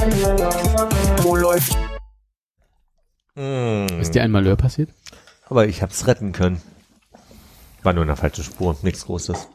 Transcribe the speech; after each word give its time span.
Wo 0.00 1.36
läuft? 1.36 1.76
Mm, 3.34 4.00
Ist 4.00 4.14
dir 4.14 4.22
ein 4.22 4.30
Malheur 4.30 4.56
passiert? 4.56 4.90
aber 5.46 5.66
ich 5.66 5.82
hab's 5.82 6.06
retten 6.06 6.32
können. 6.32 6.62
War 7.82 7.92
nur 7.92 8.02
in 8.04 8.06
der 8.08 8.16
falschen 8.16 8.44
Spur, 8.44 8.76
nichts 8.82 9.04
Großes. 9.06 9.48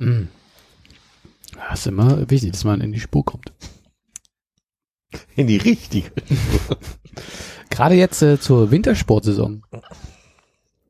Das 1.69 1.79
ist 1.79 1.87
immer 1.87 2.29
wichtig, 2.29 2.51
dass 2.51 2.63
man 2.65 2.81
in 2.81 2.91
die 2.91 2.99
Spur 2.99 3.23
kommt. 3.23 3.53
In 5.35 5.47
die 5.47 5.55
richtige. 5.57 6.11
Gerade 7.69 7.95
jetzt 7.95 8.21
äh, 8.21 8.39
zur 8.39 8.71
Wintersportsaison. 8.71 9.63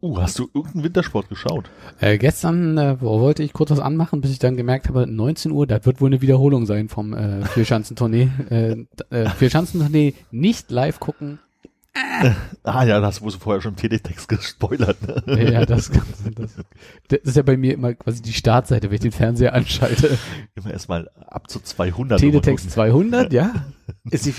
Uh, 0.06 0.22
hast 0.22 0.38
du 0.38 0.48
irgendeinen 0.54 0.84
Wintersport 0.84 1.30
geschaut? 1.30 1.66
Äh, 2.00 2.20
gestern 2.20 2.78
äh, 2.78 3.02
wo 3.02 3.20
wollte 3.22 3.42
ich 3.42 3.54
kurz 3.54 3.72
was 3.72 3.80
anmachen, 3.80 4.22
bis 4.22 4.30
ich 4.30 4.38
dann 4.38 4.56
gemerkt 4.56 4.88
habe, 4.88 5.08
19 5.08 5.52
Uhr, 5.52 5.66
das 5.66 5.84
wird 5.88 6.00
wohl 6.00 6.10
eine 6.10 6.22
Wiederholung 6.22 6.68
sein 6.68 6.90
vom 6.90 7.14
äh, 7.14 7.44
Vierschanzentournee. 7.46 8.30
äh, 8.52 8.86
äh, 9.10 9.30
Vierschanzentournee 9.30 10.14
nicht 10.30 10.70
live 10.70 11.00
gucken. 11.00 11.40
Ah 12.64 12.84
ja, 12.84 13.00
das 13.00 13.22
hast 13.22 13.36
du 13.36 13.40
vorher 13.40 13.62
schon 13.62 13.72
im 13.72 13.78
Teletext 13.78 14.28
gespoilert. 14.28 14.98
Ne? 15.26 15.52
Ja, 15.52 15.66
das, 15.66 15.90
das, 15.90 16.52
das 17.08 17.20
ist 17.24 17.38
ja 17.38 17.42
bei 17.42 17.58
mir 17.58 17.74
immer 17.74 17.94
quasi 17.96 18.22
die 18.22 18.34
Startseite, 18.34 18.90
wenn 18.90 18.96
ich 18.96 19.02
den 19.02 19.12
Fernseher 19.14 19.54
anschalte. 19.54 20.18
Immer 20.56 20.72
erstmal 20.72 21.10
ab 21.28 21.50
zu 21.50 21.62
200. 21.62 22.20
Teletext 22.20 22.70
200, 22.70 23.34
ja. 23.34 23.54
Ist 24.12 24.26
die 24.26 24.34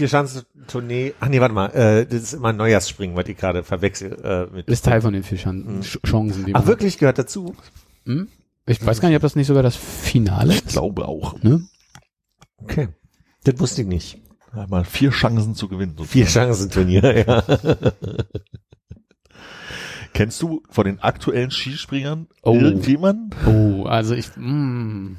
Vierschanzentournee, 0.67 1.15
ach 1.21 1.29
nee, 1.29 1.41
warte 1.41 1.55
mal, 1.55 1.67
äh, 1.69 2.07
das 2.07 2.23
ist 2.23 2.33
immer 2.35 2.49
ein 2.49 2.57
Neujahrsspringen, 2.57 3.17
was 3.17 3.27
ich 3.29 3.37
gerade 3.37 3.63
verwechsel 3.63 4.13
äh, 4.23 4.55
mit. 4.55 4.69
Ist 4.69 4.85
Teil 4.85 5.01
von 5.01 5.13
den 5.13 5.23
Vierschanzen. 5.23 5.81
die 5.83 6.55
Ach 6.55 6.61
man- 6.61 6.67
wirklich, 6.67 6.99
gehört 6.99 7.19
dazu? 7.19 7.55
Hm? 8.05 8.29
Ich 8.67 8.85
weiß 8.85 9.01
gar 9.01 9.09
nicht, 9.09 9.17
ob 9.17 9.23
das 9.23 9.37
nicht 9.37 9.47
sogar 9.47 9.63
das 9.63 9.77
Finale 9.77 10.53
Ich 10.55 10.59
ist. 10.65 10.73
glaube 10.73 11.07
auch. 11.07 11.41
Ne? 11.43 11.67
Okay. 12.59 12.89
Das 13.45 13.59
wusste 13.61 13.83
ich 13.83 13.89
nicht. 13.89 14.19
Mal 14.69 14.85
vier 14.85 15.11
Chancen 15.11 15.55
zu 15.55 15.69
gewinnen. 15.69 15.93
sozusagen. 15.97 16.13
Vier 16.13 16.27
Chancenturnier, 16.27 17.27
ja. 17.27 17.43
Kennst 20.15 20.41
du 20.41 20.63
von 20.71 20.87
den 20.87 20.99
aktuellen 21.01 21.51
Skispringern 21.51 22.27
Oh. 22.43 22.55
irgendjemanden? 22.55 23.31
Oh, 23.47 23.85
also 23.85 24.15
ich, 24.15 24.31
mm, 24.37 25.17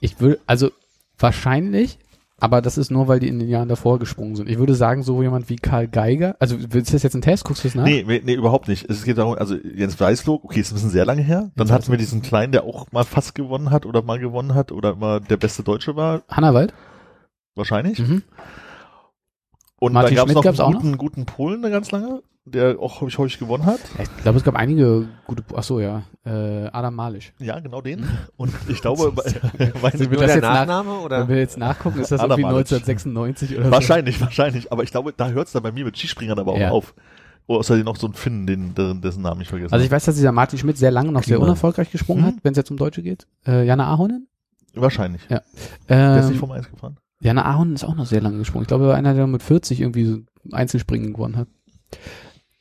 ich 0.00 0.18
würde, 0.20 0.40
also 0.46 0.72
wahrscheinlich, 1.18 1.98
aber 2.38 2.60
das 2.60 2.78
ist 2.78 2.90
nur, 2.90 3.08
weil 3.08 3.20
die 3.20 3.28
in 3.28 3.38
den 3.38 3.48
Jahren 3.48 3.68
davor 3.68 3.98
gesprungen 3.98 4.34
sind. 4.36 4.48
Ich 4.48 4.58
würde 4.58 4.74
sagen, 4.74 5.02
so 5.02 5.22
jemand 5.22 5.48
wie 5.48 5.56
Karl 5.56 5.88
Geiger, 5.88 6.36
also 6.40 6.56
ist 6.56 6.92
das 6.92 7.02
jetzt 7.02 7.14
ein 7.14 7.22
Test? 7.22 7.44
Guckst 7.44 7.64
du 7.64 7.68
es 7.68 7.74
nach? 7.74 7.84
Nee, 7.84 8.04
nee, 8.06 8.34
überhaupt 8.34 8.68
nicht. 8.68 8.88
Es 8.90 9.04
geht 9.04 9.18
darum, 9.18 9.36
also 9.38 9.54
Jens 9.54 9.98
Weißlog, 9.98 10.44
okay, 10.44 10.60
ist 10.60 10.72
ein 10.72 10.74
bisschen 10.74 10.90
sehr 10.90 11.04
lange 11.04 11.22
her. 11.22 11.50
Dann 11.56 11.70
hatten 11.70 11.90
wir 11.90 11.98
diesen 11.98 12.22
kleinen, 12.22 12.52
der 12.52 12.64
auch 12.64 12.90
mal 12.92 13.04
fast 13.04 13.34
gewonnen 13.34 13.70
hat 13.70 13.86
oder 13.86 14.02
mal 14.02 14.18
gewonnen 14.18 14.54
hat 14.54 14.72
oder 14.72 14.96
mal 14.96 15.20
der 15.20 15.36
beste 15.36 15.62
Deutsche 15.62 15.96
war, 15.96 16.22
Hannawald? 16.28 16.74
wahrscheinlich. 17.54 17.98
Mhm. 18.00 18.22
Und 19.84 19.92
Martin 19.92 20.16
da 20.16 20.24
gab 20.24 20.28
es 20.52 20.58
noch 20.58 20.66
einen 20.66 20.74
guten, 20.74 20.98
guten 20.98 21.26
Polen, 21.26 21.62
der 21.62 21.70
ganz 21.70 21.90
lange, 21.90 22.22
der 22.44 22.78
auch 22.80 23.00
häufig, 23.00 23.18
häufig 23.18 23.38
gewonnen 23.38 23.64
hat. 23.66 23.80
Ich 24.02 24.22
glaube, 24.22 24.38
es 24.38 24.44
gab 24.44 24.54
einige 24.56 25.08
gute, 25.26 25.42
ach 25.54 25.62
so, 25.62 25.80
ja, 25.80 26.02
äh, 26.24 26.66
Adam 26.72 26.94
Malisch. 26.94 27.32
Ja, 27.38 27.58
genau 27.60 27.80
den. 27.80 28.06
Und 28.36 28.52
ich 28.68 28.80
glaube, 28.80 29.12
wir 29.16 29.22
Nur 29.22 29.22
das 29.22 29.92
der 29.92 30.18
jetzt 30.26 30.40
nach, 30.42 30.66
Nachname 30.66 30.98
oder? 31.00 31.20
wenn 31.20 31.28
wir 31.28 31.38
jetzt 31.38 31.56
nachgucken, 31.58 32.00
ist 32.00 32.12
das 32.12 32.20
Adam 32.20 32.38
irgendwie 32.40 32.52
Malic. 32.52 32.72
1996 32.72 33.58
oder 33.58 33.70
wahrscheinlich, 33.70 34.20
wahrscheinlich. 34.20 34.72
Aber 34.72 34.82
ich 34.82 34.90
glaube, 34.90 35.12
da 35.16 35.28
hört 35.30 35.46
es 35.46 35.52
dann 35.52 35.62
bei 35.62 35.72
mir 35.72 35.84
mit 35.84 35.96
Skispringern 35.96 36.38
aber 36.38 36.52
auch 36.52 36.58
Ja. 36.58 36.70
auf. 36.70 36.94
Oh, 37.46 37.56
außerdem 37.56 37.84
noch 37.84 37.96
so 37.96 38.06
ein 38.06 38.14
Finn, 38.14 38.46
den, 38.46 38.74
dessen 39.02 39.20
Namen 39.22 39.42
ich 39.42 39.48
vergessen 39.48 39.68
so. 39.68 39.74
Also 39.74 39.84
ich 39.84 39.90
weiß, 39.90 40.06
dass 40.06 40.14
dieser 40.14 40.32
Martin 40.32 40.58
Schmidt 40.58 40.78
sehr 40.78 40.90
lange 40.90 41.12
noch 41.12 41.22
sehr 41.24 41.36
Klima. 41.36 41.44
unerfolgreich 41.44 41.90
gesprungen 41.90 42.22
Mhm. 42.22 42.26
hat, 42.28 42.34
wenn 42.42 42.52
es 42.52 42.56
jetzt 42.56 42.70
um 42.70 42.78
Deutsche 42.78 43.02
geht. 43.02 43.26
Äh, 43.46 43.66
Jana 43.66 43.86
Ahonen? 43.88 44.28
Wahrscheinlich. 44.74 45.20
Ja. 45.28 45.42
Der 45.88 46.16
ist 46.20 46.24
Ähm, 46.24 46.30
nicht 46.30 46.40
vom 46.40 46.50
Eis 46.52 46.70
gefahren. 46.70 46.96
Jana 47.20 47.44
Ahonen 47.44 47.74
ist 47.74 47.84
auch 47.84 47.94
noch 47.94 48.06
sehr 48.06 48.20
lange 48.20 48.38
gesprungen. 48.38 48.62
Ich 48.62 48.68
glaube, 48.68 48.84
er 48.84 48.88
war 48.88 48.96
einer, 48.96 49.14
der 49.14 49.26
mit 49.26 49.42
40 49.42 49.80
irgendwie 49.80 50.04
so 50.04 50.18
Einzelspringen 50.52 51.12
gewonnen 51.12 51.36
hat. 51.36 51.48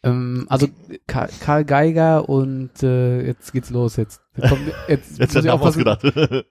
Ähm, 0.04 0.46
also 0.50 0.68
Karl, 1.08 1.30
Karl 1.40 1.64
Geiger 1.66 2.28
und 2.28 2.84
äh, 2.84 3.26
jetzt 3.26 3.54
geht's 3.54 3.70
los. 3.70 3.96
Jetzt, 3.96 4.22
jetzt, 4.36 4.50
kommt, 4.50 4.62
jetzt, 4.88 5.18
Jetzt 5.20 5.36
ich 5.36 5.46
er 5.46 5.54
aufpassen. 5.54 5.88
ausgedacht. 5.88 6.04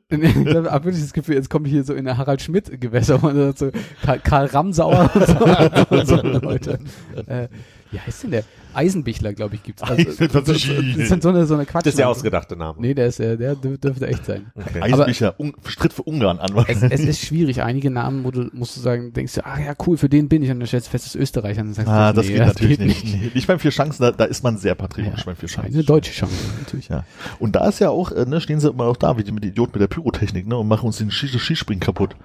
ich 0.09 0.55
habe 0.55 0.85
wirklich 0.85 1.03
das 1.03 1.13
Gefühl, 1.13 1.35
jetzt 1.35 1.51
komme 1.51 1.67
ich 1.67 1.73
hier 1.75 1.85
so 1.85 1.93
in 1.95 2.07
der 2.07 2.17
Harald 2.17 2.41
Schmidt 2.41 2.81
Gewässer 2.81 3.23
und 3.23 3.59
so 3.59 3.71
Karl, 4.03 4.21
Karl 4.21 4.47
Ramsauer 4.47 5.11
und 5.15 5.27
so, 5.27 5.91
und 5.91 6.07
so 6.07 6.17
Leute. 6.39 6.79
Äh, 7.27 7.49
wie 7.91 8.01
heißt 8.01 8.25
denn 8.25 8.31
der? 8.31 8.45
Eisenbichler, 8.75 9.33
glaube 9.33 9.55
ich, 9.57 9.63
gibt's. 9.63 9.83
Also, 9.83 10.05
das, 10.05 10.45
das 10.45 10.49
ist 10.49 11.23
so 11.23 11.29
eine, 11.29 11.47
so 11.47 11.55
eine 11.55 11.67
Quatsch. 11.67 11.87
Das 11.87 11.95
ist 11.95 11.99
der 11.99 12.09
ausgedachte 12.09 12.57
Name. 12.57 12.81
Nee, 12.81 12.95
der 12.95 13.07
ist 13.07 13.19
der 13.19 13.37
dür- 13.37 13.79
dürfte 13.79 14.07
echt 14.07 14.25
sein. 14.25 14.53
Okay. 14.55 14.81
Eisenbicher, 14.81 15.39
un, 15.39 15.55
stritt 15.67 15.93
für 15.93 16.03
Ungarn 16.03 16.39
an. 16.39 16.65
Es, 16.69 16.83
es 16.83 17.01
ist 17.01 17.21
schwierig. 17.25 17.63
Einige 17.63 17.91
Namen, 17.91 18.25
wo 18.25 18.31
du 18.31 18.49
musst 18.53 18.77
du 18.77 18.81
sagen, 18.81 19.13
denkst 19.13 19.35
du, 19.35 19.47
ah 19.47 19.59
ja, 19.59 19.75
cool, 19.87 19.97
für 19.97 20.09
den 20.09 20.29
bin 20.29 20.43
ich 20.43 20.51
und 20.51 20.61
dann 20.61 20.67
stellst 20.67 20.89
du 20.89 20.91
fest, 20.91 21.07
das 21.07 21.15
ist 21.15 21.21
Österreich 21.21 21.59
und 21.59 21.67
dann 21.67 21.75
sagst 21.75 21.89
ah, 21.91 22.13
du, 22.13 22.17
das 22.17 22.27
nee, 22.27 22.33
geht 22.33 22.47
natürlich 22.47 22.79
geht 22.79 22.87
nicht. 22.87 23.05
Nee, 23.05 23.31
nicht 23.35 23.47
beim 23.47 23.59
Vier 23.59 23.71
Chancen, 23.71 24.03
da, 24.03 24.13
da 24.13 24.25
ist 24.25 24.43
man 24.43 24.57
sehr 24.59 24.75
patriotisch 24.75 25.21
Ja, 25.21 25.25
beim 25.27 25.37
Vier 25.37 25.49
Eine 25.59 25.71
Chancen. 25.71 25.87
deutsche 25.87 26.13
Chance, 26.13 26.35
natürlich. 26.59 26.89
Ja. 26.89 27.05
Und 27.39 27.57
da 27.57 27.69
ist 27.69 27.79
ja 27.81 27.91
auch, 27.91 28.13
äh, 28.13 28.25
ne, 28.27 28.41
stehen 28.41 28.61
sie 28.61 28.69
immer 28.71 28.87
noch 28.87 28.97
da, 28.97 29.17
wie 29.19 29.25
die 29.25 29.33
mit 29.33 29.45
Idioten 29.45 29.73
mit 29.73 29.81
der 29.83 29.89
Pyrotechnik, 29.89 30.47
ne, 30.47 30.57
und 30.57 30.69
machen 30.69 30.87
uns 30.87 30.99
den 30.99 31.11
Skis 31.11 31.33
Skispringen 31.33 31.81
kaputt. 31.81 32.17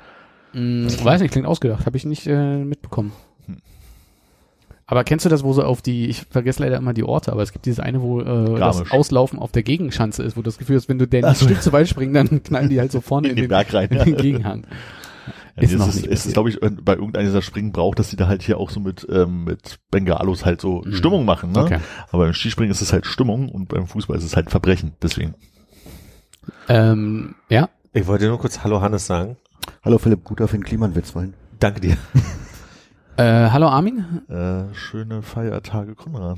Hm, 0.53 0.87
weiß 1.03 1.21
nicht, 1.21 1.31
klingt 1.31 1.47
ausgedacht. 1.47 1.85
Habe 1.85 1.97
ich 1.97 2.05
nicht 2.05 2.25
äh, 2.27 2.57
mitbekommen. 2.57 3.11
Hm. 3.45 3.57
Aber 4.89 5.03
kennst 5.03 5.25
du 5.25 5.29
das, 5.29 5.43
wo 5.43 5.51
so 5.51 5.63
auf 5.63 5.81
die, 5.81 6.07
ich 6.07 6.21
vergesse 6.29 6.63
leider 6.63 6.77
immer 6.77 6.93
die 6.93 7.03
Orte, 7.03 7.33
aber 7.33 7.43
es 7.43 7.51
gibt 7.51 7.65
dieses 7.65 7.81
eine, 7.81 8.01
wo 8.01 8.21
äh, 8.21 8.57
das. 8.57 8.89
Auslaufen 8.89 9.37
auf 9.37 9.51
der 9.51 9.63
Gegenschanze 9.63 10.23
ist, 10.23 10.37
wo 10.37 10.41
du 10.41 10.45
das 10.45 10.57
Gefühl 10.57 10.77
hast, 10.77 10.87
wenn 10.87 10.97
du 10.97 11.05
den 11.05 11.25
Ach 11.25 11.29
ein 11.29 11.35
so. 11.35 11.45
Stück 11.45 11.61
zu 11.61 11.73
weit 11.73 11.89
springen, 11.89 12.13
dann 12.13 12.41
knallen 12.41 12.69
die 12.69 12.79
halt 12.79 12.93
so 12.93 13.01
vorne 13.01 13.27
In 13.27 13.31
in, 13.31 13.35
den 13.35 13.43
den, 13.43 13.49
Berg 13.49 13.73
rein, 13.73 13.89
in 13.91 13.97
den 14.05 14.15
Gegenhang. 14.17 14.65
Ja, 15.57 15.63
Ist 15.63 15.73
ist 15.73 15.79
noch 15.79 15.89
es, 15.89 15.95
nicht 15.95 16.05
ist 16.07 16.31
glaube 16.31 16.49
ich, 16.49 16.59
bei 16.61 16.93
irgendeinem 16.93 17.25
dieser 17.25 17.41
Springen 17.41 17.73
braucht, 17.73 17.99
dass 17.99 18.09
die 18.11 18.15
da 18.15 18.27
halt 18.27 18.43
hier 18.43 18.59
auch 18.59 18.69
so 18.69 18.79
mit, 18.79 19.05
ähm, 19.11 19.43
mit 19.43 19.79
Bengalos 19.91 20.45
halt 20.45 20.61
so 20.61 20.83
Mhm. 20.85 20.93
Stimmung 20.93 21.25
machen, 21.25 21.51
ne? 21.51 21.63
Okay. 21.63 21.79
Aber 22.11 22.23
beim 22.23 22.33
Skispringen 22.33 22.71
ist 22.71 22.81
es 22.81 22.93
halt 22.93 23.05
Stimmung 23.05 23.49
und 23.49 23.67
beim 23.67 23.87
Fußball 23.87 24.15
ist 24.17 24.23
es 24.23 24.37
halt 24.37 24.49
Verbrechen, 24.51 24.93
deswegen. 25.01 25.35
Ähm, 26.69 27.35
ja, 27.49 27.67
Ich 27.91 28.07
wollte 28.07 28.27
nur 28.27 28.39
kurz 28.39 28.63
Hallo 28.63 28.79
Hannes 28.81 29.05
sagen. 29.05 29.35
Hallo 29.83 29.97
Philipp, 29.97 30.23
guter 30.23 30.47
Finn 30.47 30.63
Kliman-Witz 30.63 31.13
wollen. 31.13 31.33
Danke 31.59 31.81
dir. 31.81 31.97
Äh, 33.17 33.49
hallo 33.49 33.67
Armin. 33.67 34.05
Äh, 34.29 34.73
schöne 34.73 35.21
Feiertage, 35.21 35.95
Konrad. 35.95 36.37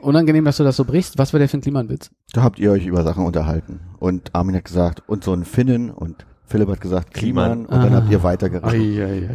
Unangenehm, 0.00 0.44
dass 0.44 0.56
du 0.58 0.64
das 0.64 0.76
so 0.76 0.84
brichst. 0.84 1.18
Was 1.18 1.32
war 1.32 1.38
der 1.38 1.48
für 1.48 1.58
ein 1.58 1.60
Klimanwitz? 1.60 2.10
Da 2.32 2.42
habt 2.42 2.58
ihr 2.58 2.70
euch 2.70 2.86
über 2.86 3.02
Sachen 3.02 3.24
unterhalten. 3.26 3.80
Und 3.98 4.34
Armin 4.34 4.54
hat 4.56 4.64
gesagt, 4.64 5.02
und 5.08 5.24
so 5.24 5.32
ein 5.32 5.44
Finnen 5.44 5.90
und 5.90 6.24
Philipp 6.46 6.68
hat 6.70 6.80
gesagt 6.80 7.12
Kliman 7.12 7.66
und 7.66 7.82
dann 7.82 7.92
Ah. 7.92 7.96
habt 7.96 8.10
ihr 8.10 8.22
weitergeredet. 8.22 8.70
Ei, 8.72 9.04
ei. 9.04 9.28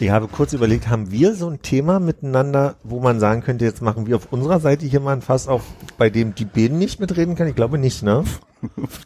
Ich 0.00 0.10
habe 0.10 0.26
kurz 0.26 0.52
überlegt, 0.52 0.88
haben 0.88 1.12
wir 1.12 1.34
so 1.36 1.48
ein 1.48 1.62
Thema 1.62 2.00
miteinander, 2.00 2.74
wo 2.82 2.98
man 2.98 3.20
sagen 3.20 3.42
könnte, 3.42 3.64
jetzt 3.64 3.82
machen 3.82 4.06
wir 4.08 4.16
auf 4.16 4.32
unserer 4.32 4.58
Seite 4.58 4.84
hier 4.84 4.98
mal 4.98 5.12
ein 5.12 5.22
Fass 5.22 5.46
auf, 5.46 5.62
bei 5.96 6.10
dem 6.10 6.34
die 6.34 6.44
beiden 6.44 6.78
nicht 6.78 6.98
mitreden 6.98 7.36
können? 7.36 7.50
Ich 7.50 7.56
glaube 7.56 7.78
nicht, 7.78 8.02
ne? 8.02 8.24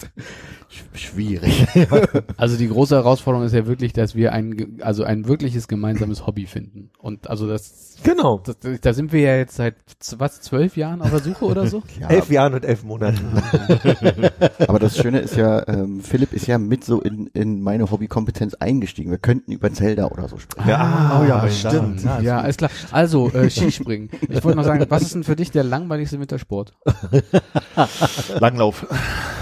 Sch- 0.70 0.96
Schwierig. 0.98 1.66
Also 2.36 2.56
die 2.56 2.68
große 2.68 2.94
Herausforderung 2.94 3.44
ist 3.46 3.52
ja 3.54 3.66
wirklich, 3.66 3.92
dass 3.92 4.14
wir 4.14 4.32
ein, 4.32 4.78
also 4.82 5.02
ein 5.02 5.26
wirkliches 5.26 5.66
gemeinsames 5.66 6.26
Hobby 6.26 6.46
finden. 6.46 6.90
Und 6.98 7.28
also 7.30 7.48
das, 7.48 7.96
Genau. 8.04 8.38
das 8.44 8.56
da 8.80 8.92
sind 8.92 9.12
wir 9.12 9.20
ja 9.22 9.36
jetzt 9.36 9.56
seit 9.56 9.74
was 10.18 10.40
zwölf 10.40 10.76
Jahren 10.76 11.02
auf 11.02 11.10
der 11.10 11.18
Suche 11.20 11.44
oder 11.46 11.66
so. 11.66 11.82
Ja, 12.00 12.08
Elf 12.10 12.30
Jahren 12.30 12.54
und 12.54 12.64
elf 12.64 12.84
Monaten. 12.84 13.18
aber 14.68 14.78
das 14.78 14.96
Schöne 14.98 15.18
ist 15.20 15.36
ja, 15.36 15.66
ähm, 15.66 16.00
Philipp 16.00 16.32
ist 16.32 16.46
ja 16.46 16.58
mit 16.58 16.84
so 16.84 17.00
in, 17.00 17.26
in 17.28 17.60
meine 17.60 17.90
Hobbykompetenz 17.90 18.54
eingestiegen. 18.54 19.10
Wir 19.10 19.18
könnten 19.18 19.50
über 19.52 19.72
Zelda 19.72 20.06
oder 20.06 20.28
so 20.28 20.38
sprechen. 20.38 20.68
Ja, 20.68 21.20
oh 21.20 21.28
ja, 21.28 21.48
stimmt. 21.50 22.04
Ja, 22.04 22.20
Ja, 22.20 22.40
alles 22.40 22.56
klar. 22.58 22.70
Also 22.92 23.30
äh, 23.32 23.50
Skispringen. 23.50 24.10
Ich 24.28 24.44
wollte 24.44 24.56
noch 24.58 24.64
sagen, 24.64 24.84
was 24.88 25.02
ist 25.02 25.14
denn 25.14 25.24
für 25.24 25.34
dich 25.36 25.50
der 25.50 25.64
langweiligste 25.64 26.20
Wintersport? 26.20 26.74
Langlauf. 28.38 28.86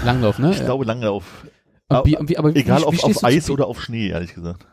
Langlauf, 0.03 0.39
ne? 0.39 0.51
Ich 0.51 0.63
glaube 0.65 0.85
Langlauf. 0.85 1.16
Und 1.89 2.05
wie, 2.05 2.37
aber 2.37 2.55
Egal 2.55 2.81
wie, 2.81 2.85
auf 2.85 2.97
zu 2.97 3.23
Eis 3.23 3.49
oder 3.49 3.67
auf 3.67 3.81
Schnee, 3.81 4.09
ehrlich 4.09 4.33
gesagt. 4.33 4.65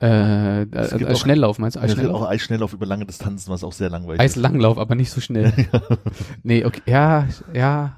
Äh, 0.00 0.62
äh, 0.62 0.64
äh, 0.64 1.16
Schnelllauf 1.16 1.58
meinst 1.58 1.76
du? 1.76 1.80
Eisschnelllauf? 1.80 2.22
auch 2.22 2.28
Eisschnelllauf 2.28 2.72
über 2.72 2.86
lange 2.86 3.04
Distanzen, 3.04 3.52
was 3.52 3.62
auch 3.64 3.72
sehr 3.72 3.90
langweilig 3.90 4.20
ist. 4.22 4.36
Eislanglauf, 4.36 4.78
aber 4.78 4.94
nicht 4.94 5.10
so 5.10 5.20
schnell. 5.20 5.52
Nee, 6.42 6.64
okay, 6.64 6.80
ja, 6.86 7.26
ja. 7.52 7.96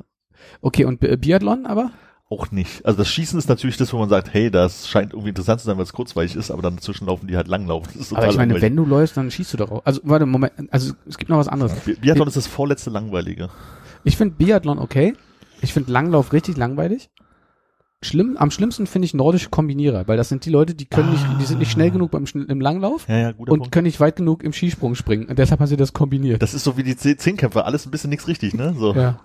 Okay, 0.60 0.84
und 0.84 0.98
Bi- 1.00 1.16
Biathlon 1.16 1.66
aber? 1.66 1.90
auch 2.28 2.50
nicht. 2.50 2.84
Also 2.86 2.96
das 2.96 3.08
Schießen 3.08 3.38
ist 3.38 3.48
natürlich 3.50 3.76
das, 3.76 3.92
wo 3.92 3.98
man 3.98 4.08
sagt, 4.08 4.32
hey, 4.32 4.50
das 4.50 4.88
scheint 4.88 5.12
irgendwie 5.12 5.28
interessant 5.28 5.60
zu 5.60 5.66
sein, 5.66 5.76
weil 5.76 5.84
es 5.84 5.92
kurzweilig 5.92 6.34
ist, 6.34 6.50
aber 6.50 6.62
dann 6.62 6.76
dazwischen 6.76 7.06
laufen 7.06 7.26
die 7.26 7.36
halt 7.36 7.46
langlaufen. 7.46 7.90
Aber 7.92 8.00
ich 8.26 8.36
meine, 8.38 8.54
langweilig. 8.54 8.62
wenn 8.62 8.74
du 8.76 8.86
läufst, 8.86 9.18
dann 9.18 9.30
schießt 9.30 9.52
du 9.52 9.58
doch 9.58 9.70
auch. 9.70 9.82
Also, 9.84 10.00
warte, 10.04 10.24
Moment, 10.24 10.54
also 10.70 10.94
es 11.06 11.18
gibt 11.18 11.28
noch 11.28 11.36
was 11.36 11.48
anderes. 11.48 11.74
Bi- 11.80 11.94
Biathlon 11.94 12.26
ist 12.26 12.38
das 12.38 12.46
vorletzte 12.46 12.88
langweilige. 12.88 13.50
Ich 14.02 14.16
finde 14.16 14.34
Biathlon 14.36 14.78
okay. 14.78 15.12
Ich 15.60 15.74
finde 15.74 15.92
Langlauf 15.92 16.32
richtig 16.32 16.56
langweilig. 16.56 17.10
Schlimm, 18.04 18.36
am 18.36 18.50
schlimmsten 18.50 18.86
finde 18.86 19.06
ich 19.06 19.14
nordische 19.14 19.48
Kombinierer, 19.48 20.08
weil 20.08 20.16
das 20.16 20.28
sind 20.28 20.44
die 20.44 20.50
Leute, 20.50 20.74
die 20.74 20.86
können 20.86 21.10
nicht, 21.10 21.24
die 21.40 21.44
sind 21.44 21.58
nicht 21.60 21.70
schnell 21.70 21.90
genug 21.90 22.10
beim 22.10 22.24
im 22.34 22.60
Langlauf 22.60 23.06
Ja, 23.08 23.16
ja, 23.18 23.32
guter 23.32 23.52
und 23.52 23.58
Punkt. 23.60 23.72
können 23.72 23.86
nicht 23.86 24.00
weit 24.00 24.16
genug 24.16 24.42
im 24.42 24.52
Skisprung 24.52 24.94
springen. 24.96 25.26
Und 25.26 25.38
deshalb 25.38 25.60
haben 25.60 25.68
sie 25.68 25.76
das 25.76 25.92
kombiniert. 25.92 26.42
Das 26.42 26.52
ist 26.52 26.64
so 26.64 26.76
wie 26.76 26.82
die 26.82 26.94
Zeh- 26.96 27.16
Zehnkämpfer, 27.16 27.64
alles 27.64 27.86
ein 27.86 27.90
bisschen 27.92 28.10
nichts 28.10 28.26
richtig, 28.28 28.54
ne? 28.54 28.74
So. 28.76 28.92
ja. 28.94 29.20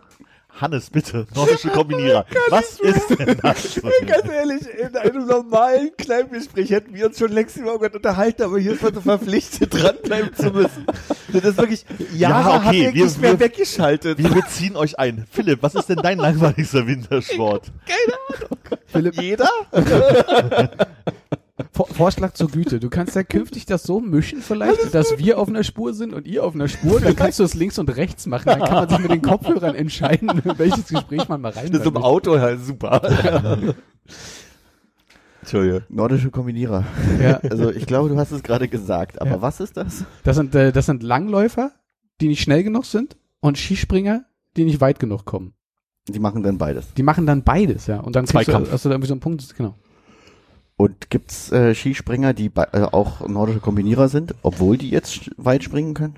Hannes, 0.59 0.89
bitte, 0.89 1.27
nordische 1.35 1.69
Kombinierer. 1.69 2.25
Was 2.49 2.79
ist 2.79 3.09
denn 3.11 3.37
das? 3.41 3.79
Ganz 4.05 4.29
ehrlich, 4.31 4.61
in 4.79 4.95
einem 4.95 5.27
normalen 5.27 5.91
Kleingespräch 5.97 6.71
hätten 6.71 6.93
wir 6.93 7.05
uns 7.05 7.17
schon 7.19 7.31
längst 7.31 7.57
über 7.57 7.71
irgendwas 7.73 7.93
unterhalten, 7.95 8.43
aber 8.43 8.57
hier 8.59 8.73
ist 8.73 8.81
man 8.81 8.93
so 8.93 9.01
verpflichtet, 9.01 9.73
dranbleiben 9.73 10.33
zu 10.35 10.49
müssen. 10.51 10.85
Das 11.33 11.43
ist 11.43 11.57
wirklich, 11.57 11.85
Jahre 12.15 12.49
Ja, 12.49 12.55
okay, 12.57 12.85
hat 12.87 12.93
wir- 12.95 13.05
nicht 13.05 13.21
mehr 13.21 13.31
wir- 13.33 13.39
weggeschaltet. 13.39 14.17
Wir 14.17 14.29
beziehen 14.29 14.75
euch 14.75 14.97
ein. 14.99 15.25
Philipp, 15.31 15.61
was 15.61 15.75
ist 15.75 15.89
denn 15.89 15.97
dein 16.01 16.17
langweiligster 16.17 16.87
Wintersport? 16.87 17.71
Philipp, 18.87 19.21
Jeder? 19.21 19.49
Vor 21.71 21.87
Vorschlag 21.87 22.33
zur 22.33 22.49
Güte. 22.49 22.79
Du 22.79 22.89
kannst 22.89 23.15
ja 23.15 23.23
künftig 23.23 23.65
das 23.65 23.81
so 23.83 23.99
mischen 23.99 24.41
vielleicht, 24.41 24.93
dass 24.93 25.17
wir 25.17 25.39
auf 25.39 25.47
einer 25.47 25.63
Spur 25.63 25.93
sind 25.93 26.13
und 26.13 26.27
ihr 26.27 26.43
auf 26.43 26.53
einer 26.53 26.67
Spur. 26.67 26.99
Dann 27.01 27.15
kannst 27.15 27.39
du 27.39 27.43
es 27.43 27.55
links 27.55 27.79
und 27.79 27.89
rechts 27.95 28.27
machen. 28.27 28.45
Dann 28.45 28.59
kann 28.59 28.73
man 28.73 28.89
sich 28.89 28.99
mit 28.99 29.09
den 29.11 29.21
Kopfhörern 29.23 29.73
entscheiden, 29.73 30.29
welches 30.57 30.87
Gespräch 30.87 31.27
man 31.27 31.41
mal 31.41 31.51
rein 31.51 31.71
Das 31.71 31.81
ist 31.81 31.87
im 31.87 31.97
Auto 31.97 32.37
halt 32.39 32.63
super. 32.63 33.01
Entschuldige. 35.41 35.83
Nordische 35.89 36.29
Kombinierer. 36.29 36.83
Ja, 37.21 37.39
Also 37.49 37.71
ich 37.71 37.85
glaube, 37.85 38.09
du 38.09 38.17
hast 38.17 38.31
es 38.31 38.43
gerade 38.43 38.67
gesagt, 38.67 39.21
aber 39.21 39.31
Ja. 39.31 39.41
was 39.41 39.59
ist 39.59 39.77
das? 39.77 40.03
das 40.23 40.35
sind, 40.35 40.53
äh, 40.55 40.71
das 40.71 40.85
sind 40.87 41.03
Langläufer, 41.03 41.71
die 42.21 42.27
nicht 42.27 42.41
schnell 42.41 42.63
genug 42.63 42.85
sind 42.85 43.17
und 43.39 43.57
Skispringer, 43.57 44.25
die 44.57 44.65
nicht 44.65 44.81
weit 44.81 44.99
genug 44.99 45.25
kommen. 45.25 45.53
Die 46.07 46.19
machen 46.19 46.43
dann 46.43 46.57
beides. 46.57 46.93
Die 46.95 47.03
machen 47.03 47.25
dann 47.25 47.43
beides, 47.43 47.87
ja. 47.87 47.99
Und 47.99 48.15
dann 48.15 48.25
kriegst 48.25 48.47
du, 48.47 48.51
Zweikampf. 48.51 48.71
hast 48.71 48.85
du 48.85 48.89
da 48.89 48.95
irgendwie 48.95 49.07
so 49.07 49.13
einen 49.13 49.21
Punkt, 49.21 49.55
genau. 49.55 49.75
Und 50.77 51.09
gibt's 51.09 51.51
äh, 51.51 51.73
Skispringer, 51.73 52.33
die 52.33 52.49
bei, 52.49 52.63
äh, 52.71 52.81
auch 52.83 53.27
nordische 53.27 53.59
Kombinierer 53.59 54.09
sind, 54.09 54.35
obwohl 54.43 54.77
die 54.77 54.89
jetzt 54.91 55.31
weit 55.37 55.63
springen 55.63 55.93
können? 55.95 56.15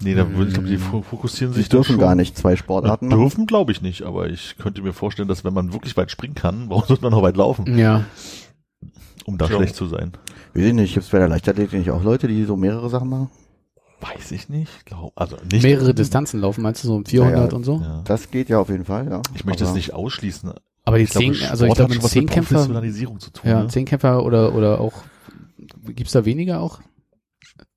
Nee, 0.00 0.14
da 0.14 0.28
würde 0.30 0.48
ich 0.48 0.54
glaube, 0.54 0.68
die 0.68 0.78
fo- 0.78 1.02
fokussieren 1.02 1.52
Sie 1.52 1.60
sich 1.60 1.68
dann 1.68 1.78
dürfen 1.78 1.92
schon. 1.92 2.00
gar 2.00 2.14
nicht 2.14 2.36
zwei 2.36 2.56
Sportarten 2.56 3.08
machen. 3.08 3.20
Dürfen 3.20 3.46
glaube 3.46 3.72
ich 3.72 3.82
nicht, 3.82 4.02
aber 4.02 4.28
ich 4.28 4.56
könnte 4.58 4.82
mir 4.82 4.92
vorstellen, 4.92 5.28
dass 5.28 5.44
wenn 5.44 5.54
man 5.54 5.72
wirklich 5.72 5.96
weit 5.96 6.10
springen 6.10 6.34
kann, 6.34 6.68
warum 6.70 6.84
sollte 6.86 7.02
man 7.02 7.12
noch 7.12 7.22
weit 7.22 7.36
laufen, 7.36 7.76
Ja. 7.78 8.04
um 9.24 9.36
da 9.38 9.46
Ja. 9.46 9.56
schlecht 9.56 9.74
zu 9.76 9.86
sein? 9.86 10.12
Weiß 10.54 10.64
ich 10.64 10.72
nicht, 10.74 10.94
gibt's 10.94 11.10
bei 11.10 11.18
der 11.18 11.28
Leichtathletik 11.28 11.78
nicht 11.78 11.90
auch 11.90 12.02
Leute, 12.04 12.26
die 12.28 12.44
so 12.44 12.56
mehrere 12.56 12.88
Sachen 12.90 13.08
machen? 13.08 13.30
Weiß 14.00 14.32
ich 14.32 14.48
nicht, 14.48 14.84
glaub, 14.86 15.12
also 15.14 15.36
nicht. 15.50 15.62
Mehrere 15.62 15.94
Distanzen 15.94 16.40
laufen, 16.40 16.62
meinst 16.62 16.82
du, 16.82 16.88
so 16.88 16.94
um 16.96 17.04
400 17.06 17.50
Ja, 17.52 17.56
und 17.56 17.62
so? 17.64 17.80
Ja. 17.80 18.02
Das 18.04 18.30
geht 18.32 18.48
ja 18.48 18.58
auf 18.58 18.68
jeden 18.68 18.84
Fall, 18.84 19.08
ja. 19.08 19.22
Ich 19.34 19.44
möchte 19.44 19.62
es 19.64 19.74
nicht 19.74 19.92
ausschließen. 19.94 20.52
Aber 20.84 20.98
die 20.98 21.06
zehn, 21.06 21.36
also 21.48 21.66
ich 21.66 21.74
glaube, 21.74 21.98
Zehnkämpfer, 22.00 22.54
Professionalisierung 22.54 23.20
zu 23.20 23.30
tun. 23.30 23.48
ja, 23.50 23.62
ne? 23.62 23.68
Zehnkämpfer 23.68 24.24
oder, 24.24 24.54
oder 24.54 24.80
auch, 24.80 24.94
gibt's 25.94 26.12
da 26.12 26.24
weniger 26.24 26.60
auch? 26.60 26.80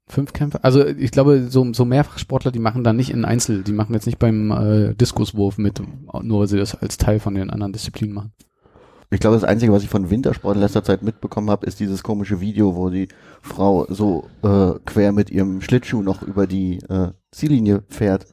Fünfkämpfer? 0.08 0.60
Also 0.64 0.86
ich 0.86 1.12
glaube, 1.12 1.48
so, 1.50 1.74
so 1.74 1.84
Mehrfachsportler, 1.86 2.52
die 2.52 2.60
machen 2.60 2.84
dann 2.84 2.96
nicht 2.96 3.10
in 3.10 3.26
Einzel, 3.26 3.64
die 3.64 3.74
machen 3.74 3.94
jetzt 3.94 4.06
nicht 4.06 4.20
beim 4.20 4.52
äh, 4.52 4.94
Diskuswurf 4.94 5.58
mit, 5.58 5.82
nur 6.22 6.42
weil 6.42 6.48
sie 6.48 6.58
das 6.58 6.76
als 6.76 6.98
Teil 6.98 7.20
von 7.20 7.34
den 7.36 7.50
anderen 7.50 7.74
Disziplinen 7.74 8.14
machen. 8.14 8.34
Ich 9.12 9.20
glaube, 9.20 9.36
das 9.36 9.44
Einzige, 9.44 9.72
was 9.72 9.84
ich 9.84 9.90
von 9.90 10.10
Wintersport 10.10 10.56
in 10.56 10.62
letzter 10.62 10.84
Zeit 10.84 11.02
mitbekommen 11.04 11.50
habe, 11.50 11.66
ist 11.66 11.80
dieses 11.80 12.04
komische 12.04 12.42
Video, 12.42 12.76
wo 12.76 12.90
die 12.90 13.08
Frau 13.42 13.86
so 13.90 14.28
äh, 14.44 14.74
quer 14.86 15.12
mit 15.12 15.30
ihrem 15.30 15.62
Schlittschuh 15.62 16.02
noch 16.02 16.22
über 16.24 16.48
die 16.48 16.80
äh, 16.90 17.12
Ziellinie 17.32 17.84
fährt. 17.88 18.26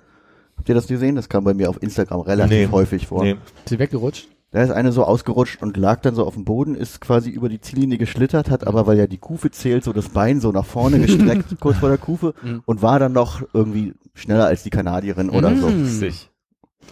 Habt 0.56 0.68
ihr 0.68 0.74
das 0.74 0.86
gesehen? 0.86 1.16
Das 1.16 1.28
kam 1.28 1.44
bei 1.44 1.54
mir 1.54 1.68
auf 1.68 1.82
Instagram 1.82 2.20
relativ 2.20 2.56
Nee. 2.56 2.68
häufig 2.70 3.06
vor. 3.06 3.22
Nee. 3.22 3.32
Ist 3.64 3.68
sie 3.68 3.78
weggerutscht? 3.78 4.28
Da 4.52 4.62
ist 4.62 4.70
eine 4.70 4.92
so 4.92 5.04
ausgerutscht 5.04 5.62
und 5.62 5.76
lag 5.78 6.00
dann 6.02 6.14
so 6.14 6.26
auf 6.26 6.34
dem 6.34 6.44
Boden, 6.44 6.74
ist 6.74 7.00
quasi 7.00 7.30
über 7.30 7.48
die 7.48 7.60
Ziellinie 7.60 7.96
geschlittert, 7.98 8.50
hat 8.50 8.66
aber, 8.66 8.86
weil 8.86 8.98
ja 8.98 9.06
die 9.06 9.16
Kufe 9.18 9.50
zählt, 9.50 9.82
so 9.82 9.92
das 9.94 10.10
Bein 10.10 10.40
so 10.40 10.52
nach 10.52 10.66
vorne 10.66 10.98
gestreckt, 11.06 11.58
kurz 11.58 11.78
vor 11.78 11.88
der 11.88 11.98
Kufe, 11.98 12.34
Mhm. 12.42 12.62
und 12.66 12.82
war 12.82 12.98
dann 12.98 13.12
noch 13.12 13.42
irgendwie 13.54 13.94
schneller 14.14 14.46
als 14.46 14.62
die 14.62 14.70
Kanadierin 14.70 15.30
oder 15.30 15.56
so. 15.56 15.68
Mhm. 15.70 15.86
Sich. 15.86 16.28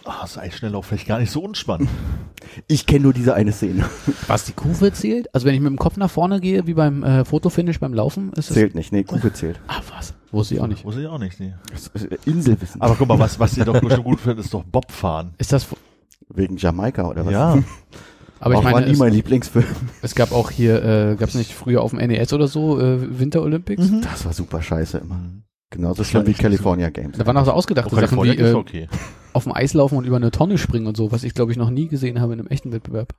Ah, 0.04 0.22
das 0.22 0.38
Eisschnelllauf 0.38 0.86
vielleicht 0.86 1.06
gar 1.06 1.18
nicht 1.18 1.30
so 1.30 1.42
unspannend. 1.42 1.88
Ich 2.66 2.86
kenne 2.86 3.02
nur 3.04 3.12
diese 3.12 3.34
eine 3.34 3.52
Szene. 3.52 3.84
Was 4.26 4.44
die 4.46 4.52
Kufe 4.54 4.92
zählt? 4.92 5.32
Also 5.34 5.46
wenn 5.46 5.54
ich 5.54 5.60
mit 5.60 5.68
dem 5.70 5.76
Kopf 5.78 5.96
nach 5.98 6.10
vorne 6.10 6.40
gehe, 6.40 6.66
wie 6.66 6.74
beim 6.74 7.04
äh, 7.04 7.24
Fotofinish 7.24 7.78
beim 7.78 7.92
Laufen, 7.94 8.30
ist 8.32 8.48
das... 8.48 8.54
Zählt 8.56 8.74
nicht, 8.74 8.90
nee, 8.92 9.04
Kufe 9.04 9.32
zählt. 9.32 9.60
Ah, 9.68 9.80
was? 9.94 10.14
Wusste 10.32 10.54
ich 10.54 10.60
auch 10.60 10.66
nicht. 10.66 10.84
Muss 10.84 10.96
ich 10.96 11.06
auch 11.06 11.18
nicht, 11.18 11.38
nee. 11.38 11.52
Das 11.70 11.88
ist, 11.88 12.08
Inselwissen. 12.26 12.80
Aber 12.80 12.96
guck 12.96 13.06
mal, 13.08 13.18
was, 13.20 13.38
was 13.38 13.56
ihr 13.58 13.64
doch 13.66 13.78
bestimmt 13.80 14.04
gut 14.04 14.20
findet, 14.20 14.44
ist 14.46 14.54
doch 14.54 14.64
Bobfahren. 14.64 15.34
Ist 15.38 15.52
das... 15.52 15.66
Wegen 16.32 16.56
Jamaika 16.56 17.08
oder 17.08 17.26
was? 17.26 17.32
Ja. 17.32 17.58
Aber 18.42 18.54
ich 18.54 18.60
Auch 18.60 18.64
war 18.64 18.72
meine, 18.72 18.86
nie 18.86 18.92
es, 18.92 18.98
mein 18.98 19.12
Lieblingsfilm. 19.12 19.66
es 20.00 20.14
gab 20.14 20.32
auch 20.32 20.50
hier, 20.50 20.82
äh, 20.82 21.16
gab 21.16 21.28
es 21.28 21.34
nicht 21.34 21.52
früher 21.52 21.82
auf 21.82 21.90
dem 21.90 21.98
NES 21.98 22.32
oder 22.32 22.48
so, 22.48 22.80
äh, 22.80 23.18
Winter 23.18 23.42
Olympics? 23.42 23.90
Mhm. 23.90 24.00
Das 24.00 24.24
war 24.24 24.32
super 24.32 24.62
scheiße 24.62 24.96
immer. 24.98 25.20
Genauso 25.68 25.98
Das 25.98 26.08
schlimm 26.08 26.26
wie 26.26 26.32
California 26.32 26.88
Games. 26.88 27.18
Da 27.18 27.26
waren 27.26 27.36
auch 27.36 27.44
so 27.44 27.52
ausgedachte 27.52 27.94
Auch 27.94 28.00
Sachen 28.00 28.22
wie 28.22 28.30
äh, 28.36 28.54
okay. 28.54 28.88
auf 29.34 29.44
dem 29.44 29.52
Eis 29.54 29.74
laufen 29.74 29.98
und 29.98 30.04
über 30.06 30.16
eine 30.16 30.30
Tonne 30.30 30.56
springen 30.56 30.86
und 30.86 30.96
so, 30.96 31.12
was 31.12 31.22
ich 31.22 31.34
glaube 31.34 31.52
ich 31.52 31.58
noch 31.58 31.68
nie 31.70 31.86
gesehen 31.86 32.20
habe 32.20 32.32
in 32.32 32.40
einem 32.40 32.48
echten 32.48 32.72
Wettbewerb. 32.72 33.12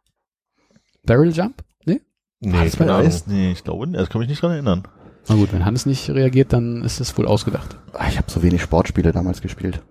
Barrel 1.05 1.31
Jump? 1.31 1.63
Nee? 1.85 2.01
Nee, 2.39 2.51
das 2.63 2.79
war 2.79 2.87
keine 2.87 2.93
Ahnung. 2.97 3.07
Eis? 3.07 3.27
Nee, 3.27 3.51
ich 3.51 3.63
glaube, 3.63 3.87
nicht. 3.87 3.99
das 3.99 4.09
kann 4.09 4.19
mich 4.19 4.29
nicht 4.29 4.41
dran 4.41 4.51
erinnern. 4.51 4.83
Na 5.29 5.35
gut, 5.35 5.53
wenn 5.53 5.63
Hannes 5.65 5.85
nicht 5.85 6.09
reagiert, 6.09 6.51
dann 6.51 6.83
ist 6.83 6.99
das 6.99 7.15
wohl 7.15 7.27
ausgedacht. 7.27 7.77
Ah, 7.93 8.07
Ich 8.09 8.17
habe 8.17 8.29
so 8.29 8.41
wenig 8.41 8.61
Sportspiele 8.63 9.11
damals 9.11 9.41
gespielt. 9.41 9.81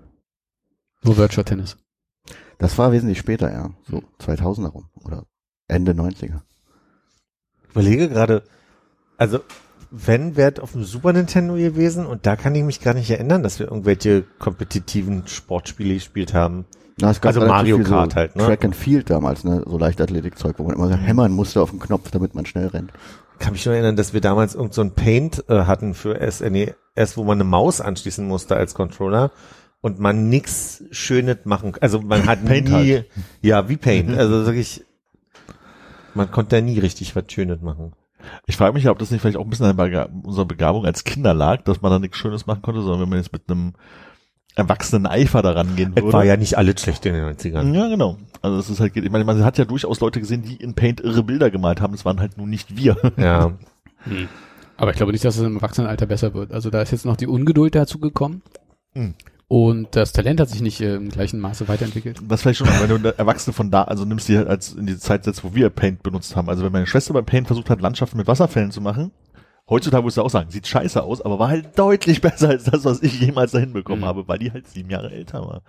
Nur 1.05 1.16
Virtual 1.16 1.44
Tennis. 1.44 1.76
Das 2.61 2.77
war 2.77 2.93
wesentlich 2.93 3.19
später, 3.19 3.51
ja. 3.51 3.71
So 3.91 4.03
2000er 4.21 4.69
rum. 4.69 4.85
Oder 5.03 5.25
Ende 5.67 5.93
90er. 5.93 6.43
Ich 7.65 7.71
überlege 7.71 8.09
gerade, 8.09 8.43
also 9.17 9.41
wenn 9.91 10.37
wäre 10.37 10.62
auf 10.62 10.73
dem 10.73 10.85
Super 10.85 11.12
Nintendo 11.12 11.55
gewesen 11.55 12.07
und 12.07 12.27
da 12.27 12.37
kann 12.37 12.55
ich 12.55 12.62
mich 12.62 12.81
gar 12.81 12.95
nicht 12.95 13.11
erinnern, 13.11 13.43
dass 13.43 13.59
wir 13.59 13.67
irgendwelche 13.67 14.25
kompetitiven 14.39 15.27
Sportspiele 15.27 15.95
gespielt 15.95 16.35
haben. 16.35 16.67
Na, 17.01 17.11
es 17.11 17.21
gab 17.21 17.35
Also 17.35 17.47
Mario 17.47 17.79
Kart 17.79 18.12
so 18.12 18.17
halt, 18.17 18.37
ne? 18.37 18.45
Track 18.45 18.65
and 18.67 18.77
Field 18.77 19.09
damals, 19.09 19.43
ne? 19.43 19.65
So 19.67 19.79
Leichtathletikzeug, 19.79 20.59
wo 20.59 20.65
man 20.65 20.77
immer 20.77 20.89
so 20.89 20.95
hämmern 20.95 21.33
musste 21.33 21.62
auf 21.62 21.71
den 21.71 21.81
Knopf, 21.81 22.11
damit 22.11 22.35
man 22.35 22.45
schnell 22.45 22.69
rennt. 22.69 22.93
Kann 23.39 23.53
mich 23.53 23.65
nur 23.65 23.75
erinnern, 23.75 23.97
dass 23.97 24.12
wir 24.12 24.21
damals 24.21 24.55
irgend 24.55 24.75
so 24.75 24.83
ein 24.83 24.93
Paint 24.93 25.45
äh, 25.49 25.65
hatten 25.65 25.95
für 25.95 26.21
SNES, 26.31 27.17
wo 27.17 27.25
man 27.25 27.38
eine 27.38 27.45
Maus 27.45 27.81
anschließen 27.81 28.26
musste 28.29 28.55
als 28.55 28.75
Controller 28.75 29.31
und 29.80 29.99
man 29.99 30.28
nix 30.28 30.84
Schönes 30.90 31.38
machen. 31.44 31.75
Also 31.80 32.00
man 32.00 32.26
hat 32.26 32.44
Paint 32.44 32.68
nie, 32.68 32.72
halt. 32.75 33.06
ja 33.42 33.68
wie 33.68 33.76
Paint. 33.76 34.10
Also 34.16 34.44
wirklich, 34.46 34.84
man 36.14 36.30
konnte 36.30 36.56
da 36.56 36.62
nie 36.62 36.78
richtig 36.78 37.14
was 37.16 37.25
Schönes 37.28 37.60
machen. 37.60 37.92
Ich 38.46 38.56
frage 38.56 38.75
mich 38.75 38.84
ja, 38.84 38.90
ob 38.90 38.99
das 38.99 39.10
nicht 39.10 39.20
vielleicht 39.22 39.38
auch 39.38 39.44
ein 39.44 39.50
bisschen 39.50 39.66
an 39.66 39.76
Bega- 39.76 40.08
unserer 40.22 40.44
Begabung 40.44 40.84
als 40.84 41.04
Kinder 41.04 41.32
lag, 41.32 41.62
dass 41.62 41.80
man 41.80 41.90
da 41.90 41.99
nichts 41.99 42.18
Schönes 42.18 42.46
machen 42.46 42.60
konnte, 42.62 42.82
sondern 42.82 43.00
wenn 43.02 43.08
man 43.08 43.18
jetzt 43.18 43.32
mit 43.32 43.42
einem 43.49 43.72
erwachsenen 44.56 45.06
Eifer 45.06 45.40
daran 45.42 45.75
gehen 45.76 45.92
Es 45.94 46.02
würde. 46.02 46.12
war 46.12 46.25
ja 46.25 46.37
nicht 46.37 46.58
alles 46.58 46.80
schlecht 46.82 47.06
in 47.06 47.14
den 47.14 47.25
90ern. 47.25 47.72
ja, 47.75 47.88
genau. 47.88 48.18
Also 48.42 48.58
es 48.58 48.68
ist 48.68 48.80
halt, 48.80 48.94
ich 48.96 49.10
meine, 49.10 49.25
man 49.25 49.42
hat 49.44 49.56
ja 49.58 49.64
durchaus 49.64 50.00
Leute 50.00 50.20
gesehen, 50.20 50.42
die 50.42 50.56
in 50.56 50.75
Paint 50.75 51.00
irre 51.00 51.22
Bilder 51.22 51.50
gemalt 51.50 51.80
haben. 51.80 51.92
Das 51.92 52.04
waren 52.04 52.20
halt 52.20 52.37
nun 52.37 52.50
nicht 52.50 52.76
wir. 52.76 52.96
Ja. 53.16 53.52
Aber 54.76 54.90
ich 54.90 54.96
glaube 54.96 55.12
nicht, 55.12 55.25
dass 55.25 55.37
es 55.37 55.42
im 55.42 55.56
Erwachsenenalter 55.56 56.06
besser 56.06 56.34
wird. 56.34 56.52
Also 56.52 56.68
da 56.70 56.82
ist 56.82 56.90
jetzt 56.90 57.04
noch 57.06 57.16
die 57.16 57.26
Ungeduld 57.26 57.75
dazu 57.75 57.99
gekommen. 57.99 58.42
Mhm. 58.94 59.14
Und 59.52 59.97
das 59.97 60.12
Talent 60.12 60.38
hat 60.38 60.49
sich 60.49 60.62
nicht 60.62 60.80
äh, 60.80 60.95
im 60.95 61.09
gleichen 61.09 61.40
Maße 61.40 61.66
weiterentwickelt. 61.66 62.21
Das 62.28 62.42
vielleicht 62.42 62.59
schon, 62.59 62.69
wenn 62.69 63.02
du 63.02 63.19
Erwachsene 63.19 63.52
von 63.52 63.73
da, 63.73 63.83
also 63.83 64.04
nimmst 64.04 64.28
die 64.28 64.37
halt 64.37 64.47
als 64.47 64.75
in 64.75 64.87
die 64.87 64.97
Zeit 64.97 65.25
setzt, 65.25 65.42
wo 65.42 65.57
wir 65.57 65.71
Paint 65.71 66.04
benutzt 66.04 66.37
haben. 66.37 66.49
Also 66.49 66.62
wenn 66.64 66.71
meine 66.71 66.87
Schwester 66.87 67.12
bei 67.14 67.23
Paint 67.23 67.49
versucht 67.49 67.69
hat, 67.69 67.80
Landschaften 67.80 68.16
mit 68.16 68.28
Wasserfällen 68.28 68.71
zu 68.71 68.80
machen, 68.80 69.11
heutzutage 69.69 70.04
musst 70.04 70.19
du 70.19 70.23
auch 70.23 70.30
sagen, 70.30 70.50
sieht 70.52 70.69
scheiße 70.69 71.02
aus, 71.02 71.21
aber 71.21 71.40
war 71.40 71.49
halt 71.49 71.76
deutlich 71.76 72.21
besser 72.21 72.50
als 72.50 72.62
das, 72.62 72.85
was 72.85 73.02
ich 73.02 73.21
jemals 73.21 73.50
da 73.50 73.59
hinbekommen 73.59 74.02
Mhm. 74.02 74.07
habe, 74.07 74.28
weil 74.28 74.38
die 74.38 74.52
halt 74.52 74.69
sieben 74.69 74.88
Jahre 74.88 75.11
älter 75.11 75.40
war. 75.40 75.62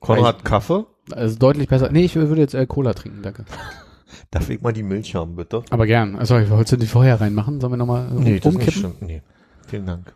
Konrad 0.00 0.42
Kaffee? 0.46 0.86
Also 1.12 1.36
deutlich 1.38 1.68
besser. 1.68 1.90
Nee, 1.92 2.06
ich 2.06 2.14
würde 2.16 2.40
jetzt 2.40 2.54
äh, 2.54 2.64
Cola 2.64 2.94
trinken, 2.94 3.20
danke. 3.20 3.44
Darf 4.30 4.48
ich 4.48 4.62
mal 4.62 4.72
die 4.72 4.82
Milch 4.82 5.14
haben, 5.14 5.36
bitte? 5.36 5.64
Aber 5.68 5.84
gern. 5.84 6.16
Also 6.16 6.36
wolltest 6.48 6.72
du 6.72 6.76
die 6.78 6.86
vorher 6.86 7.20
reinmachen? 7.20 7.60
Sollen 7.60 7.74
wir 7.74 7.76
nochmal 7.76 8.06
äh, 8.10 8.40
umkippen? 8.40 8.70
stimmt. 8.70 9.02
Nee. 9.02 9.20
Vielen 9.66 9.84
Dank. 9.84 10.14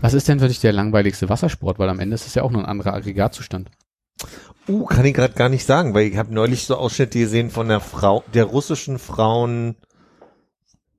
Was 0.00 0.14
ist 0.14 0.28
denn 0.28 0.40
für 0.40 0.48
dich 0.48 0.60
der 0.60 0.72
langweiligste 0.72 1.28
Wassersport? 1.28 1.78
Weil 1.78 1.88
am 1.88 2.00
Ende 2.00 2.14
ist 2.14 2.26
es 2.26 2.34
ja 2.34 2.42
auch 2.42 2.50
nur 2.50 2.62
ein 2.62 2.68
anderer 2.68 2.94
Aggregatzustand. 2.94 3.70
Uh, 4.68 4.84
kann 4.86 5.04
ich 5.04 5.14
gerade 5.14 5.34
gar 5.34 5.48
nicht 5.48 5.64
sagen, 5.64 5.94
weil 5.94 6.06
ich 6.06 6.16
habe 6.16 6.34
neulich 6.34 6.66
so 6.66 6.76
Ausschnitte 6.76 7.18
gesehen 7.18 7.50
von 7.50 7.68
der 7.68 7.80
Frau, 7.80 8.24
der 8.34 8.44
russischen 8.44 8.98
Frauen, 8.98 9.76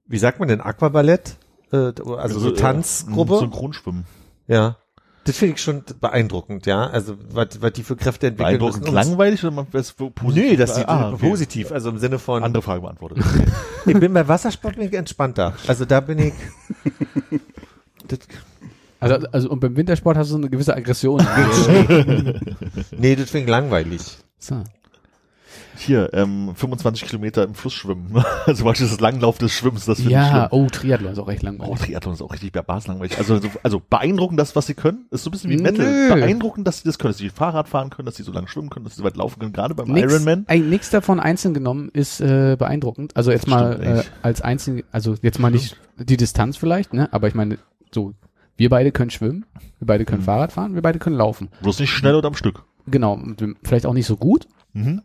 wie 0.06 0.20
sagt 0.20 0.40
man 0.40 0.48
denn, 0.48 0.62
Aquaballett? 0.62 1.38
Äh, 1.74 1.92
also 2.18 2.40
so 2.40 2.52
Tanzgruppe? 2.52 3.40
Synchronschwimmen. 3.40 4.06
Ja. 4.48 4.78
Das 5.26 5.38
finde 5.38 5.56
ich 5.56 5.62
schon 5.62 5.84
beeindruckend, 6.00 6.66
ja. 6.66 6.88
Also, 6.88 7.18
was, 7.30 7.62
was 7.62 7.74
die 7.74 7.84
für 7.84 7.98
Kräfte 7.98 8.28
entwickeln 8.28 8.60
Beeindruckend 8.60 8.84
müssen. 8.84 8.96
langweilig 8.96 9.44
oder 9.44 9.52
man 9.52 9.68
wo 9.98 10.10
positiv? 10.10 10.50
Nee, 10.50 10.56
das 10.56 10.76
sieht 10.76 10.88
ah, 10.88 11.12
okay. 11.12 11.30
positiv, 11.30 11.74
also 11.74 11.90
im 11.90 11.98
Sinne 11.98 12.18
von, 12.18 12.44
Andere 12.44 12.64
Frage 12.64 12.80
beantwortet. 12.80 13.18
ich 13.86 14.00
bin 14.00 14.14
bei 14.14 14.26
Wassersport 14.26 14.78
bin 14.78 14.88
ich 14.88 14.94
entspannter. 14.94 15.54
Also 15.68 15.84
da 15.84 16.00
bin 16.00 16.20
ich, 16.20 16.34
das, 18.08 18.20
Also, 19.00 19.28
also 19.32 19.50
und 19.50 19.60
beim 19.60 19.76
Wintersport 19.76 20.18
hast 20.18 20.28
du 20.28 20.32
so 20.34 20.38
eine 20.38 20.50
gewisse 20.50 20.76
Aggression. 20.76 21.20
nee, 22.98 23.16
das 23.16 23.34
ich 23.34 23.48
langweilig. 23.48 24.02
so. 24.40 24.64
Hier, 25.80 26.12
ähm, 26.14 26.54
25 26.56 27.06
Kilometer 27.06 27.44
im 27.44 27.54
Fluss 27.54 27.74
schwimmen. 27.74 28.24
Also 28.48 28.64
beispielsweise 28.64 28.98
das 28.98 29.02
Langlauf 29.02 29.38
des 29.38 29.52
Schwimmens, 29.52 29.86
das 29.86 29.98
finde 29.98 30.12
ich 30.12 30.16
Ja, 30.16 30.48
oh, 30.52 30.68
Triathlon 30.68 31.12
ist 31.12 31.20
auch 31.20 31.30
echt 31.30 31.44
Oh, 31.44 31.48
langweilig. 31.48 31.80
Triathlon 31.80 32.14
ist 32.14 32.22
auch 32.22 32.32
richtig 32.32 32.52
berbars 32.52 32.88
langweilig. 32.88 33.18
Also, 33.18 33.40
so, 33.40 33.50
also 33.62 33.82
beeindruckend 33.88 34.40
das, 34.40 34.56
was 34.56 34.66
sie 34.68 34.74
können. 34.74 35.06
Ist 35.12 35.24
so 35.24 35.30
ein 35.30 35.32
bisschen 35.32 35.50
wie 35.52 35.58
Metal. 35.58 35.86
Nö. 35.86 36.16
Beeindruckend, 36.16 36.66
dass 36.66 36.80
sie 36.80 36.86
das 36.86 36.98
können, 36.98 37.12
dass 37.12 37.18
sie 37.18 37.30
Fahrrad 37.30 37.68
fahren 37.68 37.90
können, 37.90 38.06
dass 38.06 38.16
sie 38.16 38.24
so 38.24 38.32
lang 38.32 38.48
schwimmen 38.48 38.70
können, 38.70 38.86
dass 38.86 38.96
sie 38.96 39.02
so 39.02 39.04
weit 39.04 39.18
laufen 39.18 39.40
können, 39.40 39.54
gerade 39.54 39.76
beim 39.76 39.90
Nix, 39.90 40.12
Ironman. 40.12 40.46
Ein, 40.48 40.70
nix 40.70 40.90
davon 40.90 41.20
einzeln 41.20 41.54
genommen 41.54 41.90
ist 41.94 42.22
äh, 42.22 42.56
beeindruckend. 42.58 43.16
Also 43.16 43.32
jetzt 43.32 43.48
mal 43.48 43.74
Stimmt 43.74 43.88
äh, 43.88 43.94
nicht. 43.98 44.12
als 44.24 44.42
einzeln, 44.42 44.84
also 44.92 45.16
jetzt 45.22 45.40
mal 45.40 45.52
nicht 45.52 45.78
die 45.98 46.18
Distanz 46.18 46.58
vielleicht, 46.58 46.94
ne? 46.94 47.12
Aber 47.12 47.28
ich 47.28 47.36
meine, 47.36 47.60
so, 47.94 48.14
wir 48.58 48.70
beide 48.70 48.92
können 48.92 49.10
schwimmen, 49.12 49.46
wir 49.80 49.88
beide 49.88 50.04
können 50.06 50.22
Mhm. 50.22 50.26
Fahrrad 50.26 50.52
fahren, 50.52 50.76
wir 50.76 50.82
beide 50.82 51.00
können 51.00 51.16
laufen. 51.16 51.50
Bloß 51.62 51.80
nicht 51.80 51.92
schnell 51.92 52.16
oder 52.16 52.28
am 52.28 52.36
Stück. 52.36 52.64
Genau, 52.88 53.14
und 53.14 53.44
vielleicht 53.64 53.86
auch 53.86 53.94
nicht 53.94 54.06
so 54.08 54.18
gut, 54.18 54.48
Mhm. 54.74 55.02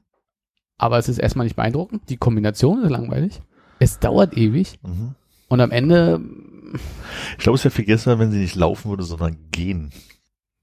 aber 0.79 0.99
es 0.99 1.09
ist 1.09 1.19
erstmal 1.19 1.45
nicht 1.47 1.57
beeindruckend. 1.57 2.03
Die 2.09 2.17
Kombination 2.17 2.83
ist 2.83 2.91
langweilig. 2.91 3.41
Es 3.79 3.99
dauert 3.99 4.37
ewig 4.37 4.79
Mhm. 4.83 5.15
und 5.49 5.61
am 5.61 5.71
Ende, 5.71 6.21
Ich 7.37 7.39
glaube, 7.45 7.57
es 7.57 7.65
wäre 7.65 7.75
viel 7.75 7.85
besser, 7.85 8.19
wenn 8.19 8.31
sie 8.31 8.39
nicht 8.39 8.55
laufen 8.55 8.89
würde, 8.91 9.03
sondern 9.03 9.37
gehen. 9.51 9.91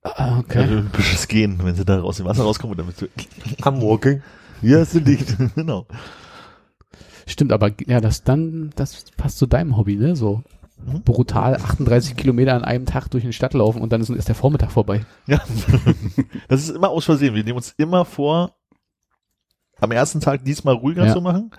ah, 0.02 0.40
okay. 0.40 0.60
Also, 0.60 0.74
Olympisches 0.76 1.28
Gehen, 1.28 1.60
wenn 1.64 1.76
sie 1.76 1.86
da 1.86 2.02
aus 2.02 2.18
dem 2.18 2.26
Wasser 2.26 2.44
rauskommen, 2.44 2.76
damit 2.78 2.98
sie, 2.98 3.10
Am 3.62 3.80
Walking. 3.82 4.24
Ja, 4.62 4.82
ist 4.82 4.96
nicht. 4.96 5.36
genau. 5.56 5.86
Stimmt, 7.28 7.52
aber 7.52 7.72
ja, 7.86 8.02
das 8.02 8.24
dann, 8.24 8.72
das 8.76 9.06
passt 9.18 9.38
zu 9.38 9.46
deinem 9.46 9.78
Hobby, 9.78 9.98
ne? 9.98 10.16
So 10.16 10.42
Mhm. 10.86 11.02
brutal 11.04 11.56
38 11.56 12.16
Kilometer 12.16 12.54
an 12.56 12.64
einem 12.64 12.86
Tag 12.86 13.10
durch 13.10 13.24
eine 13.24 13.34
Stadt 13.34 13.54
laufen 13.54 13.82
und 13.82 13.92
dann 13.92 14.02
ist, 14.02 14.10
ist 14.10 14.28
der 14.28 14.36
Vormittag 14.36 14.72
vorbei. 14.72 15.06
Ja. 15.28 15.42
Das 16.48 16.62
ist 16.64 16.70
immer 16.76 16.90
aus 16.90 17.06
Versehen. 17.06 17.36
Wir 17.36 17.44
nehmen 17.44 17.58
uns 17.58 17.74
immer 17.78 18.06
vor, 18.06 18.56
am 19.80 19.92
ersten 19.92 20.20
Tag 20.20 20.44
diesmal 20.46 20.74
ruhiger 20.76 21.06
Ja. 21.06 21.14
zu 21.14 21.22
machen. 21.22 21.52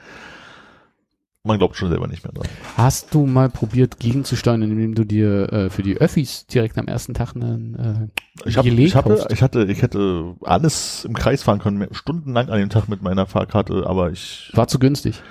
Man 1.42 1.56
glaubt 1.56 1.74
schon 1.76 1.88
selber 1.88 2.06
nicht 2.06 2.22
mehr 2.22 2.32
dran. 2.34 2.46
Hast 2.76 3.14
du 3.14 3.24
mal 3.24 3.48
probiert, 3.48 3.98
gegenzusteuern, 3.98 4.60
indem 4.60 4.94
du 4.94 5.04
dir 5.04 5.50
äh, 5.50 5.70
für 5.70 5.82
die 5.82 5.96
Öffis 5.96 6.46
direkt 6.46 6.76
am 6.76 6.86
ersten 6.86 7.14
Tag 7.14 7.34
einen 7.34 8.10
äh, 8.44 8.48
Ich, 8.48 8.58
hab, 8.58 8.66
ich, 8.66 8.94
hatte, 8.94 9.26
ich 9.30 9.40
hatte, 9.42 9.64
ich 9.64 9.80
hätte 9.80 10.34
alles 10.42 11.06
im 11.06 11.14
Kreis 11.14 11.42
fahren 11.42 11.58
können, 11.60 11.86
stundenlang 11.92 12.50
an 12.50 12.58
dem 12.58 12.68
Tag 12.68 12.88
mit 12.90 13.00
meiner 13.00 13.24
Fahrkarte, 13.26 13.84
aber 13.86 14.10
ich 14.10 14.50
War 14.54 14.68
zu 14.68 14.78
günstig. 14.78 15.22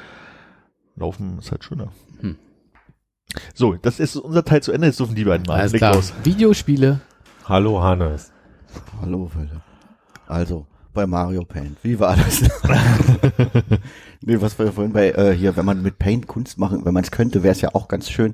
laufen 0.95 1.37
ist 1.37 1.51
halt 1.51 1.63
schöner. 1.63 1.91
Hm. 2.21 2.37
So, 3.53 3.75
das 3.75 3.99
ist 3.99 4.15
unser 4.15 4.43
Teil 4.43 4.63
zu 4.63 4.71
Ende. 4.71 4.87
Jetzt 4.87 4.99
dürfen 4.99 5.15
die 5.15 5.23
beiden 5.23 5.45
mal. 5.45 5.59
Alles 5.59 5.73
Leg 5.73 5.79
klar. 5.79 5.95
los. 5.95 6.13
Videospiele. 6.23 6.99
Hallo 7.45 7.81
Hannes. 7.81 8.31
Hallo, 9.01 9.29
Philipp. 9.31 9.61
Also, 10.27 10.65
bei 10.93 11.07
Mario 11.07 11.45
Paint, 11.45 11.77
wie 11.83 11.99
war 11.99 12.15
das? 12.15 12.41
nee, 14.21 14.41
was 14.41 14.57
wir 14.57 14.71
vorhin 14.71 14.93
bei, 14.93 15.11
äh, 15.11 15.35
hier, 15.35 15.55
wenn 15.55 15.65
man 15.65 15.81
mit 15.81 15.97
Paint 15.99 16.27
Kunst 16.27 16.57
machen, 16.57 16.83
wenn 16.85 16.93
man 16.93 17.03
es 17.03 17.11
könnte, 17.11 17.43
wäre 17.43 17.53
es 17.53 17.61
ja 17.61 17.73
auch 17.73 17.87
ganz 17.87 18.09
schön 18.09 18.33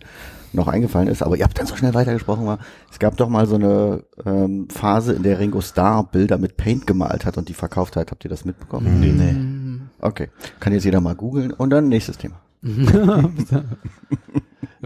noch 0.54 0.68
eingefallen 0.68 1.08
ist, 1.10 1.22
aber 1.22 1.36
ihr 1.38 1.44
habt 1.44 1.60
dann 1.60 1.68
so 1.68 1.76
schnell 1.76 1.94
weitergesprochen, 1.94 2.46
war, 2.46 2.60
es 2.90 2.98
gab 3.00 3.18
doch 3.18 3.28
mal 3.30 3.46
so 3.46 3.56
eine 3.56 4.04
ähm, 4.26 4.68
Phase, 4.70 5.14
in 5.14 5.24
der 5.24 5.40
Ringo 5.40 5.62
Starr 5.62 6.10
Bilder 6.10 6.38
mit 6.38 6.56
Paint 6.58 6.88
gemalt 6.88 7.26
hat 7.26 7.38
und 7.38 7.50
die 7.50 7.54
verkauft 7.54 7.98
hat. 7.98 8.12
Habt 8.12 8.24
ihr 8.24 8.30
das 8.30 8.46
mitbekommen? 8.46 9.00
Nee. 9.00 9.36
Okay, 10.00 10.30
kann 10.60 10.72
jetzt 10.74 10.86
jeder 10.86 11.02
mal 11.02 11.16
googeln 11.16 11.52
und 11.52 11.70
dann 11.72 11.90
nächstes 11.90 12.18
Thema. 12.18 12.40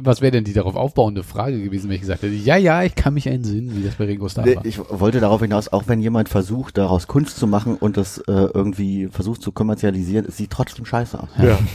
Was 0.03 0.22
wäre 0.22 0.32
denn 0.32 0.44
die 0.44 0.53
darauf 0.53 0.75
aufbauende 0.75 1.24
Frage 1.24 1.62
gewesen, 1.62 1.89
wenn 1.89 1.96
ich 1.96 2.01
gesagt 2.01 2.24
hätte, 2.24 2.34
ja, 2.34 2.56
ja, 2.58 2.84
ich 2.84 2.96
kann 2.96 3.13
mich 3.13 3.27
entsinnen, 3.27 3.75
wie 3.75 3.84
das 3.84 3.96
bei 3.96 4.06
Ringo 4.06 4.29
Starr 4.29 4.46
war. 4.46 4.65
Ich 4.65 4.79
wollte 4.79 5.20
darauf 5.20 5.41
hinaus, 5.41 5.72
auch 5.72 5.84
wenn 5.88 6.01
jemand 6.01 6.29
versucht, 6.29 6.77
daraus 6.77 7.08
Kunst 7.08 7.38
zu 7.38 7.48
machen 7.48 7.75
und 7.75 7.98
das 7.98 8.20
äh, 8.20 8.32
irgendwie 8.32 9.08
versucht 9.08 9.41
zu 9.41 9.51
kommerzialisieren, 9.51 10.25
es 10.25 10.38
sieht 10.38 10.51
trotzdem 10.51 10.86
scheiße 10.86 11.20
aus. 11.20 11.29
Ja. 11.38 11.58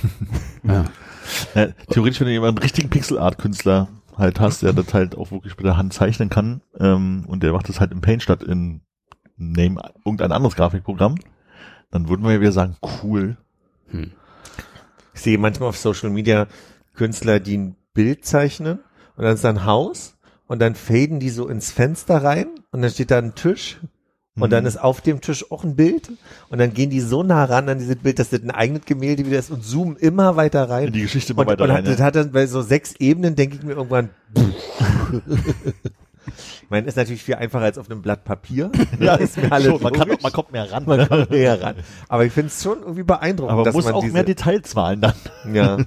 Ja. 0.66 0.84
Ja, 1.54 1.68
theoretisch, 1.90 2.20
wenn 2.20 2.26
du 2.26 2.32
jemanden 2.32 2.58
einen 2.58 2.62
richtigen 2.62 2.90
Pixel-Art-Künstler 2.90 3.88
halt 4.16 4.40
hast, 4.40 4.62
der 4.62 4.72
das 4.72 4.92
halt 4.94 5.16
auch 5.16 5.30
wirklich 5.30 5.56
mit 5.56 5.66
der 5.66 5.76
Hand 5.76 5.92
zeichnen 5.92 6.30
kann, 6.30 6.62
ähm, 6.78 7.24
und 7.26 7.42
der 7.42 7.52
macht 7.52 7.68
das 7.68 7.80
halt 7.80 7.92
im 7.92 8.00
Paint 8.00 8.22
statt 8.22 8.42
in 8.42 8.80
Name 9.36 9.80
irgendein 10.04 10.32
anderes 10.32 10.56
Grafikprogramm, 10.56 11.16
dann 11.90 12.08
würden 12.08 12.24
wir 12.24 12.32
ja 12.32 12.40
wieder 12.40 12.52
sagen, 12.52 12.76
cool. 13.02 13.36
Hm. 13.88 14.12
Ich 15.14 15.20
sehe 15.20 15.38
manchmal 15.38 15.68
auf 15.68 15.76
Social 15.76 16.10
Media 16.10 16.46
Künstler, 16.94 17.40
die 17.40 17.58
ein 17.58 17.76
Bild 17.94 18.24
zeichnen 18.26 18.80
und 19.16 19.24
dann 19.24 19.34
ist 19.34 19.44
da 19.44 19.48
ein 19.50 19.64
Haus 19.64 20.16
und 20.46 20.60
dann 20.60 20.74
faden 20.74 21.20
die 21.20 21.30
so 21.30 21.48
ins 21.48 21.70
Fenster 21.70 22.22
rein 22.22 22.48
und 22.72 22.82
dann 22.82 22.90
steht 22.90 23.10
da 23.10 23.18
ein 23.18 23.34
Tisch 23.34 23.78
und 24.36 24.52
dann 24.52 24.64
Mhm. 24.64 24.68
ist 24.68 24.76
auf 24.80 25.00
dem 25.00 25.20
Tisch 25.20 25.50
auch 25.52 25.62
ein 25.62 25.76
Bild 25.76 26.10
und 26.50 26.58
dann 26.58 26.74
gehen 26.74 26.90
die 26.90 27.00
so 27.00 27.22
nah 27.22 27.44
ran 27.44 27.68
an 27.68 27.78
dieses 27.78 27.96
Bild, 27.96 28.18
dass 28.18 28.30
das 28.30 28.42
ein 28.42 28.50
eigenes 28.50 28.84
Gemälde 28.84 29.24
wieder 29.24 29.38
ist 29.38 29.50
und 29.52 29.64
zoomen 29.64 29.96
immer 29.96 30.34
weiter 30.36 30.68
rein. 30.68 30.88
In 30.88 30.92
die 30.92 31.02
Geschichte 31.02 31.32
immer 31.32 31.42
Und, 31.42 31.46
weiter 31.48 31.64
und 31.64 31.70
rein. 31.70 31.78
hat, 31.78 31.86
das 31.86 31.98
ja. 32.00 32.04
hat 32.06 32.16
dann 32.16 32.32
bei 32.32 32.46
so 32.46 32.60
sechs 32.60 32.94
Ebenen, 32.98 33.36
denke 33.36 33.56
ich 33.56 33.62
mir 33.62 33.74
irgendwann. 33.74 34.10
ich 36.62 36.70
meine, 36.70 36.86
ist 36.88 36.96
natürlich 36.96 37.22
viel 37.22 37.36
einfacher 37.36 37.64
als 37.64 37.78
auf 37.78 37.90
einem 37.90 38.02
Blatt 38.02 38.24
Papier. 38.24 38.70
Ja, 38.98 39.14
ist 39.14 39.36
mir 39.36 39.52
alles 39.52 39.68
schon, 39.68 39.82
man, 39.82 39.92
kann, 39.92 40.08
man 40.20 40.32
kommt 40.32 40.52
mehr 40.52 40.70
ran. 40.72 40.84
Man 40.86 41.06
kommt 41.08 41.30
näher 41.30 41.62
ran. 41.62 41.76
Aber 42.08 42.24
ich 42.24 42.32
finde 42.32 42.48
es 42.48 42.62
schon 42.62 42.80
irgendwie 42.80 43.02
beeindruckend, 43.02 43.52
Aber 43.52 43.64
man 43.64 43.72
muss 43.72 43.84
man 43.84 43.94
auch 43.94 44.00
diese, 44.02 44.12
mehr 44.14 44.24
Details 44.24 44.74
malen 44.74 45.00
dann. 45.00 45.14
ja. 45.52 45.78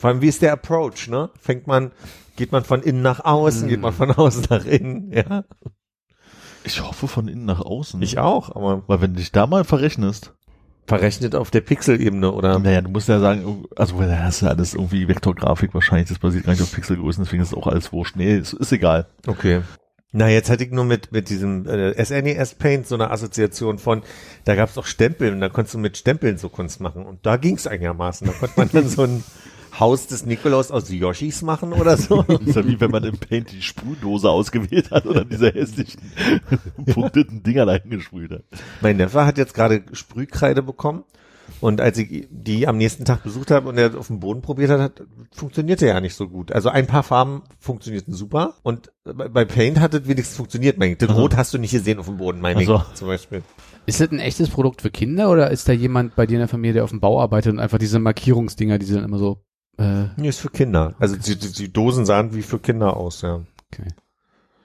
Vor 0.00 0.08
allem, 0.08 0.22
wie 0.22 0.28
ist 0.28 0.40
der 0.40 0.54
Approach, 0.54 1.08
ne? 1.08 1.28
Fängt 1.38 1.66
man, 1.66 1.92
geht 2.34 2.52
man 2.52 2.64
von 2.64 2.82
innen 2.82 3.02
nach 3.02 3.22
außen, 3.22 3.68
geht 3.68 3.82
man 3.82 3.92
von 3.92 4.10
außen 4.10 4.46
nach 4.48 4.64
innen, 4.64 5.12
ja? 5.12 5.44
Ich 6.64 6.82
hoffe 6.82 7.06
von 7.06 7.28
innen 7.28 7.44
nach 7.44 7.60
außen. 7.60 8.00
Ich 8.00 8.18
auch, 8.18 8.56
aber 8.56 8.82
Weil 8.86 9.02
wenn 9.02 9.12
du 9.12 9.18
dich 9.18 9.30
da 9.30 9.46
mal 9.46 9.62
verrechnest, 9.62 10.32
verrechnet 10.86 11.34
auf 11.34 11.50
der 11.50 11.60
Pixelebene 11.60 12.32
oder? 12.32 12.58
naja, 12.58 12.80
du 12.80 12.88
musst 12.88 13.10
ja 13.10 13.20
sagen, 13.20 13.66
also 13.76 13.98
weil 13.98 14.08
da 14.08 14.20
hast 14.22 14.40
du 14.40 14.46
alles 14.46 14.72
irgendwie 14.72 15.06
Vektorgrafik 15.06 15.74
wahrscheinlich, 15.74 16.08
das 16.08 16.18
basiert 16.18 16.46
gar 16.46 16.52
nicht 16.52 16.62
auf 16.62 16.72
Pixelgrößen, 16.72 17.22
deswegen 17.22 17.42
ist 17.42 17.52
auch 17.52 17.66
alles 17.66 17.92
wurscht. 17.92 18.16
Nee, 18.16 18.38
ist, 18.38 18.54
ist 18.54 18.72
egal. 18.72 19.06
Okay. 19.26 19.60
Na, 20.12 20.30
jetzt 20.30 20.48
hatte 20.48 20.64
ich 20.64 20.70
nur 20.70 20.86
mit, 20.86 21.12
mit 21.12 21.28
diesem 21.28 21.68
äh, 21.68 22.02
SNES 22.02 22.54
Paint 22.54 22.86
so 22.86 22.94
eine 22.94 23.10
Assoziation 23.10 23.78
von, 23.78 24.02
da 24.46 24.54
gab 24.54 24.70
es 24.70 24.78
auch 24.78 24.86
Stempel 24.86 25.30
und 25.30 25.40
da 25.40 25.50
konntest 25.50 25.74
du 25.74 25.78
mit 25.78 25.98
Stempeln 25.98 26.38
so 26.38 26.48
Kunst 26.48 26.80
machen 26.80 27.04
und 27.04 27.26
da 27.26 27.36
ging 27.36 27.56
es 27.56 27.66
einigermaßen. 27.66 28.26
Da 28.26 28.32
konnte 28.32 28.54
man 28.56 28.70
dann 28.72 28.88
so 28.88 29.02
ein 29.02 29.22
Haus 29.78 30.06
des 30.06 30.26
Nikolaus 30.26 30.70
aus 30.70 30.90
Yoshis 30.90 31.42
machen 31.42 31.72
oder 31.72 31.96
so. 31.96 32.22
Das 32.22 32.40
ist 32.46 32.56
ja 32.56 32.66
wie 32.66 32.80
wenn 32.80 32.90
man 32.90 33.04
im 33.04 33.18
Paint 33.18 33.52
die 33.52 33.62
Sprühdose 33.62 34.30
ausgewählt 34.30 34.90
hat 34.90 35.06
oder 35.06 35.24
diese 35.24 35.52
hässlichen 35.52 36.00
punkteten 36.86 37.42
Dinger 37.42 37.66
da 37.66 37.74
hingesprüht 37.74 38.30
hat. 38.32 38.44
mein 38.80 38.96
Neffe 38.96 39.24
hat 39.24 39.38
jetzt 39.38 39.54
gerade 39.54 39.84
Sprühkreide 39.92 40.62
bekommen 40.62 41.04
und 41.60 41.80
als 41.80 41.98
ich 41.98 42.28
die 42.30 42.68
am 42.68 42.76
nächsten 42.76 43.04
Tag 43.04 43.22
besucht 43.22 43.50
habe 43.50 43.68
und 43.68 43.78
er 43.78 43.98
auf 43.98 44.06
dem 44.06 44.20
Boden 44.20 44.42
probiert 44.42 44.70
hat, 44.70 44.80
hat 44.80 45.02
funktionierte 45.32 45.86
ja 45.86 46.00
nicht 46.00 46.14
so 46.14 46.28
gut. 46.28 46.52
Also 46.52 46.68
ein 46.68 46.86
paar 46.86 47.02
Farben 47.02 47.42
funktionierten 47.58 48.14
super 48.14 48.54
und 48.62 48.92
bei 49.04 49.44
Paint 49.44 49.80
hat 49.80 49.94
es 49.94 50.06
wenigstens 50.06 50.36
funktioniert. 50.36 50.78
Mein, 50.78 50.96
das 50.98 51.10
Aha. 51.10 51.18
Rot 51.18 51.36
hast 51.36 51.52
du 51.52 51.58
nicht 51.58 51.72
gesehen 51.72 51.98
auf 51.98 52.06
dem 52.06 52.18
Boden, 52.18 52.40
meine 52.40 52.60
Ach 52.60 52.66
so. 52.66 52.76
ich 52.76 52.94
zum 52.94 53.08
Beispiel. 53.08 53.42
Ist 53.86 54.00
das 54.00 54.10
ein 54.10 54.20
echtes 54.20 54.48
Produkt 54.48 54.82
für 54.82 54.90
Kinder 54.90 55.30
oder 55.30 55.50
ist 55.50 55.68
da 55.68 55.72
jemand 55.72 56.14
bei 56.14 56.26
dir 56.26 56.34
in 56.34 56.40
der 56.40 56.48
Familie, 56.48 56.74
der 56.74 56.84
auf 56.84 56.90
dem 56.90 57.00
Bau 57.00 57.20
arbeitet 57.20 57.52
und 57.52 57.58
einfach 57.58 57.78
diese 57.78 57.98
Markierungsdinger, 57.98 58.78
die 58.78 58.86
sind 58.86 58.96
dann 58.96 59.04
immer 59.04 59.18
so, 59.18 59.42
äh, 59.80 60.08
Nee, 60.16 60.28
ist 60.28 60.40
für 60.40 60.50
Kinder. 60.50 60.94
Also 60.98 61.16
die, 61.16 61.36
die, 61.36 61.52
die 61.52 61.72
Dosen 61.72 62.04
sahen 62.06 62.34
wie 62.34 62.42
für 62.42 62.58
Kinder 62.58 62.96
aus, 62.96 63.22
ja. 63.22 63.40
okay. 63.72 63.88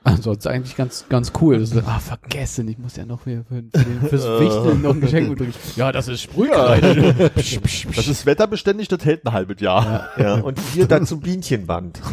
Ansonsten 0.07 0.49
eigentlich 0.49 0.75
ganz, 0.75 1.05
ganz 1.09 1.31
cool. 1.41 1.57
Das 1.59 1.71
ist, 1.71 1.83
ah, 1.83 1.97
vergessen, 1.97 2.67
ich 2.67 2.77
muss 2.77 2.95
ja 2.95 3.05
noch 3.07 3.21
für, 3.21 3.43
für, 3.45 3.63
fürs 4.07 4.23
Wichteln 4.39 4.83
noch 4.83 4.93
ein 4.93 5.01
Geschenk 5.01 5.29
mitbringen. 5.29 5.55
Ja, 5.75 5.91
das 5.91 6.07
ist 6.07 6.21
Sprühkreide. 6.21 7.31
Psch, 7.35 7.59
psch, 7.59 7.87
psch. 7.87 7.95
Das 7.95 8.07
ist 8.07 8.27
wetterbeständig, 8.27 8.87
das 8.87 9.03
hält 9.03 9.25
ein 9.25 9.33
halbes 9.33 9.59
Jahr. 9.61 10.09
Ja, 10.19 10.35
und 10.35 10.59
hier 10.75 10.87
dazu 10.87 11.19
Bienchenband. 11.19 11.99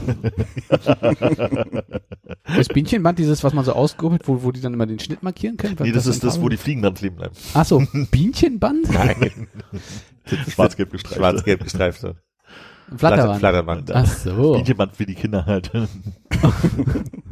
Ist 2.59 2.73
Bienchenband 2.73 3.18
dieses, 3.18 3.44
was 3.44 3.52
man 3.52 3.64
so 3.64 3.73
ausgrubbelt, 3.73 4.26
wo, 4.26 4.42
wo 4.42 4.52
die 4.52 4.61
dann 4.61 4.75
immer 4.75 4.87
den 4.87 4.99
Schnitt 4.99 5.23
markieren 5.23 5.56
können? 5.56 5.76
Nee, 5.80 5.92
das 5.92 6.06
Was 6.06 6.14
ist 6.14 6.25
das, 6.25 6.40
wo 6.40 6.49
die 6.49 6.56
Fliegen 6.56 6.82
dran 6.82 6.94
kleben 6.94 7.16
bleiben. 7.16 7.35
Ach 7.54 7.64
so, 7.64 7.82
Bienchenband? 8.11 8.90
Nein, 8.92 9.49
Schwarz-gelb 10.49 10.90
gestreift. 10.90 11.16
schwarz-gelb 11.16 11.62
gestreifte. 11.62 12.16
Flatterband. 12.99 13.39
Flatterband. 13.39 13.93
Ach 13.93 14.07
so. 14.07 14.53
Bienchenband 14.57 14.97
für 14.97 15.07
die 15.07 15.15
Kinder 15.15 15.45
halt. 15.47 15.71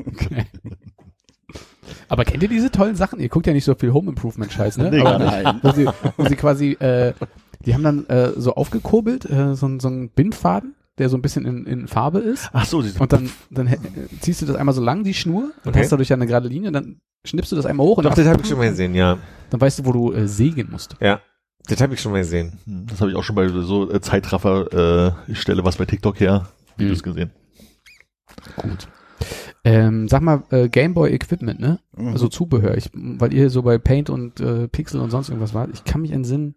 Okay. 0.07 0.47
Aber 2.09 2.25
kennt 2.25 2.43
ihr 2.43 2.49
diese 2.49 2.71
tollen 2.71 2.97
Sachen? 2.97 3.21
Ihr 3.21 3.29
guckt 3.29 3.47
ja 3.47 3.52
nicht 3.52 3.64
so 3.64 3.75
viel 3.75 3.93
Home 3.93 4.09
Improvement 4.11 4.52
Scheiß, 4.52 4.79
ne? 4.79 4.90
Nee, 4.90 4.99
nicht. 5.02 5.64
Wo 5.64 5.71
sie, 5.73 5.87
wo 6.17 6.25
sie 6.29 6.37
quasi, 6.37 6.73
äh, 6.73 7.12
die 7.64 7.75
haben 7.75 7.83
dann 7.85 8.07
äh, 8.07 8.33
so 8.37 8.55
aufgekurbelt, 8.55 9.29
äh, 9.31 9.55
so, 9.55 9.67
ein- 9.67 9.81
so 9.81 9.88
einen 9.88 10.09
Bindfaden, 10.11 10.75
der 10.99 11.09
so 11.09 11.17
ein 11.17 11.23
bisschen 11.23 11.47
in, 11.47 11.67
in 11.67 11.87
Farbe 11.88 12.19
ist. 12.19 12.50
Ach 12.52 12.64
so, 12.64 12.83
diese 12.83 12.99
Und 12.99 13.12
dann, 13.12 13.31
dann 13.50 13.69
ziehst 14.21 14.43
du 14.43 14.47
das 14.47 14.57
einmal 14.57 14.75
so 14.75 14.83
lang, 14.83 15.05
die 15.05 15.14
Schnur, 15.14 15.52
und 15.64 15.69
Okay. 15.71 15.81
hast 15.81 15.93
dadurch 15.93 16.09
ja 16.09 16.17
eine 16.17 16.26
gerade 16.26 16.49
Linie, 16.49 16.73
dann 16.73 17.00
schnippst 17.25 17.52
du 17.52 17.57
das 17.57 17.67
einmal 17.67 17.87
hoch 17.87 17.99
und 17.99 18.05
Doch, 18.05 18.14
das 18.14 18.26
habe 18.26 18.40
ich 18.43 18.49
schon 18.49 18.59
mal 18.59 18.69
gesehen, 18.71 18.95
ja. 18.95 19.19
dann 19.50 19.61
weißt 19.61 19.79
du, 19.81 19.85
wo 19.87 19.93
du 19.93 20.12
äh, 20.12 20.26
sägen 20.26 20.69
musst. 20.71 20.97
Ja. 21.00 21.21
Das 21.70 21.80
habe 21.80 21.94
ich 21.94 22.00
schon 22.00 22.12
mal 22.12 22.18
gesehen. 22.18 22.58
Hm, 22.66 22.86
Das 22.88 23.00
habe 23.00 23.10
ich 23.10 23.16
auch 23.16 23.22
schon 23.24 23.36
bei 23.36 23.48
so 23.48 23.90
äh, 23.90 24.00
Zeitraffer, 24.00 25.14
äh, 25.28 25.32
ich 25.32 25.40
stelle 25.40 25.64
was 25.64 25.76
bei 25.76 25.84
TikTok 25.86 26.18
her, 26.20 26.48
Videos 26.76 26.98
Mhm. 27.00 27.02
gesehen. 27.04 27.30
Gut. 28.56 28.88
Ähm, 29.64 30.08
sag 30.08 30.22
mal, 30.22 30.42
äh, 30.50 30.68
Gameboy 30.68 31.10
Equipment, 31.12 31.60
ne? 31.60 31.80
Mhm. 31.96 32.08
Also 32.08 32.28
Zubehör. 32.28 32.76
Ich, 32.76 32.90
weil 32.94 33.34
ihr 33.34 33.50
so 33.50 33.62
bei 33.62 33.76
Paint 33.78 34.08
und 34.08 34.40
äh, 34.40 34.68
Pixel 34.68 35.00
und 35.00 35.10
sonst 35.10 35.28
irgendwas 35.28 35.52
wart. 35.54 35.70
Ich 35.74 35.84
kann 35.84 36.00
mich 36.00 36.12
entsinnen. 36.12 36.54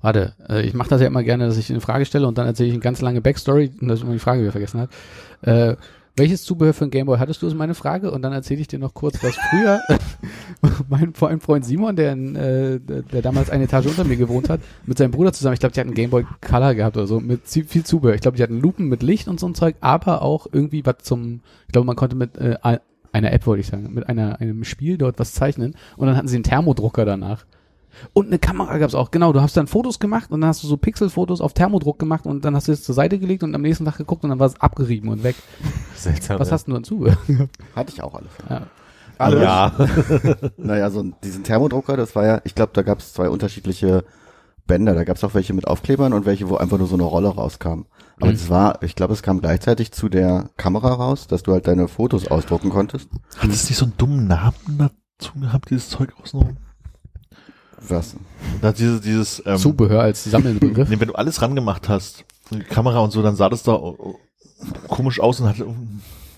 Warte, 0.00 0.34
äh, 0.48 0.62
ich 0.62 0.72
mache 0.74 0.88
das 0.88 1.00
ja 1.00 1.08
immer 1.08 1.22
gerne, 1.24 1.46
dass 1.46 1.58
ich 1.58 1.68
eine 1.70 1.80
Frage 1.80 2.06
stelle 2.06 2.26
und 2.26 2.38
dann 2.38 2.46
erzähle 2.46 2.68
ich 2.68 2.74
eine 2.74 2.80
ganz 2.82 3.00
lange 3.02 3.20
Backstory 3.20 3.72
und 3.80 3.88
dass 3.88 3.98
ich 3.98 4.04
immer 4.04 4.14
die 4.14 4.18
Frage 4.20 4.40
wieder 4.42 4.52
vergessen 4.52 4.80
habe. 4.80 4.90
Äh, 5.42 5.76
welches 6.16 6.42
Zubehör 6.44 6.74
für 6.74 6.84
ein 6.84 6.90
Gameboy 6.90 7.18
hattest 7.18 7.40
du, 7.42 7.46
ist 7.46 7.54
meine 7.54 7.74
Frage. 7.74 8.10
Und 8.10 8.22
dann 8.22 8.32
erzähle 8.32 8.60
ich 8.60 8.68
dir 8.68 8.78
noch 8.78 8.94
kurz, 8.94 9.22
was 9.22 9.36
früher 9.50 9.80
mein, 10.88 11.14
Freund 11.14 11.64
Simon, 11.64 11.96
der, 11.96 12.12
in, 12.12 12.36
äh, 12.36 12.80
der, 12.80 13.22
damals 13.22 13.50
eine 13.50 13.64
Etage 13.64 13.86
unter 13.86 14.04
mir 14.04 14.16
gewohnt 14.16 14.48
hat, 14.50 14.60
mit 14.86 14.98
seinem 14.98 15.10
Bruder 15.12 15.32
zusammen, 15.32 15.54
ich 15.54 15.60
glaube, 15.60 15.74
die 15.74 15.80
hatten 15.80 15.94
Gameboy 15.94 16.24
Color 16.40 16.74
gehabt 16.74 16.96
oder 16.96 17.06
so, 17.06 17.20
mit 17.20 17.42
viel 17.46 17.84
Zubehör. 17.84 18.14
Ich 18.14 18.20
glaube, 18.20 18.36
die 18.36 18.42
hatten 18.42 18.60
Lupen 18.60 18.88
mit 18.88 19.02
Licht 19.02 19.28
und 19.28 19.40
so 19.40 19.46
ein 19.46 19.54
Zeug, 19.54 19.76
aber 19.80 20.22
auch 20.22 20.46
irgendwie 20.50 20.84
was 20.84 20.98
zum, 21.02 21.40
ich 21.66 21.72
glaube, 21.72 21.86
man 21.86 21.96
konnte 21.96 22.16
mit 22.16 22.36
äh, 22.38 22.56
ein- 22.62 22.80
einer 23.12 23.32
App, 23.32 23.46
wollte 23.46 23.60
ich 23.62 23.66
sagen, 23.66 23.92
mit 23.92 24.08
einer, 24.08 24.40
einem 24.40 24.62
Spiel 24.64 24.96
dort 24.96 25.18
was 25.18 25.32
zeichnen 25.34 25.74
und 25.96 26.06
dann 26.06 26.16
hatten 26.16 26.28
sie 26.28 26.36
einen 26.36 26.44
Thermodrucker 26.44 27.04
danach. 27.04 27.44
Und 28.12 28.26
eine 28.28 28.38
Kamera 28.38 28.78
gab's 28.78 28.94
auch, 28.94 29.10
genau. 29.10 29.32
Du 29.32 29.40
hast 29.40 29.56
dann 29.56 29.66
Fotos 29.66 29.98
gemacht 29.98 30.30
und 30.30 30.40
dann 30.40 30.48
hast 30.48 30.62
du 30.62 30.66
so 30.68 30.76
Pixelfotos 30.76 31.40
auf 31.40 31.52
Thermodruck 31.52 31.98
gemacht 31.98 32.26
und 32.26 32.44
dann 32.44 32.54
hast 32.56 32.68
du 32.68 32.72
es 32.72 32.82
zur 32.82 32.94
Seite 32.94 33.18
gelegt 33.18 33.42
und 33.42 33.54
am 33.54 33.62
nächsten 33.62 33.84
Tag 33.84 33.98
geguckt 33.98 34.24
und 34.24 34.30
dann 34.30 34.38
war 34.38 34.46
es 34.46 34.60
abgerieben 34.60 35.08
und 35.10 35.22
weg. 35.22 35.36
Seltsam. 35.96 36.38
Was 36.38 36.48
ja. 36.48 36.54
hast 36.54 36.68
du 36.68 36.72
denn 36.72 36.84
Zubehör? 36.84 37.16
Hatte 37.76 37.92
ich 37.92 38.02
auch 38.02 38.14
alles. 38.14 38.30
ja. 38.48 38.62
Alles. 39.18 39.42
Ja. 39.42 39.72
Naja, 40.56 40.88
so 40.90 41.02
diesen 41.22 41.44
Thermodrucker, 41.44 41.96
das 41.98 42.16
war 42.16 42.24
ja, 42.24 42.40
ich 42.44 42.54
glaube, 42.54 42.70
da 42.72 42.80
gab 42.82 43.00
es 43.00 43.12
zwei 43.12 43.28
unterschiedliche 43.28 44.04
Bänder. 44.66 44.94
Da 44.94 45.04
gab 45.04 45.16
es 45.18 45.24
auch 45.24 45.34
welche 45.34 45.52
mit 45.52 45.66
Aufklebern 45.66 46.12
und 46.14 46.24
welche, 46.24 46.48
wo 46.48 46.56
einfach 46.56 46.78
nur 46.78 46.86
so 46.86 46.94
eine 46.94 47.02
Rolle 47.04 47.28
rauskam. 47.28 47.84
Aber 48.18 48.26
Mhm. 48.28 48.32
das 48.32 48.48
war, 48.48 48.82
ich 48.82 48.94
glaube, 48.94 49.12
es 49.12 49.22
kam 49.22 49.40
gleichzeitig 49.40 49.92
zu 49.92 50.08
der 50.08 50.48
Kamera 50.56 50.94
raus, 50.94 51.26
dass 51.26 51.42
du 51.42 51.52
halt 51.52 51.66
deine 51.66 51.88
Fotos 51.88 52.28
ausdrucken 52.28 52.70
konntest. 52.70 53.10
Hat 53.36 53.50
es 53.50 53.68
nicht 53.68 53.76
so 53.78 53.84
einen 53.86 53.96
dummen 53.98 54.26
Namen 54.26 54.54
dazu 55.18 55.38
gehabt, 55.38 55.68
dieses 55.70 55.90
Zeug 55.90 56.14
außenrum? 56.22 56.56
Was? 57.88 58.16
Da 58.60 58.68
hat 58.68 58.78
dieses, 58.78 59.00
dieses, 59.00 59.42
ähm, 59.46 59.56
Zubehör 59.56 60.02
als 60.02 60.24
Sammelbegriff. 60.24 60.88
nee, 60.88 61.00
wenn 61.00 61.08
du 61.08 61.14
alles 61.14 61.40
rangemacht 61.42 61.88
hast, 61.88 62.24
die 62.50 62.60
Kamera 62.60 63.00
und 63.00 63.10
so, 63.12 63.22
dann 63.22 63.36
sah 63.36 63.48
das 63.48 63.62
da 63.62 63.72
oh, 63.72 63.96
oh, 63.98 64.14
komisch 64.88 65.20
aus 65.20 65.40
und 65.40 65.48
hatte 65.48 65.66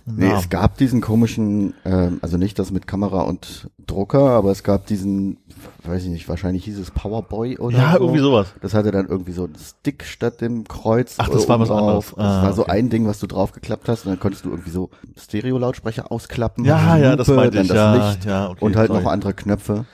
Nee, 0.04 0.32
es 0.32 0.50
gab 0.50 0.78
diesen 0.78 1.00
komischen, 1.00 1.74
ähm, 1.84 2.18
also 2.22 2.36
nicht 2.36 2.58
das 2.58 2.72
mit 2.72 2.88
Kamera 2.88 3.20
und 3.22 3.70
Drucker, 3.86 4.30
aber 4.30 4.50
es 4.50 4.64
gab 4.64 4.86
diesen, 4.86 5.36
weiß 5.84 6.02
ich 6.02 6.08
nicht, 6.08 6.28
wahrscheinlich 6.28 6.64
hieß 6.64 6.76
es 6.78 6.90
Powerboy 6.90 7.58
oder 7.58 7.78
ja, 7.78 7.92
so. 7.92 8.00
irgendwie 8.00 8.18
sowas. 8.18 8.48
Das 8.60 8.74
hatte 8.74 8.90
dann 8.90 9.06
irgendwie 9.06 9.30
so 9.30 9.44
einen 9.44 9.54
Stick 9.54 10.02
statt 10.02 10.40
dem 10.40 10.66
Kreuz. 10.66 11.14
Ach, 11.18 11.28
das 11.28 11.48
war 11.48 11.60
was 11.60 11.70
anderes. 11.70 12.06
drauf. 12.06 12.14
Das 12.16 12.26
Ah, 12.26 12.42
war 12.42 12.52
so 12.52 12.62
okay. 12.62 12.72
ein 12.72 12.90
Ding, 12.90 13.06
was 13.06 13.20
du 13.20 13.28
draufgeklappt 13.28 13.88
hast 13.88 14.04
und 14.04 14.10
dann 14.10 14.18
konntest 14.18 14.44
du 14.44 14.50
irgendwie 14.50 14.70
so 14.70 14.90
Stereo-Lautsprecher 15.16 16.10
ausklappen. 16.10 16.64
Ja, 16.64 16.96
die 16.96 17.02
ja, 17.02 17.14
das 17.14 17.28
Lupe, 17.28 17.40
meinte 17.40 17.60
ich. 17.60 17.68
das 17.68 17.76
Ja, 17.76 18.08
Licht 18.10 18.24
ja, 18.24 18.50
okay, 18.50 18.64
und 18.64 18.74
halt 18.74 18.88
sorry. 18.88 19.04
noch 19.04 19.10
andere 19.10 19.34
Knöpfe. 19.34 19.84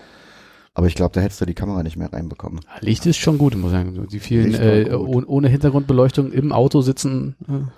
Aber 0.78 0.87
ich 0.87 0.94
glaube, 0.94 1.12
da 1.12 1.20
hättest 1.20 1.40
du 1.40 1.44
die 1.44 1.54
Kamera 1.54 1.82
nicht 1.82 1.97
mehr 1.97 2.12
reinbekommen. 2.12 2.61
Licht 2.82 3.04
ist 3.04 3.16
schon 3.16 3.37
gut, 3.37 3.56
muss 3.56 3.73
ich 3.73 3.78
sagen. 3.78 4.06
Die 4.12 4.20
vielen 4.20 4.54
äh, 4.54 4.85
gut. 4.97 5.25
ohne, 5.26 5.49
Hintergrundbeleuchtung 5.49 6.30
im 6.30 6.52
Auto 6.52 6.82
sitzen. 6.82 7.35
Äh, 7.49 7.68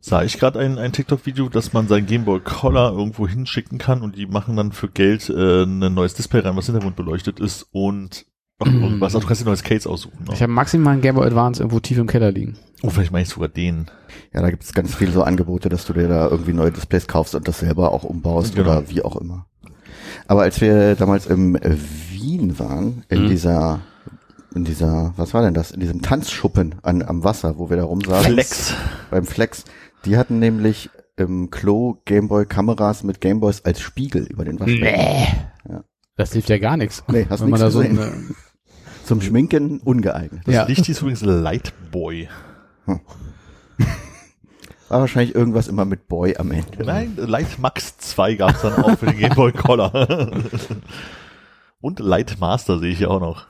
Sah 0.00 0.22
ich 0.22 0.38
gerade 0.38 0.58
ein, 0.60 0.78
ein 0.78 0.92
TikTok-Video, 0.92 1.50
dass 1.50 1.74
man 1.74 1.88
sein 1.88 2.06
Gameboy 2.06 2.40
Color 2.40 2.92
irgendwo 2.96 3.28
hinschicken 3.28 3.76
kann 3.76 4.00
und 4.00 4.16
die 4.16 4.24
machen 4.24 4.56
dann 4.56 4.72
für 4.72 4.88
Geld 4.88 5.28
äh, 5.28 5.64
ein 5.64 5.92
neues 5.92 6.14
Display 6.14 6.40
rein, 6.40 6.56
was 6.56 6.64
Hintergrundbeleuchtet 6.64 7.38
ist 7.38 7.66
und 7.72 8.24
ach, 8.60 8.66
Mhm. 8.66 8.98
was, 8.98 9.12
du 9.12 9.20
kannst 9.20 9.42
dir 9.42 9.44
ein 9.44 9.48
neues 9.48 9.62
Case 9.62 9.86
aussuchen. 9.90 10.24
ich 10.32 10.40
habe 10.40 10.50
maximal 10.50 10.94
einen 10.94 11.02
Gameboy 11.02 11.26
Advance 11.26 11.60
irgendwo 11.62 11.80
tief 11.80 11.98
im 11.98 12.06
Keller 12.06 12.32
liegen. 12.32 12.56
oh, 12.82 12.88
vielleicht 12.88 13.12
meine 13.12 13.24
ich 13.24 13.28
sogar 13.28 13.48
den. 13.50 13.90
Ja, 14.32 14.40
da 14.40 14.48
gibt 14.50 14.62
es 14.62 14.72
ganz 14.72 14.94
viele 14.94 15.12
so 15.12 15.22
Angebote, 15.22 15.68
dass 15.68 15.84
du 15.84 15.92
dir 15.92 16.08
da 16.08 16.28
irgendwie 16.28 16.54
neue 16.54 16.72
Displays 16.72 17.06
kaufst 17.08 17.34
und 17.34 17.46
das 17.46 17.58
selber 17.60 17.92
auch 17.92 18.04
umbaust 18.04 18.54
Genau. 18.56 18.70
oder 18.70 18.88
wie 18.88 19.02
auch 19.02 19.16
immer. 19.16 19.44
Aber 20.26 20.42
als 20.42 20.60
wir 20.60 20.94
damals 20.94 21.26
im 21.26 21.56
äh, 21.56 21.76
Wien 22.10 22.58
waren, 22.58 23.04
in 23.08 23.24
Mhm. 23.24 23.28
dieser, 23.28 23.80
in 24.54 24.64
dieser, 24.64 25.12
was 25.16 25.34
war 25.34 25.42
denn 25.42 25.54
das? 25.54 25.70
In 25.70 25.80
diesem 25.80 26.02
Tanzschuppen 26.02 26.76
an, 26.82 27.02
am 27.02 27.24
Wasser, 27.24 27.58
wo 27.58 27.70
wir 27.70 27.76
da 27.76 27.84
rumsaßen. 27.84 28.32
Flex. 28.32 28.74
Beim 29.10 29.24
Flex. 29.24 29.64
Die 30.04 30.16
hatten 30.16 30.38
nämlich 30.38 30.90
im 31.16 31.50
Klo 31.50 31.96
Gameboy-Kameras 32.04 33.02
mit 33.02 33.20
Gameboys 33.20 33.64
als 33.64 33.80
Spiegel 33.80 34.24
über 34.26 34.44
den 34.44 34.60
Waschbecken. 34.60 35.26
Ja. 35.68 35.84
Das 36.16 36.32
hilft 36.32 36.48
ja 36.48 36.58
gar 36.58 36.76
nichts. 36.76 37.02
Nee, 37.08 37.26
hast 37.28 37.40
Wenn 37.42 37.50
man 37.50 37.60
da 37.60 37.70
so 37.70 37.80
gesehen. 37.80 37.98
eine, 37.98 38.12
Zum 39.04 39.20
Schminken 39.22 39.78
ungeeignet. 39.80 40.42
Das 40.46 40.54
Ja. 40.54 40.64
Licht 40.66 40.84
hieß 40.86 41.00
übrigens 41.00 41.22
Lightboy. 41.22 42.28
War 44.88 45.00
wahrscheinlich 45.00 45.34
irgendwas 45.34 45.68
immer 45.68 45.84
mit 45.84 46.08
Boy 46.08 46.36
am 46.36 46.50
Ende. 46.50 46.84
Nein, 46.84 47.16
Light 47.16 47.58
Max 47.58 47.98
2 47.98 48.34
gab's 48.34 48.62
dann 48.62 48.82
auch 48.82 48.98
für 48.98 49.06
den 49.06 49.18
Gameboy 49.18 49.52
Color. 49.52 49.92
und 51.80 52.00
Light 52.00 52.36
Master 52.40 52.78
sehe 52.78 52.92
ich 52.92 52.98
hier 52.98 53.10
auch 53.10 53.20
noch. 53.20 53.46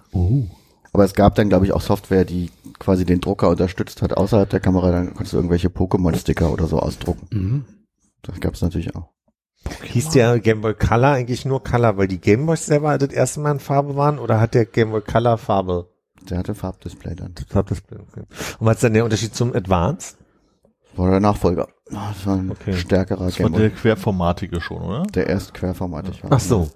Aber 0.92 1.04
es 1.04 1.14
gab 1.14 1.36
dann, 1.36 1.48
glaube 1.48 1.64
ich, 1.64 1.72
auch 1.72 1.80
Software, 1.80 2.24
die 2.24 2.50
quasi 2.78 3.04
den 3.04 3.20
Drucker 3.20 3.48
unterstützt 3.50 4.02
hat 4.02 4.16
außerhalb 4.16 4.50
der 4.50 4.60
Kamera. 4.60 4.90
Dann 4.90 5.14
konntest 5.14 5.32
du 5.32 5.36
irgendwelche 5.36 5.68
Pokémon-Sticker 5.68 6.52
oder 6.52 6.66
so 6.66 6.80
ausdrucken. 6.80 7.28
mhm. 7.30 7.64
Das 8.22 8.40
gab 8.40 8.54
es 8.54 8.62
natürlich 8.62 8.96
auch. 8.96 9.10
Hieß 9.84 10.10
der 10.10 10.40
Game 10.40 10.60
Boy 10.60 10.74
Color 10.74 11.10
eigentlich 11.12 11.44
nur 11.44 11.62
Color, 11.62 11.96
weil 11.96 12.08
die 12.08 12.20
Gameboys 12.20 12.66
selber 12.66 12.98
das 12.98 13.10
erste 13.10 13.40
Mal 13.40 13.52
in 13.52 13.60
Farbe 13.60 13.96
waren 13.96 14.18
oder 14.18 14.40
hat 14.40 14.54
der 14.54 14.66
Game 14.66 14.90
Boy 14.90 15.02
Color 15.02 15.38
Farbe? 15.38 15.88
Der 16.28 16.38
hatte 16.38 16.54
Farbdisplay 16.54 17.14
dann. 17.14 17.34
Farbdisplay, 17.48 17.98
okay. 17.98 18.24
Und 18.58 18.66
was 18.66 18.76
ist 18.76 18.84
dann 18.84 18.94
der 18.94 19.04
Unterschied 19.04 19.34
zum 19.34 19.54
Advanced? 19.54 20.17
War 20.98 21.10
der 21.10 21.20
Nachfolger. 21.20 21.68
Das 21.90 22.26
war 22.26 22.36
ein 22.36 22.50
Okay. 22.50 22.74
stärkerer 22.74 23.26
Das 23.26 23.38
war 23.38 23.44
Gameboy. 23.46 23.60
der 23.60 23.70
querformatige 23.70 24.60
schon, 24.60 24.82
oder? 24.82 25.02
Der 25.04 25.26
erst 25.28 25.54
querformatig 25.54 26.22
war. 26.24 26.32
Ach 26.32 26.40
so. 26.40 26.70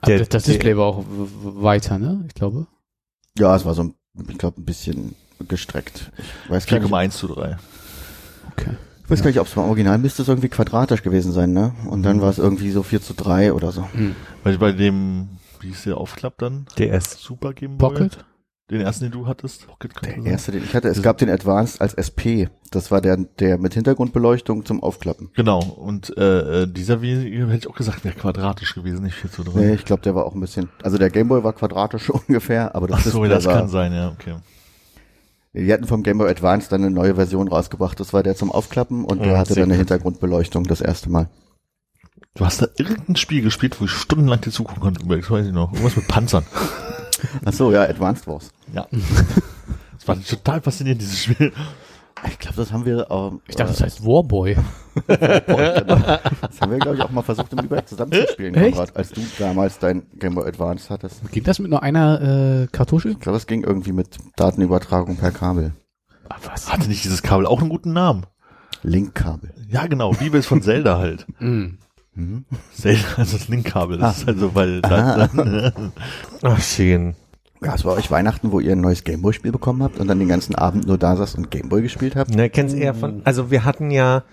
Aber 0.00 0.10
Der- 0.12 0.18
das, 0.20 0.28
das 0.30 0.42
der- 0.44 0.54
Display 0.54 0.76
war 0.76 0.86
auch 0.86 1.00
w- 1.00 1.02
w- 1.04 1.62
weiter, 1.62 1.98
ne? 1.98 2.24
Ich 2.26 2.34
glaube. 2.34 2.66
Ja, 3.38 3.54
es 3.54 3.64
war 3.64 3.74
so, 3.74 3.82
ein- 3.84 3.94
ich 4.28 4.38
glaube, 4.38 4.60
ein 4.60 4.64
bisschen 4.64 5.14
gestreckt. 5.48 6.10
Ich 6.44 6.50
weiß 6.50 6.66
gar 6.66 6.78
nicht, 6.78 6.88
4,1 6.90 7.10
zu 7.16 7.28
3. 7.28 7.56
Okay. 8.52 8.70
ich 9.04 9.10
weiß 9.10 9.20
gar 9.22 9.28
nicht 9.30 9.40
ob 9.40 9.46
es 9.46 9.54
beim 9.54 9.64
Original 9.64 9.98
müsste 9.98 10.22
es 10.22 10.28
irgendwie 10.28 10.48
quadratisch 10.48 11.02
gewesen 11.02 11.32
sein, 11.32 11.52
ne? 11.52 11.74
Und 11.86 12.00
Mhm. 12.00 12.04
dann 12.04 12.20
war 12.20 12.30
es 12.30 12.38
irgendwie 12.38 12.70
so 12.70 12.82
4 12.82 13.00
zu 13.02 13.14
3 13.14 13.52
oder 13.52 13.72
so. 13.72 13.86
Hm. 13.92 14.14
Weil 14.44 14.58
bei 14.58 14.72
dem, 14.72 15.28
wie 15.60 15.68
hieß 15.68 15.84
der 15.84 15.96
Aufklapp 15.98 16.38
dann? 16.38 16.66
DS. 16.78 17.20
Super 17.20 17.52
Gameboy? 17.52 17.90
Pocket? 17.90 18.24
Den 18.70 18.80
ersten, 18.80 19.04
den 19.04 19.12
du 19.12 19.26
hattest? 19.26 19.66
Der 19.82 20.12
sein. 20.12 20.24
erste, 20.24 20.52
den 20.52 20.62
ich 20.62 20.74
hatte, 20.74 20.88
es 20.88 21.02
gab 21.02 21.18
den 21.18 21.28
Advanced 21.28 21.80
als 21.80 21.94
SP. 21.98 22.46
Das 22.70 22.92
war 22.92 23.00
der, 23.00 23.16
der 23.16 23.58
mit 23.58 23.74
Hintergrundbeleuchtung 23.74 24.64
zum 24.64 24.80
Aufklappen. 24.80 25.30
Genau, 25.34 25.58
und 25.58 26.16
äh, 26.16 26.62
äh, 26.62 26.66
dieser 26.68 27.02
wie 27.02 27.16
hätte 27.16 27.56
ich 27.56 27.68
auch 27.68 27.74
gesagt, 27.74 28.04
wäre 28.04 28.14
quadratisch 28.14 28.74
gewesen, 28.76 29.02
nicht 29.02 29.16
4 29.16 29.32
zu 29.32 29.42
3. 29.42 29.58
Nee, 29.58 29.74
ich 29.74 29.84
glaube, 29.84 30.02
der 30.02 30.14
war 30.14 30.24
auch 30.24 30.34
ein 30.34 30.40
bisschen, 30.40 30.68
also 30.82 30.98
der 30.98 31.10
Gameboy 31.10 31.42
war 31.42 31.52
quadratisch 31.52 32.10
ungefähr, 32.28 32.76
aber 32.76 32.86
das 32.86 33.00
Ach 33.00 33.12
so, 33.12 33.24
das 33.24 33.44
war, 33.44 33.54
kann 33.58 33.68
sein, 33.68 33.92
ja, 33.92 34.08
okay. 34.10 34.36
Die 35.52 35.72
hatten 35.72 35.86
vom 35.88 36.04
Game 36.04 36.18
Boy 36.18 36.30
Advance 36.30 36.70
dann 36.70 36.84
eine 36.84 36.92
neue 36.92 37.16
Version 37.16 37.48
rausgebracht. 37.48 37.98
Das 37.98 38.12
war 38.12 38.22
der 38.22 38.36
zum 38.36 38.52
Aufklappen 38.52 39.04
und 39.04 39.20
der 39.20 39.32
Ja, 39.32 39.38
hatte 39.38 39.54
sehr 39.54 39.64
dann 39.64 39.70
eine. 39.72 39.78
Hintergrundbeleuchtung 39.78 40.62
das 40.62 40.80
erste 40.80 41.10
Mal. 41.10 41.28
Du 42.34 42.44
hast 42.44 42.62
da 42.62 42.68
irgendein 42.78 43.16
Spiel 43.16 43.42
gespielt, 43.42 43.80
wo 43.80 43.86
ich 43.86 43.90
stundenlang 43.90 44.40
dir 44.40 44.52
zugucken 44.52 44.80
konnte, 44.80 45.04
das 45.04 45.28
weiß 45.28 45.46
ich 45.46 45.52
noch. 45.52 45.72
Irgendwas 45.72 45.96
mit 45.96 46.06
Panzern. 46.06 46.44
Ach 47.44 47.52
so, 47.52 47.72
ja, 47.72 47.82
Advanced 47.82 48.26
Wars. 48.26 48.50
Ja. 48.72 48.86
Das 50.00 50.08
war 50.08 50.24
total 50.24 50.62
faszinierend, 50.62 51.02
dieses 51.02 51.24
Spiel. 51.24 51.52
Ich 52.26 52.38
glaube, 52.38 52.56
das 52.56 52.72
haben 52.72 52.86
wir, 52.86 53.06
ähm, 53.10 53.40
Ich 53.46 53.54
dachte, 53.56 53.72
das 53.72 53.82
heißt 53.82 54.02
Warboy. 54.04 54.52
äh, 54.52 54.56
das 55.46 56.60
haben 56.60 56.70
wir, 56.70 56.78
glaube 56.78 56.96
ich, 56.96 57.02
auch 57.02 57.10
mal 57.10 57.20
versucht, 57.20 57.52
im 57.52 57.58
Überblick 57.60 57.86
zusammenzuspielen, 57.86 58.54
Echt? 58.54 58.76
Konrad, 58.76 58.96
als 58.96 59.10
du 59.10 59.20
damals 59.38 59.78
dein 59.78 60.06
Game 60.18 60.34
Boy 60.36 60.46
Advance 60.48 60.88
hattest. 60.88 61.30
Ging 61.32 61.44
das 61.44 61.58
mit 61.58 61.70
nur 61.70 61.82
einer 61.82 62.62
äh, 62.62 62.66
Kartusche? 62.72 63.10
Ich 63.10 63.20
glaube, 63.20 63.36
es 63.36 63.46
ging 63.46 63.62
irgendwie 63.62 63.92
mit 63.92 64.16
Datenübertragung 64.36 65.16
per 65.16 65.32
Kabel. 65.32 65.74
Ah, 66.30 66.36
was? 66.46 66.72
Hatte 66.72 66.88
nicht 66.88 67.04
dieses 67.04 67.22
Kabel 67.22 67.44
auch 67.44 67.60
einen 67.60 67.68
guten 67.68 67.92
Namen? 67.92 68.24
Linkkabel. 68.82 69.52
Ja, 69.68 69.86
genau, 69.86 70.14
wie 70.18 70.34
es 70.36 70.46
von 70.46 70.62
Zelda 70.62 70.96
halt. 70.98 71.26
Mhm. 71.40 71.76
Mhm. 72.14 72.44
Zelda, 72.72 73.00
also 73.16 73.36
das 73.36 73.48
Linkkabel, 73.48 73.98
das 73.98 74.18
ist 74.18 74.28
also, 74.28 74.54
weil 74.54 74.80
Aha. 74.84 75.28
dann, 75.28 75.92
Ach, 76.42 76.60
schön. 76.60 77.14
Ja, 77.62 77.74
es 77.74 77.84
war 77.84 77.94
euch 77.94 78.10
Weihnachten, 78.10 78.52
wo 78.52 78.60
ihr 78.60 78.72
ein 78.72 78.80
neues 78.80 79.04
Gameboy 79.04 79.34
Spiel 79.34 79.52
bekommen 79.52 79.82
habt 79.82 80.00
und 80.00 80.08
dann 80.08 80.18
den 80.18 80.28
ganzen 80.28 80.54
Abend 80.54 80.86
nur 80.86 80.96
da 80.96 81.14
saßt 81.16 81.36
und 81.36 81.50
Gameboy 81.50 81.82
gespielt 81.82 82.16
habt. 82.16 82.34
Ne, 82.34 82.48
kennst 82.48 82.74
eher 82.74 82.94
von, 82.94 83.20
also 83.24 83.50
wir 83.50 83.64
hatten 83.64 83.90
ja, 83.90 84.24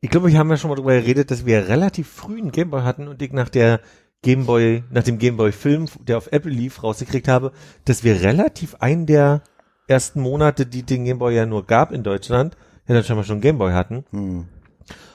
ich 0.00 0.08
glaube, 0.08 0.30
wir 0.30 0.38
haben 0.38 0.50
ja 0.50 0.56
schon 0.56 0.70
mal 0.70 0.76
darüber 0.76 0.94
geredet, 0.94 1.32
dass 1.32 1.44
wir 1.44 1.68
relativ 1.68 2.08
früh 2.08 2.38
einen 2.38 2.52
Gameboy 2.52 2.82
hatten 2.82 3.08
und 3.08 3.20
ich 3.22 3.32
nach 3.32 3.48
der 3.48 3.80
Gameboy, 4.22 4.84
nach 4.90 5.02
dem 5.02 5.18
Gameboy 5.18 5.50
Film, 5.50 5.86
der 6.06 6.18
auf 6.18 6.30
Apple 6.30 6.52
lief, 6.52 6.82
rausgekriegt 6.82 7.26
habe, 7.26 7.52
dass 7.86 8.04
wir 8.04 8.20
relativ 8.22 8.76
einen 8.76 9.06
der 9.06 9.42
ersten 9.88 10.20
Monate, 10.20 10.66
die 10.66 10.84
den 10.84 11.04
Gameboy 11.04 11.34
ja 11.34 11.46
nur 11.46 11.66
gab 11.66 11.90
in 11.90 12.04
Deutschland, 12.04 12.56
ja 12.86 12.94
dann 12.94 13.04
schon 13.04 13.18
einen 13.18 13.40
Gameboy 13.40 13.72
hatten. 13.72 14.04
Hm. 14.10 14.46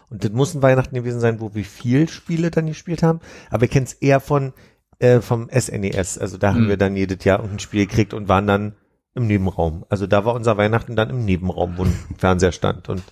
Und 0.09 0.23
das 0.23 0.31
muss 0.31 0.53
ein 0.53 0.61
Weihnachten 0.61 0.95
gewesen 0.95 1.19
sein, 1.19 1.39
wo 1.39 1.53
wir 1.55 1.63
viel 1.65 2.07
Spiele 2.09 2.51
dann 2.51 2.67
gespielt 2.67 3.03
haben. 3.03 3.19
Aber 3.49 3.61
wir 3.61 3.67
kennen 3.67 3.85
es 3.85 3.93
eher 3.93 4.19
von 4.19 4.53
äh, 4.99 5.19
vom 5.19 5.49
SNES. 5.49 6.17
Also 6.17 6.37
da 6.37 6.53
haben 6.53 6.65
Mhm. 6.65 6.69
wir 6.69 6.77
dann 6.77 6.95
jedes 6.95 7.23
Jahr 7.25 7.43
ein 7.43 7.59
Spiel 7.59 7.85
gekriegt 7.85 8.13
und 8.13 8.29
waren 8.29 8.47
dann 8.47 8.75
im 9.13 9.27
Nebenraum. 9.27 9.85
Also 9.89 10.07
da 10.07 10.23
war 10.25 10.35
unser 10.35 10.55
Weihnachten 10.57 10.95
dann 10.95 11.09
im 11.09 11.25
Nebenraum, 11.25 11.77
wo 11.77 11.83
ein 11.83 11.93
Fernseher 12.17 12.51
stand. 12.53 12.87
Und 12.87 13.03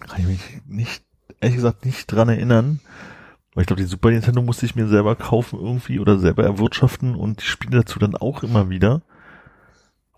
Kann 0.00 0.20
ich 0.20 0.26
mich 0.26 0.40
nicht, 0.66 1.02
ehrlich 1.40 1.56
gesagt, 1.56 1.84
nicht 1.84 2.06
dran 2.06 2.28
erinnern. 2.30 2.80
Weil 3.54 3.62
ich 3.62 3.66
glaube, 3.66 3.82
die 3.82 3.88
Super 3.88 4.10
Nintendo 4.10 4.40
musste 4.40 4.64
ich 4.64 4.74
mir 4.74 4.88
selber 4.88 5.14
kaufen 5.14 5.58
irgendwie 5.60 6.00
oder 6.00 6.18
selber 6.18 6.44
erwirtschaften 6.44 7.14
und 7.14 7.42
die 7.42 7.46
Spiele 7.46 7.80
dazu 7.82 7.98
dann 7.98 8.16
auch 8.16 8.42
immer 8.42 8.70
wieder. 8.70 9.02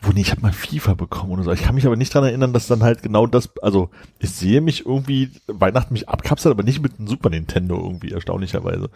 Wo 0.07 0.13
nee, 0.13 0.21
ich 0.21 0.31
habe 0.31 0.43
mal 0.43 0.53
FIFA 0.53 0.95
bekommen 0.95 1.33
oder 1.33 1.43
so. 1.45 1.53
Ich 1.53 1.63
kann 1.63 1.75
mich 1.75 1.87
aber 1.87 1.97
nicht 1.97 2.13
dran 2.13 2.25
erinnern, 2.25 2.53
dass 2.53 2.67
dann 2.67 2.83
halt 2.83 3.03
genau 3.03 3.27
das, 3.27 3.51
also 3.63 3.91
ich 4.19 4.31
sehe 4.31 4.61
mich 4.61 4.85
irgendwie, 4.87 5.31
Weihnachten 5.47 5.93
mich 5.95 6.09
abkapseln, 6.09 6.53
aber 6.53 6.63
nicht 6.63 6.83
mit 6.83 6.99
einem 6.99 7.09
Super 7.09 7.31
Nintendo 7.31 7.77
irgendwie, 7.77 8.11
erstaunlicherweise. 8.13 8.91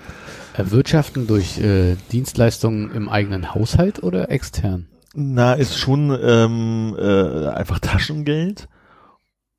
Erwirtschaften 0.54 1.26
durch 1.26 1.58
äh, 1.58 1.96
Dienstleistungen 2.12 2.90
im 2.92 3.08
eigenen 3.08 3.54
Haushalt 3.54 4.02
oder 4.02 4.30
extern? 4.30 4.86
Na, 5.14 5.54
ist 5.54 5.78
schon 5.78 6.16
ähm, 6.22 6.96
äh, 6.98 7.46
einfach 7.48 7.78
Taschengeld. 7.78 8.68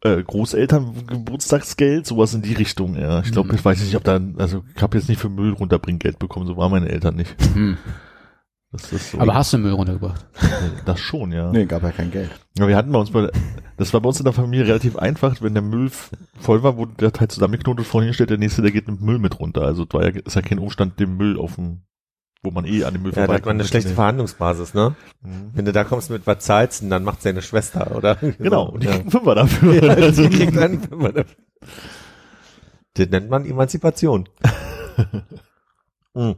Äh, 0.01 0.23
Großeltern 0.23 1.07
Geburtstagsgeld, 1.07 2.05
sowas 2.05 2.33
in 2.33 2.41
die 2.41 2.53
Richtung, 2.53 2.95
ja. 2.95 3.19
Ich 3.19 3.33
glaube, 3.33 3.49
Mhm. 3.49 3.55
ich 3.55 3.65
weiß 3.65 3.81
nicht, 3.81 3.95
ob 3.97 4.03
da, 4.05 4.17
also 4.37 4.63
ich 4.73 4.81
habe 4.81 4.97
jetzt 4.97 5.09
nicht 5.09 5.19
für 5.19 5.27
Müll 5.27 5.51
runterbringen 5.51 5.99
Geld 5.99 6.19
bekommen, 6.19 6.47
so 6.47 6.55
waren 6.55 6.71
meine 6.71 6.87
Eltern 6.87 7.15
nicht. 7.17 7.35
Hm. 7.53 7.77
Das 8.71 8.91
ist 8.93 9.11
so. 9.11 9.19
Aber 9.19 9.33
hast 9.33 9.51
du 9.51 9.57
Müll 9.57 9.73
runtergebracht? 9.73 10.27
das 10.85 10.99
schon, 10.99 11.31
ja. 11.31 11.51
Nee, 11.51 11.65
gab 11.65 11.81
ja 11.81 11.91
kein 11.91 12.11
Geld. 12.11 12.29
Ja, 12.57 12.67
wir 12.67 12.75
hatten 12.75 12.91
bei 12.91 12.99
uns 12.99 13.09
bei, 13.11 13.29
das 13.77 13.93
war 13.93 14.01
bei 14.01 14.07
uns 14.09 14.19
in 14.19 14.25
der 14.25 14.33
Familie 14.33 14.67
relativ 14.67 14.95
einfach, 14.95 15.41
wenn 15.41 15.53
der 15.53 15.63
Müll 15.63 15.89
voll 16.39 16.61
war, 16.61 16.77
wurde 16.77 16.93
der 16.99 17.11
Teil 17.11 17.29
zusammengeknotet 17.29 17.85
vorhin 17.87 18.05
hingestellt, 18.05 18.29
der 18.29 18.37
nächste, 18.37 18.61
der 18.61 18.71
geht 18.71 18.87
mit 18.87 19.01
Müll 19.01 19.17
mit 19.17 19.39
runter. 19.39 19.63
Also 19.63 19.85
da 19.85 20.01
ist 20.01 20.35
ja 20.35 20.41
kein 20.43 20.59
Umstand, 20.59 20.99
den 20.99 21.17
Müll 21.17 21.39
auf 21.39 21.55
dem, 21.55 21.81
wo 22.43 22.51
man 22.51 22.65
eh 22.65 22.83
an 22.83 22.93
dem 22.93 23.01
Müll 23.01 23.13
ja, 23.15 23.25
da 23.25 23.33
hat 23.33 23.45
man 23.45 23.55
eine 23.55 23.65
schlechte. 23.65 23.89
Verhandlungsbasis, 23.89 24.75
ne? 24.75 24.95
Mhm. 25.21 25.49
Wenn 25.55 25.65
du 25.65 25.71
da 25.71 25.83
kommst 25.83 26.11
mit 26.11 26.27
was 26.27 26.39
zahlst, 26.39 26.83
dann 26.87 27.03
macht 27.03 27.23
seine 27.23 27.41
Schwester, 27.41 27.95
oder? 27.95 28.15
Genau, 28.37 28.69
und 28.69 28.83
die 28.83 28.87
ja. 28.87 28.93
kriegen 28.93 29.09
Fünfer 29.09 29.33
dafür. 29.35 29.83
Ja, 29.83 29.93
Also- 29.95 30.27
die 30.27 30.45
dann, 30.51 30.91
wenn 30.91 30.99
man 30.99 31.13
das 31.15 31.25
das 32.93 33.07
nennt 33.09 33.29
man 33.29 33.45
Emanzipation 33.45 34.27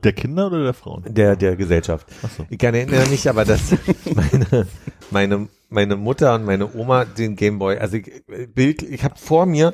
der 0.03 0.13
Kinder 0.13 0.47
oder 0.47 0.63
der 0.63 0.73
Frauen? 0.73 1.03
der, 1.07 1.35
der 1.35 1.55
Gesellschaft. 1.55 2.07
Achso. 2.23 2.45
Ich 2.49 2.57
kann 2.57 2.73
erinnere 2.75 3.07
mich 3.07 3.27
aber, 3.29 3.45
dass 3.45 3.75
meine, 4.15 4.67
meine, 5.09 5.47
meine 5.69 5.95
Mutter 5.95 6.35
und 6.35 6.45
meine 6.45 6.73
Oma 6.75 7.05
den 7.05 7.35
Gameboy, 7.35 7.77
also 7.77 7.97
ich, 7.97 8.23
Bild, 8.53 8.83
ich 8.83 9.03
habe 9.03 9.15
vor 9.17 9.45
mir, 9.45 9.73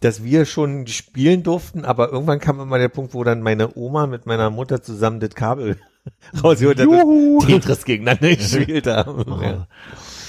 dass 0.00 0.22
wir 0.22 0.44
schon 0.44 0.86
spielen 0.86 1.42
durften, 1.42 1.84
aber 1.84 2.12
irgendwann 2.12 2.38
kam 2.38 2.60
immer 2.60 2.78
der 2.78 2.88
Punkt, 2.88 3.14
wo 3.14 3.24
dann 3.24 3.40
meine 3.42 3.76
Oma 3.76 4.06
mit 4.06 4.26
meiner 4.26 4.50
Mutter 4.50 4.82
zusammen 4.82 5.20
das 5.20 5.34
Kabel 5.34 5.78
rausgeholt 6.44 6.78
hat 6.78 6.86
und 6.86 7.46
Tetris 7.46 7.84
gegeneinander 7.84 8.28
gespielt 8.36 8.86
haben. 8.86 9.24
Oh. 9.26 9.42
Ja. 9.42 9.66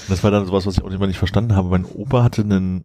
Das 0.08 0.24
war 0.24 0.30
dann 0.30 0.46
sowas, 0.46 0.64
was 0.66 0.78
ich 0.78 0.82
auch 0.82 0.90
immer 0.90 1.06
nicht 1.06 1.18
verstanden 1.18 1.54
habe. 1.54 1.68
Mein 1.68 1.84
Opa 1.84 2.22
hatte 2.22 2.40
einen 2.42 2.84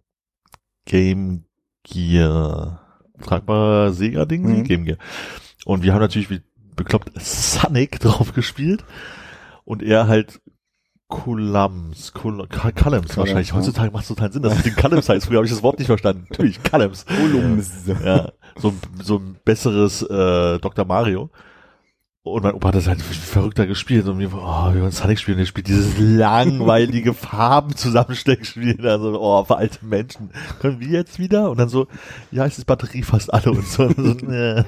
Game 0.85 1.45
Gear, 1.83 2.81
tragbarer 3.21 3.93
Sega-Ding, 3.93 4.41
Mhm. 4.43 4.63
Game 4.65 4.83
Gear. 4.85 4.97
Und 5.65 5.83
wir 5.83 5.93
haben 5.93 6.01
natürlich 6.01 6.29
wie 6.29 6.41
bekloppt 6.75 7.11
Sonic 7.21 7.99
drauf 8.01 8.33
gespielt. 8.33 8.83
Und 9.65 9.81
er 9.81 10.07
halt 10.07 10.41
Kulams, 11.07 12.11
Kul 12.13 12.47
Kalems 12.47 13.15
wahrscheinlich. 13.17 13.49
ja. 13.49 13.55
Heutzutage 13.55 13.91
macht 13.91 14.03
es 14.03 14.07
total 14.07 14.31
Sinn, 14.33 14.41
dass 14.41 14.57
es 14.57 14.63
den 14.63 14.75
Kalems 14.75 15.07
heißt. 15.07 15.27
Früher 15.27 15.37
habe 15.37 15.45
ich 15.45 15.51
das 15.53 15.61
Wort 15.61 15.77
nicht 15.77 15.87
verstanden. 15.87 16.25
Natürlich, 16.31 16.63
Kalems. 16.63 17.05
Ja, 18.03 18.31
so, 18.57 18.69
ein- 18.69 18.79
so 19.03 19.17
ein 19.17 19.37
besseres 19.45 20.01
äh, 20.01 20.59
Dr. 20.59 20.85
Mario. 20.85 21.29
Und 22.25 22.41
mein 22.43 22.53
Opa 22.53 22.69
hat 22.69 22.75
das 22.75 22.87
halt 22.87 23.01
verrückter 23.01 23.67
gespielt 23.67 24.07
und 24.07 24.17
mir 24.17 24.29
oh, 24.33 24.73
wir 24.73 24.81
wollen 24.81 24.91
Sonic 24.93 25.19
spielen, 25.19 25.37
der 25.37 25.45
spielt 25.45 25.67
dieses 25.67 25.99
langweilige 25.99 27.13
Farben-Zusammensteckspiel, 27.83 28.87
also, 28.87 29.19
oh, 29.19 29.43
für 29.43 29.57
alte 29.57 29.85
Menschen. 29.85 30.31
Können 30.61 30.79
wir 30.79 30.87
jetzt 30.87 31.19
wieder? 31.19 31.51
Und 31.51 31.59
dann 31.59 31.67
so, 31.67 31.87
ja, 32.31 32.45
es 32.45 32.57
ist 32.57 32.63
Batterie 32.65 33.03
fast 33.03 33.33
alle 33.33 33.51
und 33.51 33.67
so. 33.67 33.89
so 33.89 34.11
äh. 34.31 34.63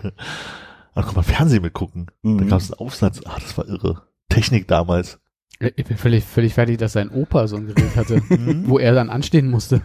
Ach, 0.96 1.06
guck 1.06 1.16
mal, 1.18 1.22
Fernsehen 1.24 1.62
mitgucken. 1.62 2.08
Da 2.24 2.30
Mhm. 2.30 2.48
gab 2.48 2.60
es 2.62 2.72
einen 2.72 2.80
Aufsatz. 2.80 3.22
Ach, 3.26 3.40
das 3.40 3.58
war 3.58 3.68
irre. 3.68 4.04
Technik 4.30 4.68
damals. 4.68 5.20
Ich 5.60 5.86
bin 5.86 5.96
völlig, 5.96 6.26
völlig 6.26 6.54
fertig, 6.54 6.78
dass 6.80 6.94
sein 6.94 7.10
Opa 7.10 7.48
so 7.48 7.56
ein 7.56 7.68
Gerät 7.68 7.96
hatte, 7.96 8.22
Mhm. 8.30 8.68
wo 8.68 8.78
er 8.78 8.94
dann 8.94 9.10
anstehen 9.10 9.50
musste. 9.50 9.82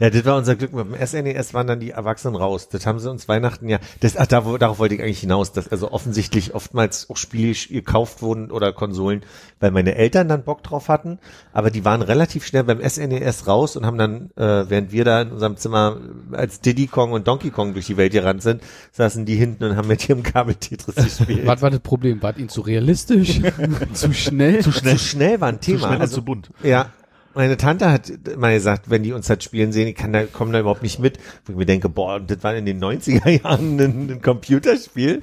Ja, 0.00 0.10
das 0.10 0.24
war 0.24 0.36
unser 0.36 0.56
Glück. 0.56 0.72
Mit 0.72 0.86
dem 0.86 1.06
SNES 1.06 1.54
waren 1.54 1.68
dann 1.68 1.78
die 1.78 1.90
Erwachsenen 1.90 2.34
raus. 2.34 2.68
Das 2.68 2.84
haben 2.84 2.98
sie 2.98 3.08
uns 3.08 3.28
Weihnachten 3.28 3.68
ja, 3.68 3.78
das, 4.00 4.16
ach, 4.16 4.26
da, 4.26 4.40
darauf 4.58 4.80
wollte 4.80 4.96
ich 4.96 5.02
eigentlich 5.02 5.20
hinaus, 5.20 5.52
dass 5.52 5.68
also 5.68 5.92
offensichtlich 5.92 6.54
oftmals 6.54 7.08
auch 7.10 7.16
Spiele 7.16 7.54
gekauft 7.54 8.22
wurden 8.22 8.50
oder 8.50 8.72
Konsolen, 8.72 9.22
weil 9.60 9.70
meine 9.70 9.94
Eltern 9.94 10.26
dann 10.28 10.42
Bock 10.42 10.64
drauf 10.64 10.88
hatten, 10.88 11.18
aber 11.52 11.70
die 11.70 11.84
waren 11.84 12.02
relativ 12.02 12.44
schnell 12.44 12.64
beim 12.64 12.80
SNES 12.86 13.46
raus 13.46 13.76
und 13.76 13.86
haben 13.86 13.98
dann, 13.98 14.30
äh, 14.36 14.68
während 14.68 14.90
wir 14.90 15.04
da 15.04 15.22
in 15.22 15.30
unserem 15.30 15.56
Zimmer 15.56 16.00
als 16.32 16.60
Diddy 16.60 16.88
Kong 16.88 17.12
und 17.12 17.28
Donkey 17.28 17.50
Kong 17.50 17.72
durch 17.74 17.86
die 17.86 17.96
Welt 17.96 18.12
gerannt 18.12 18.42
sind, 18.42 18.62
saßen 18.92 19.24
die 19.24 19.36
hinten 19.36 19.62
und 19.64 19.76
haben 19.76 19.86
mit 19.88 20.08
ihrem 20.08 20.24
Kabel 20.24 20.56
Tetris 20.56 20.96
gespielt. 20.96 21.46
Was 21.46 21.62
war 21.62 21.70
das 21.70 21.80
Problem? 21.80 22.20
War 22.22 22.36
ihn 22.36 22.48
zu 22.48 22.62
realistisch? 22.62 23.40
zu 23.92 24.12
schnell? 24.12 24.60
Zu 24.60 24.72
schnell, 24.72 24.98
schnell 25.04 25.40
war 25.40 25.48
ein 25.48 25.60
zu 25.60 25.72
Thema. 25.72 25.78
schnell 25.80 25.94
und 25.96 26.00
also, 26.00 26.16
zu 26.16 26.24
bunt. 26.24 26.50
Ja, 26.62 26.90
meine 27.34 27.56
Tante 27.56 27.90
hat 27.90 28.12
mal 28.36 28.54
gesagt, 28.54 28.90
wenn 28.90 29.02
die 29.02 29.12
uns 29.12 29.28
halt 29.28 29.42
spielen 29.42 29.72
sehen, 29.72 29.88
ich 29.88 29.96
kann 29.96 30.12
da, 30.12 30.24
komm 30.24 30.52
da 30.52 30.60
überhaupt 30.60 30.82
nicht 30.82 30.98
mit. 30.98 31.18
Wo 31.44 31.52
ich 31.52 31.58
mir 31.58 31.66
denke, 31.66 31.88
boah, 31.88 32.20
das 32.20 32.42
war 32.42 32.54
in 32.54 32.66
den 32.66 32.82
90er 32.82 33.28
Jahren 33.42 33.78
ein, 33.78 34.10
ein 34.10 34.22
Computerspiel. 34.22 35.20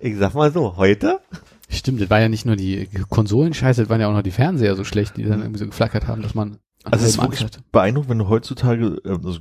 Ich 0.00 0.16
sag 0.16 0.34
mal 0.34 0.52
so, 0.52 0.76
heute? 0.76 1.20
Stimmt, 1.68 2.00
das 2.00 2.10
war 2.10 2.20
ja 2.20 2.28
nicht 2.28 2.44
nur 2.44 2.56
die 2.56 2.88
Konsolenscheiße, 3.08 3.82
das 3.82 3.90
waren 3.90 4.00
ja 4.00 4.08
auch 4.08 4.12
noch 4.12 4.22
die 4.22 4.30
Fernseher 4.30 4.76
so 4.76 4.84
schlecht, 4.84 5.16
die 5.16 5.24
dann 5.24 5.40
irgendwie 5.40 5.58
so 5.58 5.66
geflackert 5.66 6.06
haben, 6.06 6.22
dass 6.22 6.34
man 6.34 6.52
an 6.52 6.58
Also 6.84 7.04
es 7.06 7.12
ist 7.16 7.20
wirklich 7.22 7.42
hat. 7.42 7.60
beeindruckend, 7.72 8.10
wenn 8.10 8.18
du 8.18 8.28
heutzutage, 8.28 8.98
also 9.04 9.40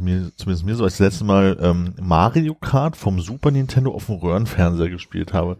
mir, 0.00 0.30
zumindest 0.36 0.64
mir 0.66 0.74
so, 0.74 0.84
als 0.84 0.94
ich 0.94 0.98
das 0.98 1.12
letzte 1.12 1.24
Mal 1.24 1.56
ähm, 1.60 1.94
Mario 2.00 2.54
Kart 2.54 2.96
vom 2.96 3.20
Super 3.20 3.50
Nintendo 3.50 3.92
auf 3.94 4.06
dem 4.06 4.16
Röhrenfernseher 4.16 4.90
gespielt 4.90 5.32
habe. 5.32 5.56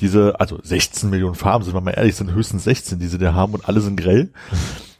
Diese, 0.00 0.38
also 0.38 0.58
16 0.62 1.08
Millionen 1.08 1.34
Farben, 1.34 1.64
sind 1.64 1.72
wir 1.74 1.80
mal 1.80 1.92
ehrlich, 1.92 2.14
sind 2.16 2.32
höchstens 2.32 2.64
16, 2.64 2.98
die 2.98 3.06
sie 3.06 3.18
da 3.18 3.32
haben 3.34 3.54
und 3.54 3.66
alle 3.68 3.80
sind 3.80 3.96
grell. 3.98 4.32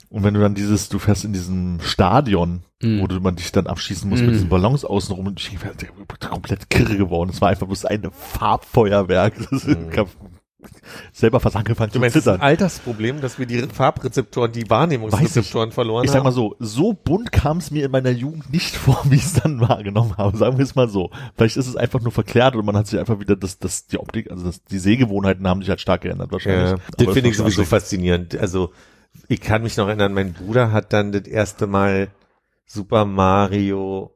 Und 0.09 0.23
wenn 0.25 0.35
du 0.35 0.41
dann 0.41 0.55
dieses, 0.55 0.89
du 0.89 0.99
fährst 0.99 1.25
in 1.25 1.33
diesem 1.33 1.79
Stadion, 1.81 2.63
Mhm. 2.83 3.01
wo 3.01 3.07
du 3.07 3.19
man 3.21 3.37
dich 3.37 3.53
dann 3.53 3.67
abschießen 3.67 4.07
musst 4.09 4.21
Mhm. 4.21 4.27
mit 4.27 4.35
diesen 4.37 4.49
Ballons 4.51 4.85
außenrum 4.85 5.27
und 5.29 5.41
ich 5.41 5.51
bin 5.59 6.07
komplett 6.21 6.69
kirre 6.69 6.97
geworden. 6.99 7.31
Es 7.31 7.41
war 7.41 7.49
einfach 7.49 7.67
bloß 7.67 7.87
ein 7.87 8.07
Farbfeuerwerk. 8.13 9.33
Das 9.51 9.67
hab 9.67 10.09
selber 11.13 11.41
fast 11.41 11.57
angefangen 11.57 11.91
Du 11.91 11.95
zu 11.95 12.01
meinst, 12.01 12.17
das 12.17 12.23
ist 12.23 12.29
ein 12.29 12.35
zittern. 12.35 12.47
Altersproblem, 12.47 13.21
dass 13.21 13.39
wir 13.39 13.47
die 13.47 13.61
Farbrezeptoren, 13.63 14.53
die 14.53 14.69
Wahrnehmungsrezeptoren 14.71 15.71
verloren 15.73 16.05
Ich 16.05 16.11
sag 16.11 16.23
mal 16.23 16.31
haben? 16.31 16.35
so, 16.35 16.57
so 16.59 16.93
bunt 16.93 17.31
kam 17.33 17.59
es 17.59 17.71
mir 17.71 17.85
in 17.85 17.91
meiner 17.91 18.11
Jugend 18.11 18.51
nicht 18.53 18.77
vor, 18.77 19.01
wie 19.05 19.17
ich 19.17 19.25
es 19.25 19.35
dann 19.35 19.61
wahrgenommen 19.61 20.17
habe. 20.17 20.37
Sagen 20.37 20.57
wir 20.59 20.65
es 20.65 20.75
mal 20.75 20.89
so. 20.89 21.11
Vielleicht 21.37 21.57
ist 21.57 21.67
es 21.67 21.77
einfach 21.77 22.01
nur 22.01 22.13
verklärt 22.13 22.57
und 22.57 22.65
man 22.65 22.77
hat 22.77 22.87
sich 22.87 22.99
einfach 22.99 23.21
wieder 23.21 23.37
das, 23.37 23.59
das, 23.59 23.87
die 23.87 23.99
Optik, 23.99 24.31
also 24.31 24.47
das, 24.47 24.63
die 24.65 24.79
Sehgewohnheiten 24.79 25.47
haben 25.47 25.61
sich 25.61 25.69
halt 25.69 25.81
stark 25.81 26.03
geändert 26.03 26.33
wahrscheinlich. 26.33 26.71
Ja, 26.71 27.05
das 27.05 27.13
finde 27.13 27.31
ich 27.31 27.37
sowieso 27.37 27.65
faszinierend. 27.65 28.37
Also, 28.37 28.73
ich 29.29 29.41
kann 29.41 29.63
mich 29.63 29.77
noch 29.77 29.89
erinnern, 29.89 30.15
mein 30.15 30.33
Bruder 30.33 30.73
hat 30.73 30.93
dann 30.93 31.13
das 31.13 31.23
erste 31.23 31.67
Mal 31.67 32.09
Super 32.67 33.05
Mario, 33.05 34.11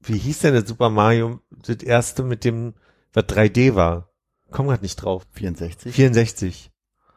wie 0.00 0.18
hieß 0.18 0.40
denn 0.40 0.54
das 0.54 0.68
Super 0.68 0.90
Mario, 0.90 1.40
das 1.66 1.76
erste 1.76 2.22
mit 2.22 2.44
dem, 2.44 2.74
was 3.12 3.24
3D 3.24 3.74
war? 3.74 4.10
Komm 4.54 4.68
grad 4.68 4.82
nicht 4.82 4.94
drauf. 4.96 5.26
64. 5.32 5.92
64. 5.96 6.70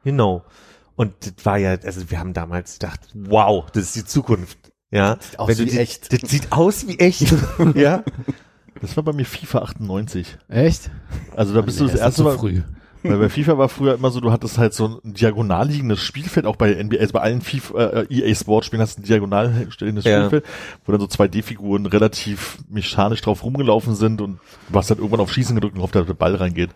Genau. 0.03 0.43
Und 0.95 1.13
das 1.21 1.45
war 1.45 1.57
ja, 1.59 1.71
also 1.75 2.09
wir 2.09 2.19
haben 2.19 2.33
damals 2.33 2.79
gedacht, 2.79 2.99
wow, 3.13 3.69
das 3.69 3.83
ist 3.83 3.95
die 3.95 4.05
Zukunft. 4.05 4.57
Ja. 4.89 5.19
Sieht 5.21 5.39
aus 5.39 5.47
Wenn 5.47 5.57
wie 5.59 5.65
die, 5.69 5.77
echt. 5.77 6.11
Das 6.11 6.29
sieht 6.31 6.51
aus 6.51 6.87
wie 6.87 6.97
echt. 6.99 7.33
ja. 7.75 8.03
Das 8.79 8.95
war 8.95 9.03
bei 9.03 9.11
mir 9.11 9.25
FIFA 9.25 9.63
98. 9.63 10.37
Echt? 10.49 10.91
Also 11.35 11.55
da 11.55 11.61
bist 11.61 11.79
du 11.79 11.85
das 11.85 11.95
Nee, 11.95 11.99
erste 11.99 12.21
Mal, 12.21 12.37
früh. 12.37 12.61
Weil 13.09 13.17
bei 13.19 13.29
FIFA 13.29 13.57
war 13.57 13.69
früher 13.69 13.95
immer 13.95 14.11
so, 14.11 14.19
du 14.19 14.31
hattest 14.31 14.57
halt 14.57 14.73
so 14.73 14.99
ein 15.03 15.13
diagonal 15.13 15.67
liegendes 15.67 16.01
Spielfeld, 16.01 16.45
auch 16.45 16.55
bei 16.55 16.73
NBA, 16.83 16.97
also 16.97 17.13
bei 17.13 17.21
allen 17.21 17.41
FIFA, 17.41 17.79
äh, 17.79 18.05
EA 18.09 18.33
Sports 18.35 18.67
Spielen 18.67 18.81
hast 18.81 18.97
du 18.97 19.01
ein 19.01 19.05
diagonal 19.05 19.67
stehendes 19.69 20.05
Ja. 20.05 20.19
Spielfeld, 20.19 20.45
wo 20.85 20.91
dann 20.91 21.01
so 21.01 21.07
zwei 21.07 21.27
D-Figuren 21.27 21.85
relativ 21.85 22.57
mechanisch 22.69 23.21
drauf 23.21 23.43
rumgelaufen 23.43 23.95
sind 23.95 24.21
und 24.21 24.39
du 24.69 24.77
hast 24.77 24.89
dann 24.89 24.97
irgendwann 24.97 25.19
auf 25.19 25.31
Schießen 25.31 25.55
gedrückt 25.55 25.75
und 25.77 25.83
auf 25.83 25.91
der 25.91 26.03
der 26.03 26.13
Ball 26.13 26.35
reingeht. 26.35 26.69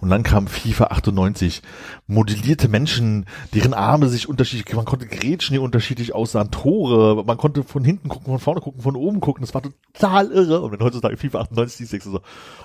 Und 0.00 0.10
dann 0.10 0.22
kam 0.22 0.46
FIFA 0.46 0.84
98. 0.86 1.62
Modellierte 2.06 2.68
Menschen, 2.68 3.26
deren 3.52 3.74
Arme 3.74 4.08
sich 4.08 4.28
unterschiedlich, 4.28 4.74
man 4.76 4.84
konnte 4.84 5.06
Grätschen, 5.06 5.54
die 5.54 5.58
unterschiedlich 5.58 6.14
aussahen, 6.14 6.50
Tore, 6.50 7.24
man 7.24 7.36
konnte 7.36 7.64
von 7.64 7.84
hinten 7.84 8.08
gucken, 8.08 8.26
von 8.26 8.38
vorne 8.38 8.60
gucken, 8.60 8.80
von 8.80 8.94
oben 8.96 9.20
gucken, 9.20 9.42
das 9.42 9.54
war 9.54 9.62
total 9.62 10.30
irre. 10.30 10.60
Und 10.60 10.72
wenn 10.72 10.80
heutzutage 10.80 11.16
FIFA 11.16 11.40
98 11.40 11.76
siehst, 11.76 11.92
denkst 11.92 12.04
du 12.06 12.12
so, 12.12 12.20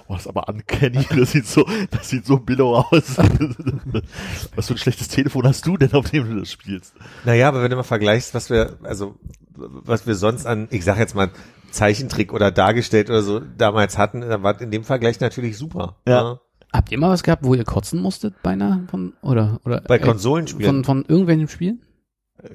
oh, 0.07 0.13
das 0.13 0.21
ist 0.21 0.27
aber 0.27 0.47
uncanny, 0.47 1.05
das 1.17 1.31
sieht 1.31 1.47
so, 1.47 1.65
das 1.89 2.09
sieht 2.09 2.25
so 2.25 2.37
billow 2.37 2.85
aus. 2.91 3.10
Was 4.55 4.67
für 4.67 4.73
ein 4.73 4.77
schlechtes 4.77 5.07
Telefon 5.07 5.47
hast 5.47 5.65
du 5.65 5.77
denn, 5.77 5.93
auf 5.93 6.09
dem 6.09 6.29
du 6.29 6.39
das 6.39 6.51
spielst? 6.51 6.93
Naja, 7.25 7.47
aber 7.47 7.63
wenn 7.63 7.69
du 7.69 7.75
mal 7.75 7.83
vergleichst, 7.83 8.33
was 8.33 8.49
wir, 8.49 8.77
also 8.83 9.15
was 9.55 10.07
wir 10.07 10.15
sonst 10.15 10.45
an, 10.45 10.67
ich 10.71 10.83
sag 10.83 10.97
jetzt 10.97 11.15
mal, 11.15 11.29
Zeichentrick 11.71 12.33
oder 12.33 12.51
dargestellt 12.51 13.09
oder 13.09 13.21
so 13.21 13.39
damals 13.39 13.97
hatten, 13.97 14.21
dann 14.21 14.43
war 14.43 14.59
in 14.61 14.71
dem 14.71 14.83
Vergleich 14.83 15.19
natürlich 15.19 15.57
super. 15.57 15.97
Ja. 16.07 16.39
Habt 16.73 16.91
ihr 16.91 16.99
mal 16.99 17.09
was 17.09 17.23
gehabt, 17.23 17.43
wo 17.43 17.53
ihr 17.53 17.65
kotzen 17.65 18.01
musstet 18.01 18.41
beinahe 18.43 18.87
von 18.89 19.13
oder 19.21 19.59
oder 19.65 19.81
Bei 19.81 19.97
äh, 19.97 19.99
Konsolenspielen 19.99 20.83
von 20.83 21.03
von 21.03 21.05
irgendwelchen 21.05 21.47
Spielen 21.47 21.81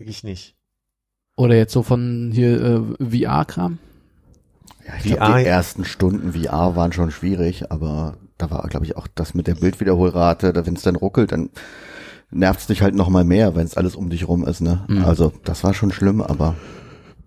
ich 0.01 0.25
nicht. 0.25 0.57
oder 1.37 1.55
jetzt 1.55 1.73
so 1.73 1.83
von 1.83 2.31
hier 2.33 2.97
äh, 3.01 3.25
VR-Kram? 3.25 3.79
Ja, 4.87 4.95
ich 4.97 5.05
glaube, 5.05 5.25
VR 5.25 5.39
die 5.39 5.45
ersten 5.45 5.85
Stunden 5.85 6.33
VR 6.33 6.77
waren 6.77 6.93
schon 6.93 7.11
schwierig, 7.11 7.71
aber 7.71 8.17
da 8.39 8.51
war, 8.51 8.67
glaube 8.69 8.87
ich, 8.87 8.97
auch 8.97 9.07
das 9.15 9.35
mit 9.35 9.47
der 9.47 9.55
Bildwiederholrate, 9.55 10.53
da 10.53 10.67
wenn 10.67 10.75
es 10.75 10.83
dann 10.83 10.97
ruckelt, 10.97 11.33
dann 11.33 11.51
nervt's 12.31 12.67
dich 12.67 12.83
halt 12.83 12.95
noch 12.95 13.09
mal 13.09 13.25
mehr, 13.25 13.55
wenn 13.55 13.65
es 13.65 13.77
alles 13.77 13.97
um 13.97 14.11
dich 14.11 14.29
rum 14.29 14.45
ist. 14.45 14.61
Ne? 14.61 14.85
Mhm. 14.89 15.05
Also 15.05 15.33
das 15.45 15.65
war 15.65 15.75
schon 15.75 15.93
schlimm, 15.93 16.21
aber 16.21 16.55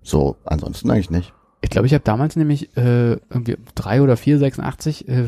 so 0.04 0.38
ansonsten 0.46 0.92
eigentlich 0.92 1.10
nicht. 1.10 1.34
Ich 1.62 1.70
glaube, 1.70 1.88
ich 1.88 1.94
habe 1.94 2.04
damals 2.04 2.36
nämlich 2.36 2.76
äh, 2.78 3.14
irgendwie 3.30 3.58
drei 3.76 4.02
oder 4.02 4.18
vier 4.18 4.40
86 4.40 5.08
äh, 5.08 5.26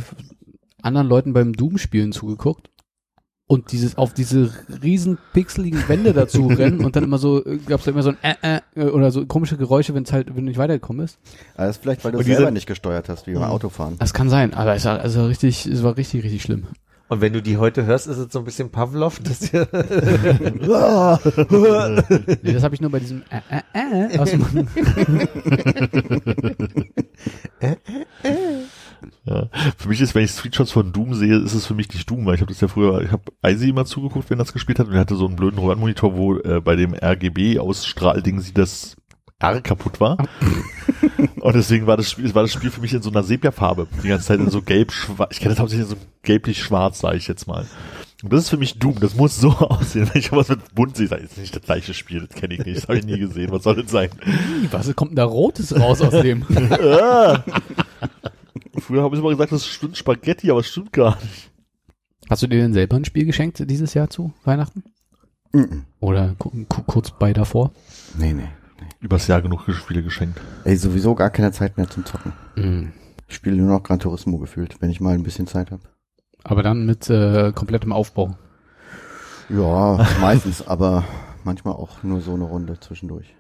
anderen 0.82 1.08
Leuten 1.08 1.34
beim 1.34 1.54
Doom-Spielen 1.54 2.12
zugeguckt 2.12 2.71
und 3.52 3.74
dieses 3.74 3.98
auf 3.98 4.14
diese 4.14 4.50
riesen 4.82 5.18
pixeligen 5.34 5.90
Wände 5.90 6.14
dazu 6.14 6.48
rennen 6.58 6.86
und 6.86 6.96
dann 6.96 7.04
immer 7.04 7.18
so 7.18 7.46
äh, 7.46 7.58
gab's 7.58 7.84
da 7.84 7.92
immer 7.92 8.02
so 8.02 8.14
ein 8.22 8.38
äh, 8.42 8.62
äh, 8.76 8.86
oder 8.86 9.12
so 9.12 9.26
komische 9.26 9.58
Geräusche, 9.58 9.94
wenn 9.94 10.04
es 10.04 10.14
halt 10.14 10.30
wenn 10.30 10.38
du 10.38 10.42
nicht 10.44 10.58
weitergekommen 10.58 11.04
bist. 11.04 11.20
Aber 11.56 11.68
das 11.68 11.76
ist 11.76 11.82
vielleicht, 11.82 12.06
weil 12.06 12.14
du 12.14 12.20
Und 12.20 12.24
selber 12.24 12.44
diese- 12.44 12.54
nicht 12.54 12.66
gesteuert 12.66 13.10
hast, 13.10 13.28
wie 13.28 13.34
beim 13.34 13.44
Autofahren. 13.44 13.98
Das 14.00 14.14
kann 14.14 14.30
sein, 14.30 14.54
aber 14.54 14.76
es 14.76 14.86
war 14.86 15.02
also 15.02 15.26
richtig, 15.26 15.66
es 15.66 15.84
war 15.84 15.98
richtig 15.98 16.24
richtig 16.24 16.44
schlimm. 16.44 16.64
Und 17.10 17.20
wenn 17.20 17.34
du 17.34 17.42
die 17.42 17.58
heute 17.58 17.86
hörst, 17.86 18.08
ist 18.08 18.16
es 18.16 18.32
so 18.32 18.40
ein 18.40 18.46
bisschen 18.46 18.70
Pavlov, 18.70 19.20
dass 19.20 19.52
ihr 19.52 19.68
Nee, 22.42 22.54
das 22.54 22.64
habe 22.64 22.74
ich 22.74 22.80
nur 22.80 22.90
bei 22.90 23.00
diesem 23.00 23.24
äh, 23.30 23.42
äh, 23.74 24.14
äh 24.14 24.18
aus 24.18 24.32
dem 24.32 24.46
Ja. 29.26 29.50
Für 29.78 29.90
mich 29.90 30.02
ist, 30.02 30.16
wenn 30.16 30.24
ich 30.24 30.32
Screenshots 30.32 30.72
von 30.72 30.92
Doom 30.92 31.14
sehe, 31.14 31.38
ist 31.38 31.54
es 31.54 31.66
für 31.66 31.74
mich 31.74 31.90
nicht 31.94 32.10
Doom, 32.10 32.26
weil 32.26 32.36
ich 32.36 32.42
habe 32.42 32.52
das 32.52 32.62
ja 32.62 32.68
früher, 32.68 33.02
ich 33.02 33.12
habe 33.12 33.24
Icy 33.46 33.70
immer 33.70 33.86
zugeguckt, 33.86 34.30
wenn 34.30 34.38
das 34.38 34.54
gespielt 34.54 34.80
hat 34.80 34.88
und 34.88 34.94
er 34.94 35.00
hatte 35.00 35.16
so 35.16 35.28
einen 35.28 35.36
blöden 35.36 35.60
Röhrenmonitor, 35.60 36.16
wo 36.16 36.38
äh, 36.38 36.62
bei 36.62 36.76
dem 36.76 36.94
RGB-Ausstrahlding 36.94 38.40
sie 38.40 38.54
das 38.54 38.96
R 39.40 39.62
kaputt 39.62 40.00
war. 40.00 40.18
und 41.40 41.56
deswegen 41.56 41.88
war 41.88 41.98
das 41.98 42.12
Spiel, 42.12 42.34
war 42.36 42.44
das 42.44 42.54
Spiel 42.54 42.70
für 42.70 42.82
mich 42.82 42.94
in 42.94 43.02
so 43.02 43.10
einer 43.10 43.24
Sepia-Farbe. 43.24 43.88
Die 44.04 44.08
ganze 44.08 44.28
Zeit 44.28 44.40
in 44.40 44.50
so 44.50 44.62
gelb, 44.62 44.92
schwarz. 44.92 45.30
Ich 45.32 45.40
kenne 45.40 45.54
das 45.54 45.60
hauptsächlich 45.60 45.90
in 45.90 45.98
so 45.98 46.02
gelblich-schwarz, 46.24 47.00
sage 47.00 47.18
ich 47.18 47.28
jetzt 47.28 47.48
mal. 47.48 47.66
Und 48.24 48.32
das 48.32 48.44
ist 48.44 48.50
für 48.50 48.58
mich 48.58 48.78
Doom. 48.78 49.00
Das 49.00 49.16
muss 49.16 49.38
so 49.38 49.50
aussehen. 49.58 50.10
Wenn 50.12 50.22
ich 50.22 50.32
was 50.32 50.50
mit 50.50 50.76
bunt 50.76 50.96
sehe, 50.96 51.08
das 51.08 51.22
ist 51.22 51.38
nicht 51.38 51.56
das 51.56 51.64
gleiche 51.64 51.94
Spiel. 51.94 52.28
Das 52.28 52.40
kenne 52.40 52.54
ich 52.54 52.66
nicht. 52.66 52.78
Das 52.78 52.84
habe 52.88 53.00
ich 53.00 53.06
nie 53.06 53.18
gesehen. 53.18 53.52
Was 53.52 53.64
soll 53.64 53.82
das 53.82 53.92
sein? 53.92 54.10
was 54.70 54.96
kommt 54.96 55.12
denn 55.12 55.16
da 55.16 55.26
rotes 55.26 55.78
raus 55.78 56.02
aus 56.02 56.22
dem? 56.22 56.46
Früher 58.82 59.04
habe 59.04 59.16
ich 59.16 59.22
immer 59.22 59.30
gesagt, 59.32 59.52
das 59.52 59.66
stimmt 59.66 59.98
Spaghetti, 59.98 60.52
aber 60.52 60.60
es 60.60 60.68
stimmt 60.68 60.92
gar 60.94 61.16
nicht. 61.22 61.52
Hast 62.30 62.44
du 62.44 62.48
dir 62.48 62.60
denn 62.62 62.74
selber 62.74 62.96
ein 62.98 63.06
Spiel 63.06 63.26
geschenkt 63.26 63.60
dieses 63.70 63.94
Jahr 63.94 64.10
zu 64.10 64.34
Weihnachten 64.44 64.84
Mhm. 65.54 65.86
oder 66.00 66.36
ku- 66.38 66.52
ku- 66.70 66.84
kurz 66.84 67.12
bei 67.12 67.34
davor? 67.34 67.72
Nee, 68.18 68.34
nee. 68.34 68.48
Übers 69.00 69.28
Jahr 69.28 69.42
genug 69.42 69.66
Spiele 69.74 70.02
geschenkt. 70.04 70.40
Ey, 70.64 70.76
sowieso 70.76 71.14
gar 71.16 71.30
keine 71.30 71.52
Zeit 71.52 71.78
mehr 71.78 71.90
zum 71.90 72.06
Zocken. 72.06 72.34
Mhm. 72.56 72.94
Ich 73.28 73.36
spiele 73.36 73.56
nur 73.58 73.68
noch 73.68 73.84
Gran 73.84 74.00
Turismo 74.00 74.38
gefühlt, 74.38 74.82
wenn 74.82 74.90
ich 74.90 75.00
mal 75.02 75.14
ein 75.14 75.24
bisschen 75.24 75.48
Zeit 75.48 75.72
habe. 75.72 75.84
Aber 76.44 76.64
dann 76.64 76.86
mit 76.86 77.10
äh, 77.10 77.52
komplettem 77.54 77.92
Aufbau. 77.94 78.36
Ja, 79.50 80.06
meistens, 80.22 80.62
aber 80.68 81.04
manchmal 81.44 81.74
auch 81.74 82.04
nur 82.04 82.22
so 82.22 82.34
eine 82.34 82.44
Runde 82.46 82.80
zwischendurch. 82.80 83.36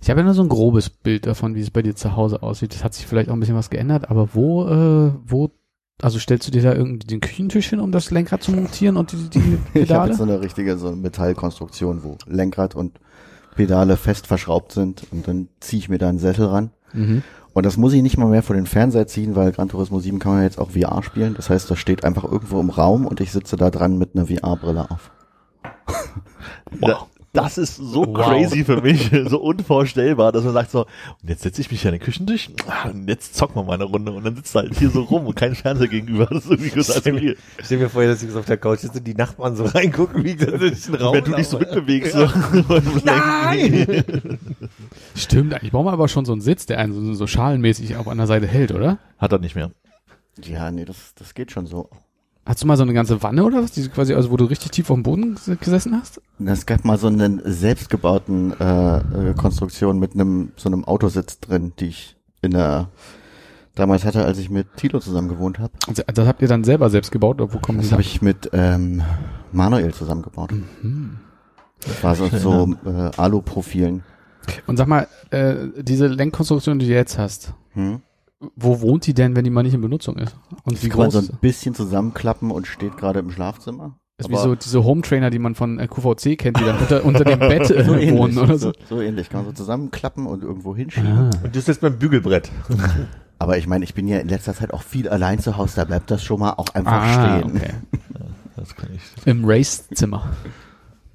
Ich 0.00 0.10
habe 0.10 0.20
ja 0.20 0.24
nur 0.24 0.34
so 0.34 0.42
ein 0.42 0.48
grobes 0.48 0.90
Bild 0.90 1.26
davon, 1.26 1.54
wie 1.54 1.60
es 1.60 1.70
bei 1.70 1.82
dir 1.82 1.94
zu 1.94 2.16
Hause 2.16 2.42
aussieht. 2.42 2.74
Das 2.74 2.84
hat 2.84 2.94
sich 2.94 3.06
vielleicht 3.06 3.28
auch 3.28 3.34
ein 3.34 3.40
bisschen 3.40 3.56
was 3.56 3.70
geändert, 3.70 4.10
aber 4.10 4.30
wo, 4.34 4.66
äh, 4.66 5.12
wo, 5.26 5.50
also 6.02 6.18
stellst 6.18 6.46
du 6.48 6.52
dir 6.52 6.62
da 6.62 6.72
irgendwie 6.74 7.06
den 7.06 7.20
Küchentisch 7.20 7.68
hin, 7.70 7.80
um 7.80 7.92
das 7.92 8.10
Lenkrad 8.10 8.42
zu 8.42 8.52
montieren 8.52 8.96
und 8.96 9.12
die, 9.12 9.28
die 9.30 9.38
Ich 9.38 9.44
habe 9.44 9.58
Pedale? 9.72 10.08
jetzt 10.10 10.18
so 10.18 10.24
eine 10.24 10.40
richtige 10.40 10.78
so 10.78 10.88
eine 10.88 10.96
Metallkonstruktion, 10.96 12.02
wo 12.04 12.16
Lenkrad 12.26 12.74
und 12.74 13.00
Pedale 13.54 13.96
fest 13.96 14.26
verschraubt 14.26 14.72
sind 14.72 15.06
und 15.10 15.26
dann 15.28 15.48
ziehe 15.60 15.80
ich 15.80 15.88
mir 15.88 15.98
da 15.98 16.08
einen 16.08 16.18
Sessel 16.18 16.46
ran. 16.46 16.70
mhm. 16.92 17.22
Und 17.52 17.66
das 17.66 17.76
muss 17.76 17.92
ich 17.92 18.00
nicht 18.02 18.16
mal 18.16 18.28
mehr 18.28 18.44
vor 18.44 18.54
den 18.54 18.66
Fernseher 18.66 19.08
ziehen, 19.08 19.34
weil 19.34 19.50
Gran 19.50 19.68
Turismo 19.68 19.98
7 19.98 20.20
kann 20.20 20.34
man 20.34 20.44
jetzt 20.44 20.60
auch 20.60 20.70
VR 20.70 21.02
spielen. 21.02 21.34
Das 21.34 21.50
heißt, 21.50 21.68
das 21.68 21.80
steht 21.80 22.04
einfach 22.04 22.22
irgendwo 22.22 22.60
im 22.60 22.70
Raum 22.70 23.06
und 23.06 23.20
ich 23.20 23.32
sitze 23.32 23.56
da 23.56 23.70
dran 23.70 23.98
mit 23.98 24.14
einer 24.14 24.26
VR-Brille 24.26 24.88
auf. 24.88 25.10
Da, 26.80 27.06
das 27.32 27.58
ist 27.58 27.76
so 27.76 28.04
Wow. 28.06 28.26
crazy 28.26 28.64
für 28.64 28.80
mich, 28.80 29.10
so 29.28 29.40
unvorstellbar, 29.40 30.32
dass 30.32 30.44
man 30.44 30.52
sagt 30.52 30.70
so, 30.70 30.80
und 31.22 31.28
jetzt 31.28 31.42
setze 31.42 31.60
ich 31.60 31.70
mich 31.70 31.82
hier 31.82 31.90
an 31.92 31.98
den 31.98 32.02
Küchentisch 32.04 32.50
ah, 32.66 32.88
und 32.88 33.08
jetzt 33.08 33.34
zocken 33.36 33.56
wir 33.56 33.62
mal 33.64 33.74
eine 33.74 33.84
Runde 33.84 34.12
und 34.12 34.24
dann 34.24 34.34
sitzt 34.36 34.54
er 34.56 34.62
halt 34.62 34.76
hier 34.78 34.90
so 34.90 35.02
rum 35.02 35.26
und 35.26 35.34
kein 35.36 35.54
Fernseher 35.54 35.88
gegenüber. 35.88 36.26
Das 36.26 36.44
ist 36.44 36.50
irgendwie 36.50 36.70
gut 36.70 36.84
Stell 36.84 37.12
mir, 37.12 37.18
assoziiert. 37.18 37.38
stell 37.62 37.78
mir 37.78 37.88
vor, 37.88 38.04
dass 38.04 38.22
ich 38.22 38.30
so 38.30 38.38
auf 38.40 38.46
der 38.46 38.56
Couch 38.56 38.80
sitze 38.80 38.98
und 38.98 39.06
die 39.06 39.14
Nachbarn 39.14 39.54
so 39.56 39.64
reingucken, 39.66 40.24
wie 40.24 40.30
ich 40.30 40.36
da 40.38 40.46
durch 40.46 40.82
den 40.82 40.94
Raum 40.96 41.14
Wenn 41.14 41.24
du 41.24 41.32
dich 41.36 41.46
so 41.48 41.58
mitbewegst. 41.58 42.12
So. 42.12 42.28
Nein! 43.04 44.38
Stimmt, 45.14 45.54
eigentlich 45.54 45.70
brauchen 45.72 45.86
wir 45.86 45.92
aber 45.92 46.08
schon 46.08 46.24
so 46.24 46.32
einen 46.32 46.40
Sitz, 46.40 46.66
der 46.66 46.78
einen 46.78 46.92
so, 46.92 47.14
so 47.14 47.26
schalenmäßig 47.26 47.96
auf 47.96 48.08
einer 48.08 48.26
Seite 48.26 48.46
hält, 48.46 48.72
oder? 48.72 48.98
Hat 49.18 49.32
er 49.32 49.38
nicht 49.38 49.54
mehr. 49.54 49.70
Ja, 50.44 50.70
nee, 50.70 50.84
das, 50.84 51.14
das 51.16 51.34
geht 51.34 51.52
schon 51.52 51.66
so. 51.66 51.90
Hast 52.46 52.62
du 52.62 52.66
mal 52.66 52.76
so 52.76 52.82
eine 52.82 52.94
ganze 52.94 53.22
Wanne 53.22 53.44
oder 53.44 53.62
was? 53.62 53.72
Die 53.72 53.86
quasi, 53.88 54.14
also 54.14 54.30
wo 54.30 54.36
du 54.36 54.44
richtig 54.46 54.70
tief 54.72 54.90
auf 54.90 54.96
dem 54.96 55.02
Boden 55.02 55.36
ges- 55.36 55.56
gesessen 55.56 55.96
hast? 55.98 56.20
Es 56.44 56.66
gab 56.66 56.84
mal 56.84 56.98
so 56.98 57.06
einen 57.06 57.40
selbstgebauten 57.44 58.58
äh, 58.58 58.96
äh, 58.98 59.34
Konstruktion 59.34 59.98
mit 59.98 60.14
einem 60.14 60.52
so 60.56 60.68
einem 60.68 60.84
Autositz 60.84 61.38
drin, 61.40 61.72
die 61.78 61.86
ich 61.88 62.16
in 62.42 62.52
der 62.52 62.88
damals 63.74 64.04
hatte, 64.04 64.24
als 64.24 64.38
ich 64.38 64.50
mit 64.50 64.74
Tilo 64.76 64.98
zusammen 65.00 65.28
gewohnt 65.28 65.58
habe. 65.58 65.72
Also, 65.86 66.02
Das 66.06 66.26
habt 66.26 66.42
ihr 66.42 66.48
dann 66.48 66.64
selber 66.64 66.90
selbst 66.90 67.12
gebaut 67.12 67.40
oder 67.40 67.52
wo 67.54 67.58
kommen 67.58 67.78
Das 67.78 67.92
habe 67.92 68.02
ich 68.02 68.20
mit 68.22 68.50
ähm, 68.52 69.02
Manuel 69.52 69.92
zusammengebaut. 69.94 70.52
Mhm. 70.82 71.18
Das 71.86 72.02
war 72.02 72.14
so, 72.16 72.28
so 72.28 72.74
äh, 72.84 73.10
Alu-Profilen. 73.16 74.02
Und 74.66 74.76
sag 74.76 74.88
mal, 74.88 75.06
äh, 75.30 75.54
diese 75.78 76.06
Lenkkonstruktion, 76.08 76.78
die 76.78 76.86
du 76.86 76.92
jetzt 76.92 77.18
hast, 77.18 77.52
Hm? 77.74 78.00
Wo 78.56 78.80
wohnt 78.80 79.06
die 79.06 79.14
denn, 79.14 79.36
wenn 79.36 79.44
die 79.44 79.50
mal 79.50 79.62
nicht 79.62 79.74
in 79.74 79.80
Benutzung 79.80 80.16
ist? 80.16 80.36
Und 80.64 80.76
wie 80.82 80.86
Die 80.86 80.88
kann 80.88 80.98
man 81.00 81.10
groß 81.10 81.26
so 81.26 81.32
ein 81.32 81.38
bisschen 81.40 81.74
zusammenklappen 81.74 82.50
und 82.50 82.66
steht 82.66 82.96
gerade 82.96 83.18
im 83.20 83.30
Schlafzimmer. 83.30 83.98
ist 84.18 84.30
wie 84.30 84.36
so 84.36 84.54
diese 84.54 84.82
Home 84.84 85.02
Trainer, 85.02 85.30
die 85.30 85.38
man 85.38 85.54
von 85.54 85.78
äh, 85.78 85.86
QVC 85.88 86.38
kennt, 86.38 86.58
die 86.58 86.64
dann 86.64 86.78
unter, 86.78 87.04
unter 87.04 87.24
dem 87.24 87.38
Bett 87.38 87.70
äh, 87.70 87.84
so 87.84 87.94
ähnlich, 87.94 88.12
wohnen 88.12 88.38
oder 88.38 88.56
so. 88.58 88.72
so, 88.88 88.96
so 88.96 89.00
ähnlich. 89.02 89.28
Kann 89.30 89.40
man 89.44 89.50
so 89.50 89.62
zusammenklappen 89.62 90.26
und 90.26 90.42
irgendwo 90.42 90.74
hinschieben. 90.74 91.10
Ah. 91.10 91.30
Und 91.44 91.54
du 91.54 91.60
sitzt 91.60 91.80
beim 91.82 91.98
Bügelbrett. 91.98 92.50
Aber 93.38 93.56
ich 93.58 93.66
meine, 93.66 93.84
ich 93.84 93.94
bin 93.94 94.06
ja 94.08 94.18
in 94.18 94.28
letzter 94.28 94.54
Zeit 94.54 94.72
auch 94.74 94.82
viel 94.82 95.08
allein 95.08 95.38
zu 95.38 95.56
Hause, 95.56 95.76
da 95.76 95.84
bleibt 95.84 96.10
das 96.10 96.22
schon 96.22 96.40
mal 96.40 96.52
auch 96.52 96.74
einfach 96.74 96.92
Ah, 96.92 97.38
stehen. 97.40 97.56
okay. 97.56 97.70
Das 98.56 98.76
kann 98.76 98.90
ich. 98.94 99.26
Im 99.26 99.44
Racezimmer. 99.46 100.28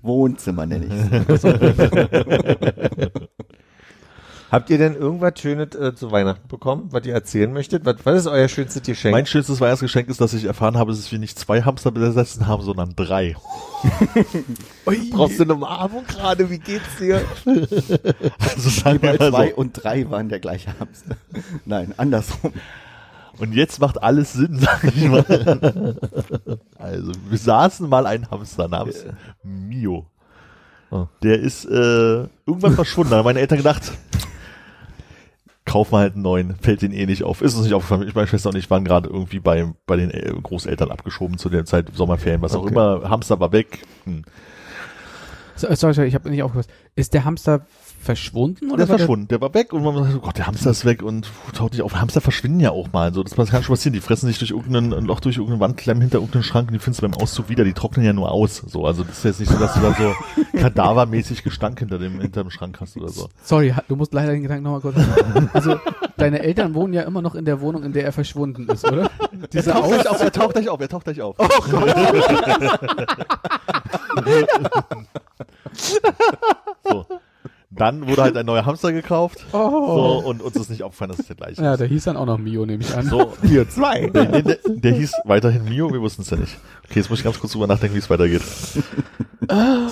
Wohnzimmer 0.01 0.65
nenne 0.65 0.85
ich 0.85 0.91
Habt 4.55 4.69
ihr 4.69 4.77
denn 4.77 4.95
irgendwas 4.95 5.33
Schönes 5.37 5.75
äh, 5.75 5.93
zu 5.93 6.13
Weihnachten 6.13 6.47
bekommen, 6.47 6.87
was 6.91 7.05
ihr 7.05 7.13
erzählen 7.13 7.51
möchtet? 7.51 7.83
Was, 7.83 7.97
was 8.05 8.21
ist 8.21 8.27
euer 8.27 8.47
schönstes 8.47 8.81
Geschenk? 8.83 9.11
Mein 9.11 9.25
schönstes 9.25 9.59
Weihnachtsgeschenk 9.59 10.07
ist, 10.07 10.21
dass 10.21 10.33
ich 10.33 10.45
erfahren 10.45 10.77
habe, 10.77 10.93
dass 10.93 11.11
wir 11.11 11.19
nicht 11.19 11.37
zwei 11.37 11.63
Hamster 11.63 11.91
besessen 11.91 12.47
haben, 12.47 12.63
sondern 12.63 12.95
drei. 12.95 13.35
Brauchst 15.11 15.39
du 15.39 15.43
eine 15.43 15.55
Umarmung 15.55 16.05
gerade? 16.05 16.49
Wie 16.49 16.59
geht's 16.59 16.95
dir? 16.97 17.21
Also 18.39 18.69
sagen 18.69 19.01
wir 19.01 19.09
mal 19.09 19.29
zwei 19.29 19.49
so. 19.49 19.55
und 19.57 19.73
drei 19.73 20.09
waren 20.09 20.29
der 20.29 20.39
gleiche 20.39 20.73
Hamster. 20.79 21.17
Nein, 21.65 21.93
andersrum. 21.97 22.53
Und 23.37 23.53
jetzt 23.53 23.81
macht 23.81 24.01
alles 24.01 24.31
Sinn, 24.31 24.57
sag 24.57 24.85
ich 24.85 25.05
mal. 25.09 25.97
Also, 26.77 27.11
wir 27.29 27.37
saßen 27.37 27.89
mal 27.89 28.05
einen 28.05 28.31
Hamster 28.31 28.69
namens 28.69 29.03
Mio. 29.43 30.05
Oh. 30.91 31.07
Der 31.23 31.39
ist 31.41 31.65
äh, 31.65 31.69
irgendwann 32.45 32.75
verschwunden. 32.75 33.11
Da 33.11 33.17
haben 33.17 33.25
meine 33.25 33.41
Eltern 33.41 33.57
gedacht, 33.57 33.91
kauf 35.75 35.91
mal 35.91 36.03
halt 36.03 36.13
einen 36.13 36.21
neuen, 36.21 36.55
fällt 36.55 36.81
den 36.83 36.93
eh 36.93 37.05
nicht 37.05 37.23
auf. 37.23 37.41
Ist 37.41 37.53
uns 37.55 37.65
nicht 37.65 37.73
aufgefallen. 37.73 38.07
Ich, 38.07 38.15
meine 38.15 38.27
Schwester 38.27 38.47
und 38.47 38.55
ich 38.55 38.69
waren 38.69 38.85
gerade 38.85 39.09
irgendwie 39.09 39.41
bei, 39.41 39.73
bei 39.85 39.97
den 39.97 40.09
äh, 40.09 40.31
Großeltern 40.41 40.89
abgeschoben 40.89 41.37
zu 41.37 41.49
der 41.49 41.65
Zeit 41.65 41.89
Sommerferien, 41.93 42.41
was 42.41 42.55
auch 42.55 42.61
Okay. 42.61 42.71
immer. 42.71 43.09
Hamster 43.09 43.41
war 43.41 43.51
weg. 43.51 43.81
Hm. 44.05 44.23
So, 45.57 45.67
sorry, 45.75 45.93
sorry, 45.93 46.07
ich 46.07 46.15
habe 46.15 46.29
nicht 46.29 46.43
aufgepasst. 46.43 46.69
Ist 46.95 47.13
der 47.13 47.25
Hamster 47.25 47.65
verschwunden 48.05 48.67
Der 48.67 48.73
oder 48.73 48.83
ist 48.83 48.89
war 48.89 48.97
verschwunden, 48.99 49.27
der 49.27 49.41
war 49.41 49.53
weg 49.53 49.73
und 49.73 49.83
man 49.83 49.95
sagt, 49.95 50.15
oh 50.15 50.19
Gott, 50.19 50.37
der 50.37 50.47
Hamster 50.47 50.69
ist 50.69 50.85
weg 50.85 51.01
und 51.01 51.23
puh, 51.23 51.51
taucht 51.51 51.73
nicht 51.73 51.81
auf. 51.81 51.95
Hamster 51.95 52.21
verschwinden 52.21 52.59
ja 52.59 52.71
auch 52.71 52.91
mal. 52.93 53.13
So, 53.13 53.23
das 53.23 53.35
kann 53.35 53.63
schon 53.63 53.73
passieren. 53.73 53.93
Die 53.93 53.99
fressen 53.99 54.27
sich 54.27 54.37
durch 54.37 54.51
irgendein 54.51 54.93
ein 54.93 55.05
Loch 55.05 55.19
durch 55.19 55.37
irgendeine 55.37 55.59
Wand, 55.59 55.77
klemmen 55.77 56.01
hinter 56.01 56.19
irgendeinen 56.19 56.43
Schrank 56.43 56.67
und 56.67 56.73
die 56.73 56.79
findest 56.79 57.01
du 57.01 57.09
beim 57.09 57.19
Auszug 57.19 57.49
wieder. 57.49 57.63
Die 57.63 57.73
trocknen 57.73 58.05
ja 58.05 58.13
nur 58.13 58.31
aus. 58.31 58.57
So, 58.57 58.85
also 58.85 59.03
das 59.03 59.17
ist 59.17 59.23
jetzt 59.25 59.39
nicht 59.39 59.51
so, 59.51 59.57
dass 59.57 59.73
du 59.73 59.81
da 59.81 59.93
so 59.93 60.13
kadavermäßig 60.59 61.43
Gestank 61.43 61.79
hinter 61.79 61.97
dem, 61.97 62.21
hinter 62.21 62.43
dem 62.43 62.51
Schrank 62.51 62.79
hast 62.79 62.95
oder 62.95 63.09
so. 63.09 63.27
Sorry, 63.43 63.73
du 63.87 63.95
musst 63.95 64.13
leider 64.13 64.31
den 64.31 64.43
Gedanken 64.43 64.63
nochmal 64.63 64.81
kurz. 64.81 64.95
Also, 65.53 65.79
deine 66.17 66.39
Eltern 66.39 66.75
wohnen 66.75 66.93
ja 66.93 67.01
immer 67.01 67.21
noch 67.21 67.35
in 67.35 67.45
der 67.45 67.61
Wohnung, 67.61 67.83
in 67.83 67.93
der 67.93 68.05
er 68.05 68.11
verschwunden 68.11 68.67
ist, 68.69 68.85
oder? 68.85 69.09
Diese 69.53 69.71
Er 69.71 69.81
taucht 69.81 69.89
gleich 69.89 70.07
auf, 70.07 70.21
er 70.21 70.31
taucht 70.31 70.53
gleich 70.53 70.69
auf, 70.69 70.79
er 70.79 70.89
taucht 70.89 71.05
gleich 71.05 71.21
auf. 71.21 71.35
so. 76.83 77.05
Dann 77.77 78.07
wurde 78.07 78.21
halt 78.23 78.37
ein 78.37 78.45
neuer 78.45 78.65
Hamster 78.65 78.91
gekauft. 78.93 79.45
So, 79.51 79.57
und 80.25 80.41
uns 80.41 80.55
ist 80.55 80.69
nicht 80.69 80.83
aufgefallen, 80.83 81.11
dass 81.11 81.19
es 81.19 81.27
der 81.27 81.35
gleiche 81.35 81.61
Ja, 81.61 81.73
ist. 81.73 81.79
der 81.79 81.87
hieß 81.87 82.05
dann 82.05 82.15
auch 82.17 82.25
noch 82.25 82.37
Mio, 82.37 82.65
nehme 82.65 82.83
ich 82.83 82.95
an. 82.95 83.05
So, 83.07 83.33
Hier, 83.43 83.67
zwei. 83.69 84.07
der, 84.07 84.25
der, 84.25 84.41
der, 84.41 84.57
der 84.65 84.91
hieß 84.93 85.11
weiterhin 85.25 85.65
Mio, 85.65 85.91
wir 85.91 86.01
wussten 86.01 86.21
es 86.21 86.29
ja 86.29 86.37
nicht. 86.37 86.57
Okay, 86.85 86.99
jetzt 86.99 87.09
muss 87.09 87.19
ich 87.19 87.25
ganz 87.25 87.39
kurz 87.39 87.51
drüber 87.53 87.67
nachdenken, 87.67 87.95
wie 87.95 87.99
es 87.99 88.09
weitergeht. 88.09 88.41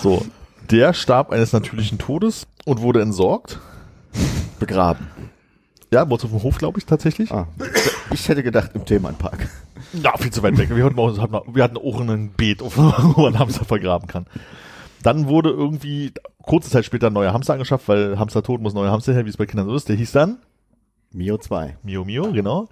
So, 0.02 0.26
der 0.72 0.94
starb 0.94 1.32
eines 1.32 1.54
natürlichen 1.54 1.98
Todes 1.98 2.48
und 2.66 2.82
wurde 2.82 3.02
entsorgt. 3.02 3.60
Begraben. 4.60 5.08
Ja, 5.92 6.10
wurde 6.10 6.24
auf 6.24 6.32
dem 6.32 6.42
Hof, 6.44 6.58
glaube 6.58 6.80
ich, 6.80 6.86
tatsächlich. 6.86 7.32
Ah, 7.32 7.48
ich 8.12 8.28
hätte 8.30 8.42
gedacht 8.44 8.72
im 8.74 8.86
Themenpark. 8.86 9.48
Ja, 10.02 10.18
viel 10.18 10.32
zu 10.32 10.42
weit 10.42 10.58
weg. 10.58 10.76
Wir 10.76 10.86
hatten 10.86 10.98
auch, 10.98 11.18
hatten 11.20 11.36
auch- 11.36 11.46
wir 11.54 11.64
hatten 11.64 11.78
auch 11.78 12.00
ein 12.02 12.32
Beet, 12.36 12.62
wo 12.62 13.22
man 13.22 13.38
Hamster 13.38 13.66
vergraben 13.66 14.08
kann. 14.08 14.26
Dann 15.04 15.28
wurde 15.28 15.50
irgendwie 15.50 16.14
kurze 16.44 16.70
Zeit 16.70 16.86
später 16.86 17.08
ein 17.08 17.14
neuer 17.14 17.34
Hamster 17.34 17.54
angeschafft, 17.54 17.88
weil 17.88 18.20
Hamster 18.20 18.44
tot 18.44 18.62
muss 18.62 18.74
neuer 18.74 18.92
Hamster 18.92 19.14
her, 19.14 19.26
wie 19.26 19.30
es 19.30 19.38
bei 19.38 19.46
Kindern 19.46 19.68
so 19.68 19.76
ist. 19.76 19.90
Der 19.90 19.96
hieß 19.96 20.12
dann 20.12 20.38
Mio 21.12 21.38
2. 21.38 21.78
Mio 21.84 22.04
Mio, 22.04 22.32
genau. 22.32 22.68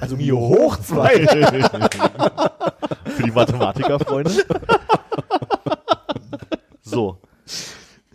Also 0.00 0.16
Mio 0.16 0.38
hoch 0.38 0.76
2. 0.76 1.26
Für 3.06 3.22
die 3.22 3.30
Mathematikerfreunde. 3.30 4.32
so. 6.82 7.18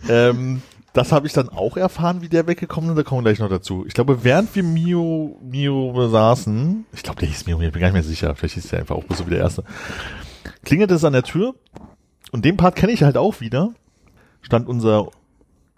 Ähm, 0.10 0.62
das 0.92 1.12
habe 1.12 1.28
ich 1.28 1.34
dann 1.34 1.50
auch 1.50 1.78
erfahren, 1.78 2.22
wie 2.22 2.30
der 2.30 2.48
weggekommen 2.48 2.90
ist. 2.90 2.98
Da 2.98 3.04
kommen 3.04 3.22
wir 3.22 3.32
gleich 3.32 3.40
noch 3.40 3.50
dazu. 3.50 3.86
Ich 3.88 3.94
glaube, 3.94 4.24
während 4.24 4.54
wir 4.56 4.64
Mio, 4.64 5.40
Mio 5.42 5.94
besaßen, 5.94 6.86
ich 6.92 7.04
glaube, 7.04 7.22
der 7.22 7.30
hieß 7.30 7.46
Mio, 7.46 7.58
Mio, 7.58 7.68
ich 7.68 7.74
bin 7.74 7.82
gar 7.82 7.88
nicht 7.88 7.94
mehr 7.94 8.04
sicher. 8.04 8.36
Vielleicht 8.36 8.56
hieß 8.56 8.68
der 8.68 8.80
einfach 8.80 8.96
auch 8.96 9.04
so 9.16 9.26
wie 9.28 9.32
der 9.32 9.40
erste. 9.40 9.64
Klingelte 10.66 10.96
es 10.96 11.06
an 11.06 11.14
der 11.14 11.24
Tür. 11.24 11.56
Und 12.32 12.44
den 12.44 12.58
Part 12.58 12.76
kenne 12.76 12.92
ich 12.92 13.04
halt 13.04 13.16
auch 13.16 13.40
wieder. 13.40 13.74
Stand 14.48 14.70
unser, 14.70 15.08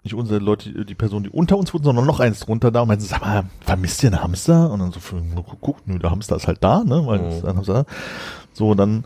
nicht 0.04 0.14
unsere 0.14 0.38
Leute, 0.38 0.84
die 0.84 0.94
Person, 0.94 1.24
die 1.24 1.30
unter 1.30 1.58
uns 1.58 1.74
wurden, 1.74 1.82
sondern 1.82 2.06
noch 2.06 2.20
eins 2.20 2.38
drunter 2.38 2.70
da 2.70 2.82
und 2.82 2.88
meinten, 2.88 3.04
sag 3.04 3.20
mal, 3.20 3.46
vermisst 3.62 4.00
ihr 4.04 4.12
einen 4.12 4.22
Hamster? 4.22 4.70
Und 4.70 4.78
dann 4.78 4.92
so, 4.92 5.00
für, 5.00 5.20
guckt, 5.60 5.88
nö, 5.88 5.98
der 5.98 6.12
Hamster 6.12 6.36
ist 6.36 6.46
halt 6.46 6.62
da, 6.62 6.84
ne, 6.84 7.04
weil 7.04 7.20
es 7.20 7.44
ein 7.44 7.56
Hamster 7.56 7.84
So, 8.52 8.70
und 8.70 8.76
dann 8.76 9.04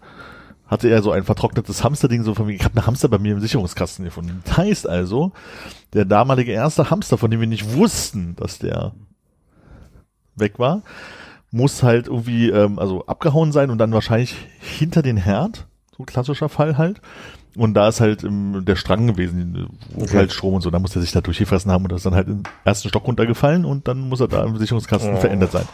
hatte 0.66 0.88
er 0.90 1.00
so 1.00 1.12
ein 1.12 1.24
vertrocknetes 1.24 1.82
Hamsterding, 1.82 2.24
so 2.24 2.34
von 2.34 2.46
wegen, 2.46 2.58
ich 2.58 2.64
habe 2.66 2.76
einen 2.76 2.86
Hamster 2.86 3.08
bei 3.08 3.18
mir 3.18 3.32
im 3.32 3.40
Sicherungskasten 3.40 4.04
gefunden. 4.04 4.42
Das 4.44 4.58
heißt 4.58 4.86
also, 4.86 5.32
der 5.94 6.04
damalige 6.04 6.52
erste 6.52 6.90
Hamster, 6.90 7.16
von 7.16 7.30
dem 7.30 7.40
wir 7.40 7.46
nicht 7.46 7.74
wussten, 7.74 8.36
dass 8.36 8.58
der 8.58 8.92
weg 10.36 10.58
war, 10.58 10.82
muss 11.50 11.82
halt 11.82 12.08
irgendwie, 12.08 12.50
ähm, 12.50 12.78
also 12.78 13.06
abgehauen 13.06 13.50
sein 13.50 13.70
und 13.70 13.78
dann 13.78 13.92
wahrscheinlich 13.92 14.36
hinter 14.60 15.00
den 15.00 15.16
Herd, 15.16 15.66
so 15.96 16.02
klassischer 16.02 16.50
Fall 16.50 16.76
halt. 16.76 17.00
Und 17.56 17.74
da 17.74 17.88
ist 17.88 18.00
halt 18.00 18.24
ähm, 18.24 18.64
der 18.64 18.76
Strang 18.76 19.06
gewesen, 19.06 19.68
wo 19.90 20.06
halt 20.12 20.32
Strom 20.32 20.54
und 20.54 20.60
so, 20.62 20.70
da 20.70 20.78
muss 20.78 20.94
er 20.96 21.02
sich 21.02 21.12
da 21.12 21.20
durchgefressen 21.20 21.70
haben 21.70 21.84
und 21.84 21.92
das 21.92 22.00
ist 22.00 22.06
dann 22.06 22.14
halt 22.14 22.28
im 22.28 22.42
ersten 22.64 22.88
Stock 22.88 23.06
runtergefallen 23.06 23.64
und 23.64 23.86
dann 23.86 24.00
muss 24.08 24.20
er 24.20 24.28
da 24.28 24.44
im 24.44 24.56
Sicherungskasten 24.56 25.16
verändert 25.18 25.52
sein. 25.52 25.68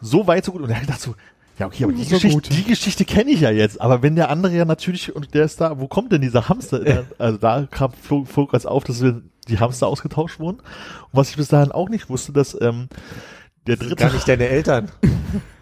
So 0.00 0.26
weit, 0.26 0.44
so 0.44 0.52
gut. 0.52 0.62
Und 0.62 0.70
er 0.70 0.76
hat 0.76 0.82
gedacht 0.82 1.00
so, 1.00 1.14
ja, 1.58 1.66
okay, 1.66 1.84
aber 1.84 1.92
die, 1.92 2.04
So 2.04 2.14
Geschichte, 2.16 2.34
gut. 2.34 2.50
die 2.50 2.64
Geschichte 2.64 3.04
kenne 3.04 3.30
ich 3.30 3.40
ja 3.40 3.50
jetzt. 3.50 3.80
Aber 3.80 4.02
wenn 4.02 4.14
der 4.14 4.30
andere 4.30 4.54
ja 4.54 4.64
natürlich, 4.64 5.14
und 5.14 5.34
der 5.34 5.44
ist 5.44 5.60
da, 5.60 5.78
wo 5.80 5.88
kommt 5.88 6.12
denn 6.12 6.20
dieser 6.20 6.48
Hamster? 6.48 6.78
Der, 6.80 7.04
also 7.18 7.36
da 7.36 7.66
kam, 7.70 7.92
flog, 7.92 8.28
flog 8.28 8.54
als 8.54 8.64
auf, 8.64 8.84
dass 8.84 9.02
wir 9.02 9.22
die 9.48 9.58
Hamster 9.58 9.88
ausgetauscht 9.88 10.38
wurden. 10.38 10.58
Und 10.58 11.12
was 11.12 11.30
ich 11.30 11.36
bis 11.36 11.48
dahin 11.48 11.72
auch 11.72 11.88
nicht 11.88 12.08
wusste, 12.08 12.32
dass 12.32 12.58
ähm, 12.60 12.88
der 13.66 13.76
dritte 13.76 13.96
Gar 13.96 14.12
nicht 14.12 14.28
deine 14.28 14.48
Eltern. 14.48 14.90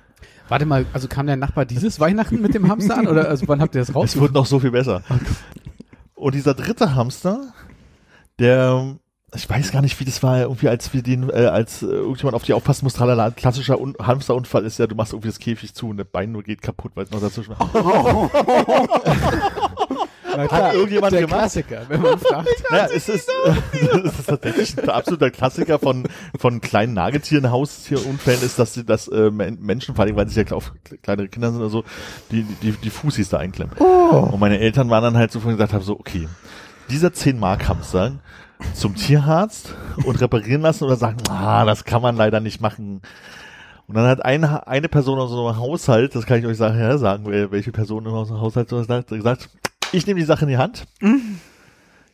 Warte 0.49 0.65
mal, 0.67 0.87
also 0.93 1.09
kam 1.09 1.27
der 1.27 1.37
Nachbar 1.37 1.65
dieses 1.65 1.99
Weihnachten 2.01 2.41
mit 2.41 2.55
dem 2.55 2.69
Hamster 2.69 2.99
an 2.99 3.07
oder 3.09 3.29
also 3.29 3.49
wann 3.49 3.61
habt 3.61 3.75
ihr 3.75 3.81
das 3.81 3.89
Es 3.91 3.95
raus? 3.95 4.21
wird 4.21 4.33
noch 4.33 4.47
so 4.47 4.61
viel 4.61 4.71
besser. 4.71 5.03
Und 6.15 6.35
dieser 6.35 6.55
dritte 6.55 6.95
Hamster, 6.95 7.53
der, 8.39 8.97
ich 9.35 9.49
weiß 9.51 9.73
gar 9.73 9.83
nicht, 9.83 9.99
wie 9.99 10.05
das 10.05 10.23
war, 10.23 10.41
irgendwie 10.41 10.69
als 10.69 10.93
wir 10.95 11.03
den, 11.03 11.29
äh, 11.31 11.47
als 11.47 11.83
äh, 11.83 11.87
irgendjemand 11.87 12.35
auf 12.37 12.45
die 12.45 12.53
aufpassen 12.53 12.85
muss, 12.85 12.95
tralala, 12.95 13.27
ein 13.27 13.37
klassischer 13.37 13.81
Un 13.81 13.95
Hamsterunfall 14.01 14.65
ist 14.65 14.79
ja, 14.79 14.87
du 14.87 14.95
machst 14.95 15.13
irgendwie 15.13 15.29
das 15.29 15.39
Käfig 15.41 15.75
zu 15.75 15.89
und 15.89 15.97
das 15.97 16.07
Bein 16.07 16.33
nur 16.33 16.43
geht 16.43 16.63
kaputt, 16.63 16.93
weil 16.95 17.05
es 17.05 17.11
noch 17.11 17.21
dazwischen 17.21 17.55
war. 17.59 18.31
Na 20.37 20.51
Hat 20.51 20.75
irgendjemand 20.75 21.13
der 21.13 21.21
gemacht? 21.23 21.39
Klassiker, 21.41 21.83
wenn 21.89 22.01
man 22.03 22.19
fragt. 22.19 22.49
Ja, 22.71 22.87
es 22.87 23.09
ist, 23.09 23.29
es 23.73 24.19
ist 24.19 24.27
tatsächlich 24.29 24.79
ein 24.79 24.89
absoluter 24.91 25.31
Klassiker 25.31 25.79
von, 25.79 26.05
von 26.39 26.61
kleinen 26.61 26.95
Nagetieren, 26.95 27.51
Haustierunfällen 27.51 28.43
ist, 28.43 28.59
dass 28.59 28.75
sie 28.75 28.85
das 28.85 29.09
äh, 29.09 29.31
Men- 29.31 29.61
Menschen, 29.61 29.95
vor 29.95 30.05
allem 30.05 30.17
weil 30.17 30.29
sie 30.29 30.41
ja 30.41 30.51
auf 30.53 30.73
kleinere 31.03 31.29
Kinder 31.29 31.51
sind 31.51 31.61
oder 31.61 31.71
so, 31.71 31.85
die, 32.31 32.43
die, 32.63 32.73
die 32.73 32.91
Fußis 32.91 33.29
da 33.29 33.39
einklemmen. 33.39 33.75
Und 33.77 34.39
meine 34.41 34.59
Eltern 34.59 34.91
waren 34.91 35.03
dann 35.03 35.17
halt 35.17 35.33
so 35.33 35.41
von 35.41 35.53
gesagt 35.53 35.73
haben, 35.73 35.83
so, 35.85 35.99
okay, 35.99 36.29
dieser 36.91 37.13
10 37.13 37.39
Mark 37.39 37.69
Hamster 37.69 38.13
zum 38.75 38.95
Tierarzt 38.95 39.75
und 40.05 40.21
reparieren 40.21 40.63
lassen 40.63 40.85
oder 40.85 40.97
sagen, 40.97 41.19
ah, 41.29 41.65
das 41.65 41.85
kann 41.85 42.01
man 42.03 42.17
leider 42.17 42.41
nicht 42.41 42.61
machen. 42.61 43.03
Und 43.89 43.95
dann 43.95 44.07
hat 44.07 44.25
eine, 44.25 44.67
eine 44.67 44.89
Person 44.89 45.19
aus 45.19 45.31
unserem 45.31 45.57
Haushalt, 45.59 46.15
das 46.15 46.27
kann 46.27 46.39
ich 46.41 46.47
euch 46.47 46.57
sagen, 46.57 46.79
ja, 46.79 46.97
sagen, 46.99 47.25
welche 47.27 47.71
Person 47.71 48.05
in 48.07 48.13
unserem 48.13 48.41
Haushalt 48.41 48.69
so 48.69 48.83
sagt, 48.83 49.09
gesagt, 49.11 49.49
ich 49.97 50.07
nehme 50.07 50.21
die 50.21 50.27
Sache 50.27 50.45
in 50.45 50.49
die 50.51 50.57
Hand. 50.59 50.85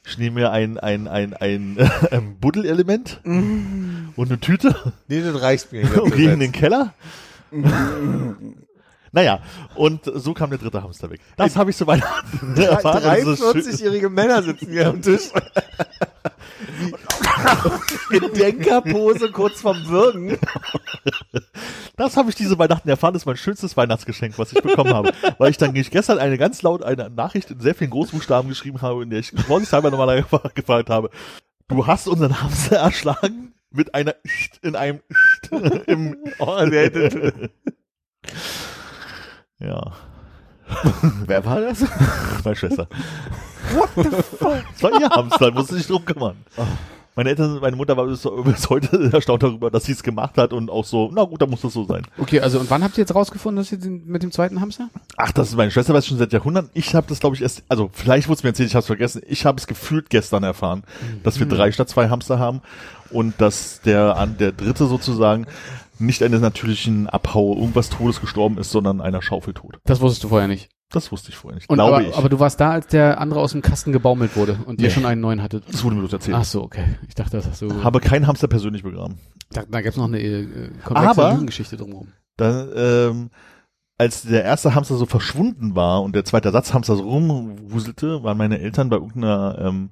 Ich 0.05 0.19
nehme 0.19 0.41
mir 0.41 0.51
ein, 0.53 0.79
ein, 0.79 1.09
ein, 1.09 1.35
ein, 1.35 1.79
ein 2.11 2.37
Buddelelement 2.39 3.21
und 3.25 4.13
eine 4.17 4.41
Tüte 4.41 4.93
Nee, 5.09 5.21
das 5.23 5.41
reicht 5.41 5.73
mir. 5.73 5.87
hier 5.87 6.03
und 6.05 6.15
gehe 6.15 6.33
in 6.33 6.41
den. 6.41 6.53
Keller. 6.53 6.95
naja, 9.13 9.41
und 9.75 10.11
so 10.15 10.33
kam 10.35 10.51
der 10.51 10.59
dritte 10.59 10.83
Hamster 10.83 11.11
weg. 11.11 11.21
Das 11.37 11.57
habe 11.57 11.71
ich 11.71 11.77
so 11.77 11.87
Weihnachten 11.87 12.57
erfahren. 12.61 13.03
Das 13.05 13.41
ist 13.41 13.53
schön. 13.53 13.63
43-jährige 13.63 14.09
Männer 14.11 14.43
sitzen 14.43 14.71
hier 14.71 14.89
am 14.89 15.03
Tisch. 15.03 15.31
In 18.11 18.33
Denkerpose 18.35 19.31
kurz 19.31 19.61
vorm 19.61 19.87
Würgen. 19.89 20.39
Das 21.97 22.17
habe 22.17 22.31
ich 22.31 22.35
diese 22.35 22.59
Weihnachten 22.59 22.89
erfahren. 22.89 23.13
Das 23.13 23.23
ist 23.23 23.27
mein 23.27 23.37
schönstes 23.37 23.77
Weihnachtsgeschenk, 23.77 24.39
was 24.39 24.51
ich 24.53 24.63
bekommen 24.63 24.95
habe. 24.95 25.13
Weil 25.39 25.51
ich 25.51 25.59
dann 25.59 25.75
gestern 25.75 26.19
eine 26.19 26.39
ganz 26.39 26.63
laut 26.63 26.83
eine 26.83 27.11
Nachricht 27.11 27.51
in 27.51 27.61
sehr 27.61 27.75
vielen 27.75 27.91
Großbuchstaben 27.91 28.49
geschrieben 28.49 28.81
habe, 28.81 29.03
in 29.03 29.11
der 29.11 29.19
ich 29.21 29.31
vorsichtshalber 29.47 29.91
nochmal 29.91 30.23
gefragt- 30.23 30.55
gefragt 30.55 30.89
habe. 30.91 31.11
Du 31.69 31.87
hast 31.87 32.09
unseren 32.09 32.41
Hamster 32.43 32.77
erschlagen 32.77 33.53
mit 33.71 33.95
einer 33.95 34.15
in 34.63 34.75
einem 34.75 35.01
im 35.87 36.17
Oh, 36.39 36.59
hätte, 36.61 37.51
Ja, 39.59 39.93
Wer 41.27 41.45
war 41.45 41.61
das? 41.61 41.85
meine 42.43 42.57
Schwester. 42.57 42.89
What 43.75 43.91
the 43.97 44.03
fuck? 44.05 44.65
Das 44.73 44.83
war 44.83 45.01
ihr 45.01 45.11
Hamster, 45.11 45.51
musste 45.53 45.75
sich 45.75 45.87
drum 45.87 46.05
kümmern. 46.05 46.37
Meine 47.15 47.29
Eltern, 47.29 47.59
meine 47.61 47.77
Mutter 47.77 47.97
war 47.97 48.07
bis, 48.07 48.23
bis 48.45 48.71
heute 48.71 49.11
erstaunt 49.13 49.43
darüber, 49.43 49.71
dass 49.71 49.85
sie 49.85 49.93
es 49.93 50.03
gemacht 50.03 50.39
hat 50.39 50.53
und 50.53 50.71
auch 50.71 50.85
so, 50.85 51.11
na 51.13 51.25
gut, 51.25 51.43
dann 51.43 51.51
muss 51.51 51.61
das 51.61 51.75
so 51.75 51.85
sein. 51.85 52.07
Okay, 52.19 52.41
also 52.41 52.59
und 52.59 52.71
wann 52.71 52.83
habt 52.83 52.97
ihr 52.97 53.03
jetzt 53.03 53.15
rausgefunden, 53.15 53.63
dass 53.63 53.71
ihr 53.71 53.79
den, 53.79 54.07
mit 54.07 54.23
dem 54.23 54.33
zweiten 54.33 54.61
Hamster? 54.61 54.89
Ach, 55.17 55.33
das 55.33 55.49
ist 55.49 55.57
meine 55.57 55.71
Schwester 55.71 55.93
weiß 55.93 56.07
schon 56.07 56.19
seit 56.19 56.33
Jahrhunderten. 56.33 56.71
Ich 56.75 56.95
habe 56.95 57.07
das, 57.09 57.21
glaube 57.21 57.37
ich, 57.37 57.43
erst, 57.43 57.65
also 57.69 57.91
vielleicht 57.93 58.29
wurde 58.29 58.39
es 58.39 58.43
mir 58.43 58.51
erzählt, 58.51 58.69
ich 58.69 58.75
habe 58.75 58.81
es 58.81 58.87
vergessen. 58.87 59.23
Ich 59.27 59.45
habe 59.45 59.59
es 59.59 59.67
gefühlt 59.67 60.11
gestern 60.11 60.43
erfahren, 60.43 60.85
dass 61.23 61.39
wir 61.39 61.47
drei 61.47 61.71
statt 61.73 61.89
zwei 61.89 62.09
Hamster 62.09 62.39
haben 62.39 62.63
und 63.11 63.35
dass 63.41 63.81
der 63.83 64.17
an 64.17 64.39
der 64.39 64.53
dritte 64.53 64.87
sozusagen 64.87 65.47
nicht 65.99 66.23
eines 66.23 66.41
natürlichen 66.41 67.09
Abhau 67.09 67.55
irgendwas 67.55 67.91
Todes 67.91 68.21
gestorben 68.21 68.59
ist, 68.59 68.71
sondern 68.71 69.01
einer 69.01 69.23
Schaufeltod. 69.23 69.79
Das 69.85 70.01
wusstest 70.01 70.25
du 70.25 70.29
vorher 70.29 70.49
nicht. 70.49 70.71
Das 70.93 71.11
wusste 71.11 71.31
ich 71.31 71.37
vorher 71.37 71.57
nicht. 71.57 71.69
Und 71.71 71.77
glaube 71.77 71.97
aber, 71.97 72.07
ich. 72.07 72.17
aber 72.17 72.29
du 72.29 72.39
warst 72.39 72.61
da, 72.61 72.71
als 72.71 72.87
der 72.87 73.21
andere 73.21 73.41
aus 73.41 73.53
dem 73.53 73.63
Kasten 73.63 73.93
gebaumelt 73.93 74.37
wurde 74.37 74.59
und 74.67 74.81
ihr 74.81 74.89
Nee. 74.89 74.95
schon 74.95 75.07
einen 75.07 75.21
neuen 75.21 75.43
hattet. 75.43 75.65
das 75.71 75.83
wurde 75.85 75.95
mir 75.97 76.03
bloß 76.03 76.13
erzählt. 76.13 76.37
Ach 76.39 76.45
so, 76.45 76.63
okay. 76.63 76.85
Ich 77.09 77.15
dachte, 77.15 77.37
das 77.39 77.47
hast 77.49 77.63
du. 77.63 77.83
Habe 77.83 78.01
keinen 78.01 78.27
Hamster 78.27 78.49
persönlich 78.49 78.83
begraben. 78.83 79.19
da 79.51 79.63
da 79.69 79.81
gab's 79.81 79.97
noch 79.97 80.05
eine 80.05 80.21
äh, 80.21 80.71
komplexe 80.85 81.31
Lügengeschichte 81.31 81.77
drumherum. 81.77 82.09
Dann, 82.37 82.69
ähm, 82.77 83.31
als 83.99 84.23
der 84.23 84.45
erste 84.45 84.75
Hamster 84.75 84.97
so 84.97 85.07
verschwunden 85.07 85.75
war 85.77 86.03
und 86.03 86.15
der 86.15 86.25
zweite 86.25 86.49
Ersatzhamster 86.49 86.97
so 86.97 87.03
rumwuselte, 87.05 88.23
waren 88.23 88.39
meine 88.39 88.59
Eltern 88.61 88.89
bei 88.89 88.97
irgendeiner 88.97 89.59
ähm, 89.61 89.91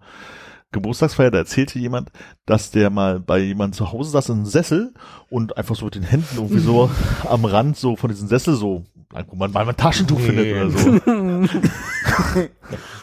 Geburtstagsfeier, 0.72 1.30
da 1.32 1.38
erzählte 1.38 1.78
jemand, 1.78 2.10
dass 2.46 2.70
der 2.70 2.90
mal 2.90 3.18
bei 3.20 3.38
jemandem 3.38 3.76
zu 3.76 3.90
Hause 3.92 4.10
saß 4.10 4.28
in 4.28 4.34
einem 4.36 4.46
Sessel 4.46 4.94
und 5.28 5.56
einfach 5.56 5.74
so 5.74 5.84
mit 5.86 5.96
den 5.96 6.04
Händen 6.04 6.36
irgendwie 6.36 6.60
so 6.60 6.88
am 7.28 7.44
Rand 7.44 7.76
so 7.76 7.96
von 7.96 8.08
diesem 8.10 8.28
Sessel 8.28 8.54
so, 8.54 8.84
wo 9.28 9.36
man 9.36 9.50
mal 9.50 9.68
ein 9.68 9.76
Taschentuch 9.76 10.20
findet 10.20 10.54
oder 10.54 10.70
so. 10.70 11.00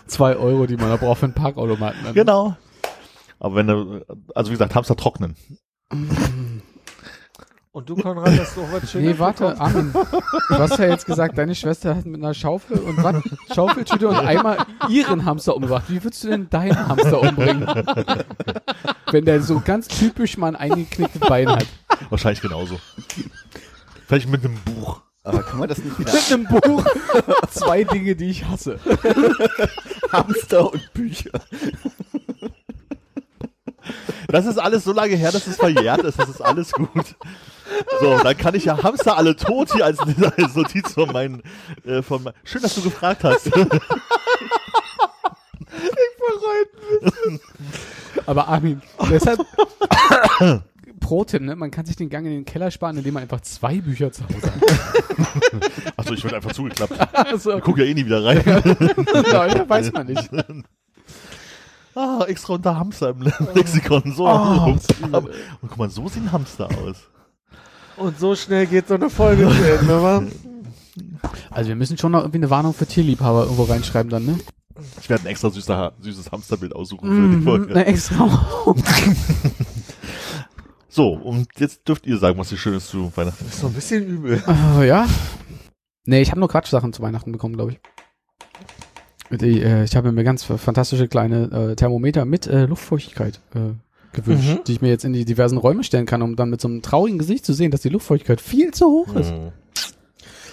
Zwei 0.08 0.36
Euro, 0.38 0.66
die 0.66 0.78
man 0.78 0.90
da 0.90 0.96
braucht 0.96 1.20
für 1.20 1.26
einen 1.26 1.34
Parkautomaten. 1.34 2.00
Dann. 2.04 2.14
Genau. 2.14 2.56
Aber 3.40 3.56
wenn 3.56 3.68
du, 3.68 4.06
also 4.34 4.50
wie 4.50 4.54
gesagt, 4.54 4.74
Hamster 4.74 4.96
trocknen. 4.96 5.36
Und 7.72 7.90
du, 7.90 7.96
Konrad, 7.96 8.40
hast 8.40 8.58
doch 8.58 8.64
was 8.72 8.90
Schönes 8.90 9.14
Nee, 9.14 9.20
warte, 9.20 9.60
Armin. 9.60 9.92
Du 9.94 10.58
hast 10.58 10.80
ja 10.80 10.88
jetzt 10.88 11.06
gesagt, 11.06 11.38
deine 11.38 11.54
Schwester 11.54 11.96
hat 11.96 12.06
mit 12.06 12.24
einer 12.24 12.34
Schaufel 12.34 12.80
und 12.80 13.04
was? 13.04 13.22
Schaufeltüte 13.54 14.08
und 14.08 14.16
einmal 14.16 14.58
ihren 14.90 15.26
Hamster 15.26 15.56
umgebracht. 15.56 15.84
Wie 15.88 16.04
würdest 16.04 16.24
du 16.24 16.30
denn 16.30 16.50
deinen 16.50 16.88
Hamster 16.88 17.22
umbringen? 17.22 17.68
Wenn 19.12 19.26
der 19.26 19.44
so 19.44 19.62
ganz 19.64 19.88
typisch 19.90 20.38
mal 20.38 20.48
ein 20.48 20.56
eingeknicktes 20.56 21.22
Bein 21.22 21.50
hat. 21.50 21.68
Wahrscheinlich 22.10 22.42
genauso. 22.42 22.80
Vielleicht 24.08 24.28
mit 24.28 24.44
einem 24.44 24.56
Buch. 24.66 25.02
Aber 25.28 25.44
kann 25.44 25.60
man 25.60 25.68
das 25.68 25.80
nicht 25.80 26.00
wieder 26.00 26.14
Mit 26.14 26.32
einem 26.32 26.46
Buch. 26.46 26.86
Zwei 27.52 27.84
Dinge, 27.84 28.16
die 28.16 28.30
ich 28.30 28.46
hasse. 28.46 28.80
Hamster 30.14 30.72
und 30.72 30.94
Bücher? 30.94 31.32
Das 34.30 34.46
ist 34.46 34.58
alles 34.58 34.86
so 34.86 34.94
lange 34.94 35.18
her, 35.18 35.34
dass 35.34 35.46
es 35.46 35.58
verjährt 35.58 36.00
ist. 36.04 36.18
Das 36.18 36.30
ist 36.30 36.40
alles 36.40 36.72
gut. 36.72 37.16
So, 38.00 38.18
dann 38.20 38.38
kann 38.38 38.56
ich 38.56 38.64
ja 38.64 38.82
Hamster 38.82 39.18
alle 39.18 39.36
tot 39.36 39.74
hier 39.74 39.84
als, 39.84 40.00
als 40.00 40.56
Notiz 40.56 40.94
von 40.94 41.12
meinen, 41.12 41.44
äh, 41.86 42.02
von 42.02 42.24
mein, 42.24 42.34
Schön, 42.46 42.62
dass 42.62 42.76
du 42.76 42.82
gefragt 42.82 43.26
hast. 43.26 43.52
Aber 48.26 48.48
Armin, 48.48 48.82
deshalb 49.12 49.42
Pro-Tipp, 51.08 51.42
ne? 51.42 51.56
Man 51.56 51.72
kann 51.72 51.86
sich 51.86 51.96
den 51.96 52.10
Gang 52.10 52.26
in 52.26 52.32
den 52.34 52.44
Keller 52.46 52.70
sparen, 52.70 52.98
indem 52.98 53.14
man 53.14 53.24
einfach 53.24 53.40
zwei 53.42 53.76
Bücher 53.80 54.12
zu 54.12 54.24
Hause 54.26 54.52
hat. 54.52 55.72
Achso, 55.98 56.14
ich 56.14 56.24
wurde 56.24 56.36
einfach 56.36 56.52
zugeklappt. 56.52 56.94
Also, 57.14 57.58
Ich 57.58 57.64
guck 57.64 57.78
ja 57.78 57.86
eh 57.86 57.94
nie 57.94 58.06
wieder 58.06 58.24
rein. 58.26 58.42
Nein, 59.32 59.70
weiß 59.70 59.94
man 59.94 60.08
nicht. 60.08 60.30
Ah, 61.96 62.24
extra 62.28 62.54
unter 62.54 62.78
Hamster 62.78 63.10
im 63.10 63.22
Lexikon. 63.56 64.14
So. 64.16 64.28
Oh, 64.28 64.66
und 64.68 64.82
guck 65.62 65.78
mal, 65.78 65.90
so 65.90 66.08
sieht 66.08 66.22
ein 66.26 66.32
Hamster 66.32 66.68
aus. 66.84 66.98
Und 67.96 68.20
so 68.20 68.36
schnell 68.36 68.68
geht 68.68 68.88
so 68.88 68.94
eine 68.94 69.10
Folge 69.10 69.48
zu 69.50 69.72
Ende, 69.80 70.04
wa? 70.04 70.22
Also 71.50 71.70
wir 71.70 71.76
müssen 71.76 71.98
schon 71.98 72.12
noch 72.12 72.20
irgendwie 72.20 72.38
eine 72.38 72.52
Warnung 72.52 72.76
für 72.76 72.86
Tierliebhaber 72.86 73.44
irgendwo 73.46 73.64
reinschreiben 73.64 74.12
dann, 74.12 74.26
ne? 74.28 74.38
Ich 75.02 75.10
werde 75.10 75.24
ein 75.24 75.28
extra 75.32 75.50
süßer, 75.50 75.94
süßes 76.00 76.32
Hamsterbild 76.32 76.76
aussuchen 76.76 77.10
für 77.10 77.30
die 77.30 77.38
Mhm, 77.38 77.44
Folge. 77.44 77.72
eine 77.74 77.86
extra. 77.88 78.46
So, 80.98 81.10
und 81.14 81.48
jetzt 81.60 81.88
dürft 81.88 82.08
ihr 82.08 82.18
sagen, 82.18 82.40
was 82.40 82.52
ihr 82.52 82.58
Schönes 82.58 82.88
zu 82.88 83.12
Weihnachten 83.16 83.46
ist. 83.46 83.54
Ist 83.54 83.60
so 83.62 83.68
ein 83.68 83.74
bisschen 83.74 84.08
übel. 84.08 84.42
Oh, 84.48 84.82
ja? 84.82 85.06
Nee, 86.06 86.22
ich 86.24 86.32
habe 86.32 86.40
nur 86.40 86.50
Quatschsachen 86.50 86.92
zu 86.92 87.04
Weihnachten 87.04 87.32
bekommen, 87.32 87.56
glaube 87.56 87.74
ich. 87.74 87.80
Die, 89.40 89.62
äh, 89.62 89.84
ich 89.84 89.96
habe 89.96 90.12
mir 90.12 90.24
ganz 90.24 90.44
fantastische 90.44 91.08
kleine 91.08 91.52
äh, 91.52 91.76
Thermometer 91.76 92.26
mit 92.26 92.48
äh, 92.48 92.66
Luftfeuchtigkeit 92.66 93.40
äh, 93.54 93.76
gewünscht, 94.16 94.50
Mhm. 94.50 94.64
die 94.66 94.72
ich 94.72 94.82
mir 94.82 94.90
jetzt 94.90 95.06
in 95.06 95.14
die 95.14 95.24
diversen 95.24 95.60
Räume 95.60 95.84
stellen 95.84 96.08
kann, 96.08 96.24
um 96.24 96.36
dann 96.36 96.50
mit 96.50 96.62
so 96.62 96.68
einem 96.68 96.82
traurigen 96.82 97.20
Gesicht 97.20 97.46
zu 97.46 97.54
sehen, 97.54 97.70
dass 97.70 97.82
die 97.82 97.90
Luftfeuchtigkeit 97.90 98.42
viel 98.42 98.74
zu 98.74 98.88
hoch 98.88 99.14
ist. 99.14 99.32
Mhm. 99.32 99.52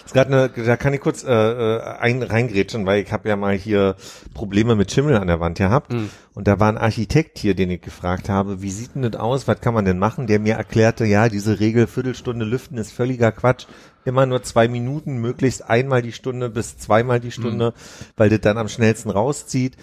Ist 0.04 0.12
grad 0.12 0.26
eine, 0.26 0.50
da 0.50 0.76
kann 0.76 0.92
ich 0.92 1.00
kurz 1.00 1.24
äh, 1.24 1.32
äh, 1.32 1.80
ein, 1.98 2.22
reingrätschen, 2.22 2.84
weil 2.84 3.02
ich 3.02 3.12
habe 3.12 3.28
ja 3.28 3.36
mal 3.36 3.54
hier 3.54 3.96
Probleme 4.34 4.76
mit 4.76 4.92
Schimmel 4.92 5.16
an 5.16 5.28
der 5.28 5.40
Wand 5.40 5.58
gehabt. 5.58 5.92
Mhm. 5.92 6.10
Und 6.34 6.46
da 6.46 6.60
war 6.60 6.68
ein 6.68 6.76
Architekt 6.76 7.38
hier, 7.38 7.54
den 7.54 7.70
ich 7.70 7.80
gefragt 7.80 8.28
habe, 8.28 8.60
wie 8.60 8.70
sieht 8.70 8.94
denn 8.94 9.02
das 9.02 9.18
aus, 9.18 9.48
was 9.48 9.60
kann 9.60 9.72
man 9.72 9.84
denn 9.84 9.98
machen? 9.98 10.26
Der 10.26 10.40
mir 10.40 10.54
erklärte, 10.54 11.06
ja, 11.06 11.28
diese 11.28 11.58
Regel 11.58 11.86
Viertelstunde 11.86 12.44
lüften 12.44 12.76
ist 12.76 12.92
völliger 12.92 13.32
Quatsch. 13.32 13.66
Immer 14.04 14.26
nur 14.26 14.42
zwei 14.42 14.68
Minuten, 14.68 15.16
möglichst 15.16 15.68
einmal 15.70 16.02
die 16.02 16.12
Stunde 16.12 16.50
bis 16.50 16.76
zweimal 16.76 17.20
die 17.20 17.30
Stunde, 17.30 17.72
weil 18.16 18.28
das 18.28 18.40
dann 18.40 18.58
am 18.58 18.68
schnellsten 18.68 19.08
rauszieht. 19.08 19.76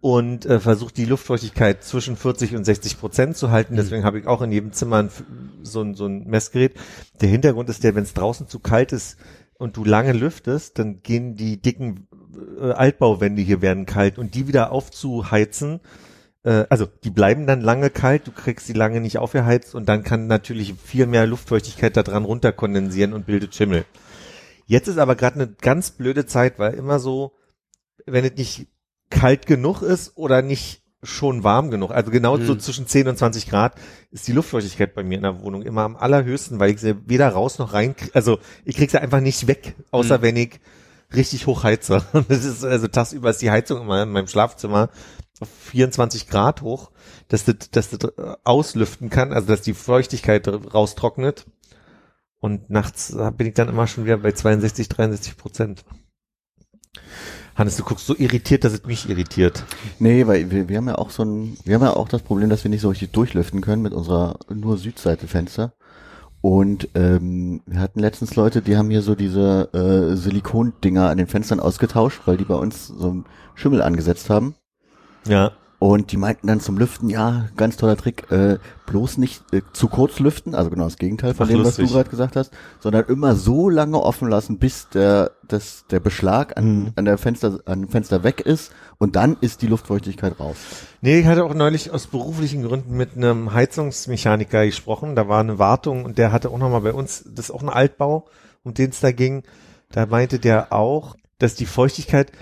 Und 0.00 0.46
äh, 0.46 0.60
versucht 0.60 0.96
die 0.96 1.06
Luftfeuchtigkeit 1.06 1.82
zwischen 1.82 2.16
40 2.16 2.54
und 2.54 2.64
60 2.64 3.00
Prozent 3.00 3.36
zu 3.36 3.50
halten. 3.50 3.74
Deswegen 3.74 4.04
habe 4.04 4.20
ich 4.20 4.28
auch 4.28 4.42
in 4.42 4.52
jedem 4.52 4.72
Zimmer 4.72 4.98
ein, 4.98 5.10
so, 5.62 5.82
ein, 5.82 5.96
so 5.96 6.06
ein 6.06 6.24
Messgerät. 6.28 6.74
Der 7.20 7.28
Hintergrund 7.28 7.68
ist 7.68 7.82
der, 7.82 7.96
wenn 7.96 8.04
es 8.04 8.14
draußen 8.14 8.46
zu 8.46 8.60
kalt 8.60 8.92
ist, 8.92 9.18
und 9.58 9.76
du 9.76 9.84
lange 9.84 10.12
lüftest, 10.12 10.78
dann 10.78 11.02
gehen 11.02 11.34
die 11.34 11.60
dicken 11.60 12.08
äh, 12.60 12.70
Altbauwände 12.70 13.42
hier 13.42 13.60
werden 13.60 13.86
kalt 13.86 14.18
und 14.18 14.34
die 14.34 14.48
wieder 14.48 14.72
aufzuheizen, 14.72 15.80
äh, 16.44 16.64
also 16.70 16.86
die 16.86 17.10
bleiben 17.10 17.46
dann 17.46 17.60
lange 17.60 17.90
kalt, 17.90 18.26
du 18.26 18.32
kriegst 18.32 18.66
sie 18.66 18.72
lange 18.72 19.00
nicht 19.00 19.18
aufgeheizt 19.18 19.74
und 19.74 19.88
dann 19.88 20.04
kann 20.04 20.26
natürlich 20.28 20.74
viel 20.74 21.06
mehr 21.06 21.26
Luftfeuchtigkeit 21.26 21.96
da 21.96 22.02
dran 22.02 22.24
runterkondensieren 22.24 23.12
und 23.12 23.26
bildet 23.26 23.54
Schimmel. 23.54 23.84
Jetzt 24.66 24.88
ist 24.88 24.98
aber 24.98 25.16
gerade 25.16 25.36
eine 25.36 25.48
ganz 25.60 25.90
blöde 25.90 26.26
Zeit, 26.26 26.58
weil 26.58 26.74
immer 26.74 26.98
so, 26.98 27.32
wenn 28.06 28.24
es 28.24 28.36
nicht 28.36 28.68
kalt 29.10 29.46
genug 29.46 29.82
ist 29.82 30.16
oder 30.16 30.42
nicht 30.42 30.82
schon 31.02 31.44
warm 31.44 31.70
genug, 31.70 31.90
also 31.92 32.10
genau 32.10 32.36
so 32.38 32.54
Mhm. 32.54 32.60
zwischen 32.60 32.86
10 32.86 33.08
und 33.08 33.16
20 33.18 33.48
Grad, 33.48 33.74
ist 34.10 34.26
die 34.26 34.32
Luftfeuchtigkeit 34.32 34.94
bei 34.94 35.04
mir 35.04 35.16
in 35.16 35.22
der 35.22 35.40
Wohnung 35.40 35.62
immer 35.62 35.82
am 35.82 35.96
allerhöchsten, 35.96 36.58
weil 36.58 36.70
ich 36.72 36.80
sie 36.80 36.96
weder 37.08 37.28
raus 37.28 37.58
noch 37.58 37.72
rein, 37.72 37.94
also 38.14 38.38
ich 38.64 38.76
krieg 38.76 38.90
sie 38.90 39.00
einfach 39.00 39.20
nicht 39.20 39.46
weg, 39.46 39.74
außer 39.92 40.18
Mhm. 40.18 40.22
wenn 40.22 40.36
ich 40.36 40.60
richtig 41.14 41.46
hoch 41.46 41.62
heize. 41.64 42.02
Das 42.28 42.44
ist, 42.44 42.64
also 42.64 42.88
tagsüber 42.88 43.30
ist 43.30 43.40
die 43.42 43.50
Heizung 43.50 43.80
immer 43.80 44.02
in 44.02 44.10
meinem 44.10 44.26
Schlafzimmer 44.26 44.90
auf 45.40 45.48
24 45.70 46.28
Grad 46.28 46.62
hoch, 46.62 46.90
dass 47.28 47.44
das, 47.44 47.70
dass 47.70 47.90
das 47.90 48.00
auslüften 48.44 49.08
kann, 49.08 49.32
also 49.32 49.46
dass 49.46 49.62
die 49.62 49.74
Feuchtigkeit 49.74 50.48
raustrocknet. 50.48 51.46
Und 52.40 52.70
nachts 52.70 53.16
bin 53.36 53.46
ich 53.46 53.54
dann 53.54 53.68
immer 53.68 53.86
schon 53.86 54.04
wieder 54.04 54.16
bei 54.18 54.32
62, 54.32 54.88
63 54.88 55.36
Prozent. 55.36 55.84
Hannes, 57.58 57.76
du 57.76 57.82
guckst 57.82 58.06
so 58.06 58.14
irritiert, 58.16 58.62
dass 58.62 58.72
es 58.72 58.84
mich 58.84 59.10
irritiert. 59.10 59.64
Nee, 59.98 60.28
weil 60.28 60.48
wir, 60.50 60.68
wir 60.68 60.76
haben 60.76 60.86
ja 60.86 60.94
auch 60.94 61.10
so 61.10 61.24
ein, 61.24 61.58
wir 61.64 61.74
haben 61.74 61.82
ja 61.82 61.96
auch 61.96 62.08
das 62.08 62.22
Problem, 62.22 62.48
dass 62.48 62.62
wir 62.62 62.70
nicht 62.70 62.82
so 62.82 62.88
richtig 62.88 63.10
durchlüften 63.10 63.60
können 63.60 63.82
mit 63.82 63.92
unserer 63.92 64.38
nur 64.48 64.78
Südseite-Fenster. 64.78 65.72
Und 66.40 66.88
ähm, 66.94 67.62
wir 67.66 67.80
hatten 67.80 67.98
letztens 67.98 68.36
Leute, 68.36 68.62
die 68.62 68.76
haben 68.76 68.90
hier 68.90 69.02
so 69.02 69.16
diese 69.16 69.72
äh, 69.74 70.14
Silikondinger 70.14 71.10
an 71.10 71.18
den 71.18 71.26
Fenstern 71.26 71.58
ausgetauscht, 71.58 72.22
weil 72.26 72.36
die 72.36 72.44
bei 72.44 72.54
uns 72.54 72.86
so 72.86 73.10
einen 73.10 73.24
Schimmel 73.56 73.82
angesetzt 73.82 74.30
haben. 74.30 74.54
Ja. 75.26 75.50
Und 75.80 76.10
die 76.10 76.16
meinten 76.16 76.48
dann 76.48 76.58
zum 76.58 76.76
Lüften, 76.76 77.08
ja, 77.08 77.50
ganz 77.56 77.76
toller 77.76 77.96
Trick, 77.96 78.28
äh, 78.32 78.58
bloß 78.86 79.16
nicht 79.16 79.44
äh, 79.52 79.62
zu 79.72 79.86
kurz 79.86 80.18
lüften, 80.18 80.56
also 80.56 80.70
genau 80.70 80.82
das 80.84 80.96
Gegenteil 80.96 81.34
von 81.34 81.46
Ach, 81.46 81.50
dem, 81.50 81.60
was 81.60 81.66
lustig. 81.78 81.86
du 81.86 81.92
gerade 81.92 82.10
gesagt 82.10 82.34
hast, 82.34 82.50
sondern 82.80 83.04
immer 83.06 83.36
so 83.36 83.68
lange 83.70 84.00
offen 84.02 84.28
lassen, 84.28 84.58
bis 84.58 84.88
der, 84.88 85.30
das, 85.46 85.84
der 85.88 86.00
Beschlag 86.00 86.56
an, 86.56 86.64
Mhm. 86.78 86.92
an 86.96 87.04
der 87.04 87.16
Fenster, 87.16 87.60
an 87.66 87.82
dem 87.82 87.90
Fenster 87.90 88.24
weg 88.24 88.40
ist 88.40 88.72
und 88.98 89.14
dann 89.14 89.36
ist 89.40 89.62
die 89.62 89.68
Luftfeuchtigkeit 89.68 90.40
raus. 90.40 90.56
Nee, 91.00 91.20
ich 91.20 91.26
hatte 91.26 91.44
auch 91.44 91.54
neulich 91.54 91.92
aus 91.92 92.08
beruflichen 92.08 92.64
Gründen 92.64 92.96
mit 92.96 93.16
einem 93.16 93.52
Heizungsmechaniker 93.52 94.66
gesprochen. 94.66 95.14
Da 95.14 95.28
war 95.28 95.38
eine 95.38 95.60
Wartung 95.60 96.04
und 96.04 96.18
der 96.18 96.32
hatte 96.32 96.50
auch 96.50 96.58
nochmal 96.58 96.80
bei 96.80 96.92
uns, 96.92 97.22
das 97.24 97.46
ist 97.46 97.50
auch 97.52 97.62
ein 97.62 97.68
Altbau, 97.68 98.26
um 98.64 98.74
den 98.74 98.90
es 98.90 98.98
da 98.98 99.12
ging. 99.12 99.44
Da 99.92 100.06
meinte 100.06 100.40
der 100.40 100.72
auch, 100.72 101.14
dass 101.38 101.54
die 101.54 101.66
Feuchtigkeit 101.66 102.32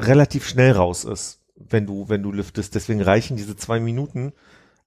relativ 0.00 0.48
schnell 0.48 0.72
raus 0.72 1.04
ist, 1.04 1.38
wenn 1.56 1.86
du, 1.86 2.08
wenn 2.08 2.22
du 2.22 2.32
lüftest. 2.32 2.74
Deswegen 2.74 3.02
reichen 3.02 3.36
diese 3.36 3.56
zwei 3.56 3.80
Minuten, 3.80 4.32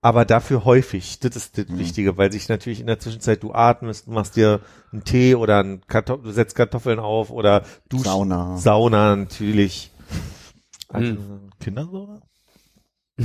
aber 0.01 0.25
dafür 0.25 0.65
häufig. 0.65 1.19
Das 1.19 1.35
ist 1.35 1.57
das 1.57 1.67
Mhm. 1.67 1.79
Wichtige, 1.79 2.17
weil 2.17 2.31
sich 2.31 2.47
natürlich 2.49 2.79
in 2.79 2.87
der 2.87 2.99
Zwischenzeit 2.99 3.43
du 3.43 3.53
atmest, 3.53 4.07
du 4.07 4.11
machst 4.11 4.35
dir 4.35 4.61
einen 4.91 5.03
Tee 5.03 5.35
oder 5.35 5.59
einen 5.59 5.81
Kartoff 5.87 6.21
du 6.23 6.31
setzt 6.31 6.55
Kartoffeln 6.55 6.99
auf 6.99 7.31
oder 7.31 7.63
du 7.89 7.99
Sauna. 7.99 8.57
Sauna 8.57 9.15
natürlich. 9.15 9.91
Also, 10.87 11.17
Kindersauna? 11.59 12.21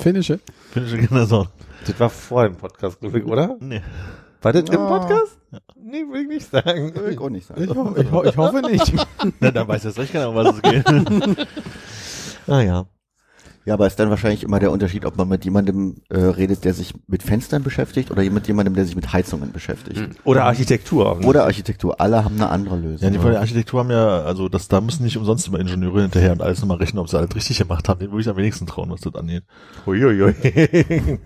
Finnische. 0.00 0.40
Finnische 0.72 0.98
Kindersauna. 0.98 1.50
Das 1.86 1.98
war 2.00 2.10
vor 2.10 2.44
dem 2.44 2.56
Podcast, 2.56 3.00
glaube 3.00 3.18
ich, 3.18 3.24
oder? 3.24 3.56
Nee. 3.60 3.80
War 4.42 4.52
das 4.52 4.64
im 4.64 4.74
Ja. 4.74 4.86
Podcast? 4.86 5.38
Nee, 5.76 6.04
will 6.10 6.22
ich 6.22 6.28
nicht 6.28 6.50
sagen. 6.50 6.94
Will 6.94 7.12
ich 7.12 7.18
auch 7.18 7.30
nicht 7.30 7.46
sagen. 7.46 7.62
Ich, 7.62 7.70
ho 7.70 7.94
ich, 7.96 8.10
ho 8.10 8.24
ich 8.24 8.36
hoffe 8.36 8.60
nicht. 8.60 8.92
Na, 9.40 9.50
dann 9.50 9.66
weiß 9.68 9.84
jetzt 9.84 9.98
recht 9.98 10.12
genau, 10.12 10.30
um 10.30 10.36
was 10.36 10.56
es 10.56 10.62
geht. 10.62 10.84
Ah 12.46 12.60
ja. 12.60 12.86
Ja, 13.66 13.74
aber 13.74 13.86
ist 13.86 13.98
dann 13.98 14.10
wahrscheinlich 14.10 14.42
immer 14.42 14.60
der 14.60 14.70
Unterschied, 14.70 15.06
ob 15.06 15.16
man 15.16 15.26
mit 15.26 15.46
jemandem 15.46 15.96
äh, 16.10 16.18
redet, 16.18 16.66
der 16.66 16.74
sich 16.74 16.92
mit 17.06 17.22
Fenstern 17.22 17.62
beschäftigt 17.62 18.10
oder 18.10 18.22
mit 18.30 18.46
jemandem, 18.46 18.74
der 18.74 18.84
sich 18.84 18.94
mit 18.94 19.10
Heizungen 19.10 19.52
beschäftigt. 19.52 20.02
Oder 20.24 20.44
Architektur. 20.44 21.24
Oder 21.24 21.44
Architektur. 21.44 21.98
Alle 21.98 22.24
haben 22.24 22.34
eine 22.34 22.50
andere 22.50 22.76
Lösung. 22.76 23.06
Ja, 23.06 23.10
die 23.10 23.18
von 23.18 23.30
der 23.30 23.40
Architektur 23.40 23.80
haben 23.80 23.90
ja, 23.90 24.22
also 24.22 24.50
das, 24.50 24.68
da 24.68 24.82
müssen 24.82 25.02
nicht 25.02 25.16
umsonst 25.16 25.48
immer 25.48 25.60
Ingenieure 25.60 26.02
hinterher 26.02 26.32
und 26.32 26.42
alles 26.42 26.60
nochmal 26.60 26.76
rechnen, 26.76 26.98
ob 26.98 27.08
sie 27.08 27.16
alles 27.16 27.34
richtig 27.34 27.58
gemacht 27.58 27.88
haben. 27.88 28.00
Den 28.00 28.10
würde 28.10 28.20
ich 28.20 28.28
am 28.28 28.36
wenigsten 28.36 28.66
trauen, 28.66 28.90
was 28.90 29.00
das 29.00 29.14
angeht. 29.14 29.44
Huiuiui. 29.86 30.34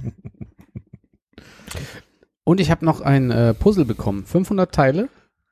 Und 2.45 2.61
ich 2.61 2.71
habe 2.71 2.83
noch 2.83 3.03
ein 3.03 3.31
äh, 3.31 3.53
Puzzle 3.53 3.85
bekommen. 3.85 4.25
500 4.25 4.73
Teile. 4.75 5.09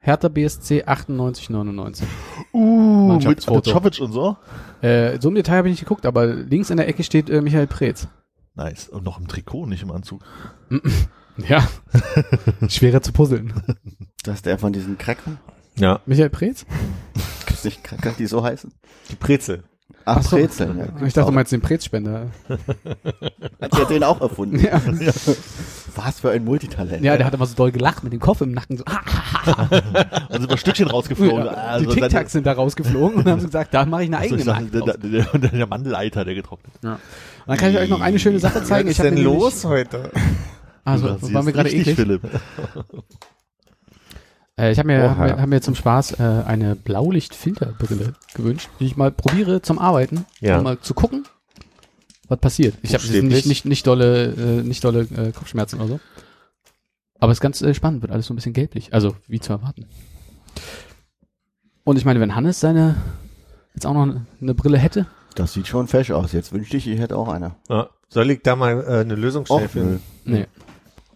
Hertha 0.06 0.28
BSC 0.28 0.84
98,99. 0.84 2.04
Uh, 2.52 3.18
mit. 3.18 3.44
Chovic 3.44 4.00
und 4.00 4.12
so. 4.12 4.36
Äh, 4.80 5.18
so 5.20 5.30
im 5.30 5.34
Detail 5.34 5.56
habe 5.58 5.68
ich 5.68 5.72
nicht 5.72 5.80
geguckt, 5.80 6.06
aber 6.06 6.26
links 6.26 6.70
in 6.70 6.76
der 6.76 6.86
Ecke 6.86 7.02
steht 7.02 7.28
äh, 7.28 7.40
Michael 7.40 7.66
Preetz. 7.66 8.06
Nice. 8.54 8.88
Und 8.88 9.02
noch 9.02 9.18
im 9.18 9.26
Trikot, 9.26 9.66
nicht 9.66 9.82
im 9.82 9.90
Anzug. 9.90 10.22
Ja. 11.46 11.68
Schwerer 12.66 13.02
zu 13.02 13.12
puzzeln. 13.12 13.52
Das 14.22 14.36
ist 14.36 14.46
der 14.46 14.58
von 14.58 14.72
diesen 14.72 14.96
Crackern. 14.96 15.36
ja, 15.76 16.00
Michael 16.06 16.30
Preetz? 16.30 16.64
Gibt's 17.44 17.62
nicht 17.62 17.84
Cracker, 17.84 18.14
die 18.18 18.26
so 18.26 18.42
heißen? 18.42 18.72
die 19.10 19.16
Brezel. 19.16 19.64
Ach, 20.08 20.22
so. 20.22 20.36
Brezeln, 20.36 20.78
ja. 20.78 21.06
Ich 21.06 21.12
dachte, 21.14 21.30
du 21.30 21.34
meinst 21.34 21.50
den 21.52 21.60
Prezspender. 21.60 22.28
Hat 23.60 23.76
der 23.76 23.84
den 23.86 24.02
auch 24.04 24.20
erfunden? 24.20 24.58
Ja. 24.64 24.80
Was 25.96 26.20
für 26.20 26.30
ein 26.30 26.44
Multitalent. 26.44 27.02
ja, 27.02 27.16
der 27.16 27.26
hat 27.26 27.32
immer 27.34 27.46
so 27.46 27.54
doll 27.54 27.72
gelacht 27.72 28.04
mit 28.04 28.12
dem 28.12 28.20
Kopf 28.20 28.40
im 28.42 28.52
Nacken. 28.52 28.76
So, 28.76 28.84
Dann 29.46 30.40
sind 30.40 30.50
wir 30.50 30.58
Stückchen 30.58 30.88
rausgeflogen. 30.88 31.46
ja. 31.46 31.52
Also 31.52 31.90
die 31.90 32.00
Tic-Tacs 32.00 32.32
sind 32.32 32.46
da 32.46 32.52
rausgeflogen 32.52 33.16
und 33.18 33.26
haben 33.26 33.40
so 33.40 33.46
gesagt, 33.46 33.72
da 33.72 33.86
mache 33.86 34.02
ich 34.04 34.08
eine 34.08 34.18
Also 34.18 34.34
eigene 34.36 34.40
ich 34.40 34.70
dachte, 34.70 34.98
der, 35.00 35.22
der, 35.22 35.38
der, 35.38 35.50
der 35.50 35.66
Mandeleiter, 35.66 36.24
der 36.24 36.34
getrocknet. 36.34 36.72
Ja. 36.82 36.92
Und 36.92 37.00
dann 37.46 37.56
kann 37.56 37.70
ich 37.70 37.78
euch 37.78 37.88
noch 37.88 38.00
eine 38.02 38.18
schöne 38.18 38.38
Sache 38.38 38.62
zeigen. 38.62 38.88
Was 38.88 38.92
Ich 38.92 38.98
ist 39.00 39.04
hab 39.06 39.14
denn 39.14 39.24
los 39.24 39.64
heute? 39.64 40.10
Also, 40.84 41.16
Sie 41.20 41.32
war 41.34 41.42
mir 41.42 41.50
ist 41.50 41.56
gerade 41.56 41.70
eklig. 41.70 41.96
Philipp. 41.96 42.22
Äh, 44.58 44.72
ich 44.72 44.78
habe 44.78 44.86
mir, 44.88 45.10
hab 45.10 45.18
mir, 45.18 45.40
hab 45.42 45.48
mir 45.48 45.60
zum 45.60 45.74
Spaß 45.74 46.18
äh, 46.18 46.22
eine 46.46 46.76
Blaulichtfilterbrille 46.76 48.14
gewünscht, 48.34 48.68
die 48.80 48.86
ich 48.86 48.96
mal 48.96 49.10
probiere 49.12 49.62
zum 49.62 49.78
Arbeiten, 49.78 50.24
Ja. 50.40 50.58
um 50.58 50.64
mal 50.64 50.78
zu 50.80 50.94
gucken, 50.94 51.24
was 52.28 52.38
passiert. 52.38 52.74
Ich 52.82 52.94
habe 52.94 53.06
nicht, 53.22 53.46
nicht, 53.46 53.64
nicht 53.66 53.86
dolle, 53.86 54.26
äh, 54.32 54.62
nicht 54.62 54.82
dolle 54.82 55.00
äh, 55.02 55.32
Kopfschmerzen 55.32 55.76
oder 55.80 55.88
so. 55.88 56.00
Aber 57.18 57.32
es 57.32 57.36
ist 57.38 57.42
ganz 57.42 57.60
äh, 57.62 57.74
spannend, 57.74 58.02
wird 58.02 58.12
alles 58.12 58.26
so 58.26 58.32
ein 58.34 58.36
bisschen 58.36 58.52
gelblich. 58.52 58.92
Also, 58.92 59.16
wie 59.26 59.40
zu 59.40 59.52
erwarten. 59.52 59.86
Und 61.84 61.96
ich 61.96 62.04
meine, 62.04 62.20
wenn 62.20 62.34
Hannes 62.34 62.60
seine 62.60 62.96
jetzt 63.74 63.86
auch 63.86 63.94
noch 63.94 64.02
eine, 64.40 64.54
Brille 64.54 64.78
hätte, 64.78 65.06
Das 65.34 65.52
sieht 65.52 65.66
schon 65.66 65.86
fesch 65.86 66.10
aus. 66.10 66.32
Jetzt 66.32 66.52
wünschte 66.52 66.76
ich, 66.78 66.86
ich 66.88 66.98
hätte 66.98 67.16
auch 67.16 67.28
eine. 67.28 67.54
Ja. 67.68 67.88
Soll 68.08 68.30
ich 68.30 68.42
da 68.42 68.56
mal 68.56 68.82
äh, 68.86 69.00
eine 69.00 69.14
Lösung 69.16 69.44
schnell 69.46 69.58
Och, 69.58 69.62
nö. 69.62 69.68
finden? 69.68 70.02
nee. 70.24 70.46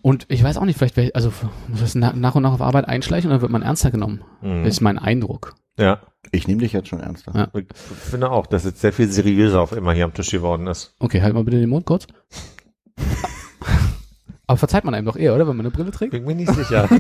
Und 0.03 0.27
ich 0.29 0.43
weiß 0.43 0.57
auch 0.57 0.65
nicht, 0.65 0.79
vielleicht, 0.79 1.15
also 1.15 1.33
muss 1.69 1.81
das 1.81 1.95
na, 1.95 2.13
nach 2.15 2.35
und 2.35 2.43
nach 2.43 2.53
auf 2.53 2.63
Arbeit 2.63 2.89
einschleichen 2.89 3.31
und 3.31 3.35
dann 3.35 3.43
wird 3.43 3.53
man 3.53 3.63
ernster 3.63 3.91
genommen. 3.91 4.23
Mhm. 4.41 4.65
Das 4.65 4.75
ist 4.75 4.81
mein 4.81 4.99
Eindruck. 4.99 5.55
Ja. 5.79 6.01
Ich 6.33 6.49
nehme 6.49 6.61
dich 6.61 6.73
jetzt 6.73 6.89
schon 6.89 7.01
ernster. 7.01 7.33
Ja. 7.35 7.49
Ich 7.55 7.67
finde 7.75 8.31
auch, 8.31 8.47
dass 8.47 8.65
jetzt 8.65 8.81
sehr 8.81 8.93
viel 8.93 9.11
seriöser 9.11 9.61
auf 9.61 9.73
immer 9.73 9.93
hier 9.93 10.05
am 10.05 10.15
Tisch 10.15 10.31
geworden 10.31 10.67
ist. 10.67 10.95
Okay, 10.99 11.23
halt 11.23 11.35
mal 11.35 11.45
bitte 11.45 11.59
den 11.59 11.71
Mund 11.71 11.87
kurz. 11.87 12.07
Aber 14.47 14.57
verzeiht 14.57 14.85
man 14.85 14.95
einem 14.95 15.07
doch 15.07 15.17
eher, 15.17 15.35
oder, 15.35 15.47
wenn 15.47 15.57
man 15.57 15.67
eine 15.67 15.71
Brille 15.71 15.93
trägt? 15.93 16.11
Bin 16.11 16.25
mir 16.25 16.35
nicht 16.35 16.53
sicher. 16.53 16.89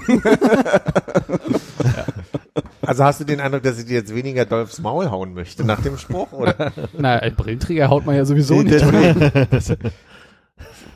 Also 2.91 3.05
hast 3.05 3.21
du 3.21 3.25
den 3.25 3.41
Eindruck, 3.41 3.63
dass 3.63 3.79
ich 3.79 3.87
dir 3.87 3.95
jetzt 3.95 4.13
weniger 4.13 4.45
doll 4.45 4.65
aufs 4.65 4.81
Maul 4.81 5.13
hauen 5.13 5.33
möchte 5.33 5.65
nach 5.65 5.81
dem 5.81 5.97
Spruch, 5.97 6.33
oder? 6.33 6.73
Na, 6.99 7.21
ein 7.21 7.37
Brillenträger 7.37 7.89
haut 7.89 8.05
man 8.05 8.17
ja 8.17 8.25
sowieso 8.25 8.63
nicht. 8.63 8.85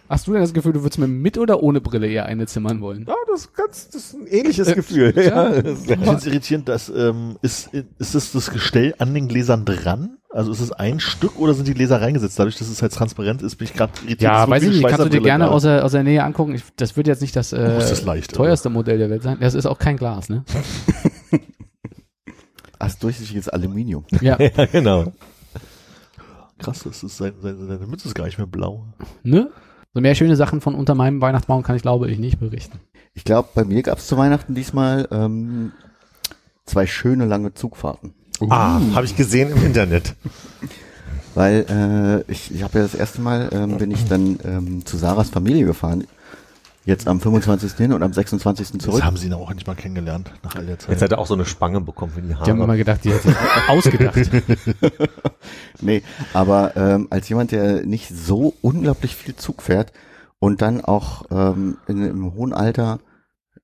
Hast 0.09 0.27
du 0.27 0.33
denn 0.33 0.43
das 0.43 0.53
Gefühl, 0.53 0.73
du 0.75 0.83
würdest 0.83 0.99
mir 0.99 1.07
mit 1.09 1.39
oder 1.39 1.63
ohne 1.63 1.81
Brille 1.81 2.07
eher 2.07 2.27
eine 2.27 2.47
zimmern 2.47 2.81
wollen? 2.83 3.07
Ja, 3.09 3.15
das 3.31 3.41
ist 3.43 3.55
ganz, 3.55 3.89
das 3.89 4.05
ist 4.05 4.15
ein 4.15 4.27
ähnliches 4.27 4.69
Äh, 4.69 4.75
Gefühl. 4.75 5.15
ja. 5.17 5.23
Ja, 5.55 5.63
das- 5.63 5.81
Ich 5.83 5.87
finde 5.89 6.13
es 6.15 6.27
irritierend, 6.27 6.69
dass, 6.69 6.91
ähm, 6.95 7.39
ist, 7.41 7.71
ist 7.99 8.15
das 8.15 8.33
das 8.33 8.51
Gestell 8.51 8.95
an 8.99 9.15
den 9.15 9.29
Gläsern 9.29 9.65
dran? 9.65 10.19
Also 10.29 10.53
ist 10.53 10.61
es 10.61 10.73
ein 10.73 11.01
Stück 11.01 11.39
oder 11.39 11.55
sind 11.55 11.69
die 11.69 11.75
Gläser 11.75 12.03
reingesetzt? 12.03 12.39
Dadurch, 12.39 12.57
dass 12.59 12.69
es 12.69 12.83
halt 12.83 12.93
transparent 12.93 13.41
ist, 13.43 13.57
bin 13.57 13.67
ich 13.67 13.73
gerade 13.73 13.93
irritiert. 14.01 14.23
Ja, 14.23 14.41
Das 14.43 14.51
weiß 14.51 14.63
ich 14.65 14.69
nicht. 14.71 14.83
Kannst 14.87 15.05
du 15.05 15.09
dir 15.09 15.21
gerne 15.23 15.51
aus 15.51 15.63
der, 15.63 15.85
aus 15.85 15.93
der 15.93 16.03
Nähe 16.03 16.23
angucken. 16.25 16.55
Ich, 16.55 16.65
das 16.77 16.97
wird 16.97 17.07
jetzt 17.07 17.23
nicht 17.23 17.35
das, 17.37 17.53
äh, 17.53 17.73
Oh, 17.75 17.79
ist 17.79 17.91
das 17.91 18.05
leicht, 18.05 18.35
teuerste 18.35 18.69
Modell 18.69 18.99
der 18.99 19.09
Welt 19.11 19.23
sein. 19.23 19.39
Das 19.41 19.55
ist 19.55 19.65
auch 19.67 19.79
kein 19.79 19.97
Glas, 19.97 20.29
ne? 20.29 20.45
Als 22.79 22.99
durchsichtiges 22.99 23.49
Aluminium. 23.49 24.05
Ja. 24.21 24.37
ja, 24.41 24.67
genau. 24.67 25.13
Krass, 26.59 26.83
das 26.85 27.03
ist 27.03 27.17
sein, 27.17 27.33
sein, 27.41 27.57
seine 27.67 27.87
Mütze 27.87 28.09
ist 28.09 28.15
gar 28.15 28.25
nicht 28.27 28.39
mehr 28.39 28.47
blau. 28.47 28.87
ne? 29.23 29.51
So 29.95 30.01
mehr 30.01 30.17
schöne 30.17 30.35
Sachen 30.35 30.61
von 30.61 30.75
unter 30.75 30.97
meinem 30.97 31.21
Weihnachtsbaum 31.21 31.63
kann 31.63 31.77
ich, 31.77 31.83
glaube 31.83 32.11
ich, 32.11 32.19
nicht 32.19 32.41
berichten. 32.41 32.81
Ich 33.15 33.23
glaube, 33.23 33.51
bei 33.55 33.65
mir 33.65 33.83
gab 33.85 33.99
es 33.99 34.09
zu 34.09 34.17
Weihnachten 34.17 34.53
diesmal 34.53 35.07
ähm, 35.13 35.71
zwei 36.67 36.87
schöne 36.89 37.27
lange 37.27 37.55
Zugfahrten. 37.55 38.13
Ah, 38.49 38.81
habe 38.95 39.05
ich 39.05 39.15
gesehen 39.15 39.53
im 39.53 39.65
Internet. 39.65 40.17
Weil 41.37 42.25
äh, 42.29 42.33
ich, 42.33 42.53
ich 42.53 42.65
habe 42.65 42.79
ja 42.79 42.85
das 42.85 42.97
erste 42.97 43.21
Mal, 43.21 43.49
ähm, 43.53 43.79
bin 43.79 43.93
ich 43.93 44.05
dann 44.09 44.39
ähm, 44.45 44.85
zu 44.85 44.97
Sarahs 44.97 45.31
Familie 45.31 45.65
gefahren. 45.65 46.05
Jetzt 46.87 47.09
am 47.09 47.19
25. 47.19 47.73
hin 47.75 47.93
und 47.95 48.03
am 48.03 48.13
26. 48.13 48.71
Jetzt 48.75 48.83
zurück. 48.83 49.03
haben 49.03 49.17
sie 49.17 49.27
ihn 49.29 49.33
auch 49.33 49.49
endlich 49.51 49.67
mal 49.67 49.75
kennengelernt, 49.75 50.31
nach 50.43 50.55
all 50.55 50.67
der 50.67 50.79
Zeit. 50.79 50.91
Jetzt 50.91 51.03
hat 51.03 51.13
er 51.13 51.19
auch 51.19 51.27
so 51.27 51.33
eine 51.35 51.47
Spange 51.47 51.81
bekommen 51.81 52.13
für 52.13 52.21
die 52.21 52.29
Die 52.29 52.35
haben 52.35 52.51
immer 52.59 52.67
Haare. 52.69 52.77
gedacht, 52.79 53.01
die 53.05 53.11
hätte 53.13 53.29
sich 53.29 53.37
ausgedacht. 53.69 54.17
Nee, 55.81 56.03
aber 56.33 56.77
ähm, 56.77 57.09
als 57.11 57.29
jemand, 57.29 57.53
der 57.53 57.85
nicht 57.85 58.09
so 58.09 58.55
unglaublich 58.63 59.17
viel 59.17 59.35
Zug 59.37 59.63
fährt 59.63 59.93
und 60.39 60.63
dann 60.63 60.83
auch 60.83 61.25
ähm, 61.31 61.77
in, 61.87 62.03
im 62.05 62.35
hohen 62.35 62.53
Alter, 62.53 63.01
äh, 63.01 63.14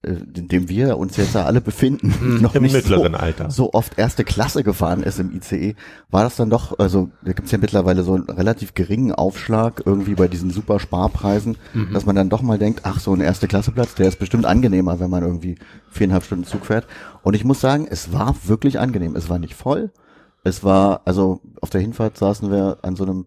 in 0.02 0.48
dem 0.48 0.68
wir 0.68 0.96
uns 0.96 1.16
jetzt 1.18 1.34
da 1.34 1.44
alle 1.44 1.60
befinden, 1.60 2.40
noch 2.40 2.54
Im 2.54 2.62
nicht 2.62 2.72
mittleren 2.72 3.12
so, 3.12 3.18
Alter. 3.18 3.50
so 3.50 3.72
oft 3.74 3.98
erste 3.98 4.24
Klasse 4.24 4.64
gefahren 4.64 5.02
ist 5.02 5.18
im 5.18 5.30
ICE, 5.36 5.74
war 6.10 6.24
das 6.24 6.36
dann 6.36 6.48
doch, 6.48 6.78
also 6.78 7.10
da 7.22 7.32
gibt's 7.32 7.50
ja 7.50 7.58
mittlerweile 7.58 8.02
so 8.02 8.14
einen 8.14 8.24
relativ 8.30 8.72
geringen 8.72 9.12
Aufschlag 9.12 9.82
irgendwie 9.84 10.14
bei 10.14 10.26
diesen 10.26 10.50
super 10.50 10.80
Sparpreisen, 10.80 11.58
dass 11.92 12.06
man 12.06 12.16
dann 12.16 12.30
doch 12.30 12.40
mal 12.40 12.56
denkt, 12.58 12.80
ach 12.84 12.98
so 12.98 13.12
ein 13.12 13.20
erste 13.20 13.46
Klasse 13.46 13.72
Platz, 13.72 13.94
der 13.94 14.08
ist 14.08 14.18
bestimmt 14.18 14.46
angenehmer, 14.46 15.00
wenn 15.00 15.10
man 15.10 15.22
irgendwie 15.22 15.56
viereinhalb 15.90 16.24
Stunden 16.24 16.44
Zug 16.44 16.66
fährt. 16.66 16.86
Und 17.22 17.34
ich 17.34 17.44
muss 17.44 17.60
sagen, 17.60 17.86
es 17.90 18.12
war 18.12 18.34
wirklich 18.44 18.78
angenehm. 18.78 19.16
Es 19.16 19.28
war 19.28 19.38
nicht 19.38 19.54
voll. 19.54 19.90
Es 20.44 20.64
war, 20.64 21.02
also 21.04 21.40
auf 21.60 21.70
der 21.70 21.80
Hinfahrt 21.80 22.16
saßen 22.16 22.50
wir 22.50 22.78
an 22.82 22.96
so 22.96 23.04
einem, 23.04 23.26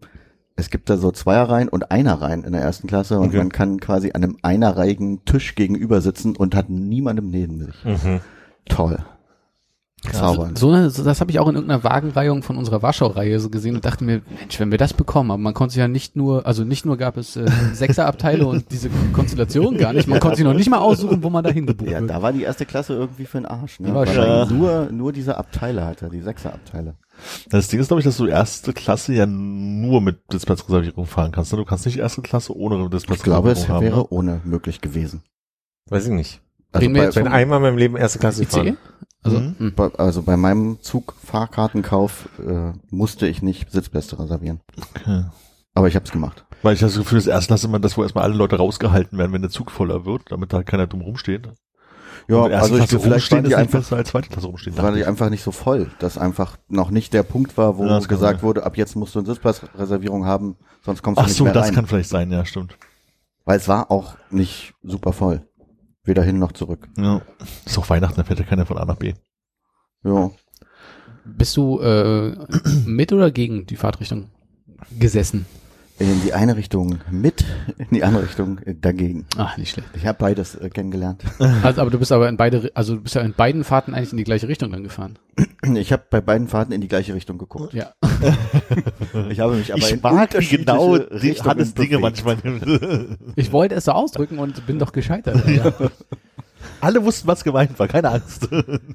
es 0.56 0.70
gibt 0.70 0.88
da 0.88 0.96
so 0.96 1.10
Zweierreihen 1.10 1.68
und 1.68 1.90
Einerreihen 1.90 2.44
in 2.44 2.52
der 2.52 2.62
ersten 2.62 2.86
Klasse 2.86 3.18
und 3.18 3.28
Okay. 3.28 3.38
man 3.38 3.50
kann 3.50 3.80
quasi 3.80 4.12
an 4.12 4.22
einem 4.22 4.36
einerreihigen 4.42 5.24
Tisch 5.24 5.54
gegenüber 5.54 6.00
sitzen 6.00 6.36
und 6.36 6.54
hat 6.54 6.70
niemandem 6.70 7.28
neben 7.30 7.58
sich. 7.60 7.84
Mhm. 7.84 8.20
Toll. 8.68 8.98
Zaubernd. 10.12 10.58
So 10.58 10.70
eine, 10.70 10.90
so, 10.90 11.02
das 11.02 11.22
habe 11.22 11.30
ich 11.30 11.38
auch 11.38 11.48
in 11.48 11.54
irgendeiner 11.54 11.82
Wagenreihung 11.82 12.42
von 12.42 12.58
unserer 12.58 12.82
Warschau-Reihe 12.82 13.40
so 13.40 13.48
gesehen 13.48 13.74
und 13.74 13.86
dachte 13.86 14.04
mir, 14.04 14.20
Mensch, 14.38 14.60
wenn 14.60 14.70
wir 14.70 14.76
das 14.76 14.92
bekommen, 14.92 15.30
aber 15.30 15.38
man 15.40 15.54
konnte 15.54 15.72
sich 15.72 15.80
ja 15.80 15.88
nicht 15.88 16.14
nur, 16.14 16.44
also 16.46 16.62
nicht 16.62 16.84
nur 16.84 16.98
gab 16.98 17.16
es 17.16 17.36
äh, 17.36 17.46
Sechserabteile 17.72 18.46
und 18.46 18.70
diese 18.70 18.90
Konstellation 19.14 19.78
gar 19.78 19.94
nicht, 19.94 20.06
man 20.06 20.20
konnte 20.20 20.36
sich 20.36 20.44
noch 20.44 20.52
nicht 20.52 20.68
mal 20.68 20.76
aussuchen, 20.78 21.22
wo 21.22 21.30
man 21.30 21.42
da 21.42 21.48
hingebucht 21.50 21.90
Ja, 21.90 22.00
wird. 22.00 22.10
da 22.10 22.20
war 22.20 22.34
die 22.34 22.42
erste 22.42 22.66
Klasse 22.66 22.92
irgendwie 22.92 23.24
für 23.24 23.38
den 23.38 23.46
Arsch, 23.46 23.80
ne? 23.80 23.88
Ja, 23.88 23.94
Weil 23.94 24.14
ja. 24.14 24.44
nur, 24.44 24.88
nur 24.92 25.12
diese 25.14 25.38
Abteile 25.38 25.86
hatte, 25.86 26.10
die 26.10 26.20
Sechserabteile. 26.20 26.96
Das 27.50 27.68
Ding 27.68 27.80
ist, 27.80 27.88
glaube 27.88 28.00
ich, 28.00 28.04
dass 28.04 28.16
du 28.16 28.26
erste 28.26 28.72
Klasse 28.72 29.14
ja 29.14 29.26
nur 29.26 30.00
mit 30.00 30.18
Sitzplatzreservierung 30.30 31.06
fahren 31.06 31.32
kannst. 31.32 31.52
Ne? 31.52 31.58
Du 31.58 31.64
kannst 31.64 31.86
nicht 31.86 31.98
erste 31.98 32.22
Klasse 32.22 32.56
ohne 32.56 32.74
Ich 32.76 32.80
glaube, 32.82 32.96
es 32.96 33.02
Sitzplatzreservierung 33.02 33.74
haben. 33.76 33.82
wäre 33.84 33.96
ne? 33.98 34.06
ohne 34.10 34.40
möglich 34.44 34.80
gewesen. 34.80 35.22
Weiß 35.88 36.06
ich 36.06 36.12
nicht. 36.12 36.40
Also 36.72 36.84
Reden 36.86 36.94
bei, 36.98 37.08
Ich 37.08 37.14
bin 37.14 37.28
einmal 37.28 37.58
in 37.58 37.62
meinem 37.62 37.78
Leben 37.78 37.96
erste 37.96 38.18
Klasse 38.18 38.42
ICE? 38.42 38.48
gefahren. 38.62 38.76
Also, 39.22 39.38
Mhm. 39.40 39.54
hm. 39.58 39.74
bei, 39.74 39.90
also 39.94 40.22
bei 40.22 40.36
meinem 40.36 40.78
Zugfahrkartenkauf 40.82 42.28
äh, 42.46 42.72
musste 42.90 43.26
ich 43.26 43.42
nicht 43.42 43.70
Sitzplätze 43.70 44.18
reservieren. 44.18 44.60
Okay. 44.94 45.24
Aber 45.74 45.88
ich 45.88 45.96
habe 45.96 46.04
es 46.04 46.12
gemacht. 46.12 46.44
Weil 46.62 46.74
ich 46.74 46.80
das 46.80 46.96
Gefühl, 46.96 47.18
das 47.18 47.26
erste 47.26 47.48
Klasse 47.48 47.66
immer 47.66 47.78
das, 47.80 47.96
wo 47.96 48.02
erstmal 48.02 48.24
alle 48.24 48.34
Leute 48.34 48.56
rausgehalten 48.56 49.18
werden, 49.18 49.32
wenn 49.32 49.42
der 49.42 49.50
Zug 49.50 49.70
voller 49.70 50.04
wird, 50.04 50.30
damit 50.30 50.52
da 50.52 50.62
keiner 50.62 50.86
dumm 50.86 51.00
rumsteht. 51.00 51.48
Ja, 52.28 52.44
also 52.44 52.78
ich, 52.78 52.86
vielleicht 52.88 53.30
waren 53.32 53.44
die 53.44 53.54
einfach, 53.54 53.92
als 53.92 54.08
zweite 54.08 54.28
Klasse 54.30 54.46
rumstehen. 54.46 54.76
war 54.76 54.84
dachte 54.84 54.96
die 54.96 55.02
ich. 55.02 55.06
einfach 55.06 55.28
nicht 55.30 55.42
so 55.42 55.50
voll, 55.52 55.90
dass 55.98 56.16
einfach 56.16 56.56
noch 56.68 56.90
nicht 56.90 57.12
der 57.12 57.22
Punkt 57.22 57.56
war, 57.58 57.76
wo 57.76 57.82
Ja, 57.84 57.90
das 57.90 58.08
gesagt 58.08 58.42
wurde, 58.42 58.64
ab 58.64 58.76
jetzt 58.76 58.96
musst 58.96 59.14
du 59.14 59.18
eine 59.18 59.26
Sitzplatzreservierung 59.26 60.24
haben, 60.24 60.56
sonst 60.82 61.02
kommst 61.02 61.18
du 61.18 61.22
Ach 61.22 61.26
nicht 61.26 61.36
so, 61.36 61.44
mehr 61.44 61.52
das 61.52 61.66
rein. 61.66 61.74
kann 61.74 61.86
vielleicht 61.86 62.08
sein, 62.08 62.30
ja, 62.32 62.44
stimmt. 62.44 62.78
Weil 63.44 63.58
es 63.58 63.68
war 63.68 63.90
auch 63.90 64.16
nicht 64.30 64.72
super 64.82 65.12
voll. 65.12 65.46
Weder 66.02 66.22
hin 66.22 66.38
noch 66.38 66.52
zurück. 66.52 66.88
Ja. 66.96 67.20
Ist 67.66 67.78
auch 67.78 67.88
Weihnachten, 67.90 68.16
da 68.16 68.24
fährt 68.24 68.38
ja 68.38 68.44
keiner 68.46 68.64
von 68.66 68.78
A 68.78 68.84
nach 68.84 68.96
B. 68.96 69.14
Ja. 70.02 70.30
Bist 71.24 71.56
du 71.56 71.80
äh, 71.80 72.36
mit 72.86 73.12
oder 73.12 73.30
gegen 73.30 73.66
die 73.66 73.76
Fahrtrichtung 73.76 74.30
gesessen? 74.98 75.46
In 75.96 76.22
die 76.22 76.32
eine 76.32 76.56
Richtung 76.56 76.98
mit, 77.08 77.44
in 77.78 77.86
die 77.92 78.02
andere 78.02 78.24
Richtung 78.24 78.58
dagegen. 78.80 79.26
Ach, 79.36 79.56
nicht 79.56 79.70
schlecht. 79.70 79.88
Ich 79.94 80.06
habe 80.06 80.18
beides 80.18 80.56
äh, 80.56 80.68
kennengelernt. 80.68 81.22
Also, 81.62 81.80
aber 81.82 81.90
du 81.90 82.00
bist 82.00 82.10
aber 82.10 82.28
in 82.28 82.36
beide, 82.36 82.72
also 82.74 82.96
du 82.96 83.02
bist 83.02 83.14
ja 83.14 83.20
in 83.20 83.32
beiden 83.32 83.62
Fahrten 83.62 83.94
eigentlich 83.94 84.10
in 84.10 84.18
die 84.18 84.24
gleiche 84.24 84.48
Richtung 84.48 84.72
dann 84.72 84.82
gefahren. 84.82 85.20
Ich 85.74 85.92
habe 85.92 86.02
bei 86.10 86.20
beiden 86.20 86.48
Fahrten 86.48 86.72
in 86.72 86.80
die 86.80 86.88
gleiche 86.88 87.14
Richtung 87.14 87.38
geguckt. 87.38 87.74
Ja. 87.74 87.92
Ich 89.28 89.38
habe 89.38 89.54
mich 89.54 89.72
aber 89.72 89.88
in 89.88 89.96
ich 89.96 90.02
mag 90.02 90.12
wie 90.12 90.22
unterschiedliche 90.22 90.64
genau 90.64 91.44
Hannes 91.44 91.74
Dinge 91.74 91.98
manchmal. 91.98 92.36
Ich 93.36 93.52
wollte 93.52 93.76
es 93.76 93.84
so 93.84 93.92
ausdrücken 93.92 94.38
und 94.38 94.66
bin 94.66 94.78
doch 94.78 94.92
gescheitert. 94.92 95.42
Ja. 95.48 95.72
Alle 96.80 97.04
wussten, 97.04 97.28
was 97.28 97.44
gemeint 97.44 97.78
war, 97.78 97.86
keine 97.86 98.10
Angst. 98.10 98.48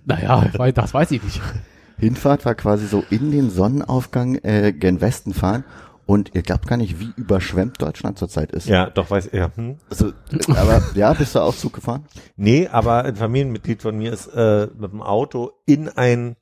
Naja, 0.05 0.45
das 0.73 0.93
weiß 0.93 1.11
ich 1.11 1.23
nicht. 1.23 1.41
Hinfahrt 1.97 2.45
war 2.45 2.55
quasi 2.55 2.87
so 2.87 3.03
in 3.09 3.31
den 3.31 3.49
Sonnenaufgang 3.49 4.35
äh, 4.35 4.73
gen 4.73 5.01
Westen 5.01 5.33
fahren 5.33 5.63
und 6.09 6.31
ihr 6.33 6.41
glaubt 6.41 6.65
gar 6.65 6.77
nicht, 6.77 6.99
wie 6.99 7.11
überschwemmt 7.17 7.79
Deutschland 7.79 8.17
zurzeit 8.17 8.51
ist. 8.51 8.67
Ja, 8.67 8.89
doch 8.89 9.11
weiß 9.11 9.29
ja. 9.31 9.51
Hm. 9.55 9.75
Also, 9.91 10.11
aber 10.47 10.81
ja, 10.95 11.13
bist 11.13 11.35
du 11.35 11.39
auch 11.39 11.55
Zug 11.55 11.73
gefahren? 11.73 12.03
Nee, 12.35 12.67
aber 12.67 13.03
ein 13.05 13.15
Familienmitglied 13.15 13.83
von 13.83 13.95
mir 13.95 14.11
ist 14.11 14.25
äh, 14.33 14.69
mit 14.75 14.91
dem 14.91 15.03
Auto 15.03 15.51
in 15.67 15.87
ein 15.87 16.35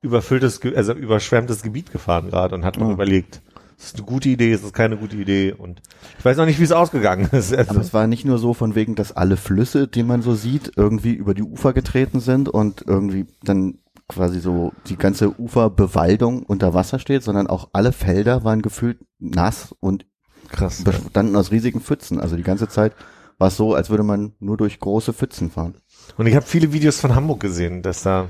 überfülltes, 0.00 0.58
also 0.74 0.94
überschwemmtes 0.94 1.62
Gebiet 1.62 1.92
gefahren 1.92 2.30
gerade 2.30 2.54
und 2.54 2.64
hat 2.64 2.78
noch 2.78 2.88
Oh. 2.88 2.92
überlegt, 2.92 3.42
ist 3.76 3.88
es 3.88 3.94
eine 3.96 4.04
gute 4.04 4.30
Idee, 4.30 4.52
ist 4.52 4.64
es 4.64 4.72
keine 4.72 4.96
gute 4.96 5.16
Idee 5.16 5.52
und 5.52 5.82
ich 6.18 6.24
weiß 6.24 6.38
noch 6.38 6.46
nicht, 6.46 6.58
wie 6.58 6.64
es 6.64 6.72
ausgegangen 6.72 7.28
ist. 7.32 7.54
Also, 7.54 7.72
Aber 7.72 7.80
es 7.82 7.92
war 7.92 8.06
nicht 8.06 8.24
nur 8.24 8.38
so 8.38 8.54
von 8.54 8.74
wegen, 8.74 8.94
dass 8.94 9.12
alle 9.12 9.36
Flüsse, 9.36 9.86
die 9.86 10.02
man 10.02 10.22
so 10.22 10.34
sieht, 10.34 10.72
irgendwie 10.76 11.12
über 11.12 11.34
die 11.34 11.42
Ufer 11.42 11.74
getreten 11.74 12.20
sind 12.20 12.48
und 12.48 12.82
irgendwie 12.86 13.26
dann 13.42 13.74
quasi 14.08 14.40
so 14.40 14.72
die 14.86 14.96
ganze 14.96 15.38
Uferbewaldung 15.40 16.42
unter 16.42 16.74
Wasser 16.74 16.98
steht, 16.98 17.22
sondern 17.22 17.46
auch 17.46 17.68
alle 17.72 17.92
Felder 17.92 18.44
waren 18.44 18.62
gefühlt 18.62 18.98
nass 19.18 19.74
und 19.80 20.06
Krass. 20.50 20.84
bestanden 20.84 21.36
aus 21.36 21.50
riesigen 21.50 21.80
Pfützen. 21.80 22.20
Also 22.20 22.36
die 22.36 22.42
ganze 22.42 22.68
Zeit 22.68 22.92
war 23.38 23.48
es 23.48 23.56
so, 23.56 23.74
als 23.74 23.90
würde 23.90 24.02
man 24.02 24.32
nur 24.40 24.56
durch 24.56 24.78
große 24.78 25.12
Pfützen 25.12 25.50
fahren. 25.50 25.76
Und 26.16 26.26
ich 26.26 26.36
habe 26.36 26.46
viele 26.46 26.72
Videos 26.72 27.00
von 27.00 27.14
Hamburg 27.14 27.40
gesehen, 27.40 27.82
dass 27.82 28.02
da 28.02 28.28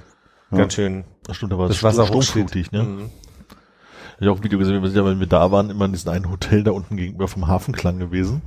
Ja. 0.51 0.59
ganz 0.59 0.75
schön 0.75 1.05
Das 1.27 1.37
stimmt, 1.37 1.53
aber 1.53 1.69
das 1.69 1.83
Wasser 1.83 2.09
hochsteht. 2.09 2.73
ne? 2.73 2.83
Mhm. 2.85 3.11
Ich 4.17 4.21
habe 4.21 4.31
auch 4.33 4.37
ein 4.39 4.45
Video 4.45 4.59
gesehen, 4.61 4.81
wir 4.81 4.89
sind 4.89 4.97
ja, 4.97 5.05
wenn 5.05 5.19
wir 5.19 5.27
da 5.27 5.51
waren, 5.51 5.71
immer 5.71 5.87
in 5.87 5.93
diesem 5.93 6.13
einen 6.13 6.31
Hotel 6.31 6.63
da 6.63 6.71
unten 6.71 6.97
gegenüber 6.97 7.27
vom 7.27 7.49
Hafenklang 7.49 7.99
gewesen. 7.99 8.43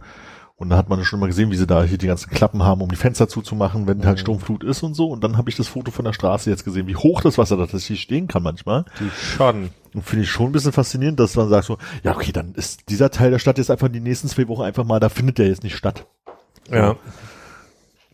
Und 0.59 0.71
da 0.71 0.77
hat 0.77 0.89
man 0.89 1.03
schon 1.05 1.19
mal 1.19 1.27
gesehen, 1.27 1.51
wie 1.51 1.55
sie 1.55 1.67
da 1.67 1.83
hier 1.83 1.99
die 1.99 2.07
ganzen 2.07 2.31
Klappen 2.31 2.63
haben, 2.63 2.81
um 2.81 2.89
die 2.89 2.95
Fenster 2.95 3.27
zuzumachen, 3.27 3.85
wenn 3.85 4.03
halt 4.05 4.19
Sturmflut 4.19 4.63
ist 4.63 4.81
und 4.81 4.95
so. 4.95 5.07
Und 5.07 5.23
dann 5.23 5.37
habe 5.37 5.51
ich 5.51 5.55
das 5.55 5.67
Foto 5.67 5.91
von 5.91 6.03
der 6.03 6.13
Straße 6.13 6.49
jetzt 6.49 6.65
gesehen, 6.65 6.87
wie 6.87 6.95
hoch 6.95 7.21
das 7.21 7.37
Wasser 7.37 7.57
da 7.57 7.67
tatsächlich 7.67 8.01
stehen 8.01 8.27
kann 8.27 8.41
manchmal. 8.41 8.85
Die 8.99 9.11
schon. 9.11 9.69
Und 9.93 10.01
finde 10.03 10.23
ich 10.23 10.31
schon 10.31 10.47
ein 10.47 10.51
bisschen 10.53 10.71
faszinierend, 10.71 11.19
dass 11.19 11.35
man 11.35 11.47
sagt 11.49 11.65
so, 11.65 11.77
ja 12.03 12.15
okay, 12.15 12.31
dann 12.31 12.55
ist 12.55 12.89
dieser 12.89 13.11
Teil 13.11 13.29
der 13.29 13.37
Stadt 13.37 13.59
jetzt 13.59 13.69
einfach 13.69 13.87
die 13.87 13.99
nächsten 13.99 14.29
zwei 14.29 14.47
Wochen 14.47 14.63
einfach 14.63 14.83
mal, 14.83 14.99
da 14.99 15.09
findet 15.09 15.37
der 15.37 15.47
jetzt 15.47 15.63
nicht 15.63 15.77
statt. 15.77 16.07
Ja. 16.71 16.95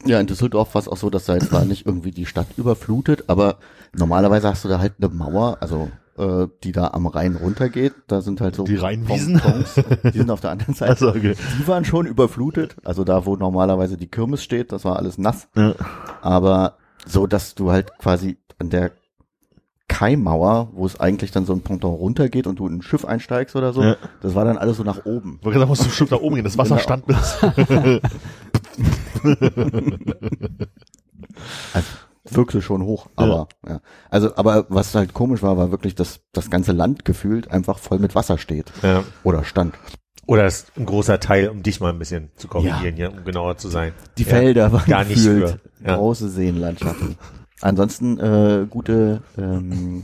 Ja, 0.05 0.19
in 0.19 0.27
Düsseldorf 0.27 0.75
war 0.75 0.81
es 0.81 0.89
auch 0.89 0.97
so, 0.97 1.09
dass 1.09 1.25
da 1.25 1.35
jetzt 1.35 1.47
zwar 1.47 1.63
nicht 1.63 1.85
irgendwie 1.85 2.11
die 2.11 2.25
Stadt 2.25 2.47
überflutet, 2.57 3.23
aber 3.27 3.57
normalerweise 3.93 4.49
hast 4.49 4.65
du 4.65 4.67
da 4.67 4.79
halt 4.79 4.95
eine 4.99 5.07
Mauer, 5.07 5.57
also 5.61 5.89
äh, 6.17 6.47
die 6.63 6.71
da 6.71 6.89
am 6.89 7.07
Rhein 7.07 7.35
runtergeht. 7.35 7.93
Da 8.07 8.21
sind 8.21 8.41
halt 8.41 8.55
so 8.55 8.63
Die 8.63 8.75
Rheinwiesen? 8.75 9.41
Die 10.03 10.17
sind 10.17 10.29
auf 10.31 10.41
der 10.41 10.51
anderen 10.51 10.73
Seite. 10.75 10.91
Also, 10.91 11.09
okay. 11.09 11.35
Die 11.59 11.67
waren 11.67 11.85
schon 11.85 12.05
überflutet. 12.05 12.75
Also 12.83 13.03
da, 13.03 13.25
wo 13.25 13.35
normalerweise 13.35 13.97
die 13.97 14.07
Kirmes 14.07 14.43
steht, 14.43 14.71
das 14.71 14.85
war 14.85 14.97
alles 14.97 15.17
nass. 15.17 15.47
Ja. 15.55 15.73
Aber 16.21 16.77
so, 17.05 17.27
dass 17.27 17.55
du 17.55 17.71
halt 17.71 17.97
quasi 17.97 18.37
an 18.59 18.69
der 18.69 18.91
Kaimauer, 19.89 20.69
wo 20.73 20.85
es 20.85 20.99
eigentlich 20.99 21.31
dann 21.31 21.45
so 21.45 21.53
ein 21.53 21.61
Ponton 21.61 21.93
runtergeht 21.93 22.47
und 22.47 22.57
du 22.57 22.67
in 22.67 22.77
ein 22.77 22.81
Schiff 22.81 23.05
einsteigst 23.05 23.55
oder 23.55 23.73
so, 23.73 23.83
Ja. 23.83 23.97
das 24.21 24.33
war 24.33 24.45
dann 24.45 24.57
alles 24.57 24.77
so 24.77 24.83
nach 24.83 25.05
oben. 25.05 25.39
Weil 25.43 25.53
da 25.53 25.65
musst 25.65 25.81
du 25.83 25.87
bestimmt 25.87 26.11
nach 26.11 26.21
oben 26.21 26.35
gehen, 26.35 26.45
das 26.45 26.57
Wasser 26.57 26.77
Genau. 26.77 26.83
stand 26.83 27.05
bis. 27.05 27.37
Also 31.73 31.87
wirkte 32.35 32.61
schon 32.61 32.83
hoch, 32.83 33.07
aber 33.15 33.47
ja. 33.67 33.79
Also, 34.09 34.35
aber 34.35 34.65
was 34.69 34.93
halt 34.95 35.13
komisch 35.13 35.41
war, 35.41 35.57
war 35.57 35.71
wirklich, 35.71 35.95
dass 35.95 36.21
das 36.31 36.49
ganze 36.49 36.71
Land 36.71 37.05
gefühlt 37.05 37.49
einfach 37.51 37.79
voll 37.79 37.99
mit 37.99 38.15
Wasser 38.15 38.37
steht. 38.37 38.71
ja. 38.81 39.03
Oder 39.23 39.43
stand. 39.43 39.75
Oder 40.25 40.45
ist 40.47 40.71
ein 40.77 40.85
großer 40.85 41.19
Teil, 41.19 41.49
um 41.49 41.63
dich 41.63 41.81
mal 41.81 41.89
ein 41.91 41.99
bisschen 41.99 42.31
zu 42.37 42.47
korrigieren, 42.47 42.95
hier, 42.95 43.11
um 43.11 43.25
genauer 43.25 43.57
zu 43.57 43.67
sein. 43.67 43.91
Die 44.17 44.23
Ja. 44.23 44.29
Felder 44.29 44.71
waren 44.71 44.85
gar 44.89 45.03
nicht 45.03 45.15
gefühlt 45.15 45.49
für, 45.81 45.87
ja. 45.87 45.95
große 45.97 46.29
Seenlandschaften. 46.29 47.17
Ansonsten 47.61 48.19
äh, 48.19 48.65
gute 48.69 49.21
ähm, 49.37 50.03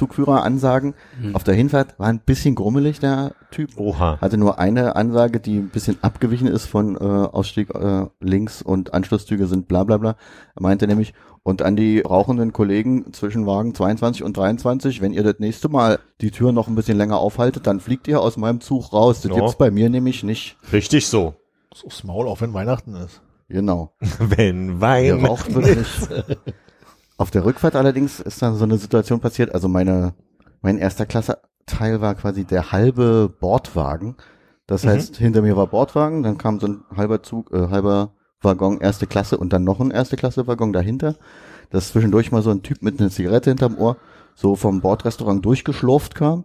Zugführeransagen. 0.00 0.94
Hm. 1.20 1.36
Auf 1.36 1.44
der 1.44 1.54
Hinfahrt 1.54 1.98
war 1.98 2.08
ein 2.08 2.20
bisschen 2.20 2.54
grummelig 2.54 3.00
der 3.00 3.32
Typ. 3.50 3.70
Oha. 3.76 4.18
Hatte 4.20 4.38
nur 4.38 4.58
eine 4.58 4.96
Ansage, 4.96 5.40
die 5.40 5.58
ein 5.58 5.68
bisschen 5.68 5.98
abgewichen 6.00 6.46
ist 6.48 6.64
von 6.64 6.96
äh, 6.96 6.98
Ausstieg 7.00 7.74
äh, 7.74 8.06
links 8.20 8.62
und 8.62 8.94
Anschlusszüge 8.94 9.46
sind 9.46 9.68
bla 9.68 9.84
bla 9.84 9.98
bla. 9.98 10.16
Er 10.56 10.62
meinte 10.62 10.86
nämlich, 10.86 11.12
und 11.42 11.60
an 11.60 11.76
die 11.76 12.00
rauchenden 12.00 12.52
Kollegen 12.54 13.12
zwischen 13.12 13.46
Wagen 13.46 13.74
22 13.74 14.22
und 14.22 14.36
23, 14.36 15.02
wenn 15.02 15.12
ihr 15.12 15.22
das 15.22 15.36
nächste 15.38 15.68
Mal 15.68 15.98
die 16.22 16.30
Tür 16.30 16.52
noch 16.52 16.66
ein 16.68 16.74
bisschen 16.74 16.96
länger 16.96 17.18
aufhaltet, 17.18 17.66
dann 17.66 17.80
fliegt 17.80 18.08
ihr 18.08 18.20
aus 18.22 18.38
meinem 18.38 18.60
Zug 18.60 18.92
raus. 18.92 19.20
Das 19.20 19.30
Ja. 19.30 19.36
gibt's 19.36 19.56
bei 19.56 19.70
mir 19.70 19.90
nämlich 19.90 20.22
nicht. 20.22 20.56
Richtig 20.72 21.06
so. 21.06 21.34
So 21.74 21.88
Maul, 22.06 22.26
auch 22.26 22.40
wenn 22.40 22.54
Weihnachten 22.54 22.94
ist. 22.94 23.20
Genau. 23.48 23.92
Wenn 24.20 24.80
wird 24.80 25.76
nicht. 25.78 26.08
Auf 27.20 27.30
der 27.30 27.44
Rückfahrt 27.44 27.76
allerdings 27.76 28.18
ist 28.18 28.40
dann 28.40 28.56
so 28.56 28.64
eine 28.64 28.78
Situation 28.78 29.20
passiert. 29.20 29.54
Also 29.54 29.68
meine, 29.68 30.14
mein 30.62 30.78
erster 30.78 31.04
Klasse 31.04 31.36
Teil 31.66 32.00
war 32.00 32.14
quasi 32.14 32.44
der 32.46 32.72
halbe 32.72 33.28
Bordwagen. 33.28 34.16
Das 34.66 34.86
heißt, 34.86 35.18
hinter 35.18 35.42
mir 35.42 35.54
war 35.54 35.66
Bordwagen, 35.66 36.22
dann 36.22 36.38
kam 36.38 36.60
so 36.60 36.66
ein 36.68 36.80
halber 36.96 37.22
Zug, 37.22 37.52
äh, 37.52 37.68
halber 37.68 38.12
Waggon 38.40 38.80
erste 38.80 39.06
Klasse 39.06 39.36
und 39.36 39.52
dann 39.52 39.64
noch 39.64 39.80
ein 39.80 39.90
erste 39.90 40.16
Klasse 40.16 40.46
Waggon 40.46 40.72
dahinter. 40.72 41.16
Dass 41.68 41.88
zwischendurch 41.92 42.32
mal 42.32 42.40
so 42.40 42.50
ein 42.52 42.62
Typ 42.62 42.80
mit 42.80 42.98
einer 42.98 43.10
Zigarette 43.10 43.50
hinterm 43.50 43.76
Ohr 43.76 43.98
so 44.34 44.56
vom 44.56 44.80
Bordrestaurant 44.80 45.44
durchgeschlurft 45.44 46.14
kam, 46.14 46.44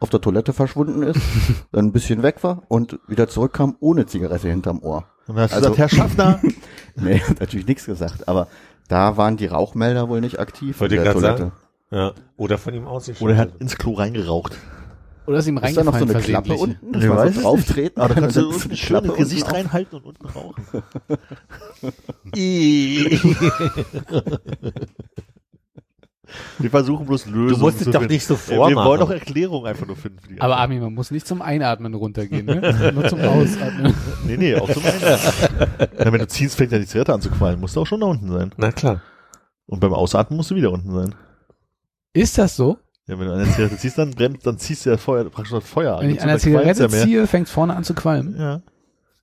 auf 0.00 0.08
der 0.08 0.22
Toilette 0.22 0.54
verschwunden 0.54 1.02
ist, 1.02 1.20
dann 1.72 1.84
ein 1.84 1.92
bisschen 1.92 2.22
weg 2.22 2.42
war 2.42 2.62
und 2.68 2.98
wieder 3.08 3.28
zurückkam 3.28 3.76
ohne 3.78 4.06
Zigarette 4.06 4.48
hinterm 4.48 4.78
Ohr. 4.82 5.04
Und 5.26 5.36
hast 5.36 5.52
du 5.52 5.56
Also- 5.56 5.70
gesagt, 5.72 5.78
Herr 5.78 5.88
Schaffner, 5.98 6.40
Nee, 6.96 7.18
hat 7.20 7.40
natürlich 7.40 7.66
nichts 7.66 7.84
gesagt, 7.84 8.26
aber 8.26 8.46
da 8.88 9.16
waren 9.16 9.36
die 9.36 9.46
Rauchmelder 9.46 10.08
wohl 10.08 10.20
nicht 10.20 10.38
aktiv. 10.40 10.80
Wollte 10.80 10.94
in 10.96 11.00
ich 11.00 11.04
der 11.04 11.12
gerade 11.14 11.26
Toilette. 11.26 11.52
sagen. 11.90 11.92
Ja. 11.92 12.12
Oder 12.36 12.58
von 12.58 12.74
ihm 12.74 12.86
aus. 12.86 13.10
oder 13.20 13.34
er 13.34 13.40
hat 13.40 13.56
ins 13.60 13.76
Klo 13.76 13.92
reingeraucht. 13.94 14.56
Oder 15.26 15.38
ist 15.38 15.46
ihm 15.46 15.56
Ist 15.56 15.74
da 15.76 15.84
noch 15.84 15.96
so 15.96 16.04
eine 16.04 16.20
Klappe 16.20 16.52
unten? 16.54 16.92
dass 16.92 17.02
man 17.04 17.32
so 17.32 17.40
drauf 17.40 17.64
treten 17.64 17.98
Aber 17.98 18.08
da 18.08 18.14
kann 18.14 18.24
kannst 18.24 18.36
du 18.36 18.40
und 18.42 18.48
dann 18.50 18.54
unten 18.56 18.68
die 18.70 18.76
schön 18.76 18.86
Klappe 18.88 19.08
das 19.08 19.16
Gesicht 19.16 19.46
auf. 19.46 19.52
reinhalten 19.54 19.96
und 19.98 20.04
unten 20.04 20.26
rauchen. 20.26 20.66
Wir 26.58 26.70
versuchen 26.70 27.06
bloß 27.06 27.26
Lösungen 27.26 27.48
Du 27.48 27.58
musst 27.58 27.78
es 27.78 27.84
zu 27.84 27.90
doch 27.90 28.00
finden. 28.00 28.14
nicht 28.14 28.26
so 28.26 28.34
Ja, 28.34 28.40
Wir 28.48 28.56
vormachen. 28.56 28.88
wollen 28.88 29.00
doch 29.00 29.10
Erklärungen 29.10 29.66
einfach 29.66 29.86
nur 29.86 29.96
finden. 29.96 30.18
Für 30.20 30.28
die 30.28 30.40
Aber. 30.40 30.56
Armin, 30.56 30.80
man 30.80 30.94
muss 30.94 31.10
nicht 31.10 31.26
zum 31.26 31.42
Einatmen 31.42 31.94
runtergehen, 31.94 32.46
ne? 32.46 32.92
Nur 32.94 33.08
zum 33.08 33.20
Ausatmen. 33.20 33.94
nee, 34.26 34.36
nee, 34.36 34.54
auch 34.56 34.70
zum 34.70 34.82
ja, 34.84 36.12
wenn 36.12 36.18
du 36.20 36.26
ziehst, 36.28 36.56
fängt 36.56 36.72
ja 36.72 36.78
die 36.78 36.86
Zigarette 36.86 37.14
an 37.14 37.20
zu 37.20 37.30
qualmen. 37.30 37.60
Musst 37.60 37.76
du 37.76 37.80
auch 37.80 37.86
schon 37.86 38.00
da 38.00 38.06
unten 38.06 38.30
sein. 38.30 38.52
Na 38.56 38.72
klar. 38.72 39.00
Und 39.66 39.80
beim 39.80 39.92
Ausatmen 39.94 40.36
musst 40.36 40.50
du 40.50 40.54
wieder 40.54 40.70
unten 40.72 40.92
sein. 40.94 41.14
Ist 42.12 42.38
das 42.38 42.54
so? 42.56 42.78
Ja, 43.06 43.18
wenn 43.18 43.26
du 43.26 43.34
eine 43.34 43.44
Zigarette 43.44 43.76
ziehst, 43.76 43.98
dann 43.98 44.10
brennt, 44.12 44.46
dann 44.46 44.58
ziehst 44.58 44.86
du 44.86 44.90
ja 44.90 44.96
Feuer, 44.96 45.24
praktisch 45.24 45.52
das 45.52 45.64
Feuer 45.64 45.96
an. 45.96 46.02
Wenn 46.04 46.10
ich 46.14 46.22
an 46.22 46.28
der 46.28 46.38
Zigarette 46.38 46.82
ja 46.84 46.88
ziehe, 46.88 47.26
fängt 47.26 47.48
vorne 47.48 47.74
an 47.76 47.84
zu 47.84 47.94
qualmen. 47.94 48.36
Ja. 48.38 48.62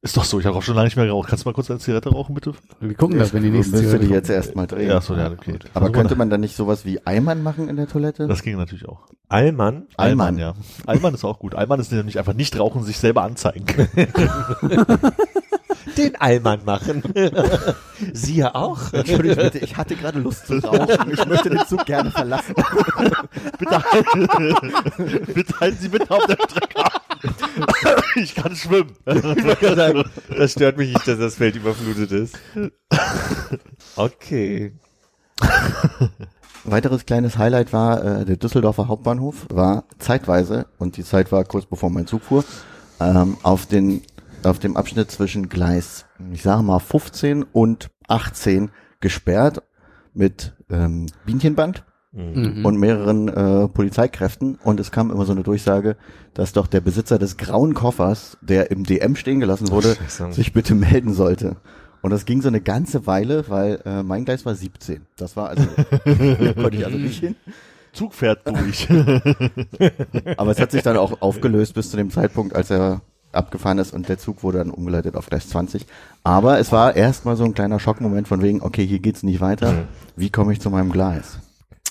Ist 0.04 0.18
doch 0.18 0.24
so, 0.24 0.40
ich 0.40 0.48
habe 0.48 0.58
auch 0.58 0.64
schon 0.64 0.74
lange 0.74 0.88
nicht 0.88 0.96
mehr 0.96 1.06
geraucht. 1.06 1.30
Kannst 1.30 1.46
du 1.46 1.50
mal 1.50 1.54
kurz 1.54 1.70
eine 1.70 1.80
Zigarette 1.80 2.10
rauchen, 2.10 2.34
bitte? 2.34 2.54
Wir 2.80 2.96
gucken 2.96 3.20
das, 3.20 3.34
wenn 3.34 3.44
die 3.44 3.52
nächste 3.52 3.74
Müsste 3.74 3.88
Zigarette 3.88 4.08
die 4.08 4.14
jetzt 4.14 4.30
erstmal 4.32 4.66
drehen. 4.66 4.90
Ja, 4.90 5.00
so, 5.00 5.14
ja, 5.14 5.30
okay. 5.32 5.60
Aber 5.76 5.86
Versuch 5.86 5.94
könnte 5.94 6.16
man 6.16 6.32
dann 6.32 6.42
nicht 6.42 6.56
sowas 6.56 6.86
wie 6.86 7.06
Eimern 7.06 7.44
machen 7.44 7.70
in 7.70 7.76
der 7.76 7.88
Toilette? 7.88 8.28
Das 8.28 8.42
ging 8.42 8.58
natürlich 8.58 8.88
auch. 8.88 9.02
Allmann. 9.30 9.84
Allmann. 9.98 10.40
ja. 10.40 10.56
Allmann 10.88 11.14
ist 11.14 11.24
auch 11.24 11.38
gut. 11.38 11.54
Allmann 11.54 11.80
ist 11.80 11.92
nämlich 11.92 12.18
einfach 12.18 12.34
nicht 12.34 12.58
rauchen, 12.60 12.84
sich 12.84 12.98
selber 12.98 13.22
anzeigen. 13.22 13.66
Den 15.98 16.16
Allmann 16.16 16.64
machen. 16.66 17.04
Sie 18.14 18.36
ja 18.38 18.56
auch. 18.56 18.94
Entschuldigung 18.94 19.44
bitte, 19.44 19.60
ich 19.60 19.78
hatte 19.78 19.96
gerade 19.96 20.20
Lust 20.20 20.48
zu 20.48 20.58
rauchen. 20.60 21.12
Ich 21.12 21.26
möchte 21.26 21.50
den 21.50 21.66
Zug 21.68 21.86
gerne 21.86 22.12
verlassen. 22.12 22.56
bitte, 23.60 23.84
halten, 23.84 24.28
bitte 25.34 25.60
halten 25.60 25.78
Sie 25.80 25.90
bitte 25.90 26.12
auf 26.12 26.26
der 26.26 26.38
Strecke 26.50 26.86
an. 26.86 26.92
Ich 28.16 28.36
kann 28.36 28.56
schwimmen. 28.56 28.92
Ich 29.06 29.24
wollte 29.24 29.56
gerade 29.56 29.76
sagen, 29.76 30.04
das 30.36 30.52
stört 30.54 30.78
mich 30.78 30.94
nicht, 30.94 31.08
dass 31.08 31.20
das 31.20 31.36
Feld 31.36 31.56
überflutet 31.56 32.12
ist. 32.12 32.38
Okay. 33.96 34.74
Weiteres 36.64 37.06
kleines 37.06 37.38
Highlight 37.38 37.74
war, 37.74 38.04
äh, 38.04 38.26
der 38.26 38.38
Düsseldorfer 38.38 38.88
Hauptbahnhof 38.88 39.48
war 39.50 39.84
zeitweise, 39.98 40.68
und 40.78 40.98
die 40.98 41.04
Zeit 41.04 41.32
war 41.32 41.44
kurz 41.44 41.66
bevor 41.66 41.90
mein 41.90 42.06
Zug 42.06 42.22
fuhr, 42.24 42.44
ähm, 43.00 43.38
auf, 43.42 43.66
den, 43.66 44.02
auf 44.46 44.60
dem 44.60 44.78
Abschnitt 44.78 45.12
zwischen 45.12 45.50
Gleis, 45.50 46.06
ich 46.32 46.42
sage 46.44 46.64
mal 46.64 46.80
15 46.80 47.44
und 47.44 47.90
18 48.08 48.72
gesperrt 49.00 49.64
mit 50.14 50.54
ähm, 50.70 51.08
Bienchenband 51.26 51.84
Mhm. 52.14 52.66
und 52.66 52.76
mehreren 52.78 53.30
äh, 53.30 53.70
Polizeikräften. 53.70 54.56
Und 54.62 54.82
es 54.82 54.92
kam 54.92 55.12
immer 55.12 55.26
so 55.26 55.32
eine 55.32 55.44
Durchsage, 55.44 55.96
dass 56.34 56.52
doch 56.52 56.68
der 56.68 56.82
Besitzer 56.82 57.18
des 57.18 57.38
grauen 57.38 57.74
Koffers, 57.74 58.38
der 58.42 58.70
im 58.70 58.84
DM 58.84 59.16
stehen 59.16 59.40
gelassen 59.40 59.72
wurde, 59.72 59.96
sich 60.34 60.52
bitte 60.52 60.76
melden 60.76 61.14
sollte. 61.14 61.56
Und 62.02 62.12
das 62.12 62.26
ging 62.26 62.42
so 62.42 62.50
eine 62.50 62.60
ganze 62.60 63.08
Weile, 63.08 63.46
weil 63.48 63.80
äh, 63.86 64.04
mein 64.04 64.26
Gleis 64.26 64.46
war 64.46 64.56
17. 64.56 65.06
Das 65.16 65.38
war 65.38 65.52
also, 65.52 65.64
konnte 66.04 66.76
ich 66.76 66.86
also 66.86 66.98
nicht 66.98 67.22
hin. 67.22 67.38
Zug 67.94 68.14
fährt 68.14 68.46
durch. 68.46 68.90
Aber 70.38 70.52
es 70.52 70.60
hat 70.60 70.72
sich 70.72 70.84
dann 70.84 70.98
auch 70.98 71.22
aufgelöst 71.22 71.76
bis 71.76 71.92
zu 71.92 71.98
dem 71.98 72.10
Zeitpunkt, 72.10 72.56
als 72.56 72.72
er 72.72 73.02
abgefahren 73.34 73.78
ist 73.78 73.94
und 73.94 74.10
der 74.10 74.18
Zug 74.18 74.44
wurde 74.44 74.60
dann 74.60 74.70
umgeleitet 74.72 75.16
auf 75.16 75.28
Gleis 75.28 75.50
20. 75.50 75.86
Aber 76.24 76.60
es 76.60 76.72
war 76.72 76.96
erstmal 76.96 77.36
so 77.36 77.44
ein 77.44 77.54
kleiner 77.54 77.80
Schockmoment 77.80 78.28
von 78.28 78.42
wegen, 78.42 78.62
okay, 78.62 78.86
hier 78.86 79.00
geht's 79.00 79.24
nicht 79.24 79.42
weiter. 79.42 79.86
Wie 80.16 80.30
komme 80.30 80.54
ich 80.54 80.62
zu 80.62 80.70
meinem 80.70 80.92
Gleis? 80.92 81.40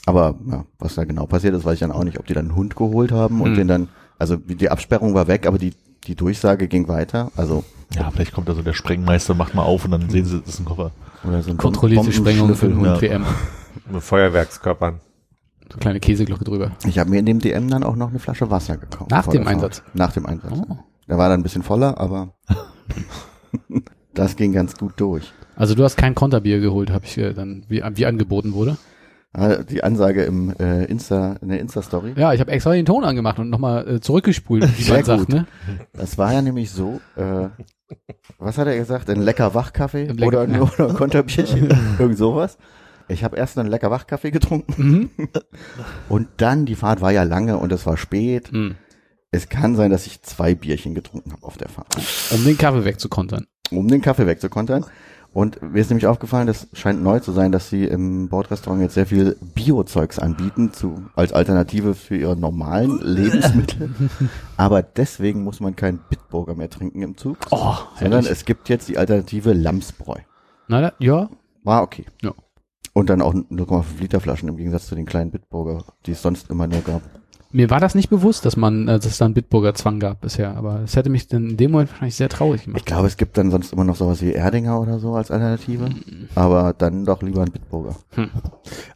Aber 0.07 0.35
ja, 0.51 0.65
was 0.79 0.95
da 0.95 1.05
genau 1.05 1.27
passiert 1.27 1.55
ist, 1.55 1.65
weiß 1.65 1.75
ich 1.75 1.81
dann 1.81 1.93
auch 1.93 2.05
nicht, 2.05 2.19
ob 2.19 2.27
die 2.27 2.35
dann 2.35 2.47
einen 2.47 2.57
Hund 2.57 2.75
geholt 2.77 3.13
haben 3.13 3.41
und 3.41 3.55
den 3.57 3.69
dann, 3.69 3.89
also 4.19 4.37
die 4.37 4.71
Absperrung 4.71 5.15
war 5.15 5.29
weg, 5.29 5.47
aber 5.47 5.59
die, 5.59 5.73
die 6.07 6.15
Durchsage 6.15 6.69
ging 6.69 6.89
weiter. 6.89 7.31
Also 7.37 7.65
Ja, 7.95 8.11
vielleicht 8.11 8.33
kommt 8.33 8.49
da 8.49 8.55
so 8.55 8.63
der 8.63 8.73
Sprengmeister, 8.73 9.35
macht 9.35 9.55
mal 9.55 9.63
auf 9.63 9.85
und 9.85 9.91
dann 9.93 10.09
sehen 10.11 10.25
sie, 10.25 10.41
das 10.41 10.55
ist 10.55 10.61
ein 10.61 10.65
Koffer. 10.65 10.91
oder 11.25 11.43
so 11.43 11.51
ein 11.51 11.57
Kontrollierte 11.59 12.13
Sprengung 12.13 12.55
für 12.55 12.69
den. 12.69 12.79
Hund 12.79 12.87
ja. 12.87 13.01
WM. 13.01 13.25
Mit 13.91 14.03
Feuerwerkskörpern. 14.03 15.01
So 15.71 15.79
kleine 15.79 16.01
Käseglocke 16.01 16.45
drüber. 16.45 16.73
Ich 16.87 16.99
habe 16.99 17.11
mir 17.11 17.19
in 17.19 17.27
dem 17.27 17.39
DM 17.39 17.69
dann 17.69 17.85
auch 17.85 17.95
noch 17.95 18.11
eine 18.11 18.19
Flasche 18.19 18.51
Wasser 18.51 18.77
gekauft. 18.77 19.11
Nach 19.11 19.27
dem. 19.27 19.47
Einsatz? 19.47 19.83
Nach 19.95 20.13
dem 20.13 20.27
Einsatz. 20.27 20.53
Oh. 20.69 20.77
Der 21.11 21.19
war 21.19 21.29
dann 21.29 21.41
ein 21.41 21.43
bisschen 21.43 21.63
voller, 21.63 21.99
aber 21.99 22.35
das 24.15 24.37
ging 24.37 24.53
ganz 24.53 24.77
gut 24.77 24.93
durch. 24.97 25.33
Also 25.57 25.75
du 25.75 25.85
hast 25.85 25.97
kein 25.97 26.15
Konterbier 26.15 26.61
geholt, 26.61 26.91
habe 26.91 27.05
ich 27.05 27.19
äh, 27.19 27.35
dann, 27.35 27.65
wie, 27.69 27.83
wie 27.95 28.07
angeboten 28.07 28.55
wurde. 28.55 28.77
Ah, 29.33 29.57
Die 29.57 29.85
Ansage 29.85 30.25
im 30.25 30.55
äh, 30.59 30.85
Insta, 30.87 31.35
in 31.41 31.49
der 31.51 31.61
Insta-Story. 31.61 32.15
Ja, 32.17 32.33
ich 32.33 32.41
habe 32.41 32.51
extra 32.51 32.73
den 32.73 32.87
Ton 32.87 33.05
angemacht 33.05 33.39
und 33.39 33.49
nochmal 33.51 33.87
äh, 33.97 34.01
zurückgespult, 34.01 34.63
wie 34.79 34.91
man 34.91 35.05
sagt, 35.05 35.21
gut. 35.21 35.29
ne? 35.29 35.47
Das 35.93 36.19
war 36.19 36.33
ja 36.33 36.43
nämlich 36.43 36.71
so, 36.71 37.01
äh, 37.17 37.49
was 38.39 38.59
hat 38.59 38.67
er 38.67 38.77
gesagt? 38.77 39.09
Ein 39.11 39.21
lecker 39.21 39.55
Wachkaffee 39.55 40.07
lecker- 40.07 40.27
oder, 40.27 40.41
ein- 40.43 40.61
oder 40.61 40.89
ein 40.89 40.95
Konterbierchen, 40.95 41.69
irgend 41.99 42.19
sowas. 42.19 42.59
Ich 43.09 43.23
habe 43.25 43.37
erst 43.37 43.59
einen 43.59 43.69
lecker 43.69 43.91
Wachkaffee 43.91 44.31
getrunken 44.31 44.75
Mhm. 44.83 45.11
und 46.09 46.29
dann, 46.39 46.67
die 46.67 46.77
Fahrt 46.77 47.01
war 47.01 47.11
ja 47.13 47.23
lange 47.25 47.57
und 47.59 47.71
es 47.73 47.87
war 47.87 47.97
spät. 47.97 48.53
Mhm. 48.53 48.77
Es 49.33 49.49
kann 49.49 49.77
sein, 49.77 49.91
dass 49.91 50.07
ich 50.07 50.23
zwei 50.23 50.55
Bierchen 50.55 50.95
getrunken 50.95 51.33
habe 51.33 51.47
auf 51.47 51.57
der 51.57 51.69
Fahrt, 51.69 51.87
Um 52.33 52.45
den 52.45 52.59
Kaffee 52.59 52.85
wegzukontern. 52.85 53.47
um 53.71 53.87
den 53.89 54.01
Kaffee 54.03 54.27
wegzukontern. 54.27 54.85
Und 55.33 55.63
mir 55.63 55.81
ist 55.81 55.91
nämlich 55.91 56.09
aufgefallen, 56.09 56.49
das 56.49 56.67
scheint 56.73 57.01
neu 57.05 57.21
zu 57.21 57.31
sein, 57.31 57.53
dass 57.53 57.71
sie 57.71 57.85
im 57.85 58.29
Bordrestaurant 58.29 58.83
jetzt 58.83 58.95
sehr 58.95 59.07
viel 59.07 59.37
Bio-Zeugs 59.55 60.19
anbieten 60.19 60.73
zu, 60.73 61.05
als 61.15 61.33
Alternative 61.33 61.95
für 61.95 62.17
ihre 62.17 62.35
normalen 62.37 62.99
Lebensmittel. 63.05 63.95
Aber 64.57 64.83
deswegen 64.83 65.45
muss 65.45 65.61
man 65.61 65.77
keinen 65.77 66.01
Bitburger 66.11 66.57
mehr 66.57 66.69
trinken 66.69 67.03
im 67.03 67.17
Zug. 67.17 67.39
Oh, 67.53 67.77
sondern 68.01 68.27
es 68.27 68.45
gibt 68.45 68.69
jetzt 68.69 68.89
die 68.89 68.99
Alternative 68.99 69.53
Lamsbräu. 69.53 70.19
Na, 70.67 70.81
da, 70.81 70.93
ja, 70.99 71.31
War 71.63 71.83
okay. 71.83 72.07
Ja. 72.23 72.35
Und 72.93 73.09
dann 73.09 73.23
auch 73.23 73.33
0,5 73.33 73.85
Liter 74.01 74.19
Flaschen 74.19 74.49
im 74.49 74.57
Gegensatz 74.57 74.87
zu 74.87 74.97
den 74.97 75.07
kleinen 75.07 75.31
Bitburger, 75.31 75.85
die 76.07 76.13
es 76.13 76.23
sonst 76.23 76.51
immer 76.51 76.67
nur 76.67 76.81
gab. 76.81 77.03
Mir 77.53 77.69
war 77.71 77.81
das 77.81 77.95
nicht 77.95 78.11
bewusst, 78.11 78.45
dass 78.47 78.57
man, 78.57 78.89
äh, 78.89 78.97
dass 78.99 79.07
es 79.07 79.19
da 79.19 79.25
einen 79.25 79.35
Bitburger 79.35 79.75
Zwang 79.75 79.99
gab 80.01 80.21
bisher, 80.21 80.57
aber 80.57 80.81
es 80.85 80.95
hätte 80.97 81.11
mich 81.11 81.27
dann 81.29 81.51
in 81.51 81.57
dem 81.57 81.71
Moment 81.73 81.91
wahrscheinlich 81.91 82.15
sehr 82.17 82.29
traurig 82.29 82.61
Ich 82.61 82.65
gemacht. 82.67 82.87
glaube, 82.87 83.07
es 83.09 83.17
gibt 83.17 83.37
dann 83.39 83.51
sonst 83.51 83.73
immer 83.73 83.85
noch 83.85 83.97
sowas 83.97 84.23
wie 84.23 84.33
Erdinger 84.33 84.81
oder 84.81 84.99
so 84.99 85.15
als 85.15 85.31
Alternative. 85.31 85.89
Aber 86.35 86.73
dann 86.77 87.05
doch 87.05 87.23
lieber 87.23 87.43
ein 87.43 87.51
Bitburger. 87.51 87.97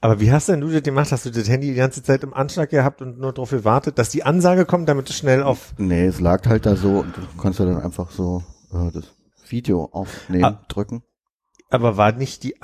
Aber 0.01 0.21
wie 0.21 0.31
hast 0.33 0.49
denn 0.49 0.61
du 0.61 0.69
das 0.69 0.83
gemacht? 0.83 1.11
Hast 1.13 1.27
du 1.27 1.31
das 1.31 1.49
Handy 1.49 1.69
die 1.69 1.75
ganze 1.75 2.03
Zeit 2.03 2.23
im 2.23 2.35
Anschlag 2.35 2.71
gehabt 2.71 3.03
und 3.03 3.19
nur 3.19 3.33
darauf 3.33 3.51
gewartet, 3.51 3.99
dass 3.99 4.11
die 4.11 4.23
Ansage 4.25 4.65
kommt, 4.67 4.89
damit 4.89 5.09
du 5.09 5.13
schnell 5.13 5.43
auf 5.43 5.75
Nee, 5.79 6.07
es 6.07 6.21
lag 6.21 6.47
halt 6.47 6.67
da 6.67 6.77
so 6.77 7.01
und 7.01 7.17
du 7.17 7.21
konntest 7.37 7.61
dann 7.61 7.81
einfach 7.81 8.11
so 8.11 8.43
äh, 8.73 8.91
das 8.93 9.05
Video 9.49 9.89
aufnehmen, 9.93 10.45
Ah. 10.45 10.61
drücken. 10.69 11.03
Aber 11.71 11.97
war 11.97 12.13
nicht 12.13 12.45
die, 12.45 12.55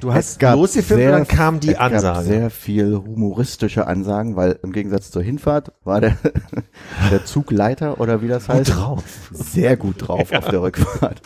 du 0.00 0.12
hast 0.14 0.38
gab 0.38 0.54
losgefilmt 0.54 1.00
und 1.02 1.06
sehr- 1.08 1.12
dann 1.18 1.26
kam 1.28 1.58
die 1.60 1.70
es 1.70 1.78
gab 1.78 1.92
Ansage. 1.92 2.24
sehr 2.26 2.50
viel 2.50 2.94
humoristische 2.96 3.86
Ansagen, 3.86 4.36
weil 4.36 4.58
im 4.62 4.72
Gegensatz 4.72 5.10
zur 5.10 5.22
Hinfahrt 5.22 5.72
war 5.82 6.00
der, 6.00 6.16
der 7.10 7.24
Zugleiter 7.24 8.00
oder 8.00 8.22
wie 8.22 8.28
das 8.28 8.48
heißt, 8.48 8.76
drauf. 8.76 9.02
sehr 9.32 9.76
gut 9.76 10.06
drauf 10.06 10.30
auf 10.32 10.48
der 10.48 10.62
Rückfahrt. 10.62 11.20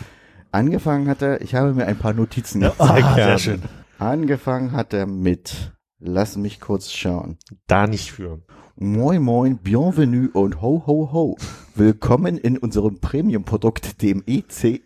Angefangen 0.52 1.08
hat 1.08 1.20
er, 1.20 1.40
ich 1.42 1.54
habe 1.54 1.74
mir 1.74 1.86
ein 1.86 1.98
paar 1.98 2.14
Notizen 2.14 2.60
gemacht. 2.60 2.76
Ah, 2.80 3.14
sehr 3.14 3.38
schön. 3.38 3.62
Angefangen 3.98 4.72
hat 4.72 4.94
er 4.94 5.06
mit, 5.06 5.72
lass 5.98 6.36
mich 6.36 6.60
kurz 6.60 6.92
schauen. 6.92 7.38
Da 7.66 7.86
nicht 7.86 8.12
für. 8.12 8.40
Moin 8.76 9.22
moin, 9.22 9.58
bienvenue 9.58 10.30
und 10.32 10.60
ho 10.60 10.82
ho 10.84 11.08
ho. 11.12 11.36
Willkommen 11.76 12.36
in 12.36 12.58
unserem 12.58 12.98
Premium-Produkt, 12.98 14.02
dem 14.02 14.24
ECE. 14.26 14.80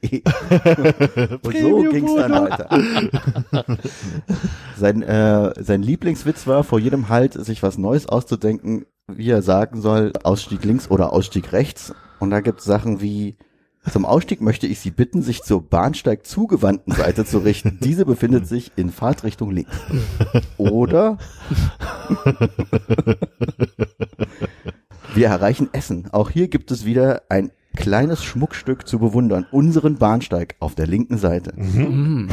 und 1.42 1.56
so 1.58 1.82
ging's 1.84 2.14
dann 2.14 2.32
weiter. 2.32 2.68
sein, 4.76 5.00
äh, 5.00 5.54
sein 5.56 5.82
Lieblingswitz 5.82 6.46
war, 6.46 6.64
vor 6.64 6.78
jedem 6.78 7.08
Halt 7.08 7.32
sich 7.32 7.62
was 7.62 7.78
Neues 7.78 8.06
auszudenken, 8.06 8.84
wie 9.06 9.30
er 9.30 9.40
sagen 9.40 9.80
soll, 9.80 10.12
Ausstieg 10.22 10.66
links 10.66 10.90
oder 10.90 11.14
Ausstieg 11.14 11.54
rechts. 11.54 11.94
Und 12.18 12.28
da 12.28 12.40
gibt's 12.40 12.64
Sachen 12.64 13.00
wie, 13.00 13.38
zum 13.90 14.04
Ausstieg 14.04 14.40
möchte 14.40 14.66
ich 14.66 14.80
Sie 14.80 14.90
bitten, 14.90 15.22
sich 15.22 15.42
zur 15.42 15.62
Bahnsteig 15.62 16.26
zugewandten 16.26 16.94
Seite 16.94 17.24
zu 17.24 17.38
richten. 17.38 17.78
Diese 17.80 18.04
befindet 18.04 18.46
sich 18.46 18.72
in 18.76 18.90
Fahrtrichtung 18.90 19.50
links. 19.50 19.76
Oder 20.56 21.18
wir 25.14 25.28
erreichen 25.28 25.68
Essen. 25.72 26.08
Auch 26.12 26.30
hier 26.30 26.48
gibt 26.48 26.70
es 26.70 26.84
wieder 26.84 27.22
ein 27.28 27.50
kleines 27.76 28.24
Schmuckstück 28.24 28.86
zu 28.86 28.98
bewundern. 28.98 29.46
Unseren 29.52 29.96
Bahnsteig 29.96 30.56
auf 30.60 30.74
der 30.74 30.86
linken 30.86 31.18
Seite. 31.18 31.52
Mhm. 31.56 32.28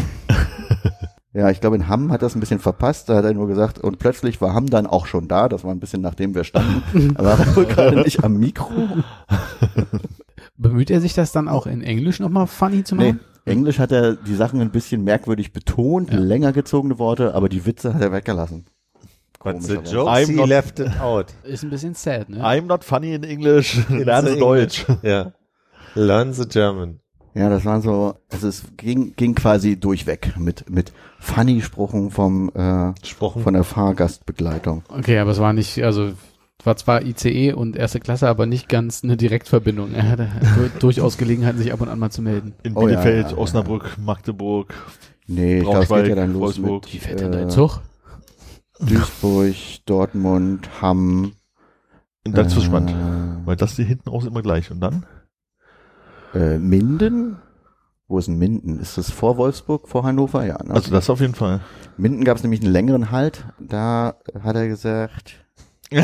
Ja, 1.33 1.49
ich 1.49 1.59
glaube, 1.59 1.75
in 1.75 1.89
Hamm 1.89 2.13
hat 2.13 2.21
das 2.21 2.33
ein 2.33 2.39
bisschen 2.39 2.59
verpasst. 2.59 3.09
Da 3.09 3.15
hat 3.15 3.25
er 3.25 3.33
nur 3.33 3.47
gesagt, 3.47 3.77
und 3.79 3.99
plötzlich 3.99 4.39
war 4.39 4.53
Hamm 4.53 4.69
dann 4.69 4.87
auch 4.87 5.05
schon 5.05 5.27
da. 5.27 5.49
Das 5.49 5.65
war 5.65 5.71
ein 5.71 5.81
bisschen 5.81 6.01
nachdem 6.01 6.33
wir 6.33 6.45
standen. 6.45 7.15
Aber 7.17 7.31
er 7.31 7.39
war 7.39 7.55
wohl 7.57 7.65
gerade 7.65 8.01
nicht 8.01 8.23
am 8.23 8.37
Mikro. 8.37 8.71
Bemüht 10.57 10.89
er 10.89 11.01
sich 11.01 11.13
das 11.13 11.31
dann 11.31 11.47
auch 11.47 11.67
in 11.67 11.81
Englisch 11.81 12.19
nochmal 12.19 12.47
funny 12.47 12.83
zu 12.83 12.95
Nee, 12.95 13.13
machen? 13.13 13.19
Englisch 13.45 13.77
hat 13.79 13.91
er 13.91 14.15
die 14.15 14.35
Sachen 14.35 14.61
ein 14.61 14.71
bisschen 14.71 15.03
merkwürdig 15.03 15.51
betont, 15.53 16.11
Ja. 16.11 16.17
länger 16.19 16.51
gezogene 16.53 16.97
Worte, 16.97 17.35
aber 17.35 17.49
die 17.49 17.65
Witze 17.65 17.93
hat 17.93 18.01
er 18.01 18.11
weggelassen. 18.11 18.65
But 19.43 19.61
the 19.61 19.73
jokes 19.75 20.11
I'm 20.11 20.25
he 20.27 20.33
not- 20.35 20.47
left 20.49 20.79
it 20.79 20.99
out. 20.99 21.27
Ist 21.43 21.63
ein 21.63 21.69
bisschen 21.69 21.93
sad, 21.93 22.29
ne? 22.29 22.41
I'm 22.43 22.63
not 22.65 22.83
funny 22.83 23.13
in 23.13 23.23
English. 23.23 23.77
Lerne 23.89 24.37
Deutsch. 24.37 24.85
Ja. 25.03 25.33
Learn 25.93 26.33
the 26.33 26.47
German. 26.47 26.99
Ja, 27.35 27.49
das 27.49 27.65
war 27.65 27.81
so, 27.81 28.15
also 28.31 28.47
es 28.47 28.63
ging, 28.77 29.13
ging 29.17 29.35
quasi 29.35 29.77
durchweg 29.77 30.35
mit, 30.39 30.69
mit 30.69 30.93
Funny-Spruchen 31.19 32.09
vom, 32.09 32.49
äh, 32.55 32.93
Gesprochen. 32.99 33.43
von 33.43 33.53
der 33.53 33.65
Fahrgastbegleitung. 33.65 34.83
Okay, 34.87 35.19
aber 35.19 35.31
es 35.31 35.39
war 35.39 35.51
nicht, 35.53 35.83
also 35.83 36.13
war 36.63 36.75
zwar 36.77 37.03
ICE 37.03 37.53
und 37.53 37.75
erste 37.75 37.99
Klasse, 37.99 38.27
aber 38.27 38.45
nicht 38.45 38.69
ganz 38.69 39.03
eine 39.03 39.17
Direktverbindung. 39.17 39.93
Er 39.93 40.09
hatte 40.09 40.27
du- 40.55 40.79
durchaus 40.79 41.17
Gelegenheit, 41.17 41.57
sich 41.57 41.71
ab 41.73 41.81
und 41.81 41.89
an 41.89 41.99
mal 41.99 42.09
zu 42.11 42.21
melden. 42.21 42.53
In 42.63 42.75
Oh 42.75 42.81
ja, 42.81 42.87
Bielefeld, 43.01 43.25
ja, 43.27 43.31
ja. 43.31 43.37
Osnabrück, 43.37 43.97
Magdeburg. 43.97 44.73
Nee, 45.27 45.57
ich 45.59 45.63
glaube, 45.63 45.79
es 45.83 45.89
geht 45.89 46.07
ja 46.07 46.15
dann 46.15 46.33
los 46.33 46.41
Wolfsburg. 46.61 46.87
Wie 46.91 46.93
mit 46.97 47.03
fährt 47.03 47.19
denn 47.19 47.31
dein 47.31 47.45
äh, 47.47 47.49
Zug? 47.49 47.81
Duisburg, 48.79 49.55
Dortmund, 49.85 50.69
Hamm. 50.81 51.33
In 52.23 52.33
Dazwischenland. 52.33 52.89
Äh, 52.89 53.45
Weil 53.47 53.55
das 53.55 53.75
hier 53.75 53.85
hinten 53.85 54.09
raus 54.09 54.25
immer 54.25 54.41
gleich. 54.41 54.71
Und 54.71 54.79
dann? 54.81 55.05
äh, 56.33 56.57
Minden? 56.57 57.37
Wo 58.07 58.17
ist 58.19 58.27
denn 58.27 58.37
Minden? 58.37 58.79
Ist 58.79 58.97
das 58.97 59.11
vor 59.11 59.37
Wolfsburg, 59.37 59.87
vor 59.87 60.03
Hannover? 60.03 60.45
Ja. 60.45 60.57
Ne? 60.63 60.73
Also 60.73 60.91
das 60.91 61.09
auf 61.09 61.21
jeden 61.21 61.35
Fall. 61.35 61.61
Minden 61.97 62.23
gab 62.23 62.37
es 62.37 62.43
nämlich 62.43 62.61
einen 62.61 62.71
längeren 62.71 63.11
Halt. 63.11 63.45
Da 63.59 64.15
hat 64.43 64.55
er 64.55 64.67
gesagt. 64.67 65.44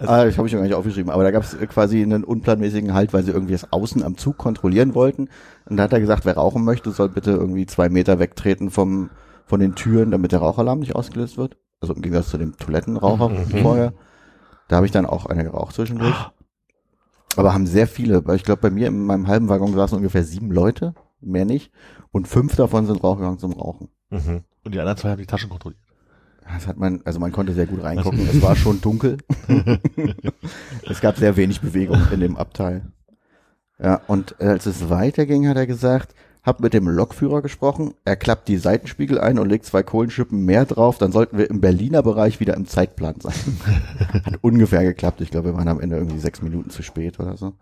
ah, 0.00 0.26
ich 0.26 0.38
habe 0.38 0.46
ich 0.46 0.52
mir 0.54 0.60
gar 0.60 0.62
nicht 0.62 0.74
aufgeschrieben, 0.74 1.10
aber 1.10 1.22
da 1.22 1.30
gab 1.30 1.42
es 1.42 1.56
quasi 1.68 2.02
einen 2.02 2.24
unplanmäßigen 2.24 2.94
Halt, 2.94 3.12
weil 3.12 3.22
sie 3.24 3.32
irgendwie 3.32 3.52
das 3.52 3.72
Außen 3.72 4.02
am 4.02 4.16
Zug 4.16 4.38
kontrollieren 4.38 4.94
wollten. 4.94 5.28
Und 5.66 5.76
da 5.76 5.84
hat 5.84 5.92
er 5.92 6.00
gesagt, 6.00 6.24
wer 6.24 6.36
rauchen 6.36 6.64
möchte, 6.64 6.90
soll 6.90 7.08
bitte 7.08 7.32
irgendwie 7.32 7.66
zwei 7.66 7.88
Meter 7.88 8.18
wegtreten 8.18 8.70
vom 8.70 9.10
von 9.48 9.60
den 9.60 9.74
Türen, 9.74 10.10
damit 10.10 10.32
der 10.32 10.40
Rauchalarm 10.40 10.80
nicht 10.80 10.94
ausgelöst 10.94 11.38
wird. 11.38 11.56
Also 11.80 11.94
im 11.94 12.02
Gegensatz 12.02 12.28
zu 12.28 12.38
dem 12.38 12.56
Toilettenraucher 12.56 13.30
vorher. 13.62 13.94
Da 14.68 14.76
habe 14.76 14.86
ich 14.86 14.92
dann 14.92 15.06
auch 15.06 15.26
eine 15.26 15.44
geraucht 15.44 15.74
zwischendurch. 15.74 16.14
Aber 17.36 17.54
haben 17.54 17.66
sehr 17.66 17.86
viele, 17.86 18.26
weil 18.26 18.36
ich 18.36 18.44
glaube, 18.44 18.60
bei 18.60 18.70
mir 18.70 18.88
in 18.88 19.06
meinem 19.06 19.26
halben 19.26 19.48
Waggon 19.48 19.74
saßen 19.74 19.96
ungefähr 19.96 20.24
sieben 20.24 20.50
Leute, 20.50 20.94
mehr 21.20 21.44
nicht. 21.44 21.72
Und 22.10 22.28
fünf 22.28 22.56
davon 22.56 22.86
sind 22.86 23.02
rausgegangen 23.02 23.38
zum 23.38 23.52
Rauchen. 23.52 23.88
Mhm. 24.10 24.44
Und 24.64 24.74
die 24.74 24.80
anderen 24.80 24.98
zwei 24.98 25.10
haben 25.10 25.18
die 25.18 25.26
Taschen 25.26 25.48
kontrolliert. 25.48 25.80
Das 26.54 26.66
hat 26.66 26.78
man, 26.78 27.00
also 27.04 27.20
man 27.20 27.32
konnte 27.32 27.52
sehr 27.52 27.66
gut 27.66 27.82
reingucken. 27.82 28.20
es 28.20 28.42
war 28.42 28.56
schon 28.56 28.80
dunkel. 28.80 29.18
es 30.88 31.00
gab 31.00 31.16
sehr 31.16 31.36
wenig 31.36 31.60
Bewegung 31.60 32.00
in 32.12 32.20
dem 32.20 32.36
Abteil. 32.36 32.82
Ja, 33.78 34.00
und 34.06 34.40
als 34.40 34.66
es 34.66 34.90
weiterging, 34.90 35.46
hat 35.46 35.56
er 35.56 35.66
gesagt, 35.66 36.14
hab 36.42 36.60
mit 36.60 36.72
dem 36.72 36.88
Lokführer 36.88 37.42
gesprochen, 37.42 37.94
er 38.04 38.16
klappt 38.16 38.48
die 38.48 38.56
Seitenspiegel 38.56 39.20
ein 39.20 39.38
und 39.38 39.48
legt 39.48 39.66
zwei 39.66 39.82
Kohlenschippen 39.82 40.44
mehr 40.44 40.64
drauf, 40.64 40.98
dann 40.98 41.12
sollten 41.12 41.36
wir 41.36 41.50
im 41.50 41.60
Berliner 41.60 42.02
Bereich 42.02 42.40
wieder 42.40 42.54
im 42.54 42.66
Zeitplan 42.66 43.20
sein. 43.20 43.34
hat 44.24 44.38
ungefähr 44.40 44.82
geklappt. 44.82 45.20
Ich 45.20 45.30
glaube, 45.30 45.50
wir 45.50 45.54
waren 45.54 45.68
am 45.68 45.80
Ende 45.80 45.96
irgendwie 45.96 46.18
sechs 46.18 46.40
Minuten 46.42 46.70
zu 46.70 46.82
spät 46.82 47.20
oder 47.20 47.36
so. 47.36 47.52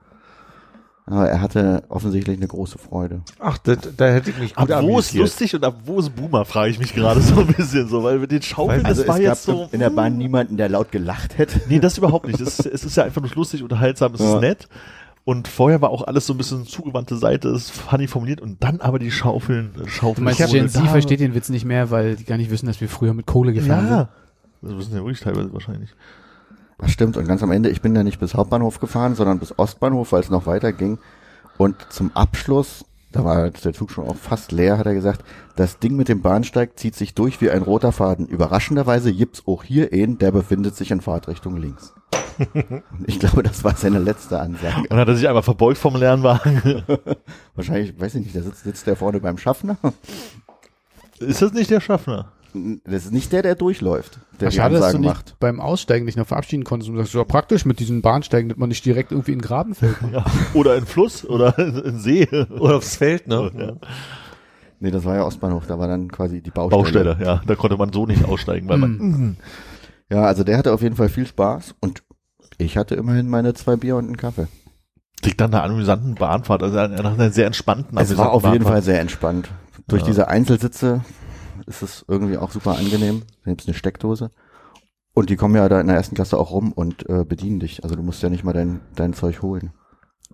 Aber 1.09 1.29
er 1.29 1.41
hatte 1.41 1.85
offensichtlich 1.89 2.37
eine 2.37 2.49
große 2.49 2.79
Freude. 2.79 3.21
Ach, 3.39 3.59
das, 3.59 3.79
da 3.97 4.07
hätte 4.09 4.31
ich 4.31 4.39
mich 4.39 4.57
Ab 4.59 4.67
gut 4.67 4.77
wo 4.83 4.99
ist 4.99 5.11
amüsiert. 5.11 5.23
lustig 5.23 5.55
und 5.55 5.65
ab 5.65 5.77
wo 5.85 6.01
ist 6.01 6.11
Boomer, 6.17 6.45
frage 6.45 6.71
ich 6.71 6.81
mich 6.81 6.95
gerade 6.95 7.21
so 7.21 7.41
ein 7.41 7.47
bisschen 7.47 7.89
so, 7.89 8.03
weil 8.03 8.19
mit 8.19 8.33
den 8.33 8.43
Schaufeln, 8.43 8.83
Weil- 8.83 8.91
das 8.95 9.07
war 9.07 9.15
Also 9.15 9.23
es 9.25 9.29
jetzt 9.29 9.47
gab 9.47 9.55
so. 9.57 9.69
in 9.71 9.79
der 9.79 9.91
Bahn 9.91 10.19
niemanden, 10.19 10.57
der 10.57 10.69
laut 10.69 10.91
gelacht 10.91 11.39
hätte. 11.39 11.61
Nee, 11.69 11.79
das 11.79 11.97
überhaupt 11.99 12.27
nicht. 12.27 12.41
Es, 12.41 12.59
es 12.59 12.85
ist 12.85 12.97
ja 12.97 13.05
einfach 13.05 13.23
nur 13.23 13.31
lustig, 13.37 13.63
unterhaltsam, 13.63 14.15
es 14.15 14.21
Ja. 14.21 14.35
ist 14.35 14.41
nett. 14.41 14.69
Und 15.25 15.47
vorher 15.49 15.81
war 15.81 15.91
auch 15.91 16.03
alles 16.07 16.27
so 16.27 16.35
ein 16.35 16.39
bisschen 16.39 16.67
zugewandte 16.67 17.17
Seite, 17.17 17.49
ist 17.51 17.71
funny 17.71 18.09
formuliert 18.09 18.41
und 18.41 18.63
dann 18.65 18.81
aber 18.81 18.99
die 18.99 19.11
Schaufeln, 19.13 19.71
äh, 19.77 19.79
Du 19.85 19.87
Schaufeln. 19.89 20.25
meinst, 20.25 20.41
vorne 20.41 20.53
Gen 20.59 20.69
Z 20.69 20.83
da. 20.85 20.89
versteht 20.89 21.21
den 21.21 21.35
Witz 21.37 21.49
nicht 21.51 21.65
mehr, 21.65 21.91
weil 21.93 22.17
die 22.17 22.25
gar 22.25 22.37
nicht 22.37 22.51
wissen, 22.51 22.67
dass 22.67 22.81
wir 22.81 22.89
früher 22.89 23.15
mit 23.15 23.27
Kohle 23.27 23.53
gefahren 23.53 23.89
Ja. 23.89 24.09
Das 24.63 24.77
wissen 24.77 24.91
ja 24.95 24.99
wirklich 25.05 25.21
teilweise 25.21 25.53
wahrscheinlich. 25.53 25.91
Das 26.79 26.91
stimmt. 26.91 27.17
Und 27.17 27.27
ganz 27.27 27.43
am 27.43 27.51
Ende, 27.51 27.71
ich 27.71 27.81
bin 27.81 27.95
da 27.95 28.03
nicht 28.03 28.21
bis 28.21 28.35
Hauptbahnhof 28.35 28.81
gefahren, 28.81 29.15
sondern 29.15 29.39
bis 29.39 29.59
Ostbahnhof, 29.59 30.13
weil 30.13 30.21
es 30.21 30.31
noch 30.31 30.47
weiter 30.47 30.73
ging. 30.73 30.99
Und 31.57 31.77
zum 31.91 32.15
Abschluss, 32.15 32.85
da 33.13 33.25
war 33.25 33.51
der 33.51 33.73
Zug 33.73 33.91
schon 33.91 34.07
auch 34.07 34.17
fast 34.17 34.53
leer, 34.53 34.77
hat 34.77 34.87
er 34.87 34.95
gesagt, 34.95 35.25
das 35.57 35.79
Ding 35.79 35.97
mit 35.97 36.09
dem 36.09 36.21
Bahnsteig 36.21 36.79
zieht 36.79 36.95
sich 36.95 37.15
durch 37.15 37.41
wie 37.41 37.51
ein 37.51 37.63
roter 37.63 37.93
Faden. 37.93 38.27
Überraschenderweise 38.27 39.13
gibt's 39.13 39.45
auch 39.47 39.65
hier 39.65 39.91
einen, 39.93 40.19
der 40.19 40.33
befindet 40.33 40.77
sich 40.77 40.91
in 40.91 41.01
Fahrtrichtung 41.01 41.57
links. 41.57 41.95
Und 42.39 42.83
ich 43.07 43.19
glaube, 43.19 43.43
das 43.43 43.65
war 43.65 43.75
seine 43.75 43.99
letzte 43.99 44.39
Ansage. 44.39 44.87
Und 44.91 44.99
hat 44.99 45.09
er 45.09 45.17
sich 45.17 45.27
einmal 45.27 45.43
verbeugt 45.43 45.79
vom 45.79 45.97
Lernwagen. 45.97 46.83
Wahrscheinlich, 47.55 47.99
weiß 47.99 48.17
ich 48.17 48.25
nicht, 48.25 48.37
da 48.37 48.43
sitzt, 48.43 48.65
sitzt 48.65 48.87
der 48.87 48.97
vorne 48.97 49.21
beim 49.21 49.39
Schaffner. 49.39 49.79
ist 51.19 51.41
das 51.41 51.53
nicht 51.55 51.71
der 51.71 51.81
Schaffner? 51.81 52.33
Das 52.85 53.05
ist 53.05 53.13
nicht 53.13 53.33
der, 53.33 53.43
der 53.43 53.55
durchläuft, 53.55 54.19
der 54.41 54.49
Ach, 54.49 54.51
die 54.53 54.57
schade, 54.57 54.75
dass 54.75 54.81
du 54.81 54.87
Ansagen 54.87 55.01
nicht 55.03 55.15
macht. 55.15 55.37
beim 55.41 55.61
Aussteigen 55.61 56.07
dich 56.07 56.17
noch 56.17 56.27
verabschieden 56.27 56.65
konntest 56.65 56.91
und 56.91 56.97
sagst, 56.97 57.15
ja 57.15 57.25
praktisch 57.25 57.65
mit 57.65 57.81
diesen 57.81 58.03
Bahnsteigen, 58.03 58.49
dass 58.49 58.59
man 58.59 58.69
nicht 58.69 58.85
direkt 58.85 59.13
irgendwie 59.13 59.33
in 59.33 59.39
den 59.39 59.45
Graben 59.45 59.75
fällt. 59.75 59.97
Ja. 60.13 60.25
Oder 60.55 60.77
in 60.77 60.87
Fluss 60.87 61.25
oder 61.25 61.59
in 61.59 61.99
See. 61.99 62.27
Oder 62.59 62.77
aufs 62.77 62.97
Feld, 62.97 63.27
ne? 63.29 63.51
Ja. 63.57 63.73
Nee, 64.81 64.91
das 64.91 65.05
war 65.05 65.17
ja 65.17 65.25
Ostbahnhof, 65.25 65.67
da 65.67 65.79
war 65.79 65.89
dann 65.89 66.11
quasi 66.11 66.43
die 66.43 66.51
Baustelle. 66.51 66.83
Baustelle, 66.83 67.19
ja. 67.25 67.41
Da 67.47 67.55
konnte 67.55 67.77
man 67.77 67.93
so 67.93 68.05
nicht 68.07 68.25
aussteigen, 68.25 68.69
weil 68.69 68.79
man. 68.79 69.37
Ja, 70.11 70.23
also 70.23 70.45
der 70.45 70.59
hatte 70.59 70.73
auf 70.73 70.83
jeden 70.83 70.97
Fall 70.97 71.09
viel 71.09 71.27
Spaß 71.27 71.75
und 71.81 72.03
ich 72.59 72.77
hatte 72.77 72.95
immerhin 72.95 73.29
meine 73.29 73.55
zwei 73.55 73.77
Bier 73.77 73.97
und 73.97 74.05
einen 74.07 74.17
Kaffee. 74.17 74.47
Liegt 75.25 75.41
dann 75.41 75.53
einer 75.55 75.65
amüsanten 75.65 76.15
Bahnfahrt, 76.15 76.63
also 76.63 76.77
nach 76.77 77.15
einer 77.15 77.31
sehr 77.31 77.47
entspannten 77.47 77.97
Es 77.99 78.17
war 78.17 78.31
auf 78.31 78.45
amüsanten 78.45 78.53
jeden 78.53 78.65
Fall 78.67 78.83
sehr 78.83 79.01
entspannt. 79.01 79.49
Durch 79.89 80.03
Ja. 80.03 80.09
diese 80.09 80.29
Einzelsitze 80.29 81.01
ist 81.67 81.83
es 81.83 82.05
irgendwie 82.09 82.39
auch 82.39 82.51
super 82.51 82.77
angenehm. 82.77 83.23
Da 83.45 83.51
gibt's 83.51 83.67
eine 83.67 83.75
Steckdose. 83.75 84.31
Und 85.15 85.31
die 85.31 85.37
kommen 85.37 85.55
ja 85.55 85.69
da 85.69 85.81
in 85.81 85.87
der 85.87 85.97
ersten 85.97 86.15
Klasse 86.15 86.39
auch 86.39 86.51
rum 86.51 86.73
und 86.73 87.09
äh, 87.09 87.25
bedienen 87.25 87.59
dich. 87.61 87.85
Also 87.85 87.97
du 87.97 88.03
musst 88.03 88.23
ja 88.23 88.29
nicht 88.29 88.45
mal 88.45 88.53
dein, 88.53 88.81
dein 88.95 89.15
Zeug 89.15 89.41
holen. 89.43 89.73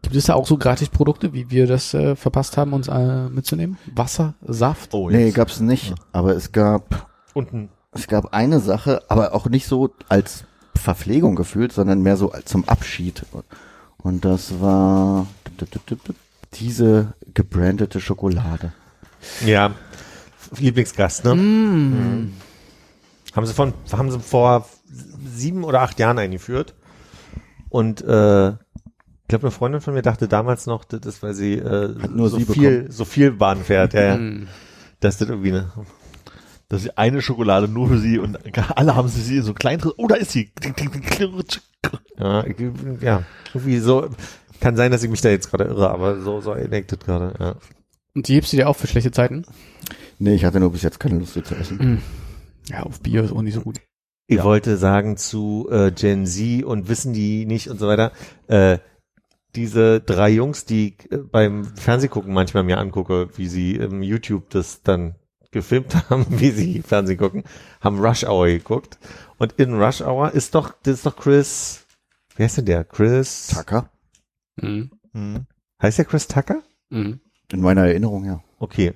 Gibt 0.02 0.16
es 0.16 0.26
da 0.26 0.34
auch 0.34 0.46
so 0.46 0.56
Gratisprodukte, 0.58 1.32
wie 1.32 1.50
wir 1.50 1.66
das 1.68 1.94
äh, 1.94 2.16
verpasst 2.16 2.56
haben, 2.56 2.72
uns 2.72 2.88
äh, 2.88 3.28
mitzunehmen? 3.28 3.78
Wasser, 3.94 4.34
Saft? 4.42 4.92
Oh, 4.94 5.08
Nee, 5.08 5.26
jetzt. 5.26 5.34
gab's 5.34 5.60
nicht. 5.60 5.94
Aber 6.10 6.34
es 6.34 6.50
gab, 6.50 7.08
Und 7.34 7.52
ein 7.52 7.68
es 7.92 8.08
gab 8.08 8.32
eine 8.32 8.58
Sache, 8.58 9.02
aber 9.08 9.34
auch 9.34 9.46
nicht 9.48 9.66
so 9.66 9.90
als 10.08 10.44
Verpflegung 10.74 11.36
gefühlt, 11.36 11.72
sondern 11.72 12.00
mehr 12.02 12.16
so 12.16 12.32
als 12.32 12.46
zum 12.46 12.66
Abschied. 12.68 13.24
Und 13.98 14.24
das 14.24 14.60
war 14.60 15.26
diese 16.54 17.12
gebrandete 17.34 18.00
Schokolade. 18.00 18.72
Ja, 19.44 19.72
Lieblingsgast, 20.58 21.24
ne? 21.24 21.34
Mm. 21.34 22.32
Haben 23.34 23.46
sie 23.46 23.54
von, 23.54 23.72
haben 23.92 24.10
sie 24.10 24.20
vor 24.20 24.68
sieben 25.34 25.64
oder 25.64 25.80
acht 25.80 25.98
Jahren 25.98 26.18
eingeführt. 26.18 26.74
Und 27.70 28.02
äh, 28.02 28.48
ich 28.50 29.28
glaube, 29.28 29.44
eine 29.46 29.50
Freundin 29.50 29.80
von 29.80 29.94
mir 29.94 30.02
dachte 30.02 30.28
damals 30.28 30.66
noch, 30.66 30.84
das 30.84 31.00
ist, 31.06 31.22
weil 31.22 31.32
sie 31.34 31.54
äh, 31.54 31.94
Hat 31.98 32.10
nur 32.10 32.28
so 32.28 32.38
sie 32.38 32.44
viel, 32.44 32.90
so 32.90 33.04
viel 33.06 33.30
Bahn 33.32 33.64
fährt, 33.64 33.94
ja, 33.94 34.02
ja. 34.02 34.16
Mm. 34.18 34.48
Dass 35.00 35.16
das 35.18 35.28
irgendwie 35.30 35.52
eine, 35.52 35.72
Das 36.68 36.82
ist 36.84 36.98
eine 36.98 37.22
Schokolade 37.22 37.68
nur 37.68 37.88
für 37.88 37.98
sie 37.98 38.18
und 38.18 38.38
alle 38.76 38.94
haben 38.94 39.08
sie 39.08 39.22
sie 39.22 39.40
so 39.40 39.54
klein 39.54 39.78
drin. 39.78 39.92
Oh, 39.96 40.06
da 40.06 40.16
ist 40.16 40.32
sie. 40.32 40.52
ja, 42.18 42.44
ich- 42.44 42.56
ja, 43.00 43.22
irgendwie 43.54 43.78
so, 43.78 44.08
kann 44.60 44.76
sein, 44.76 44.92
dass 44.92 45.02
ich 45.02 45.10
mich 45.10 45.20
da 45.22 45.30
jetzt 45.30 45.50
gerade 45.50 45.64
irre, 45.64 45.90
aber 45.90 46.20
so, 46.20 46.40
so 46.40 46.52
enacted 46.52 47.04
gerade, 47.04 47.34
ja. 47.40 47.56
Und 48.14 48.28
die 48.28 48.34
hebst 48.34 48.52
du 48.52 48.58
dir 48.58 48.68
auch 48.68 48.76
für 48.76 48.86
schlechte 48.86 49.10
Zeiten? 49.10 49.44
Nee, 50.22 50.34
ich 50.34 50.44
hatte 50.44 50.60
nur 50.60 50.70
bis 50.70 50.82
jetzt 50.82 51.00
keine 51.00 51.18
Lust, 51.18 51.32
zu 51.32 51.54
essen. 51.56 51.76
Mm. 51.78 52.02
Ja, 52.70 52.84
auf 52.84 53.00
Bier 53.00 53.24
ist 53.24 53.32
auch 53.32 53.42
nicht 53.42 53.54
so 53.54 53.60
gut. 53.62 53.80
Ich 54.28 54.36
Ja. 54.36 54.44
wollte 54.44 54.76
sagen 54.76 55.16
zu 55.16 55.68
äh, 55.68 55.90
Gen 55.90 56.26
Z 56.26 56.62
und 56.62 56.88
wissen 56.88 57.12
die 57.12 57.44
nicht 57.44 57.68
und 57.68 57.80
so 57.80 57.88
weiter. 57.88 58.12
Äh, 58.46 58.78
diese 59.56 60.00
drei 60.00 60.30
Jungs, 60.30 60.64
die 60.64 60.90
ich, 60.96 61.10
äh, 61.10 61.16
beim 61.16 61.64
Fernsehgucken 61.64 62.32
manchmal 62.32 62.62
mir 62.62 62.78
angucke, 62.78 63.30
wie 63.36 63.48
sie 63.48 63.74
im 63.74 64.00
YouTube 64.00 64.48
das 64.50 64.82
dann 64.82 65.16
gefilmt 65.50 65.92
haben, 66.08 66.24
wie 66.28 66.52
sie 66.52 66.82
Fernsehen 66.82 67.18
gucken, 67.18 67.42
haben 67.80 67.98
Rush 67.98 68.22
Hour 68.22 68.46
geguckt. 68.46 68.98
Und 69.38 69.54
in 69.54 69.74
Rush 69.74 70.02
Hour 70.02 70.30
ist 70.30 70.54
doch, 70.54 70.72
das 70.84 70.94
ist 70.98 71.06
doch 71.06 71.16
Chris, 71.16 71.84
wie 72.36 72.44
heißt 72.44 72.58
denn 72.58 72.66
der? 72.66 72.84
Chris, 72.84 73.48
Tucker? 73.48 73.90
Mm. 74.54 74.82
Hm. 75.14 75.46
heißt 75.82 75.98
der 75.98 76.04
Chris 76.04 76.28
Tucker? 76.28 76.62
Mm. 76.90 77.14
In 77.52 77.60
meiner 77.60 77.86
Erinnerung, 77.88 78.24
ja. 78.24 78.40
Okay. 78.60 78.94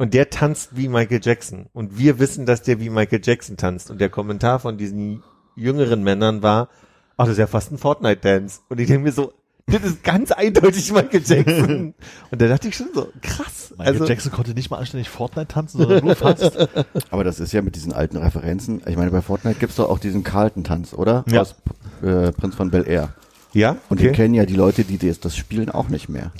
Und 0.00 0.14
der 0.14 0.30
tanzt 0.30 0.78
wie 0.78 0.88
Michael 0.88 1.20
Jackson. 1.22 1.66
Und 1.74 1.98
wir 1.98 2.18
wissen, 2.18 2.46
dass 2.46 2.62
der 2.62 2.80
wie 2.80 2.88
Michael 2.88 3.20
Jackson 3.22 3.58
tanzt. 3.58 3.90
Und 3.90 4.00
der 4.00 4.08
Kommentar 4.08 4.58
von 4.58 4.78
diesen 4.78 5.22
jüngeren 5.56 6.02
Männern 6.02 6.42
war, 6.42 6.70
ach, 7.18 7.26
das 7.26 7.32
ist 7.32 7.38
ja 7.38 7.46
fast 7.46 7.70
ein 7.70 7.76
Fortnite-Dance. 7.76 8.60
Und 8.70 8.80
ich 8.80 8.86
denke 8.86 9.02
mir 9.02 9.12
so, 9.12 9.34
das 9.66 9.82
ist 9.82 10.02
ganz 10.02 10.32
eindeutig 10.32 10.90
Michael 10.90 11.22
Jackson. 11.22 11.94
Und 12.30 12.40
da 12.40 12.48
dachte 12.48 12.68
ich 12.68 12.76
schon 12.76 12.88
so, 12.94 13.08
krass. 13.20 13.74
Michael 13.76 13.92
also, 13.92 14.06
Jackson 14.06 14.32
konnte 14.32 14.54
nicht 14.54 14.70
mal 14.70 14.78
anständig 14.78 15.10
Fortnite 15.10 15.48
tanzen, 15.48 15.76
sondern 15.76 16.02
nur 16.02 16.16
fast. 16.16 16.56
Aber 17.10 17.22
das 17.22 17.38
ist 17.38 17.52
ja 17.52 17.60
mit 17.60 17.76
diesen 17.76 17.92
alten 17.92 18.16
Referenzen. 18.16 18.80
Ich 18.86 18.96
meine, 18.96 19.10
bei 19.10 19.20
Fortnite 19.20 19.58
gibt's 19.58 19.76
doch 19.76 19.90
auch 19.90 19.98
diesen 19.98 20.24
Carlton-Tanz, 20.24 20.94
oder? 20.94 21.26
Ja. 21.28 21.42
Aus 21.42 21.56
äh, 22.02 22.32
Prinz 22.32 22.54
von 22.54 22.70
Bel 22.70 22.88
Air. 22.88 23.12
ja, 23.52 23.76
Und 23.90 24.00
den 24.00 24.14
kennen 24.14 24.32
ja 24.32 24.46
die 24.46 24.56
Leute, 24.56 24.84
die 24.84 24.96
das, 24.96 25.20
das 25.20 25.36
spielen, 25.36 25.68
auch 25.68 25.90
nicht 25.90 26.08
mehr. 26.08 26.32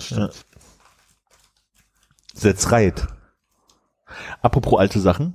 That's 2.41 2.73
right. 2.73 3.07
Apropos 4.43 4.79
alte 4.79 5.01
Sachen. 5.01 5.35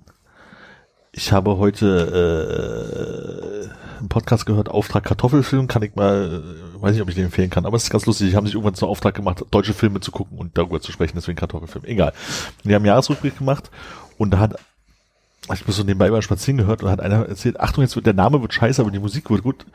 Ich 1.11 1.31
habe 1.31 1.57
heute 1.57 3.69
äh, 3.71 3.99
einen 3.99 4.09
Podcast 4.09 4.45
gehört, 4.45 4.69
Auftrag 4.69 5.05
Kartoffelfilm, 5.05 5.67
kann 5.67 5.81
ich 5.81 5.95
mal, 5.95 6.43
äh, 6.43 6.81
weiß 6.81 6.91
nicht, 6.91 7.01
ob 7.01 7.07
ich 7.07 7.15
den 7.15 7.25
empfehlen 7.25 7.49
kann, 7.49 7.65
aber 7.65 7.77
es 7.77 7.83
ist 7.83 7.89
ganz 7.89 8.05
lustig. 8.05 8.31
Die 8.31 8.35
haben 8.35 8.45
sich 8.45 8.55
irgendwann 8.55 8.75
zum 8.75 8.89
Auftrag 8.89 9.15
gemacht, 9.15 9.45
deutsche 9.49 9.73
Filme 9.73 10.01
zu 10.01 10.11
gucken 10.11 10.37
und 10.37 10.57
darüber 10.57 10.81
zu 10.81 10.91
sprechen, 10.91 11.13
deswegen 11.15 11.37
Kartoffelfilm. 11.37 11.85
Egal. 11.85 12.11
Die 12.63 12.69
haben 12.69 12.81
einen 12.81 12.87
Jahresrückblick 12.87 13.37
gemacht 13.37 13.71
und 14.17 14.31
da 14.31 14.39
hat, 14.39 14.55
ich 15.53 15.63
bin 15.63 15.73
so 15.73 15.83
nebenbei 15.83 16.09
beim 16.09 16.21
Spazieren 16.21 16.57
gehört 16.57 16.83
und 16.83 16.89
hat 16.89 16.99
einer 16.99 17.27
erzählt, 17.27 17.61
Achtung, 17.61 17.83
jetzt 17.83 17.95
wird 17.95 18.05
der 18.05 18.13
Name 18.13 18.41
wird 18.41 18.53
scheiße, 18.53 18.81
aber 18.81 18.91
die 18.91 18.99
Musik 18.99 19.29
wird 19.29 19.43
gut. 19.43 19.65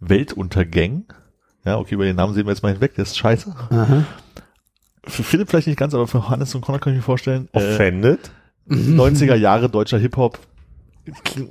Weltuntergang. 0.00 1.04
Ja, 1.64 1.78
okay, 1.78 1.94
über 1.94 2.04
den 2.04 2.16
Namen 2.16 2.34
sehen 2.34 2.46
wir 2.46 2.52
jetzt 2.52 2.62
mal 2.62 2.72
hinweg, 2.72 2.94
der 2.94 3.04
ist 3.04 3.16
scheiße. 3.16 3.54
Aha. 3.70 4.04
Für 5.04 5.22
Philipp 5.22 5.48
vielleicht 5.48 5.66
nicht 5.66 5.78
ganz, 5.78 5.94
aber 5.94 6.06
für 6.06 6.28
Hannes 6.28 6.54
und 6.54 6.60
Connor 6.60 6.80
kann 6.80 6.92
ich 6.92 6.98
mir 6.98 7.02
vorstellen. 7.02 7.48
Äh, 7.52 7.58
Offended? 7.58 8.30
90er 8.68 9.34
Jahre 9.34 9.68
deutscher 9.68 9.98
Hip-Hop. 9.98 10.38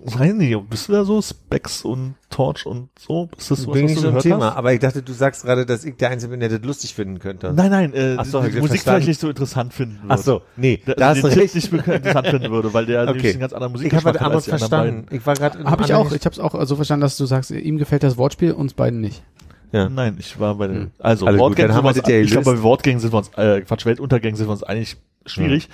Weiß 0.05 0.36
nicht, 0.36 0.70
bist 0.70 0.88
du 0.88 0.93
da 0.93 1.03
so? 1.03 1.22
Specs 1.22 1.84
und 1.84 2.14
Torch 2.30 2.66
und 2.66 2.89
so? 2.97 3.30
Ist 3.38 3.49
das 3.51 3.64
so, 3.64 3.72
bin 3.72 3.86
was 3.86 3.91
ich 3.91 3.97
du 3.97 4.03
so 4.03 4.10
ein 4.10 4.20
Thema. 4.20 4.51
hast? 4.51 4.57
Aber 4.57 4.72
ich 4.74 4.80
dachte, 4.80 5.01
du 5.01 5.12
sagst 5.12 5.43
gerade, 5.43 5.66
dass 5.66 5.84
ich 5.84 5.97
der 5.97 6.12
Einzige 6.12 6.30
bin, 6.32 6.39
der 6.39 6.49
das 6.49 6.62
lustig 6.62 6.93
finden 6.93 7.20
könnte. 7.20 7.51
Nein, 7.51 7.72
nein, 7.72 7.93
äh, 7.93 8.16
Ach 8.18 8.26
so, 8.26 8.38
hab 8.41 8.45
die 8.45 8.49
ich 8.51 8.55
das 8.55 8.62
Musik 8.62 8.82
vielleicht 8.84 9.07
nicht 9.07 9.20
so 9.20 9.28
interessant 9.28 9.74
finden 9.74 9.95
würde. 10.03 10.14
Ach 10.14 10.18
so, 10.20 10.41
nee, 10.55 10.80
Da, 10.86 10.93
da 10.93 11.07
hast 11.10 11.24
den 11.24 11.32
du 11.32 11.36
recht. 11.39 11.55
nicht 11.55 11.74
interessant 11.74 12.28
finden 12.28 12.51
würde, 12.51 12.74
weil 12.74 12.86
der 12.86 13.05
nämlich 13.05 13.22
Okay. 13.24 13.32
einen 13.32 13.39
ganz 13.41 13.53
anderen 13.53 13.74
Ich 13.76 13.91
habe 13.93 14.03
Musikgeschmack 14.03 14.16
was 14.16 14.22
hat 14.22 14.32
als 14.34 14.43
die 14.45 14.49
verstanden. 14.51 15.05
Ich 15.14 15.26
war 15.26 15.34
gerade 15.34 15.64
Habe 15.66 15.84
ich 15.84 15.93
auch. 15.93 16.12
Ich 16.14 16.26
habe 16.26 16.34
es 16.34 16.39
auch 16.39 16.66
so 16.66 16.76
verstanden, 16.76 17.01
dass 17.01 17.18
du 17.18 17.26
sagst, 17.26 17.51
ihm 17.51 17.78
gefällt 17.80 18.03
das 18.03 18.16
Wortspiel, 18.18 18.51
uns 18.53 18.74
beiden 18.76 19.01
nicht. 19.01 19.24
Ja. 19.72 19.89
Nein, 19.89 20.16
ich 20.20 20.39
war 20.39 20.55
bei 20.55 20.68
den, 20.68 20.78
Hm. 20.78 20.91
also, 20.99 21.26
Alles 21.26 21.38
gut, 21.38 21.49
Wortgängen 21.49 21.70
wir 21.70 21.74
sind 21.76 21.84
wir 21.84 21.89
uns, 21.89 21.97
das 22.01 22.10
ja 22.10 22.20
ich 22.20 22.32
glaube, 22.32 22.53
bei 22.55 22.62
Wortgängen 22.64 22.99
sind 22.99 23.12
wir 23.14 23.18
uns, 23.18 23.30
äh, 23.36 23.62
Quatsch, 23.62 23.86
Weltuntergängen 23.86 24.38
sind 24.38 24.47
wir 24.47 24.51
uns 24.51 24.64
eigentlich 24.64 24.95
schwierig. 25.26 25.70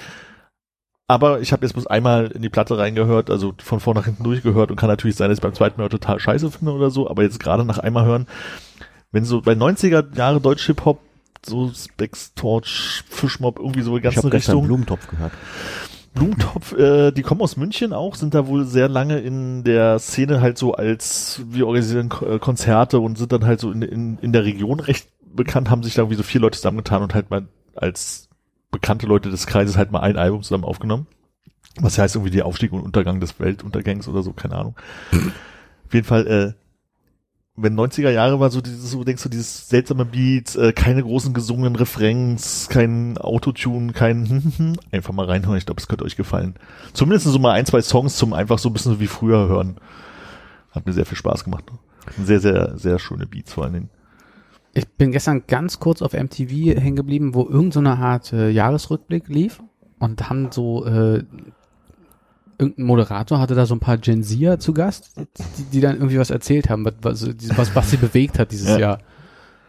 Aber 1.07 1.39
ich 1.39 1.51
habe 1.51 1.63
jetzt 1.63 1.73
bloß 1.73 1.85
einmal 1.87 2.31
in 2.31 2.41
die 2.41 2.49
Platte 2.49 2.77
reingehört, 2.77 3.29
also 3.29 3.53
von 3.59 3.79
vorn 3.79 3.95
nach 3.95 4.05
hinten 4.05 4.23
durchgehört 4.23 4.71
und 4.71 4.75
kann 4.75 4.89
natürlich 4.89 5.15
sein, 5.15 5.29
dass 5.29 5.37
ich 5.37 5.43
beim 5.43 5.53
zweiten 5.53 5.79
Mal 5.79 5.89
total 5.89 6.19
scheiße 6.19 6.49
finde 6.49 6.71
oder 6.71 6.89
so, 6.89 7.09
aber 7.09 7.21
jetzt 7.21 7.39
gerade 7.39 7.63
nach 7.63 7.77
einmal 7.77 8.05
hören, 8.05 8.25
wenn 9.11 9.23
so 9.23 9.41
bei 9.41 9.53
90er 9.53 10.17
Jahre 10.17 10.41
Deutsch 10.41 10.65
Hip-Hop, 10.65 10.99
so 11.45 11.71
Specs, 11.71 12.33
Torch, 12.33 13.03
Fischmob, 13.07 13.59
irgendwie 13.59 13.81
so 13.81 13.91
die 13.91 13.97
Ich 13.97 14.03
ganzen 14.03 14.17
habe 14.17 14.29
gestern 14.31 14.53
Richtungen. 14.53 14.67
Blumentopf 14.67 15.07
gehört. 15.07 15.31
Blumentopf, 16.15 16.73
äh, 16.73 17.11
die 17.11 17.21
kommen 17.21 17.41
aus 17.41 17.55
München 17.55 17.93
auch, 17.93 18.15
sind 18.15 18.33
da 18.33 18.47
wohl 18.47 18.65
sehr 18.65 18.89
lange 18.89 19.19
in 19.19 19.63
der 19.63 19.99
Szene 19.99 20.41
halt 20.41 20.57
so 20.57 20.73
als, 20.73 21.41
wir 21.49 21.67
organisieren 21.67 22.09
äh, 22.27 22.39
Konzerte 22.39 22.99
und 22.99 23.17
sind 23.17 23.31
dann 23.31 23.45
halt 23.45 23.59
so 23.59 23.71
in, 23.71 23.83
in, 23.83 24.17
in 24.19 24.33
der 24.33 24.43
Region 24.43 24.79
recht 24.79 25.09
bekannt, 25.21 25.69
haben 25.69 25.83
sich 25.83 25.93
da 25.93 26.01
irgendwie 26.01 26.17
so 26.17 26.23
vier 26.23 26.41
Leute 26.41 26.57
zusammengetan 26.57 27.03
und 27.03 27.13
halt 27.13 27.29
mal 27.29 27.47
als 27.75 28.24
bekannte 28.75 29.07
Leute 29.07 29.29
des 29.29 29.47
Kreises 29.47 29.77
halt 29.77 29.93
mal 29.93 30.01
ein 30.01 30.17
Album 30.17 30.43
zusammen 30.43 30.65
aufgenommen. 30.65 31.07
Was 31.79 31.97
heißt 31.97 32.15
irgendwie 32.15 32.31
die 32.31 32.43
Aufstieg 32.43 32.73
und 32.73 32.81
Untergang 32.81 33.21
des 33.21 33.39
Weltuntergangs 33.39 34.07
oder 34.09 34.21
so, 34.21 34.33
keine 34.33 34.55
Ahnung. 34.55 34.75
Auf 35.13 35.93
jeden 35.93 36.05
Fall, 36.05 36.27
äh, 36.27 36.53
wenn 37.55 37.79
90er 37.79 38.09
Jahre 38.09 38.41
war, 38.41 38.49
so 38.49 38.59
dieses, 38.59 38.91
so 38.91 39.05
denkst 39.05 39.23
du, 39.23 39.29
dieses 39.29 39.69
seltsame 39.69 40.03
Beat, 40.03 40.55
äh, 40.57 40.73
keine 40.73 41.03
großen 41.03 41.33
gesungenen 41.33 41.77
Refrains, 41.77 42.67
kein 42.69 43.17
Autotune, 43.17 43.93
kein 43.93 44.77
einfach 44.91 45.13
mal 45.13 45.25
reinhören, 45.25 45.57
ich 45.57 45.65
glaube, 45.65 45.79
es 45.79 45.87
könnte 45.87 46.03
euch 46.03 46.17
gefallen. 46.17 46.55
Zumindest 46.91 47.27
so 47.27 47.39
mal 47.39 47.53
ein, 47.53 47.65
zwei 47.65 47.81
Songs 47.81 48.17
zum 48.17 48.33
einfach 48.33 48.59
so 48.59 48.69
ein 48.69 48.73
bisschen 48.73 48.99
wie 48.99 49.07
früher 49.07 49.47
hören. 49.47 49.77
Hat 50.71 50.85
mir 50.85 50.91
sehr 50.91 51.05
viel 51.05 51.17
Spaß 51.17 51.45
gemacht. 51.45 51.63
Sehr, 52.21 52.41
sehr, 52.41 52.77
sehr 52.77 52.99
schöne 52.99 53.25
Beats 53.25 53.53
vor 53.53 53.63
allen 53.63 53.73
Dingen. 53.73 53.89
Ich 54.75 54.87
bin 54.89 55.11
gestern 55.11 55.43
ganz 55.47 55.79
kurz 55.79 56.01
auf 56.01 56.13
MTV 56.13 56.77
hängen 56.79 56.97
geblieben, 56.97 57.33
wo 57.33 57.43
irgendeine 57.43 57.71
so 57.71 57.79
eine 57.79 57.97
Art 57.97 58.33
äh, 58.33 58.49
Jahresrückblick 58.49 59.27
lief 59.29 59.63
und 59.99 60.29
haben 60.29 60.51
so 60.51 60.85
äh, 60.85 61.23
irgendein 62.57 62.85
Moderator 62.85 63.39
hatte 63.39 63.55
da 63.55 63.65
so 63.65 63.73
ein 63.75 63.79
paar 63.79 63.97
Gen 63.97 64.21
Zer 64.23 64.59
zu 64.59 64.73
Gast, 64.73 65.11
die, 65.57 65.63
die 65.63 65.81
dann 65.81 65.95
irgendwie 65.95 66.19
was 66.19 66.29
erzählt 66.29 66.69
haben, 66.69 66.85
was, 66.85 67.25
was, 67.55 67.73
was, 67.75 67.89
sie 67.89 67.97
bewegt 67.97 68.37
hat 68.37 68.51
dieses 68.51 68.67
Ja. 68.69 68.77
Jahr. 68.77 68.97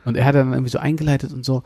Und 0.04 0.16
er 0.16 0.24
hat 0.24 0.34
dann 0.34 0.52
irgendwie 0.52 0.70
so 0.70 0.78
eingeleitet 0.78 1.32
und 1.32 1.44
so 1.44 1.62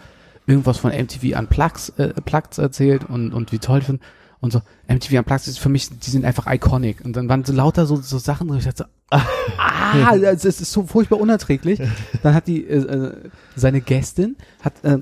irgendwas 0.47 0.79
von 0.79 0.93
MTV 0.93 1.35
an 1.37 1.47
Plugs, 1.47 1.91
äh, 1.97 2.09
Plugs 2.23 2.59
erzählt 2.59 3.05
und, 3.05 3.33
und 3.33 3.53
wie 3.53 3.59
toll 3.59 3.81
von 3.81 4.01
und 4.41 4.53
so 4.53 4.63
MTV 4.89 5.19
an 5.19 5.25
Plugs 5.25 5.49
ist 5.49 5.59
für 5.59 5.69
mich, 5.69 5.89
die 5.91 6.11
sind 6.11 6.25
einfach 6.25 6.47
iconic. 6.53 7.05
Und 7.05 7.15
dann 7.17 7.29
waren 7.29 7.45
so 7.45 7.53
lauter 7.53 7.87
so, 7.87 7.97
so 7.97 8.19
Sachen, 8.19 8.49
wo 8.49 8.55
ich 8.55 8.65
dachte 8.65 8.85
so, 8.85 8.85
ah, 9.59 10.17
das 10.19 10.45
ist 10.45 10.59
so 10.73 10.85
furchtbar 10.85 11.21
unerträglich. 11.21 11.81
Dann 12.23 12.35
hat 12.35 12.47
die 12.47 12.65
äh, 12.67 12.77
äh, 12.79 13.31
seine 13.57 13.81
Gästin 13.81 14.37
hat 14.63 14.83
äh, 14.85 14.99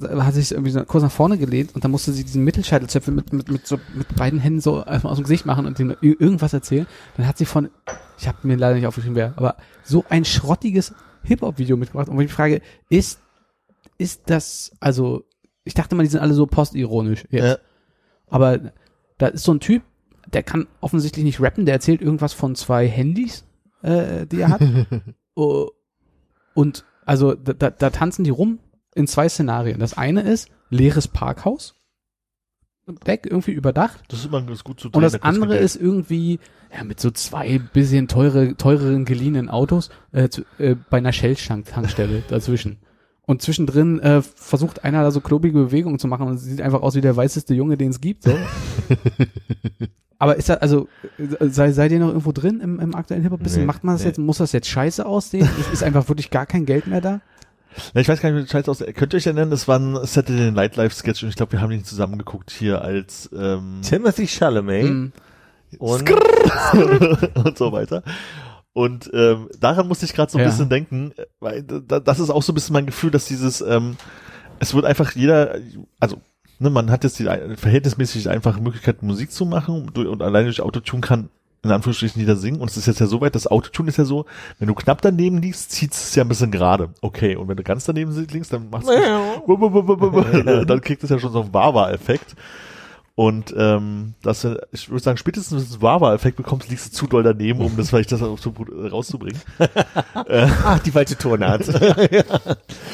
hat 0.00 0.32
sich 0.32 0.52
irgendwie 0.52 0.70
so 0.70 0.82
kurz 0.84 1.02
nach 1.04 1.12
vorne 1.12 1.36
gelehnt 1.36 1.74
und 1.74 1.84
dann 1.84 1.90
musste 1.90 2.12
sie 2.12 2.24
diesen 2.24 2.42
Mittelscheitelzöpfel 2.44 3.12
mit, 3.12 3.30
mit, 3.34 3.50
mit, 3.50 3.66
so, 3.66 3.78
mit 3.94 4.16
beiden 4.16 4.40
Händen 4.40 4.60
so 4.62 4.82
aus 4.84 5.16
dem 5.16 5.22
Gesicht 5.24 5.44
machen 5.44 5.66
und 5.66 5.78
ihm 5.78 5.90
ir- 5.90 6.18
irgendwas 6.18 6.54
erzählen. 6.54 6.86
Dann 7.18 7.26
hat 7.26 7.36
sie 7.36 7.44
von, 7.44 7.68
ich 8.18 8.26
habe 8.26 8.38
mir 8.42 8.56
leider 8.56 8.74
nicht 8.76 8.86
aufgeschrieben, 8.86 9.16
wer, 9.16 9.34
aber 9.36 9.56
so 9.84 10.02
ein 10.08 10.24
schrottiges 10.24 10.94
Hip-Hop-Video 11.24 11.76
mitgebracht. 11.76 12.08
Und 12.08 12.16
wo 12.16 12.22
ich 12.22 12.32
frage, 12.32 12.62
ist, 12.88 13.20
ist 13.98 14.22
das, 14.26 14.72
also, 14.80 15.24
ich 15.62 15.74
dachte 15.74 15.94
mal, 15.94 16.04
die 16.04 16.08
sind 16.08 16.20
alle 16.20 16.32
so 16.34 16.46
postironisch 16.46 17.24
jetzt. 17.30 17.44
Ja. 17.44 17.58
Aber 18.32 18.72
da 19.18 19.28
ist 19.28 19.44
so 19.44 19.52
ein 19.52 19.60
Typ, 19.60 19.82
der 20.32 20.42
kann 20.42 20.66
offensichtlich 20.80 21.24
nicht 21.24 21.40
rappen, 21.40 21.66
der 21.66 21.74
erzählt 21.74 22.00
irgendwas 22.00 22.32
von 22.32 22.54
zwei 22.54 22.88
Handys, 22.88 23.44
äh, 23.82 24.26
die 24.26 24.40
er 24.40 24.48
hat. 24.48 24.62
Oh, 25.34 25.70
und 26.52 26.84
also 27.06 27.34
da, 27.34 27.54
da, 27.54 27.70
da 27.70 27.88
tanzen 27.88 28.22
die 28.22 28.28
rum 28.28 28.58
in 28.94 29.06
zwei 29.06 29.30
Szenarien. 29.30 29.80
Das 29.80 29.96
eine 29.96 30.20
ist 30.20 30.50
leeres 30.68 31.08
Parkhaus, 31.08 31.74
Deck 33.06 33.26
irgendwie 33.26 33.52
überdacht. 33.52 34.02
Das 34.08 34.20
ist 34.20 34.26
immer 34.26 34.42
ganz 34.42 34.64
gut 34.64 34.80
zu 34.80 34.90
Und 34.90 35.02
das 35.02 35.22
andere 35.22 35.56
ist 35.56 35.76
irgendwie 35.76 36.40
ja, 36.76 36.84
mit 36.84 37.00
so 37.00 37.10
zwei 37.10 37.58
bisschen 37.58 38.08
teure, 38.08 38.56
teureren 38.56 39.04
geliehenen 39.04 39.48
Autos 39.48 39.90
äh, 40.10 40.28
zu, 40.28 40.42
äh, 40.58 40.74
bei 40.90 40.98
einer 40.98 41.12
Shell-Tankstelle 41.12 42.24
dazwischen. 42.28 42.78
Und 43.24 43.40
zwischendrin 43.40 44.00
äh, 44.00 44.20
versucht 44.20 44.84
einer 44.84 45.02
da 45.02 45.10
so 45.12 45.20
klobige 45.20 45.56
Bewegungen 45.56 45.98
zu 45.98 46.08
machen 46.08 46.26
und 46.26 46.38
sieht 46.38 46.60
einfach 46.60 46.82
aus 46.82 46.96
wie 46.96 47.00
der 47.00 47.16
weißeste 47.16 47.54
Junge, 47.54 47.76
den 47.76 47.90
es 47.90 48.00
gibt. 48.00 48.24
So. 48.24 48.36
Aber 50.18 50.36
ist 50.36 50.48
das, 50.48 50.58
also, 50.58 50.88
äh, 51.18 51.48
sei, 51.48 51.72
seid 51.72 51.92
ihr 51.92 51.98
noch 51.98 52.08
irgendwo 52.08 52.32
drin 52.32 52.60
im, 52.60 52.78
im 52.78 52.94
aktuellen 52.94 53.22
Hip-Hop? 53.22 53.40
Nee, 53.42 53.64
Macht 53.64 53.84
man 53.84 53.94
das 53.96 54.02
nee. 54.02 54.08
jetzt, 54.08 54.18
muss 54.18 54.38
das 54.38 54.52
jetzt 54.52 54.68
scheiße 54.68 55.04
aussehen? 55.04 55.48
ist, 55.60 55.72
ist 55.72 55.82
einfach 55.82 56.08
wirklich 56.08 56.30
gar 56.30 56.46
kein 56.46 56.64
Geld 56.64 56.86
mehr 56.86 57.00
da? 57.00 57.20
Ja, 57.94 58.00
ich 58.00 58.08
weiß 58.08 58.20
gar 58.20 58.30
nicht, 58.30 58.38
wie 58.38 58.42
das 58.42 58.50
Scheiß 58.50 58.68
aus. 58.68 58.84
Könnt 58.94 59.14
ihr 59.14 59.16
euch 59.16 59.26
erinnern, 59.26 59.50
das 59.50 59.66
war 59.66 59.78
ein 59.78 59.98
Saturday 60.04 60.50
Night 60.50 60.76
Live 60.76 60.92
Sketch 60.94 61.22
und 61.22 61.28
ich 61.30 61.36
glaube, 61.36 61.52
wir 61.52 61.60
haben 61.60 61.70
den 61.70 61.84
zusammen 61.84 62.18
geguckt 62.18 62.50
hier 62.50 62.82
als 62.82 63.30
ähm, 63.36 63.80
Timothy 63.82 64.26
Chalamet 64.26 64.84
Hm. 64.84 65.12
und 65.78 66.10
und 67.44 67.58
so 67.58 67.72
weiter. 67.72 68.02
Und 68.74 69.10
ähm, 69.12 69.48
daran 69.60 69.86
musste 69.88 70.06
ich 70.06 70.14
gerade 70.14 70.30
so 70.32 70.38
ein 70.38 70.44
Ja. 70.44 70.50
bisschen 70.50 70.68
denken, 70.68 71.12
weil 71.40 71.62
da, 71.62 72.00
das 72.00 72.18
ist 72.20 72.30
auch 72.30 72.42
so 72.42 72.52
ein 72.52 72.54
bisschen 72.54 72.72
mein 72.72 72.86
Gefühl, 72.86 73.10
dass 73.10 73.26
dieses, 73.26 73.60
ähm, 73.60 73.96
es 74.60 74.74
wird 74.74 74.86
einfach 74.86 75.12
jeder, 75.12 75.56
also 76.00 76.16
ne, 76.58 76.70
man 76.70 76.90
hat 76.90 77.04
jetzt 77.04 77.18
die 77.18 77.24
verhältnismäßig 77.56 78.30
einfache 78.30 78.60
Möglichkeit, 78.62 79.02
Musik 79.02 79.30
zu 79.30 79.44
machen 79.44 79.82
und, 79.94 79.98
und 79.98 80.22
alleine 80.22 80.46
durch 80.46 80.62
Autotune 80.62 81.02
kann 81.02 81.28
in 81.64 81.70
Anführungsstrichen 81.70 82.18
jeder 82.20 82.34
singen 82.34 82.60
und 82.60 82.70
es 82.70 82.76
ist 82.76 82.86
jetzt 82.86 82.98
ja 82.98 83.06
so 83.06 83.20
weit, 83.20 83.36
das 83.36 83.46
Autotune 83.46 83.88
ist 83.88 83.96
ja 83.96 84.04
so, 84.04 84.26
wenn 84.58 84.66
du 84.66 84.74
knapp 84.74 85.00
daneben 85.00 85.38
liegst, 85.38 85.70
zieht 85.70 85.92
es 85.92 86.12
ja 86.14 86.24
ein 86.24 86.28
bisschen 86.28 86.50
gerade. 86.50 86.88
Okay, 87.02 87.36
und 87.36 87.46
wenn 87.46 87.56
du 87.56 87.62
ganz 87.62 87.84
daneben 87.84 88.10
liegst, 88.32 88.52
dann 88.52 88.68
machst 88.68 88.88
du 88.88 88.92
dann 90.66 90.80
kriegt 90.80 91.04
es 91.04 91.10
ja 91.10 91.20
schon 91.20 91.30
so 91.30 91.42
einen 91.42 91.54
Wawa-Effekt. 91.54 92.34
Und 93.22 93.54
ähm, 93.56 94.14
dass 94.22 94.42
du, 94.42 94.60
ich 94.72 94.90
würde 94.90 95.04
sagen, 95.04 95.16
spätestens 95.16 95.52
wenn 95.52 95.68
du 95.68 95.74
einen 95.74 95.82
Wawa-Effekt 95.82 96.36
bekommst, 96.36 96.68
liegst 96.68 96.86
du 96.86 96.90
zu 96.90 97.06
doll 97.06 97.22
daneben, 97.22 97.60
um 97.60 97.76
das 97.76 97.90
vielleicht 97.90 98.10
das 98.10 98.20
auch 98.20 98.40
zu, 98.40 98.52
rauszubringen. 98.68 99.40
ach, 100.14 100.80
die 100.80 100.90
falsche 100.90 101.16
Tonart. 101.16 101.62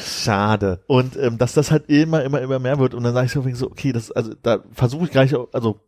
Schade. 0.05 0.81
Und 0.85 1.17
ähm, 1.17 1.39
dass 1.39 1.53
das 1.53 1.71
halt 1.71 1.89
immer, 1.89 2.23
immer, 2.23 2.41
immer 2.41 2.59
mehr 2.59 2.77
wird. 2.77 2.93
Und 2.93 3.05
dann 3.05 3.15
sage 3.15 3.25
ich 3.25 3.31
so, 3.31 3.43
so, 3.55 3.71
okay, 3.71 3.91
das, 3.91 4.11
also 4.11 4.35
da 4.43 4.59
versuche 4.71 5.05
ich 5.05 5.11
gar 5.11 5.23
nicht, 5.23 5.35
also 5.51 5.79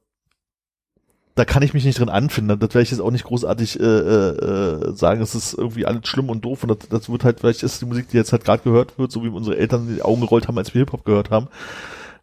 da 1.35 1.45
kann 1.45 1.61
ich 1.61 1.75
mich 1.75 1.85
nicht 1.85 1.99
drin 1.99 2.09
anfinden. 2.09 2.57
Das 2.57 2.73
werde 2.73 2.81
ich 2.81 2.89
jetzt 2.89 2.99
auch 2.99 3.11
nicht 3.11 3.25
großartig 3.25 3.79
äh, 3.79 3.83
äh, 3.83 4.89
äh, 4.89 4.95
sagen, 4.95 5.21
es 5.21 5.35
ist 5.35 5.53
irgendwie 5.53 5.85
alles 5.85 6.07
schlimm 6.07 6.31
und 6.31 6.43
doof. 6.43 6.63
Und 6.63 6.69
das, 6.69 6.89
das 6.89 7.11
wird 7.11 7.23
halt, 7.25 7.41
vielleicht 7.41 7.61
ist 7.61 7.79
die 7.79 7.85
Musik, 7.85 8.07
die 8.09 8.17
jetzt 8.17 8.31
halt 8.31 8.43
gerade 8.43 8.63
gehört 8.63 8.97
wird, 8.97 9.11
so 9.11 9.23
wie 9.23 9.29
unsere 9.29 9.57
Eltern 9.57 9.87
die 9.95 10.01
Augen 10.01 10.21
gerollt 10.21 10.47
haben, 10.47 10.57
als 10.57 10.73
wir 10.73 10.79
Hip-Hop 10.79 11.05
gehört 11.05 11.29
haben, 11.29 11.47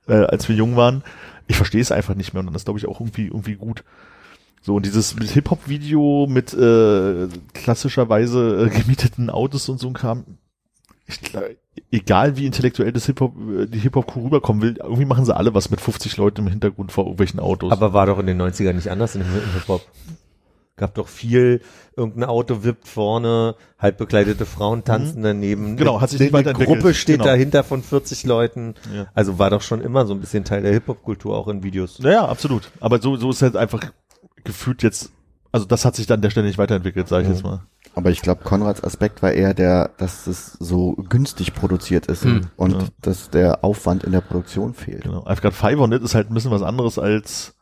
äh, 0.09 0.15
als 0.15 0.49
wir 0.49 0.57
jung 0.57 0.75
waren. 0.75 1.05
Ich 1.49 1.57
verstehe 1.57 1.81
es 1.81 1.91
einfach 1.91 2.15
nicht 2.15 2.33
mehr 2.33 2.41
und 2.41 2.47
dann 2.47 2.55
ist, 2.55 2.67
glaube 2.67 2.79
ich, 2.79 2.87
auch 2.87 3.01
irgendwie, 3.01 3.27
irgendwie 3.27 3.57
gut. 3.57 3.83
So, 4.63 4.77
und 4.77 4.87
dieses 4.87 5.17
Hip-Hop-Video 5.19 6.27
mit 6.29 6.53
äh, 6.55 7.29
klassischerweise 7.55 8.67
äh, 8.67 8.79
gemieteten 8.81 9.31
Autos 9.31 9.69
und 9.69 9.79
so 9.81 9.89
ein 9.89 9.95
Kram, 9.95 10.25
ich, 11.07 11.21
egal 11.91 12.37
wie 12.37 12.47
intellektuell 12.47 12.93
das 12.93 13.07
Hip-Hop, 13.07 13.35
äh, 13.37 13.67
die 13.67 13.79
Hip-Hop-Crew 13.79 14.25
rüberkommen 14.25 14.63
will, 14.63 14.77
irgendwie 14.83 15.07
machen 15.07 15.25
sie 15.25 15.35
alle 15.35 15.55
was 15.55 15.71
mit 15.71 15.81
50 15.81 16.17
Leuten 16.17 16.43
im 16.43 16.49
Hintergrund 16.49 16.93
vor 16.93 17.05
irgendwelchen 17.05 17.41
Autos. 17.41 17.73
Aber 17.73 17.93
war 17.93 18.07
doch 18.07 18.19
in 18.19 18.27
den 18.27 18.41
90ern 18.41 18.75
nicht 18.75 18.91
anders 18.91 19.15
in 19.15 19.23
Hip-Hop. 19.23 19.83
Gab 20.79 20.95
doch 20.95 21.09
viel, 21.09 21.61
irgendein 21.97 22.25
Auto 22.25 22.63
wippt 22.65 22.89
vorne, 22.89 23.57
halb 23.79 23.99
bekleidete 23.99 24.47
Frauen 24.47 24.85
tanzen 24.85 25.23
daneben. 25.23 25.77
Genau, 25.77 26.01
hat 26.01 26.09
sich 26.11 26.21
nicht 26.21 26.29
eine 26.35 26.39
weiterentwickelt. 26.45 26.79
Gruppe 26.81 26.95
steht 26.95 27.17
Genau. 27.19 27.25
dahinter 27.31 27.65
von 27.65 27.83
40 27.83 28.25
Leuten. 28.25 28.75
Ja. 28.95 29.07
Also 29.15 29.39
war 29.39 29.51
doch 29.51 29.63
schon 29.63 29.81
immer 29.81 30.07
so 30.07 30.15
ein 30.15 30.21
bisschen 30.21 30.45
Teil 30.45 30.63
der 30.63 30.73
Hip-Hop-Kultur 30.73 31.37
auch 31.37 31.49
in 31.49 31.63
Videos. 31.63 31.99
Naja, 31.99 32.25
absolut. 32.27 32.71
Aber 32.81 33.01
so, 33.03 33.17
so 33.17 33.31
ist 33.31 33.43
halt 33.43 33.57
einfach 33.57 33.81
gefühlt 34.45 34.83
jetzt, 34.83 35.11
also 35.53 35.67
das 35.67 35.85
hat 35.85 35.97
sich 35.97 36.07
dann 36.07 36.17
an 36.19 36.23
der 36.23 36.31
Stelle 36.31 36.47
nicht 36.47 36.59
weiterentwickelt, 36.59 37.09
sage 37.09 37.25
ich 37.25 37.31
jetzt 37.31 37.43
mal. 37.43 37.63
Aber 37.95 38.11
ich 38.11 38.23
glaube, 38.23 38.45
Konrads 38.45 38.85
Aspekt 38.85 39.23
war 39.23 39.33
eher 39.33 39.55
der, 39.55 39.91
dass 39.99 40.29
es 40.29 40.53
so 40.61 40.93
günstig 41.09 41.53
produziert 41.55 42.07
ist 42.07 42.23
Hm. 42.25 42.43
und 42.57 42.73
Ja. 42.75 42.89
dass 43.03 43.31
der 43.31 43.65
Aufwand 43.65 44.05
in 44.05 44.13
der 44.13 44.21
Produktion 44.21 44.73
fehlt. 44.75 45.03
Genau. 45.03 45.25
I've 45.27 45.43
got 45.43 45.53
five 45.55 45.81
on 45.81 45.91
it 45.91 46.03
ist 46.03 46.15
halt 46.15 46.31
ein 46.31 46.35
bisschen 46.35 46.53
was 46.53 46.63
anderes 46.63 46.99
als, 47.01 47.55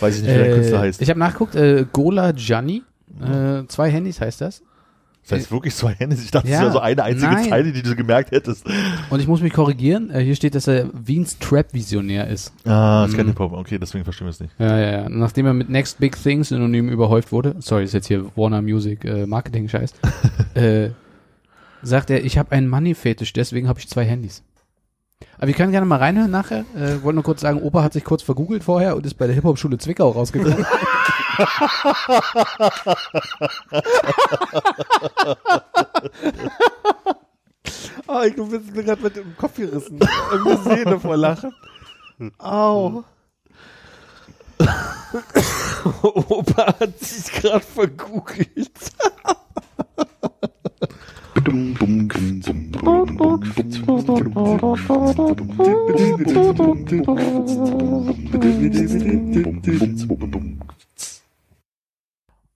weiß 0.00 0.16
ich 0.16 0.22
nicht, 0.22 0.32
wie 0.34 0.38
der 0.38 0.54
Künstler 0.54 0.80
heißt. 0.80 1.00
ich 1.02 1.08
habe 1.10 1.18
nachgeguckt, 1.18 1.54
äh, 1.54 1.84
Gola 1.92 2.32
Gianni, 2.32 2.82
äh, 3.20 3.66
zwei 3.68 3.90
Handys 3.90 4.20
heißt 4.20 4.40
das. 4.40 4.62
das 5.22 5.38
heißt 5.38 5.52
wirklich 5.52 5.74
zwei 5.74 5.92
Hände. 5.92 6.16
Ich 6.16 6.30
dachte, 6.30 6.48
Ja, 6.48 6.54
das 6.54 6.62
wäre 6.62 6.72
so 6.72 6.78
eine 6.80 7.02
einzige 7.04 7.30
nein. 7.32 7.48
Zeile, 7.48 7.72
die 7.72 7.82
du 7.82 7.94
gemerkt 7.94 8.32
hättest. 8.32 8.64
Und 9.10 9.20
ich 9.20 9.28
muss 9.28 9.40
mich 9.40 9.52
korrigieren, 9.52 10.10
äh, 10.10 10.20
hier 10.20 10.34
steht, 10.34 10.54
dass 10.54 10.66
er 10.66 10.88
Wiens 10.92 11.38
Trap-Visionär 11.38 12.26
ist. 12.28 12.52
Ah, 12.64 13.06
kein 13.14 13.26
Mhm. 13.26 13.30
Hip-Hop. 13.30 13.52
Okay, 13.52 13.78
deswegen 13.78 14.04
verstehen 14.04 14.26
wir 14.26 14.30
es 14.30 14.40
nicht. 14.40 14.52
Ja, 14.58 14.78
ja, 14.78 14.90
ja. 15.02 15.08
Nachdem 15.08 15.46
er 15.46 15.54
mit 15.54 15.68
Next 15.68 15.98
Big 16.00 16.20
Thing 16.20 16.42
Synonym 16.44 16.88
überhäuft 16.88 17.30
wurde, 17.32 17.54
sorry, 17.60 17.84
ist 17.84 17.94
jetzt 17.94 18.08
hier 18.08 18.24
Warner 18.36 18.62
Music 18.62 19.04
äh, 19.04 19.26
Marketing-Scheiß, 19.26 19.94
äh, 20.54 20.88
sagt 21.82 22.10
er, 22.10 22.24
ich 22.24 22.38
habe 22.38 22.52
einen 22.52 22.68
Money-Fetisch, 22.68 23.32
deswegen 23.32 23.68
habe 23.68 23.78
ich 23.80 23.88
zwei 23.88 24.04
Handys. 24.04 24.42
Aber 25.38 25.46
wir 25.46 25.54
können 25.54 25.72
gerne 25.72 25.86
mal 25.86 25.98
reinhören 25.98 26.30
nachher. 26.30 26.64
Äh, 26.74 27.02
wollte 27.02 27.14
nur 27.14 27.24
kurz 27.24 27.40
sagen, 27.40 27.62
Opa 27.62 27.82
hat 27.82 27.92
sich 27.92 28.04
kurz 28.04 28.22
vergoogelt 28.22 28.64
vorher 28.64 28.96
und 28.96 29.06
ist 29.06 29.14
bei 29.14 29.26
der 29.26 29.34
Hip-Hop-Schule 29.34 29.78
Zwickau 29.78 30.10
rausgekommen. 30.10 30.64
Ah, 38.06 38.24
ich 38.24 38.34
bin 38.34 38.48
mir 38.50 38.84
gerade 38.84 39.02
mit 39.02 39.16
dem 39.16 39.36
Kopf 39.36 39.56
gerissen. 39.56 39.98
Irgendwie 40.32 40.68
Sehne 40.68 41.00
vor 41.00 41.16
Lachen. 41.16 41.54
Au. 42.38 43.04
Opa 46.02 46.78
hat 46.78 46.98
sich 46.98 47.32
gerade 47.32 47.64
vergoogelt. 47.64 48.70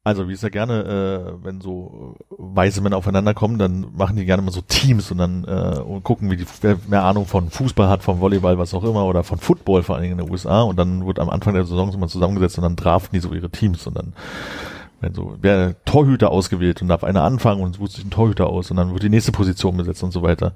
Also, 0.07 0.29
wie 0.29 0.35
es 0.35 0.43
ja 0.43 0.51
gerne, 0.51 0.85
äh, 0.85 1.45
wenn 1.45 1.61
so 1.61 2.15
weiße 2.31 2.81
Männer 2.81 2.97
aufeinander 2.97 3.35
kommen, 3.35 3.59
dann 3.59 3.89
machen 3.97 4.15
die 4.15 4.25
gerne 4.25 4.41
mal 4.41 4.53
so 4.53 4.61
Teams 4.61 5.11
und 5.11 5.19
dann 5.19 5.43
äh, 5.43 5.81
und 5.81 6.05
gucken, 6.05 6.31
wie 6.31 6.37
die 6.37 6.47
wer 6.61 6.79
mehr 6.87 7.03
Ahnung 7.03 7.27
von 7.27 7.51
Fußball 7.51 7.89
hat, 7.89 8.05
von 8.05 8.21
Volleyball, 8.21 8.57
was 8.57 8.73
auch 8.73 8.85
immer, 8.85 9.05
oder 9.05 9.25
von 9.25 9.39
Football 9.39 9.83
vor 9.83 9.97
allen 9.97 10.05
Dingen 10.05 10.21
in 10.21 10.25
den 10.25 10.31
USA. 10.31 10.63
Und 10.63 10.77
dann 10.79 11.05
wird 11.05 11.19
am 11.19 11.29
Anfang 11.29 11.55
der 11.55 11.65
Saison 11.65 11.93
immer 11.93 12.07
zusammengesetzt 12.07 12.57
und 12.57 12.63
dann 12.63 12.77
draften 12.77 13.17
die 13.17 13.21
so 13.21 13.35
ihre 13.35 13.51
Teams 13.51 13.85
und 13.89 13.97
dann 13.97 14.13
wenn 15.01 15.15
so 15.15 15.37
wer 15.41 15.83
Torhüter 15.85 16.31
ausgewählt 16.31 16.83
und 16.83 16.89
darf 16.89 17.05
einer 17.05 17.23
anfangen 17.23 17.63
und 17.63 17.77
sucht 17.77 17.93
sich 17.93 18.03
einen 18.03 18.11
Torhüter 18.11 18.47
aus 18.47 18.71
und 18.71 18.77
dann 18.77 18.93
wird 18.93 19.03
die 19.03 19.09
nächste 19.09 19.33
Position 19.33 19.77
besetzt 19.77 20.03
und 20.03 20.13
so 20.13 20.23
weiter. 20.23 20.53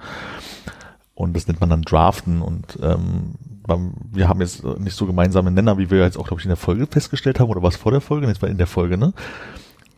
Und 1.15 1.37
das 1.37 1.47
nennt 1.47 1.61
man 1.61 1.71
dann 1.71 1.83
Draften 1.83 2.41
und 2.41 2.79
ähm, 2.83 3.35
wir 4.11 4.29
haben 4.29 4.41
jetzt 4.41 4.65
nicht 4.65 4.97
so 4.97 5.07
gemeinsame 5.07 5.51
Nenner, 5.51 5.79
wie 5.79 5.91
wir 5.91 6.01
jetzt 6.01 6.19
auch, 6.19 6.27
glaube 6.27 6.41
ich, 6.41 6.47
in 6.47 6.51
der 6.51 6.57
Folge 6.57 6.87
festgestellt 6.87 7.39
haben, 7.39 7.51
oder 7.51 7.63
was 7.63 7.77
vor 7.77 7.93
der 7.93 8.01
Folge? 8.01 8.27
Jetzt 8.27 8.43
war 8.43 8.49
in 8.49 8.59
der 8.59 8.67
Folge, 8.67 8.97
ne? 8.97 9.13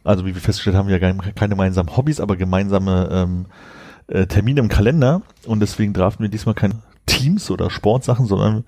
Also 0.05 0.26
wie 0.26 0.34
wir 0.34 0.43
festgestellt 0.43 0.76
haben, 0.76 0.88
wir 0.88 0.97
haben 0.97 1.20
ja 1.24 1.32
keine 1.32 1.51
gemeinsamen 1.51 1.97
Hobbys, 1.97 2.20
aber 2.20 2.36
gemeinsame 2.36 3.09
ähm, 3.11 3.47
äh, 4.09 4.26
Termine 4.26 4.61
im 4.61 4.68
Kalender 4.68 5.22
und 5.47 5.61
deswegen 5.61 5.93
draften 5.93 6.24
wir 6.24 6.28
diesmal 6.28 6.55
keine 6.55 6.82
Teams 7.07 7.51
oder 7.51 7.70
Sportsachen, 7.70 8.26
sondern 8.26 8.64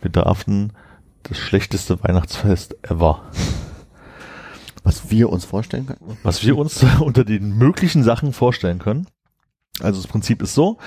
wir 0.00 0.10
draften 0.10 0.72
das 1.24 1.38
schlechteste 1.38 2.02
Weihnachtsfest 2.02 2.76
ever. 2.82 3.22
Was 4.86 5.10
wir 5.10 5.30
uns 5.30 5.44
vorstellen 5.44 5.86
können. 5.86 6.16
was 6.22 6.44
wir 6.44 6.56
uns 6.56 6.84
unter 7.00 7.24
den 7.24 7.58
möglichen 7.58 8.04
Sachen 8.04 8.32
vorstellen 8.32 8.78
können. 8.78 9.08
Also 9.80 10.00
das 10.00 10.08
Prinzip 10.08 10.40
ist 10.42 10.54
so, 10.54 10.78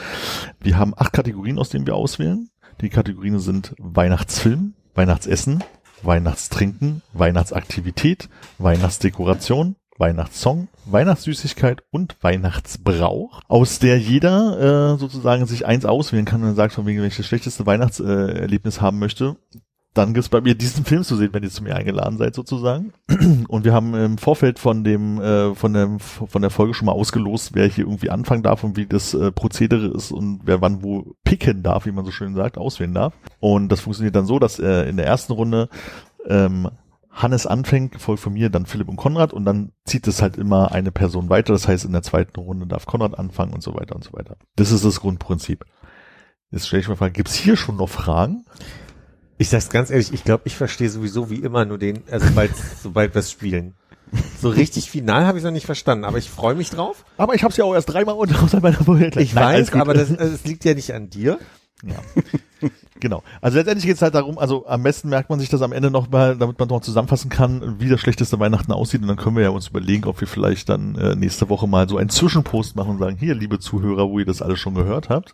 wir 0.62 0.78
haben 0.78 0.94
acht 0.96 1.12
Kategorien, 1.12 1.60
aus 1.60 1.68
denen 1.68 1.86
wir 1.86 1.96
auswählen. 1.96 2.50
Die 2.80 2.90
Kategorien 2.90 3.40
sind 3.40 3.76
Weihnachtsfilm, 3.78 4.74
Weihnachtsessen, 4.96 5.66
Weihnachtstrinken, 6.02 7.02
Weihnachtsaktivität, 7.12 8.30
Weihnachtsdekoration, 8.58 9.76
Weihnachtssong, 9.98 10.70
Weihnachtssüßigkeit 10.86 11.84
und 11.92 12.16
Weihnachtsbrauch, 12.22 13.42
aus 13.50 13.80
der 13.80 14.00
jeder 14.00 14.94
äh, 14.94 14.98
sozusagen 14.98 15.46
sich 15.46 15.66
eins 15.66 15.84
auswählen 15.84 16.24
kann 16.24 16.40
und 16.40 16.48
dann 16.48 16.56
sagt, 16.56 16.74
von 16.74 16.86
wegen, 16.86 17.04
das 17.04 17.14
schlechteste 17.14 17.66
Weihnachtserlebnis 17.66 18.80
haben 18.80 18.98
möchte, 18.98 19.36
dann 20.00 20.14
gibt's 20.14 20.30
bei 20.30 20.42
mir 20.42 20.56
diesen 20.56 20.86
Film 20.86 21.04
zu 21.04 21.16
sehen, 21.18 21.30
wenn 21.34 21.44
ihr 21.44 21.50
zu 21.50 21.64
mir 21.64 21.76
eingeladen 21.76 22.18
seid 22.18 22.34
sozusagen. 22.34 22.94
Und 23.48 23.66
wir 23.66 23.74
haben 23.74 23.94
im 23.94 24.18
Vorfeld 24.18 24.58
von 24.58 24.84
dem 24.84 25.20
äh, 25.22 25.54
von 25.56 25.74
dem 25.74 26.00
von 26.00 26.42
der 26.42 26.52
Folge 26.52 26.74
schon 26.74 26.86
mal 26.86 26.94
ausgelost, 26.94 27.52
wer 27.54 27.68
hier 27.68 27.86
irgendwie 27.86 28.10
anfangen 28.10 28.44
darf 28.44 28.64
und 28.64 28.78
wie 28.78 28.86
das 28.86 29.14
äh, 29.14 29.32
Prozedere 29.32 29.88
ist 29.88 30.12
und 30.12 30.42
wer 30.46 30.62
wann 30.62 30.84
wo 30.84 31.16
picken 31.24 31.64
darf, 31.64 31.86
wie 31.86 31.92
man 31.92 32.06
so 32.06 32.12
schön 32.12 32.34
sagt, 32.34 32.58
auswählen 32.58 32.94
darf. 32.94 33.14
Und 33.40 33.70
das 33.70 33.82
funktioniert 33.82 34.16
dann 34.16 34.26
so, 34.26 34.40
dass 34.40 34.60
äh, 34.60 34.90
in 34.90 34.98
der 34.98 35.06
ersten 35.06 35.34
Runde 35.34 35.70
ähm, 36.28 36.70
Hannes 37.12 37.46
anfängt, 37.46 37.92
gefolgt 37.92 38.22
von 38.22 38.34
mir, 38.34 38.50
dann 38.50 38.66
Philipp 38.66 38.88
und 38.88 38.96
Konrad 38.96 39.34
und 39.34 39.44
dann 39.44 39.74
zieht 39.84 40.08
es 40.08 40.22
halt 40.22 40.38
immer 40.38 40.72
eine 40.72 40.92
Person 40.92 41.30
weiter. 41.30 41.52
Das 41.52 41.68
heißt, 41.68 41.84
in 41.84 41.92
der 41.92 42.04
zweiten 42.04 42.40
Runde 42.40 42.68
darf 42.68 42.86
Konrad 42.86 43.20
anfangen 43.20 43.54
und 43.54 43.62
so 43.62 43.76
weiter 43.76 43.96
und 43.96 44.04
so 44.04 44.14
weiter. 44.14 44.38
Das 44.56 44.72
ist 44.72 44.86
das 44.86 45.02
Grundprinzip. 45.02 45.66
Jetzt 46.52 46.68
stelle 46.68 46.82
ich 46.82 46.88
mir 46.88 46.96
Frage, 46.96 47.12
gibt's 47.12 47.36
hier 47.36 47.58
schon 47.58 47.76
noch 47.76 47.90
Fragen? 47.90 48.46
Ich 49.40 49.48
sag's 49.48 49.70
ganz 49.70 49.90
ehrlich, 49.90 50.14
ich 50.14 50.26
glaube, 50.26 50.44
ich 50.46 50.56
verstehe 50.58 50.90
sowieso 50.90 51.30
wie 51.30 51.38
immer 51.38 51.64
nur 51.64 51.78
den, 51.78 52.04
also 52.12 52.28
sobald, 52.28 52.52
sobald 52.84 53.16
wir 53.16 53.22
spielen. 53.24 53.74
So 54.42 54.50
richtig 54.50 54.92
final 54.92 55.26
habe 55.26 55.38
ich 55.38 55.46
noch 55.46 55.52
nicht 55.52 55.66
verstanden, 55.66 56.04
aber 56.04 56.18
ich 56.18 56.30
freue 56.30 56.56
mich 56.56 56.70
drauf. 56.72 57.06
Aber 57.16 57.36
ich 57.36 57.44
habe 57.44 57.52
es 57.52 57.58
ja 57.58 57.64
auch 57.64 57.74
erst 57.74 57.88
dreimal 57.88 58.16
und 58.16 58.36
außer 58.44 58.60
meiner 58.60 58.84
Folge 58.84 59.18
Ich 59.22 59.34
weiß, 59.34 59.72
aber 59.74 59.94
das, 59.94 60.10
also 60.10 60.34
das 60.34 60.44
liegt 60.44 60.66
ja 60.66 60.74
nicht 60.74 60.94
an 60.94 61.10
dir. 61.10 61.40
Ja. 61.84 61.96
genau. 63.00 63.24
Also 63.40 63.58
letztendlich 63.58 63.86
geht 63.86 63.96
es 63.96 64.02
halt 64.02 64.14
darum, 64.14 64.38
also 64.38 64.68
am 64.68 64.84
besten 64.84 65.08
merkt 65.08 65.30
man 65.30 65.40
sich 65.40 65.48
das 65.48 65.62
am 65.62 65.72
Ende 65.72 65.90
noch 65.90 66.10
mal, 66.10 66.38
damit 66.38 66.60
man 66.60 66.68
noch 66.68 66.82
zusammenfassen 66.82 67.30
kann, 67.30 67.80
wie 67.80 67.88
das 67.88 68.02
schlechteste 68.02 68.38
Weihnachten 68.42 68.74
aussieht. 68.74 69.02
Und 69.02 69.08
dann 69.08 69.16
können 69.16 69.38
wir 69.38 69.44
ja 69.44 69.52
uns 69.52 69.70
überlegen, 69.70 70.04
ob 70.04 70.20
wir 70.20 70.28
vielleicht 70.28 70.68
dann 70.68 70.96
äh, 70.96 71.16
nächste 71.16 71.48
Woche 71.48 71.66
mal 71.66 71.88
so 71.88 71.96
einen 71.96 72.10
Zwischenpost 72.10 72.76
machen 72.76 72.92
und 72.92 73.00
sagen, 73.00 73.16
hier, 73.18 73.36
liebe 73.36 73.60
Zuhörer, 73.60 74.10
wo 74.10 74.20
ihr 74.20 74.26
das 74.26 74.42
alles 74.42 74.60
schon 74.60 74.76
gehört 74.76 75.08
habt. 75.08 75.34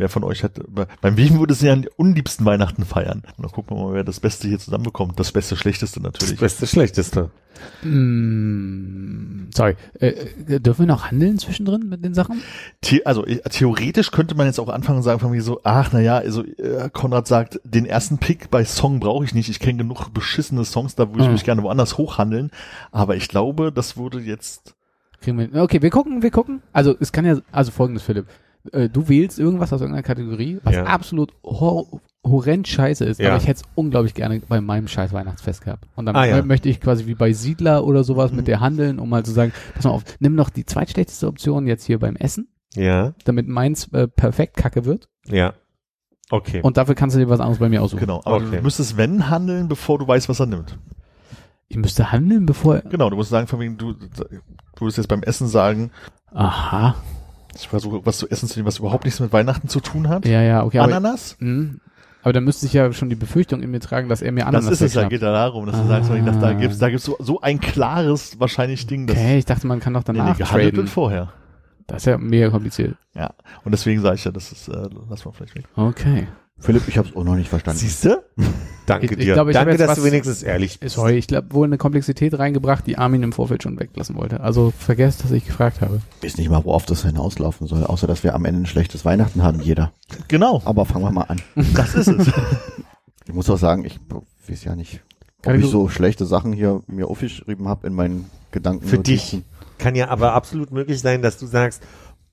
Wer 0.00 0.08
von 0.08 0.24
euch 0.24 0.42
hat, 0.42 0.60
bei, 0.68 0.86
beim 1.02 1.16
wem 1.18 1.38
würde 1.38 1.52
es 1.52 1.60
ja 1.60 1.72
am 1.74 1.84
unliebsten 1.96 2.46
Weihnachten 2.46 2.84
feiern? 2.84 3.22
Und 3.36 3.44
dann 3.44 3.52
gucken 3.52 3.76
wir 3.76 3.84
mal, 3.84 3.94
wer 3.94 4.04
das 4.04 4.18
Beste 4.18 4.48
hier 4.48 4.58
zusammenbekommt. 4.58 5.20
Das 5.20 5.30
Beste, 5.30 5.56
Schlechteste 5.56 6.00
Das 6.00 6.12
natürlich. 6.12 6.40
Beste, 6.40 6.66
Schlechteste. 6.66 7.30
Mm, 7.82 9.50
sorry. 9.54 9.76
Äh, 9.98 10.08
äh, 10.08 10.60
dürfen 10.60 10.80
wir 10.80 10.86
noch 10.86 11.10
handeln 11.10 11.38
zwischendrin 11.38 11.88
mit 11.88 12.04
den 12.04 12.14
Sachen? 12.14 12.42
The 12.84 13.04
also 13.04 13.26
äh, 13.26 13.40
theoretisch 13.50 14.10
könnte 14.10 14.34
man 14.34 14.46
jetzt 14.46 14.58
auch 14.58 14.68
anfangen 14.68 14.98
und 14.98 15.02
sagen 15.02 15.20
von 15.20 15.30
mir 15.30 15.42
so, 15.42 15.60
ach 15.64 15.92
naja, 15.92 16.16
also 16.16 16.42
äh, 16.44 16.88
Konrad 16.92 17.26
sagt, 17.26 17.60
den 17.64 17.84
ersten 17.86 18.18
Pick 18.18 18.50
bei 18.50 18.64
Song 18.64 19.00
brauche 19.00 19.24
ich 19.24 19.34
nicht. 19.34 19.48
Ich 19.50 19.60
kenne 19.60 19.78
genug 19.78 20.12
beschissene 20.14 20.64
Songs, 20.64 20.94
da 20.94 21.08
würde 21.10 21.22
ich 21.22 21.26
Mhm. 21.26 21.32
mich 21.34 21.44
gerne 21.44 21.62
woanders 21.62 21.98
hochhandeln. 21.98 22.50
Aber 22.90 23.16
ich 23.16 23.28
glaube, 23.28 23.70
das 23.72 23.96
würde 23.96 24.20
jetzt 24.20 24.74
Kriegen 25.20 25.38
wir, 25.52 25.62
okay, 25.62 25.82
wir 25.82 25.90
gucken, 25.90 26.22
wir 26.22 26.30
gucken. 26.30 26.62
Also 26.72 26.96
es 26.98 27.12
kann 27.12 27.26
ja, 27.26 27.36
also 27.52 27.70
folgendes, 27.70 28.02
Philipp. 28.02 28.26
Äh, 28.72 28.88
du 28.88 29.08
wählst 29.08 29.38
irgendwas 29.38 29.72
aus 29.72 29.80
irgendeiner 29.80 30.02
Kategorie, 30.02 30.58
was 30.64 30.74
Ja. 30.74 30.84
absolut 30.84 31.32
hor 31.44 31.86
horrend 32.22 32.68
scheiße 32.68 33.02
ist, 33.06 33.18
Ja. 33.18 33.30
aber 33.30 33.38
ich 33.38 33.48
hätte 33.48 33.62
es 33.62 33.68
unglaublich 33.74 34.12
gerne 34.12 34.40
bei 34.46 34.60
meinem 34.60 34.88
scheiß 34.88 35.14
Weihnachtsfest 35.14 35.62
gehabt. 35.64 35.86
Und 35.96 36.04
dann 36.04 36.14
Ah, 36.14 36.26
ja. 36.26 36.36
mö- 36.38 36.42
möchte 36.44 36.68
ich 36.68 36.78
quasi 36.78 37.06
wie 37.06 37.14
bei 37.14 37.32
Siedler 37.32 37.82
oder 37.86 38.04
sowas 38.04 38.30
Mhm. 38.30 38.36
mit 38.36 38.46
dir 38.48 38.60
handeln, 38.60 38.98
um 38.98 39.08
mal 39.08 39.24
zu 39.24 39.30
sagen, 39.32 39.52
pass 39.74 39.84
mal 39.84 39.90
auf, 39.92 40.04
nimm 40.18 40.34
noch 40.34 40.50
die 40.50 40.66
zweitschlechteste 40.66 41.26
Option 41.26 41.66
jetzt 41.66 41.84
hier 41.86 41.98
beim 41.98 42.16
Essen, 42.16 42.48
Ja, 42.74 43.14
damit 43.24 43.48
meins 43.48 43.90
äh, 43.94 44.06
perfekt 44.06 44.56
kacke 44.58 44.84
wird. 44.84 45.08
ja. 45.26 45.54
Okay. 46.32 46.60
Und 46.62 46.76
dafür 46.76 46.94
kannst 46.94 47.16
du 47.16 47.20
dir 47.20 47.28
was 47.28 47.40
anderes 47.40 47.58
bei 47.58 47.68
mir 47.68 47.82
aussuchen. 47.82 48.00
Genau, 48.00 48.20
aber 48.24 48.36
Okay. 48.36 48.58
du 48.58 48.62
müsstest 48.62 48.96
wenn 48.96 49.30
handeln, 49.30 49.66
bevor 49.66 49.98
du 49.98 50.06
weißt, 50.06 50.28
was 50.28 50.38
er 50.38 50.46
nimmt. 50.46 50.78
Ich 51.66 51.76
müsste 51.76 52.12
handeln, 52.12 52.46
bevor. 52.46 52.80
Genau, 52.82 53.10
du 53.10 53.16
musst 53.16 53.30
sagen, 53.30 53.48
von 53.48 53.58
wegen, 53.60 53.78
du, 53.78 53.94
du 53.94 54.06
würdest 54.78 54.98
jetzt 54.98 55.08
beim 55.08 55.22
Essen 55.24 55.48
sagen, 55.48 55.90
Aha. 56.32 56.94
Ich 57.56 57.68
versuche 57.68 58.00
was 58.04 58.18
zu 58.18 58.28
essen 58.28 58.48
zu 58.48 58.58
nehmen, 58.58 58.66
was 58.66 58.78
überhaupt 58.78 59.04
nichts 59.04 59.20
mit 59.20 59.32
Weihnachten 59.32 59.68
zu 59.68 59.80
tun 59.80 60.08
hat. 60.08 60.26
Ja, 60.26 60.42
ja, 60.42 60.64
okay. 60.64 60.78
Aber, 60.78 60.94
Ananas? 60.94 61.36
mh, 61.40 61.74
aber 62.22 62.32
dann 62.32 62.44
müsste 62.44 62.66
ich 62.66 62.72
ja 62.74 62.92
schon 62.92 63.08
die 63.08 63.16
Befürchtung 63.16 63.62
in 63.62 63.70
mir 63.70 63.80
tragen, 63.80 64.08
dass 64.08 64.20
er 64.22 64.30
mir 64.32 64.46
Ananas 64.46 64.64
das 64.66 64.72
ist 64.74 64.80
es 64.80 64.82
wegschnappt. 64.94 65.10
geht 65.10 65.22
ja 65.22 65.32
darum, 65.32 65.66
dass 65.66 65.80
du 65.80 65.86
sagst, 65.88 66.08
von 66.08 66.16
wegen, 66.16 66.26
dass 66.26 66.38
da 66.38 66.48
Ah. 66.48 66.52
gibt's, 66.52 66.78
da 66.78 66.90
gibt's 66.90 67.04
so, 67.04 67.16
so 67.18 67.40
ein 67.40 67.60
klares 67.60 68.38
wahrscheinlich 68.38 68.86
Ding, 68.86 69.06
dass 69.06 69.16
Okay, 69.16 69.38
ich 69.38 69.44
dachte, 69.46 69.66
man 69.66 69.80
kann 69.80 69.94
doch 69.94 70.04
nee, 70.06 70.12
nee, 70.12 70.18
danach 70.18 70.36
gehandelt 70.38 70.76
wird 70.76 70.88
vorher. 70.90 71.32
Das 71.86 72.02
ist 72.02 72.06
ja 72.06 72.18
mega 72.18 72.50
kompliziert. 72.50 72.96
Ja, 73.14 73.30
und 73.64 73.72
deswegen 73.72 74.00
sage 74.00 74.14
ich 74.16 74.24
ja, 74.24 74.30
das 74.30 74.52
ist, 74.52 74.68
äh, 74.68 74.88
lass 75.08 75.24
mal 75.24 75.32
vielleicht 75.32 75.56
weg. 75.56 75.64
Okay. 75.74 76.28
Philipp, 76.60 76.82
ich 76.88 76.98
habe 76.98 77.08
es 77.08 77.16
auch 77.16 77.24
noch 77.24 77.34
nicht 77.36 77.48
verstanden. 77.48 77.78
Siehst 77.80 78.04
du? 78.04 78.22
Danke 78.86 79.06
Ich- 79.06 79.12
ich 79.12 79.18
dir. 79.18 79.32
ich 79.32 79.38
hab 79.38 79.50
Danke, 79.50 79.70
jetzt 79.72 79.80
dass 79.80 79.98
du 79.98 80.04
wenigstens 80.04 80.42
ehrlich 80.42 80.78
bist. 80.80 80.96
Sorry, 80.96 81.14
ich 81.16 81.26
glaube, 81.26 81.52
wohl 81.52 81.66
eine 81.66 81.78
Komplexität 81.78 82.38
reingebracht, 82.38 82.86
die 82.86 82.98
Armin 82.98 83.22
im 83.22 83.32
Vorfeld 83.32 83.62
schon 83.62 83.78
weglassen 83.80 84.16
wollte. 84.16 84.40
Also 84.40 84.72
vergesst, 84.76 85.24
dass 85.24 85.30
ich 85.30 85.46
gefragt 85.46 85.80
habe. 85.80 86.00
Ich 86.18 86.24
weiß 86.24 86.36
nicht 86.38 86.50
mal, 86.50 86.64
worauf 86.64 86.84
das 86.86 87.02
hinauslaufen 87.04 87.66
soll, 87.66 87.84
außer 87.84 88.06
dass 88.06 88.22
wir 88.24 88.34
am 88.34 88.44
Ende 88.44 88.62
ein 88.62 88.66
schlechtes 88.66 89.04
Weihnachten 89.04 89.42
haben, 89.42 89.60
jeder. 89.60 89.92
Genau, 90.28 90.60
Aber 90.64 90.84
fangen 90.84 91.04
wir 91.04 91.10
mal 91.12 91.24
an. 91.24 91.40
das 91.74 91.94
ist 91.94 92.08
es. 92.08 92.30
Ich 93.26 93.34
muss 93.34 93.48
auch 93.48 93.58
sagen, 93.58 93.84
ich 93.84 94.00
weiß 94.48 94.64
ja 94.64 94.74
nicht, 94.74 95.02
ob 95.38 95.44
Kann 95.44 95.54
ich 95.56 95.64
ich 95.64 95.70
so 95.70 95.88
schlechte 95.88 96.26
Sachen 96.26 96.52
hier 96.52 96.82
mir 96.88 97.06
aufgeschrieben 97.06 97.68
habe 97.68 97.86
in 97.86 97.92
meinen 97.94 98.28
Gedanken. 98.50 98.84
Für 98.84 98.98
dich 98.98 99.42
kann 99.78 99.94
ja 99.94 100.08
aber 100.08 100.32
absolut 100.32 100.72
möglich 100.72 101.00
sein, 101.00 101.22
dass 101.22 101.38
du 101.38 101.46
sagst, 101.46 101.80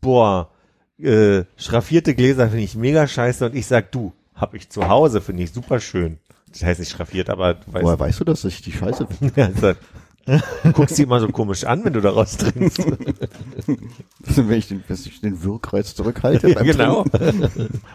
boah, 0.02 0.50
äh, 0.98 1.44
schraffierte 1.56 2.16
Gläser 2.16 2.48
finde 2.50 2.64
ich 2.64 2.76
mega 2.76 3.06
scheiße 3.06 3.46
und 3.46 3.56
ich 3.56 3.68
sag, 3.68 3.92
du, 3.92 4.12
hab 4.38 4.54
ich 4.54 4.70
zu 4.70 4.88
Hause, 4.88 5.22
finde 5.22 5.44
ich 5.44 5.52
super 5.52 5.80
schön. 5.80 6.20
Das 6.52 6.64
heißt 6.64 6.80
nicht 6.80 6.92
schraffiert, 6.92 7.30
aber 7.30 7.56
du 7.56 7.74
weißt, 7.74 7.84
Woher 7.84 8.00
weißt 8.00 8.20
du, 8.22 8.24
dass 8.24 8.46
ich 8.46 8.62
die 8.62 8.72
Scheiße 8.72 9.08
finde? 9.20 9.76
Also, 10.28 10.44
du 10.64 10.72
guckst 10.74 10.98
die 10.98 11.04
immer 11.04 11.20
so 11.20 11.30
komisch 11.30 11.64
an, 11.64 11.84
wenn 11.86 11.94
du 11.94 12.02
daraus 12.02 12.38
trinkst. 12.38 12.86
Wenn 14.36 14.52
ich 14.58 14.68
den, 14.68 14.84
wenn 14.88 14.98
ich 14.98 15.22
den 15.22 15.44
Wirkreiz 15.44 15.96
zurückhalte. 15.96 16.50
ja, 16.50 16.56
beim 16.56 16.66
genau. 16.66 17.06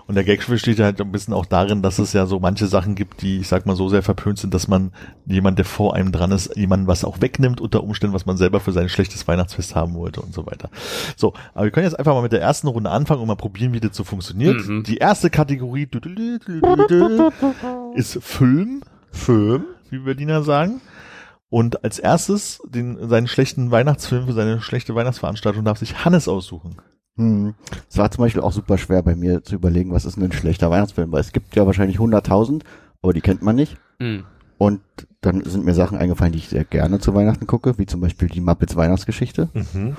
Und 0.07 0.15
der 0.15 0.25
Gag 0.25 0.47
besteht 0.47 0.81
halt 0.81 1.01
ein 1.01 1.13
bisschen 1.13 1.35
auch 1.35 1.47
darin, 1.47 1.83
dass 1.83 1.99
es 1.99 2.13
ja 2.13 2.27
so 2.27 2.41
manche 2.41 2.67
Sachen 2.67 2.95
gibt, 2.95 3.23
die, 3.23 3.39
ich 3.39 3.49
sag 3.49 3.67
mal, 3.67 3.77
so 3.77 3.89
sehr 3.89 4.03
verpönt 4.03 4.39
sind, 4.39 4.55
dass 4.55 4.67
man 4.67 4.93
jemand, 5.27 5.59
der 5.59 5.65
vor 5.65 5.95
einem 5.95 6.11
dran 6.11 6.33
ist, 6.33 6.57
jemandem 6.57 6.89
was 6.89 7.05
auch 7.05 7.21
wegnimmt, 7.21 7.61
unter 7.61 7.83
Umständen, 7.83 8.15
was 8.15 8.27
man 8.27 8.37
selber 8.37 8.61
für 8.61 8.73
sein 8.73 8.89
schlechtes 8.89 9.29
Weihnachtsfest 9.29 9.75
haben 9.75 9.95
wollte 9.95 10.21
und 10.21 10.33
so 10.35 10.47
weiter. 10.47 10.71
So, 11.17 11.35
aber 11.55 11.65
wir 11.65 11.71
können 11.71 11.87
jetzt 11.87 11.99
einfach 11.99 12.15
mal 12.15 12.23
mit 12.23 12.33
der 12.33 12.41
ersten 12.41 12.69
Runde 12.69 12.91
anfangen 12.91 13.21
und 13.21 13.29
mal 13.29 13.37
probieren, 13.37 13.73
wie 13.73 13.81
das 13.81 13.97
so 13.97 14.05
funktioniert. 14.05 14.67
Mhm. 14.67 14.83
Die 14.85 14.97
erste 14.97 15.31
Kategorie 15.31 15.89
ist 17.95 18.19
Film. 18.23 18.83
Film, 19.13 19.65
wie 19.91 19.99
Berliner 19.99 20.43
sagen. 20.43 20.81
Und 21.53 21.85
als 21.85 21.99
erstes 21.99 22.63
den, 22.67 23.11
seinen 23.11 23.27
schlechten 23.27 23.71
Weihnachtsfilm 23.71 24.25
für 24.27 24.33
seine 24.33 24.63
schlechte 24.63 24.95
Weihnachtsveranstaltung 24.95 25.67
darf 25.67 25.77
sich 25.77 26.03
Hannes 26.03 26.27
aussuchen. 26.27 26.77
Hm. 27.17 27.53
Es 27.91 27.99
war 27.99 28.11
zum 28.11 28.25
Beispiel 28.25 28.41
auch 28.41 28.53
super 28.55 28.79
schwer 28.79 29.03
bei 29.03 29.15
mir 29.15 29.45
zu 29.45 29.57
überlegen, 29.57 29.93
was 29.93 30.07
ist 30.07 30.17
denn 30.17 30.25
ein 30.25 30.33
schlechter 30.33 30.71
Weihnachtsfilm, 30.71 31.13
weil 31.13 31.21
es 31.21 31.33
gibt 31.33 31.55
ja 31.55 31.67
wahrscheinlich 31.67 31.99
100.000, 31.99 32.63
aber 33.03 33.13
die 33.13 33.21
kennt 33.21 33.43
man 33.43 33.55
nicht. 33.55 33.77
Und 34.57 34.81
dann 35.21 35.45
sind 35.45 35.67
mir 35.67 35.75
Sachen 35.75 35.99
eingefallen, 35.99 36.33
die 36.33 36.39
ich 36.39 36.49
sehr 36.49 36.65
gerne 36.65 37.01
zu 37.01 37.15
Weihnachten 37.15 37.47
gucke, 37.47 37.77
wie 37.77 37.85
zum 37.85 38.01
Beispiel 38.01 38.29
die 38.29 38.41
Muppets 38.41 38.75
Weihnachtsgeschichte, 38.75 39.51
Mhm. 39.53 39.99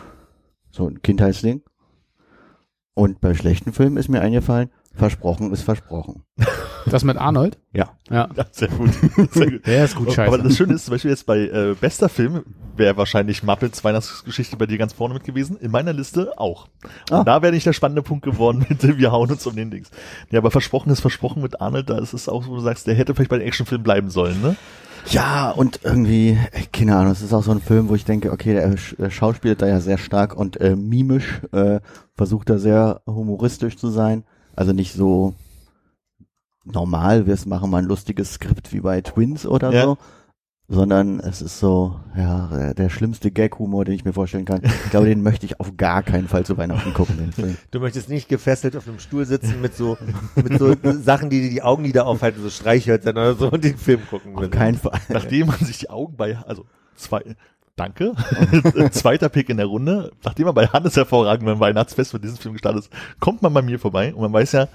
so 0.72 0.88
ein 0.90 1.04
Kindheitsding. 1.04 1.62
Und 2.96 3.22
bei 3.22 3.36
schlechten 3.36 3.74
Filmen 3.74 3.98
ist 3.98 4.10
mir 4.10 4.22
eingefallen, 4.22 4.72
versprochen 4.94 5.52
ist 5.52 5.64
versprochen. 5.64 6.24
Das 6.86 7.06
mit 7.06 7.16
Arnold? 7.16 7.58
Ja. 7.72 7.92
Ja. 8.12 8.28
Ja, 8.36 8.46
sehr 8.52 8.68
gut. 8.68 8.90
Sehr 9.32 9.52
gut. 9.52 9.66
Der 9.66 9.86
ist 9.86 9.96
gut 9.96 10.12
scheiße. 10.12 10.28
Aber 10.28 10.38
das 10.44 10.58
Schöne 10.58 10.74
ist, 10.74 10.84
zum 10.86 10.92
Beispiel 10.94 11.12
jetzt 11.12 11.26
bei 11.26 11.40
äh, 11.40 11.76
bester 11.80 12.10
Film 12.10 12.44
wäre 12.76 12.98
wahrscheinlich 12.98 13.42
Muppets 13.42 13.86
Weihnachtsgeschichte 13.86 14.58
bei 14.58 14.66
dir 14.66 14.78
ganz 14.78 14.92
vorne 14.92 15.14
mit 15.14 15.24
gewesen. 15.24 15.56
In 15.56 15.72
meiner 15.72 15.94
Liste 15.94 16.34
auch. 16.38 16.68
Und 17.10 17.16
Ah. 17.20 17.24
da 17.24 17.42
wäre 17.42 17.54
nicht 17.54 17.66
der 17.66 17.72
spannende 17.72 18.02
Punkt 18.02 18.26
geworden 18.26 18.66
mit 18.68 18.84
wir 18.98 19.12
hauen 19.14 19.32
uns 19.32 19.48
um 19.48 19.56
den 19.56 19.72
Dings. 19.72 19.92
Ja, 20.30 20.40
aber 20.40 20.52
versprochen 20.52 20.92
ist 20.92 21.00
versprochen 21.00 21.42
mit 21.42 21.62
Arnold, 21.62 21.90
da 21.90 22.00
ist 22.00 22.12
es 22.12 22.28
auch 22.28 22.44
so, 22.44 22.52
wo 22.52 22.56
du 22.56 22.62
sagst, 22.62 22.86
der 22.86 22.96
hätte 22.96 23.16
vielleicht 23.16 23.30
bei 23.32 23.38
den 23.38 23.48
Actionfilmen 23.48 23.84
bleiben 23.84 24.10
sollen, 24.10 24.42
ne? 24.42 24.58
Ja, 25.10 25.52
und 25.52 25.80
irgendwie, 25.84 26.38
keine 26.74 26.98
Ahnung, 26.98 27.14
es 27.14 27.22
ist 27.22 27.34
auch 27.34 27.44
so 27.44 27.52
ein 27.52 27.62
Film, 27.62 27.88
wo 27.88 27.96
ich 27.96 28.04
denke, 28.06 28.32
okay, 28.32 28.54
der, 28.54 28.76
der 28.98 29.10
schauspielt 29.10 29.62
da 29.62 29.68
ja 29.68 29.80
sehr 29.80 29.98
stark 29.98 30.36
und 30.36 30.60
äh, 30.60 30.76
mimisch, 30.76 31.42
äh, 31.54 31.80
versucht 32.16 32.50
da 32.50 32.58
sehr 32.58 33.02
humoristisch 33.06 33.78
zu 33.78 33.90
sein. 33.90 34.26
Also 34.56 34.74
nicht 34.74 34.94
so 34.94 35.34
normal, 36.66 37.26
wir 37.28 37.38
machen 37.46 37.70
mal 37.70 37.80
ein 37.80 37.86
lustiges 37.86 38.34
Skript 38.34 38.72
wie 38.74 38.80
bei 38.80 39.02
Twins 39.02 39.46
oder 39.46 39.72
Ja. 39.74 39.84
so, 39.84 39.98
sondern 40.70 41.20
es 41.20 41.42
ist 41.42 41.60
so, 41.60 42.00
ja, 42.16 42.48
der- 42.48 42.74
der 42.74 42.90
schlimmste 42.90 43.32
Gag-Humor, 43.32 43.84
den 43.84 43.96
ich 43.96 44.06
mir 44.06 44.14
vorstellen 44.14 44.46
kann. 44.46 44.62
Ich 44.64 44.90
glaube, 44.92 45.08
den 45.08 45.22
möchte 45.22 45.46
ich 45.46 45.60
auf 45.60 45.76
gar 45.76 46.04
keinen 46.04 46.28
Fall 46.30 46.46
zu 46.46 46.58
Weihnachten 46.58 46.94
gucken, 46.94 47.18
den 47.18 47.34
Film. 47.34 47.58
Du 47.72 47.80
möchtest 47.82 48.08
nicht 48.08 48.30
gefesselt 48.30 48.78
auf 48.78 48.88
einem 48.88 49.00
Stuhl 49.00 49.26
sitzen 49.26 49.60
mit 49.62 49.76
so, 49.76 49.98
mit 50.36 50.58
so 50.58 50.74
Sachen, 51.02 51.30
die 51.30 51.42
dir 51.42 51.50
die 51.50 51.62
Augenlider 51.64 52.06
aufhalten, 52.08 52.42
so 52.42 52.50
Streichhölzern 52.50 53.18
oder 53.18 53.36
so 53.36 53.52
und 53.52 53.64
den 53.64 53.78
Film 53.78 54.00
gucken. 54.10 54.38
Auf 54.38 54.50
keinen 54.52 54.78
Fall. 54.78 55.00
Nachdem 55.10 55.48
man 55.48 55.58
sich 55.60 55.80
die 55.80 55.90
Augen 55.90 56.16
bei, 56.16 56.38
also 56.38 56.66
zwei, 56.96 57.36
danke, 57.76 58.14
zweiter 58.92 59.30
Pick 59.30 59.50
in 59.50 59.58
der 59.58 59.66
Runde, 59.66 60.12
nachdem 60.24 60.46
man 60.46 60.56
bei 60.56 60.68
Hannes 60.68 60.96
hervorragend 60.96 61.46
beim 61.46 61.60
Weihnachtsfest 61.60 62.14
mit 62.14 62.24
diesem 62.24 62.38
Film 62.38 62.54
gestartet 62.54 62.86
ist, 62.86 62.94
kommt 63.20 63.42
man 63.42 63.54
bei 63.54 63.62
mir 63.62 63.80
vorbei 63.80 64.14
und 64.14 64.22
man 64.22 64.34
weiß 64.34 64.52
ja, 64.54 64.68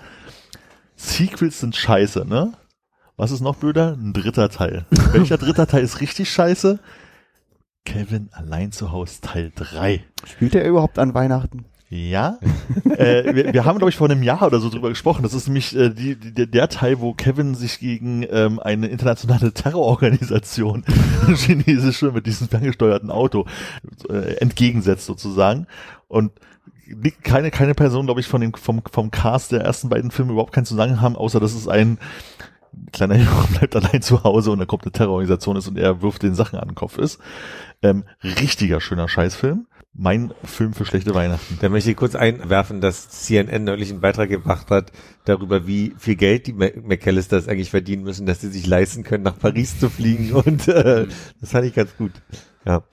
Sequels 0.97 1.61
sind 1.61 1.77
scheiße, 1.77 2.25
ne? 2.27 2.53
Was 3.17 3.31
ist 3.31 3.41
noch 3.41 3.57
blöder? 3.57 3.97
Ein 3.99 4.13
dritter 4.13 4.49
Teil. 4.49 4.87
Welcher 4.91 5.39
dritter 5.39 5.67
Teil 5.67 5.83
ist 5.83 6.01
richtig 6.01 6.31
scheiße? 6.31 6.79
Kevin 7.85 8.29
allein 8.33 8.71
zu 8.73 8.93
Hause 8.93 9.21
Teil 9.21 9.53
3. 9.55 10.05
Spielt 10.25 10.55
er 10.55 10.65
überhaupt 10.65 10.99
an 10.99 11.15
Weihnachten? 11.15 11.65
Ja, 11.91 12.39
äh, 12.85 13.35
wir, 13.35 13.53
wir 13.55 13.65
haben 13.65 13.79
glaube 13.79 13.89
ich 13.89 13.97
vor 13.97 14.11
einem 14.11 14.23
Jahr 14.23 14.43
oder 14.43 14.61
so 14.61 14.69
drüber 14.69 14.91
gesprochen. 14.91 15.23
Das 15.23 15.33
ist 15.33 15.47
nämlich 15.47 15.75
äh, 15.75 15.89
die, 15.89 16.17
die, 16.17 16.51
der- 16.51 16.69
Teil, 16.69 17.01
wo 17.01 17.15
Kevin 17.15 17.55
sich 17.55 17.79
gegen 17.81 18.27
ähm, 18.31 18.61
eine 18.61 18.89
internationale 18.89 19.53
Terrororganisation, 19.55 20.85
chinesische, 21.35 22.13
mit 22.13 22.27
diesem 22.27 22.49
ferngesteuerten 22.49 23.11
Auto 23.11 23.47
äh, 24.11 24.35
entgegensetzt 24.37 25.07
sozusagen. 25.07 25.67
Und 26.09 26.33
keine 27.23 27.51
keine 27.51 27.75
Person, 27.75 28.05
glaube 28.07 28.21
ich, 28.21 28.29
von 28.29 28.41
dem 28.43 28.53
vom 28.53 28.83
vom 28.91 29.11
Cast 29.11 29.53
der 29.53 29.63
ersten 29.63 29.89
beiden 29.89 30.11
Filme 30.11 30.33
überhaupt 30.33 30.53
keinen 30.53 30.67
Zusammenhang 30.67 31.01
haben, 31.01 31.17
außer 31.17 31.41
dass 31.41 31.55
es 31.55 31.69
ein 31.69 31.99
kleiner 32.93 33.15
Junge 33.17 33.47
bleibt 33.59 33.77
allein 33.77 34.03
zu 34.03 34.25
Hause 34.25 34.51
und 34.51 34.59
da 34.59 34.67
kommt 34.67 34.85
eine 34.85 34.93
Terrororganisation 34.93 35.57
ist 35.57 35.69
und 35.69 35.79
er 35.79 36.03
wirft 36.03 36.23
den 36.23 36.35
Sachen 36.35 36.59
an 36.59 36.69
den 36.69 36.75
Kopf 36.75 36.99
ist. 36.99 37.19
Ähm, 37.83 38.05
richtiger 38.23 38.81
schöner 38.83 39.09
Scheißfilm. 39.09 39.68
Mein 39.95 40.33
Film 40.45 40.75
für 40.75 40.85
schlechte 40.85 41.15
Weihnachten. 41.15 41.59
Da 41.61 41.69
möchte 41.69 41.91
ich 41.91 41.97
kurz 41.97 42.15
einwerfen, 42.15 42.81
dass 42.81 43.09
CNN 43.09 43.65
neulich 43.65 43.91
einen 43.91 44.01
Beitrag 44.01 44.29
gebracht 44.29 44.71
hat 44.71 44.93
darüber, 45.25 45.67
wie 45.67 45.95
viel 45.99 46.15
Geld 46.15 46.47
die 46.47 46.53
McAllisters 46.53 47.49
eigentlich 47.49 47.71
verdienen 47.71 48.05
müssen, 48.05 48.27
dass 48.27 48.41
sie 48.41 48.49
sich 48.49 48.67
leisten 48.67 49.03
können, 49.03 49.25
nach 49.25 49.39
Paris 49.39 49.81
zu 49.81 49.91
fliegen. 49.91 50.33
Und 50.35 50.69
äh, 50.69 51.07
das 51.41 51.51
fand 51.51 51.67
ich 51.67 51.75
ganz 51.75 51.97
gut. 51.97 52.13
Ja. 52.65 52.85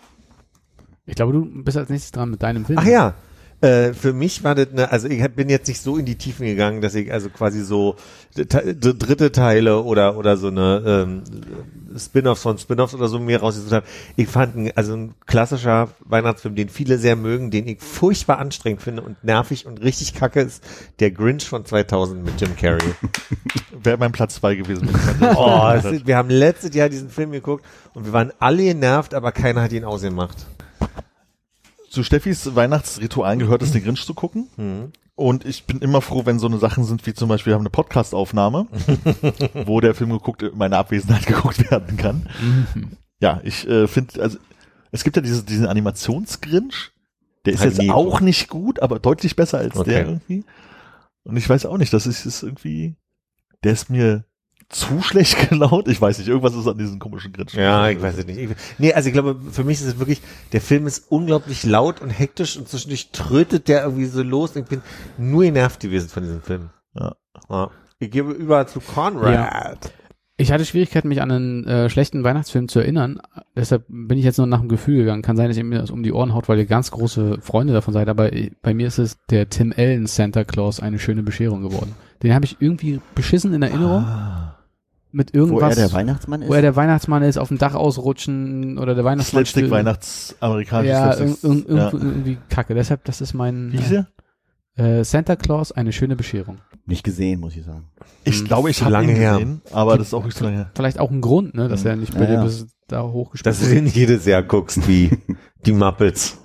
Ich 1.05 1.15
glaube, 1.15 1.33
du 1.33 1.63
bist 1.63 1.77
als 1.77 1.89
nächstes 1.89 2.11
dran 2.11 2.31
mit 2.31 2.41
deinem 2.41 2.65
Film. 2.65 2.79
Ach 2.79 2.87
ja. 2.87 3.13
Äh, 3.61 3.93
für 3.93 4.11
mich 4.13 4.43
war 4.43 4.53
das 4.53 4.67
eine, 4.71 4.91
also 4.91 5.07
ich 5.07 5.23
bin 5.31 5.49
jetzt 5.49 5.67
nicht 5.67 5.81
so 5.81 5.97
in 5.97 6.05
die 6.05 6.17
Tiefen 6.17 6.45
gegangen, 6.45 6.81
dass 6.81 6.93
ich 6.93 7.11
also 7.11 7.29
quasi 7.29 7.61
so 7.63 7.95
te- 8.35 8.45
te- 8.47 8.75
dritte 8.95 9.31
Teile 9.31 9.81
oder 9.81 10.17
oder 10.17 10.35
so 10.37 10.47
eine 10.49 10.83
ähm, 10.85 11.23
Spin-offs 11.97 12.41
von 12.41 12.57
Spin-offs 12.57 12.93
oder 12.93 13.07
so 13.07 13.17
mir 13.17 13.39
rausgesucht 13.39 13.71
habe. 13.71 13.85
Ich 14.17 14.27
fand 14.27 14.55
ein, 14.57 14.71
also 14.75 14.93
ein 14.95 15.13
klassischer 15.25 15.89
Weihnachtsfilm, 16.03 16.55
den 16.55 16.67
viele 16.69 16.97
sehr 16.97 17.15
mögen, 17.15 17.49
den 17.49 17.65
ich 17.67 17.81
furchtbar 17.81 18.39
anstrengend 18.39 18.81
finde 18.81 19.01
und 19.03 19.23
nervig 19.23 19.65
und 19.65 19.81
richtig 19.81 20.13
kacke 20.13 20.41
ist, 20.41 20.61
der 20.99 21.11
Grinch 21.11 21.45
von 21.47 21.65
2000 21.65 22.25
mit 22.25 22.39
Jim 22.39 22.55
Carrey. 22.57 22.93
Wäre 23.83 23.97
mein 23.97 24.11
Platz 24.11 24.35
zwei 24.35 24.55
gewesen. 24.55 24.89
Oh, 25.35 25.71
ist, 25.71 26.05
wir 26.05 26.17
haben 26.17 26.29
letztes 26.29 26.75
Jahr 26.75 26.89
diesen 26.89 27.09
Film 27.09 27.31
geguckt 27.31 27.65
und 27.93 28.05
wir 28.05 28.11
waren 28.13 28.31
alle 28.39 28.63
genervt, 28.63 29.13
aber 29.13 29.31
keiner 29.31 29.61
hat 29.61 29.71
ihn 29.71 29.85
ausgemacht. 29.85 30.37
Zu 31.95 32.03
Steffis 32.03 32.55
Weihnachtsritualen 32.55 33.39
gehört 33.39 33.61
es, 33.63 33.71
den 33.71 33.83
Grinch 33.83 34.05
zu 34.05 34.13
gucken. 34.13 34.91
Und 35.15 35.45
ich 35.45 35.63
bin 35.65 35.79
immer 35.79 36.01
froh, 36.01 36.25
wenn 36.25 36.39
so 36.39 36.47
eine 36.47 36.57
Sachen 36.57 36.83
sind, 36.83 37.05
wie 37.07 37.13
zum 37.13 37.29
Beispiel, 37.29 37.51
wir 37.51 37.55
haben 37.55 37.61
eine 37.61 37.69
Podcast-Aufnahme, 37.69 38.67
wo 39.65 39.79
der 39.81 39.95
Film 39.95 40.09
geguckt, 40.11 40.43
in 40.43 40.57
meiner 40.57 40.77
Abwesenheit 40.77 41.25
geguckt 41.27 41.71
werden 41.71 41.95
kann. 41.97 42.27
Ja, 43.19 43.39
ich 43.43 43.67
äh, 43.67 43.87
finde, 43.87 44.21
also 44.21 44.37
es 44.91 45.03
gibt 45.03 45.15
ja 45.15 45.21
diese, 45.21 45.43
diesen 45.43 45.67
Animationsgrinch, 45.67 46.91
der 47.45 47.53
ist 47.53 47.61
Halt 47.61 47.71
jetzt 47.71 47.81
nie. 47.81 47.91
auch 47.91 48.19
nicht 48.21 48.49
gut, 48.49 48.81
aber 48.81 48.99
deutlich 48.99 49.35
besser 49.35 49.59
als 49.59 49.75
Okay. 49.77 49.89
der 49.91 50.05
irgendwie. 50.07 50.43
Und 51.23 51.37
ich 51.37 51.47
weiß 51.49 51.65
auch 51.65 51.77
nicht, 51.77 51.93
das 51.93 52.07
ist, 52.07 52.25
ist 52.25 52.43
irgendwie, 52.43 52.95
der 53.63 53.71
ist 53.71 53.89
mir 53.89 54.25
zu 54.69 55.01
schlecht 55.01 55.49
gelaunt. 55.49 55.87
Ich 55.87 56.01
weiß 56.01 56.17
nicht, 56.17 56.27
irgendwas 56.27 56.55
ist 56.55 56.67
an 56.67 56.77
diesem 56.77 56.99
komischen 56.99 57.33
Grinch. 57.33 57.53
Ja, 57.53 57.89
ich 57.89 58.01
weiß 58.01 58.17
es 58.17 58.25
nicht. 58.25 58.37
Ich, 58.37 58.49
nee, 58.77 58.93
also 58.93 59.07
ich 59.07 59.13
glaube, 59.13 59.37
für 59.51 59.63
mich 59.63 59.79
ist 59.81 59.87
es 59.87 59.99
wirklich, 59.99 60.21
der 60.51 60.61
Film 60.61 60.87
ist 60.87 61.05
unglaublich 61.09 61.63
laut 61.63 62.01
und 62.01 62.09
hektisch 62.09 62.57
und 62.57 62.67
zwischendurch 62.67 63.11
trötet 63.11 63.67
der 63.67 63.83
irgendwie 63.83 64.05
so 64.05 64.23
los. 64.23 64.55
Ich 64.55 64.65
bin 64.65 64.81
nur 65.17 65.43
genervt 65.43 65.79
gewesen 65.79 66.09
von 66.09 66.23
diesem 66.23 66.41
Film. 66.41 66.69
Ja. 66.93 67.15
Ja. 67.49 67.69
Ich 67.99 68.11
gebe 68.11 68.31
über 68.31 68.67
zu 68.67 68.79
Conrad. 68.79 69.91
Ich 70.37 70.51
hatte 70.51 70.65
Schwierigkeiten, 70.65 71.07
mich 71.07 71.21
an 71.21 71.31
einen 71.31 71.65
äh, 71.65 71.89
schlechten 71.89 72.25
Weihnachtsfilm 72.25 72.67
zu 72.67 72.79
erinnern. 72.79 73.21
Deshalb 73.55 73.85
bin 73.87 74.17
ich 74.17 74.25
jetzt 74.25 74.37
nur 74.37 74.47
nach 74.47 74.59
dem 74.59 74.67
Gefühl 74.67 74.97
gegangen. 74.97 75.21
Kann 75.21 75.37
sein, 75.37 75.47
dass 75.47 75.55
ihr 75.55 75.63
mir 75.63 75.79
das 75.79 75.91
um 75.91 76.03
die 76.03 76.11
Ohren 76.11 76.33
haut, 76.33 76.49
weil 76.49 76.57
ihr 76.57 76.65
ganz 76.65 76.91
große 76.91 77.37
Freunde 77.39 77.71
davon 77.71 77.93
seid. 77.93 78.09
Aber 78.09 78.29
bei 78.61 78.73
mir 78.73 78.87
ist 78.87 78.97
es 78.97 79.17
der 79.29 79.47
Tim 79.47 79.73
Allen 79.75 80.07
Santa 80.07 80.43
Claus 80.43 80.81
eine 80.81 80.99
schöne 80.99 81.23
Bescherung 81.23 81.61
geworden. 81.61 81.95
Den 82.21 82.33
habe 82.33 82.43
ich 82.43 82.57
irgendwie 82.59 82.99
beschissen 83.13 83.53
in 83.53 83.61
Erinnerung. 83.61 84.03
Ah. 84.03 84.54
Mit 85.17 85.33
Wo 85.33 85.37
irgendwas. 85.37 85.77
er 85.77 85.87
der 85.87 85.93
Weihnachtsmann 85.93 86.41
ist? 86.41 86.49
wo 86.49 86.53
er 86.53 86.61
der 86.61 86.75
Weihnachtsmann 86.75 87.23
ist, 87.23 87.37
auf 87.37 87.47
dem 87.47 87.57
Dach 87.57 87.73
ausrutschen 87.73 88.77
oder 88.77 88.95
der 88.95 89.05
Weihnachtsmann. 89.05 89.45
Slapstick 89.45 89.65
stil- 89.65 89.71
Weihnachts 89.71 90.35
amerikanisches 90.41 90.91
Ja, 90.97 91.13
Slapstick. 91.13 91.43
irg 91.51 91.69
irg 91.69 91.77
ja. 91.77 91.89
irgendwie 91.93 92.37
kacke. 92.49 92.73
Deshalb, 92.75 93.05
das 93.05 93.21
ist 93.21 93.33
mein 93.33 93.71
Wie 93.71 93.77
hieß 93.77 93.91
er? 93.93 94.07
äh, 94.99 95.03
Santa 95.05 95.37
Claus, 95.37 95.71
eine 95.71 95.93
schöne 95.93 96.17
Bescherung. 96.17 96.57
Nicht 96.87 97.03
gesehen, 97.03 97.39
muss 97.39 97.55
ich 97.55 97.65
sagen. 97.65 97.85
Ich 98.23 98.39
Hm, 98.39 98.45
glaube, 98.45 98.69
ich 98.69 98.81
habe 98.81 98.91
lange 98.91 99.11
ihn 99.11 99.17
her. 99.17 99.33
gesehen, 99.33 99.61
aber 99.71 99.97
das 99.97 100.07
ist 100.07 100.13
auch 100.13 100.23
nicht 100.23 100.37
so 100.37 100.45
lange 100.45 100.57
her. 100.57 100.71
Vielleicht 100.75 100.99
auch 100.99 101.09
ein 101.09 101.21
Grund, 101.21 101.55
ne, 101.55 101.67
dass 101.67 101.83
Mhm. 101.83 101.89
er 101.89 101.95
nicht 101.95 102.13
bei 102.13 102.21
Ja, 102.21 102.25
dir 102.27 102.33
ja. 102.33 102.43
bis 102.43 102.67
da 102.87 103.01
hochgespielt 103.03 103.47
Dass 103.47 103.59
du 103.61 103.73
den 103.73 103.87
jedes 103.87 104.25
Jahr 104.25 104.43
guckst, 104.43 104.87
wie 104.87 105.09
die 105.65 105.71
Muppets. 105.71 106.37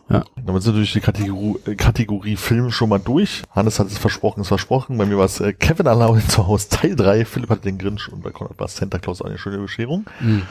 Damit 0.44 0.62
sind 0.64 0.72
wir 0.74 0.78
durch 0.78 0.92
die 0.94 1.00
Kategorie, 1.00 1.56
äh, 1.66 1.74
Kategorie 1.76 2.34
Film 2.36 2.70
schon 2.72 2.88
mal 2.88 2.98
durch. 2.98 3.42
Hannes 3.54 3.78
hat 3.78 3.86
es 3.86 3.98
versprochen, 3.98 4.40
ist 4.40 4.48
versprochen. 4.48 4.96
Bei 4.98 5.04
mir 5.06 5.16
war 5.18 5.26
es 5.26 5.38
äh, 5.40 5.52
Kevin 5.52 5.86
allein 5.86 6.26
zu 6.28 6.46
Hause 6.48 6.68
Teil 6.70 6.96
3. 6.96 7.24
Philipp 7.26 7.50
hat 7.50 7.64
den 7.64 7.78
Grinch 7.78 8.10
und 8.10 8.22
bei 8.22 8.30
Konrad 8.30 8.58
war 8.58 8.66
es 8.66 8.74
Santa 8.76 8.98
Claus 8.98 9.22
eine 9.22 9.38
schöne 9.38 9.58
Bescherung. 9.58 10.06
Mhm. 10.20 10.42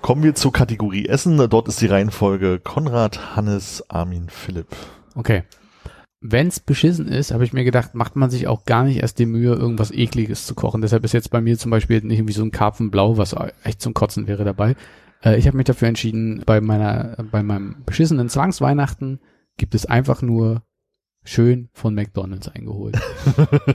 Kommen 0.00 0.22
wir 0.24 0.34
zur 0.34 0.52
Kategorie 0.52 1.06
Essen. 1.06 1.36
Dort 1.48 1.68
ist 1.68 1.80
die 1.82 1.86
Reihenfolge 1.86 2.58
Konrad, 2.58 3.36
Hannes, 3.36 3.84
Armin, 3.88 4.28
Philipp. 4.30 4.68
Okay. 5.14 5.44
Wenn's 6.26 6.58
beschissen 6.58 7.06
ist, 7.06 7.32
habe 7.32 7.44
ich 7.44 7.52
mir 7.52 7.64
gedacht, 7.64 7.94
macht 7.94 8.16
man 8.16 8.30
sich 8.30 8.46
auch 8.46 8.64
gar 8.64 8.84
nicht 8.84 9.02
erst 9.02 9.18
die 9.18 9.26
Mühe, 9.26 9.54
irgendwas 9.54 9.90
ekliges 9.90 10.46
zu 10.46 10.54
kochen. 10.54 10.80
Deshalb 10.80 11.04
ist 11.04 11.12
jetzt 11.12 11.30
bei 11.30 11.42
mir 11.42 11.58
zum 11.58 11.70
Beispiel 11.70 12.00
nicht 12.00 12.18
irgendwie 12.18 12.32
so 12.32 12.42
ein 12.42 12.50
Karpfenblau, 12.50 13.18
was 13.18 13.36
echt 13.62 13.82
zum 13.82 13.92
Kotzen 13.92 14.26
wäre 14.26 14.42
dabei. 14.42 14.74
Äh, 15.22 15.36
ich 15.36 15.46
habe 15.46 15.58
mich 15.58 15.66
dafür 15.66 15.88
entschieden, 15.88 16.42
bei 16.46 16.62
meiner, 16.62 17.18
bei 17.30 17.42
meinem 17.42 17.76
beschissenen 17.84 18.30
Zwangsweihnachten 18.30 19.20
gibt 19.58 19.74
es 19.74 19.84
einfach 19.84 20.22
nur 20.22 20.62
schön 21.24 21.68
von 21.72 21.94
McDonalds 21.94 22.48
eingeholt. 22.48 22.96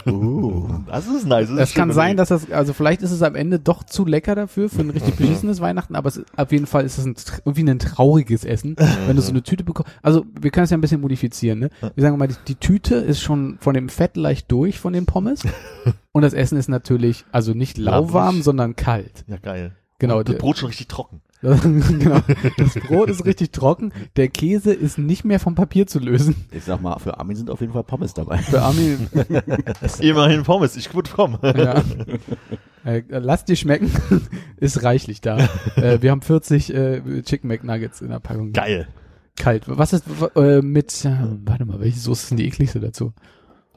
Uh. 0.05 0.67
Das 0.87 1.07
ist 1.07 1.25
nice. 1.25 1.49
Das, 1.49 1.69
ist 1.69 1.75
kann 1.75 1.91
sein, 1.91 2.17
dass 2.17 2.29
das, 2.29 2.51
also 2.51 2.73
vielleicht 2.73 3.01
ist 3.01 3.11
es 3.11 3.21
am 3.21 3.35
Ende 3.35 3.59
doch 3.59 3.83
zu 3.83 4.05
lecker 4.05 4.35
dafür, 4.35 4.69
für 4.69 4.81
ein 4.81 4.89
richtig 4.89 5.15
beschissenes 5.17 5.59
Weihnachten, 5.59 5.95
aber 5.95 6.07
es, 6.07 6.23
auf 6.35 6.51
jeden 6.51 6.65
Fall 6.65 6.85
ist 6.85 6.97
es 6.97 7.05
ein, 7.05 7.15
irgendwie 7.45 7.69
ein 7.69 7.79
trauriges 7.79 8.45
Essen, 8.45 8.75
wenn 9.07 9.15
du 9.15 9.21
so 9.21 9.31
eine 9.31 9.43
Tüte 9.43 9.63
bekommst. 9.63 9.91
Also 10.01 10.25
wir 10.39 10.51
können 10.51 10.65
es 10.65 10.69
ja 10.69 10.77
ein 10.77 10.81
bisschen 10.81 11.01
modifizieren, 11.01 11.59
ne? 11.59 11.69
Wir 11.95 12.01
sagen 12.01 12.17
mal, 12.17 12.27
die, 12.27 12.35
die 12.47 12.55
Tüte 12.55 12.95
ist 12.95 13.21
schon 13.21 13.57
von 13.59 13.73
dem 13.73 13.89
Fett 13.89 14.17
leicht 14.17 14.51
durch 14.51 14.79
von 14.79 14.93
den 14.93 15.05
Pommes 15.05 15.43
und 16.11 16.21
das 16.21 16.33
Essen 16.33 16.57
ist 16.57 16.69
natürlich, 16.69 17.25
also 17.31 17.53
nicht 17.53 17.77
lauwarm, 17.77 18.41
sondern 18.41 18.75
kalt. 18.75 19.25
Ja, 19.27 19.37
geil. 19.37 19.75
Genau, 19.99 20.19
Und 20.19 20.29
das 20.29 20.37
Brot 20.37 20.57
schon 20.57 20.67
richtig 20.67 20.87
trocken. 20.87 21.21
genau. 21.41 22.19
Das 22.57 22.73
Brot 22.75 23.09
ist 23.09 23.25
richtig 23.25 23.51
trocken, 23.51 23.93
der 24.17 24.27
Käse 24.27 24.73
ist 24.73 24.97
nicht 24.97 25.23
mehr 25.23 25.39
vom 25.39 25.55
Papier 25.55 25.87
zu 25.87 25.99
lösen. 25.99 26.35
Ich 26.51 26.65
sag 26.65 26.81
mal, 26.81 26.99
für 26.99 27.17
Armin 27.17 27.37
sind 27.37 27.49
auf 27.49 27.61
jeden 27.61 27.71
Fall 27.71 27.83
Pommes 27.83 28.13
dabei. 28.13 28.39
Für 28.39 28.61
Armin, 28.61 29.07
Immerhin 29.99 30.43
Pommes. 30.43 30.75
Ich 30.75 30.93
würde 30.93 31.09
kommen. 31.09 31.37
Ja. 31.41 31.81
Äh, 32.83 33.03
lass 33.09 33.45
dir 33.45 33.55
schmecken. 33.55 33.91
Ist 34.57 34.83
reichlich 34.83 35.21
da. 35.21 35.37
äh, 35.75 36.01
wir 36.01 36.11
haben 36.11 36.21
40 36.21 36.73
äh, 36.73 37.21
Chicken 37.23 37.47
McNuggets 37.47 38.01
in 38.01 38.09
der 38.09 38.19
Packung. 38.19 38.51
Geil. 38.51 38.87
Kalt. 39.37 39.63
Was 39.67 39.93
ist 39.93 40.03
äh, 40.35 40.61
mit, 40.61 41.05
äh, 41.05 41.15
warte 41.45 41.63
mal, 41.65 41.79
welche 41.79 41.99
Soße 41.99 42.23
ist 42.23 42.29
denn 42.31 42.37
die 42.37 42.45
ekligste 42.47 42.81
dazu? 42.81 43.13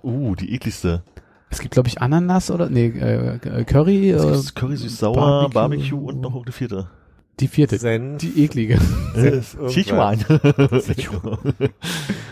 Uh, 0.02 0.34
die 0.34 0.52
ekligste. 0.52 1.04
Es 1.50 1.60
gibt, 1.60 1.74
glaube 1.74 1.88
ich, 1.88 2.00
Ananas 2.00 2.50
oder, 2.50 2.68
nee, 2.68 2.86
äh, 2.86 3.64
Curry, 3.64 4.10
Es 4.10 4.50
äh, 4.50 4.52
Curry 4.54 4.76
süß 4.76 4.98
sauer, 4.98 5.14
Barbecue. 5.14 5.52
Barbecue, 5.54 5.98
und 5.98 6.20
noch 6.20 6.34
eine 6.34 6.50
vierte. 6.50 6.88
Die 7.42 7.48
vierte. 7.48 7.78
Senf. 7.78 8.18
Die 8.22 8.44
eklige. 8.44 8.78
Senf, 9.14 9.56
Äh, 9.60 9.68
Sichuan. 9.68 10.24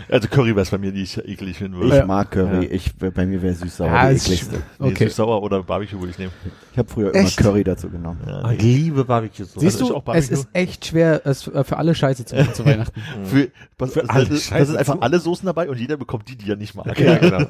also 0.09 0.29
Curry 0.29 0.57
wäre 0.57 0.67
bei 0.71 0.79
mir, 0.79 0.93
die 0.93 1.03
ich 1.03 1.19
eklig 1.19 1.59
finden 1.59 1.75
Ich 1.75 1.81
würde. 1.83 1.97
Ja. 1.99 2.07
mag 2.07 2.31
Curry. 2.31 2.67
Ja. 2.67 2.73
Ich, 2.73 2.95
bei 2.97 3.27
mir 3.27 3.43
wäre 3.43 3.55
süß-sauer 3.55 3.89
Ja, 3.89 4.09
die 4.11 4.17
ist 4.17 4.25
ekligste. 4.27 4.57
Nee, 4.79 4.89
Okay. 4.89 5.05
süß 5.09 5.17
sauer 5.17 5.43
oder 5.43 5.63
Barbecue 5.63 5.99
würde 5.99 6.11
ich 6.13 6.19
nehmen. 6.19 6.33
Ich 6.73 6.79
habe 6.79 6.89
früher 6.89 7.15
Echt? 7.15 7.39
immer 7.39 7.51
Curry 7.51 7.65
dazu 7.65 7.91
genommen. 7.91 8.21
Ja, 8.27 8.41
Ah, 8.41 8.53
Ich 8.53 8.63
liebe 8.63 9.05
Barbecue-Soße. 9.05 9.61
Siehst 9.61 9.81
ist 9.81 9.91
du, 9.91 9.95
auch 9.97 10.03
Barbecue. 10.03 10.33
es 10.35 10.41
ist 10.41 10.49
echt 10.53 10.87
schwer, 10.87 11.23
es 11.25 11.47
äh, 11.49 11.65
für 11.65 11.77
alle 11.77 11.95
Scheiße 11.95 12.25
zu 12.25 12.37
machen 12.37 12.55
zu 12.55 12.65
Weihnachten. 12.65 13.01
Für, 13.25 13.49
was, 13.79 13.93
Für 13.93 14.01
das, 14.01 14.11
alle 14.11 14.25
das, 14.27 14.35
das 14.35 14.45
Scheiße 14.45 14.67
sind 14.67 14.77
einfach 14.77 14.99
alle 15.01 15.19
Soßen 15.21 15.47
dabei 15.47 15.69
und 15.69 15.79
jeder 15.79 15.97
bekommt 15.97 16.29
die, 16.29 16.37
die 16.37 16.51
er 16.51 16.57
nicht 16.57 16.75
mag. 16.75 16.99
Ja, 16.99 17.19
genau. 17.19 17.45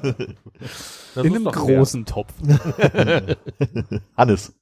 Das 1.15 1.25
In 1.25 1.35
einem 1.37 1.45
großen 1.45 2.05
Topf. 2.07 2.33
Hannes. 4.17 4.53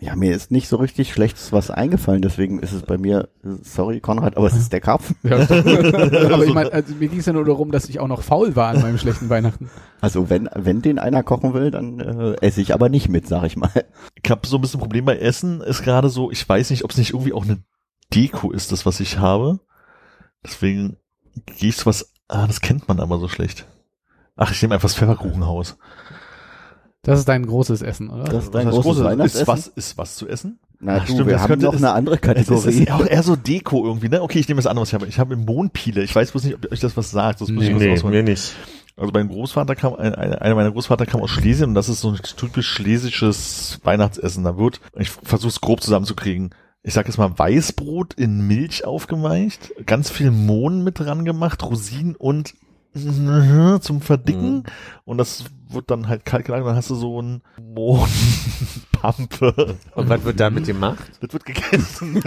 Ja, 0.00 0.16
mir 0.16 0.34
ist 0.34 0.50
nicht 0.50 0.68
so 0.68 0.76
richtig 0.76 1.12
Schlechtes 1.12 1.52
was 1.52 1.70
eingefallen, 1.70 2.20
deswegen 2.20 2.58
ist 2.58 2.72
es 2.72 2.82
bei 2.82 2.98
mir, 2.98 3.28
sorry 3.42 4.00
Konrad, 4.00 4.36
aber 4.36 4.46
es 4.46 4.56
ist 4.56 4.72
der 4.72 4.80
Karpfen. 4.80 5.16
Ja, 5.22 5.36
aber 5.38 6.44
ich 6.44 6.52
meine, 6.52 6.72
also 6.72 6.94
mir 6.94 7.08
ging 7.08 7.20
es 7.20 7.26
ja 7.26 7.32
nur 7.32 7.44
darum, 7.44 7.70
dass 7.70 7.88
ich 7.88 8.00
auch 8.00 8.08
noch 8.08 8.22
faul 8.22 8.56
war 8.56 8.70
an 8.70 8.82
meinem 8.82 8.98
schlechten 8.98 9.28
Weihnachten. 9.28 9.70
Also 10.00 10.28
wenn, 10.30 10.50
wenn 10.54 10.82
den 10.82 10.98
einer 10.98 11.22
kochen 11.22 11.54
will, 11.54 11.70
dann 11.70 12.00
äh, 12.00 12.36
esse 12.40 12.60
ich 12.60 12.74
aber 12.74 12.88
nicht 12.88 13.08
mit, 13.08 13.26
sag 13.28 13.44
ich 13.44 13.56
mal. 13.56 13.70
Ich 14.22 14.30
habe 14.30 14.46
so 14.46 14.58
ein 14.58 14.60
bisschen 14.60 14.80
Problem 14.80 15.04
bei 15.04 15.16
Essen, 15.16 15.60
ist 15.60 15.82
gerade 15.82 16.08
so, 16.08 16.30
ich 16.30 16.46
weiß 16.46 16.70
nicht, 16.70 16.84
ob 16.84 16.90
es 16.90 16.98
nicht 16.98 17.12
irgendwie 17.12 17.32
auch 17.32 17.44
eine 17.44 17.62
Deko 18.12 18.50
ist, 18.50 18.72
das, 18.72 18.84
was 18.86 19.00
ich 19.00 19.18
habe. 19.18 19.60
Deswegen 20.44 20.96
gehe 21.46 21.70
ich 21.70 21.76
zu 21.76 21.86
was, 21.86 22.12
ah, 22.28 22.46
das 22.46 22.60
kennt 22.60 22.88
man 22.88 23.00
aber 23.00 23.18
so 23.18 23.28
schlecht. 23.28 23.66
Ach, 24.36 24.50
ich 24.50 24.60
nehme 24.60 24.74
einfach 24.74 24.88
das 24.88 24.96
Pfefferkuchenhaus. 24.96 25.76
Das 27.04 27.18
ist 27.20 27.28
dein 27.28 27.46
großes 27.46 27.82
Essen, 27.82 28.10
oder? 28.10 28.24
Das 28.24 28.44
ist 28.44 28.54
dein 28.54 28.66
heißt 28.66 28.74
großes 28.76 29.00
großes- 29.00 29.04
Weihnachtsessen? 29.04 29.42
Ist 29.42 29.48
was, 29.48 29.68
ist 29.68 29.98
was 29.98 30.16
zu 30.16 30.26
essen? 30.28 30.58
Na 30.80 30.96
Ach, 30.96 31.00
du, 31.06 31.12
stimmt, 31.12 31.26
wir 31.28 31.32
das 31.34 31.42
haben 31.42 31.48
könnte- 31.48 31.66
noch 31.66 31.74
es- 31.74 31.82
eine 31.82 31.92
andere 31.92 32.16
Es 32.16 32.20
Kategorie. 32.20 32.68
ist 32.82 32.90
auch 32.90 33.06
eher 33.06 33.22
so 33.22 33.36
Deko 33.36 33.84
irgendwie, 33.86 34.08
ne? 34.08 34.20
Okay, 34.22 34.38
ich 34.40 34.48
nehme 34.48 34.60
das 34.60 34.74
was 34.74 34.88
ich 34.88 34.94
habe. 34.94 35.06
Ich 35.06 35.18
habe 35.18 35.36
Mohnpile. 35.36 36.02
Ich 36.02 36.14
weiß 36.14 36.32
bloß 36.32 36.44
nicht, 36.44 36.54
ob 36.56 36.70
euch 36.72 36.80
das 36.80 36.96
was 36.96 37.10
sagt. 37.10 37.40
Das 37.40 37.48
muss 37.48 37.62
ich 37.64 37.70
Nee, 37.74 37.92
was 37.92 38.02
nee 38.02 38.10
mir 38.10 38.22
nicht. 38.22 38.54
Also 38.96 39.10
mein 39.12 39.28
Großvater 39.28 39.74
kam, 39.74 39.94
ein- 39.94 40.14
ein- 40.14 40.34
einer 40.34 40.54
meiner 40.54 40.70
Großvater 40.70 41.06
kam 41.06 41.20
aus 41.20 41.30
Schlesien 41.30 41.70
und 41.70 41.74
das 41.74 41.88
ist 41.88 42.00
so 42.00 42.10
ein 42.10 42.18
typisch 42.36 42.68
schlesisches 42.68 43.80
Weihnachtsessen. 43.82 44.44
Da 44.44 44.56
wird, 44.56 44.80
ich 44.98 45.10
versuche 45.10 45.48
es 45.48 45.60
grob 45.60 45.80
zusammenzukriegen. 45.82 46.50
Ich 46.82 46.94
sag 46.94 47.06
jetzt 47.06 47.16
mal 47.18 47.36
Weißbrot 47.38 48.14
in 48.14 48.46
Milch 48.46 48.84
aufgeweicht, 48.84 49.72
ganz 49.86 50.10
viel 50.10 50.30
Mohn 50.30 50.84
mit 50.84 50.98
dran 51.00 51.24
gemacht, 51.24 51.62
Rosinen 51.64 52.14
und 52.14 52.54
zum 53.80 54.00
Verdicken 54.00 54.54
Mhm. 54.58 54.62
und 55.04 55.18
das 55.18 55.44
wird 55.74 55.90
dann 55.90 56.08
halt 56.08 56.24
kalt 56.24 56.46
gelagert, 56.46 56.68
dann 56.68 56.76
hast 56.76 56.90
du 56.90 56.94
so 56.94 57.20
ein 57.20 57.42
Mohnpampe. 57.60 59.76
Und 59.94 60.08
was 60.08 60.24
wird 60.24 60.40
damit 60.40 60.66
gemacht? 60.66 61.04
Das 61.20 61.32
wird 61.32 61.44
gegessen. 61.44 62.14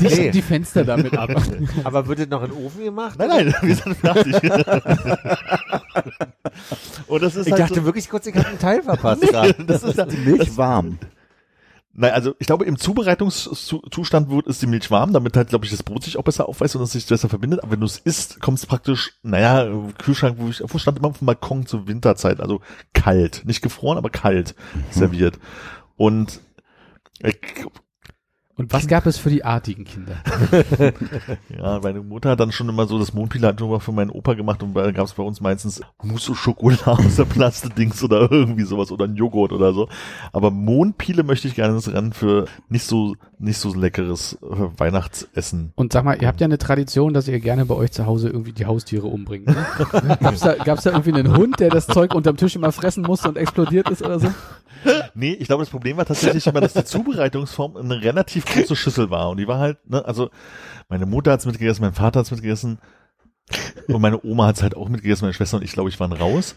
Dichten 0.00 0.22
Nee. 0.22 0.30
die 0.30 0.42
Fenster 0.42 0.84
damit 0.84 1.16
ab. 1.16 1.30
Aber 1.84 2.06
wird 2.06 2.20
das 2.20 2.28
noch 2.28 2.42
in 2.42 2.50
den 2.50 2.64
Ofen 2.64 2.84
gemacht? 2.84 3.18
Nein, 3.18 3.28
nein, 3.28 3.54
wir 3.62 3.76
sind 3.76 3.96
fertig. 3.96 4.34
und 7.06 7.22
das 7.22 7.36
ist 7.36 7.46
Ich 7.46 7.52
halt 7.52 7.62
dachte 7.62 7.74
so, 7.76 7.84
wirklich 7.84 8.08
kurz, 8.08 8.26
ich 8.26 8.34
habe 8.36 8.48
einen 8.48 8.58
Teil 8.58 8.82
verpasst. 8.82 9.22
gerade. 9.22 9.54
das 9.66 9.82
ist 9.82 9.98
die 10.10 10.16
Milch 10.18 10.56
warm. 10.56 10.98
Nein, 11.96 12.12
also 12.12 12.34
ich 12.40 12.48
glaube, 12.48 12.64
im 12.64 12.76
Zubereitungszustand 12.76 14.28
wird 14.28 14.48
ist 14.48 14.60
die 14.60 14.66
Milch 14.66 14.90
warm, 14.90 15.12
damit 15.12 15.36
halt, 15.36 15.48
glaube 15.48 15.64
ich, 15.64 15.70
das 15.70 15.84
Brot 15.84 16.02
sich 16.02 16.16
auch 16.16 16.24
besser 16.24 16.48
aufweist 16.48 16.74
und 16.74 16.82
es 16.82 16.92
sich 16.92 17.06
besser 17.06 17.28
verbindet. 17.28 17.62
Aber 17.62 17.72
wenn 17.72 17.80
du 17.80 17.86
es 17.86 17.98
isst, 17.98 18.40
kommt 18.40 18.58
es 18.58 18.66
praktisch, 18.66 19.12
naja, 19.22 19.68
Kühlschrank, 19.98 20.36
wo 20.40 20.48
ich, 20.48 20.60
wo 20.66 20.78
stand 20.78 20.98
immer 20.98 21.08
auf 21.08 21.18
dem 21.18 21.26
Balkon 21.26 21.66
zur 21.66 21.86
Winterzeit, 21.86 22.40
also 22.40 22.60
kalt, 22.94 23.42
nicht 23.44 23.62
gefroren, 23.62 23.96
aber 23.96 24.10
kalt 24.10 24.56
serviert. 24.90 25.38
Und 25.96 26.40
äh, 27.20 27.32
Und 28.56 28.72
was 28.72 28.86
gab 28.86 29.04
es 29.06 29.18
für 29.18 29.30
die 29.30 29.44
artigen 29.44 29.84
Kinder? 29.84 30.16
ja, 31.48 31.80
meine 31.82 32.02
Mutter 32.02 32.30
hat 32.30 32.40
dann 32.40 32.52
schon 32.52 32.68
immer 32.68 32.86
so 32.86 33.00
das 33.00 33.12
Mondpila 33.12 33.48
hat 33.48 33.58
nur 33.58 33.68
mal 33.68 33.80
für 33.80 33.90
meinen 33.90 34.10
Opa 34.10 34.34
gemacht 34.34 34.62
und 34.62 34.74
da 34.74 34.92
gab 34.92 35.06
es 35.06 35.14
bei 35.14 35.24
uns 35.24 35.40
meistens 35.40 35.80
Mousse 36.02 36.36
Schokolade 36.36 36.86
aus 36.86 37.16
der 37.16 37.24
Plastedings 37.24 38.02
oder 38.04 38.30
irgendwie 38.30 38.62
sowas 38.62 38.92
oder 38.92 39.06
ein 39.06 39.16
Joghurt 39.16 39.52
oder 39.52 39.72
so. 39.72 39.88
Aber 40.32 40.52
Mondpile 40.52 41.24
möchte 41.24 41.48
ich 41.48 41.56
gerne 41.56 41.74
ins 41.74 41.92
Rennen 41.92 42.12
für 42.12 42.46
nicht 42.68 42.84
so 42.84 43.16
nicht 43.38 43.58
so 43.58 43.74
leckeres 43.74 44.38
äh, 44.42 44.78
Weihnachtsessen. 44.78 45.72
Und 45.74 45.92
sag 45.92 46.04
mal, 46.04 46.20
ihr 46.20 46.28
habt 46.28 46.40
ja 46.40 46.46
eine 46.46 46.58
Tradition, 46.58 47.12
dass 47.12 47.28
ihr 47.28 47.40
gerne 47.40 47.66
bei 47.66 47.74
euch 47.74 47.92
zu 47.92 48.06
Hause 48.06 48.28
irgendwie 48.28 48.52
die 48.52 48.66
Haustiere 48.66 49.06
umbringt. 49.06 49.46
Ne? 49.46 49.66
gab's, 50.20 50.40
da, 50.40 50.54
gab's 50.54 50.84
da 50.84 50.90
irgendwie 50.90 51.12
einen 51.12 51.36
Hund, 51.36 51.60
der 51.60 51.70
das 51.70 51.86
Zeug 51.86 52.14
unterm 52.14 52.36
Tisch 52.36 52.56
immer 52.56 52.72
fressen 52.72 53.02
musste 53.02 53.28
und 53.28 53.36
explodiert 53.36 53.90
ist 53.90 54.02
oder 54.02 54.20
so? 54.20 54.28
Nee, 55.14 55.32
ich 55.32 55.46
glaube, 55.46 55.62
das 55.62 55.70
Problem 55.70 55.96
war 55.96 56.04
tatsächlich 56.04 56.46
immer, 56.46 56.60
dass 56.60 56.74
die 56.74 56.84
Zubereitungsform 56.84 57.76
eine 57.76 58.02
relativ 58.02 58.43
große 58.46 58.76
Schüssel 58.76 59.10
war. 59.10 59.30
Und 59.30 59.38
die 59.38 59.48
war 59.48 59.58
halt, 59.58 59.78
ne, 59.88 60.04
also 60.04 60.30
meine 60.88 61.06
Mutter 61.06 61.32
hat's 61.32 61.46
mitgegessen, 61.46 61.82
mein 61.84 61.94
Vater 61.94 62.20
hat's 62.20 62.30
mitgegessen 62.30 62.78
und 63.88 64.00
meine 64.00 64.24
Oma 64.24 64.46
hat's 64.46 64.62
halt 64.62 64.76
auch 64.76 64.88
mitgegessen, 64.88 65.24
meine 65.24 65.34
Schwester 65.34 65.58
und 65.58 65.62
ich, 65.64 65.72
glaube 65.72 65.88
ich, 65.88 66.00
waren 66.00 66.12
raus. 66.12 66.54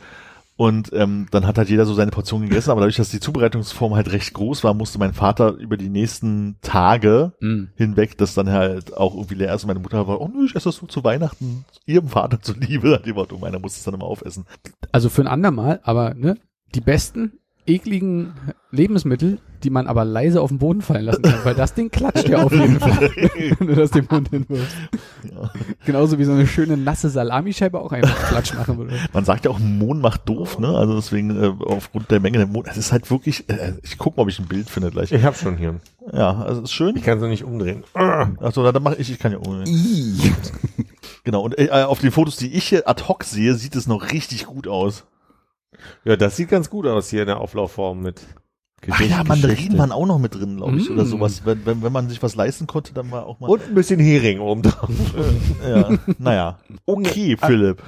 Und 0.60 0.92
ähm, 0.92 1.28
dann 1.30 1.46
hat 1.46 1.60
halt 1.60 1.70
jeder 1.70 1.86
so 1.86 1.94
seine 1.94 2.10
Portion 2.10 2.42
gegessen, 2.42 2.72
aber 2.72 2.82
dadurch, 2.82 2.96
dass 2.96 3.12
die 3.12 3.20
Zubereitungsform 3.20 3.94
halt 3.94 4.12
recht 4.12 4.34
groß 4.34 4.64
war, 4.64 4.74
musste 4.74 4.98
mein 4.98 5.14
Vater 5.14 5.52
über 5.52 5.78
die 5.78 5.90
nächsten 5.90 6.58
Tage 6.62 7.34
Mm. 7.40 7.66
hinweg, 7.76 8.18
das 8.18 8.34
dann 8.34 8.50
halt 8.50 8.98
auch 8.98 9.14
irgendwie 9.14 9.36
leer 9.36 9.54
ist. 9.54 9.64
Und 9.64 9.68
meine 9.68 9.80
Mutter 9.80 10.08
war, 10.08 10.20
oh 10.20 10.28
nö, 10.28 10.46
ich 10.46 10.56
esse 10.56 10.70
das 10.70 10.78
so 10.78 10.88
zu 10.88 11.04
Weihnachten, 11.04 11.64
ihrem 11.86 12.08
Vater 12.08 12.42
zuliebe. 12.42 12.94
Hat 12.96 13.06
die 13.06 13.14
Motto, 13.14 13.36
oh, 13.36 13.40
meiner 13.40 13.60
muss 13.60 13.78
es 13.78 13.84
dann 13.84 13.94
immer 13.94 14.06
aufessen. 14.06 14.46
Also 14.92 15.10
für 15.10 15.22
ein 15.22 15.28
andermal, 15.28 15.80
aber 15.84 16.16
ne, 16.16 16.40
die 16.74 16.82
besten 16.82 17.34
ekligen 17.68 18.34
Lebensmittel, 18.72 19.40
die 19.64 19.70
man 19.70 19.88
aber 19.88 20.06
leise 20.06 20.42
auf 20.42 20.50
den 20.50 20.60
Boden 20.60 20.82
fallen 20.82 21.06
lassen 21.06 21.22
kann, 21.22 21.40
weil 21.44 21.56
das 21.56 21.74
Ding 21.74 21.90
klatscht 21.90 22.28
ja 22.28 22.44
auf 22.44 22.52
jeden 22.52 22.80
Fall, 22.80 23.12
wenn 23.60 23.68
du 23.68 23.76
das 23.76 23.92
dem 23.92 24.10
Hund 24.10 24.30
hinwirfst. 24.30 24.76
Ja. 25.24 25.52
Genauso 25.86 26.20
wie 26.20 26.24
so 26.24 26.34
eine 26.34 26.48
schöne 26.48 26.78
nasse 26.78 27.10
Salamischeibe 27.10 27.80
auch 27.80 27.92
einfach 27.92 28.30
Klatsch 28.30 28.54
machen 28.54 28.78
würde. 28.78 28.96
Man 29.14 29.26
sagt 29.26 29.46
ja 29.46 29.52
auch, 29.52 29.60
Mohn 29.60 30.02
macht 30.02 30.28
doof, 30.28 30.60
ne? 30.60 30.70
Also 30.70 30.96
deswegen 30.96 31.42
äh, 31.42 31.54
aufgrund 31.66 32.12
der 32.12 32.20
Menge 32.20 32.38
der 32.38 32.48
Mohn, 32.48 32.66
es 32.68 32.78
ist 32.78 32.92
halt 32.92 33.10
wirklich, 33.10 33.50
äh, 33.50 33.74
ich 33.84 33.98
guck 33.98 34.18
mal, 34.18 34.24
ob 34.24 34.30
ich 34.30 34.40
ein 34.40 34.48
Bild 34.48 34.70
finde 34.70 34.92
gleich. 34.92 35.12
Ich 35.12 35.24
habe 35.24 35.36
schon 35.36 35.58
hier. 35.58 35.80
Ja, 36.14 36.42
also 36.42 36.62
ist 36.62 36.72
schön. 36.72 36.96
Ich 36.96 37.04
kann 37.04 37.20
so 37.20 37.28
nicht 37.28 37.44
umdrehen. 37.44 37.84
Achso, 37.94 38.70
dann 38.72 38.84
mache 38.84 38.96
ich, 38.96 39.12
ich 39.12 39.20
kann 39.20 39.32
ja 39.32 39.40
ohne. 39.40 39.66
Genau, 41.24 41.42
und 41.42 41.60
äh, 41.60 41.70
auf 41.70 42.00
den 42.00 42.12
Fotos, 42.12 42.38
die 42.38 42.54
ich 42.54 42.70
hier 42.70 42.88
ad 42.88 43.04
hoc 43.10 43.26
sehe, 43.26 43.56
sieht 43.56 43.76
es 43.76 43.86
noch 43.86 44.12
richtig 44.14 44.46
gut 44.46 44.66
aus. 44.66 45.04
Ja, 46.06 46.16
das 46.16 46.36
sieht 46.36 46.50
ganz 46.50 46.70
gut 46.70 46.86
aus 46.88 47.10
hier 47.10 47.22
in 47.22 47.28
der 47.28 47.40
Auflaufform 47.40 48.02
mit. 48.02 48.22
Ach 48.90 49.02
ja, 49.02 49.24
Mandarinen 49.24 49.78
waren 49.80 49.92
auch 49.92 50.06
noch 50.06 50.20
mit 50.20 50.36
drin, 50.36 50.58
glaube 50.58 50.78
ich, 50.78 50.88
Mm. 50.90 50.94
oder 50.94 51.06
sowas. 51.06 51.42
Wenn, 51.46 51.66
wenn, 51.66 51.82
wenn 51.82 51.92
man 51.92 52.10
sich 52.10 52.22
was 52.22 52.36
leisten 52.36 52.68
konnte, 52.68 52.94
dann 52.94 53.10
war 53.10 53.26
auch 53.26 53.40
mal. 53.40 53.50
Und 53.50 53.64
ein 53.64 53.74
bisschen 53.74 54.00
Hering 54.00 54.40
oben 54.40 54.62
drauf. 54.62 54.90
ja, 55.68 55.90
naja. 56.20 56.60
Okay, 56.86 57.38
Philipp. 57.38 57.82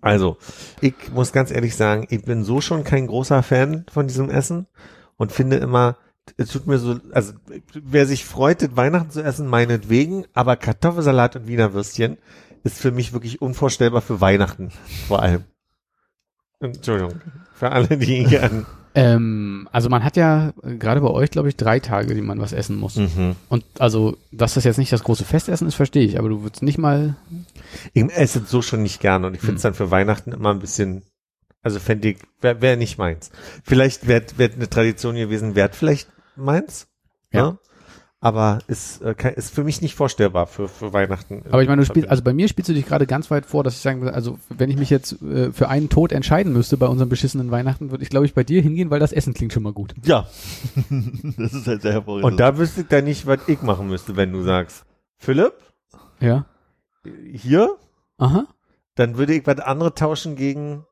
Also, 0.00 0.36
ich 0.80 0.94
muss 1.12 1.32
ganz 1.32 1.50
ehrlich 1.50 1.74
sagen, 1.74 2.06
ich 2.10 2.22
bin 2.22 2.44
so 2.44 2.60
schon 2.60 2.84
kein 2.84 3.08
großer 3.08 3.42
Fan 3.42 3.84
von 3.90 4.06
diesem 4.06 4.30
Essen 4.30 4.66
und 5.16 5.32
finde 5.32 5.56
immer, 5.56 5.96
es 6.36 6.50
tut 6.50 6.68
mir 6.68 6.78
so, 6.78 7.00
also 7.12 7.32
wer 7.74 8.06
sich 8.06 8.24
freut, 8.24 8.62
das 8.62 8.76
Weihnachten 8.76 9.10
zu 9.10 9.22
essen, 9.22 9.48
meinetwegen, 9.48 10.24
aber 10.34 10.54
Kartoffelsalat 10.56 11.34
und 11.36 11.48
Wiener 11.48 11.72
Würstchen 11.72 12.18
ist 12.62 12.78
für 12.78 12.92
mich 12.92 13.12
wirklich 13.12 13.42
unvorstellbar 13.42 14.02
für 14.02 14.20
Weihnachten, 14.20 14.70
vor 15.08 15.22
allem. 15.22 15.44
Entschuldigung, 16.60 17.20
für 17.54 17.70
alle, 17.70 17.96
die 17.98 18.24
gern. 18.24 18.66
Ähm, 18.94 19.68
also 19.72 19.90
man 19.90 20.02
hat 20.02 20.16
ja 20.16 20.54
gerade 20.62 21.02
bei 21.02 21.10
euch, 21.10 21.30
glaube 21.30 21.50
ich, 21.50 21.56
drei 21.56 21.80
Tage, 21.80 22.14
die 22.14 22.22
man 22.22 22.40
was 22.40 22.54
essen 22.54 22.76
muss. 22.76 22.96
Mhm. 22.96 23.36
Und 23.50 23.62
also, 23.78 24.16
dass 24.32 24.54
das 24.54 24.64
jetzt 24.64 24.78
nicht 24.78 24.90
das 24.90 25.04
große 25.04 25.24
Festessen 25.24 25.68
ist, 25.68 25.74
verstehe 25.74 26.04
ich, 26.04 26.18
aber 26.18 26.30
du 26.30 26.42
würdest 26.42 26.62
nicht 26.62 26.78
mal. 26.78 27.14
Ich 27.92 28.04
esse 28.04 28.38
es 28.38 28.50
so 28.50 28.62
schon 28.62 28.82
nicht 28.82 29.00
gern 29.00 29.26
und 29.26 29.34
ich 29.34 29.40
finde 29.40 29.56
es 29.56 29.62
dann 29.62 29.74
für 29.74 29.90
Weihnachten 29.90 30.32
immer 30.32 30.50
ein 30.50 30.60
bisschen, 30.60 31.02
also 31.62 31.78
fände 31.78 32.08
ich, 32.08 32.18
wäre 32.40 32.62
wär 32.62 32.76
nicht 32.78 32.96
meins. 32.96 33.30
Vielleicht 33.64 34.08
wäre 34.08 34.24
wär 34.38 34.50
eine 34.50 34.70
Tradition 34.70 35.14
gewesen, 35.16 35.54
wäre 35.54 35.68
vielleicht 35.72 36.08
meins. 36.34 36.86
Ja. 37.32 37.40
Ja. 37.40 37.58
Aber 38.26 38.58
ist, 38.66 39.02
äh, 39.02 39.14
ist 39.36 39.54
für 39.54 39.62
mich 39.62 39.82
nicht 39.82 39.94
vorstellbar 39.94 40.48
für, 40.48 40.66
für 40.66 40.92
Weihnachten. 40.92 41.44
Aber 41.48 41.62
ich 41.62 41.68
meine, 41.68 41.82
du 41.82 41.86
spielst, 41.86 42.08
also 42.08 42.24
bei 42.24 42.32
mir 42.32 42.48
spielst 42.48 42.68
du 42.68 42.72
dich 42.74 42.84
gerade 42.84 43.06
ganz 43.06 43.30
weit 43.30 43.46
vor, 43.46 43.62
dass 43.62 43.76
ich 43.76 43.82
sagen 43.82 44.00
würde, 44.00 44.14
also 44.14 44.40
wenn 44.48 44.68
ich 44.68 44.76
mich 44.76 44.90
jetzt 44.90 45.22
äh, 45.22 45.52
für 45.52 45.68
einen 45.68 45.90
Tod 45.90 46.10
entscheiden 46.10 46.52
müsste 46.52 46.76
bei 46.76 46.88
unserem 46.88 47.08
beschissenen 47.08 47.52
Weihnachten, 47.52 47.92
würde 47.92 48.02
ich, 48.02 48.10
glaube 48.10 48.26
ich, 48.26 48.34
bei 48.34 48.42
dir 48.42 48.60
hingehen, 48.60 48.90
weil 48.90 48.98
das 48.98 49.12
Essen 49.12 49.32
klingt 49.32 49.52
schon 49.52 49.62
mal 49.62 49.72
gut. 49.72 49.94
Ja. 50.02 50.26
das 51.38 51.54
ist 51.54 51.68
halt 51.68 51.82
sehr 51.82 51.92
hervorragend. 51.92 52.24
Und 52.24 52.40
da 52.40 52.58
wüsste 52.58 52.80
ich 52.80 52.88
dann 52.88 53.04
nicht, 53.04 53.28
was 53.28 53.38
ich 53.46 53.62
machen 53.62 53.86
müsste, 53.86 54.16
wenn 54.16 54.32
du 54.32 54.42
sagst, 54.42 54.84
Philipp, 55.18 55.52
Ja. 56.18 56.46
hier, 57.32 57.76
Aha. 58.18 58.48
dann 58.96 59.18
würde 59.18 59.34
ich 59.34 59.46
was 59.46 59.60
andere 59.60 59.94
tauschen 59.94 60.34
gegen. 60.34 60.84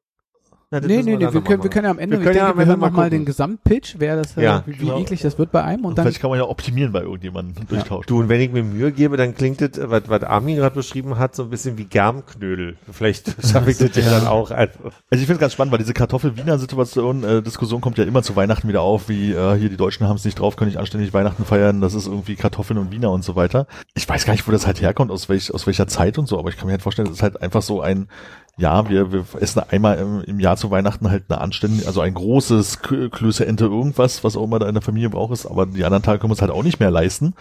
Na, 0.81 0.87
Nee, 0.87 1.03
nee, 1.03 1.17
nee, 1.17 1.33
wir 1.33 1.41
können, 1.41 1.63
wir 1.63 1.71
können 1.71 1.85
ja 1.85 1.91
am 1.91 1.99
Ende, 1.99 2.19
Wir 2.19 2.27
ja 2.27 2.33
denke, 2.33 2.47
am 2.51 2.59
wir 2.59 2.67
hören 2.67 2.81
mal 2.81 2.87
noch 2.89 2.97
mal 2.97 3.03
gucken. 3.05 3.19
den 3.21 3.25
Gesamtpitch, 3.27 3.95
wer 3.99 4.17
das, 4.17 4.37
äh, 4.37 4.43
Ja, 4.45 4.63
wie, 4.67 4.73
wie 4.73 4.77
genau. 4.79 4.99
eklig 4.99 5.23
das 5.23 5.39
wird 5.39 5.53
bei 5.53 5.63
einem 5.63 5.85
und 5.85 5.91
Und 5.91 5.99
dann, 5.99 6.05
vielleicht 6.07 6.21
kann 6.21 6.31
man 6.31 6.39
ja 6.39 6.47
optimieren 6.47 6.93
bei 6.93 7.03
irgendjemandem 7.03 7.67
durchtauschen. 7.69 8.05
Du, 8.09 8.19
und 8.21 8.29
wenn 8.29 8.41
ich 8.41 8.51
mir 8.53 8.63
Mühe 8.65 8.93
gebe, 8.93 9.17
dann 9.17 9.35
klingt 9.35 9.61
das, 9.61 9.71
was, 9.89 10.03
was 10.09 10.23
Armin 10.25 10.57
gerade 10.57 10.75
beschrieben 10.75 11.19
hat, 11.19 11.35
so 11.37 11.45
ein 11.45 11.51
bisschen 11.51 11.79
wie 11.79 11.85
Germknödel. 11.85 12.77
Vielleicht 12.91 13.35
schaffe 13.47 13.71
ich 13.71 13.79
das 13.79 13.95
ja 13.97 14.11
dann 14.11 14.27
auch. 14.27 14.51
Also, 14.51 14.73
Also 14.85 14.93
ich 15.13 15.19
finde 15.21 15.35
es 15.35 15.39
ganz 15.41 15.53
spannend, 15.53 15.73
weil 15.73 15.79
diese 15.79 15.95
Kartoffel-Wiener-Situation, 15.95 17.25
äh, 17.25 17.43
Diskussion 17.43 17.81
kommt 17.81 17.99
ja 17.99 18.05
immer 18.05 18.23
zu 18.23 18.37
Weihnachten 18.37 18.69
wieder 18.69 18.83
auf, 18.83 19.09
wie 19.09 19.33
äh, 19.33 19.57
hier 19.57 19.69
die 19.69 19.77
Deutschen 19.77 20.09
haben 20.09 20.17
es 20.17 20.25
nicht 20.25 20.39
drauf, 20.39 20.57
können 20.57 20.71
nicht 20.71 20.79
anständig 20.79 21.13
Weihnachten 21.13 21.45
feiern, 21.45 21.81
das 21.81 21.95
ist 21.95 22.07
irgendwie 22.07 22.35
Kartoffeln 22.37 22.79
und 22.79 22.91
Wiener 22.91 23.11
und 23.11 23.23
so 23.25 23.37
weiter. 23.37 23.67
Ich 23.95 24.09
weiß 24.09 24.25
gar 24.25 24.33
nicht, 24.33 24.47
wo 24.49 24.53
das 24.53 24.67
halt 24.67 24.81
herkommt, 24.81 25.11
aus, 25.11 25.29
welch, 25.29 25.53
aus 25.55 25.67
welcher 25.67 25.87
Zeit 25.87 26.19
und 26.19 26.27
so, 26.27 26.39
aber 26.39 26.49
ich 26.49 26.57
kann 26.57 26.67
mir 26.67 26.73
halt 26.73 26.83
vorstellen, 26.83 27.09
das 27.09 27.17
ist 27.19 27.23
halt 27.23 27.41
einfach 27.41 27.63
so 27.63 27.81
ein, 27.81 28.09
ja, 28.56 28.89
wir, 28.89 29.12
wir 29.12 29.24
essen 29.40 29.62
einmal 29.70 29.98
im, 29.98 30.20
im 30.22 30.39
Jahr 30.40 30.56
zu 30.56 30.70
Weihnachten 30.70 31.10
halt 31.10 31.24
eine 31.28 31.40
anständige, 31.40 31.86
also 31.86 32.01
ein 32.01 32.14
großes 32.14 32.81
Klöße 32.81 33.44
Ente 33.47 33.64
irgendwas, 33.64 34.22
was 34.24 34.36
auch 34.36 34.44
immer 34.44 34.59
da 34.59 34.68
in 34.68 34.74
der 34.74 34.82
Familie 34.82 35.10
braucht 35.10 35.32
ist, 35.32 35.47
aber 35.47 35.66
die 35.66 35.85
anderen 35.85 36.02
Tage 36.02 36.18
können 36.20 36.31
wir 36.31 36.35
es 36.35 36.43
halt 36.43 36.52
auch 36.52 36.62
nicht 36.62 36.78
mehr 36.81 36.90
leisten 36.90 37.35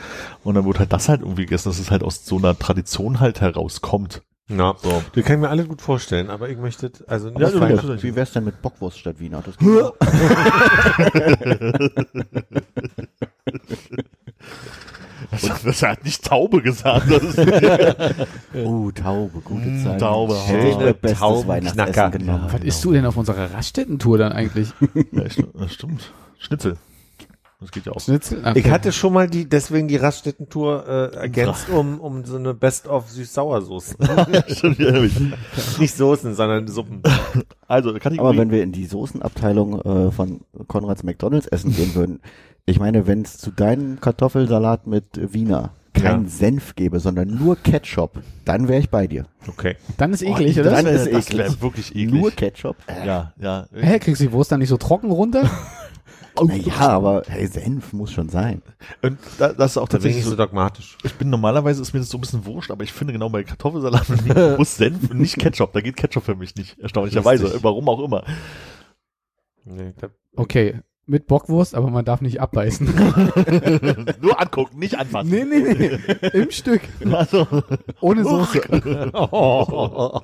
und 0.43 0.55
dann 0.55 0.65
wird 0.65 0.79
halt 0.79 0.91
das 0.93 1.09
halt 1.09 1.21
irgendwie 1.21 1.43
gegessen, 1.45 1.69
dass 1.69 1.79
es 1.79 1.91
halt 1.91 2.03
aus 2.03 2.25
so 2.25 2.37
einer 2.37 2.57
Tradition 2.57 3.19
halt 3.19 3.41
herauskommt. 3.41 4.21
na, 4.47 4.75
So. 4.81 5.03
das 5.13 5.23
kann 5.23 5.35
ich 5.35 5.41
mir 5.41 5.49
alle 5.49 5.65
gut 5.65 5.81
vorstellen, 5.81 6.29
aber 6.29 6.49
ich 6.49 6.57
möchte, 6.57 6.91
also 7.07 7.29
nicht 7.29 7.39
Ja, 7.39 7.49
du- 7.49 7.59
Weihnachten. 7.61 7.87
du- 7.87 8.01
Wie 8.03 8.15
wär's 8.15 8.31
denn 8.33 8.43
mit 8.45 8.61
Bockwurst 8.61 8.97
statt 8.99 9.19
Wiener? 9.19 9.43
Das. 9.45 9.55
Das, 15.41 15.61
das 15.63 15.81
hat 15.83 16.03
nicht 16.03 16.23
Taube 16.23 16.61
gesagt, 16.61 17.07
Oh, 18.63 18.91
Taube, 18.95 19.39
gute 19.43 19.67
Mm, 19.67 19.83
Zeit. 19.83 19.99
Taube. 19.99 20.35
Hätte 20.45 20.67
ich 20.67 20.73
Schöne 20.73 20.85
mein 20.85 20.95
bestes 20.99 21.19
Taubenknacker. 21.19 21.47
Weihnachtsessen 21.77 22.11
genommen. 22.19 22.47
was 22.51 22.61
isst 22.63 22.85
du 22.85 22.91
denn 22.93 23.05
auf 23.05 23.17
unserer 23.17 23.53
Raststätten-Tour 23.53 24.17
dann 24.17 24.31
eigentlich? 24.31 24.69
Ja, 25.11 25.23
das 25.53 25.73
stimmt. 25.73 26.11
Schnitzel. 26.39 26.77
Das 27.63 27.71
geht 27.71 27.85
ja 27.85 27.93
auch. 27.93 27.99
Schnitzel? 28.01 28.39
Ich 28.39 28.45
Okay. 28.65 28.71
hatte 28.71 28.91
schon 28.91 29.13
mal 29.13 29.29
die, 29.29 29.47
deswegen 29.47 29.87
die 29.87 29.95
Raststätten-Tour 29.95 30.85
äh, 31.13 31.15
ergänzt 31.15 31.69
um, 31.69 31.99
um 32.01 32.25
so 32.25 32.35
eine 32.35 32.53
Best-of 32.53 33.09
ich 35.05 35.19
mich. 35.19 35.33
Nicht 35.79 35.95
Soßen, 35.95 36.35
sondern 36.35 36.67
Suppen. 36.67 37.01
Also, 37.67 37.93
Kategorie. 37.93 38.19
Aber 38.19 38.37
wenn 38.37 38.51
wir 38.51 38.61
in 38.63 38.73
die 38.73 38.85
Soßenabteilung 38.85 39.81
äh, 39.81 40.11
von 40.11 40.41
Konrads 40.67 41.03
McDonalds 41.03 41.47
essen 41.47 41.73
gehen 41.73 41.95
würden, 41.95 42.19
ich 42.65 42.79
meine, 42.79 43.07
wenn 43.07 43.21
es 43.21 43.37
zu 43.37 43.51
deinem 43.51 43.99
Kartoffelsalat 44.01 44.85
mit 44.87 45.05
Wiener 45.33 45.71
keinen 45.93 46.23
Ja. 46.25 46.29
Senf 46.29 46.75
gäbe, 46.75 46.99
sondern 46.99 47.27
nur 47.37 47.55
Ketchup, 47.55 48.21
dann 48.45 48.67
wäre 48.67 48.79
ich 48.79 48.89
bei 48.89 49.05
dir. 49.07 49.25
Okay. 49.47 49.75
Dann 49.97 50.11
ist 50.11 50.21
eklig, 50.23 50.57
Oh, 50.57 50.61
oder? 50.61 50.71
dann 50.71 50.87
ist 50.87 51.05
das 51.11 51.29
eklig. 51.29 51.61
wirklich 51.61 51.95
eklig. 51.95 52.11
Nur 52.19 52.31
Ketchup? 52.31 52.75
ja, 53.05 53.31
ja. 53.39 53.67
Hä, 53.73 53.99
kriegst 53.99 54.19
du 54.19 54.25
die 54.25 54.31
Wurst 54.33 54.51
dann 54.51 54.59
nicht 54.59 54.69
so 54.69 54.77
trocken 54.77 55.11
runter? 55.11 55.49
Ja, 56.65 56.89
aber 56.89 57.23
hey, 57.27 57.45
Senf 57.47 57.93
muss 57.93 58.11
schon 58.11 58.29
sein. 58.29 58.61
Und 59.01 59.19
da, 59.37 59.53
das 59.53 59.71
ist 59.71 59.77
auch 59.77 59.87
Da 59.87 59.97
bin 59.99 60.09
ich 60.09 60.15
tatsächlich 60.15 60.15
nicht 60.17 60.23
so 60.25 60.31
so, 60.31 60.35
dogmatisch. 60.35 60.97
ich 61.03 61.13
bin 61.15 61.29
normalerweise 61.29 61.81
ist 61.81 61.93
mir 61.93 61.99
das 61.99 62.09
so 62.09 62.17
ein 62.17 62.21
bisschen 62.21 62.45
wurscht, 62.45 62.71
aber 62.71 62.83
ich 62.83 62.91
finde 62.93 63.13
genau 63.13 63.29
bei 63.29 63.43
Kartoffelsalat 63.43 64.07
muss 64.57 64.75
Senf 64.77 65.09
und 65.11 65.19
nicht 65.19 65.37
Ketchup. 65.37 65.73
Da 65.73 65.81
geht 65.81 65.95
Ketchup 65.95 66.23
für 66.23 66.35
mich 66.35 66.55
nicht, 66.55 66.79
erstaunlicherweise. 66.79 67.43
Lustig. 67.43 67.63
Warum 67.63 67.87
auch 67.89 68.03
immer. 68.03 68.23
Nee, 69.65 69.93
da, 69.99 70.09
Okay, 70.35 70.81
mit 71.05 71.27
Bockwurst, 71.27 71.75
aber 71.75 71.89
man 71.89 72.05
darf 72.05 72.21
nicht 72.21 72.41
abbeißen. 72.41 72.85
Nur 74.21 74.39
angucken, 74.41 74.79
nicht 74.79 74.97
anfassen. 74.97 75.29
nee, 75.29 75.43
nee, 75.43 75.73
nee. 75.73 75.99
Im 76.33 76.49
Stück. 76.51 76.81
Also, 77.11 77.45
Ohne 78.01 78.23
Soße. 78.23 78.61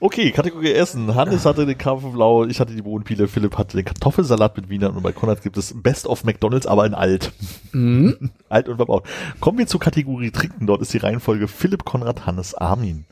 okay, 0.00 0.30
Kategorie 0.30 0.72
Essen. 0.72 1.14
Hannes 1.14 1.44
hatte 1.44 1.66
den 1.66 1.78
Karpfenblau, 1.78 2.44
ich 2.46 2.60
hatte 2.60 2.74
die 2.74 2.82
Bohnenpile, 2.82 3.28
Philipp 3.28 3.56
hatte 3.58 3.76
den 3.76 3.84
Kartoffelsalat 3.84 4.56
mit 4.56 4.68
Wiener 4.68 4.94
und 4.94 5.02
bei 5.02 5.12
Konrad 5.12 5.42
gibt 5.42 5.56
es 5.56 5.74
Best 5.80 6.06
of 6.06 6.24
McDonalds, 6.24 6.66
aber 6.66 6.86
in 6.86 6.94
alt. 6.94 7.32
Mhm. 7.72 8.30
alt 8.48 8.68
und 8.68 8.76
verbaut. 8.76 9.04
Kommen 9.40 9.58
wir 9.58 9.66
zur 9.66 9.80
Kategorie 9.80 10.30
Trinken. 10.30 10.66
Dort 10.66 10.82
ist 10.82 10.92
die 10.92 10.98
Reihenfolge 10.98 11.48
Philipp, 11.48 11.84
Konrad, 11.84 12.26
Hannes, 12.26 12.54
Armin. 12.54 13.04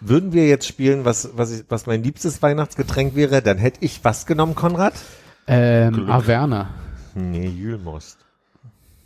würden 0.00 0.32
wir 0.32 0.46
jetzt 0.48 0.66
spielen, 0.66 1.04
was, 1.04 1.30
was, 1.34 1.50
ich, 1.52 1.64
was 1.68 1.86
mein 1.86 2.02
liebstes 2.02 2.42
Weihnachtsgetränk 2.42 3.14
wäre, 3.14 3.42
dann 3.42 3.58
hätte 3.58 3.78
ich 3.84 4.00
was 4.02 4.26
genommen, 4.26 4.54
Konrad? 4.54 4.94
Ähm, 5.46 5.92
Glück. 5.94 6.08
Averna. 6.08 6.70
Nee, 7.14 7.48
Jülmost. 7.48 8.18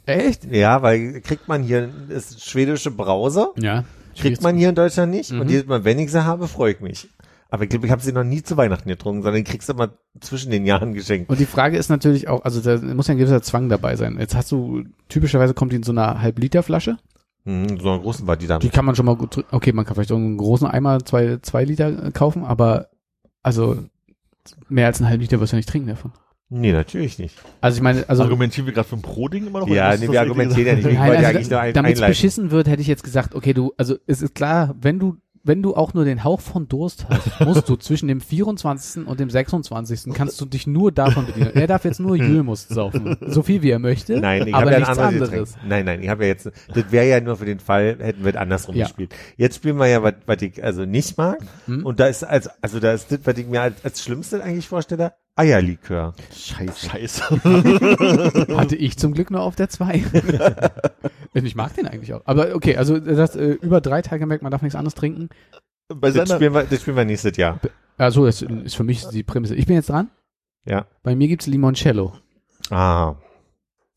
Echt? 0.06 0.44
Ja, 0.44 0.82
weil 0.82 1.20
kriegt 1.23 1.48
man 1.48 1.62
hier, 1.62 1.89
ist 2.11 2.44
schwedische 2.44 2.90
Brause, 2.90 3.48
Ja. 3.56 3.85
Kriegt 4.15 4.43
man 4.43 4.57
hier 4.57 4.70
in 4.70 4.74
Deutschland 4.74 5.12
nicht. 5.12 5.32
Mhm. 5.32 5.41
Und 5.41 5.51
jedes 5.51 5.66
Mal, 5.66 5.85
wenn 5.85 5.99
ich 5.99 6.11
sie 6.11 6.24
habe, 6.24 6.49
freue 6.49 6.73
ich 6.73 6.81
mich. 6.81 7.09
Aber 7.51 7.62
ich 7.62 7.70
glaube, 7.70 7.86
ich 7.86 7.93
habe 7.93 8.03
sie 8.03 8.12
noch 8.12 8.24
nie 8.24 8.43
zu 8.43 8.57
Weihnachten 8.57 8.89
getrunken, 8.89 9.23
sondern 9.23 9.45
die 9.45 9.49
kriegst 9.49 9.69
du 9.69 9.74
immer 9.74 9.91
zwischen 10.20 10.51
den 10.51 10.66
Jahren 10.66 10.93
geschenkt. 10.93 11.31
Und 11.31 11.39
die 11.39 11.47
Frage 11.47 11.77
ist 11.77 11.89
natürlich 11.89 12.27
auch, 12.27 12.45
also 12.45 12.61
da 12.61 12.85
muss 12.95 13.07
ja 13.07 13.15
ein 13.15 13.19
gewisser 13.19 13.43
Zwang 13.43 13.69
dabei 13.69 13.95
sein. 13.95 14.16
Jetzt 14.19 14.35
hast 14.35 14.51
du, 14.51 14.82
typischerweise 15.09 15.55
kommt 15.55 15.70
die 15.70 15.77
in 15.77 15.85
so 15.85 15.93
einer 15.93 16.20
Halb-Liter-Flasche. 16.20 16.99
Mhm, 17.45 17.78
so 17.78 17.91
eine 17.91 18.01
großen 18.01 18.27
war 18.27 18.36
die 18.36 18.47
dann. 18.47 18.61
Die 18.61 18.70
kann 18.70 18.85
man 18.85 18.97
schon 18.97 19.07
mal 19.07 19.16
gut, 19.16 19.45
okay, 19.53 19.73
man 19.73 19.85
kann 19.85 19.95
vielleicht 19.95 20.11
auch 20.11 20.16
einen 20.16 20.36
großen 20.36 20.66
Eimer, 20.66 21.05
zwei, 21.05 21.39
zwei 21.43 21.65
Liter 21.65 22.07
äh, 22.07 22.11
kaufen, 22.11 22.45
aber 22.45 22.89
also 23.43 23.78
mehr 24.69 24.86
als 24.86 25.01
einen 25.01 25.11
halben 25.11 25.23
Liter 25.23 25.41
wirst 25.41 25.53
du 25.53 25.57
ja 25.57 25.59
nicht 25.59 25.69
trinken 25.69 25.89
davon. 25.89 26.12
Nee, 26.51 26.73
natürlich 26.73 27.19
nicht. 27.19 27.35
Also 27.61 27.77
ich 27.77 27.83
meine, 27.83 28.09
also 28.09 28.23
Argumentieren 28.23 28.66
wir 28.66 28.75
gerade 28.75 28.89
für 28.89 28.97
ein 28.97 29.03
Pro-Ding 29.03 29.47
immer 29.47 29.61
noch? 29.61 29.69
Ja, 29.69 29.97
nee, 29.97 30.09
wir 30.11 30.21
argumentieren 30.21 30.66
ja 30.66 30.75
nicht. 30.75 30.87
Ich 30.87 30.93
Nein, 30.95 31.09
wollte 31.09 31.23
ja 31.23 31.29
also 31.29 31.37
eigentlich 31.39 31.51
nur 31.51 31.61
ein, 31.61 31.75
damit 31.75 31.95
es 31.95 32.01
beschissen 32.07 32.51
wird, 32.51 32.69
hätte 32.69 32.83
ich 32.83 32.89
jetzt 32.89 33.03
gesagt, 33.03 33.35
okay, 33.35 33.55
du, 33.55 33.73
also 33.77 33.97
es 34.07 34.23
ist 34.23 34.35
klar, 34.35 34.75
wenn 34.81 34.99
du, 34.99 35.16
wenn 35.47 35.62
du 35.62 35.75
auch 35.75 35.93
nur 35.95 36.05
den 36.05 36.23
Hauch 36.23 36.41
von 36.41 36.69
Durst 36.69 37.07
hast, 37.09 37.41
musst 37.45 37.69
du 37.69 37.77
zwischen 37.77 38.09
dem 38.09 38.21
24. 38.21 39.07
und 39.07 39.21
dem 39.21 39.29
26. 39.31 40.12
kannst 40.15 40.41
du 40.41 40.45
dich 40.47 40.66
nur 40.66 40.93
davon 40.93 41.27
bedienen. 41.27 41.51
Er 41.55 41.66
darf 41.66 41.85
jetzt 41.85 41.99
nur 42.01 42.15
Jülmust 42.16 42.69
saufen. 42.71 43.16
So 43.27 43.43
viel 43.43 43.61
wie 43.62 43.71
er 43.71 43.79
möchte. 43.79 44.21
Nein, 44.21 44.47
ich 44.47 44.55
aber 44.55 44.71
habe 44.71 44.71
ja 44.71 44.77
ein 44.77 44.83
nichts 44.83 44.99
anderes. 44.99 45.29
anderes. 45.31 45.57
Nein, 45.66 45.85
nein, 45.87 46.03
ich 46.03 46.09
habe 46.09 46.23
ja 46.25 46.29
jetzt, 46.29 46.47
das 46.47 46.85
wäre 46.93 47.07
ja 47.09 47.21
nur 47.21 47.37
für 47.37 47.47
den 47.47 47.59
Fall, 47.59 47.97
hätten 48.01 48.23
wir 48.25 48.31
es 48.33 48.37
andersrum 48.37 48.77
Ja. 48.77 48.85
gespielt. 48.87 49.15
Jetzt 49.37 49.57
spielen 49.57 49.77
wir 49.79 49.87
ja, 49.89 50.03
was 50.03 50.15
was 50.27 50.41
ich 50.41 50.62
also 50.62 50.85
nicht 50.85 51.19
mag. 51.19 51.39
Hm? 51.66 51.85
Und 51.85 52.01
da 52.01 52.07
ist 52.07 52.23
als, 52.23 52.49
also 52.62 52.81
da 52.81 52.93
ist 52.93 53.11
das, 53.11 53.21
was 53.25 53.37
ich 53.37 53.47
mir 53.47 53.61
als, 53.62 53.85
als 53.85 54.03
Schlimmste 54.03 54.43
eigentlich 54.43 54.69
vorstelle, 54.69 55.12
Eierlikör. 55.36 56.15
Scheiße. 56.32 56.89
Scheiße. 56.90 57.24
Hatte 58.56 58.77
ich 58.77 58.97
zum 58.98 59.15
Glück 59.15 59.31
nur 59.31 59.43
auf 59.43 59.56
der 59.56 59.69
2. 59.69 60.05
ich 61.35 61.56
mag 61.56 61.74
den 61.74 61.89
eigentlich 61.89 62.15
auch. 62.15 62.23
Aber 62.24 62.55
okay, 62.55 62.77
also 62.77 62.98
das 62.98 63.35
äh, 63.35 63.52
über 63.61 63.81
drei 63.81 64.01
Tage 64.02 64.27
merkt, 64.27 64.43
man 64.43 64.52
darf 64.52 64.62
nichts 64.62 64.77
anderes 64.77 64.94
trinken. 64.94 65.28
Bei 65.89 66.11
Das 66.12 66.31
spielen 66.31 66.55
wir, 66.55 66.62
das 66.65 66.81
spielen 66.82 66.97
wir 66.97 67.05
nächstes 67.05 67.36
Jahr. 67.36 67.59
Also 67.98 68.27
das 68.27 68.43
ist 68.43 68.77
für 68.77 68.85
mich 68.85 69.06
die 69.09 69.23
Prämisse. 69.24 69.55
Ich 69.56 69.66
bin 69.66 69.74
jetzt 69.77 69.89
dran. 69.90 70.09
Ja. 70.66 70.86
Bei 71.02 71.15
mir 71.16 71.28
gibt's 71.28 71.47
Limoncello. 71.47 72.12
Ah, 72.70 73.16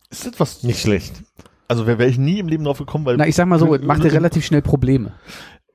ist 0.09 0.25
das 0.25 0.39
was, 0.39 0.63
nicht 0.63 0.81
schlecht. 0.81 1.23
also 1.67 1.85
wäre 1.87 1.99
wär 1.99 2.07
ich 2.07 2.17
nie 2.17 2.39
im 2.39 2.47
Leben 2.47 2.63
drauf 2.63 2.79
gekommen, 2.79 3.05
weil 3.05 3.15
Na, 3.17 3.27
ich 3.27 3.35
sag 3.35 3.45
mal 3.47 3.59
so, 3.59 3.77
macht 3.81 4.03
dir 4.03 4.11
relativ 4.11 4.45
schnell 4.45 4.61
Probleme. 4.61 5.13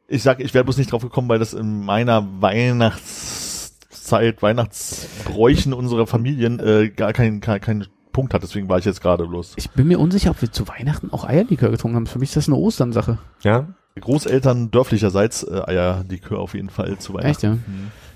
ich 0.08 0.22
sag, 0.22 0.40
ich 0.40 0.52
wäre 0.52 0.64
bloß 0.64 0.76
nicht 0.76 0.92
drauf 0.92 1.02
gekommen, 1.02 1.28
weil 1.28 1.38
das 1.38 1.54
in 1.54 1.84
meiner 1.84 2.20
Weihnachtszeit, 4.02 4.42
Weihnachtsbräuchen 4.42 5.72
unserer 5.72 6.06
Familien 6.06 6.58
äh, 6.58 6.88
gar 6.88 7.12
keinen 7.12 7.40
kein, 7.40 7.60
keinen 7.60 7.86
Punkt 8.12 8.34
hat. 8.34 8.42
Deswegen 8.42 8.68
war 8.68 8.78
ich 8.78 8.84
jetzt 8.84 9.00
gerade 9.00 9.26
bloß. 9.26 9.54
Ich 9.56 9.70
bin 9.70 9.88
mir 9.88 9.98
unsicher, 9.98 10.30
ob 10.30 10.42
wir 10.42 10.50
zu 10.50 10.66
Weihnachten 10.68 11.10
auch 11.12 11.24
Eierlikör 11.24 11.70
getrunken 11.70 11.96
haben. 11.96 12.06
Für 12.06 12.18
mich 12.18 12.30
ist 12.30 12.36
das 12.36 12.48
eine 12.48 12.56
Osternsache. 12.56 13.18
Ja. 13.42 13.68
Großeltern 14.00 14.70
dörflicherseits 14.70 15.44
äh, 15.44 15.62
Eierlikör 15.66 16.38
auf 16.38 16.54
jeden 16.54 16.70
Fall 16.70 16.98
zu 16.98 17.14
Weihnachten. 17.14 17.30
Echt, 17.30 17.42
ja? 17.42 17.58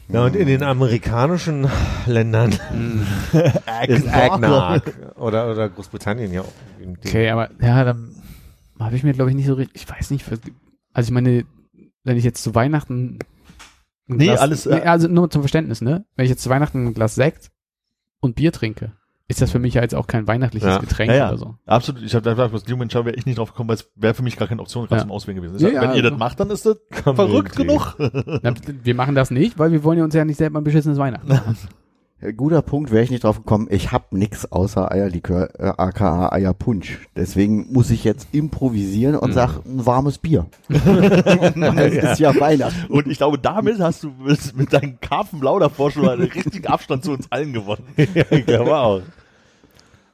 Ja, 0.08 0.24
und 0.24 0.36
in 0.36 0.46
den 0.46 0.62
amerikanischen 0.62 1.68
Ländern 2.06 2.52
ist 3.88 4.06
Eggnog. 4.06 4.82
Oder, 5.16 5.50
oder 5.50 5.68
Großbritannien 5.68 6.32
ja 6.32 6.42
auch. 6.42 6.52
Okay, 7.04 7.28
aber 7.28 7.50
ja, 7.60 7.82
dann 7.82 8.14
habe 8.78 8.94
ich 8.94 9.02
mir, 9.02 9.14
glaube 9.14 9.30
ich, 9.30 9.36
nicht 9.36 9.46
so 9.46 9.54
richtig, 9.54 9.82
ich 9.82 9.90
weiß 9.90 10.10
nicht, 10.10 10.24
also 10.92 11.08
ich 11.08 11.10
meine, 11.10 11.44
wenn 12.04 12.16
ich 12.16 12.22
jetzt 12.22 12.42
zu 12.44 12.54
Weihnachten 12.54 13.18
Nee, 14.06 14.30
alles, 14.30 14.66
äh, 14.66 14.76
nee, 14.76 14.82
also 14.82 15.08
nur 15.08 15.30
zum 15.30 15.42
Verständnis, 15.42 15.80
ne? 15.80 16.04
Wenn 16.14 16.24
ich 16.24 16.30
jetzt 16.30 16.42
zu 16.42 16.50
Weihnachten 16.50 16.86
ein 16.86 16.94
Glas 16.94 17.14
Sekt 17.16 17.50
und 18.20 18.36
Bier 18.36 18.52
trinke, 18.52 18.92
ist 19.28 19.42
das 19.42 19.50
für 19.50 19.58
mich 19.58 19.74
ja 19.74 19.82
jetzt 19.82 19.94
auch 19.96 20.06
kein 20.06 20.28
weihnachtliches 20.28 20.68
Ja. 20.68 20.78
Getränk 20.78 21.10
Ja, 21.10 21.16
ja. 21.16 21.28
oder 21.30 21.38
so. 21.38 21.54
Absolut. 21.66 22.02
Ich 22.02 22.14
habe 22.14 22.22
da 22.22 22.30
gesagt, 22.30 22.52
was 22.52 22.68
Lumen 22.68 22.92
wäre 22.92 23.10
ich 23.14 23.26
nicht 23.26 23.38
drauf 23.38 23.50
gekommen, 23.50 23.68
weil 23.68 23.74
es 23.76 23.90
wäre 23.96 24.14
für 24.14 24.22
mich 24.22 24.36
gar 24.36 24.46
keine 24.46 24.60
Option 24.62 24.84
gerade 24.86 24.96
Ja. 25.00 25.02
zum 25.02 25.10
Auswählen 25.10 25.36
gewesen. 25.36 25.58
Sag, 25.58 25.72
wenn 25.74 25.90
ja, 25.90 25.94
ihr 25.94 26.02
das 26.02 26.16
macht, 26.16 26.38
dann 26.38 26.50
ist 26.50 26.64
das 26.64 26.76
verrückt 27.02 27.56
genug. 27.56 27.96
Na, 27.98 28.54
wir 28.64 28.94
machen 28.94 29.16
das 29.16 29.32
nicht, 29.32 29.58
weil 29.58 29.72
wir 29.72 29.82
wollen 29.82 29.98
ja 29.98 30.04
uns 30.04 30.14
ja 30.14 30.24
nicht 30.24 30.36
selber 30.36 30.60
ein 30.60 30.64
beschissenes 30.64 30.98
Weihnachten 30.98 31.26
machen. 31.28 31.56
Ja, 32.22 32.32
Guter 32.32 32.62
Punkt, 32.62 32.92
wäre 32.92 33.04
ich 33.04 33.10
nicht 33.10 33.24
drauf 33.24 33.36
gekommen. 33.36 33.68
Ich 33.70 33.92
hab 33.92 34.12
nix 34.12 34.50
außer 34.50 34.90
Eierlikör, 34.90 35.50
äh, 35.58 35.74
aka 35.76 36.32
Eierpunsch. 36.32 37.06
Deswegen 37.14 37.70
muss 37.70 37.90
ich 37.90 38.04
jetzt 38.04 38.28
improvisieren 38.32 39.16
und 39.16 39.34
sag 39.34 39.58
ein 39.66 39.84
warmes 39.84 40.16
Bier. 40.16 40.46
Weil 40.68 41.78
es 41.94 42.12
ist 42.12 42.20
ja 42.20 42.38
Weihnachten. 42.40 42.90
Und 42.90 43.06
ich 43.08 43.18
glaube, 43.18 43.38
damit 43.38 43.80
hast 43.80 44.02
du 44.02 44.12
mit, 44.18 44.56
mit 44.56 44.72
deinem 44.72 44.98
Karpfenblau 44.98 45.58
davor 45.58 45.90
schon 45.90 46.06
mal 46.06 46.14
einen 46.14 46.30
richtigen 46.30 46.66
Abstand 46.66 47.04
zu 47.04 47.12
uns 47.12 47.30
allen 47.30 47.52
gewonnen. 47.52 47.84
ja, 47.96 48.24
ich 48.30 48.46
glaube 48.46 48.74
auch. 48.74 49.02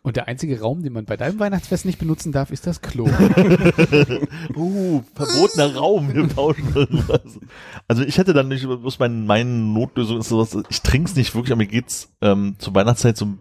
Und 0.05 0.17
der 0.17 0.27
einzige 0.27 0.61
Raum, 0.61 0.83
den 0.83 0.93
man 0.93 1.05
bei 1.05 1.17
deinem 1.17 1.39
Weihnachtsfest 1.39 1.85
nicht 1.85 2.01
benutzen 2.01 2.33
darf, 2.33 2.51
ist 2.51 2.67
das 2.67 2.83
Klo. 2.83 3.05
Uh, 4.57 5.03
verbotener 5.15 5.77
Raum, 5.77 6.13
wir 6.13 6.29
tauschen 6.29 6.75
irgendwas. 6.75 7.39
Also 7.87 8.03
ich 8.03 8.19
hätte 8.19 8.33
dann 8.33 8.49
nicht, 8.49 8.67
bloß 8.67 8.99
mein, 8.99 9.27
meine 9.27 9.49
Notlösung 9.49 10.19
ist 10.19 10.29
sowas, 10.29 10.59
ich 10.69 10.83
trink's 10.83 11.15
nicht 11.15 11.35
wirklich, 11.35 11.53
aber 11.53 11.59
mir 11.61 11.69
geht's 11.69 12.13
ähm, 12.21 12.57
zur 12.59 12.75
Weihnachtszeit 12.75 13.17
so, 13.17 13.35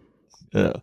äh, 0.52 0.74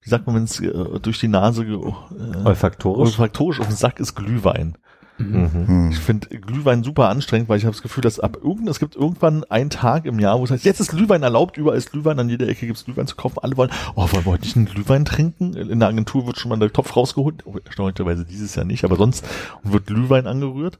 wie 0.00 0.10
sagt 0.10 0.26
man, 0.26 0.34
wenn 0.34 0.44
es 0.44 0.58
äh, 0.60 1.00
durch 1.00 1.20
die 1.20 1.28
Nase 1.28 1.64
äh, 1.64 2.44
Olfaktorisch. 2.44 3.10
olfaktorisch 3.10 3.60
auf 3.60 3.68
den 3.68 3.76
Sack 3.76 4.00
ist 4.00 4.16
Glühwein. 4.16 4.76
Mhm. 5.20 5.66
Hm. 5.66 5.90
Ich 5.90 5.98
finde 5.98 6.28
Glühwein 6.28 6.82
super 6.82 7.08
anstrengend, 7.08 7.48
weil 7.48 7.58
ich 7.58 7.64
habe 7.64 7.74
das 7.74 7.82
Gefühl, 7.82 8.02
dass 8.02 8.20
ab 8.20 8.38
irgend, 8.42 8.68
es 8.68 8.78
gibt 8.78 8.96
irgendwann 8.96 9.44
einen 9.44 9.70
Tag 9.70 10.06
im 10.06 10.18
Jahr, 10.18 10.38
wo 10.38 10.44
es 10.44 10.50
heißt, 10.50 10.64
jetzt 10.64 10.80
ist 10.80 10.90
Glühwein 10.90 11.22
erlaubt, 11.22 11.56
überall 11.56 11.78
ist 11.78 11.92
Glühwein, 11.92 12.18
an 12.18 12.28
jeder 12.28 12.48
Ecke 12.48 12.66
gibt's 12.66 12.84
Glühwein 12.84 13.06
zu 13.06 13.16
kaufen. 13.16 13.38
Alle 13.42 13.56
wollen, 13.56 13.70
oh, 13.94 14.02
wollen 14.12 14.24
wir 14.24 14.32
heute 14.32 14.44
nicht 14.44 14.56
einen 14.56 14.66
Glühwein 14.66 15.04
trinken? 15.04 15.54
In 15.54 15.78
der 15.78 15.88
Agentur 15.88 16.26
wird 16.26 16.38
schon 16.38 16.48
mal 16.48 16.58
der 16.58 16.72
Topf 16.72 16.96
rausgeholt. 16.96 17.46
Oh, 17.46 17.56
erstaunlicherweise 17.64 18.24
dieses 18.24 18.54
Jahr 18.54 18.64
nicht, 18.64 18.84
aber 18.84 18.96
sonst 18.96 19.24
wird 19.62 19.86
Glühwein 19.86 20.26
angerührt. 20.26 20.78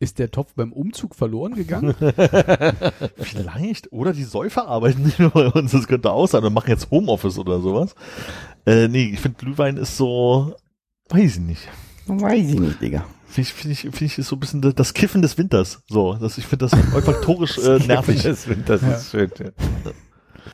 Ist 0.00 0.18
der 0.18 0.30
Topf 0.30 0.54
beim 0.54 0.72
Umzug 0.72 1.14
verloren 1.14 1.54
gegangen? 1.54 1.94
Vielleicht. 3.16 3.92
Oder 3.92 4.12
die 4.12 4.24
Säufer 4.24 4.66
arbeiten 4.66 5.02
nicht 5.02 5.18
mehr 5.18 5.30
bei 5.30 5.46
uns. 5.46 5.70
Das 5.70 5.86
könnte 5.86 6.10
auch 6.10 6.26
sein. 6.26 6.44
Und 6.44 6.52
machen 6.52 6.70
jetzt 6.70 6.90
Homeoffice 6.90 7.38
oder 7.38 7.60
sowas. 7.60 7.94
Äh, 8.66 8.88
nee, 8.88 9.10
ich 9.12 9.20
finde 9.20 9.38
Glühwein 9.38 9.76
ist 9.76 9.96
so, 9.96 10.54
weiß 11.10 11.36
ich 11.36 11.40
nicht. 11.40 11.68
Weiß 12.06 12.48
ich 12.48 12.60
nicht, 12.60 12.82
Digga. 12.82 13.04
Finde 13.34 13.48
ich, 13.48 13.52
finde 13.54 13.72
ich, 13.72 13.80
finde 13.80 14.04
ich, 14.04 14.18
ist 14.18 14.28
so 14.28 14.36
ein 14.36 14.40
bisschen 14.40 14.60
das- 14.60 14.94
Kiffen 14.94 15.20
des 15.20 15.36
Winters. 15.36 15.82
So, 15.88 16.14
das, 16.14 16.38
ich 16.38 16.46
finde 16.46 16.68
das 16.68 16.94
olfaktorisch 16.94 17.58
äh, 17.58 17.78
nervig. 17.84 18.22
Das, 18.22 18.46
das 18.66 18.82
ist 18.82 19.10
schön. 19.10 19.30
Ja. 19.40 19.50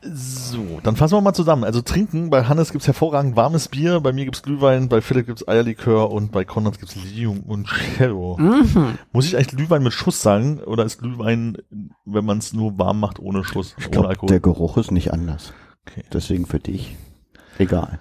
So, 0.03 0.79
dann 0.81 0.95
fassen 0.95 1.13
wir 1.15 1.21
mal 1.21 1.33
zusammen. 1.33 1.63
Also 1.63 1.81
trinken, 1.81 2.29
bei 2.31 2.45
Hannes 2.45 2.71
gibt's 2.71 2.87
hervorragend 2.87 3.35
warmes 3.35 3.67
Bier, 3.67 3.99
bei 3.99 4.13
mir 4.13 4.25
gibt's 4.25 4.41
Glühwein, 4.41 4.89
bei 4.89 5.01
Philipp 5.01 5.27
gibt's 5.27 5.47
Eierlikör 5.47 6.09
und 6.11 6.31
bei 6.31 6.43
Konrad 6.45 6.79
gibt's 6.79 6.95
Lium 6.95 7.41
und 7.41 7.67
Cello. 7.97 8.37
mhm. 8.39 8.97
Muss 9.11 9.25
ich 9.25 9.35
eigentlich 9.35 9.49
Glühwein 9.57 9.83
mit 9.83 9.93
Schuss 9.93 10.21
sagen 10.21 10.59
oder 10.61 10.85
ist 10.85 10.97
Glühwein, 10.99 11.57
wenn 12.05 12.25
man 12.25 12.37
es 12.39 12.51
nur 12.53 12.79
warm 12.79 12.99
macht, 12.99 13.19
ohne 13.19 13.43
Schuss, 13.43 13.75
Ich 13.77 13.85
ohne 13.85 13.91
glaube, 13.91 14.07
Alkohol? 14.09 14.27
der 14.29 14.39
Geruch 14.39 14.77
ist 14.77 14.91
nicht 14.91 15.13
anders. 15.13 15.53
Okay. 15.87 16.03
Deswegen 16.11 16.45
für 16.47 16.59
dich 16.59 16.95
egal. 17.59 17.99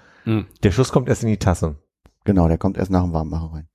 Der 0.63 0.71
Schuss 0.71 0.93
kommt 0.93 1.09
erst 1.09 1.23
in 1.25 1.29
die 1.29 1.39
Tasse. 1.39 1.77
Genau, 2.25 2.47
der 2.49 2.57
kommt 2.59 2.79
erst 2.79 2.91
nach 2.91 3.03
dem 3.03 3.13
Warmmachen 3.13 3.49
rein. 3.51 3.69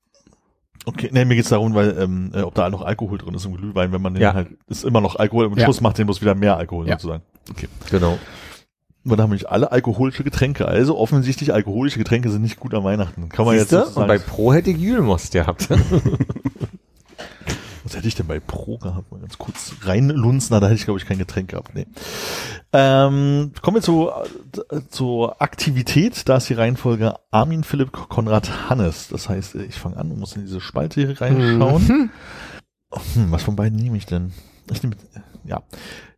Okay, 0.86 1.10
nee, 1.12 1.26
mir 1.26 1.36
geht's 1.36 1.50
darum, 1.50 1.74
weil 1.74 1.98
ähm, 2.00 2.32
äh, 2.34 2.42
ob 2.42 2.54
da 2.56 2.70
noch 2.70 2.82
Alkohol 2.84 3.18
drin 3.18 3.34
ist 3.34 3.46
im 3.46 3.56
Glühwein, 3.58 3.92
wenn 3.92 4.02
man 4.02 4.14
den 4.14 4.22
Ja. 4.22 4.34
halt 4.34 4.50
ist 4.68 4.84
immer 4.84 5.02
noch 5.02 5.16
Alkohol 5.16 5.46
im 5.46 5.58
Ja. 5.58 5.64
Schluss 5.64 5.82
macht, 5.82 5.98
den 5.98 6.06
muss 6.08 6.22
wieder 6.22 6.36
mehr 6.36 6.58
Alkohol 6.58 6.88
Ja. 6.88 6.94
sozusagen. 7.00 7.24
Okay. 7.50 7.68
Genau. 7.90 8.18
Und 9.04 9.12
dann 9.12 9.22
haben 9.22 9.32
wir 9.40 9.52
alle 9.52 9.72
alkoholische 9.72 10.24
Getränke. 10.24 10.68
Also 10.68 10.98
offensichtlich 10.98 11.54
alkoholische 11.54 12.00
Getränke 12.00 12.30
sind 12.32 12.42
nicht 12.42 12.60
gut 12.60 12.74
an 12.74 12.84
Weihnachten. 12.84 13.30
Kann 13.30 13.46
man 13.46 13.58
Siehste? 13.58 13.76
jetzt 13.76 13.86
sozusagen, 13.86 14.02
Und 14.04 14.08
bei 14.08 14.18
Pro 14.18 14.52
hätte 14.54 14.72
ich 14.72 14.78
Jülmost 14.78 15.32
gehabt. 15.34 15.70
Was 17.86 17.96
hätte 17.96 18.08
ich 18.08 18.16
denn 18.16 18.26
bei 18.26 18.40
Pro 18.40 18.80
gehabt? 18.80 19.12
Mal 19.12 19.22
ganz 19.22 19.38
kurz 19.38 19.76
reinlunzen, 19.84 20.60
da 20.60 20.66
hätte 20.66 20.76
ich 20.76 20.86
glaube 20.86 21.00
ich 21.00 21.06
kein 21.06 21.20
Getränk 21.20 21.52
gehabt. 21.52 21.76
Nee. 21.76 21.86
Ähm, 22.74 23.52
kommen 23.62 23.78
wir 23.78 23.82
zu, 23.84 24.10
äh, 24.10 24.82
zur 24.90 25.40
Aktivität. 25.40 26.28
Da 26.28 26.38
ist 26.38 26.50
die 26.50 26.56
Reihenfolge 26.56 27.14
Armin 27.30 27.64
Philipp 27.64 27.92
Konrad 27.92 28.70
Hannes. 28.70 29.08
Das 29.10 29.30
heißt, 29.30 29.54
äh, 29.54 29.66
ich 29.66 29.76
fange 29.76 29.98
an 29.98 30.10
und 30.10 30.20
muss 30.20 30.36
in 30.36 30.42
diese 30.42 30.62
Spalte 30.62 31.02
hier 31.02 31.22
reinschauen. 31.22 32.10
Hm, 33.14 33.32
was 33.32 33.44
von 33.44 33.56
beiden 33.56 33.78
nehme 33.78 33.98
ich 33.98 34.08
denn? 34.08 34.34
Ich 34.72 34.82
nehme, 34.82 34.96
ja, 35.44 35.62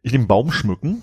ich 0.04 0.14
nehme 0.14 0.26
Baum 0.26 0.54
schmücken. 0.54 1.02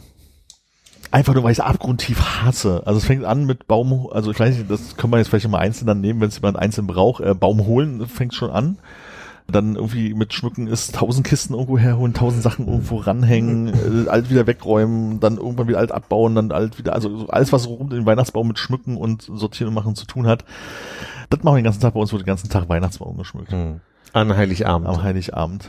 Einfach 1.10 1.34
nur, 1.34 1.44
weil 1.44 1.52
ich 1.52 1.58
es 1.58 1.64
abgrundtief 1.64 2.20
hasse. 2.20 2.82
Also 2.86 2.98
es 2.98 3.04
fängt 3.04 3.24
an 3.24 3.44
mit 3.44 3.66
Baum, 3.66 4.08
also 4.10 4.30
ich 4.30 4.40
weiß 4.40 4.56
nicht, 4.56 4.70
das 4.70 4.96
kann 4.96 5.10
man 5.10 5.20
jetzt 5.20 5.28
vielleicht 5.28 5.44
immer 5.44 5.58
einzeln 5.58 5.86
dann 5.86 6.00
nehmen, 6.00 6.20
wenn 6.20 6.28
es 6.28 6.36
jemand 6.36 6.58
einzeln 6.58 6.86
braucht. 6.86 7.22
Äh, 7.22 7.34
Baum 7.34 7.66
holen 7.66 8.08
fängt 8.08 8.34
schon 8.34 8.50
an. 8.50 8.78
Dann 9.46 9.76
irgendwie 9.76 10.14
mit 10.14 10.32
Schmücken 10.32 10.66
ist 10.66 10.94
tausend 10.94 11.26
Kisten 11.26 11.52
irgendwo 11.52 11.76
herholen, 11.78 12.14
tausend 12.14 12.42
Sachen 12.42 12.66
irgendwo 12.66 12.96
ranhängen, 12.96 14.06
äh, 14.06 14.08
alt 14.08 14.30
wieder 14.30 14.46
wegräumen, 14.46 15.20
dann 15.20 15.36
irgendwann 15.36 15.68
wieder 15.68 15.78
alt 15.78 15.92
abbauen, 15.92 16.34
dann 16.34 16.50
alt 16.50 16.78
wieder, 16.78 16.94
also 16.94 17.14
so 17.18 17.28
alles, 17.28 17.52
was 17.52 17.68
rund 17.68 17.80
um 17.80 17.90
den 17.90 18.06
Weihnachtsbaum 18.06 18.48
mit 18.48 18.58
Schmücken 18.58 18.96
und 18.96 19.22
Sortieren 19.22 19.68
und 19.68 19.74
Machen 19.74 19.96
zu 19.96 20.06
tun 20.06 20.26
hat. 20.26 20.44
Das 21.28 21.42
machen 21.42 21.56
wir 21.56 21.60
den 21.60 21.64
ganzen 21.64 21.80
Tag. 21.80 21.92
Bei 21.94 22.00
uns 22.00 22.10
wird 22.12 22.22
den 22.22 22.26
ganzen 22.26 22.48
Tag 22.48 22.68
Weihnachtsbaum 22.68 23.16
geschmückt 23.18 23.52
Hm. 23.52 23.80
An 24.14 24.34
Heiligabend. 24.36 24.88
am 24.88 25.02
Heiligabend. 25.02 25.68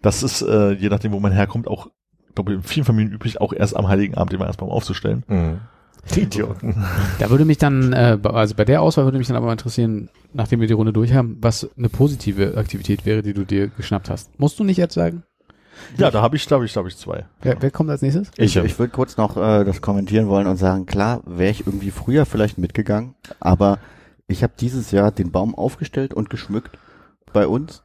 Das 0.00 0.22
ist, 0.22 0.42
äh, 0.42 0.72
je 0.72 0.88
nachdem, 0.88 1.12
wo 1.12 1.20
man 1.20 1.32
herkommt, 1.32 1.66
auch, 1.68 1.88
ich 2.28 2.34
glaube, 2.34 2.54
in 2.54 2.62
vielen 2.62 2.84
Familien 2.84 3.12
üblich, 3.12 3.40
auch 3.40 3.52
erst 3.52 3.76
am 3.76 3.88
Heiligen 3.88 4.14
Abend 4.14 4.32
den 4.32 4.40
Weihnachtsbaum 4.40 4.70
aufzustellen. 4.70 5.24
Hm. 5.28 5.60
Die 6.14 6.22
Idioten. 6.22 6.84
Da 7.18 7.30
würde 7.30 7.44
mich 7.44 7.58
dann, 7.58 7.92
äh, 7.92 8.18
also 8.24 8.54
bei 8.54 8.64
der 8.64 8.82
Auswahl 8.82 9.04
würde 9.04 9.18
mich 9.18 9.28
dann 9.28 9.36
aber 9.36 9.46
mal 9.46 9.52
interessieren, 9.52 10.08
nachdem 10.32 10.60
wir 10.60 10.66
die 10.66 10.72
Runde 10.72 10.92
durch 10.92 11.12
haben, 11.12 11.38
was 11.40 11.68
eine 11.76 11.88
positive 11.88 12.56
Aktivität 12.56 13.06
wäre, 13.06 13.22
die 13.22 13.32
du 13.32 13.44
dir 13.44 13.68
geschnappt 13.68 14.10
hast. 14.10 14.38
Musst 14.38 14.58
du 14.58 14.64
nicht 14.64 14.76
jetzt 14.76 14.94
sagen? 14.94 15.22
Ja, 15.96 16.10
da 16.10 16.20
habe 16.22 16.36
ich, 16.36 16.50
habe 16.50 16.64
ich, 16.64 16.76
habe 16.76 16.88
ich 16.88 16.96
zwei. 16.96 17.24
Wer, 17.40 17.60
wer 17.60 17.70
kommt 17.70 17.90
als 17.90 18.02
nächstes? 18.02 18.30
Ich, 18.36 18.56
ich 18.56 18.78
würde 18.78 18.92
kurz 18.92 19.16
noch 19.16 19.36
äh, 19.36 19.64
das 19.64 19.80
kommentieren 19.80 20.28
wollen 20.28 20.46
und 20.46 20.56
sagen, 20.56 20.86
klar, 20.86 21.22
wäre 21.24 21.50
ich 21.50 21.66
irgendwie 21.66 21.90
früher 21.90 22.26
vielleicht 22.26 22.58
mitgegangen, 22.58 23.14
aber 23.40 23.78
ich 24.26 24.42
habe 24.42 24.52
dieses 24.58 24.90
Jahr 24.90 25.10
den 25.10 25.30
Baum 25.30 25.54
aufgestellt 25.54 26.14
und 26.14 26.30
geschmückt 26.30 26.78
bei 27.32 27.46
uns 27.46 27.84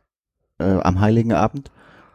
äh, 0.59 0.63
am 0.63 0.99
Heiligen 0.99 1.33
Abend 1.33 1.71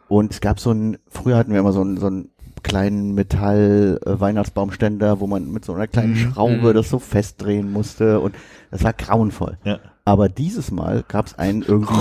und 0.07 0.31
es 0.31 0.41
gab 0.41 0.59
so 0.59 0.71
ein, 0.71 0.97
früher 1.07 1.37
hatten 1.37 1.51
wir 1.51 1.59
immer 1.59 1.73
so 1.73 1.81
einen, 1.81 1.97
so 1.97 2.07
einen 2.07 2.29
kleinen 2.63 3.13
Metall-Weihnachtsbaumständer, 3.13 5.19
wo 5.19 5.27
man 5.27 5.51
mit 5.51 5.65
so 5.65 5.73
einer 5.73 5.87
kleinen 5.87 6.13
Mhm. 6.13 6.17
Schraube 6.33 6.69
Mhm. 6.69 6.73
das 6.73 6.89
so 6.89 6.99
festdrehen 6.99 7.71
musste 7.71 8.19
und 8.19 8.35
das 8.71 8.83
war 8.83 8.93
grauenvoll. 8.93 9.57
Ja. 9.63 9.79
Aber 10.05 10.27
dieses 10.29 10.71
Mal 10.71 11.03
gab 11.07 11.27
es 11.27 11.37
einen 11.39 11.61
irgendwie 11.61 11.93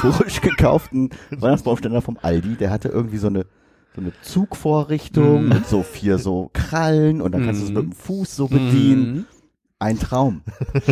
frisch 0.00 0.40
gekauften 0.40 1.10
Weihnachtsbaumständer 1.30 2.00
vom 2.02 2.18
Aldi, 2.20 2.56
der 2.56 2.70
hatte 2.70 2.88
irgendwie 2.88 3.18
so 3.18 3.28
eine 3.28 3.46
so 3.94 4.02
eine 4.02 4.12
Zugvorrichtung 4.22 5.44
Mhm. 5.44 5.48
mit 5.48 5.66
so 5.66 5.82
vier 5.82 6.18
so 6.18 6.50
Krallen 6.52 7.20
und 7.20 7.32
dann 7.32 7.46
kannst 7.46 7.62
du 7.62 7.64
es 7.64 7.70
Mhm. 7.70 7.76
mit 7.76 7.84
dem 7.86 7.92
Fuß 7.92 8.36
so 8.36 8.46
bedienen. 8.46 9.12
Mhm. 9.12 9.24
Ein 9.80 9.98
Traum. 9.98 10.42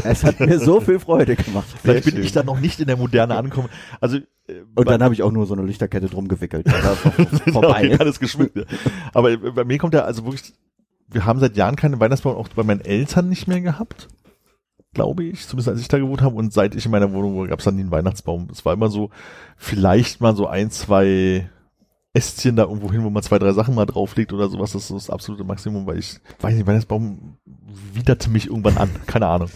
es 0.05 0.23
hat 0.23 0.39
mir 0.39 0.61
so 0.61 0.81
viel 0.81 1.01
Freude 1.01 1.35
gemacht. 1.35 1.67
Vielleicht 1.83 2.05
bin 2.05 2.23
ich 2.23 2.31
da 2.33 2.45
noch 2.45 2.61
nicht 2.61 2.79
in 2.79 2.87
der 2.87 2.97
Moderne 2.97 3.35
angekommen. 3.37 3.69
Also, 4.01 4.19
äh, 4.19 4.63
Und 4.77 4.89
dann 4.89 5.03
habe 5.03 5.13
ich 5.13 5.23
auch 5.25 5.33
nur 5.33 5.47
so 5.47 5.55
eine 5.55 5.65
Lichterkette 5.65 6.07
drum 6.09 6.29
gewickelt. 6.29 6.67
Okay, 7.17 7.51
vorbei. 7.53 7.97
alles 7.99 8.21
geschmückt. 8.21 8.57
ja. 8.57 8.63
Aber 9.13 9.33
äh, 9.33 9.37
bei 9.37 9.65
mir 9.65 9.79
kommt 9.79 9.95
ja 9.95 10.03
also 10.05 10.25
wirklich, 10.25 10.55
wir 11.09 11.25
haben 11.25 11.41
seit 11.41 11.57
Jahren 11.57 11.75
keinen 11.75 11.99
Weihnachtsbaum 11.99 12.37
auch 12.37 12.49
bei 12.49 12.63
meinen 12.63 12.81
Eltern 12.81 13.29
nicht 13.29 13.49
mehr 13.49 13.61
gehabt. 13.61 14.09
Glaube 14.95 15.25
ich, 15.25 15.47
zumindest 15.47 15.69
als 15.69 15.81
ich 15.81 15.89
da 15.89 15.99
gewohnt 15.99 16.23
habe. 16.23 16.37
Und 16.37 16.53
seit 16.53 16.75
ich 16.77 16.85
in 16.87 16.93
meiner 16.93 17.13
Wohnung 17.13 17.37
war, 17.39 17.49
gab 17.49 17.59
es 17.59 17.65
dann 17.65 17.75
nie 17.75 17.83
einen 17.83 17.91
Weihnachtsbaum. 17.91 18.49
Es 18.53 18.65
war 18.65 18.73
immer 18.73 18.89
so, 18.89 19.11
vielleicht 19.57 20.21
mal 20.21 20.37
so 20.37 20.47
ein, 20.47 20.71
zwei 20.71 21.51
Ästchen 22.17 22.57
da 22.57 22.65
irgendwo 22.65 22.91
hin, 22.91 23.05
wo 23.05 23.11
man 23.11 23.23
zwei, 23.23 23.39
drei 23.39 23.53
Sachen 23.53 23.75
mal 23.75 23.87
drauflegt 23.87 24.33
oder 24.33 24.49
sowas. 24.49 24.73
Das 24.73 24.85
ist 24.85 24.91
das 24.93 25.11
absolute 25.11 25.45
Maximum, 25.45 25.87
weil 25.87 25.99
ich, 25.99 26.19
weiß 26.41 26.55
nicht, 26.55 26.67
Weihnachtsbaum 26.67 27.37
widerte 27.93 28.31
mich 28.31 28.47
irgendwann 28.47 28.79
an. 28.79 28.89
Keine 29.07 29.27
Ahnung. 29.27 29.51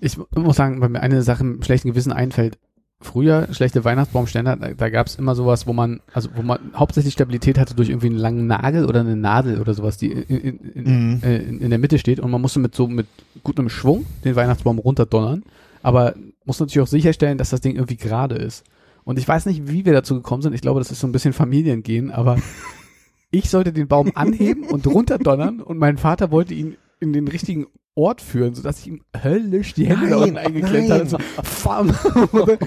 Ich 0.00 0.16
muss 0.34 0.56
sagen, 0.56 0.80
weil 0.80 0.88
mir 0.88 1.00
eine 1.00 1.22
Sache 1.22 1.44
mit 1.44 1.64
schlechten 1.64 1.88
Gewissen 1.90 2.12
einfällt. 2.12 2.58
Früher, 3.00 3.48
schlechte 3.52 3.84
Weihnachtsbaumständer, 3.84 4.56
da, 4.56 4.68
da 4.72 4.88
gab 4.88 5.08
es 5.08 5.16
immer 5.16 5.34
sowas, 5.34 5.66
wo 5.66 5.74
man, 5.74 6.00
also 6.14 6.30
wo 6.34 6.42
man 6.42 6.58
hauptsächlich 6.74 7.12
Stabilität 7.12 7.58
hatte 7.58 7.74
durch 7.74 7.90
irgendwie 7.90 8.06
einen 8.06 8.16
langen 8.16 8.46
Nagel 8.46 8.86
oder 8.86 9.00
eine 9.00 9.14
Nadel 9.16 9.60
oder 9.60 9.74
sowas, 9.74 9.98
die 9.98 10.10
in, 10.10 10.22
in, 10.40 10.58
in, 10.72 11.10
Mhm. 11.10 11.20
äh, 11.22 11.36
in, 11.36 11.60
in 11.60 11.70
der 11.70 11.78
Mitte 11.78 11.98
steht 11.98 12.18
und 12.18 12.30
man 12.30 12.40
musste 12.40 12.60
mit 12.60 12.74
so 12.74 12.86
mit 12.88 13.06
gutem 13.42 13.68
Schwung 13.68 14.06
den 14.24 14.36
Weihnachtsbaum 14.36 14.78
runterdonnern, 14.78 15.42
aber 15.82 16.14
muss 16.46 16.60
natürlich 16.60 16.80
auch 16.82 16.90
sicherstellen, 16.90 17.36
dass 17.36 17.50
das 17.50 17.60
Ding 17.60 17.74
irgendwie 17.74 17.96
gerade 17.96 18.36
ist. 18.36 18.64
Und 19.04 19.18
ich 19.18 19.28
weiß 19.28 19.46
nicht, 19.46 19.68
wie 19.68 19.84
wir 19.84 19.92
dazu 19.92 20.14
gekommen 20.14 20.42
sind. 20.42 20.54
Ich 20.54 20.62
glaube, 20.62 20.80
das 20.80 20.90
ist 20.90 21.00
so 21.00 21.06
ein 21.06 21.12
bisschen 21.12 21.32
Familiengehen, 21.32 22.10
aber 22.10 22.36
ich 23.30 23.50
sollte 23.50 23.72
den 23.72 23.88
Baum 23.88 24.12
anheben 24.14 24.64
und 24.64 24.86
runterdonnern 24.86 25.60
und 25.60 25.78
mein 25.78 25.98
Vater 25.98 26.30
wollte 26.30 26.54
ihn 26.54 26.76
in 27.04 27.12
den 27.12 27.28
richtigen 27.28 27.66
Ort 27.94 28.20
führen, 28.20 28.54
sodass 28.54 28.80
ich 28.80 28.88
ihm 28.88 29.02
höllisch 29.22 29.74
die 29.74 29.86
Hände 29.86 30.08
da 30.08 30.16
unten 30.16 30.36
eingeklemmt 30.36 30.90
habe. 30.90 31.06
So, 31.06 31.16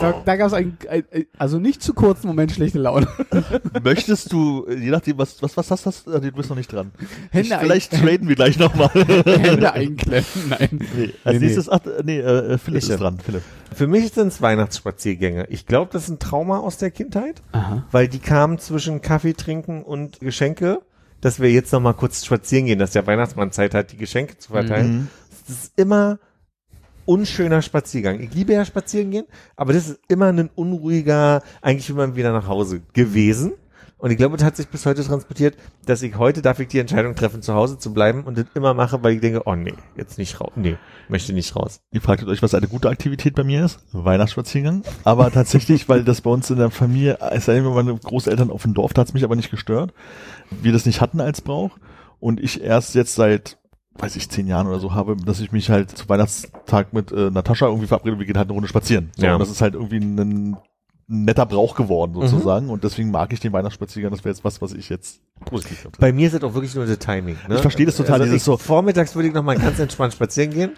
da 0.00 0.22
da 0.24 0.36
gab 0.36 0.48
es 0.48 0.52
ein, 0.52 0.76
ein, 0.88 1.04
also 1.38 1.60
nicht 1.60 1.80
zu 1.80 1.94
kurzen 1.94 2.26
Moment 2.26 2.50
schlechte 2.50 2.78
Laune. 2.80 3.06
Möchtest 3.84 4.32
du, 4.32 4.66
äh, 4.66 4.74
je 4.74 4.90
nachdem, 4.90 5.18
was, 5.18 5.40
was, 5.42 5.56
was 5.56 5.70
hast 5.86 6.06
du, 6.06 6.10
äh, 6.12 6.20
du 6.20 6.32
bist 6.32 6.50
noch 6.50 6.56
nicht 6.56 6.72
dran. 6.72 6.90
Hände, 7.30 7.48
ich, 7.48 7.54
vielleicht 7.54 7.92
traden 7.92 8.28
wir 8.28 8.34
gleich 8.34 8.58
nochmal. 8.58 8.88
Hände 8.94 9.72
einklemmen. 9.72 10.26
Nein. 10.48 10.68
Nee, 10.96 11.14
als 11.22 11.38
Nee, 11.38 11.44
nächstes, 11.44 11.68
ach, 11.68 11.80
nee, 12.02 12.18
äh, 12.18 12.58
Philipp 12.58 12.82
Ich, 12.82 12.90
ist 12.90 12.98
dran, 13.00 13.18
Philipp. 13.24 13.42
Für 13.72 13.86
mich 13.86 14.12
sind 14.12 14.28
es 14.28 14.42
Weihnachtsspaziergänge. 14.42 15.46
Ich 15.50 15.66
glaube, 15.66 15.90
das 15.92 16.04
ist 16.04 16.08
ein 16.08 16.18
Trauma 16.18 16.58
aus 16.58 16.78
der 16.78 16.90
Kindheit, 16.90 17.42
Aha. 17.52 17.86
weil 17.92 18.08
die 18.08 18.18
kamen 18.18 18.58
zwischen 18.58 19.02
Kaffee 19.02 19.34
trinken 19.34 19.84
und 19.84 20.18
Geschenke, 20.18 20.80
dass 21.20 21.40
wir 21.40 21.50
jetzt 21.50 21.72
noch 21.72 21.80
mal 21.80 21.94
kurz 21.94 22.24
spazieren 22.24 22.66
gehen, 22.66 22.78
dass 22.78 22.92
der 22.92 23.06
Weihnachtsmann 23.06 23.52
Zeit 23.52 23.74
hat, 23.74 23.92
die 23.92 23.96
Geschenke 23.96 24.38
zu 24.38 24.52
verteilen. 24.52 24.92
Mhm. 24.92 25.08
Das 25.46 25.64
ist 25.64 25.72
immer 25.78 26.18
unschöner 27.04 27.62
Spaziergang. 27.62 28.20
Ich 28.20 28.34
liebe 28.34 28.52
ja 28.52 28.64
spazieren 28.64 29.10
gehen, 29.10 29.26
aber 29.56 29.72
das 29.72 29.88
ist 29.88 30.00
immer 30.08 30.26
ein 30.26 30.50
unruhiger, 30.54 31.42
eigentlich 31.62 31.92
man 31.94 32.16
wieder 32.16 32.32
nach 32.32 32.46
Hause 32.46 32.82
gewesen. 32.92 33.54
Und 33.98 34.12
ich 34.12 34.16
glaube, 34.16 34.36
das 34.36 34.46
hat 34.46 34.56
sich 34.56 34.68
bis 34.68 34.86
heute 34.86 35.02
transportiert, 35.02 35.56
dass 35.84 36.02
ich 36.02 36.16
heute 36.16 36.40
darf 36.40 36.60
ich 36.60 36.68
die 36.68 36.78
Entscheidung 36.78 37.16
treffen, 37.16 37.42
zu 37.42 37.54
Hause 37.54 37.78
zu 37.78 37.92
bleiben 37.92 38.22
und 38.24 38.38
das 38.38 38.46
immer 38.54 38.72
mache, 38.72 39.02
weil 39.02 39.14
ich 39.14 39.20
denke, 39.20 39.42
oh 39.46 39.56
nee, 39.56 39.74
jetzt 39.96 40.18
nicht 40.18 40.40
raus. 40.40 40.52
Nee, 40.54 40.76
möchte 41.08 41.32
nicht 41.32 41.54
raus. 41.56 41.80
Ihr 41.90 42.00
fragtet 42.00 42.28
euch, 42.28 42.40
was 42.40 42.54
eine 42.54 42.68
gute 42.68 42.88
Aktivität 42.88 43.34
bei 43.34 43.42
mir 43.42 43.64
ist? 43.64 43.80
Weihnachtsspaziergang. 43.92 44.84
Aber 45.02 45.32
tatsächlich, 45.32 45.88
weil 45.88 46.04
das 46.04 46.20
bei 46.20 46.30
uns 46.30 46.48
in 46.48 46.58
der 46.58 46.70
Familie, 46.70 47.18
es 47.32 47.46
sei 47.46 47.54
denn, 47.54 47.64
meine 47.64 47.96
Großeltern 47.96 48.50
auf 48.50 48.62
dem 48.62 48.74
Dorf, 48.74 48.94
da 48.94 49.00
hat 49.00 49.08
es 49.08 49.14
mich 49.14 49.24
aber 49.24 49.34
nicht 49.34 49.50
gestört. 49.50 49.92
Wir 50.62 50.72
das 50.72 50.86
nicht 50.86 51.00
hatten 51.00 51.20
als 51.20 51.40
Brauch. 51.40 51.78
Und 52.20 52.40
ich 52.40 52.62
erst 52.62 52.94
jetzt 52.94 53.16
seit, 53.16 53.58
weiß 53.98 54.14
ich, 54.14 54.28
zehn 54.28 54.46
Jahren 54.46 54.68
oder 54.68 54.78
so 54.78 54.94
habe, 54.94 55.16
dass 55.16 55.40
ich 55.40 55.50
mich 55.50 55.70
halt 55.70 55.90
zu 55.90 56.08
Weihnachtstag 56.08 56.92
mit 56.92 57.10
äh, 57.10 57.30
Natascha 57.30 57.66
irgendwie 57.66 57.88
verabrede, 57.88 58.18
wir 58.18 58.26
gehen 58.26 58.38
halt 58.38 58.46
eine 58.46 58.54
Runde 58.54 58.68
spazieren. 58.68 59.10
So, 59.16 59.26
Ja. 59.26 59.34
Und 59.34 59.40
das 59.40 59.50
ist 59.50 59.60
halt 59.60 59.74
irgendwie 59.74 59.98
ein 59.98 60.56
netter 61.08 61.46
Brauch 61.46 61.74
geworden 61.74 62.14
sozusagen. 62.14 62.68
Und 62.68 62.84
deswegen 62.84 63.10
mag 63.10 63.32
ich 63.32 63.40
den 63.40 63.52
Weihnachtsspaziergang. 63.52 64.12
Das 64.12 64.20
wäre 64.24 64.34
jetzt 64.34 64.44
was, 64.44 64.60
was 64.60 64.74
ich 64.74 64.88
jetzt 64.90 65.20
positiv 65.46 65.78
finde. 65.78 65.98
Bei 65.98 66.12
mir 66.12 66.28
ist 66.28 66.34
es 66.34 66.42
auch 66.42 66.54
wirklich 66.54 66.74
nur 66.74 66.86
das 66.86 66.98
Timing. 66.98 67.36
Ne? 67.48 67.56
Ich 67.56 67.60
verstehe 67.62 67.86
das 67.86 67.96
total, 67.96 68.20
Also 68.20 68.24
dieses 68.32 68.44
so- 68.44 68.56
Vormittags 68.58 69.14
würde 69.14 69.28
ich 69.28 69.34
noch 69.34 69.42
mal 69.42 69.56
ganz 69.56 69.78
entspannt 69.78 70.12
spazieren 70.12 70.50
gehen 70.50 70.72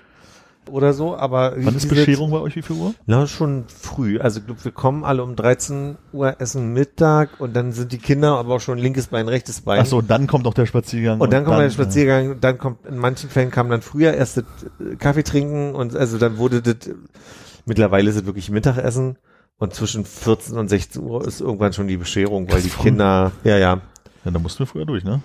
oder 0.71 0.93
so, 0.93 1.17
aber 1.17 1.55
Wann 1.57 1.75
ist 1.75 1.89
Bescherung 1.89 2.31
bei 2.31 2.39
euch? 2.39 2.55
Wie 2.55 2.63
viel 2.63 2.77
Uhr? 2.77 2.95
Na, 3.07 3.27
schon 3.27 3.65
früh. 3.67 4.21
Also 4.21 4.39
ich 4.41 4.47
glaub, 4.47 4.65
wir 4.65 4.71
kommen 4.73 5.05
alle 5.05 5.25
um 5.25 5.35
13 5.35 5.97
Uhr, 6.13 6.41
essen 6.41 6.73
Mittag 6.75 7.41
und 7.41 7.57
dann 7.57 7.73
sind 7.73 7.91
die 7.91 7.99
Kinder 7.99 8.37
aber 8.39 8.55
auch 8.57 8.61
schon 8.61 8.79
linkes 8.79 9.09
Bein, 9.09 9.27
rechtes 9.27 9.63
Bein. 9.63 9.81
Ach 9.81 9.87
so, 9.87 10.01
dann 10.01 10.27
kommt 10.29 10.47
auch 10.47 10.55
der 10.55 10.67
Spaziergang. 10.67 11.21
Und 11.21 11.33
dann 11.33 11.45
kommt 11.45 11.59
der 11.59 11.67
äh, 11.67 11.71
Spaziergang, 11.71 12.41
dann 12.41 12.59
kommt, 12.59 12.87
in 12.87 12.99
manchen 12.99 13.31
Fällen 13.31 13.51
kam 13.51 13.69
dann 13.71 13.83
früher 13.83 14.15
erst 14.15 14.37
das 14.37 14.45
äh, 14.79 14.95
Kaffee 14.97 15.25
trinken 15.25 15.75
und 15.75 15.97
also 15.97 16.19
dann 16.19 16.37
wurde 16.39 16.63
das, 16.63 16.87
äh, 16.89 16.95
mittlerweile 17.67 18.11
ist 18.11 18.17
es 18.17 18.27
wirklich 18.27 18.51
Mittagessen 18.51 19.17
und 19.61 19.73
zwischen 19.75 20.05
14 20.05 20.59
und 20.59 20.69
16 20.69 21.01
Uhr 21.03 21.25
ist 21.27 21.41
irgendwann 21.41 21.73
schon 21.73 21.87
die 21.87 21.97
Bescherung, 21.97 22.49
weil 22.49 22.57
Das 22.57 22.65
die 22.65 22.71
Kinder, 22.71 23.31
ja, 23.45 23.57
ja. 23.59 23.81
Ja, 24.25 24.31
da 24.33 24.39
mussten 24.41 24.59
wir 24.61 24.67
früher 24.67 24.85
durch, 24.87 25.05
ne? 25.05 25.23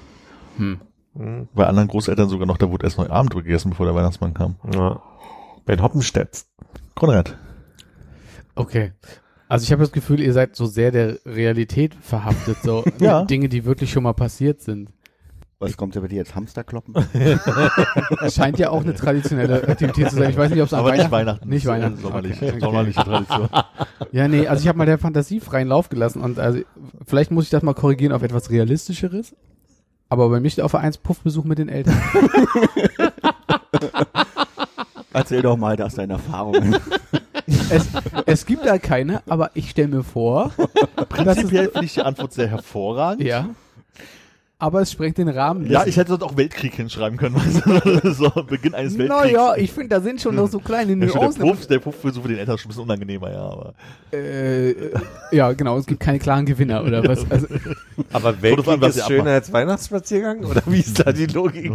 Hm. 0.58 0.80
Hm, 1.18 1.48
Bei 1.56 1.66
anderen 1.66 1.88
Großeltern 1.88 2.30
sogar 2.30 2.46
noch, 2.46 2.58
da 2.58 2.70
wurde 2.70 2.86
erst 2.86 2.98
noch 2.98 3.10
Abend 3.10 3.34
gegessen, 3.34 3.70
bevor 3.72 3.86
der 3.88 3.96
Weihnachtsmann 3.96 4.34
kam. 4.34 4.56
ja. 4.74 5.02
Ben 5.66 5.82
Hoppenstedt. 5.82 6.46
Konrad. 6.94 7.36
Okay. 8.54 8.92
Also 9.48 9.64
ich 9.64 9.72
habe 9.72 9.82
das 9.82 9.92
Gefühl, 9.92 10.20
ihr 10.20 10.34
seid 10.34 10.56
so 10.56 10.66
sehr 10.66 10.92
der 10.92 11.18
Realität 11.26 11.96
verhaftet, 12.02 12.58
so 12.64 12.84
Ja. 13.00 13.24
Dinge, 13.26 13.50
die 13.50 13.66
wirklich 13.66 13.92
schon 13.92 14.04
mal 14.04 14.14
passiert 14.14 14.62
sind. 14.62 14.92
Was 15.60 15.78
kommt 15.78 15.96
ja 15.96 16.02
bei 16.02 16.08
dir 16.08 16.18
jetzt? 16.18 16.36
Hamsterkloppen? 16.36 16.94
Das 18.20 18.36
scheint 18.36 18.60
ja 18.60 18.70
auch 18.72 18.82
eine 18.82 18.94
traditionelle 18.94 19.68
Aktivität 19.68 20.10
zu 20.10 20.18
sein. 20.18 20.30
Ich 20.30 20.38
weiß 20.38 20.52
nicht, 20.52 20.62
ob 20.62 20.68
es 20.68 20.74
an 20.74 20.80
Aber 20.82 20.92
nicht 20.92 21.10
Weihnachten, 21.12 21.50
Weihnachten. 21.50 21.50
Nicht 21.50 21.66
das 21.66 21.76
ist 21.76 21.82
Weihnachten. 21.82 22.02
Sommerlich, 22.02 22.42
Okay, 22.42 22.60
sommerliche 22.60 23.04
Tradition. 23.04 23.50
Ja, 24.12 24.28
nee, 24.28 24.48
also 24.48 24.62
ich 24.62 24.68
habe 24.68 24.78
mal 24.78 24.86
der 24.86 24.98
Fantasie 24.98 25.40
freien 25.40 25.68
Lauf 25.70 25.90
gelassen 25.90 26.22
und 26.22 26.40
also 26.40 26.60
vielleicht 27.06 27.32
muss 27.32 27.46
ich 27.46 27.50
das 27.52 27.64
mal 27.64 27.74
korrigieren 27.74 28.12
auf 28.14 28.22
etwas 28.24 28.50
realistischeres. 28.50 29.34
Aber 30.10 30.30
bei 30.30 30.40
mir 30.40 30.50
steht 30.50 30.64
auf 30.64 30.72
der 30.72 30.82
1 30.82 30.98
Puffbesuch 31.00 31.46
mit 31.46 31.58
den 31.58 31.70
Eltern. 31.70 32.00
Erzähl 35.14 35.42
doch 35.42 35.58
mal 35.58 35.82
aus 35.82 35.96
deinen 35.96 36.12
Erfahrungen. 36.12 36.76
es, 37.70 37.88
es 38.26 38.46
gibt 38.46 38.66
da 38.66 38.78
keine, 38.78 39.22
aber 39.28 39.52
ich 39.54 39.70
stelle 39.70 39.88
mir 39.88 40.04
vor, 40.04 40.52
Prinzipiell 41.10 41.70
finde 41.70 41.86
ich 41.86 41.94
die 41.94 42.02
Antwort 42.02 42.34
sehr 42.34 42.48
hervorragend. 42.48 43.24
ja. 43.26 43.50
Aber 44.58 44.82
es 44.82 44.90
sprengt 44.92 45.18
den 45.18 45.28
Rahmen. 45.28 45.70
Ja, 45.70 45.86
ich 45.86 45.98
hätte 45.98 46.12
dort 46.18 46.24
auch 46.24 46.38
Weltkrieg 46.38 46.74
hinschreiben 46.76 47.18
können. 47.20 47.36
so, 48.04 48.30
Beginn 48.48 48.74
eines 48.74 48.98
Weltkriegs. 48.98 49.24
Naja, 49.34 49.56
ich 49.58 49.70
finde, 49.72 49.90
da 49.90 50.00
sind 50.00 50.22
schon 50.22 50.34
noch 50.36 50.48
so 50.48 50.60
kleine 50.60 50.94
Ja, 50.94 51.10
schon 51.12 51.20
Nuancen. 51.22 51.42
der 51.44 51.52
Puff, 51.52 51.68
der 51.68 51.80
Puffbesuch 51.80 52.22
für 52.22 52.28
den 52.30 52.38
Eltern 52.38 52.56
ist 52.56 52.62
schon 52.62 52.70
ein 52.70 52.70
bisschen 52.70 52.84
unangenehmer, 52.84 53.32
ja, 53.34 53.42
aber. 53.42 53.74
Äh, 54.14 54.70
äh, 54.72 54.94
ja, 55.34 55.52
genau, 55.52 55.78
es 55.78 55.86
gibt 55.86 56.00
keine 56.00 56.20
klaren 56.20 56.46
Gewinner 56.46 56.84
oder 56.86 57.04
was. 57.06 57.30
Also, 57.30 57.48
Aber 58.14 58.42
Weltkrieg 58.42 58.80
was 58.80 58.96
ist 58.96 59.06
schöner 59.08 59.20
abmacht. 59.24 59.34
als 59.36 59.52
Weihnachtsspaziergang? 59.54 60.46
Oder 60.46 60.62
wie 60.68 60.80
ist 60.80 61.06
da 61.06 61.12
die 61.12 61.26
Logik? 61.26 61.70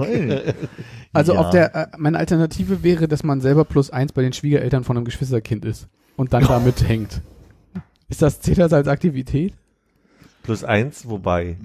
also 1.12 1.34
Ja. 1.34 1.40
auf 1.40 1.50
der, 1.50 1.74
äh, 1.74 1.86
meine 1.98 2.16
Alternative 2.18 2.82
wäre, 2.82 3.08
dass 3.08 3.22
man 3.22 3.42
selber 3.42 3.66
plus 3.66 3.90
eins 3.90 4.12
bei 4.12 4.22
den 4.22 4.32
Schwiegereltern 4.32 4.84
von 4.84 4.96
einem 4.96 5.04
Geschwisterkind 5.04 5.66
ist 5.66 5.86
und 6.16 6.32
dann 6.32 6.44
damit 6.48 6.88
hängt. 6.88 7.20
Ist 8.08 8.22
das, 8.22 8.40
zählt 8.40 8.56
das 8.58 8.72
als 8.72 8.88
Aktivität? 8.88 9.52
Plus 10.42 10.64
eins, 10.64 11.06
wobei. 11.06 11.58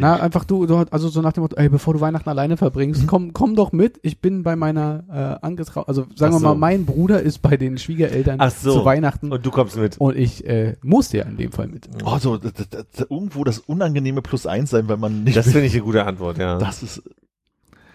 Na, 0.00 0.16
einfach 0.16 0.44
du, 0.44 0.66
du, 0.66 0.84
also 0.90 1.08
so 1.08 1.20
nach 1.20 1.32
dem 1.32 1.42
Motto, 1.42 1.56
ey, 1.56 1.68
bevor 1.68 1.94
du 1.94 2.00
Weihnachten 2.00 2.28
alleine 2.28 2.56
verbringst, 2.56 3.06
komm, 3.06 3.32
komm 3.32 3.54
doch 3.54 3.72
mit, 3.72 3.98
ich 4.02 4.20
bin 4.20 4.42
bei 4.42 4.56
meiner 4.56 5.04
äh, 5.40 5.44
angetrau, 5.46 5.82
also 5.82 6.06
sagen 6.14 6.34
Ach 6.34 6.40
wir 6.40 6.48
mal, 6.48 6.52
so. 6.52 6.58
mein 6.58 6.84
Bruder 6.86 7.20
ist 7.20 7.40
bei 7.42 7.56
den 7.56 7.78
Schwiegereltern 7.78 8.36
Ach 8.40 8.50
so. 8.50 8.72
zu 8.72 8.84
Weihnachten 8.84 9.26
und, 9.26 9.32
Und 9.32 9.46
du 9.46 9.50
kommst 9.50 9.76
mit. 9.76 9.98
ich 10.14 10.46
äh, 10.46 10.76
muss 10.82 11.12
ja 11.12 11.24
in 11.24 11.36
dem 11.36 11.52
Fall 11.52 11.68
mit. 11.68 11.88
Oh, 12.04 12.18
so, 12.18 12.36
das, 12.36 12.52
das, 12.54 12.68
das, 12.68 13.06
irgendwo 13.10 13.44
das 13.44 13.58
unangenehme 13.58 14.22
Plus 14.22 14.46
eins 14.46 14.70
sein, 14.70 14.88
weil 14.88 14.96
man 14.96 15.24
nicht. 15.24 15.36
Das 15.36 15.46
finde 15.46 15.66
ich 15.66 15.74
eine 15.74 15.82
gute 15.82 16.04
Antwort, 16.04 16.38
ja. 16.38 16.58
das 16.58 16.82
ist. 16.82 17.02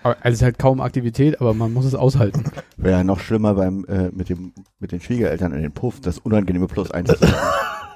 Also 0.04 0.18
es 0.24 0.34
ist 0.36 0.42
halt 0.42 0.60
kaum 0.60 0.80
Aktivität, 0.80 1.42
aber 1.42 1.54
man 1.54 1.74
muss 1.74 1.84
es 1.84 1.96
aushalten. 1.96 2.46
Wäre 2.78 3.00
ja 3.00 3.04
noch 3.04 3.20
schlimmer 3.20 3.56
beim 3.56 3.84
äh, 3.86 4.10
mit 4.12 4.30
dem 4.30 4.54
mit 4.80 4.92
den 4.92 5.02
Schwiegereltern 5.02 5.52
in 5.52 5.62
den 5.62 5.74
Puff, 5.74 6.00
das 6.00 6.20
unangenehme 6.20 6.68
Plus 6.68 6.92
eins. 6.92 7.14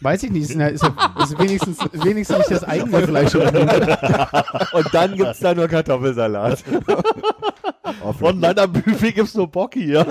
Weiß 0.00 0.22
ich 0.22 0.30
nicht, 0.30 0.50
ist, 0.50 0.54
ist, 0.56 0.82
ist 0.84 1.38
wenigstens, 1.38 1.78
wenigstens 1.92 2.38
nicht 2.38 2.50
das 2.50 2.64
eigene 2.64 3.06
Fleisch. 3.06 3.34
Und 3.34 4.94
dann 4.94 5.14
gibt's 5.14 5.40
da 5.40 5.54
nur 5.54 5.68
Kartoffelsalat. 5.68 6.64
Nein, 8.34 8.58
am 8.58 8.72
Buffet 8.72 9.12
gibt's 9.12 9.34
nur 9.34 9.48
Bocki, 9.48 9.92
ja. 9.92 10.04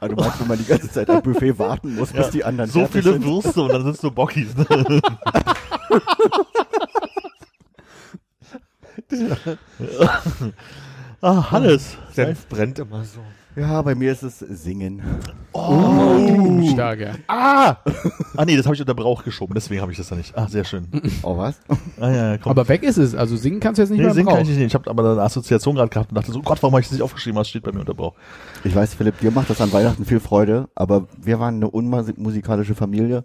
Also 0.00 0.14
du 0.14 0.22
meinst, 0.22 0.40
wenn 0.40 0.48
man 0.48 0.58
die 0.58 0.64
ganze 0.64 0.90
Zeit 0.90 1.08
am 1.10 1.22
Buffet 1.22 1.58
warten 1.58 1.94
muss, 1.96 2.12
bis 2.12 2.26
Ja. 2.26 2.30
die 2.30 2.44
anderen 2.44 2.70
So 2.70 2.86
viele 2.86 3.12
sind? 3.14 3.24
Würste 3.24 3.62
und 3.62 3.72
dann 3.72 3.82
sind's 3.84 4.02
nur 4.02 4.12
Bockis. 4.12 4.54
Ne? 4.56 5.00
ah, 11.20 11.50
Hannes. 11.50 11.96
Senf 12.12 12.46
brennt 12.48 12.78
immer 12.78 13.04
so. 13.04 13.20
Ja, 13.56 13.80
bei 13.80 13.94
mir 13.94 14.12
ist 14.12 14.22
es 14.22 14.38
Singen. 14.38 15.00
Oh, 15.52 16.62
stark, 16.72 17.00
ja. 17.00 17.12
Ah! 17.26 17.76
Ah 18.36 18.44
nee, 18.44 18.54
das 18.54 18.66
habe 18.66 18.74
ich 18.74 18.80
unter 18.82 18.94
Brauch 18.94 19.24
geschoben, 19.24 19.54
deswegen 19.54 19.80
habe 19.80 19.90
ich 19.92 19.96
das 19.96 20.08
da 20.08 20.14
nicht. 20.14 20.36
Ah, 20.36 20.46
sehr 20.46 20.64
schön. 20.64 20.86
Oh 21.22 21.38
was? 21.38 21.58
Ah, 21.98 22.10
ja, 22.10 22.32
ja, 22.32 22.38
komm. 22.38 22.50
Aber 22.50 22.68
weg 22.68 22.82
ist 22.82 22.98
es, 22.98 23.14
also 23.14 23.34
singen 23.36 23.58
kannst 23.58 23.78
du 23.78 23.82
jetzt 23.82 23.90
nicht 23.90 24.00
nee, 24.00 24.04
mehr 24.04 24.14
singen 24.14 24.28
kann 24.28 24.42
ich 24.42 24.48
nicht. 24.48 24.60
Ich 24.60 24.74
habe 24.74 24.90
aber 24.90 25.12
eine 25.12 25.22
Assoziation 25.22 25.74
gerade 25.74 25.88
gehabt 25.88 26.10
und 26.10 26.16
dachte 26.16 26.32
so, 26.32 26.42
Gott, 26.42 26.62
warum 26.62 26.74
habe 26.74 26.82
ich 26.82 26.88
das 26.88 26.92
nicht 26.92 27.02
aufgeschrieben? 27.02 27.38
Was 27.38 27.48
steht 27.48 27.62
bei 27.62 27.72
mir 27.72 27.80
unter 27.80 27.94
Brauch? 27.94 28.12
Ich 28.62 28.74
weiß, 28.74 28.92
Philipp, 28.92 29.20
dir 29.20 29.30
macht 29.30 29.48
das 29.48 29.62
an 29.62 29.72
Weihnachten 29.72 30.04
viel 30.04 30.20
Freude, 30.20 30.68
aber 30.74 31.06
wir 31.16 31.40
waren 31.40 31.56
eine 31.56 31.70
unmusikalische 31.70 32.74
Familie. 32.74 33.24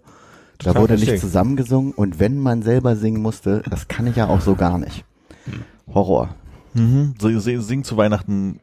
Da 0.58 0.74
wurde 0.74 0.94
nicht 0.94 1.18
zusammengesungen 1.18 1.92
und 1.92 2.20
wenn 2.20 2.38
man 2.38 2.62
selber 2.62 2.96
singen 2.96 3.20
musste, 3.20 3.62
das 3.68 3.88
kann 3.88 4.06
ich 4.06 4.16
ja 4.16 4.28
auch 4.28 4.40
so 4.40 4.54
gar 4.54 4.78
nicht. 4.78 5.04
Horror. 5.92 6.34
Mhm. 6.72 7.14
So, 7.20 7.38
sing, 7.38 7.60
sing 7.60 7.84
zu 7.84 7.98
Weihnachten. 7.98 8.60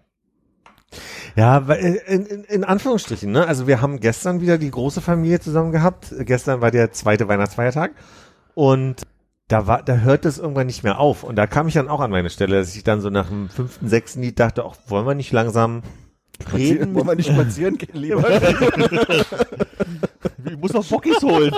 Ja, 1.36 1.60
äh, 1.70 1.98
in, 2.08 2.26
in, 2.26 2.44
in 2.44 2.64
Anführungsstrichen, 2.64 3.32
ne? 3.32 3.46
Also 3.46 3.68
wir 3.68 3.82
haben 3.82 4.00
gestern 4.00 4.42
wieder 4.42 4.58
die 4.58 4.72
große 4.72 5.02
Familie 5.02 5.40
zusammen 5.40 5.72
gehabt. 5.72 6.14
Gestern 6.20 6.62
war 6.62 6.72
der 6.72 6.92
zweite 6.92 7.28
Weihnachtsfeiertag 7.28 7.92
und 8.56 9.04
da 9.48 9.66
war, 9.68 9.84
da 9.84 9.98
hört 9.98 10.26
es 10.26 10.38
irgendwann 10.38 10.68
nicht 10.68 10.84
mehr 10.84 11.00
auf. 11.00 11.24
Und 11.24 11.36
da 11.36 11.48
kam 11.48 11.68
ich 11.68 11.74
dann 11.74 11.90
auch 11.90 12.00
an 12.02 12.12
meine 12.12 12.30
Stelle, 12.30 12.58
dass 12.58 12.76
ich 12.76 12.84
dann 12.84 13.02
so 13.02 13.10
nach 13.10 13.28
dem 13.30 13.50
fünften, 13.50 13.90
sechsten 13.90 14.22
Lied 14.22 14.40
dachte, 14.40 14.64
auch 14.64 14.76
wollen 14.88 15.08
wir 15.08 15.16
nicht 15.16 15.32
langsam 15.32 15.82
reden? 16.54 16.94
Wollen 16.94 17.08
wir 17.08 17.16
nicht 17.16 17.30
spazieren 17.32 17.78
gehen, 17.78 17.90
lieber? 18.00 18.24
Ich 20.46 20.58
muss 20.58 20.74
noch 20.74 20.86
Bockis 20.86 21.22
holen. 21.22 21.54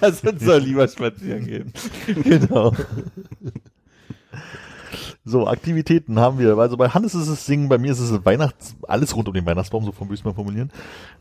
Lass 0.00 0.22
uns 0.22 0.44
doch 0.44 0.60
lieber 0.60 0.86
spazieren 0.88 1.44
gehen. 1.44 1.72
genau. 2.22 2.72
So, 5.28 5.48
Aktivitäten 5.48 6.20
haben 6.20 6.38
wir. 6.38 6.56
Also 6.56 6.76
bei 6.76 6.88
Hannes 6.90 7.16
ist 7.16 7.26
es 7.26 7.46
Singen, 7.46 7.68
bei 7.68 7.78
mir 7.78 7.90
ist 7.90 7.98
es 7.98 8.24
Weihnachts, 8.24 8.76
alles 8.86 9.16
rund 9.16 9.26
um 9.26 9.34
den 9.34 9.44
Weihnachtsbaum, 9.44 9.84
so 9.84 9.90
vom 9.90 10.06
Büßmann 10.06 10.36
formulieren. 10.36 10.70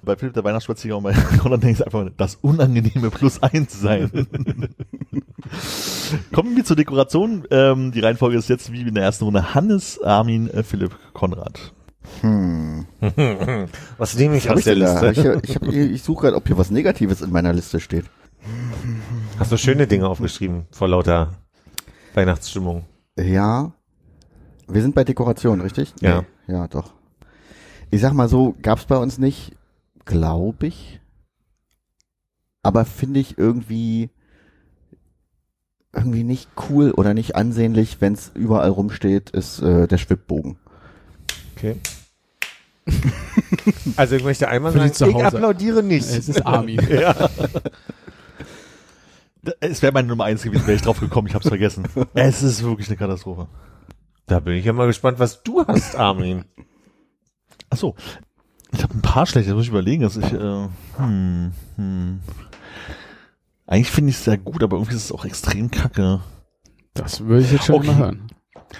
Bei 0.03 0.15
Philipp 0.15 0.35
der 0.35 0.43
Weihnachtsspaziergang 0.43 0.97
und 0.99 1.03
bei 1.05 1.13
Konrad 1.39 1.63
denke 1.63 1.81
ich 1.81 1.85
einfach 1.85 2.07
das 2.15 2.35
unangenehme 2.35 3.09
Plus 3.09 3.41
eins 3.41 3.81
sein. 3.81 4.11
Kommen 6.33 6.55
wir 6.55 6.63
zur 6.63 6.75
Dekoration. 6.75 7.45
Ähm, 7.49 7.91
die 7.91 7.99
Reihenfolge 7.99 8.37
ist 8.37 8.47
jetzt 8.47 8.71
wie 8.71 8.81
in 8.81 8.93
der 8.93 9.03
ersten 9.03 9.23
Runde 9.23 9.55
Hannes, 9.55 9.99
Armin, 10.03 10.51
äh, 10.51 10.61
Philipp, 10.61 10.91
Konrad. 11.13 11.73
Hm. 12.21 12.85
Was 13.97 14.15
nehme 14.15 14.37
ich 14.37 14.47
Was 14.47 14.57
aus 14.57 14.63
der? 14.65 14.75
Liste? 14.75 15.11
Ich, 15.11 15.49
ich, 15.49 15.55
hab- 15.55 15.67
ich 15.67 16.03
suche 16.03 16.21
gerade, 16.25 16.35
ob 16.37 16.45
hier 16.45 16.59
was 16.59 16.69
Negatives 16.69 17.21
in 17.21 17.31
meiner 17.31 17.53
Liste 17.53 17.79
steht. 17.79 18.05
Hast 19.39 19.51
du 19.51 19.57
schöne 19.57 19.87
Dinge 19.87 20.07
aufgeschrieben 20.07 20.65
vor 20.69 20.87
lauter 20.87 21.33
Weihnachtsstimmung? 22.13 22.85
Ja. 23.17 23.73
Wir 24.67 24.81
sind 24.81 24.95
bei 24.95 25.03
Dekoration, 25.03 25.61
richtig? 25.61 25.93
Ja. 26.01 26.21
Nee. 26.47 26.53
Ja, 26.53 26.67
doch. 26.67 26.93
Ich 27.91 28.01
sag 28.01 28.13
mal 28.13 28.27
so, 28.29 28.55
gab's 28.61 28.85
bei 28.85 28.97
uns 28.97 29.17
nicht, 29.17 29.51
glaube 30.05 30.67
ich. 30.67 30.99
Aber 32.63 32.85
finde 32.85 33.19
ich 33.19 33.37
irgendwie 33.37 34.09
irgendwie 35.93 36.23
nicht 36.23 36.49
cool 36.69 36.91
oder 36.91 37.13
nicht 37.13 37.35
ansehnlich, 37.35 38.01
wenn's 38.01 38.31
überall 38.33 38.69
rumsteht, 38.69 39.29
ist 39.29 39.61
äh, 39.61 39.87
der 39.87 39.97
Schwibbogen. 39.97 40.57
Okay. 41.55 41.77
Also 43.95 44.15
ich 44.15 44.23
möchte 44.23 44.47
einmal 44.47 44.71
sagen, 44.71 44.91
ich 44.93 45.01
Hause. 45.01 45.25
applaudiere 45.25 45.81
nicht. 45.81 46.05
Es 46.05 46.29
ist 46.29 46.45
Armin. 46.45 46.79
Es 49.59 49.81
wäre 49.81 49.91
meine 49.91 50.07
Nummer 50.07 50.23
eins 50.25 50.43
gewesen, 50.43 50.65
wäre 50.67 50.75
ich 50.75 50.81
drauf 50.81 50.99
gekommen, 50.99 51.27
ich 51.27 51.35
hab's 51.35 51.47
vergessen. 51.47 51.87
Es 52.13 52.43
ist 52.43 52.63
wirklich 52.63 52.87
eine 52.87 52.97
Katastrophe. 52.97 53.47
Da 54.27 54.39
bin 54.39 54.55
ich 54.55 54.65
ja 54.65 54.73
mal 54.73 54.87
gespannt, 54.87 55.19
was 55.19 55.43
du 55.43 55.65
hast, 55.65 55.95
Armin. 55.95 56.45
Ach 57.69 57.77
so. 57.77 57.95
Ich 58.71 58.81
habe 58.83 58.93
ein 58.95 59.01
paar 59.01 59.25
schlechte, 59.25 59.49
das 59.51 59.55
muss 59.55 59.65
ich 59.65 59.69
überlegen. 59.69 60.01
Dass 60.03 60.17
ich, 60.17 60.33
äh, 60.33 60.67
hm, 60.97 61.51
hm. 61.75 62.19
Eigentlich 63.67 63.91
finde 63.91 64.09
ich 64.11 64.17
es 64.17 64.23
sehr 64.25 64.37
gut, 64.37 64.63
aber 64.63 64.77
irgendwie 64.77 64.95
ist 64.95 65.05
es 65.05 65.11
auch 65.11 65.25
extrem 65.25 65.71
kacke. 65.71 66.21
Das 66.93 67.21
würde 67.25 67.43
ich 67.43 67.51
jetzt 67.51 67.65
schon 67.65 67.75
Okay. 67.75 67.87
mal 67.87 67.97
hören. 67.97 68.27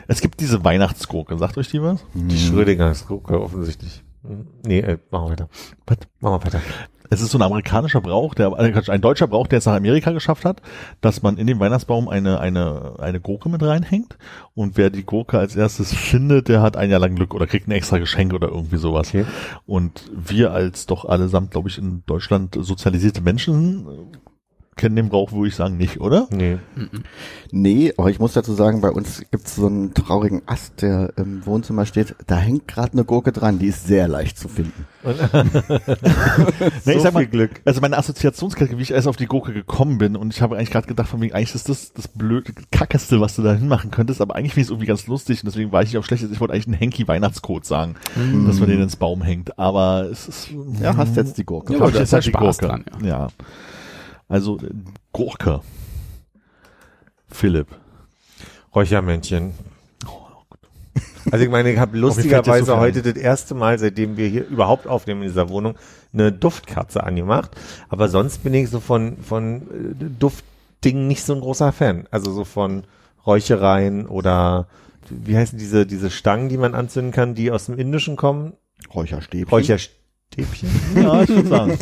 Es 0.08 0.22
gibt 0.22 0.40
diese 0.40 0.64
Weihnachtsgurke, 0.64 1.38
sagt 1.38 1.58
euch 1.58 1.70
die 1.70 1.82
was? 1.82 2.04
Die 2.14 2.38
Schrödingers 2.38 3.08
Gurke 3.08 3.40
offensichtlich. 3.40 4.04
Hm. 4.24 4.48
Nee, 4.66 4.80
äh, 4.80 4.98
machen 5.12 5.26
wir 5.28 5.32
weiter. 5.32 5.50
Was? 5.86 5.98
Machen 6.20 6.34
wir 6.42 6.46
weiter. 6.46 6.62
Es 7.10 7.22
ist 7.22 7.32
so 7.32 7.38
ein 7.38 7.42
amerikanischer 7.42 8.02
Brauch, 8.02 8.34
der, 8.34 8.48
äh, 8.58 8.92
ein 8.92 9.02
deutscher 9.02 9.28
Brauch, 9.28 9.48
der 9.48 9.60
es 9.60 9.66
nach 9.66 9.76
Amerika 9.76 10.12
geschafft 10.12 10.46
hat, 10.46 10.62
dass 11.02 11.22
man 11.22 11.38
in 11.38 11.48
den 11.48 11.60
Weihnachtsbaum 11.60 12.08
eine, 12.08 12.40
eine, 12.40 12.96
eine 13.00 13.20
Gurke 13.20 13.50
mit 13.50 13.62
reinhängt. 13.64 14.18
Und 14.54 14.78
wer 14.78 14.90
die 14.90 15.04
Gurke 15.04 15.40
als 15.40 15.56
erstes 15.56 15.94
findet, 15.94 16.48
der 16.48 16.62
hat 16.62 16.78
ein 16.78 16.90
Jahr 16.90 17.00
lang 17.00 17.16
Glück 17.16 17.34
oder 17.34 17.48
kriegt 17.48 17.68
ein 17.68 17.72
extra 17.72 17.98
Geschenk 17.98 18.34
oder 18.34 18.50
irgendwie 18.50 18.78
sowas. 18.78 19.10
Okay. 19.10 19.26
Und 19.66 20.10
wir 20.14 20.52
als 20.52 20.86
doch 20.86 21.06
allesamt, 21.06 21.52
glaube 21.52 21.70
ich, 21.70 21.78
in 21.78 22.04
Deutschland 22.06 22.58
sozialisierte 22.60 23.22
Menschen 23.22 23.88
kennen 24.76 24.96
den 24.98 25.10
Brauch, 25.10 25.32
würde 25.32 25.48
ich 25.48 25.56
sagen, 25.56 25.78
nicht, 25.78 26.02
oder? 26.02 26.28
Nee. 26.32 26.58
Nee, 27.52 27.94
aber 27.98 28.10
ich 28.10 28.20
muss 28.20 28.34
dazu 28.34 28.54
sagen, 28.54 28.82
bei 28.82 28.90
uns 28.90 29.24
gibt's 29.32 29.56
so 29.56 29.68
einen 29.68 29.94
traurigen 29.94 30.42
Ast, 30.48 30.82
der 30.82 31.14
im 31.16 31.46
Wohnzimmer 31.46 31.86
steht. 31.86 32.16
Da 32.28 32.36
hängt 32.36 32.68
gerade 32.68 32.92
eine 32.94 33.06
Gurke 33.06 33.32
dran, 33.32 33.58
die 33.60 33.68
ist 33.68 33.88
sehr 33.88 34.08
leicht 34.08 34.38
zu 34.38 34.48
finden. 34.48 34.86
Nee, 36.86 36.94
ich 36.94 37.02
sag 37.02 37.14
mal, 37.14 37.22
viel 37.22 37.30
Glück. 37.30 37.62
Also 37.66 37.82
meine 37.82 37.98
Assoziationskette, 37.98 38.78
wie 38.78 38.82
ich 38.82 38.92
erst 38.92 39.08
auf 39.08 39.16
die 39.16 39.26
Gurke 39.28 39.54
gekommen 39.54 39.98
bin 39.98 40.16
und 40.16 40.34
ich 40.34 40.42
habe 40.42 40.56
eigentlich 40.58 40.72
gerade 40.72 40.88
gedacht, 40.88 41.08
von 41.08 41.22
wegen, 41.22 41.34
eigentlich 41.34 41.56
ist 41.56 41.70
das 41.70 41.94
das 41.94 42.08
blöde, 42.08 42.54
kackeste, 42.72 43.22
was 43.22 43.36
du 43.36 43.42
da 43.44 43.54
hinmachen 43.54 43.92
könntest, 43.92 44.22
aber 44.22 44.36
eigentlich 44.36 44.54
finde 44.54 44.62
ich 44.62 44.68
es 44.68 44.72
irgendwie 44.72 44.88
ganz 44.88 45.08
lustig 45.08 45.42
und 45.42 45.48
deswegen 45.48 45.72
war 45.72 45.82
ich 45.84 45.90
nicht 45.90 45.98
auf 45.98 46.06
schlechtes. 46.06 46.32
Ich 46.32 46.40
wollte 46.40 46.54
eigentlich 46.54 46.68
einen 46.68 46.78
Henky-Weihnachtscode 46.78 47.66
sagen, 47.66 47.96
dass 48.46 48.60
man 48.60 48.70
den 48.70 48.82
ins 48.82 48.96
Baum 48.96 49.22
hängt, 49.22 49.58
aber 49.58 50.10
es 50.12 50.28
ist... 50.28 50.50
Ja, 50.82 50.96
hast 50.98 51.16
jetzt 51.16 51.38
die 51.38 51.46
Gurke. 51.46 51.74
Ja, 51.74 51.80
Ja, 51.80 51.86
aber 51.86 52.02
ist 52.02 52.14
halt 52.14 52.26
ja 52.26 52.32
die 52.32 52.38
Spaß 52.38 52.58
Gurke. 52.58 52.84
dran, 52.84 52.86
ja. 53.04 53.28
Also 54.28 54.58
äh, 54.60 54.70
Gurke. 55.12 55.62
Philipp. 57.28 57.68
Räuchermännchen. 58.74 59.54
Also 61.32 61.44
ich 61.44 61.50
meine, 61.50 61.72
ich 61.72 61.80
habe 61.80 61.98
so 61.98 62.02
lustigerweise 62.02 62.66
viel 62.66 62.76
heute 62.76 63.02
das 63.02 63.16
erste 63.16 63.56
Mal, 63.56 63.80
seitdem 63.80 64.16
wir 64.16 64.28
hier 64.28 64.46
überhaupt 64.46 64.86
aufnehmen 64.86 65.24
in 65.24 65.30
dieser 65.30 65.50
Wohnung, 65.50 65.76
eine 66.14 66.32
Duftkerze 66.32 67.04
angemacht. 67.04 67.50
Aber 67.90 68.10
sonst 68.10 68.44
bin 68.44 68.54
ich 68.54 68.70
so 68.70 68.80
von, 68.80 69.18
von 69.18 69.64
äh, 69.64 70.06
Duftdingen 70.20 71.08
nicht 71.08 71.24
so 71.24 71.34
ein 71.34 71.42
großer 71.42 71.72
Fan. 71.72 72.08
Also 72.12 72.32
so 72.32 72.44
von 72.44 72.84
Räuchereien 73.26 74.06
oder 74.06 74.68
wie 75.10 75.36
heißen 75.36 75.58
diese, 75.58 75.88
diese 75.88 76.12
Stangen, 76.12 76.48
die 76.48 76.58
man 76.58 76.76
anzünden 76.76 77.12
kann, 77.12 77.34
die 77.34 77.50
aus 77.50 77.66
dem 77.66 77.80
Indischen 77.80 78.18
kommen? 78.18 78.54
Räucherstäbchen. 78.94 79.50
Räucherstäbchen? 79.50 79.95
Ja, 80.96 81.22
ich 81.24 81.30
würde 81.30 81.48
sagen. 81.48 81.78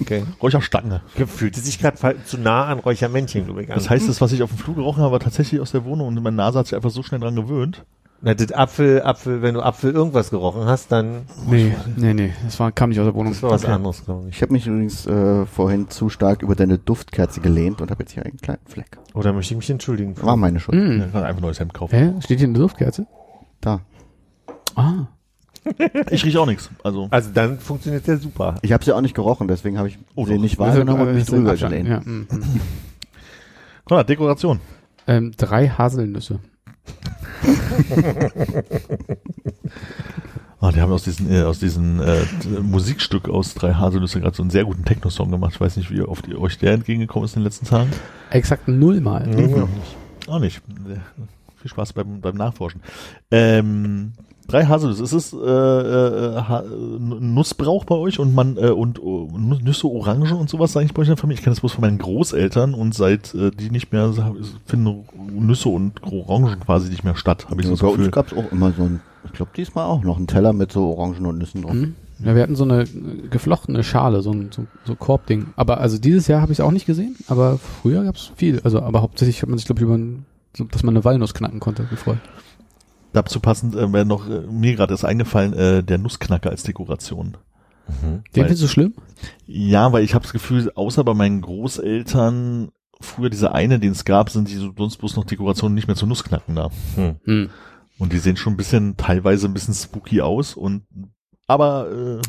Okay. 0.00 0.24
Räucherstange. 0.42 1.00
Fühlte 1.26 1.60
sich 1.60 1.78
gerade 1.78 1.98
zu 2.24 2.38
nah 2.38 2.66
an 2.66 2.78
Räuchermännchen, 2.80 3.46
glaube 3.46 3.62
ich, 3.62 3.70
an. 3.70 3.76
Das 3.76 3.88
heißt, 3.88 4.08
das, 4.08 4.20
was 4.20 4.32
ich 4.32 4.42
auf 4.42 4.50
dem 4.50 4.58
Flur 4.58 4.74
gerochen 4.76 5.02
habe, 5.02 5.12
war 5.12 5.20
tatsächlich 5.20 5.60
aus 5.60 5.72
der 5.72 5.84
Wohnung 5.84 6.08
und 6.08 6.22
meine 6.22 6.36
Nase 6.36 6.58
hat 6.58 6.66
sich 6.66 6.76
einfach 6.76 6.90
so 6.90 7.02
schnell 7.02 7.20
dran 7.20 7.34
gewöhnt. 7.36 7.84
Na, 8.20 8.32
das 8.34 8.52
Apfel, 8.52 9.02
Apfel, 9.02 9.42
wenn 9.42 9.54
du 9.54 9.60
Apfel 9.62 9.92
irgendwas 9.92 10.30
gerochen 10.30 10.64
hast, 10.64 10.90
dann 10.92 11.22
Nee, 11.46 11.74
nee, 11.96 12.14
nee, 12.14 12.32
das 12.44 12.58
war, 12.58 12.72
kam 12.72 12.88
nicht 12.90 12.98
aus 13.00 13.04
der 13.06 13.14
Wohnung. 13.14 13.32
das 13.32 13.42
war 13.42 13.50
was 13.50 13.64
Okay. 13.64 13.72
anderes, 13.72 14.04
glaube 14.04 14.28
ich. 14.28 14.36
Ich 14.36 14.42
habe 14.42 14.52
mich 14.52 14.66
übrigens 14.66 15.06
äh, 15.06 15.44
vorhin 15.46 15.90
zu 15.90 16.08
stark 16.08 16.42
über 16.42 16.54
deine 16.54 16.78
Duftkerze 16.78 17.40
gelehnt 17.40 17.80
und 17.82 17.90
habe 17.90 18.02
jetzt 18.02 18.12
hier 18.12 18.24
einen 18.24 18.38
kleinen 18.38 18.62
Fleck. 18.66 18.98
Oder 19.12 19.32
möchte 19.34 19.52
ich 19.52 19.58
mich 19.58 19.68
entschuldigen? 19.70 20.14
War 20.22 20.36
meine 20.36 20.58
Schuld. 20.60 20.78
Hm. 20.78 21.00
Ja, 21.00 21.06
kann 21.08 21.22
einfach 21.22 21.40
ein 21.40 21.42
neues 21.42 21.60
Hemd 21.60 21.74
kaufen. 21.74 21.94
Hä? 21.98 22.12
Steht 22.20 22.38
hier 22.38 22.48
eine 22.48 22.58
Duftkerze? 22.58 23.06
Da. 23.60 23.80
Ah. 24.74 25.06
Ich 26.10 26.24
rieche 26.24 26.40
auch 26.40 26.46
nichts. 26.46 26.70
Also 26.82 27.08
Also 27.10 27.30
dann 27.32 27.58
funktioniert 27.58 28.06
der 28.06 28.18
super. 28.18 28.56
Ich 28.62 28.72
habe 28.72 28.84
sie 28.84 28.92
auch 28.92 29.00
nicht 29.00 29.14
gerochen, 29.14 29.48
deswegen 29.48 29.78
habe 29.78 29.88
ich 29.88 29.98
Oh, 30.14 30.26
sie 30.26 30.38
nicht 30.38 30.58
wahrgenommen 30.58 31.08
und 31.08 31.14
mich 31.14 31.26
drüber 31.26 31.56
gelehnt. 31.56 31.88
Ja, 31.88 32.00
mm. 32.00 32.26
Konrad, 33.84 34.08
Dekoration. 34.08 34.60
ähm, 35.06 35.32
drei 35.36 35.68
Haselnüsse. 35.68 36.38
Ah, 40.60 40.72
die 40.72 40.80
haben 40.80 40.92
aus 40.92 41.02
diesem 41.04 41.30
äh, 41.30 41.42
aus 41.42 41.58
diesem 41.58 42.00
äh, 42.00 42.22
Musikstück 42.62 43.28
aus 43.28 43.52
drei 43.52 43.74
Haselnüsse 43.74 44.18
gerade 44.20 44.34
so 44.34 44.42
einen 44.42 44.48
sehr 44.50 44.64
guten 44.64 44.82
Techno-Song 44.86 45.30
gemacht. 45.30 45.52
Ich 45.54 45.60
weiß 45.60 45.76
nicht, 45.76 45.90
wie 45.90 46.00
oft 46.00 46.26
ihr 46.26 46.40
euch 46.40 46.56
der 46.56 46.72
entgegengekommen 46.72 47.26
ist 47.26 47.36
in 47.36 47.40
den 47.40 47.44
letzten 47.44 47.66
Tagen. 47.66 47.90
Exakt 48.30 48.66
nullmal. 48.66 49.26
Mhm. 49.26 49.64
Auch 50.26 50.38
nicht. 50.38 50.62
Äh, 50.88 50.96
Viel 51.60 51.70
Spaß 51.70 51.92
beim, 51.92 52.20
beim 52.22 52.36
Nachforschen. 52.36 52.80
Ähm, 53.30 54.12
drei 54.46 54.64
Haselnüsse. 54.66 55.02
Es 55.02 55.12
ist 55.12 55.32
äh, 55.32 55.36
äh, 55.38 56.36
ha 56.36 56.60
N- 56.60 57.34
Nussbrauch 57.34 57.84
bei 57.84 57.94
euch 57.94 58.18
und 58.18 58.34
man 58.34 58.56
äh, 58.56 58.70
und 58.70 59.02
uh, 59.02 59.28
Nüsse, 59.36 59.86
Orange 59.88 60.32
und 60.34 60.48
sowas 60.50 60.72
sage 60.72 60.86
ich 60.86 60.94
bei 60.94 61.02
euch 61.02 61.08
in 61.08 61.14
der 61.14 61.16
Familie. 61.18 61.38
Ich 61.38 61.44
kenne 61.44 61.54
das 61.54 61.60
bloß 61.60 61.72
von 61.72 61.82
meinen 61.82 61.98
Großeltern 61.98 62.74
und 62.74 62.94
seit 62.94 63.34
äh, 63.34 63.50
die 63.50 63.70
nicht 63.70 63.92
mehr 63.92 64.12
finden 64.66 65.04
Nüsse 65.38 65.68
und 65.68 66.02
Orangen 66.02 66.60
quasi 66.60 66.90
nicht 66.90 67.04
mehr 67.04 67.16
statt, 67.16 67.46
habe 67.50 67.60
ich 67.60 67.66
so 67.66 67.72
Ja, 67.72 67.74
das 67.76 67.80
bei 67.80 67.86
uns 67.88 67.96
Gefühl. 67.98 68.10
gab 68.10 68.26
es 68.32 68.38
auch 68.38 68.52
immer 68.52 68.72
so 68.72 68.82
ein, 68.82 69.00
ich 69.24 69.32
glaube 69.32 69.50
diesmal 69.56 69.86
auch 69.86 70.02
noch 70.02 70.16
einen 70.16 70.26
Teller 70.26 70.52
mit 70.52 70.72
so 70.72 70.86
Orangen 70.96 71.26
und 71.26 71.38
Nüssen 71.38 71.62
drauf. 71.62 71.72
Mhm. 71.74 71.94
Ja, 72.24 72.34
wir 72.36 72.42
hatten 72.42 72.54
so 72.54 72.62
eine 72.64 72.82
äh, 72.82 72.86
geflochtene 73.28 73.82
Schale, 73.82 74.22
so 74.22 74.30
ein 74.30 74.50
so, 74.52 74.66
so 74.84 74.94
Korbding. 74.94 75.46
Aber 75.56 75.80
also 75.80 75.98
dieses 75.98 76.28
Jahr 76.28 76.40
habe 76.40 76.52
ich 76.52 76.58
es 76.60 76.64
auch 76.64 76.70
nicht 76.70 76.86
gesehen, 76.86 77.16
aber 77.26 77.58
früher 77.58 78.04
gab 78.04 78.14
es 78.14 78.30
viel. 78.36 78.60
Also 78.62 78.80
aber 78.80 79.02
hauptsächlich 79.02 79.42
hat 79.42 79.48
man 79.48 79.58
sich, 79.58 79.66
glaube 79.66 79.80
ich, 79.80 79.84
über 79.84 79.94
ein, 79.96 80.24
so, 80.56 80.62
dass 80.64 80.84
man 80.84 80.94
eine 80.96 81.04
Walnuss 81.04 81.34
knacken 81.34 81.58
konnte, 81.58 81.84
gefreut. 81.84 82.18
Dazu 83.14 83.40
passend 83.40 83.74
äh, 83.74 83.92
wäre 83.92 84.04
noch 84.04 84.28
äh, 84.28 84.42
mir 84.42 84.74
gerade 84.74 84.92
ist 84.92 85.04
eingefallen 85.04 85.52
äh, 85.54 85.82
der 85.82 85.98
Nussknacker 85.98 86.50
als 86.50 86.64
Dekoration. 86.64 87.36
Den 87.86 88.22
Weil- 88.32 88.44
findest 88.44 88.62
du 88.62 88.68
schlimm? 88.68 88.94
Ja, 89.46 89.92
weil 89.92 90.04
ich 90.04 90.14
habe 90.14 90.22
das 90.22 90.32
Gefühl, 90.32 90.70
außer 90.74 91.04
bei 91.04 91.14
meinen 91.14 91.40
Großeltern 91.40 92.70
früher 93.00 93.30
diese 93.30 93.52
eine, 93.52 93.78
den 93.78 93.92
es 93.92 94.04
gab, 94.04 94.30
sind 94.30 94.48
die 94.48 94.56
so 94.56 94.72
sonst 94.76 94.96
bloß 94.96 95.16
noch 95.16 95.24
Dekorationen 95.24 95.74
nicht 95.74 95.86
mehr 95.86 95.96
zu 95.96 96.06
Nussknacken 96.06 96.56
da. 96.56 96.70
Hm. 96.96 97.50
Und 97.98 98.12
die 98.12 98.18
sehen 98.18 98.36
schon 98.36 98.54
ein 98.54 98.56
bisschen, 98.56 98.96
teilweise 98.96 99.46
ein 99.46 99.54
bisschen 99.54 99.74
spooky 99.74 100.20
aus 100.20 100.54
und 100.54 100.82
aber 101.46 101.90
äh, 101.90 102.22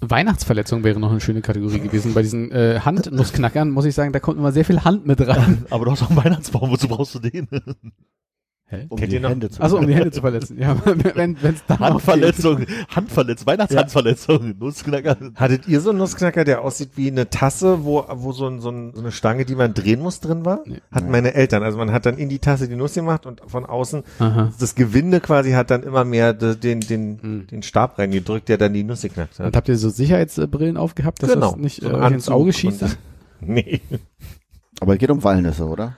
Weihnachtsverletzung 0.00 0.84
wäre 0.84 1.00
noch 1.00 1.10
eine 1.10 1.20
schöne 1.20 1.42
Kategorie 1.42 1.80
gewesen. 1.80 2.14
Bei 2.14 2.22
diesen 2.22 2.52
äh, 2.52 2.78
Handnussknackern 2.80 3.70
muss 3.70 3.86
ich 3.86 3.94
sagen, 3.94 4.12
da 4.12 4.20
kommt 4.20 4.38
immer 4.38 4.52
sehr 4.52 4.64
viel 4.64 4.84
Hand 4.84 5.04
mit 5.04 5.20
rein. 5.26 5.66
aber 5.70 5.84
du 5.84 5.90
hast 5.90 6.02
auch 6.04 6.10
einen 6.10 6.24
Weihnachtsbaum, 6.24 6.70
wozu 6.70 6.86
brauchst 6.86 7.16
du 7.16 7.18
den? 7.18 7.48
Hä? 8.72 8.86
Um 8.88 8.96
Kennt 8.98 9.12
die 9.12 9.16
ihr 9.16 9.20
noch- 9.20 9.28
Hände 9.28 9.50
zu 9.50 9.60
Also 9.60 9.76
um 9.78 9.86
die 9.86 9.94
Hände 9.94 10.10
zu 10.10 10.22
verletzen. 10.22 10.58
Ja, 10.58 10.74
wenn 11.14 11.36
es 11.42 11.62
dann 11.66 11.78
Handverletzung, 11.78 12.64
Handverletzung, 12.88 13.46
Weihnachtshandverletzung, 13.46 14.54
Nussknacker. 14.58 15.16
Hattet 15.34 15.68
ihr 15.68 15.80
so 15.82 15.90
einen 15.90 15.98
Nussknacker, 15.98 16.44
der 16.44 16.62
aussieht 16.62 16.92
wie 16.96 17.08
eine 17.10 17.28
Tasse, 17.28 17.84
wo, 17.84 18.02
wo 18.08 18.32
so, 18.32 18.46
ein, 18.48 18.60
so, 18.60 18.70
ein, 18.70 18.94
so 18.94 19.00
eine 19.02 19.12
Stange, 19.12 19.44
die 19.44 19.54
man 19.56 19.74
drehen 19.74 20.00
muss, 20.00 20.20
drin 20.20 20.46
war? 20.46 20.60
Nee. 20.64 20.80
Hatten 20.90 21.10
meine 21.10 21.34
Eltern. 21.34 21.62
Also 21.62 21.76
man 21.76 21.92
hat 21.92 22.06
dann 22.06 22.16
in 22.16 22.30
die 22.30 22.38
Tasse 22.38 22.66
die 22.66 22.76
Nuss 22.76 22.94
gemacht 22.94 23.26
und 23.26 23.42
von 23.46 23.66
außen 23.66 24.04
Aha. 24.20 24.52
das 24.58 24.74
Gewinde 24.74 25.20
quasi 25.20 25.50
hat 25.52 25.70
dann 25.70 25.82
immer 25.82 26.04
mehr 26.06 26.32
de- 26.32 26.56
den, 26.56 26.80
den, 26.80 27.18
Hm. 27.20 27.46
den 27.48 27.62
Stab 27.62 27.98
reingedrückt, 27.98 28.48
der 28.48 28.56
dann 28.56 28.72
die 28.72 28.84
Nuss 28.84 29.02
geknackt 29.02 29.38
Und 29.38 29.46
hat. 29.46 29.56
habt 29.56 29.68
ihr 29.68 29.76
so 29.76 29.90
Sicherheitsbrillen 29.90 30.78
aufgehabt, 30.78 31.22
dass 31.22 31.30
Genau. 31.34 31.50
das 31.50 31.56
nicht 31.60 31.82
So 31.82 31.90
äh, 31.90 32.12
ins 32.14 32.30
Auge 32.30 32.52
schießt? 32.54 32.82
und- 32.84 32.98
Nee. 33.44 33.80
Aber 34.80 34.94
es 34.94 34.98
geht 34.98 35.10
um 35.10 35.22
Walnüsse, 35.22 35.66
oder? 35.66 35.94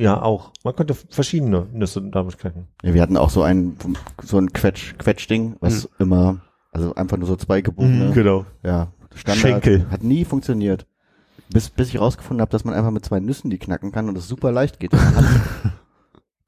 Ja, 0.00 0.22
auch. 0.22 0.50
Man 0.64 0.74
konnte 0.74 0.94
verschiedene 0.94 1.66
Nüsse 1.72 2.00
damit 2.02 2.38
knacken. 2.38 2.66
Ja, 2.82 2.94
wir 2.94 3.02
hatten 3.02 3.16
auch 3.16 3.30
so 3.30 3.42
ein, 3.42 3.76
so 4.22 4.38
ein 4.38 4.52
Quetsch, 4.52 4.94
Quetschding, 4.98 5.56
was 5.60 5.88
immer, 5.98 6.38
also 6.72 6.94
einfach 6.94 7.16
nur 7.18 7.26
so 7.28 7.36
zwei 7.36 7.60
gebogene, 7.60 8.12
Genau. 8.12 8.46
ja, 8.62 8.88
Standard. 9.14 9.40
Schenkel. 9.40 9.86
Hat 9.90 10.02
nie 10.02 10.24
funktioniert. 10.24 10.86
Bis, 11.52 11.68
bis 11.68 11.88
ich 11.88 12.00
rausgefunden 12.00 12.40
habe, 12.40 12.50
dass 12.50 12.64
man 12.64 12.74
einfach 12.74 12.92
mit 12.92 13.04
zwei 13.04 13.20
Nüssen 13.20 13.50
die 13.50 13.58
knacken 13.58 13.92
kann 13.92 14.08
und 14.08 14.16
es 14.16 14.26
super 14.28 14.52
leicht 14.52 14.80
geht. 14.80 14.92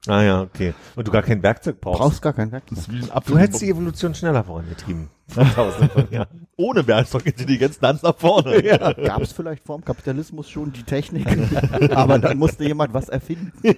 Ah 0.07 0.21
ja, 0.21 0.41
okay. 0.41 0.73
Und 0.97 1.07
du 1.07 1.11
gar 1.13 1.21
kein 1.23 1.41
Werkzeug 1.43 1.79
brauchst. 1.79 1.99
brauchst 2.01 2.21
gar 2.21 2.33
kein 2.33 2.51
Werkzeug. 2.51 2.77
Du 3.25 3.37
hättest 3.37 3.61
die 3.61 3.69
Evolution 3.69 4.13
schneller 4.13 4.43
vorangetrieben. 4.43 5.07
Vor 5.27 5.45
tausenden 5.55 5.89
von 5.89 6.11
Jahren. 6.11 6.47
ohne 6.57 6.85
Werkzeugintelligenz 6.85 7.79
ganz 7.79 8.01
nach 8.03 8.15
vorne. 8.15 8.53
Ja. 8.63 8.93
Gab 8.93 9.21
es 9.21 9.31
vielleicht 9.31 9.63
vor 9.63 9.77
dem 9.77 9.85
Kapitalismus 9.85 10.49
schon 10.49 10.71
die 10.73 10.83
Technik, 10.83 11.25
aber 11.95 12.19
dann 12.19 12.37
musste 12.37 12.63
jemand 12.65 12.93
was 12.93 13.09
erfinden. 13.09 13.51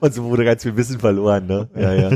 Und 0.00 0.14
so 0.14 0.24
wurde 0.24 0.44
ganz 0.44 0.62
viel 0.62 0.76
Wissen 0.76 0.98
verloren, 0.98 1.46
ne? 1.46 1.68
Ja, 1.76 1.92
ja. 1.92 2.10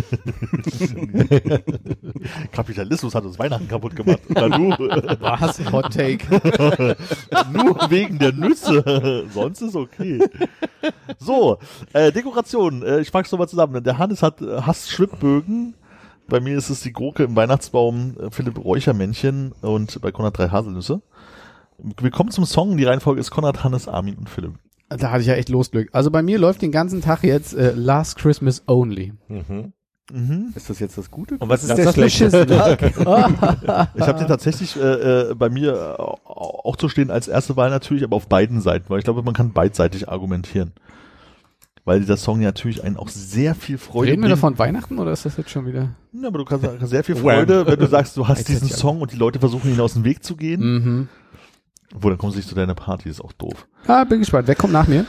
Kapitalismus 2.52 3.14
hat 3.14 3.24
uns 3.24 3.38
Weihnachten 3.38 3.68
kaputt 3.68 3.94
gemacht. 3.94 4.20
Na, 4.28 4.48
nur, 4.48 4.78
Was? 5.20 5.60
Hot 5.72 5.92
Take. 5.92 6.26
nur 7.52 7.90
wegen 7.90 8.18
der 8.18 8.32
Nüsse. 8.32 9.26
Sonst 9.32 9.60
ist 9.62 9.76
okay. 9.76 10.20
So, 11.18 11.58
äh, 11.92 12.12
Dekoration. 12.12 12.82
Äh, 12.82 13.00
ich 13.00 13.10
fasse 13.10 13.34
nochmal 13.34 13.48
zusammen. 13.48 13.82
Der 13.84 13.98
Hannes 13.98 14.22
hat 14.22 14.40
äh, 14.42 14.62
Hass 14.62 14.90
Schwibbögen. 14.90 15.74
Bei 16.28 16.40
mir 16.40 16.56
ist 16.58 16.68
es 16.70 16.80
die 16.82 16.92
Gurke 16.92 17.24
im 17.24 17.34
Weihnachtsbaum, 17.36 18.16
äh, 18.20 18.30
Philipp 18.30 18.62
Räuchermännchen 18.62 19.52
und 19.62 20.00
bei 20.02 20.12
Konrad 20.12 20.36
drei 20.38 20.48
Haselnüsse. 20.48 21.00
Wir 21.78 22.10
kommen 22.10 22.30
zum 22.30 22.44
Song. 22.44 22.76
Die 22.76 22.84
Reihenfolge 22.84 23.20
ist 23.20 23.30
Konrad, 23.30 23.64
Hannes, 23.64 23.88
Armin 23.88 24.16
und 24.16 24.28
Philipp. 24.28 24.54
Da 24.88 25.10
hatte 25.10 25.20
ich 25.22 25.26
ja 25.26 25.34
echt 25.34 25.48
Losglück. 25.48 25.88
Also 25.92 26.10
bei 26.10 26.22
mir 26.22 26.38
läuft 26.38 26.62
den 26.62 26.72
ganzen 26.72 27.00
Tag 27.02 27.22
jetzt 27.22 27.54
äh, 27.54 27.72
Last 27.74 28.16
Christmas 28.18 28.62
Only. 28.66 29.12
Mhm. 29.28 29.72
Mhm. 30.10 30.52
Ist 30.54 30.70
das 30.70 30.78
jetzt 30.80 30.96
das 30.96 31.10
Gute? 31.10 31.36
Und 31.38 31.48
was 31.50 31.62
ist 31.62 31.70
Das 31.70 31.78
das 31.78 31.94
schlechte? 31.94 32.30
beschissen. 32.30 32.48
Ich 33.94 34.06
habe 34.06 34.18
den 34.18 34.26
tatsächlich 34.28 34.76
äh, 34.76 35.30
äh, 35.30 35.34
bei 35.34 35.50
mir 35.50 35.72
äh, 35.98 36.02
auch 36.02 36.76
zu 36.76 36.88
stehen 36.88 37.10
als 37.10 37.28
erste 37.28 37.56
Wahl 37.56 37.68
natürlich, 37.70 38.04
aber 38.04 38.16
auf 38.16 38.26
beiden 38.26 38.60
Seiten, 38.62 38.86
weil 38.88 38.98
ich 38.98 39.04
glaube, 39.04 39.22
man 39.22 39.34
kann 39.34 39.52
beidseitig 39.52 40.08
argumentieren. 40.08 40.72
Weil 41.88 42.00
dieser 42.00 42.18
Song 42.18 42.42
ja 42.42 42.48
natürlich 42.48 42.84
einen 42.84 42.98
auch 42.98 43.08
sehr 43.08 43.54
viel 43.54 43.78
Freude 43.78 44.12
Reden 44.12 44.20
wir 44.20 44.28
bringt. 44.28 44.36
davon 44.42 44.58
Weihnachten 44.58 44.98
oder 44.98 45.10
ist 45.10 45.24
das 45.24 45.38
jetzt 45.38 45.48
schon 45.48 45.64
wieder? 45.64 45.94
Ja, 46.12 46.28
aber 46.28 46.36
du 46.36 46.44
kannst, 46.44 46.62
kannst 46.66 46.90
sehr 46.90 47.02
viel 47.02 47.16
Freude, 47.22 47.66
wenn 47.66 47.78
du 47.78 47.86
sagst, 47.86 48.14
du 48.18 48.28
hast 48.28 48.46
diesen 48.46 48.68
Song 48.68 49.00
und 49.00 49.10
die 49.10 49.16
Leute 49.16 49.38
versuchen 49.38 49.72
ihn 49.72 49.80
aus 49.80 49.94
dem 49.94 50.04
Weg 50.04 50.22
zu 50.22 50.36
gehen. 50.36 50.60
Mhm. 50.60 51.08
Wo 51.94 52.10
dann 52.10 52.18
kommen 52.18 52.32
sie 52.32 52.40
nicht 52.40 52.48
zu 52.50 52.54
deiner 52.54 52.74
Party, 52.74 53.08
ist 53.08 53.22
auch 53.22 53.32
doof. 53.32 53.66
Ah, 53.86 54.04
bin 54.04 54.18
gespannt. 54.18 54.48
Wer 54.48 54.54
kommt 54.54 54.74
nach 54.74 54.86
mir? 54.86 55.06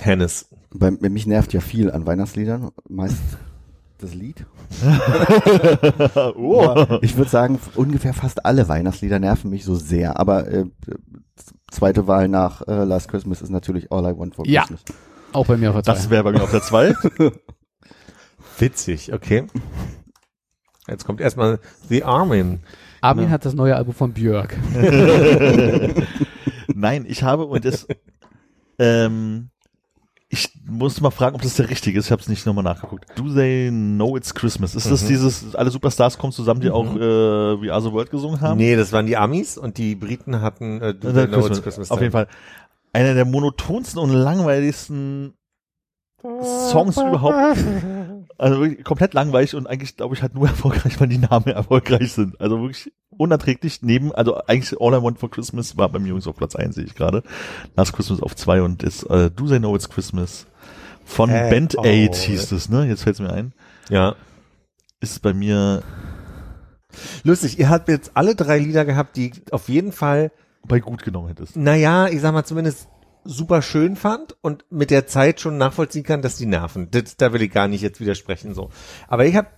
Hennes. 0.00 0.46
Bei, 0.72 0.92
mich 0.92 1.26
nervt 1.26 1.52
ja 1.52 1.58
viel 1.58 1.90
an 1.90 2.06
Weihnachtsliedern. 2.06 2.70
Meist 2.88 3.18
das 3.98 4.14
Lied. 4.14 4.46
oh. 6.36 6.86
Ich 7.02 7.16
würde 7.16 7.28
sagen, 7.28 7.58
ungefähr 7.74 8.14
fast 8.14 8.46
alle 8.46 8.68
Weihnachtslieder 8.68 9.18
nerven 9.18 9.50
mich 9.50 9.64
so 9.64 9.74
sehr. 9.74 10.20
Aber 10.20 10.46
äh, 10.46 10.66
zweite 11.72 12.06
Wahl 12.06 12.28
nach 12.28 12.62
äh, 12.68 12.84
Last 12.84 13.08
Christmas 13.08 13.42
ist 13.42 13.50
natürlich 13.50 13.90
All 13.90 14.04
I 14.04 14.16
Want 14.16 14.36
for 14.36 14.46
Ja. 14.46 14.60
Christmas. 14.60 14.84
Auch 15.32 15.46
bei 15.46 15.56
mir 15.56 15.70
auf 15.70 15.76
der 15.76 15.82
Das 15.94 16.04
Zwei. 16.04 16.10
wäre 16.10 16.24
bei 16.24 16.32
mir 16.32 16.42
auf 16.42 16.50
der 16.50 16.62
2. 16.62 16.94
Witzig, 18.58 19.12
okay. 19.12 19.46
Jetzt 20.88 21.04
kommt 21.04 21.20
erstmal 21.20 21.60
The 21.88 22.04
Armin. 22.04 22.60
Armin 23.00 23.24
Ja. 23.26 23.30
hat 23.30 23.44
das 23.44 23.54
neue 23.54 23.76
Album 23.76 23.94
von 23.94 24.12
Björk. 24.12 24.56
Nein, 26.74 27.04
ich 27.08 27.22
habe 27.22 27.44
und 27.46 27.64
das 27.64 27.86
ähm, 28.78 29.50
Ich 30.28 30.48
muss 30.64 31.00
mal 31.00 31.10
fragen, 31.10 31.34
ob 31.34 31.42
das 31.42 31.56
der 31.56 31.68
richtige 31.70 31.98
ist. 31.98 32.06
Ich 32.06 32.12
habe 32.12 32.22
es 32.22 32.28
nicht 32.28 32.46
nochmal 32.46 32.62
nachgeguckt. 32.64 33.06
Do 33.16 33.32
They 33.34 33.70
Know 33.70 34.16
It's 34.16 34.34
Christmas? 34.34 34.74
Ist 34.74 34.90
das 34.90 35.02
Mhm. 35.02 35.08
dieses, 35.08 35.54
alle 35.56 35.70
Superstars 35.70 36.18
kommen 36.18 36.32
zusammen, 36.32 36.60
die 36.60 36.68
Mhm. 36.68 36.74
auch 36.74 36.94
äh, 36.96 37.00
We 37.62 37.72
Are 37.72 37.82
the 37.82 37.90
World 37.92 38.10
gesungen 38.10 38.40
haben? 38.40 38.56
Nee, 38.58 38.76
das 38.76 38.92
waren 38.92 39.06
die 39.06 39.16
Amis 39.16 39.58
und 39.58 39.76
die 39.78 39.94
Briten 39.96 40.40
hatten 40.40 40.80
äh, 40.80 40.94
Do 40.94 41.12
They 41.12 41.26
Know 41.26 41.38
Christmas. 41.40 41.50
It's 41.58 41.62
Christmas 41.62 41.90
Auf 41.90 42.00
jeden 42.00 42.12
Fall. 42.12 42.28
Einer 42.92 43.14
der 43.14 43.24
monotonsten 43.24 44.00
und 44.00 44.10
langweiligsten 44.10 45.34
Songs 46.22 46.96
überhaupt. 46.96 47.58
Also 48.36 48.60
wirklich 48.60 48.84
komplett 48.84 49.14
langweilig 49.14 49.54
und 49.54 49.66
eigentlich 49.66 49.96
glaube 49.96 50.14
ich 50.14 50.22
halt 50.22 50.34
nur 50.34 50.48
erfolgreich, 50.48 51.00
weil 51.00 51.08
die 51.08 51.18
Namen 51.18 51.46
erfolgreich 51.48 52.12
sind. 52.12 52.40
Also 52.40 52.60
wirklich 52.60 52.92
unerträglich 53.10 53.82
neben, 53.82 54.12
also 54.12 54.36
eigentlich 54.46 54.80
All 54.80 54.94
I 54.94 55.02
Want 55.02 55.18
for 55.18 55.30
Christmas 55.30 55.76
war 55.76 55.88
beim 55.88 56.06
Jungs 56.06 56.26
auf 56.26 56.36
Platz 56.36 56.56
1, 56.56 56.74
sehe 56.74 56.84
ich 56.84 56.94
gerade. 56.94 57.22
Last 57.76 57.92
Christmas 57.92 58.22
auf 58.22 58.34
2 58.34 58.62
und 58.62 58.82
ist 58.82 59.04
äh, 59.04 59.30
Do 59.30 59.46
They 59.46 59.58
Know 59.58 59.74
It's 59.76 59.88
Christmas 59.88 60.46
von 61.04 61.30
Äh, 61.30 61.50
Band 61.50 61.76
oh. 61.76 61.82
8 61.82 62.14
hieß 62.14 62.52
es, 62.52 62.68
ne? 62.68 62.86
Jetzt 62.86 63.02
fällt 63.02 63.14
es 63.14 63.20
mir 63.20 63.32
ein. 63.32 63.52
Ja. 63.88 64.14
Ist 65.00 65.22
bei 65.22 65.32
mir 65.32 65.82
Lustig, 67.22 67.58
ihr 67.58 67.68
habt 67.68 67.88
jetzt 67.88 68.12
alle 68.14 68.34
drei 68.34 68.58
Lieder 68.58 68.84
gehabt, 68.84 69.16
die 69.16 69.32
auf 69.50 69.68
jeden 69.68 69.92
Fall, 69.92 70.32
bei 70.66 70.80
gut 70.80 71.02
genommen 71.02 71.28
hättest. 71.28 71.56
naja, 71.56 72.08
ich 72.08 72.20
sag 72.20 72.32
mal 72.32 72.44
zumindest 72.44 72.88
super 73.24 73.62
schön 73.62 73.96
fand 73.96 74.36
und 74.40 74.64
mit 74.70 74.90
der 74.90 75.06
Zeit 75.06 75.40
schon 75.40 75.58
nachvollziehen 75.58 76.04
kann, 76.04 76.22
dass 76.22 76.36
die 76.36 76.46
nerven. 76.46 76.90
Das, 76.90 77.16
da 77.16 77.32
will 77.32 77.42
ich 77.42 77.50
gar 77.50 77.68
nicht 77.68 77.82
jetzt 77.82 78.00
widersprechen 78.00 78.54
so. 78.54 78.70
Aber 79.08 79.26
ich 79.26 79.36
habe, 79.36 79.48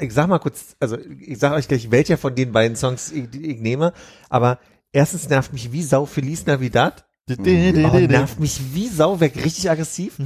ich 0.00 0.12
sag 0.12 0.28
mal 0.28 0.38
kurz, 0.38 0.76
also 0.80 0.96
ich 1.20 1.38
sag 1.38 1.52
euch 1.52 1.68
gleich, 1.68 1.90
welcher 1.90 2.16
von 2.16 2.34
den 2.34 2.52
beiden 2.52 2.76
Songs 2.76 3.12
ich, 3.12 3.34
ich 3.34 3.60
nehme. 3.60 3.92
Aber 4.28 4.58
erstens 4.92 5.28
nervt 5.28 5.52
mich 5.52 5.72
wie 5.72 5.82
Sau 5.82 6.06
Feliz 6.06 6.46
Navidad. 6.46 7.04
Oh, 7.28 7.98
nervt 7.98 8.40
mich 8.40 8.74
wie 8.74 8.88
Sau 8.88 9.20
weg, 9.20 9.36
richtig 9.36 9.70
aggressiv. 9.70 10.18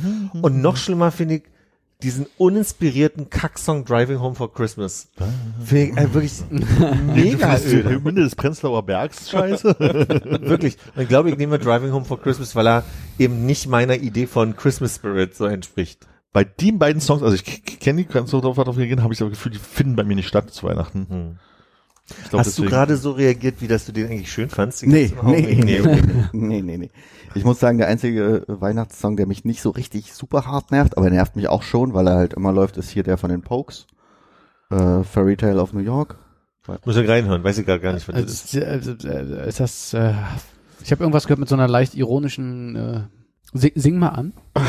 Und 0.42 0.60
noch 0.62 0.76
schlimmer 0.76 1.10
finde 1.10 1.36
ich 1.36 1.42
diesen 2.02 2.26
uninspirierten 2.36 3.30
Kacksong 3.30 3.84
Driving 3.84 4.20
Home 4.20 4.34
for 4.34 4.52
Christmas. 4.52 5.08
Finde 5.64 5.84
ich 5.84 5.96
äh, 5.96 6.14
wirklich 6.14 6.32
mega 7.14 7.56
Die 7.56 7.74
öde. 7.76 7.90
Hymne 7.90 8.20
des 8.22 8.36
Prenzlauer 8.36 8.84
Bergs, 8.84 9.30
scheiße. 9.30 9.76
Wirklich. 10.40 10.76
Und 10.94 11.02
ich 11.02 11.08
glaube, 11.08 11.30
ich 11.30 11.36
nehme 11.38 11.58
Driving 11.58 11.92
Home 11.92 12.04
for 12.04 12.20
Christmas, 12.20 12.54
weil 12.54 12.66
er 12.66 12.84
eben 13.18 13.46
nicht 13.46 13.66
meiner 13.66 13.96
Idee 13.96 14.26
von 14.26 14.56
Christmas 14.56 14.96
Spirit 14.96 15.34
so 15.34 15.46
entspricht. 15.46 16.06
bei 16.32 16.44
den 16.44 16.78
beiden 16.78 17.00
Songs, 17.00 17.22
also 17.22 17.34
ich 17.34 17.44
kenne 17.44 18.02
die, 18.02 18.04
kannst 18.04 18.32
du 18.32 18.40
darauf 18.40 18.56
drauf 18.56 18.76
habe 18.76 18.84
ich 18.84 19.18
das 19.18 19.30
Gefühl, 19.30 19.52
die 19.52 19.58
finden 19.58 19.96
bei 19.96 20.04
mir 20.04 20.16
nicht 20.16 20.28
statt 20.28 20.50
zu 20.50 20.66
Weihnachten. 20.66 21.38
Ich 21.48 21.55
glaub, 22.30 22.40
Hast 22.40 22.58
du 22.58 22.64
gerade 22.64 22.96
so 22.96 23.12
reagiert, 23.12 23.56
wie 23.60 23.68
dass 23.68 23.86
du 23.86 23.92
den 23.92 24.06
eigentlich 24.06 24.30
schön 24.30 24.48
fandst? 24.48 24.82
Ich 24.82 24.88
Nee, 24.88 25.12
nee, 25.22 25.60
nee, 25.62 26.02
nee, 26.32 26.62
nee, 26.62 26.78
nee. 26.78 26.90
Ich 27.34 27.44
muss 27.44 27.60
sagen, 27.60 27.78
der 27.78 27.88
einzige 27.88 28.44
äh, 28.48 28.60
Weihnachtssong, 28.60 29.16
der 29.16 29.26
mich 29.26 29.44
nicht 29.44 29.60
so 29.60 29.70
richtig 29.70 30.14
super 30.14 30.46
hart 30.46 30.70
nervt, 30.70 30.96
aber 30.96 31.06
er 31.06 31.12
nervt 31.12 31.36
mich 31.36 31.48
auch 31.48 31.62
schon, 31.62 31.92
weil 31.92 32.06
er 32.08 32.16
halt 32.16 32.34
immer 32.34 32.52
läuft, 32.52 32.76
ist 32.76 32.90
hier 32.90 33.02
der 33.02 33.18
von 33.18 33.30
den 33.30 33.42
Pokes. 33.42 33.86
Äh, 34.70 35.02
Fairy 35.04 35.36
Tale 35.36 35.60
of 35.60 35.72
New 35.72 35.80
York. 35.80 36.16
Muss 36.84 36.96
ich 36.96 37.08
reinhören, 37.08 37.44
weiß 37.44 37.58
ich 37.58 37.66
gerade 37.66 37.80
gar 37.80 37.92
nicht, 37.92 38.08
was 38.08 38.14
das 38.14 38.54
ist. 38.54 38.56
Also, 38.56 38.92
äh, 39.06 39.44
äh, 39.44 39.48
ist 39.48 39.60
das, 39.60 39.94
äh, 39.94 40.14
ich 40.82 40.90
habe 40.90 41.02
irgendwas 41.04 41.24
gehört 41.24 41.38
mit 41.38 41.48
so 41.48 41.54
einer 41.54 41.68
leicht 41.68 41.94
ironischen, 41.94 42.76
äh, 42.76 43.00
sing, 43.58 43.72
sing 43.74 43.98
mal 43.98 44.08
an. 44.10 44.32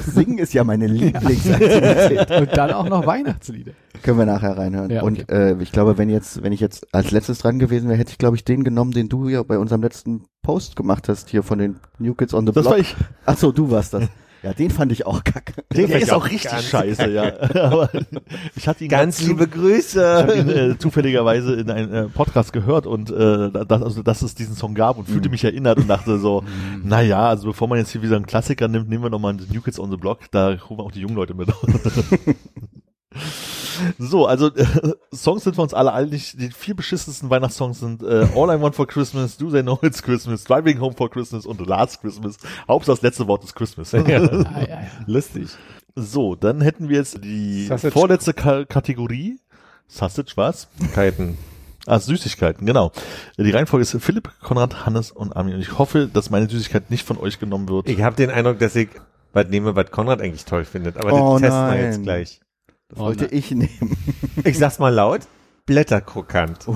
Singen 0.00 0.38
ist 0.38 0.52
ja 0.54 0.64
meine 0.64 0.86
Lieblingsaktivität. 0.86 2.30
Und 2.30 2.56
dann 2.56 2.72
auch 2.72 2.88
noch 2.88 3.06
Weihnachtslieder. 3.06 3.72
Können 4.02 4.18
wir 4.18 4.26
nachher 4.26 4.56
reinhören. 4.56 4.90
Ja, 4.90 5.02
okay. 5.02 5.06
Und 5.06 5.30
äh, 5.30 5.56
ich 5.60 5.72
glaube, 5.72 5.98
wenn 5.98 6.10
jetzt, 6.10 6.42
wenn 6.42 6.52
ich 6.52 6.60
jetzt 6.60 6.92
als 6.94 7.10
letztes 7.10 7.38
dran 7.38 7.58
gewesen 7.58 7.88
wäre, 7.88 7.98
hätte 7.98 8.10
ich, 8.12 8.18
glaube 8.18 8.36
ich, 8.36 8.44
den 8.44 8.64
genommen, 8.64 8.90
den 8.92 9.08
du 9.08 9.28
ja 9.28 9.42
bei 9.42 9.58
unserem 9.58 9.82
letzten 9.82 10.24
Post 10.42 10.76
gemacht 10.76 11.08
hast, 11.08 11.28
hier 11.28 11.42
von 11.42 11.58
den 11.58 11.76
New 11.98 12.14
Kids 12.14 12.34
on 12.34 12.46
the 12.46 12.52
Das 12.52 12.62
Block. 12.64 12.72
war 12.74 12.78
ich. 12.80 12.96
Ach 13.26 13.36
so, 13.36 13.52
du 13.52 13.70
warst 13.70 13.94
das. 13.94 14.08
Ja, 14.42 14.52
den 14.52 14.70
fand 14.70 14.90
ich 14.90 15.06
auch 15.06 15.22
kacke. 15.22 15.52
Der 15.72 15.82
fand 15.86 15.96
ich 15.98 16.02
ist 16.02 16.12
auch 16.12 16.24
richtig 16.24 16.50
ganz 16.50 16.64
scheiße, 16.64 17.10
ja. 17.10 17.32
Aber 17.54 17.90
ich 18.56 18.66
hatte 18.66 18.82
ihn 18.84 18.90
Ganz 18.90 19.18
zu- 19.18 19.26
liebe 19.28 19.44
Ich 19.44 19.50
habe 19.54 20.36
ihn 20.36 20.46
Grüße. 20.46 20.70
äh, 20.72 20.78
zufälligerweise 20.78 21.54
in 21.54 21.70
einem 21.70 21.94
äh, 21.94 22.08
Podcast 22.08 22.52
gehört 22.52 22.86
und 22.86 23.10
äh, 23.10 23.50
das, 23.52 23.82
also 23.82 24.02
dass 24.02 24.22
es 24.22 24.34
diesen 24.34 24.56
Song 24.56 24.74
gab 24.74 24.98
und 24.98 25.08
fühlte 25.08 25.28
mich 25.28 25.44
erinnert 25.44 25.78
und 25.78 25.88
dachte 25.88 26.18
so, 26.18 26.42
na 26.82 27.00
ja, 27.02 27.28
also 27.28 27.48
bevor 27.48 27.68
man 27.68 27.78
jetzt 27.78 27.92
hier 27.92 28.02
wieder 28.02 28.16
einen 28.16 28.26
Klassiker 28.26 28.66
nimmt, 28.68 28.88
nehmen 28.88 29.04
wir 29.04 29.10
nochmal 29.10 29.34
New 29.34 29.60
Kids 29.60 29.78
on 29.78 29.90
the 29.90 29.96
Block, 29.96 30.30
da 30.32 30.48
holen 30.48 30.78
wir 30.78 30.84
auch 30.84 30.92
die 30.92 31.00
jungen 31.00 31.14
Leute 31.14 31.34
mit. 31.34 31.48
so, 33.98 34.26
also 34.26 34.48
äh, 34.54 34.64
Songs 35.14 35.44
sind 35.44 35.54
für 35.56 35.62
uns 35.62 35.74
alle 35.74 35.92
eigentlich, 35.92 36.36
die 36.36 36.50
vier 36.50 36.74
beschissensten 36.74 37.30
Weihnachtssongs 37.30 37.80
sind 37.80 38.02
äh, 38.02 38.26
All 38.34 38.56
I 38.56 38.60
Want 38.60 38.74
for 38.74 38.86
Christmas, 38.86 39.36
Do 39.36 39.50
They 39.50 39.62
Know 39.62 39.78
It's 39.82 40.02
Christmas, 40.02 40.44
Driving 40.44 40.80
Home 40.80 40.94
for 40.96 41.10
Christmas 41.10 41.46
und 41.46 41.64
Last 41.66 42.00
Christmas. 42.00 42.36
Hauptsache 42.68 42.96
das 42.96 43.02
letzte 43.02 43.26
Wort 43.28 43.44
ist 43.44 43.54
Christmas. 43.54 43.94
Ah, 43.94 43.98
ja, 44.06 44.20
ja. 44.20 44.80
Lustig. 45.06 45.48
So, 45.94 46.34
dann 46.34 46.60
hätten 46.60 46.88
wir 46.88 46.96
jetzt 46.96 47.22
die 47.22 47.66
Sausage. 47.66 47.92
vorletzte 47.92 48.32
Ka 48.34 48.64
Kategorie. 48.64 49.38
Sausage 49.88 50.32
was? 50.36 50.68
Keiten. 50.94 51.36
Ah, 51.86 51.98
Süßigkeiten, 51.98 52.64
genau. 52.64 52.92
Die 53.36 53.50
Reihenfolge 53.50 53.82
ist 53.82 53.96
Philipp, 54.00 54.30
Konrad, 54.40 54.86
Hannes 54.86 55.10
und 55.10 55.34
Armin. 55.36 55.54
Und 55.54 55.60
ich 55.60 55.78
hoffe, 55.78 56.08
dass 56.10 56.30
meine 56.30 56.48
Süßigkeit 56.48 56.90
nicht 56.90 57.04
von 57.06 57.18
euch 57.18 57.40
genommen 57.40 57.68
wird. 57.68 57.88
Ich 57.88 58.00
habe 58.02 58.14
den 58.16 58.30
Eindruck, 58.30 58.58
dass 58.60 58.76
ich 58.76 58.88
was 59.32 59.48
nehme, 59.48 59.74
was 59.74 59.90
Konrad 59.90 60.20
eigentlich 60.20 60.44
toll 60.44 60.64
findet. 60.64 60.96
Aber 60.96 61.12
Oh 61.12 61.32
das 61.38 61.42
testen 61.42 61.60
wir 61.60 61.66
nein. 61.70 61.84
jetzt 61.84 62.02
gleich. 62.02 62.40
Das 62.92 63.00
Oh 63.00 63.04
wollte 63.06 63.24
nein. 63.24 63.32
ich 63.34 63.50
nehmen. 63.50 63.96
Ich 64.44 64.58
sag's 64.58 64.78
mal 64.78 64.88
laut. 64.94 65.22
Blätterkrokant. 65.66 66.66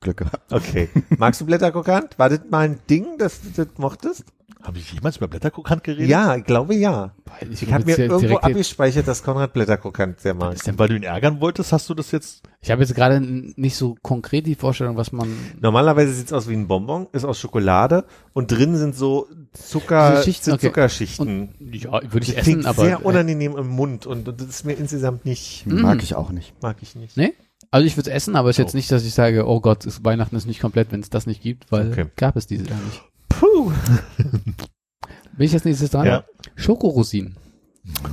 Glück 0.00 0.16
gehabt. 0.18 0.52
Okay. 0.52 0.88
Magst 1.18 1.40
du 1.40 1.46
Blätterkrokant? 1.46 2.18
War 2.18 2.28
das 2.28 2.40
mal 2.50 2.60
ein 2.68 2.78
Ding, 2.90 3.18
das 3.18 3.40
du 3.40 3.64
das 3.64 3.78
mochtest? 3.78 4.24
Habe 4.62 4.78
ich 4.78 4.92
jemals 4.92 5.16
über 5.16 5.26
Blätterkrokant 5.26 5.82
geredet? 5.82 6.08
Ja, 6.08 6.36
ich 6.36 6.44
glaube 6.44 6.74
ja. 6.74 7.12
Ich, 7.50 7.62
Ich 7.62 7.72
habe 7.72 7.84
mir 7.84 7.98
irgendwo 7.98 8.36
abgespeichert, 8.36 9.08
dass 9.08 9.22
Konrad 9.24 9.52
Blätterkrokant 9.52 10.20
sehr 10.20 10.34
mag. 10.34 10.54
Ist 10.54 10.66
der- 10.66 10.78
Weil 10.78 10.88
du 10.88 10.96
ihn 10.96 11.02
ärgern 11.02 11.40
wolltest, 11.40 11.72
hast 11.72 11.88
du 11.88 11.94
das 11.94 12.12
jetzt? 12.12 12.42
Ich 12.60 12.70
habe 12.70 12.82
jetzt 12.82 12.94
gerade 12.94 13.20
nicht 13.20 13.74
so 13.76 13.96
konkret 14.02 14.46
die 14.46 14.54
Vorstellung, 14.54 14.96
was 14.96 15.10
man. 15.10 15.34
Normalerweise 15.60 16.12
sieht's 16.12 16.32
aus 16.32 16.48
wie 16.48 16.54
ein 16.54 16.68
Bonbon, 16.68 17.08
ist 17.12 17.24
aus 17.24 17.40
Schokolade 17.40 18.04
und 18.34 18.52
drin 18.52 18.76
sind 18.76 18.94
so 18.94 19.26
Zucker, 19.52 20.16
So 20.16 20.22
Schichten, 20.22 20.52
okay. 20.52 20.66
Zuckerschichten. 20.68 21.54
Ja, 21.72 22.00
würde 22.10 22.20
ich 22.26 22.34
das 22.34 22.46
essen, 22.48 22.64
aber. 22.66 22.84
sehr 22.84 23.04
unangenehm 23.04 23.56
im 23.56 23.68
Mund 23.68 24.06
und, 24.06 24.26
und 24.28 24.40
das 24.40 24.48
ist 24.48 24.64
mir 24.64 24.72
insgesamt 24.74 25.24
nicht, 25.26 25.66
Mag 25.66 26.02
ich 26.02 26.14
auch 26.14 26.30
nicht. 26.30 26.54
mag 26.62 26.76
ich 26.80 26.94
nicht. 26.94 27.16
Nee? 27.16 27.34
Also 27.70 27.86
ich 27.86 27.96
würde 27.96 28.10
es 28.10 28.16
essen, 28.16 28.34
aber 28.36 28.48
es 28.50 28.54
ist 28.54 28.58
jetzt 28.58 28.72
So. 28.72 28.78
nicht, 28.78 28.90
dass 28.92 29.04
ich 29.04 29.14
sage, 29.14 29.46
oh 29.46 29.60
Gott, 29.60 29.84
ist, 29.86 30.04
Weihnachten 30.04 30.36
ist 30.36 30.46
nicht 30.46 30.60
komplett, 30.60 30.90
wenn 30.92 31.00
es 31.00 31.10
das 31.10 31.26
nicht 31.26 31.42
gibt, 31.42 31.70
weil 31.70 31.90
Okay. 31.92 32.06
gab 32.16 32.36
es 32.36 32.46
dieses 32.46 32.68
Jahr 32.68 32.78
nicht. 32.80 33.02
Puh. 33.28 33.72
Bin 35.36 35.46
ich 35.46 35.52
jetzt 35.52 35.64
nächstes 35.64 35.90
dran? 35.90 36.06
Ja. 36.06 36.24
Schokorosinen. 36.56 37.36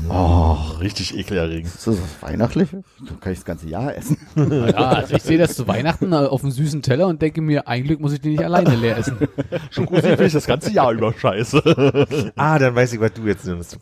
Oh, 0.09 0.57
richtig 0.79 1.15
ekelerregend. 1.15 1.67
Ist 1.67 1.85
das 1.85 2.01
was 2.01 2.21
Weihnachtliches? 2.21 2.83
So 3.07 3.13
kann 3.19 3.31
ich 3.33 3.39
das 3.39 3.45
ganze 3.45 3.69
Jahr 3.69 3.95
essen. 3.95 4.17
Ja, 4.35 4.89
also 4.89 5.15
ich 5.15 5.21
sehe 5.21 5.37
das 5.37 5.55
zu 5.55 5.67
Weihnachten 5.67 6.11
auf 6.13 6.41
dem 6.41 6.49
süßen 6.49 6.81
Teller 6.81 7.07
und 7.07 7.21
denke 7.21 7.41
mir, 7.41 7.67
ein 7.67 7.83
Glück 7.83 7.99
muss 7.99 8.13
ich 8.13 8.21
den 8.21 8.31
nicht 8.31 8.43
alleine 8.43 8.75
leer 8.75 8.97
essen. 8.97 9.17
Schokosi 9.69 10.01
finde 10.01 10.25
ich 10.25 10.33
das 10.33 10.47
ganze 10.47 10.71
Jahr 10.71 10.91
über 10.91 11.13
scheiße. 11.13 12.31
Ah, 12.35 12.57
dann 12.57 12.75
weiß 12.75 12.93
ich, 12.93 12.99
was 12.99 13.13
du 13.13 13.27
jetzt 13.27 13.45
nimmst. 13.45 13.77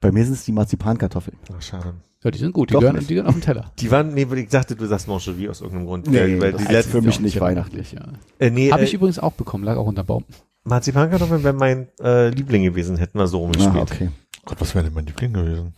Bei 0.00 0.12
mir 0.12 0.24
sind 0.24 0.34
es 0.34 0.44
die 0.44 0.52
Marzipankartoffeln. 0.52 1.36
Ach, 1.56 1.62
schade. 1.62 1.94
Ja, 2.22 2.30
die 2.30 2.38
sind 2.38 2.52
gut, 2.52 2.70
die 2.70 2.74
Doch 2.74 2.80
gehören, 2.80 2.96
nicht. 2.96 3.10
die 3.10 3.14
gehören 3.14 3.28
auf 3.28 3.34
den 3.34 3.42
Teller. 3.42 3.72
Die 3.78 3.90
waren, 3.90 4.14
nee, 4.14 4.26
ich 4.34 4.48
dachte, 4.48 4.76
du 4.76 4.86
sagst 4.86 5.08
Manchevie 5.08 5.48
aus 5.48 5.60
irgendeinem 5.60 5.86
Grund. 5.86 6.06
Nee, 6.06 6.18
weil, 6.18 6.40
weil 6.40 6.52
das 6.52 6.60
die 6.60 6.66
ist 6.66 6.72
letzten, 6.72 6.90
für 6.92 7.02
mich 7.02 7.20
nicht 7.20 7.40
weihnachtlich. 7.40 7.92
Ja. 7.92 8.06
äh, 8.38 8.50
nee, 8.50 8.70
Habe 8.70 8.82
äh, 8.82 8.84
ich 8.84 8.94
übrigens 8.94 9.18
auch 9.18 9.32
bekommen, 9.32 9.64
lag 9.64 9.76
auch 9.76 9.86
unter 9.86 10.04
Baum. 10.04 10.24
Marzipankartoffeln 10.64 11.42
wäre 11.44 11.54
mein 11.54 11.88
äh, 12.00 12.28
Liebling 12.28 12.62
gewesen, 12.62 12.96
hätten 12.96 13.18
wir 13.18 13.26
so 13.26 13.38
rumgespielt. 13.38 13.76
Ah, 13.76 13.82
okay. 13.82 14.10
Gott, 14.48 14.60
was 14.60 14.74
wäre 14.74 14.84
denn 14.84 14.94
mein 14.94 15.04
Liebling 15.06 15.34
gewesen? 15.34 15.74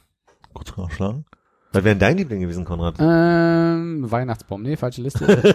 Kurz 0.55 0.77
nachschlagen. 0.77 1.25
Was 1.73 1.83
wäre 1.85 1.97
dein 1.97 2.17
Liebling 2.17 2.41
gewesen, 2.41 2.65
Konrad? 2.65 2.97
Ähm, 3.01 4.09
Weihnachtsbaum, 4.11 4.63
nee, 4.63 4.77
falsche 4.77 5.03
Liste. 5.03 5.55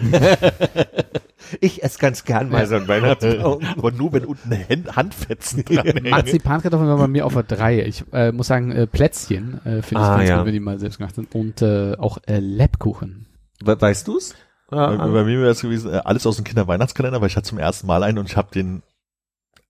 Ich 1.60 1.84
esse 1.84 2.00
ganz 2.00 2.24
gern 2.24 2.50
mal 2.50 2.66
so 2.66 2.74
ein 2.74 2.88
Weihnachtsbaum. 2.88 3.62
Aber 3.78 3.92
nur 3.92 4.12
wenn 4.12 4.24
unten 4.24 4.50
Hand- 4.50 4.96
Handfetzen 4.96 5.64
dran 5.64 5.86
hängen. 5.86 6.10
Marzipankartoffeln 6.10 6.88
waren 6.90 6.98
bei 6.98 7.06
mir 7.06 7.24
auf 7.24 7.34
der 7.34 7.44
3. 7.44 7.84
Ich 7.86 8.04
äh, 8.12 8.32
muss 8.32 8.48
sagen, 8.48 8.72
äh, 8.72 8.88
Plätzchen 8.88 9.60
äh, 9.64 9.80
finde 9.80 9.84
ich 10.02 10.08
Ah, 10.08 10.16
ganz 10.16 10.28
ja. 10.28 10.36
gut, 10.38 10.46
wenn 10.46 10.52
die 10.54 10.60
mal 10.60 10.80
selbst 10.80 10.98
gemacht 10.98 11.14
sind. 11.14 11.32
Und 11.36 11.62
äh, 11.62 11.94
auch 11.98 12.18
äh, 12.26 12.40
Lebkuchen. 12.40 13.26
We 13.62 13.80
weißt 13.80 14.08
du's? 14.08 14.34
Bei, 14.70 14.76
Ja, 14.76 14.96
bei 14.96 15.22
mir 15.22 15.38
wäre 15.40 15.50
es 15.50 15.60
gewesen, 15.60 15.92
äh, 15.92 15.98
alles 16.04 16.26
aus 16.26 16.34
dem 16.34 16.44
Kinderweihnachtskalender, 16.44 17.20
weil 17.20 17.28
ich 17.28 17.36
hatte 17.36 17.48
zum 17.48 17.58
ersten 17.58 17.86
Mal 17.86 18.02
einen 18.02 18.18
und 18.18 18.28
ich 18.28 18.36
habe 18.36 18.48
den 18.52 18.82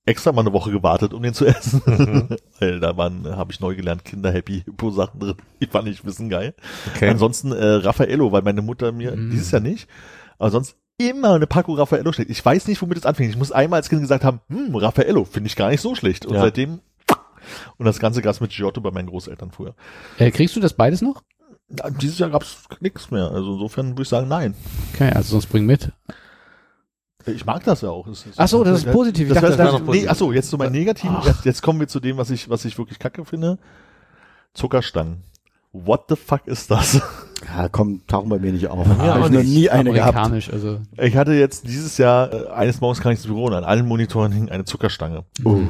extra 0.06 0.32
mal 0.32 0.40
eine 0.42 0.52
Woche 0.52 0.70
gewartet, 0.70 1.12
um 1.12 1.22
den 1.22 1.34
zu 1.34 1.44
essen. 1.44 1.82
Mhm. 1.84 2.28
weil 2.60 2.80
da 2.80 2.96
waren, 2.96 3.26
habe 3.36 3.52
ich 3.52 3.60
neu 3.60 3.74
gelernt, 3.76 4.04
Kinder-Happy-Hippo-Sachen 4.04 5.20
drin. 5.20 5.34
Die 5.60 5.66
fand 5.66 5.88
ich 5.88 6.04
wissen 6.04 6.28
geil. 6.28 6.54
okay. 6.94 7.08
Ansonsten 7.08 7.52
äh, 7.52 7.64
Raffaello, 7.64 8.32
weil 8.32 8.42
meine 8.42 8.62
Mutter 8.62 8.92
mir, 8.92 9.16
Mm. 9.16 9.30
dieses 9.30 9.50
Jahr 9.50 9.60
nicht, 9.60 9.88
aber 10.38 10.50
sonst 10.50 10.76
immer 10.98 11.34
eine 11.34 11.46
Packung 11.46 11.76
Raffaello 11.76 12.12
schlägt. 12.12 12.30
Ich 12.30 12.42
weiß 12.44 12.68
nicht, 12.68 12.80
womit 12.80 12.96
es 12.98 13.04
anfängt. 13.06 13.30
Ich 13.30 13.36
muss 13.36 13.52
einmal 13.52 13.78
als 13.78 13.88
Kind 13.90 14.00
gesagt 14.00 14.24
haben, 14.24 14.40
hm, 14.48 14.74
Raffaello, 14.76 15.24
finde 15.24 15.48
ich 15.48 15.56
gar 15.56 15.68
nicht 15.70 15.80
so 15.82 15.94
schlecht. 15.94 16.24
Und 16.24 16.34
Ja. 16.34 16.40
seitdem, 16.40 16.80
und 17.76 17.84
das 17.86 17.98
ganze 17.98 18.22
Gas 18.22 18.40
mit 18.40 18.50
Giotto 18.52 18.80
bei 18.80 18.90
meinen 18.92 19.08
Großeltern 19.08 19.50
früher. 19.50 19.74
Äh, 20.18 20.30
kriegst 20.30 20.56
du 20.56 20.60
das 20.60 20.72
beides 20.72 21.02
noch? 21.02 21.22
Ja, 21.76 21.90
Dieses 21.90 22.18
Jahr 22.18 22.30
gab's 22.30 22.58
nichts 22.80 23.10
mehr. 23.10 23.30
Also 23.30 23.54
insofern 23.54 23.90
würde 23.90 24.02
ich 24.02 24.08
sagen, 24.08 24.28
nein. 24.28 24.54
Okay, 24.94 25.10
also 25.10 25.32
sonst 25.32 25.46
bring 25.46 25.66
mit. 25.66 25.90
Ich 27.26 27.44
mag 27.44 27.64
das 27.64 27.80
ja 27.80 27.90
auch. 27.90 28.06
Ach 28.36 28.48
so, 28.48 28.62
das 28.64 28.78
ist 28.84 28.92
positiv. 28.92 29.28
Ich 29.28 29.34
Das, 29.34 29.42
dachte, 29.42 29.56
das, 29.56 29.72
das- 29.72 29.80
das, 29.84 29.94
nee, 29.94 30.06
ach 30.08 30.14
so, 30.16 30.32
jetzt 30.32 30.48
zu 30.50 30.56
meinen 30.58 30.72
Negativen. 30.72 31.16
Jetzt, 31.24 31.44
jetzt 31.44 31.62
kommen 31.62 31.80
wir 31.80 31.88
zu 31.88 31.98
dem, 32.00 32.16
was 32.16 32.30
ich, 32.30 32.48
was 32.48 32.64
ich 32.64 32.78
wirklich 32.78 32.98
kacke 32.98 33.24
finde. 33.24 33.58
Zuckerstangen. 34.54 35.22
What 35.72 36.04
the 36.08 36.16
fuck 36.16 36.46
ist 36.46 36.70
das? 36.70 37.00
Ja, 37.46 37.68
komm, 37.68 38.06
tauchen 38.06 38.28
bei 38.28 38.38
mir 38.38 38.52
nicht 38.52 38.68
auf. 38.68 38.86
mir 38.86 38.98
Hab 38.98 39.22
auch 39.22 39.26
ich 39.26 39.32
noch 39.32 39.42
nie 39.42 39.70
eine 39.70 39.92
gehabt. 39.92 40.16
Also. 40.16 40.80
Ich 40.96 41.16
hatte 41.16 41.32
jetzt 41.32 41.68
dieses 41.68 41.98
Jahr, 41.98 42.32
äh, 42.32 42.48
eines 42.48 42.80
Morgens 42.80 43.00
kam 43.00 43.12
ich 43.12 43.18
ins 43.18 43.26
Büro 43.26 43.44
und 43.44 43.54
an 43.54 43.64
allen 43.64 43.86
Monitoren 43.86 44.32
hing 44.32 44.50
eine 44.50 44.64
Zuckerstange. 44.64 45.24
Oh. 45.44 45.60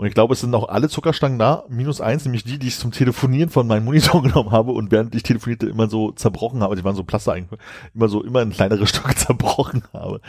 Und 0.00 0.06
ich 0.06 0.14
glaube, 0.14 0.32
es 0.32 0.40
sind 0.40 0.54
auch 0.54 0.70
alle 0.70 0.88
Zuckerstangen 0.88 1.38
da, 1.38 1.64
minus 1.68 2.00
eins, 2.00 2.24
nämlich 2.24 2.42
die, 2.42 2.58
die 2.58 2.68
ich 2.68 2.78
zum 2.78 2.90
Telefonieren 2.90 3.50
von 3.50 3.66
meinem 3.66 3.84
Monitor 3.84 4.22
genommen 4.22 4.50
habe 4.50 4.72
und 4.72 4.90
während 4.90 5.14
ich 5.14 5.22
telefonierte 5.22 5.66
immer 5.66 5.90
so 5.90 6.10
zerbrochen 6.12 6.62
habe, 6.62 6.74
die 6.74 6.82
waren 6.84 6.96
so 6.96 7.04
Plaster 7.04 7.34
eigentlich, 7.34 7.60
immer 7.94 8.08
so, 8.08 8.24
immer 8.24 8.40
in 8.40 8.48
kleinere 8.48 8.86
Stücke 8.86 9.14
zerbrochen 9.14 9.82
habe. 9.92 10.22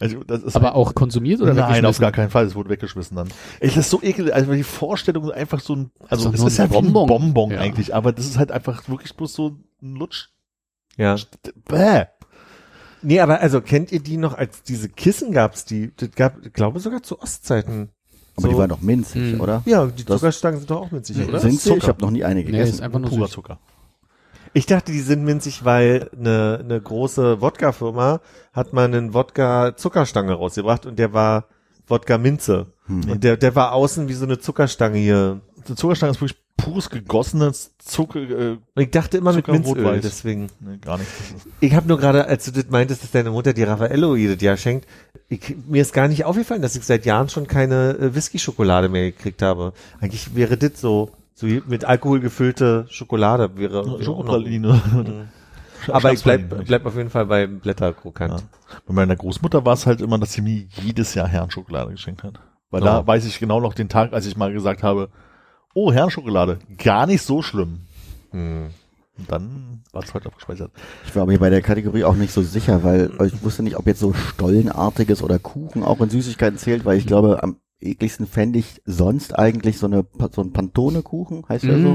Also, 0.00 0.24
das 0.24 0.42
ist 0.42 0.56
Aber 0.56 0.74
auch 0.74 0.94
konsumiert 0.94 1.42
oder 1.42 1.52
Nein, 1.52 1.84
auf 1.84 1.98
gar 1.98 2.10
keinen 2.10 2.30
Fall. 2.30 2.46
Es 2.46 2.54
wurde 2.54 2.70
weggeschmissen 2.70 3.18
dann. 3.18 3.28
Ey, 3.60 3.68
das 3.68 3.76
ist 3.76 3.90
so 3.90 4.00
ekelhaft. 4.02 4.32
Also 4.32 4.54
die 4.54 4.62
Vorstellung 4.62 5.30
einfach 5.30 5.60
so 5.60 5.76
ein, 5.76 5.90
also 6.08 6.30
doch 6.30 6.34
es 6.34 6.42
ist 6.42 6.56
ja 6.56 6.70
wie 6.70 6.78
ein 6.78 6.84
Bonbon. 6.84 7.06
Bonbon 7.06 7.50
Ja. 7.50 7.60
eigentlich, 7.60 7.94
aber 7.94 8.12
das 8.12 8.24
ist 8.24 8.38
halt 8.38 8.50
einfach 8.50 8.88
wirklich 8.88 9.14
bloß 9.14 9.34
so 9.34 9.58
ein 9.82 9.94
Lutsch. 9.94 10.30
Ja. 10.98 11.16
Bäh. 11.66 12.04
Nee, 13.00 13.20
aber 13.20 13.40
also 13.40 13.60
kennt 13.60 13.92
ihr 13.92 14.00
die 14.00 14.16
noch, 14.16 14.34
als 14.36 14.62
diese 14.64 14.88
Kissen 14.88 15.32
gab's, 15.32 15.64
die, 15.64 15.92
das 15.96 16.10
gab, 16.12 16.44
ich 16.44 16.52
glaube 16.52 16.80
sogar 16.80 17.02
zu 17.02 17.20
Ostzeiten. 17.20 17.90
Aber 18.36 18.42
So- 18.42 18.48
die 18.48 18.56
waren 18.58 18.68
doch 18.68 18.80
minzig, 18.82 19.32
Hm. 19.32 19.40
oder? 19.40 19.62
Ja, 19.66 19.86
die 19.86 20.04
Das- 20.04 20.18
Zuckerstangen 20.20 20.58
sind 20.58 20.70
doch 20.70 20.82
auch 20.82 20.90
minzig, 20.90 21.16
oder? 21.26 21.38
Sind 21.40 21.52
sie? 21.60 21.68
Zucker. 21.70 21.76
Ich 21.78 21.88
habe 21.88 22.02
noch 22.02 22.10
nie 22.10 22.24
eine 22.24 22.40
Nee, 22.40 22.46
gegessen. 22.46 22.74
ist 22.74 22.80
einfach 22.82 22.98
nur 22.98 23.08
Purer. 23.10 23.28
Zucker. 23.28 23.58
Ich 24.52 24.66
dachte, 24.66 24.92
die 24.92 25.00
sind 25.00 25.24
minzig, 25.24 25.64
weil 25.64 26.10
eine, 26.18 26.58
eine 26.62 26.80
große 26.80 27.40
Wodka-Firma 27.40 28.20
hat 28.52 28.72
mal 28.72 28.84
einen 28.86 29.14
Wodka-Zuckerstange 29.14 30.32
rausgebracht 30.32 30.86
und 30.86 30.98
der 30.98 31.12
war 31.12 31.44
Wodka-Minze. 31.86 32.66
Hm. 32.86 33.10
Und 33.10 33.24
der, 33.24 33.36
der 33.36 33.54
war 33.54 33.72
außen 33.72 34.08
wie 34.08 34.14
so 34.14 34.24
eine 34.24 34.38
Zuckerstange 34.38 34.98
hier. 34.98 35.40
Die 35.68 35.74
Zuckerstange 35.74 36.10
ist 36.12 36.20
wirklich 36.20 36.38
pures 36.58 36.90
gegossenes 36.90 37.72
Zucker, 37.78 38.20
äh, 38.20 38.58
ich 38.76 38.90
dachte 38.90 39.16
immer 39.16 39.32
Zucker, 39.32 39.52
mit 39.52 39.64
Minzöl, 39.64 39.84
Rot-Weiß. 39.86 40.02
deswegen. 40.02 40.48
nee, 40.60 40.76
gar 40.76 40.98
nicht. 40.98 41.08
Ich 41.60 41.74
habe 41.74 41.88
nur 41.88 41.96
gerade, 41.98 42.26
als 42.26 42.44
du 42.44 42.50
das 42.50 42.68
meintest, 42.68 43.02
dass 43.04 43.10
deine 43.12 43.30
Mutter 43.30 43.54
die 43.54 43.62
Raffaello 43.62 44.14
jedes 44.16 44.42
Jahr 44.42 44.56
schenkt, 44.58 44.86
ich, 45.30 45.56
mir 45.66 45.80
ist 45.82 45.94
gar 45.94 46.08
nicht 46.08 46.24
aufgefallen, 46.26 46.60
dass 46.60 46.76
ich 46.76 46.84
seit 46.84 47.06
Jahren 47.06 47.28
schon 47.30 47.46
keine 47.46 47.96
äh, 47.98 48.14
Whisky-Schokolade 48.14 48.88
mehr 48.90 49.10
gekriegt 49.12 49.40
habe. 49.40 49.72
Eigentlich 50.00 50.34
wäre 50.34 50.56
das 50.58 50.80
so, 50.80 51.10
so 51.34 51.46
mit 51.46 51.84
Alkohol 51.86 52.20
gefüllte 52.20 52.86
Schokolade 52.90 53.56
wäre. 53.56 53.86
noch- 53.86 54.02
Schokopraline. 54.02 55.28
Aber 55.86 56.12
ich 56.12 56.22
bleib, 56.22 56.64
bleib 56.66 56.84
auf 56.86 56.96
jeden 56.96 57.10
Fall 57.10 57.26
beim 57.26 57.60
Blätterkrokant. 57.60 58.32
Ja. 58.40 58.78
Bei 58.86 58.92
meiner 58.94 59.14
Großmutter 59.16 59.64
war 59.64 59.74
es 59.74 59.86
halt 59.86 60.00
immer, 60.00 60.18
dass 60.18 60.32
sie 60.32 60.42
mir 60.42 60.66
jedes 60.82 61.14
Jahr 61.14 61.28
Herrenschokolade 61.28 61.92
geschenkt 61.92 62.24
hat. 62.24 62.40
Weil 62.70 62.82
Oh. 62.82 62.84
da 62.84 63.06
weiß 63.06 63.24
ich 63.26 63.38
genau 63.38 63.60
noch 63.60 63.74
den 63.74 63.88
Tag, 63.88 64.12
als 64.12 64.26
ich 64.26 64.36
mal 64.36 64.52
gesagt 64.52 64.82
habe, 64.82 65.08
oh, 65.74 65.92
Herrenschokolade, 65.92 66.58
gar 66.76 67.06
nicht 67.06 67.22
so 67.22 67.42
schlimm. 67.42 67.80
Hm. 68.30 68.68
Und 69.18 69.32
dann 69.32 69.82
war 69.92 70.02
es 70.02 70.14
heute 70.14 70.28
aufgespeichert. 70.28 70.70
Ich 71.06 71.16
war 71.16 71.26
mir 71.26 71.38
bei 71.38 71.50
der 71.50 71.62
Kategorie 71.62 72.04
auch 72.04 72.14
nicht 72.14 72.32
so 72.32 72.42
sicher, 72.42 72.84
weil 72.84 73.10
ich 73.26 73.42
wusste 73.42 73.64
nicht, 73.64 73.76
ob 73.76 73.86
jetzt 73.86 73.98
so 74.00 74.12
Stollenartiges 74.12 75.22
oder 75.22 75.38
Kuchen 75.40 75.82
auch 75.82 76.00
in 76.00 76.08
Süßigkeiten 76.08 76.58
zählt, 76.58 76.84
weil 76.84 76.98
ich 76.98 77.06
glaube, 77.06 77.42
am 77.42 77.56
ekligsten 77.80 78.26
fände 78.26 78.58
ich 78.60 78.80
sonst 78.84 79.36
eigentlich 79.38 79.78
so 79.78 79.86
eine 79.86 80.06
so 80.32 80.42
ein 80.42 80.52
Pantone-Kuchen, 80.52 81.44
heißt 81.48 81.64
der 81.64 81.80
so? 81.80 81.94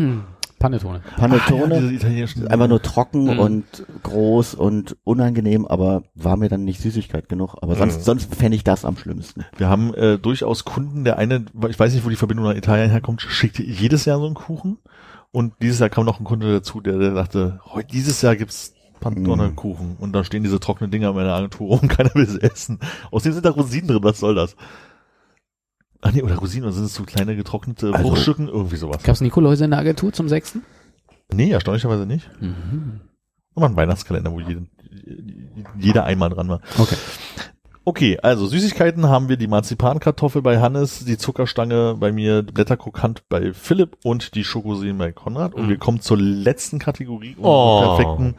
Panettone. 0.63 1.01
Panettone. 1.17 1.75
Ah, 1.75 1.79
ja, 1.81 1.89
italienischen. 1.91 2.47
Einfach 2.47 2.69
nur 2.69 2.81
trocken 2.81 3.25
Mhm. 3.33 3.39
und 3.39 3.65
groß 4.03 4.55
und 4.55 4.95
unangenehm, 5.03 5.67
aber 5.67 6.03
war 6.15 6.37
mir 6.37 6.47
dann 6.47 6.63
nicht 6.63 6.79
Süßigkeit 6.79 7.27
genug. 7.27 7.55
Aber 7.61 7.75
sonst, 7.75 7.97
Mhm. 7.99 8.03
sonst 8.03 8.33
fände 8.35 8.55
ich 8.55 8.63
das 8.63 8.85
am 8.85 8.95
schlimmsten. 8.95 9.43
Wir 9.57 9.67
haben 9.67 9.93
äh, 9.93 10.17
durchaus 10.17 10.63
Kunden, 10.63 11.03
der 11.03 11.17
eine, 11.17 11.43
ich 11.67 11.77
weiß 11.77 11.93
nicht, 11.93 12.05
wo 12.05 12.09
die 12.09 12.15
Verbindung 12.15 12.45
nach 12.45 12.55
Italien 12.55 12.89
herkommt, 12.89 13.21
schickt 13.21 13.59
jedes 13.59 14.05
Jahr 14.05 14.19
so 14.19 14.25
einen 14.25 14.35
Kuchen. 14.35 14.77
Und 15.31 15.53
dieses 15.61 15.79
Jahr 15.79 15.89
kam 15.89 16.05
noch 16.05 16.19
ein 16.21 16.23
Kunde 16.25 16.49
dazu, 16.51 16.79
der, 16.79 16.97
der 16.97 17.13
dachte, 17.13 17.59
heute 17.65 17.87
dieses 17.91 18.21
Jahr 18.21 18.35
gibt's 18.37 18.73
Pantone-Kuchen. 19.01 19.97
Und 19.99 20.13
da 20.13 20.23
stehen 20.23 20.43
diese 20.43 20.61
trockenen 20.61 20.91
Dinger 20.91 21.09
in 21.09 21.15
meiner 21.15 21.33
Agentur 21.33 21.67
rum, 21.77 21.87
keiner 21.89 22.15
will 22.15 22.27
sie 22.27 22.41
essen. 22.41 22.79
Außerdem 23.11 23.33
sind 23.33 23.45
da 23.45 23.49
Rosinen 23.51 23.87
drin, 23.89 24.03
was 24.03 24.19
soll 24.19 24.35
das? 24.35 24.55
Ach 26.05 26.11
nee, 26.11 26.21
oder 26.21 26.35
Rosinen, 26.35 26.65
oder 26.65 26.73
sind 26.73 26.85
es 26.85 26.93
so 26.93 27.03
kleine 27.03 27.35
getrocknete 27.35 27.93
Also- 27.93 28.09
Fruchtstücken? 28.09 28.47
Irgendwie 28.49 28.75
sowas. 28.75 29.01
Gab's 29.03 29.21
Nikoläuse 29.21 29.63
in 29.65 29.71
der 29.71 29.79
Agentur 29.79 30.11
zum 30.11 30.27
sechsten? 30.29 30.61
Nee, 31.33 31.49
erstaunlicherweise 31.51 32.05
nicht. 32.05 32.29
Mhm. 32.41 32.99
War 33.55 33.69
ein 33.69 33.75
Weihnachtskalender, 33.75 34.31
wo 34.31 34.39
jede, 34.39 34.67
jeder 35.79 36.03
einmal 36.05 36.29
dran 36.29 36.49
war. 36.49 36.59
Okay. 36.77 36.95
Okay, 37.85 38.17
also 38.21 38.45
Süßigkeiten 38.47 39.07
haben 39.09 39.27
wir 39.27 39.35
die 39.35 39.47
Marzipankartoffel 39.47 40.41
bei 40.41 40.59
Hannes, 40.61 41.03
die 41.03 41.17
Zuckerstange 41.17 41.95
bei 41.99 42.13
mir, 42.13 42.41
Blätterkrokant 42.41 43.27
bei 43.27 43.51
Philipp 43.53 43.97
und 44.03 44.35
die 44.35 44.45
Schokoseen 44.45 44.97
bei 44.97 45.11
Konrad. 45.11 45.53
Und 45.53 45.65
Mhm. 45.65 45.69
wir 45.69 45.77
kommen 45.77 45.99
zur 45.99 46.17
letzten 46.17 46.79
Kategorie, 46.79 47.35
um 47.37 47.43
Oh. 47.45 47.81
perfekten, 47.81 48.35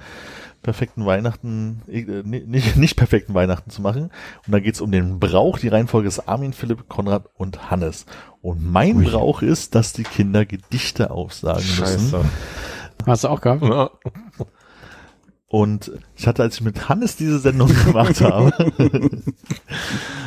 perfekten 0.64 1.06
Weihnachten, 1.06 1.82
äh, 1.88 2.02
ni- 2.24 2.42
nicht, 2.44 2.76
nicht 2.76 2.96
perfekten 2.96 3.34
Weihnachten 3.34 3.70
zu 3.70 3.80
machen. 3.82 4.10
Und 4.46 4.52
da 4.52 4.58
geht's 4.58 4.80
um 4.80 4.90
den 4.90 5.20
Brauch. 5.20 5.58
Die 5.60 5.68
Reihenfolge 5.68 6.08
ist 6.08 6.28
Armin, 6.28 6.52
Philipp, 6.52 6.88
Konrad 6.88 7.26
und 7.36 7.70
Hannes. 7.70 8.06
Und 8.42 8.68
mein 8.68 8.96
Ui. 8.96 9.04
Brauch 9.06 9.42
ist, 9.42 9.76
dass 9.76 9.92
die 9.92 10.02
Kinder 10.02 10.44
Gedichte 10.44 11.12
aufsagen 11.12 11.62
müssen. 11.78 12.14
Hast 13.06 13.24
du 13.24 13.28
auch 13.28 13.40
gehabt? 13.40 13.62
Ja. 13.62 13.90
Und 15.54 15.92
ich 16.16 16.26
hatte, 16.26 16.42
als 16.42 16.56
ich 16.56 16.62
mit 16.62 16.88
Hannes 16.88 17.14
diese 17.14 17.38
Sendung 17.38 17.68
gemacht 17.84 18.20
habe, 18.20 18.50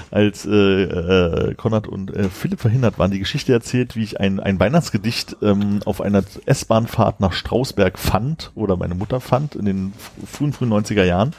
als 0.10 0.45
äh, 0.45 0.84
äh, 0.84 1.54
Konrad 1.56 1.90
und 1.90 2.16
äh, 2.16 2.30
Philipp 2.30 2.62
verhindert 2.62 2.98
waren, 2.98 3.12
die 3.12 3.20
Geschichte 3.20 3.52
erzählt, 3.52 3.98
wie 3.98 4.04
ich 4.04 4.22
ein, 4.22 4.40
ein 4.40 4.58
Weihnachtsgedicht 4.58 5.36
ähm, 5.41 5.82
auf 5.84 5.99
einer 5.99 6.24
S-Bahn-Fahrt 6.45 7.20
nach 7.20 7.34
Strausberg 7.34 7.99
fand 7.99 8.54
oder 8.56 8.78
meine 8.78 8.95
Mutter 8.95 9.20
fand 9.20 9.56
in 9.56 9.66
den 9.66 9.94
frühen, 10.26 10.54
frühen 10.54 10.72
90er 10.72 11.04
Jahren 11.04 11.34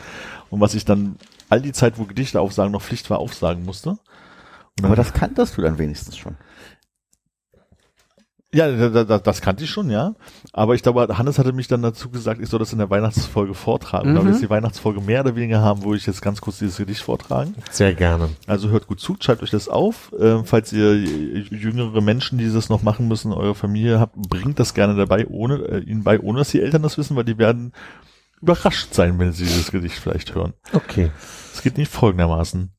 und 0.51 0.61
was 0.61 0.75
ich 0.75 0.85
dann 0.85 1.17
all 1.49 1.63
die 1.63 1.73
Zeit, 1.73 1.97
wo 1.97 2.05
Gedichte 2.05 2.43
aufsagen, 2.43 2.73
noch 2.73 2.83
Pflicht 2.83 3.09
war, 3.09 3.21
aufsagen 3.21 3.65
musste. 3.65 3.97
Aber 4.83 4.97
das 4.97 5.15
kanntest 5.15 5.57
du 5.57 5.63
dann 5.63 5.79
wenigstens 5.79 6.19
schon. 6.19 6.37
Ja, 8.55 8.71
da, 8.71 9.05
da, 9.05 9.19
das 9.19 9.43
kannte 9.43 9.65
ich 9.65 9.71
schon, 9.71 9.91
ja. 9.91 10.15
Aber 10.55 10.75
ich 10.75 10.83
glaube, 10.83 11.19
Hannes 11.19 11.39
hatte 11.39 11.53
mich 11.53 11.69
dann 11.69 11.83
dazu 11.83 12.09
gesagt, 12.09 12.41
ich 12.41 12.49
soll 12.49 12.59
das 12.59 12.73
in 12.73 12.79
der 12.79 12.89
Weihnachtsfolge 12.89 13.53
vortragen. 13.53 14.11
Mhm. 14.11 14.15
Da 14.15 14.25
wir 14.25 14.31
jetzt 14.31 14.41
die 14.41 14.49
Weihnachtsfolge 14.49 15.03
mehr 15.03 15.21
oder 15.21 15.37
weniger 15.37 15.61
haben, 15.61 15.83
wo 15.83 15.93
ich 15.93 16.07
jetzt 16.07 16.23
ganz 16.23 16.41
kurz 16.41 16.59
dieses 16.59 16.79
Gedicht 16.79 17.03
vortragen. 17.03 17.55
Sehr 17.71 17.93
gerne. 17.93 18.31
Also 18.47 18.71
hört 18.71 18.87
gut 18.87 19.01
zu, 19.01 19.17
schreibt 19.21 19.43
euch 19.43 19.51
das 19.51 19.69
auf. 19.69 20.15
Ähm, 20.19 20.47
falls 20.47 20.73
ihr 20.73 20.97
jüngere 20.97 22.01
Menschen, 22.01 22.39
die 22.39 22.51
das 22.51 22.71
noch 22.71 22.83
machen 22.83 23.07
müssen, 23.07 23.35
eure 23.35 23.55
Familie 23.55 24.01
habt, 24.01 24.17
bringt 24.17 24.59
das 24.59 24.73
gerne 24.73 24.97
dabei, 24.97 25.27
ohne 25.27 25.57
äh, 25.67 25.81
ihnen 25.81 26.03
bei, 26.03 26.19
ohne 26.19 26.39
dass 26.39 26.51
die 26.51 26.63
Eltern 26.63 26.83
das 26.83 26.97
wissen, 26.97 27.17
weil 27.17 27.25
die 27.25 27.37
werden 27.37 27.73
überrascht 28.41 28.95
sein, 28.95 29.19
wenn 29.19 29.33
sie 29.33 29.45
dieses 29.45 29.71
Gedicht 29.71 29.99
vielleicht 29.99 30.35
hören. 30.35 30.55
Okay. 30.73 31.11
Es 31.53 31.61
geht 31.61 31.77
nicht 31.77 31.93
folgendermaßen. 31.93 32.71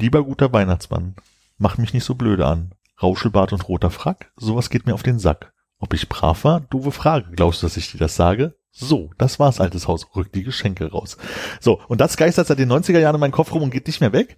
Lieber 0.00 0.24
guter 0.24 0.52
Weihnachtsmann, 0.52 1.14
mach 1.58 1.78
mich 1.78 1.94
nicht 1.94 2.04
so 2.04 2.16
blöde 2.16 2.44
an. 2.46 2.72
Rauschelbart 3.00 3.52
und 3.52 3.68
roter 3.68 3.90
Frack, 3.90 4.32
sowas 4.36 4.70
geht 4.70 4.86
mir 4.86 4.94
auf 4.94 5.02
den 5.02 5.18
Sack. 5.18 5.52
Ob 5.78 5.94
ich 5.94 6.08
brav 6.08 6.44
war? 6.44 6.60
Doofe 6.60 6.92
Frage. 6.92 7.30
Glaubst 7.32 7.62
du, 7.62 7.66
dass 7.66 7.76
ich 7.76 7.90
dir 7.90 7.98
das 7.98 8.14
sage? 8.14 8.54
So, 8.70 9.10
das 9.18 9.38
war's, 9.38 9.60
altes 9.60 9.88
Haus. 9.88 10.06
Rück 10.14 10.32
die 10.32 10.44
Geschenke 10.44 10.90
raus. 10.90 11.16
So, 11.60 11.80
und 11.88 12.00
das 12.00 12.16
geistert 12.16 12.46
seit 12.46 12.58
den 12.58 12.70
90er 12.70 13.00
Jahren 13.00 13.16
in 13.16 13.20
meinem 13.20 13.32
Kopf 13.32 13.52
rum 13.52 13.62
und 13.62 13.70
geht 13.70 13.86
nicht 13.88 14.00
mehr 14.00 14.12
weg. 14.12 14.36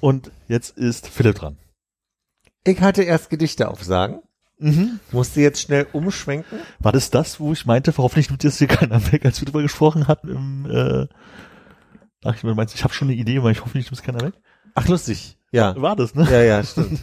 Und 0.00 0.30
jetzt 0.48 0.76
ist 0.78 1.08
Philipp 1.08 1.36
dran. 1.36 1.58
Ich 2.64 2.80
hatte 2.80 3.02
erst 3.02 3.28
Gedichte 3.30 3.68
aufsagen, 3.68 4.20
Mhm. 4.58 5.00
musste 5.12 5.40
jetzt 5.40 5.60
schnell 5.60 5.86
umschwenken. 5.92 6.60
War 6.78 6.92
das 6.92 7.10
das, 7.10 7.40
wo 7.40 7.52
ich 7.52 7.66
meinte, 7.66 7.92
hoffentlich 7.96 8.30
nimmt 8.30 8.44
jetzt 8.44 8.58
hier 8.58 8.68
keiner 8.68 9.12
weg, 9.12 9.24
als 9.26 9.40
wir 9.40 9.46
drüber 9.46 9.62
gesprochen 9.62 10.08
hatten 10.08 10.28
im, 10.28 10.70
äh, 10.70 11.06
ach, 12.24 12.36
ich 12.36 12.42
meinst, 12.44 12.74
ich 12.74 12.84
habe 12.84 12.94
schon 12.94 13.08
eine 13.08 13.16
Idee, 13.16 13.38
aber 13.38 13.50
ich 13.50 13.62
hoffe 13.64 13.76
nicht, 13.76 13.90
nimmt 13.90 14.02
keiner 14.02 14.20
weg. 14.22 14.34
Ach, 14.74 14.88
lustig. 14.88 15.36
Ja. 15.54 15.80
War 15.80 15.96
das, 15.96 16.14
ne? 16.14 16.26
Ja, 16.30 16.42
ja, 16.42 16.64
stimmt. 16.64 17.00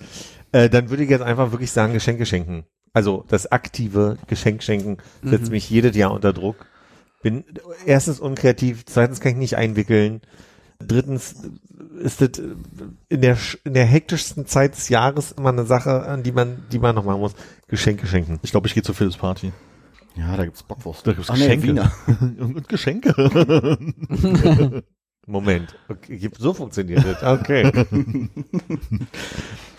äh, 0.52 0.68
dann 0.70 0.90
würde 0.90 1.04
ich 1.04 1.10
jetzt 1.10 1.22
einfach 1.22 1.52
wirklich 1.52 1.70
sagen, 1.70 1.92
Geschenke 1.92 2.24
schenken. 2.26 2.64
Also 2.92 3.24
das 3.28 3.50
aktive 3.52 4.16
Geschenk 4.26 4.62
schenken 4.62 4.96
setzt 5.22 5.46
Mhm. 5.46 5.50
mich 5.52 5.70
jedes 5.70 5.94
Jahr 5.96 6.10
unter 6.12 6.32
Druck. 6.32 6.66
Bin 7.22 7.44
erstens 7.86 8.18
unkreativ, 8.18 8.84
zweitens 8.86 9.20
kann 9.20 9.32
ich 9.32 9.38
nicht 9.38 9.56
einwickeln. 9.56 10.22
Drittens 10.78 11.34
ist 12.02 12.22
das 12.22 12.30
in 13.10 13.20
der 13.20 13.36
in 13.64 13.74
der 13.74 13.84
hektischsten 13.84 14.46
Zeit 14.46 14.74
des 14.76 14.88
Jahres 14.88 15.32
immer 15.32 15.50
eine 15.50 15.66
Sache, 15.66 16.06
an 16.06 16.22
die 16.22 16.32
man 16.32 16.64
die 16.72 16.78
man 16.78 16.94
noch 16.94 17.04
machen 17.04 17.20
muss. 17.20 17.34
Geschenke 17.68 18.06
schenken. 18.06 18.40
Ich 18.42 18.50
glaube, 18.50 18.66
ich 18.66 18.72
gehe 18.74 18.82
zu 18.82 18.94
Philips 18.94 19.18
Party. 19.18 19.52
Ja, 20.16 20.36
da 20.36 20.44
gibt's 20.46 20.62
Bockwurst. 20.62 21.06
Da 21.06 21.12
gibt's 21.12 21.28
Ach 21.30 21.36
nee, 21.36 21.42
Geschenke. 21.54 21.66
Wiener. 21.68 21.92
Und 22.40 22.66
Geschenke. 22.68 23.12
Moment, 25.30 25.76
okay, 25.88 26.30
so 26.38 26.52
funktioniert 26.52 27.04
das. 27.04 27.22
Okay. 27.22 27.72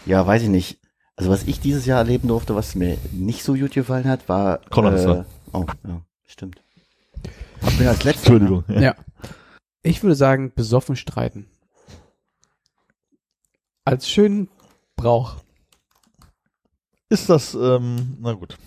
Ja, 0.06 0.26
weiß 0.26 0.44
ich 0.44 0.50
nicht. 0.50 0.80
Also 1.16 1.30
was 1.30 1.44
ich 1.44 1.60
dieses 1.60 1.86
Jahr 1.86 2.00
erleben 2.00 2.28
durfte, 2.28 2.56
was 2.56 2.76
mir 2.76 2.98
nicht 3.12 3.44
so 3.44 3.54
gut 3.54 3.72
gefallen 3.72 4.08
hat, 4.08 4.28
war. 4.28 4.62
Ist 4.64 5.04
äh, 5.04 5.06
da. 5.06 5.26
oh, 5.54 5.66
ja, 5.88 6.02
stimmt. 6.26 6.64
Hab 7.62 7.80
mir 7.80 7.90
als 7.90 8.04
letztes. 8.04 8.28
Entschuldigung. 8.28 8.64
Ja. 8.68 8.96
Ich 9.84 10.02
würde 10.02 10.16
sagen, 10.16 10.54
besoffen 10.56 10.96
streiten. 10.96 11.48
als 13.86 14.10
schönen 14.10 14.50
Brauch. 14.96 15.36
Ist 17.10 17.30
das, 17.30 17.54
ähm, 17.54 18.18
na 18.20 18.34
gut. 18.34 18.58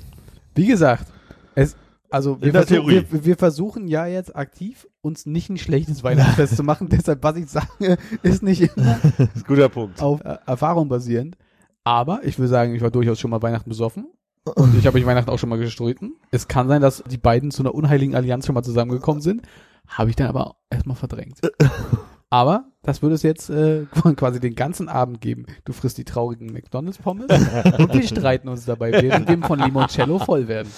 Wie 0.54 0.66
gesagt, 0.66 1.06
es, 1.54 1.76
also 2.14 2.40
wir, 2.40 2.52
versuch, 2.52 2.86
wir, 2.86 3.24
wir 3.24 3.36
versuchen 3.36 3.88
ja 3.88 4.06
jetzt 4.06 4.36
aktiv, 4.36 4.86
uns 5.00 5.26
nicht 5.26 5.50
ein 5.50 5.58
schlechtes 5.58 6.04
Weihnachtsfest 6.04 6.56
zu 6.56 6.62
machen. 6.62 6.88
Deshalb, 6.92 7.24
was 7.24 7.36
ich 7.36 7.48
sage, 7.48 7.98
ist 8.22 8.40
nicht 8.44 8.62
immer 8.76 8.98
ist 9.34 9.44
guter 9.44 9.68
Punkt. 9.68 10.00
auf 10.00 10.20
äh, 10.20 10.38
Erfahrung 10.46 10.88
basierend. 10.88 11.36
Aber 11.82 12.20
ich 12.22 12.38
will 12.38 12.46
sagen, 12.46 12.72
ich 12.74 12.82
war 12.82 12.92
durchaus 12.92 13.18
schon 13.18 13.32
mal 13.32 13.42
Weihnachten 13.42 13.68
besoffen. 13.68 14.06
Und 14.44 14.76
ich 14.78 14.86
habe 14.86 14.96
mich 14.96 15.06
Weihnachten 15.06 15.28
auch 15.28 15.38
schon 15.40 15.48
mal 15.48 15.58
gestritten. 15.58 16.14
Es 16.30 16.46
kann 16.46 16.68
sein, 16.68 16.80
dass 16.80 17.02
die 17.02 17.18
beiden 17.18 17.50
zu 17.50 17.62
einer 17.62 17.74
unheiligen 17.74 18.14
Allianz 18.14 18.46
schon 18.46 18.54
mal 18.54 18.62
zusammengekommen 18.62 19.20
sind. 19.20 19.42
Habe 19.88 20.10
ich 20.10 20.16
dann 20.16 20.28
aber 20.28 20.54
erstmal 20.70 20.96
verdrängt. 20.96 21.40
Aber 22.34 22.64
das 22.82 23.00
würde 23.00 23.14
es 23.14 23.22
jetzt 23.22 23.48
äh, 23.48 23.84
quasi 24.16 24.40
den 24.40 24.56
ganzen 24.56 24.88
Abend 24.88 25.20
geben. 25.20 25.46
Du 25.64 25.72
frisst 25.72 25.98
die 25.98 26.04
traurigen 26.04 26.52
McDonalds-Pommes 26.52 27.26
und 27.78 27.94
wir 27.94 28.02
streiten 28.02 28.48
uns 28.48 28.64
dabei, 28.64 28.90
während 28.90 29.28
wir 29.28 29.38
von 29.38 29.60
Limoncello 29.60 30.18
voll 30.18 30.48
werden. 30.48 30.68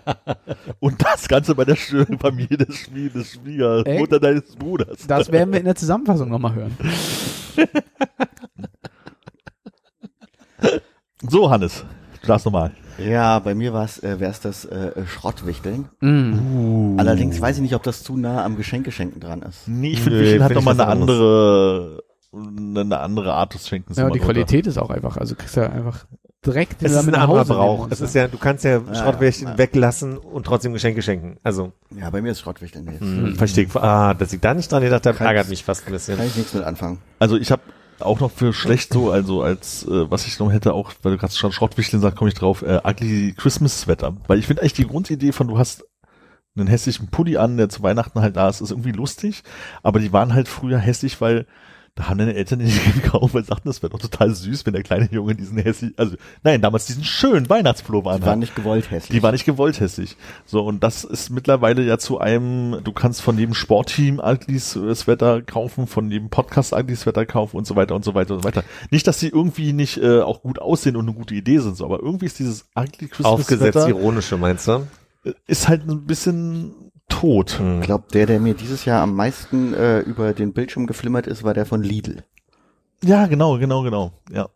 Und 0.80 1.04
das 1.04 1.28
Ganze 1.28 1.54
bei 1.54 1.64
der 1.64 1.76
schönen 1.76 2.18
Familie 2.18 2.56
des, 2.56 2.76
Schwie 2.76 3.10
des 3.10 3.32
Schwiegermutter 3.32 4.20
deines 4.20 4.54
Bruders. 4.54 5.06
Das 5.06 5.30
werden 5.32 5.52
wir 5.52 5.58
in 5.58 5.64
der 5.64 5.74
Zusammenfassung 5.74 6.28
nochmal 6.28 6.54
hören. 6.54 6.76
So, 11.28 11.50
Hannes, 11.50 11.84
du 12.20 12.26
darfst 12.28 12.46
nochmal. 12.46 12.72
Ja, 12.98 13.38
bei 13.38 13.54
mir 13.54 13.72
war's, 13.72 14.02
äh, 14.02 14.18
wär's 14.20 14.40
das 14.40 14.64
äh, 14.64 14.92
Schrottwichteln. 15.06 15.88
Mm. 16.00 16.98
Allerdings 16.98 17.40
weiß 17.40 17.56
ich 17.56 17.62
nicht, 17.62 17.74
ob 17.74 17.82
das 17.82 18.02
zu 18.02 18.16
nah 18.16 18.44
am 18.44 18.56
Geschenkeschenken 18.56 19.20
dran 19.20 19.42
ist. 19.42 19.68
Nee, 19.68 19.90
ich 19.92 20.00
finde, 20.02 20.20
Wichteln 20.20 20.42
hat 20.44 20.52
nochmal 20.52 20.74
eine 20.74 20.86
andere, 20.86 22.02
eine 22.32 22.98
andere 22.98 23.34
Art 23.34 23.54
des 23.54 23.68
Schenkens. 23.68 23.96
Ja, 23.96 24.04
und 24.04 24.08
immer 24.10 24.14
die 24.14 24.18
drunter. 24.20 24.34
Qualität 24.34 24.66
ist 24.66 24.78
auch 24.78 24.90
einfach, 24.90 25.16
also 25.16 25.34
kriegst 25.34 25.56
ja 25.56 25.70
einfach 25.70 26.06
direkt 26.46 26.82
Es 26.82 26.92
ist 26.92 27.06
mit 27.06 27.14
ein 27.14 27.20
anderer 27.20 27.40
Hause 27.40 27.54
Brauch. 27.54 27.88
Es 27.90 28.00
ist 28.00 28.14
ja, 28.14 28.28
du 28.28 28.38
kannst 28.38 28.64
ja 28.64 28.80
Ja, 28.80 28.94
Schrottwäschchen 28.94 29.48
ja. 29.48 29.58
weglassen 29.58 30.16
und 30.18 30.46
trotzdem 30.46 30.72
Geschenke 30.72 31.02
schenken. 31.02 31.36
Also, 31.42 31.72
Ja, 31.96 32.10
bei 32.10 32.22
mir 32.22 32.30
ist 32.32 32.40
Schrottwichteln 32.40 32.86
jetzt. 32.90 33.00
hm, 33.00 33.34
verstehe 33.36 33.64
ich. 33.64 33.76
Ah, 33.76 34.14
dass 34.14 34.32
ich 34.32 34.40
da 34.40 34.54
nicht 34.54 34.70
dran 34.70 34.82
gedacht 34.82 35.06
habe, 35.06 35.18
ärgert 35.18 35.44
ich- 35.44 35.50
mich 35.50 35.64
fast 35.64 35.86
ein 35.86 35.92
bisschen. 35.92 36.16
Kann 36.16 36.26
ich 36.26 36.36
nichts 36.36 36.54
mit 36.54 36.62
anfangen. 36.64 36.98
Also 37.18 37.36
ich 37.36 37.50
habe 37.50 37.62
auch 38.00 38.20
noch 38.20 38.30
für 38.30 38.52
schlecht 38.52 38.92
so, 38.92 39.10
also 39.10 39.42
als 39.42 39.84
äh, 39.84 40.10
was 40.10 40.26
ich 40.26 40.38
noch 40.38 40.52
hätte, 40.52 40.72
auch 40.74 40.92
weil 41.02 41.12
du 41.12 41.18
gerade 41.18 41.32
schon 41.32 41.52
Schrottwichteln 41.52 42.00
sagst, 42.00 42.16
komme 42.16 42.30
ich 42.30 42.36
drauf, 42.36 42.62
äh, 42.62 42.80
ugly 42.84 43.34
Christmas 43.36 43.80
Sweater. 43.80 44.16
Weil 44.26 44.38
ich 44.38 44.46
finde 44.46 44.62
eigentlich 44.62 44.74
die 44.74 44.86
Grundidee 44.86 45.32
von, 45.32 45.48
du 45.48 45.58
hast 45.58 45.84
einen 46.56 46.68
hässlichen 46.68 47.08
Pulli 47.08 47.36
an, 47.36 47.56
der 47.56 47.68
zu 47.68 47.82
Weihnachten 47.82 48.20
halt 48.20 48.36
da 48.36 48.48
ist, 48.48 48.60
ist 48.60 48.70
irgendwie 48.70 48.92
lustig, 48.92 49.42
aber 49.82 50.00
die 50.00 50.12
waren 50.12 50.34
halt 50.34 50.48
früher 50.48 50.78
hässlich, 50.78 51.20
weil 51.20 51.46
da 51.98 52.08
haben 52.08 52.18
deine 52.18 52.34
Eltern 52.34 52.60
die 52.60 52.66
nicht 52.66 52.94
gekauft, 53.02 53.34
weil 53.34 53.42
sie 53.42 53.48
sagten, 53.48 53.68
das 53.68 53.82
wäre 53.82 53.90
doch 53.90 53.98
total 53.98 54.32
süß, 54.32 54.64
wenn 54.64 54.72
der 54.72 54.84
kleine 54.84 55.08
Junge 55.10 55.34
diesen 55.34 55.58
hässlich, 55.58 55.94
also 55.96 56.14
nein, 56.44 56.60
damals 56.62 56.86
diesen 56.86 57.02
schönen 57.02 57.50
Weihnachtspullover 57.50 58.10
Die 58.10 58.14
anhat. 58.16 58.28
waren 58.28 58.38
nicht 58.38 58.54
gewollt 58.54 58.88
hässlich. 58.92 59.18
Die 59.18 59.22
war 59.24 59.32
nicht 59.32 59.44
gewollt 59.44 59.80
hässlich. 59.80 60.16
So, 60.46 60.64
und 60.64 60.84
das 60.84 61.02
ist 61.02 61.30
mittlerweile 61.30 61.82
ja 61.82 61.98
zu 61.98 62.20
einem, 62.20 62.76
du 62.84 62.92
kannst 62.92 63.20
von 63.20 63.36
jedem 63.36 63.52
Sportteam 63.54 64.20
Uglys 64.20 64.76
äh, 64.76 64.94
Sweater 64.94 65.42
kaufen, 65.42 65.88
von 65.88 66.08
jedem 66.12 66.30
Podcast 66.30 66.72
Uglys 66.72 67.00
Sweater 67.00 67.26
kaufen 67.26 67.56
und 67.56 67.66
so 67.66 67.74
weiter 67.74 67.96
und 67.96 68.04
so 68.04 68.14
weiter 68.14 68.34
und 68.34 68.42
so 68.42 68.48
weiter. 68.48 68.62
Nicht, 68.92 69.08
dass 69.08 69.18
sie 69.18 69.28
irgendwie 69.28 69.72
nicht 69.72 69.96
äh, 69.96 70.20
auch 70.20 70.42
gut 70.42 70.60
aussehen 70.60 70.94
und 70.94 71.06
eine 71.08 71.16
gute 71.16 71.34
Idee 71.34 71.58
sind, 71.58 71.76
so, 71.76 71.84
aber 71.84 71.98
irgendwie 71.98 72.26
ist 72.26 72.38
dieses 72.38 72.66
Ugly 72.76 73.08
Christmas 73.08 73.26
Aufgesetzt 73.26 73.72
Sweater 73.72 73.88
ironische, 73.88 74.36
meinst 74.36 74.68
du? 74.68 74.86
äh, 75.24 75.32
ist 75.48 75.66
halt 75.66 75.88
ein 75.88 76.06
bisschen 76.06 76.87
tot. 77.08 77.58
Hm. 77.58 77.80
Ich 77.80 77.86
glaube, 77.86 78.04
der, 78.12 78.26
der 78.26 78.40
mir 78.40 78.54
dieses 78.54 78.84
Jahr 78.84 79.02
am 79.02 79.14
meisten 79.14 79.74
äh, 79.74 80.00
über 80.00 80.32
den 80.32 80.52
Bildschirm 80.52 80.86
geflimmert 80.86 81.26
ist, 81.26 81.44
war 81.44 81.54
der 81.54 81.66
von 81.66 81.82
Lidl. 81.82 82.22
Ja, 83.02 83.26
genau, 83.26 83.58
genau, 83.58 83.82
genau. 83.82 84.12
Ja. 84.30 84.48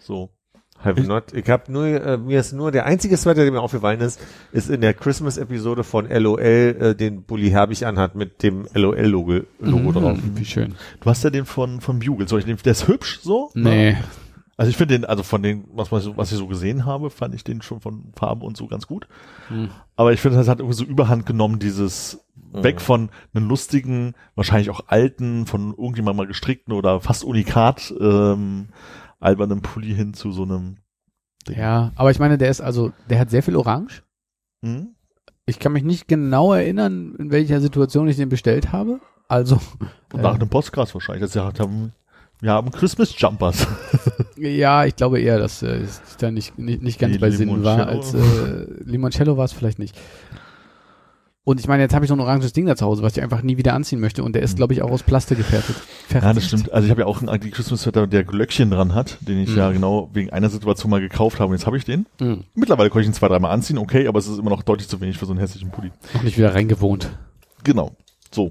So. 0.00 0.30
Have 0.78 1.00
not. 1.02 1.32
Ich 1.32 1.48
habe 1.48 1.72
nur, 1.72 1.86
äh, 1.86 2.16
mir 2.18 2.40
ist 2.40 2.52
nur 2.52 2.70
der 2.70 2.84
einzige 2.84 3.16
Sweater, 3.16 3.42
der 3.42 3.50
mir 3.50 3.60
aufgefallen 3.60 4.00
ist, 4.00 4.20
ist 4.52 4.68
in 4.68 4.82
der 4.82 4.92
Christmas-Episode 4.92 5.84
von 5.84 6.06
LOL, 6.08 6.38
äh, 6.40 6.94
den 6.94 7.22
Bully 7.22 7.48
Herbig 7.50 7.86
anhat 7.86 8.14
mit 8.14 8.42
dem 8.42 8.68
LOL-Logo 8.74 9.40
Logo 9.58 9.92
drauf. 9.92 10.18
Mhm, 10.18 10.36
Wie 10.36 10.44
schön. 10.44 10.74
Du 11.00 11.08
hast 11.10 11.24
ja 11.24 11.30
den 11.30 11.46
von, 11.46 11.80
von 11.80 11.98
Bugle. 11.98 12.28
Soll 12.28 12.40
ich 12.40 12.44
den, 12.44 12.58
der 12.58 12.72
ist 12.72 12.88
hübsch, 12.88 13.20
so? 13.22 13.50
Nee. 13.54 13.96
Also 14.56 14.70
ich 14.70 14.76
finde 14.76 14.98
den, 14.98 15.04
also 15.04 15.22
von 15.22 15.42
den, 15.42 15.64
was, 15.72 15.90
man 15.90 16.00
so, 16.00 16.16
was 16.16 16.32
ich 16.32 16.38
so 16.38 16.46
gesehen 16.46 16.86
habe, 16.86 17.10
fand 17.10 17.34
ich 17.34 17.44
den 17.44 17.60
schon 17.60 17.80
von 17.80 18.12
Farben 18.16 18.42
und 18.42 18.56
so 18.56 18.66
ganz 18.66 18.86
gut. 18.86 19.06
Hm. 19.48 19.68
Aber 19.96 20.12
ich 20.12 20.20
finde, 20.20 20.38
das 20.38 20.48
hat 20.48 20.60
irgendwie 20.60 20.76
so 20.76 20.84
Überhand 20.84 21.26
genommen, 21.26 21.58
dieses 21.58 22.24
weg 22.52 22.80
von 22.80 23.10
einem 23.34 23.48
lustigen, 23.48 24.14
wahrscheinlich 24.34 24.70
auch 24.70 24.84
alten, 24.86 25.46
von 25.46 25.72
irgendjemandem 25.72 26.16
mal 26.16 26.26
gestrickten 26.26 26.72
oder 26.72 27.00
fast 27.00 27.22
unikat 27.22 27.92
ähm, 28.00 28.68
albernen 29.20 29.60
Pulli 29.60 29.94
hin 29.94 30.14
zu 30.14 30.32
so 30.32 30.44
einem 30.44 30.78
Ding. 31.46 31.58
Ja, 31.58 31.92
aber 31.94 32.10
ich 32.10 32.18
meine, 32.18 32.38
der 32.38 32.50
ist 32.50 32.60
also, 32.60 32.92
der 33.08 33.18
hat 33.18 33.30
sehr 33.30 33.42
viel 33.42 33.56
Orange. 33.56 34.02
Hm? 34.62 34.94
Ich 35.44 35.58
kann 35.58 35.72
mich 35.72 35.84
nicht 35.84 36.08
genau 36.08 36.52
erinnern, 36.52 37.14
in 37.18 37.30
welcher 37.30 37.60
Situation 37.60 38.08
ich 38.08 38.16
den 38.16 38.28
bestellt 38.28 38.72
habe. 38.72 39.00
Also, 39.28 39.60
Und 40.12 40.22
nach 40.22 40.32
äh, 40.32 40.36
einem 40.36 40.48
Podcast 40.48 40.94
wahrscheinlich. 40.94 41.22
Das 41.22 41.34
ja, 41.34 41.52
haben, 41.58 41.92
wir 42.40 42.52
haben 42.52 42.70
Christmas 42.70 43.14
Jumpers. 43.18 43.66
ja, 44.36 44.84
ich 44.84 44.96
glaube 44.96 45.20
eher, 45.20 45.38
dass 45.38 45.62
äh, 45.62 45.78
ich 45.82 46.16
da 46.18 46.30
nicht, 46.30 46.58
nicht, 46.58 46.82
nicht 46.82 46.98
ganz 46.98 47.14
Die 47.14 47.18
bei 47.18 47.30
Sinn 47.30 47.64
war. 47.64 47.78
Limoncello. 47.86 47.90
Als 47.98 48.14
äh, 48.14 48.66
Limoncello 48.84 49.36
war 49.36 49.44
es 49.44 49.52
vielleicht 49.52 49.78
nicht. 49.78 49.96
Und 51.48 51.60
ich 51.60 51.68
meine, 51.68 51.80
jetzt 51.84 51.94
habe 51.94 52.04
ich 52.04 52.08
so 52.08 52.14
ein 52.16 52.20
oranges 52.20 52.52
Ding 52.52 52.66
da 52.66 52.74
zu 52.74 52.84
Hause, 52.84 53.04
was 53.04 53.16
ich 53.16 53.22
einfach 53.22 53.40
nie 53.40 53.56
wieder 53.56 53.72
anziehen 53.72 54.00
möchte. 54.00 54.24
Und 54.24 54.32
der 54.34 54.42
ist, 54.42 54.56
glaube 54.56 54.74
ich, 54.74 54.82
auch 54.82 54.90
aus 54.90 55.04
Plastik 55.04 55.38
gefertigt. 55.38 55.80
Ja, 56.12 56.32
das 56.32 56.44
stimmt. 56.44 56.72
Also 56.72 56.86
ich 56.86 56.90
habe 56.90 57.02
ja 57.02 57.06
auch 57.06 57.20
einen 57.20 57.28
Ugly 57.28 57.52
Christmas 57.52 57.82
Sweater, 57.82 58.08
der 58.08 58.24
Glöckchen 58.24 58.68
dran 58.72 58.94
hat, 58.94 59.18
den 59.20 59.38
ich 59.38 59.50
Mhm. 59.50 59.56
ja 59.56 59.70
genau 59.70 60.10
wegen 60.12 60.30
einer 60.30 60.48
Situation 60.50 60.90
mal 60.90 61.00
gekauft 61.00 61.38
habe. 61.38 61.50
Und 61.50 61.56
jetzt 61.56 61.66
habe 61.66 61.76
ich 61.76 61.84
den. 61.84 62.06
Mhm. 62.20 62.42
Mittlerweile 62.54 62.90
konnte 62.90 63.02
ich 63.02 63.06
ihn 63.06 63.14
zwei, 63.14 63.28
dreimal 63.28 63.52
anziehen, 63.52 63.78
okay, 63.78 64.08
aber 64.08 64.18
es 64.18 64.26
ist 64.26 64.38
immer 64.40 64.50
noch 64.50 64.64
deutlich 64.64 64.88
zu 64.88 65.00
wenig 65.00 65.18
für 65.18 65.26
so 65.26 65.32
einen 65.32 65.38
hässlichen 65.40 65.70
Pulli. 65.70 65.92
Noch 66.14 66.24
nicht 66.24 66.36
wieder 66.36 66.52
reingewohnt. 66.52 67.16
Genau. 67.62 67.92
So. 68.34 68.50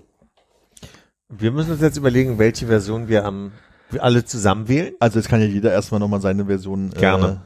Wir 1.28 1.52
müssen 1.52 1.72
uns 1.74 1.82
jetzt 1.82 1.98
überlegen, 1.98 2.40
welche 2.40 2.68
Version 2.68 3.10
wir 3.10 3.26
am 3.26 3.52
alle 4.00 4.26
zusammen 4.26 4.68
wählen. 4.68 4.94
Also 5.00 5.20
jetzt 5.20 5.30
kann 5.30 5.42
ja 5.42 5.48
jeder 5.48 5.72
erstmal 5.72 6.00
nochmal 6.00 6.22
seine 6.22 6.46
Version 6.46 6.92
Gerne. 6.92 7.42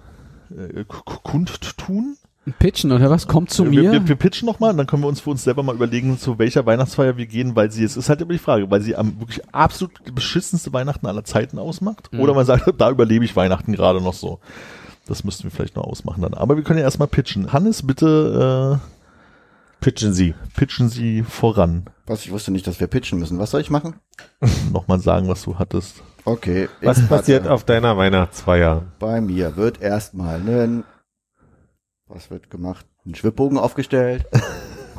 Äh, 0.51 0.81
äh, 0.81 0.85
kundtun. 0.85 2.17
Pitchen 2.57 2.91
oder 2.91 3.11
was? 3.11 3.27
Kommt 3.27 3.51
zu 3.51 3.65
wir, 3.65 3.83
mir. 3.83 3.91
Wir, 3.91 4.07
wir 4.07 4.15
pitchen 4.15 4.47
nochmal 4.47 4.71
und 4.71 4.77
dann 4.77 4.87
können 4.87 5.03
wir 5.03 5.07
uns 5.07 5.19
für 5.19 5.29
uns 5.29 5.43
selber 5.43 5.61
mal 5.61 5.75
überlegen, 5.75 6.17
zu 6.17 6.39
welcher 6.39 6.65
Weihnachtsfeier 6.65 7.15
wir 7.15 7.27
gehen, 7.27 7.55
weil 7.55 7.69
sie, 7.69 7.83
es 7.83 7.95
ist 7.95 8.09
halt 8.09 8.21
immer 8.21 8.33
die 8.33 8.39
Frage, 8.39 8.71
weil 8.71 8.81
sie 8.81 8.95
am 8.95 9.19
wirklich 9.19 9.41
absolut 9.53 9.91
beschissenste 10.15 10.73
Weihnachten 10.73 11.05
aller 11.05 11.23
Zeiten 11.23 11.59
ausmacht. 11.59 12.11
Mhm. 12.11 12.21
Oder 12.21 12.33
man 12.33 12.45
sagt, 12.45 12.73
da 12.77 12.89
überlebe 12.89 13.23
ich 13.23 13.35
Weihnachten 13.35 13.73
gerade 13.73 14.01
noch 14.01 14.15
so. 14.15 14.39
Das 15.05 15.23
müssten 15.23 15.43
wir 15.43 15.51
vielleicht 15.51 15.75
noch 15.75 15.83
ausmachen 15.83 16.21
dann. 16.21 16.33
Aber 16.33 16.55
wir 16.55 16.63
können 16.63 16.79
ja 16.79 16.85
erstmal 16.85 17.07
pitchen. 17.07 17.53
Hannes, 17.53 17.85
bitte 17.85 18.79
Pitchen 19.81 20.13
Sie. 20.13 20.29
äh, 20.29 20.33
pitchen 20.55 20.89
Sie 20.89 21.23
voran. 21.23 21.85
Was, 22.05 22.25
ich 22.25 22.31
wusste 22.31 22.51
nicht, 22.51 22.67
dass 22.67 22.79
wir 22.79 22.87
pitchen 22.87 23.19
müssen. 23.19 23.39
Was 23.39 23.51
soll 23.51 23.61
ich 23.61 23.69
machen? 23.69 23.95
Nochmal 24.71 24.99
sagen, 24.99 25.27
was 25.27 25.43
du 25.43 25.57
hattest. 25.57 26.03
Okay. 26.25 26.69
Was 26.81 27.07
passiert 27.07 27.43
warte. 27.43 27.53
auf 27.53 27.63
deiner 27.63 27.97
Weihnachtsfeier? 27.97 28.83
Bei 28.99 29.21
mir 29.21 29.55
wird 29.55 29.81
erstmal 29.81 30.41
ein, 30.47 30.83
was 32.07 32.29
wird 32.29 32.49
gemacht? 32.49 32.85
Ein 33.05 33.15
Schwibbogen 33.15 33.57
aufgestellt. 33.57 34.25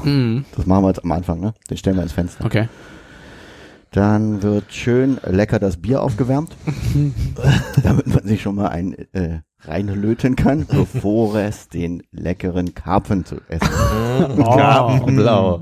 Mhm. 0.02 0.44
Das 0.56 0.66
machen 0.66 0.84
wir 0.84 0.88
jetzt 0.88 1.05
am 1.05 1.12
Anfang, 1.12 1.40
ne? 1.40 1.55
Den 1.68 1.76
stellen 1.76 1.97
wir 1.97 2.02
ins 2.02 2.12
Fenster. 2.12 2.44
Okay. 2.44 2.68
Dann 3.92 4.42
wird 4.42 4.72
schön 4.72 5.18
lecker 5.24 5.59
das 5.59 5.76
Bier 5.76 6.01
aufgewärmt, 6.01 6.56
damit 7.82 8.06
man 8.06 8.24
sich 8.24 8.40
schon 8.40 8.55
mal 8.55 8.68
ein 8.68 8.94
äh, 9.12 9.40
reinlöten 9.62 10.36
kann, 10.36 10.64
bevor 10.70 11.34
es 11.34 11.68
den 11.68 12.05
leckeren 12.12 12.74
Karpfen 12.74 13.24
zu 13.24 13.40
essen. 13.48 13.68
Oh. 14.38 15.06
Blau. 15.06 15.60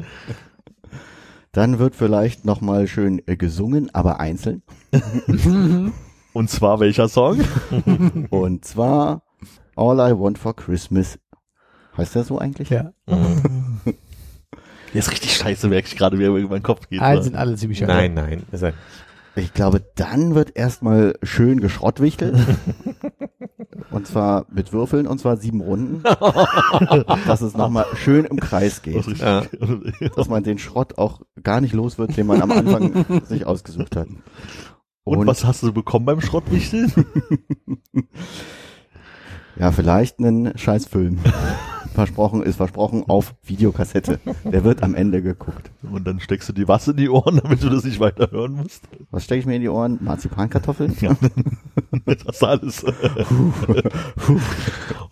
Dann 1.59 1.81
wird 1.81 1.97
vielleicht 1.97 2.45
noch 2.45 2.61
mal 2.61 2.87
schön 2.87 3.21
äh, 3.27 3.37
gesungen, 3.37 3.93
aber 3.93 4.21
einzeln. 4.21 4.63
Und 6.33 6.51
zwar 6.51 6.79
welcher 6.79 7.09
Song? 7.09 7.41
Und 8.31 8.65
zwar 8.65 9.25
All 9.75 9.97
I 9.97 10.17
Want 10.17 10.39
for 10.39 10.55
Christmas. 10.55 11.19
Heißt 11.97 12.15
der 12.15 12.23
so 12.23 12.39
eigentlich? 12.39 12.71
Ja. 12.71 12.93
Der 13.09 15.01
ist 15.01 15.11
richtig 15.11 15.35
scheiße, 15.35 15.67
merke 15.67 15.89
ich 15.89 15.97
gerade, 15.97 16.17
wie 16.21 16.27
er 16.27 16.29
über 16.29 16.49
meinen 16.49 16.63
Kopf 16.63 16.89
geht. 16.89 17.01
Alle 17.01 17.17
oder? 17.17 17.25
sind 17.25 17.35
alle 17.35 17.57
ziemlich 17.57 17.79
schön. 17.79 17.89
Nein, 17.89 18.15
nein. 18.15 18.45
Ist 18.53 18.63
Ich 19.39 19.55
glaube, 19.55 19.85
dann 19.95 20.35
wird 20.35 20.57
erstmal 20.57 21.15
schön 21.23 21.61
geschrottwichtelt. 21.61 22.37
und 23.91 24.07
zwar 24.07 24.47
mit 24.51 24.73
Würfeln, 24.73 25.07
und 25.07 25.19
zwar 25.19 25.37
sieben 25.37 25.61
Runden. 25.61 26.03
dass 27.27 27.41
es 27.41 27.57
nochmal 27.57 27.87
schön 27.95 28.25
im 28.25 28.41
Kreis 28.41 28.83
geht. 28.83 29.07
Ja. 29.19 29.45
Dass 30.17 30.29
man 30.29 30.43
den 30.43 30.59
Schrott 30.59 30.99
auch 30.99 31.21
gar 31.43 31.61
nicht 31.61 31.73
los 31.73 31.99
wird, 31.99 32.17
den 32.17 32.27
man 32.27 32.43
am 32.43 32.51
Anfang 32.51 33.23
sich 33.27 33.47
ausgesucht 33.47 33.95
hat. 33.95 34.09
Und, 35.05 35.27
was 35.27 35.45
hast 35.45 35.63
du 35.63 35.73
bekommen 35.73 36.05
beim 36.05 36.21
Schrottwichteln? 36.21 36.93
Ja, 39.61 39.73
vielleicht 39.73 40.21
einen 40.21 40.57
Scheißfilm. 40.57 41.19
Versprochen 41.99 42.45
ist 42.45 42.57
versprochen 42.57 43.03
auf 43.09 43.35
Videokassette. 43.43 44.21
Der 44.45 44.63
wird 44.63 44.85
am 44.85 44.95
Ende 44.95 45.21
geguckt. 45.21 45.73
Und 45.83 46.07
dann 46.07 46.21
steckst 46.21 46.49
du 46.49 46.53
dir 46.53 46.69
was 46.69 46.87
in 46.87 46.97
die 46.97 47.09
Ohren, 47.09 47.41
damit 47.43 47.61
du 47.61 47.69
das 47.69 47.83
nicht 47.83 47.99
weiter 47.99 48.31
hören 48.31 48.53
musst. 48.53 48.85
Was 49.11 49.25
stecke 49.25 49.41
ich 49.41 49.47
mir 49.47 49.57
in 49.57 49.63
die 49.63 49.69
Ohren? 49.69 49.99
Marzipankartoffeln? 50.01 50.97
Ja. 51.01 51.17
Das 52.25 52.43
alles. 52.43 52.85
Und 52.85 52.95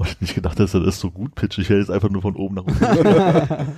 ich 0.08 0.20
nicht 0.20 0.34
gedacht, 0.34 0.58
dass 0.58 0.74
er 0.74 0.80
das 0.80 0.98
so 0.98 1.10
gut 1.10 1.34
pitcht. 1.34 1.58
Ich 1.58 1.68
hätte 1.68 1.80
jetzt 1.80 1.90
einfach 1.90 2.08
nur 2.08 2.22
von 2.22 2.36
oben 2.36 2.54
nach 2.54 2.64
unten. 2.64 3.72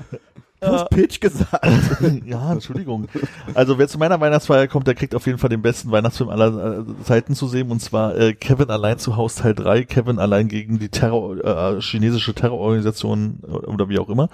Du 0.61 0.67
hast 0.67 0.91
Pitch 0.91 1.21
gesagt. 1.21 1.67
ja, 2.27 2.53
Entschuldigung. 2.53 3.07
Also 3.55 3.79
wer 3.79 3.87
zu 3.87 3.99
meiner 3.99 4.21
Weihnachtsfeier 4.21 4.67
kommt, 4.67 4.89
der 4.89 4.95
kriegt 4.95 5.15
auf 5.15 5.27
jeden 5.27 5.39
Fall 5.39 5.51
den 5.51 5.63
besten 5.63 5.91
Weihnachtsfilm 5.91 6.31
aller 6.31 6.81
äh, 6.81 7.05
Zeiten 7.05 7.35
zu 7.35 7.47
sehen 7.47 7.71
und 7.71 7.81
zwar 7.81 8.17
äh, 8.17 8.35
Kevin 8.35 8.69
allein 8.71 8.99
zu 8.99 9.17
Haus 9.17 9.37
Teil 9.37 9.55
3, 9.55 9.85
Kevin 9.85 10.19
allein 10.19 10.49
gegen 10.49 10.79
die 10.81 10.89
Terror, 10.89 11.77
äh, 11.77 11.81
chinesische 11.81 12.35
Terrororganisation 12.35 13.41
äh, 13.47 13.51
oder 13.51 13.89
wie 13.89 14.01
auch 14.01 14.09
immer. 14.09 14.31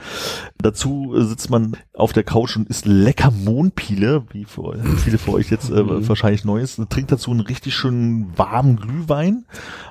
Dazu 0.59 1.15
äh, 1.15 1.25
sitzt 1.25 1.51
man 1.51 1.77
auf 1.93 2.15
der 2.15 2.25
Couch 2.25 2.57
und 2.57 2.69
isst 2.69 2.87
lecker 2.87 3.31
Mohnpiele, 3.31 4.25
wie 4.33 4.47
für, 4.47 4.79
viele 4.97 5.19
für 5.19 5.33
euch 5.33 5.51
jetzt 5.51 5.71
äh, 5.71 6.09
wahrscheinlich 6.09 6.45
neu 6.45 6.61
ist. 6.61 6.81
Trinkt 6.89 7.13
dazu 7.13 7.33
einen 7.33 7.41
richtig 7.41 7.75
schönen 7.75 8.33
warmen 8.37 8.77
Glühwein. 8.77 9.45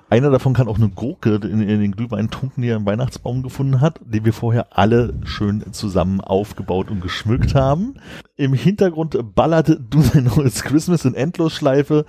Einer 0.09 0.29
davon 0.29 0.53
kann 0.53 0.67
auch 0.67 0.77
eine 0.77 0.89
Gurke 0.89 1.35
in, 1.35 1.61
in 1.61 1.81
den 1.81 1.91
Glühwein 1.93 2.29
tunken, 2.29 2.61
die 2.61 2.69
er 2.69 2.77
im 2.77 2.85
Weihnachtsbaum 2.85 3.41
gefunden 3.41 3.81
hat, 3.81 3.99
den 4.03 4.25
wir 4.25 4.33
vorher 4.33 4.77
alle 4.77 5.13
schön 5.23 5.73
zusammen 5.73 6.21
aufgebaut 6.23 6.89
und 6.89 7.01
geschmückt 7.01 7.55
haben. 7.55 7.95
Im 8.35 8.53
Hintergrund 8.53 9.17
ballert 9.35 9.69
Do 9.69 10.01
They 10.01 10.21
Know 10.21 10.43
It's 10.43 10.63
Christmas 10.63 11.05
in 11.05 11.15
Endlosschleife. 11.15 12.05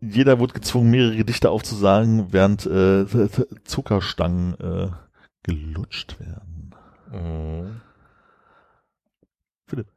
Jeder 0.00 0.40
wird 0.40 0.54
gezwungen, 0.54 0.90
mehrere 0.90 1.16
Gedichte 1.16 1.50
aufzusagen, 1.50 2.32
während 2.32 2.66
äh, 2.66 3.06
Zuckerstangen 3.64 4.54
äh, 4.60 4.88
gelutscht 5.42 6.18
werden. 6.20 6.74
Mhm. 7.12 7.80
Philipp. 9.66 9.88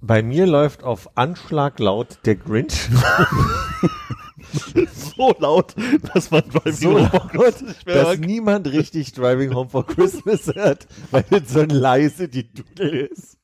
Bei 0.00 0.22
mir 0.22 0.46
läuft 0.46 0.84
auf 0.84 1.16
Anschlag 1.16 1.78
laut 1.78 2.18
der 2.24 2.36
Grinch. 2.36 2.88
So 5.16 5.34
laut, 5.38 5.74
dass 6.14 6.30
man 6.30 6.42
bei 6.52 6.72
so 6.72 6.90
mir 6.92 7.10
laut, 7.12 7.54
dass 7.84 8.18
niemand 8.18 8.66
richtig 8.68 9.12
Driving 9.12 9.54
Home 9.54 9.70
for 9.70 9.86
Christmas 9.86 10.46
hört, 10.54 10.86
weil 11.10 11.24
es 11.30 11.52
so 11.52 11.62
leise 11.62 12.28
die 12.28 12.52
Dudel 12.52 13.08
ist. 13.12 13.38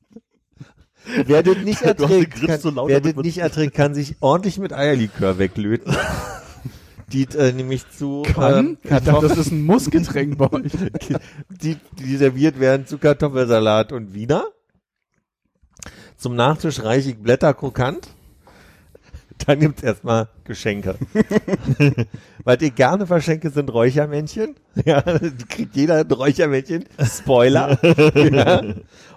Wer 1.26 1.42
das 1.42 1.56
nicht 1.58 1.82
erträgt, 1.82 2.46
kann, 2.46 2.60
so 2.60 2.70
laut, 2.70 2.88
wer 2.88 3.00
das 3.00 3.16
nicht 3.16 3.38
erträgt, 3.38 3.74
kann 3.74 3.94
sich 3.94 4.16
ordentlich 4.20 4.58
mit 4.58 4.72
Eierlikör 4.72 5.38
weglöten. 5.38 5.94
Die 7.08 7.24
äh, 7.36 7.52
nämlich 7.52 7.88
zu 7.90 8.22
Kann? 8.22 8.66
ähm, 8.66 8.78
ich 8.82 8.90
dachte, 8.90 9.28
das 9.28 9.36
ist 9.36 9.50
ein 9.52 9.64
Mussgetränk 9.64 10.38
bei 10.38 10.50
euch. 10.50 10.72
die, 11.48 11.76
die 11.98 12.16
serviert 12.16 12.58
werden 12.58 12.86
zu 12.86 12.98
Kartoffelsalat 12.98 13.92
und 13.92 14.14
Wiener. 14.14 14.46
Zum 16.16 16.36
Nachtisch 16.36 16.82
reichig 16.82 17.22
Blätter 17.22 17.52
krokant. 17.52 18.08
Dann 19.46 19.60
gibt's 19.60 19.82
erstmal 19.82 20.28
Geschenke. 20.44 20.96
Was 22.44 22.60
ich 22.60 22.74
gerne 22.74 23.06
verschenke, 23.06 23.50
sind 23.50 23.72
Räuchermännchen. 23.72 24.56
Ja, 24.86 25.02
kriegt 25.02 25.76
jeder 25.76 25.96
ein 25.96 26.10
Räuchermännchen. 26.10 26.86
Spoiler. 26.98 27.78
ja. 28.14 28.62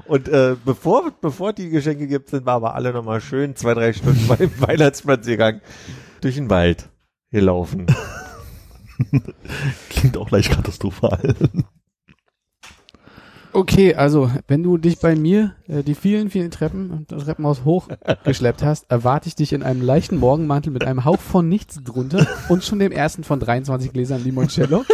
Und 0.05 0.27
äh, 0.27 0.57
bevor, 0.65 1.13
bevor 1.21 1.53
die 1.53 1.69
Geschenke 1.69 2.07
gibt, 2.07 2.29
sind 2.29 2.45
wir 2.45 2.51
aber 2.51 2.75
alle 2.75 2.91
nochmal 2.91 3.21
schön 3.21 3.55
zwei, 3.55 3.73
drei 3.73 3.93
Stunden 3.93 4.27
beim 4.27 4.51
Weihnachtsspaziergang 4.59 5.61
durch 6.19 6.35
den 6.35 6.49
Wald 6.49 6.89
gelaufen. 7.31 7.87
Klingt 9.89 10.17
auch 10.17 10.29
leicht 10.29 10.51
katastrophal. 10.51 11.35
Okay, 13.55 13.95
also 13.95 14.29
wenn 14.49 14.63
du 14.63 14.77
dich 14.77 14.99
bei 14.99 15.15
mir 15.15 15.55
äh, 15.69 15.81
die 15.81 15.95
vielen, 15.95 16.29
vielen 16.29 16.51
Treppen 16.51 16.91
und 16.91 17.09
das 17.09 17.23
Treppenhaus 17.23 17.63
hochgeschleppt 17.63 18.61
hast, 18.65 18.91
erwarte 18.91 19.29
ich 19.29 19.35
dich 19.35 19.53
in 19.53 19.63
einem 19.63 19.81
leichten 19.81 20.17
Morgenmantel 20.17 20.73
mit 20.73 20.83
einem 20.83 21.05
Hauch 21.05 21.21
von 21.21 21.47
nichts 21.47 21.81
drunter 21.81 22.27
und 22.49 22.65
schon 22.65 22.79
dem 22.79 22.91
ersten 22.91 23.23
von 23.23 23.39
23 23.39 23.93
Gläsern 23.93 24.21
Limoncello. 24.21 24.83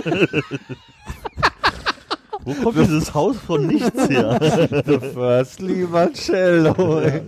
Wo 2.45 2.53
kommt 2.53 2.77
dieses 2.77 3.15
Haus 3.15 3.35
von 3.37 3.65
nichts 3.65 4.07
her? 4.07 4.37
The 4.85 4.99
first 5.11 5.59
Limoncello. 5.59 6.99
äh, 6.99 7.23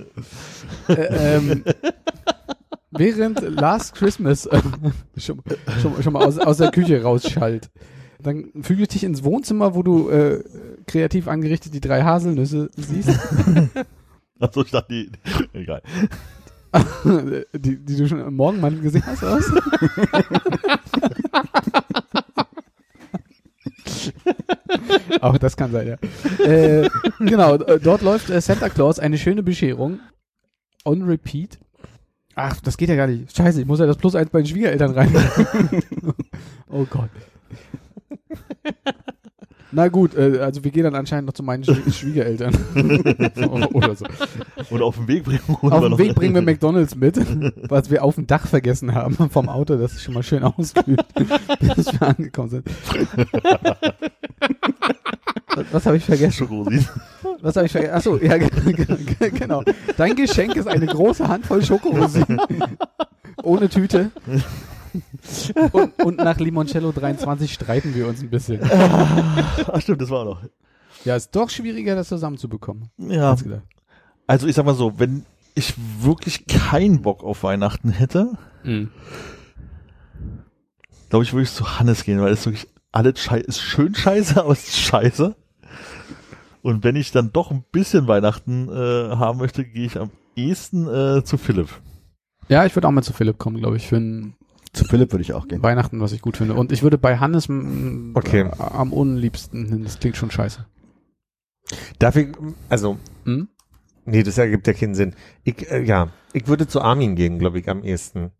ähm, 0.88 1.64
während 2.92 3.42
Last 3.42 3.96
Christmas 3.96 4.46
äh, 4.46 4.62
schon, 5.18 5.42
schon, 5.82 6.04
schon 6.04 6.14
mal 6.14 6.28
aus, 6.28 6.38
aus 6.38 6.58
der 6.58 6.70
Küche 6.70 7.02
rausschallt. 7.02 7.72
Dann 8.22 8.52
füge 8.62 8.84
ich 8.84 8.90
dich 8.90 9.04
ins 9.04 9.24
Wohnzimmer, 9.24 9.74
wo 9.74 9.82
du 9.82 10.10
äh, 10.10 10.44
kreativ 10.86 11.28
angerichtet 11.28 11.74
die 11.74 11.82
drei 11.82 12.04
Haselnüsse 12.04 12.70
siehst, 12.76 13.10
Achso, 14.40 14.64
ich 14.64 14.72
dachte, 14.72 14.88
die, 14.92 15.10
egal. 15.54 15.82
die, 17.54 17.78
die 17.78 17.98
du 17.98 18.08
schon 18.08 18.20
im 18.20 18.36
Morgenmantel 18.36 18.82
gesehen 18.82 19.04
hast. 19.06 19.24
Aus. 19.24 19.46
Auch 25.22 25.38
das 25.38 25.56
kann 25.56 25.72
sein, 25.72 25.88
ja. 25.88 25.98
Äh, 26.46 26.90
genau, 27.20 27.58
dort 27.58 28.02
läuft 28.02 28.30
äh, 28.30 28.42
Santa 28.42 28.68
Claus 28.70 29.00
eine 29.00 29.18
schöne 29.18 29.44
Bescherung. 29.44 30.00
On 30.84 31.04
repeat. 31.04 31.60
Ach, 32.36 32.60
das 32.60 32.76
geht 32.78 32.90
ja 32.90 32.96
gar 32.96 33.08
nicht. 33.08 33.34
Scheiße, 33.36 33.62
ich 33.62 33.68
muss 33.68 33.80
ja 33.80 33.86
das 33.86 33.98
Plus 33.98 34.16
eins 34.16 34.30
bei 34.32 34.42
den 34.42 34.48
Schwiegereltern 34.48 34.92
rein. 34.92 35.16
oh 36.70 36.86
Gott. 36.86 37.10
Na 39.76 39.88
gut, 39.88 40.16
äh, 40.16 40.40
also 40.40 40.64
wir 40.64 40.72
gehen 40.72 40.84
dann 40.84 40.96
anscheinend 40.96 41.26
noch 41.26 41.34
zu 41.34 41.42
meinen 41.44 41.64
Schwie- 41.64 41.92
Schwiegereltern. 42.00 42.54
Oder 43.74 43.96
so. 43.96 44.06
Und 44.70 44.82
auf 44.82 44.96
dem 44.96 45.08
Weg 45.08 45.24
bringen 45.24 45.40
wir 45.48 45.74
Auf 45.74 45.84
dem 45.84 45.98
Weg 45.98 46.16
bringen 46.16 46.36
wir 46.36 46.42
McDonalds 46.44 46.96
mit, 46.96 47.18
was 47.70 47.90
wir 47.90 48.04
auf 48.04 48.16
dem 48.16 48.28
Dach 48.28 48.46
vergessen 48.48 48.94
haben 48.94 49.16
vom 49.30 49.50
Auto, 49.50 49.76
das 49.76 49.94
ist 49.94 50.04
schon 50.04 50.14
mal 50.14 50.24
schön 50.24 50.44
auskühlt, 50.44 51.04
bis 51.76 51.92
wir 51.92 52.02
angekommen 52.08 52.50
sind. 52.50 52.68
Was, 55.56 55.66
was 55.72 55.86
habe 55.86 55.98
ich 55.98 56.06
vergessen? 56.06 56.32
Schokorosinen. 56.34 56.88
Was 57.42 57.56
habe 57.56 57.66
ich 57.66 57.72
vergessen? 57.72 57.94
Achso, 57.94 58.18
ja, 58.18 58.38
genau. 59.30 59.64
Dein 59.98 60.16
Geschenk 60.16 60.56
ist 60.56 60.68
eine 60.68 60.86
große 60.88 61.28
Handvoll 61.28 61.64
Schokorosinen. 61.64 62.40
Ohne 63.44 63.70
Tüte. 63.70 64.12
Und, 65.72 66.04
und 66.04 66.18
nach 66.18 66.38
Limoncello 66.40 66.92
23 66.92 67.52
streiten 67.54 67.96
wir 67.96 68.08
uns 68.08 68.22
ein 68.22 68.30
bisschen. 68.30 68.60
Ach 68.72 69.82
stimmt, 69.82 70.02
das 70.02 70.10
war 70.10 70.26
noch. 70.26 70.42
Ja, 71.06 71.16
ist 71.16 71.36
doch 71.36 71.50
schwieriger, 71.50 71.96
das 71.96 72.08
zusammenzubekommen. 72.10 72.90
Ja, 72.98 73.36
also 74.28 74.48
ich 74.48 74.56
sag 74.56 74.66
mal 74.66 74.76
so, 74.76 75.00
wenn 75.00 75.26
ich 75.56 75.74
wirklich 76.02 76.48
keinen 76.48 77.02
Bock 77.02 77.24
auf 77.24 77.44
Weihnachten 77.44 77.90
hätte, 77.90 78.38
Mhm. 78.64 78.92
glaube 81.10 81.24
ich, 81.26 81.34
würde 81.34 81.44
ich 81.44 81.52
zu 81.52 81.80
Hannes 81.80 82.04
gehen, 82.04 82.22
weil 82.22 82.32
es 82.32 82.46
wirklich 82.46 82.68
alles 82.92 83.20
scheiße, 83.20 83.46
ist 83.46 83.62
schön 83.62 83.94
scheiße, 83.96 84.40
aber 84.44 84.52
es 84.54 84.68
ist 84.68 84.78
scheiße. 84.80 85.36
Und 86.62 86.84
wenn 86.84 86.96
ich 86.96 87.12
dann 87.12 87.34
doch 87.34 87.52
ein 87.52 87.64
bisschen 87.72 88.08
Weihnachten 88.08 88.70
äh, 88.70 89.16
haben 89.16 89.40
möchte, 89.40 89.66
gehe 89.66 89.86
ich 89.86 90.00
am 90.00 90.12
ehesten 90.36 90.88
äh, 90.88 91.24
zu 91.24 91.38
Philipp. 91.38 91.68
Ja, 92.48 92.66
ich 92.66 92.76
würde 92.76 92.88
auch 92.88 92.92
mal 92.92 93.04
zu 93.04 93.14
Philipp 93.14 93.38
kommen, 93.38 93.58
glaube 93.58 93.76
ich, 93.78 93.88
für 93.88 93.98
ein 93.98 94.36
Zu 94.74 94.86
Philipp 94.86 95.12
würde 95.12 95.22
ich 95.22 95.34
auch 95.34 95.48
gehen. 95.48 95.62
Weihnachten, 95.62 96.00
was 96.02 96.12
ich 96.14 96.22
gut 96.22 96.38
finde. 96.38 96.56
Und 96.56 96.72
ich 96.72 96.82
würde 96.84 96.98
bei 96.98 97.18
Hannes 97.18 97.48
Okay. 98.16 98.50
am 98.58 98.92
unliebsten 98.92 99.68
hin. 99.68 99.84
Das 99.84 100.00
klingt 100.00 100.18
schon 100.18 100.32
scheiße. 100.32 100.66
Darf 102.00 102.16
ich, 102.16 102.30
also, 102.70 102.98
Hm? 103.26 103.48
nee, 104.06 104.24
das 104.24 104.38
ergibt 104.38 104.66
ja 104.68 104.74
keinen 104.74 104.96
Sinn. 104.96 105.14
Ich, 105.44 105.70
äh, 105.72 105.82
ja, 105.84 106.10
ich 106.34 106.48
würde 106.48 106.68
zu 106.68 106.82
Armin 106.82 107.16
gehen, 107.16 107.38
glaube 107.40 107.60
ich, 107.60 107.70
am 107.70 107.84
ehesten. 107.84 108.32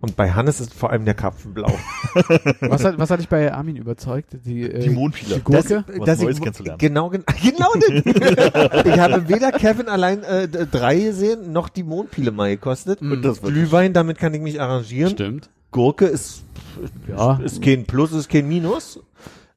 Und 0.00 0.16
bei 0.16 0.32
Hannes 0.32 0.60
ist 0.60 0.72
vor 0.74 0.90
allem 0.90 1.04
der 1.04 1.14
Karpfenblau. 1.14 1.70
Was 2.60 2.84
hat, 2.84 2.98
was 2.98 3.10
hat 3.10 3.20
dich 3.20 3.28
bei 3.28 3.52
Armin 3.52 3.76
überzeugt? 3.76 4.36
Die, 4.44 4.62
äh, 4.62 4.80
Die 4.80 4.90
Mondspieler. 4.90 5.36
die 5.36 5.42
Gurke? 5.44 5.84
Was 5.96 6.06
dass 6.06 6.20
Neues 6.20 6.36
ich, 6.36 6.42
kennenzulernen. 6.42 6.78
Genau, 6.78 7.10
gen- 7.10 7.24
genau 7.42 7.68
das. 7.74 8.84
ich 8.86 8.98
habe 8.98 9.28
weder 9.28 9.52
Kevin 9.52 9.88
allein 9.88 10.22
äh, 10.24 10.48
drei 10.48 10.98
gesehen, 10.98 11.52
noch 11.52 11.68
die 11.68 11.82
Mondpile 11.84 12.32
mal 12.32 12.50
gekostet. 12.50 13.00
Mm. 13.00 13.12
Und 13.12 13.22
das 13.24 13.40
Glühwein, 13.42 13.92
damit 13.92 14.18
kann 14.18 14.32
ich 14.34 14.40
mich 14.40 14.60
arrangieren. 14.60 15.12
Stimmt. 15.12 15.50
Gurke 15.72 16.04
ist, 16.06 16.42
Ja. 17.08 17.40
ist 17.42 17.60
kein 17.62 17.84
Plus, 17.84 18.12
ist 18.12 18.28
kein 18.28 18.46
Minus. 18.46 19.00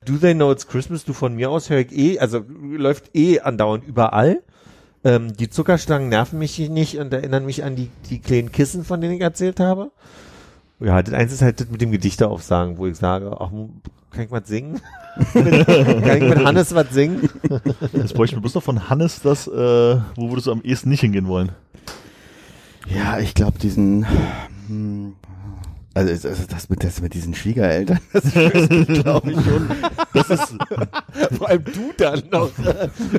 Do 0.06 0.18
They 0.18 0.34
Know 0.34 0.52
It's 0.52 0.68
Christmas, 0.68 1.04
du 1.06 1.14
von 1.14 1.36
mir 1.36 1.50
aus 1.50 1.70
höre 1.70 1.80
ich 1.80 1.92
eh, 1.92 2.20
also 2.20 2.44
läuft 2.78 3.16
eh 3.16 3.40
andauernd 3.42 3.86
überall. 3.86 4.42
Ähm, 5.04 5.36
die 5.36 5.50
Zuckerstangen 5.50 6.10
nerven 6.10 6.40
mich 6.40 6.58
nicht 6.70 6.98
und 6.98 7.14
erinnern 7.14 7.46
mich 7.46 7.64
an 7.64 7.76
die, 7.76 7.90
die 8.10 8.20
kleinen 8.20 8.52
Kissen, 8.52 8.84
von 8.84 9.02
denen 9.02 9.14
ich 9.14 9.22
erzählt 9.22 9.60
habe. 9.60 9.92
Ja, 10.80 11.02
das 11.02 11.14
eins 11.14 11.32
ist 11.32 11.42
halt 11.42 11.60
das 11.60 11.70
mit 11.70 11.82
dem 11.82 11.92
Gedichte 11.92 12.28
aufsagen, 12.28 12.78
wo 12.78 12.86
ich 12.88 12.98
sage, 12.98 13.36
ach, 13.40 13.50
kann 14.12 14.24
ich 14.26 14.32
was 14.32 14.48
singen? 14.48 14.82
kann 15.34 16.18
ich 16.18 16.30
mit 16.30 16.44
Hannes 16.46 16.74
was 16.76 16.90
singen? 16.92 17.30
Jetzt 17.94 18.14
bräuchten 18.14 18.38
wir 18.38 18.42
bloß 18.42 18.56
noch 18.56 18.64
von 18.64 18.90
Hannes 18.90 19.22
das, 19.22 19.48
äh, 19.48 19.52
wo 19.52 20.30
würdest 20.30 20.48
du 20.48 20.52
am 20.52 20.62
ehesten 20.62 20.90
nicht 20.90 21.02
hingehen 21.02 21.28
wollen? 21.28 21.52
Ja, 22.88 23.20
ich 23.20 23.34
glaube 23.34 23.58
diesen, 23.58 24.06
hm, 24.68 25.14
also 25.96 26.28
also 26.28 26.44
das 26.48 26.70
mit, 26.70 26.84
das 26.84 27.02
mit 27.02 27.14
diesen 27.14 27.34
Schwiegereltern, 27.34 28.00
das 28.14 28.32
glaube 28.34 29.32
ich 29.32 29.38
schon. 29.44 29.68
Das 30.14 30.30
ist, 30.30 30.56
vor 31.38 31.50
allem 31.50 31.64
du 31.64 31.92
dann 31.98 32.22
noch. 32.32 32.52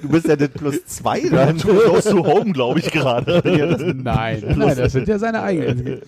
Du 0.01 0.09
bist 0.09 0.29
ja 0.29 0.37
das 0.37 0.51
plus 0.51 0.85
zwei 0.87 1.21
dann. 1.29 1.57
Close 1.57 2.11
to 2.11 2.25
home, 2.25 2.53
glaube 2.53 2.79
ich 2.81 2.91
gerade. 2.93 3.43
Ja, 3.57 3.67
das, 3.67 3.81
nein, 3.95 4.45
nein, 4.57 4.77
das 4.77 4.93
sind 4.93 5.09
ja 5.09 5.19
seine 5.19 5.43
eigenen. 5.43 6.03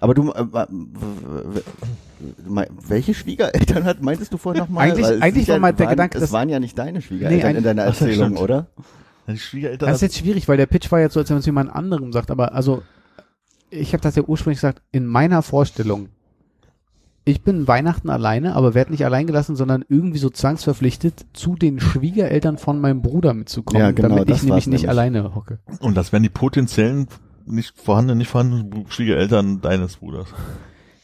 Aber 0.00 0.14
du, 0.14 0.30
äh, 0.32 0.44
w- 0.52 1.60
w- 2.46 2.66
welche 2.88 3.14
Schwiegereltern 3.14 3.84
hat, 3.84 4.00
meintest 4.02 4.32
du 4.32 4.38
vorhin 4.38 4.62
nochmal? 4.62 4.88
Eigentlich- 4.90 5.04
Weil 5.06 5.22
eigentlich 5.22 5.48
war 5.48 5.58
mal 5.58 5.72
der 5.72 5.86
waren, 5.86 5.90
Gedanke, 5.92 6.18
es 6.18 6.32
waren 6.32 6.48
ja 6.48 6.60
nicht 6.60 6.78
deine 6.78 7.02
Schwiegereltern 7.02 7.52
Nee, 7.52 7.58
in 7.58 7.64
deiner 7.64 7.82
Erzählung, 7.82 8.36
oder? 8.36 8.66
Das 9.26 9.94
ist 9.96 10.00
jetzt 10.02 10.18
schwierig, 10.18 10.48
weil 10.48 10.56
der 10.56 10.66
Pitch 10.66 10.90
war 10.90 11.00
jetzt 11.00 11.14
so, 11.14 11.20
als 11.20 11.28
wenn 11.28 11.34
man 11.36 11.40
es 11.40 11.46
jemand 11.46 11.74
anderem 11.74 12.12
sagt, 12.12 12.30
aber 12.30 12.54
also 12.54 12.82
ich 13.72 13.92
habe 13.92 14.02
das 14.02 14.16
ja 14.16 14.22
ursprünglich 14.22 14.58
gesagt, 14.58 14.82
in 14.92 15.06
meiner 15.06 15.42
Vorstellung, 15.42 16.08
ich 17.24 17.42
bin 17.42 17.68
Weihnachten 17.68 18.10
alleine, 18.10 18.54
aber 18.56 18.74
werde 18.74 18.90
nicht 18.90 19.04
allein 19.04 19.26
gelassen, 19.26 19.54
sondern 19.56 19.84
irgendwie 19.88 20.18
so 20.18 20.28
zwangsverpflichtet, 20.28 21.26
zu 21.32 21.54
den 21.54 21.78
Schwiegereltern 21.80 22.58
von 22.58 22.80
meinem 22.80 23.00
Bruder 23.00 23.32
mitzukommen, 23.32 23.80
Ja, 23.80 23.90
genau, 23.92 24.08
damit 24.08 24.30
ich 24.30 24.42
nämlich 24.42 24.66
nicht 24.66 24.82
nämlich. 24.82 24.88
alleine 24.90 25.34
hocke. 25.34 25.58
und 25.80 25.96
das 25.96 26.12
wären 26.12 26.22
die 26.22 26.28
potenziellen 26.28 27.06
nicht 27.46 27.76
vorhandenen, 27.78 28.18
nicht 28.18 28.30
vorhandenen 28.30 28.86
Schwiegereltern 28.88 29.60
deines 29.60 29.96
Bruders. 29.96 30.28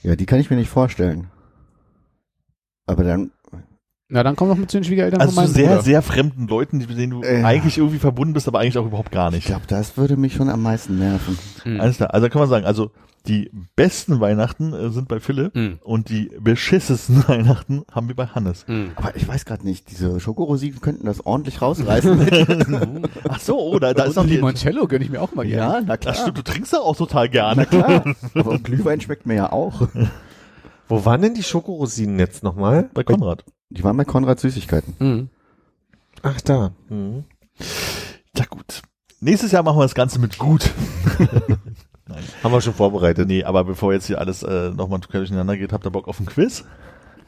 Ja, 0.02 0.14
die 0.16 0.26
kann 0.26 0.38
ich 0.40 0.50
mir 0.50 0.56
nicht 0.56 0.70
vorstellen. 0.70 1.28
Aber 2.86 3.04
dann, 3.04 3.32
Na, 4.10 4.22
dann 4.22 4.36
komm 4.36 4.48
doch 4.48 4.56
mit 4.56 4.70
zu 4.70 4.78
den 4.78 4.84
Schwiegereltern 4.84 5.20
Also 5.20 5.34
von 5.34 5.44
zu 5.44 5.50
meinem 5.50 5.54
sehr, 5.54 5.68
Bruder. 5.68 5.82
sehr 5.82 6.02
fremden 6.02 6.48
Leuten, 6.48 6.78
mit 6.78 6.90
denen 6.96 7.10
du 7.10 7.22
Äh. 7.22 7.44
eigentlich 7.44 7.76
irgendwie 7.76 7.98
verbunden 7.98 8.32
bist, 8.32 8.48
aber 8.48 8.60
eigentlich 8.60 8.78
auch 8.78 8.86
überhaupt 8.86 9.12
gar 9.12 9.28
ich 9.28 9.34
nicht. 9.34 9.46
glaube, 9.48 9.64
das 9.68 9.98
würde 9.98 10.16
mich 10.16 10.32
schon 10.34 10.48
am 10.48 10.62
meisten 10.62 10.98
nerven. 10.98 11.38
Hm. 11.64 11.78
Alles 11.80 11.96
klar. 11.98 12.14
Also 12.14 12.28
kann 12.30 12.40
man 12.40 12.48
sagen, 12.48 12.64
also 12.64 12.90
die 13.26 13.50
besten 13.76 14.18
Weihnachten 14.20 14.72
äh, 14.72 14.88
sind 14.88 15.08
bei 15.08 15.20
Philipp 15.20 15.52
Hm. 15.54 15.78
und 15.82 16.08
die 16.08 16.30
beschissesten 16.40 17.22
Weihnachten 17.28 17.82
haben 17.92 18.08
wir 18.08 18.16
bei 18.16 18.28
Hannes. 18.28 18.64
Hm. 18.66 18.92
Aber 18.94 19.14
ich 19.14 19.28
weiß 19.28 19.44
gerade 19.44 19.66
nicht, 19.66 19.90
diese 19.90 20.18
Schokorosinen 20.20 20.80
könnten 20.80 21.04
das 21.04 21.26
ordentlich 21.26 21.60
rausreißen. 21.60 23.02
Ach 23.28 23.40
so, 23.40 23.58
oh, 23.60 23.78
da, 23.78 23.92
da 23.92 24.04
ist 24.04 24.16
Und 24.16 24.16
noch 24.16 24.24
die. 24.30 24.36
Limoncello 24.36 24.86
gönne 24.86 25.04
ich 25.04 25.10
mir 25.10 25.20
auch 25.20 25.34
mal 25.34 25.44
gerne. 25.46 25.74
ja, 25.74 25.80
na 25.86 25.96
Das 25.98 26.00
klar. 26.00 26.14
stimmt, 26.14 26.38
du 26.38 26.42
trinkst 26.42 26.72
ja 26.72 26.78
auch 26.80 26.96
total 26.96 27.28
gerne. 27.28 27.66
Na 27.70 27.78
klar. 27.84 28.14
Aber 28.34 28.58
Glühwein 28.58 29.02
schmeckt 29.02 29.26
mir 29.26 29.34
ja 29.34 29.52
auch. 29.52 29.86
Wo 30.88 31.04
waren 31.04 31.20
denn 31.20 31.34
die 31.34 31.42
Schokorosinen 31.42 32.18
jetzt 32.18 32.42
nochmal? 32.42 32.88
Bei 32.94 33.02
Konrad. 33.04 33.44
Die 33.70 33.84
waren 33.84 33.96
bei 33.96 34.04
Konrad 34.04 34.40
Süßigkeiten. 34.40 34.94
Hm. 34.98 35.28
Ach, 36.22 36.40
da. 36.40 36.72
Hm. 36.88 37.24
Ja 38.36 38.44
gut. 38.46 38.82
Nächstes 39.20 39.52
Jahr 39.52 39.62
machen 39.62 39.78
wir 39.78 39.82
das 39.82 39.94
Ganze 39.94 40.18
mit 40.18 40.38
gut. 40.38 40.70
Nein. 42.08 42.24
Haben 42.42 42.52
wir 42.52 42.60
schon 42.60 42.74
vorbereitet. 42.74 43.28
Nee, 43.28 43.44
aber 43.44 43.64
bevor 43.64 43.92
jetzt 43.92 44.06
hier 44.06 44.18
alles 44.18 44.42
äh, 44.42 44.70
nochmal 44.70 45.00
durcheinander 45.00 45.56
geht, 45.56 45.72
habt 45.72 45.86
ihr 45.86 45.90
Bock 45.90 46.08
auf 46.08 46.20
ein 46.20 46.26
Quiz? 46.26 46.64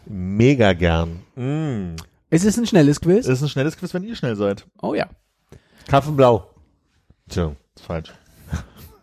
Mega 0.06 0.72
gern. 0.72 1.20
Mm. 1.34 1.96
Es 2.30 2.44
ist 2.44 2.58
ein 2.58 2.66
schnelles 2.66 3.00
Quiz. 3.00 3.26
Es 3.26 3.38
ist 3.38 3.42
ein 3.42 3.48
schnelles 3.48 3.76
Quiz, 3.76 3.92
wenn 3.92 4.04
ihr 4.04 4.16
schnell 4.16 4.36
seid. 4.36 4.66
Oh 4.80 4.94
ja. 4.94 5.08
Kaffenblau. 5.88 6.48
Tja. 7.28 7.54
ist 7.76 7.84
falsch. 7.84 8.12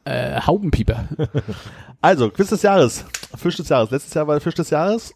Äh, 0.06 0.42
Haubenpieper. 0.42 1.08
Also, 2.00 2.30
Quiz 2.30 2.50
des 2.50 2.62
Jahres. 2.62 3.06
Fisch 3.36 3.58
des 3.58 3.70
Jahres. 3.70 3.90
Letztes 3.90 4.14
Jahr 4.14 4.28
war 4.28 4.36
der 4.36 4.42
Fisch 4.42 4.54
des 4.54 4.70
Jahres. 4.70 5.16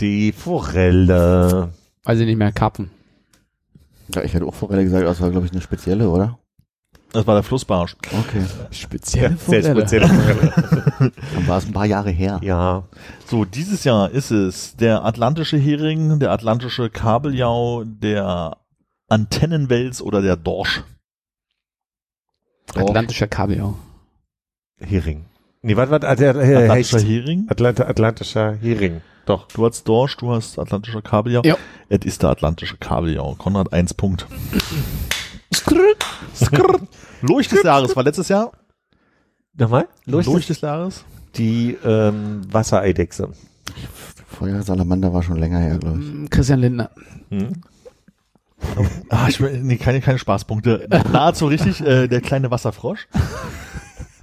Die 0.00 0.32
Forelle. 0.32 1.72
Also 2.04 2.24
nicht 2.24 2.36
mehr 2.36 2.52
Karpfen. 2.52 2.90
Ja, 4.14 4.22
ich 4.22 4.34
hätte 4.34 4.44
auch 4.46 4.54
Forelle 4.54 4.84
gesagt, 4.84 5.04
das 5.04 5.20
war, 5.20 5.30
glaube 5.30 5.46
ich, 5.46 5.52
eine 5.52 5.60
spezielle, 5.60 6.08
oder? 6.10 6.38
Das 7.12 7.26
war 7.26 7.34
der 7.34 7.42
Flussbarsch. 7.42 7.96
Okay. 8.12 8.44
Spezielle 8.70 9.36
Sehr 9.36 9.62
Forelle. 9.62 9.70
spezielle 9.70 10.08
Forelle. 10.08 11.12
Dann 11.34 11.48
war 11.48 11.58
es 11.58 11.66
ein 11.66 11.72
paar 11.72 11.86
Jahre 11.86 12.10
her. 12.10 12.40
ja. 12.42 12.84
So, 13.26 13.44
dieses 13.44 13.84
Jahr 13.84 14.10
ist 14.10 14.30
es 14.30 14.76
der 14.76 15.04
atlantische 15.04 15.56
Hering, 15.56 16.18
der 16.20 16.30
atlantische 16.30 16.90
Kabeljau, 16.90 17.84
der 17.84 18.56
Antennenwels 19.08 20.02
oder 20.02 20.20
der 20.22 20.36
Dorsch. 20.36 20.84
Atlantischer 22.74 23.26
Kabeljau. 23.26 23.76
Hering. 24.78 25.24
Nee, 25.62 25.76
was 25.76 25.90
war 25.90 25.98
der, 26.00 26.14
der, 26.16 26.34
der 26.34 26.58
Atlantischer 26.58 26.98
Hecht. 26.98 27.08
Hering. 27.08 27.46
Atlanta, 27.48 27.84
Atlantischer 27.86 28.52
Hering. 28.56 29.00
Doch. 29.26 29.48
Du 29.48 29.66
hast 29.66 29.84
Dorsch, 29.88 30.16
du 30.16 30.32
hast 30.32 30.58
atlantischer 30.58 31.02
Kabeljau. 31.02 31.42
Ja. 31.44 31.56
Es 31.88 32.04
ist 32.04 32.22
der 32.22 32.30
atlantische 32.30 32.76
Kabeljau. 32.78 33.34
Konrad, 33.36 33.72
eins 33.72 33.92
Punkt. 33.92 34.26
Lurch 37.22 37.48
des 37.48 37.62
Jahres 37.62 37.94
war 37.96 38.02
letztes 38.04 38.28
Jahr. 38.28 38.52
Nochmal? 39.54 39.88
Lurch 40.04 40.46
des 40.46 40.60
Jahres. 40.60 41.04
Die 41.36 41.76
ähm, 41.84 42.42
Wassereidechse. 42.50 43.30
Feuersalamander 44.28 45.12
war 45.12 45.22
schon 45.22 45.36
länger 45.36 45.58
her, 45.58 45.78
glaube 45.78 45.98
ich. 46.00 46.06
Hm, 46.08 46.30
Christian 46.30 46.60
Lindner. 46.60 46.90
Hm? 47.30 47.48
Ah, 49.10 49.26
ich, 49.28 49.40
will- 49.40 49.62
nee, 49.62 49.76
keine, 49.76 50.00
keine 50.00 50.18
Spaßpunkte. 50.18 50.88
Nahezu 51.12 51.46
richtig, 51.46 51.80
äh, 51.80 52.06
der 52.08 52.20
kleine 52.20 52.50
Wasserfrosch. 52.50 53.06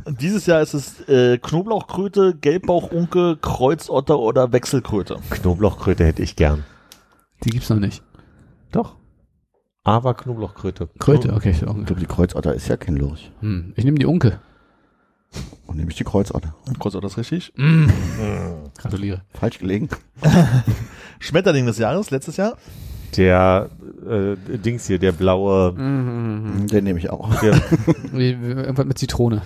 Und 0.06 0.22
Dieses 0.22 0.46
Jahr 0.46 0.62
ist 0.62 0.74
es 0.74 1.08
äh, 1.08 1.38
Knoblauchkröte, 1.38 2.36
Gelbbauchunke, 2.36 3.38
Kreuzotter 3.42 4.20
oder 4.20 4.52
Wechselkröte. 4.52 5.18
Knoblauchkröte 5.30 6.06
hätte 6.06 6.22
ich 6.24 6.36
gern. 6.36 6.64
Die 7.44 7.50
gibt's 7.52 7.70
noch 7.70 7.80
nicht. 7.80 8.04
Doch. 8.72 8.96
Aber 9.84 10.14
Knoblauchkröte. 10.14 10.90
Kröte, 11.00 11.34
okay. 11.34 11.52
ist 11.52 11.66
auch 11.68 11.78
Ich 11.78 11.86
glaube, 11.86 12.00
die 12.02 12.06
Kreuzotter 12.08 12.54
ist 12.54 12.68
ja 12.68 12.78
kein 12.78 12.96
Lurch. 12.96 13.32
Hm. 13.42 13.74
Ich 13.76 13.84
nehme 13.86 13.98
die 14.00 14.06
Unke. 14.06 14.40
Und 15.66 15.78
nehme 15.78 15.90
ich 15.92 15.98
die 15.98 16.04
Kreuzotter. 16.04 16.54
Kreuzotter 16.80 17.08
ist 17.08 17.18
richtig. 17.18 17.52
Mm. 17.56 17.88
Gratuliere. 18.78 19.24
Falsch 19.34 19.58
gelegen. 19.60 19.90
Schmetterling 21.20 21.66
des 21.66 21.80
Jahres, 21.80 22.12
letztes 22.12 22.38
Jahr. 22.38 22.58
Der 23.18 23.70
äh, 24.08 24.36
Dings 24.58 24.86
hier, 24.88 25.00
der 25.00 25.12
blaue. 25.12 25.72
Mhm. 25.74 26.68
Den 26.68 26.84
nehme 26.84 27.00
ich 27.00 27.10
auch. 27.10 27.30
Wie- 28.12 28.32
Irgendwas 28.32 28.86
mit 28.86 28.98
Zitrone. 28.98 29.42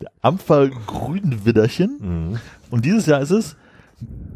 Der 0.00 0.10
Ampfergrünwidderchen. 0.22 1.98
Mhm. 2.30 2.38
Und 2.70 2.84
dieses 2.84 3.06
Jahr 3.06 3.20
ist 3.20 3.30
es 3.30 3.56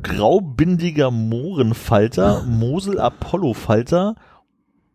graubindiger 0.03 1.11
Mohrenfalter, 1.11 2.45
Mosel-Apollo-Falter, 2.45 4.15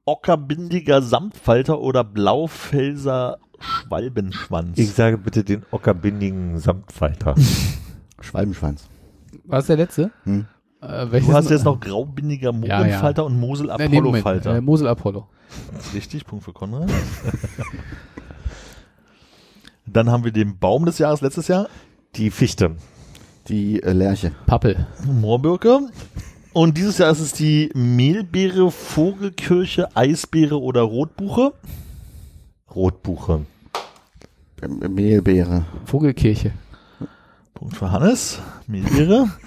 ockerbindiger 0.06 1.02
Samtfalter 1.02 1.80
oder 1.80 2.04
blaufelser 2.04 3.38
Schwalbenschwanz. 3.60 4.78
ich 4.78 4.92
sage 4.92 5.18
bitte 5.18 5.44
den 5.44 5.64
ockerbindigen 5.72 6.58
Samtfalter. 6.58 7.36
Schwalbenschwanz. 8.20 8.88
War 9.46 9.60
das 9.60 9.68
der 9.68 9.78
letzte? 9.78 10.12
Hm. 10.24 10.46
Äh, 10.82 11.06
Du 11.22 11.34
hast 11.34 11.50
jetzt 11.50 11.64
noch 11.66 11.80
graubindiger 11.80 12.52
Ja, 12.52 12.78
Mohrenfalter 12.80 13.22
ja. 13.24 13.28
und 13.28 13.40
Nee, 13.40 13.40
nee, 13.40 14.02
Moment. 14.02 14.26
Mosel-Apollo-Falter. 14.26 14.56
Äh, 14.56 14.62
Mosel 14.62 14.88
Apollo. 14.88 15.28
Richtig, 15.94 16.26
Punkt 16.26 16.44
für 16.46 16.54
Konrad. 16.54 16.90
Dann 19.88 20.10
haben 20.10 20.24
wir 20.24 20.32
den 20.32 20.58
Baum 20.58 20.86
des 20.86 20.98
Jahres 20.98 21.22
letztes 21.22 21.48
Jahr, 21.48 21.68
Die 22.16 22.32
Fichte. 22.32 22.76
Die 23.48 23.84
äh, 23.84 23.92
Lerche. 23.92 24.32
Pappel. 24.48 24.88
Moorbirke. 25.06 25.82
Und 26.54 26.78
dieses 26.78 26.98
Jahr 26.98 27.12
ist 27.12 27.20
es 27.20 27.34
die 27.34 27.70
Mehlbeere, 27.76 28.72
Vogelkirche, 28.72 29.96
Eisbeere 29.96 30.60
oder 30.60 30.82
Rotbuche. 30.82 31.54
Rotbuche. 32.74 33.46
Ähm, 34.62 34.80
Mehlbeere. 34.94 35.66
Vogelkirche. 35.86 36.52
Punkt 37.54 37.78
für 37.78 37.92
Hannes. 37.92 38.40
Mehlbeere. 38.68 39.30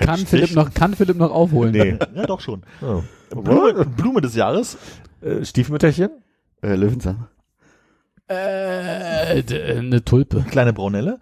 Kann 0.00 0.18
Philipp, 0.26 0.54
noch, 0.54 0.74
kann 0.74 0.94
Philipp 0.94 1.16
noch 1.16 1.30
aufholen? 1.30 1.72
Nee. 1.72 1.96
Ja, 2.16 2.26
doch 2.26 2.40
schon. 2.40 2.62
Oh. 2.80 3.02
Blume, 3.30 3.84
Blume 3.84 4.20
des 4.20 4.34
Jahres. 4.34 4.76
Äh, 5.20 5.44
Stiefmütterchen? 5.44 6.10
Äh, 6.62 6.74
Löwenzahn. 6.76 7.26
Äh, 8.28 9.42
d- 9.42 9.62
eine 9.78 10.04
Tulpe. 10.04 10.44
Kleine 10.50 10.72
Braunelle. 10.72 11.18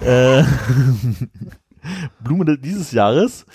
Äh, 0.00 0.42
Blume 2.22 2.58
dieses 2.58 2.92
Jahres 2.92 3.46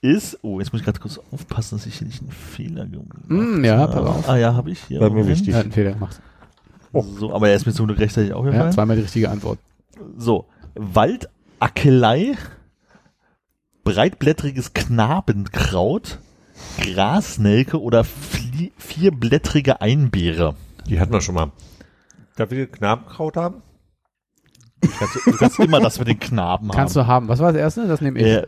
ist, 0.00 0.38
oh, 0.42 0.58
jetzt 0.60 0.72
muss 0.72 0.80
ich 0.80 0.84
gerade 0.84 0.98
kurz 1.00 1.18
aufpassen, 1.30 1.78
dass 1.78 1.86
ich 1.86 1.96
hier 1.98 2.06
nicht 2.08 2.20
einen 2.20 2.32
Fehler 2.32 2.86
gemacht 2.86 3.28
Mm, 3.28 3.64
ja, 3.64 3.86
pass 3.86 4.04
auf. 4.06 4.28
Ah 4.28 4.36
ja, 4.36 4.54
habe 4.54 4.70
ich 4.70 4.80
hier. 4.80 4.98
Bei 5.00 5.08
mir 5.10 5.26
wichtig. 5.26 5.50
Er 5.50 5.58
hat 5.58 5.64
einen 5.64 5.72
Fehler 5.72 5.92
gemacht. 5.92 6.20
So, 6.92 7.32
aber 7.32 7.48
er 7.48 7.54
ist 7.54 7.64
mir 7.64 7.72
zum 7.72 7.86
Glück 7.86 7.98
rechtzeitig 8.00 8.30
Ja, 8.30 8.36
aufgefallen. 8.36 8.72
zweimal 8.72 8.96
die 8.96 9.02
richtige 9.02 9.30
Antwort. 9.30 9.58
So, 10.18 10.46
Waldackelei, 10.74 12.36
breitblättriges 13.84 14.74
Knabenkraut, 14.74 16.18
Grasnelke 16.82 17.80
oder 17.80 18.04
vierblättrige 18.04 19.80
Einbeere. 19.80 20.54
Die 20.88 21.00
hatten 21.00 21.12
wir 21.12 21.20
schon 21.20 21.34
mal. 21.34 21.52
Darf 22.36 22.50
ich 22.52 22.70
Knabenkraut 22.72 23.36
haben? 23.36 23.62
Du 24.80 24.88
kannst, 24.98 25.14
du 25.26 25.36
kannst 25.36 25.58
immer 25.60 25.80
das 25.80 25.98
mit 25.98 26.08
den 26.08 26.18
Knaben 26.18 26.68
Kannst 26.70 26.96
haben. 26.96 27.04
du 27.04 27.06
haben. 27.12 27.28
Was 27.28 27.38
war 27.38 27.52
das 27.52 27.60
erste? 27.60 27.86
Das 27.86 28.00
nehme 28.00 28.18
ich. 28.18 28.26
Äh, 28.26 28.44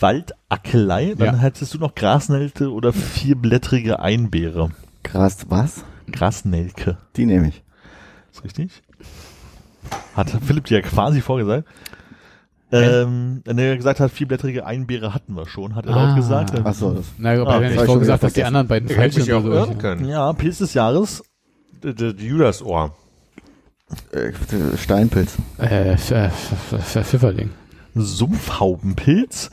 Waldackelei, 0.00 1.14
dann 1.16 1.36
Ja. 1.36 1.40
hättest 1.40 1.72
du 1.72 1.78
noch 1.78 1.94
Grasnelke 1.94 2.70
oder 2.70 2.92
vierblättrige 2.92 3.98
Einbeere. 4.00 4.70
Gras, 5.02 5.46
was? 5.48 5.84
Grasnelke, 6.12 6.98
Die 7.16 7.24
nehme 7.26 7.48
ich. 7.48 7.62
ist 8.32 8.44
richtig? 8.44 8.82
Hat 10.14 10.30
Philipp 10.44 10.64
dir 10.64 10.80
ja 10.80 10.82
quasi 10.86 11.20
vorgesagt. 11.22 11.66
Ähm, 12.72 13.42
wenn 13.44 13.58
er 13.58 13.76
gesagt 13.76 14.00
hat, 14.00 14.10
vierblättrige 14.10 14.66
Einbeere 14.66 15.14
hatten 15.14 15.34
wir 15.34 15.46
schon, 15.46 15.74
hat 15.76 15.86
er 15.86 15.96
Ah. 15.96 16.06
laut 16.08 16.16
gesagt. 16.16 16.52
Ach 16.62 16.74
so, 16.74 16.92
das 16.94 17.06
Na, 17.16 17.34
ich 17.34 17.40
Ah, 17.40 17.44
habe 17.52 17.64
ja 17.64 17.70
okay. 17.70 17.76
nicht 17.78 17.86
vorgesagt, 17.86 18.22
dass 18.24 18.32
die 18.34 18.44
anderen 18.44 18.66
beiden 18.66 18.88
falsch 18.88 19.14
sind. 19.14 20.06
Ja, 20.06 20.32
Pilz 20.32 20.58
des 20.58 20.74
Jahres, 20.74 21.22
D- 21.82 21.94
d- 21.94 22.14
Judas 22.26 22.62
Ohr. 22.62 22.94
Äh, 24.12 24.32
Steinpilz. 24.76 25.36
Äh, 25.58 25.96
Pfifferling. 25.96 27.50
Sumpfhaubenpilz. 27.94 29.50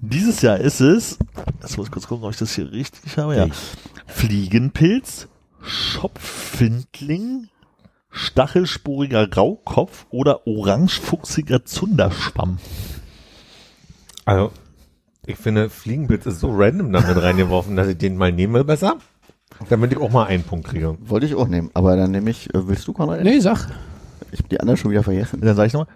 Dieses 0.00 0.42
Jahr 0.42 0.58
ist 0.58 0.80
es, 0.80 1.18
jetzt 1.62 1.76
muss 1.76 1.86
ich 1.86 1.92
kurz 1.92 2.06
gucken, 2.06 2.24
ob 2.24 2.30
ich 2.32 2.38
das 2.38 2.54
hier 2.54 2.70
richtig 2.70 3.16
habe, 3.18 3.36
ja. 3.36 3.46
Fliegenpilz, 4.06 5.28
Schopffindling, 5.62 7.48
stachelspuriger 8.10 9.32
Raukopf 9.34 10.06
oder 10.10 10.46
orangefuchsiger 10.46 11.64
Zunderschwamm. 11.64 12.58
Also, 14.24 14.52
ich 15.26 15.36
finde, 15.36 15.68
Fliegenpilz 15.70 16.26
ist 16.26 16.40
so 16.40 16.50
random 16.52 16.92
damit 16.92 17.16
reingeworfen, 17.20 17.76
dass 17.76 17.88
ich 17.88 17.98
den 17.98 18.16
mal 18.16 18.30
nehme 18.32 18.64
besser. 18.64 18.98
Damit 19.68 19.92
ich 19.92 19.98
auch 19.98 20.10
mal 20.10 20.26
einen 20.26 20.42
Punkt 20.42 20.68
kriege. 20.68 20.96
Wollte 21.00 21.26
ich 21.26 21.34
auch 21.34 21.48
nehmen. 21.48 21.70
Aber 21.74 21.96
dann 21.96 22.10
nehme 22.10 22.30
ich, 22.30 22.54
äh, 22.54 22.68
willst 22.68 22.86
du, 22.88 22.92
Konrad? 22.92 23.22
Nee, 23.22 23.40
sag. 23.40 23.68
Ich 24.32 24.38
habe 24.38 24.48
die 24.48 24.60
anderen 24.60 24.76
schon 24.76 24.90
wieder 24.90 25.02
vergessen. 25.02 25.40
Dann 25.40 25.56
sage 25.56 25.66
ich 25.66 25.72
nochmal, 25.72 25.94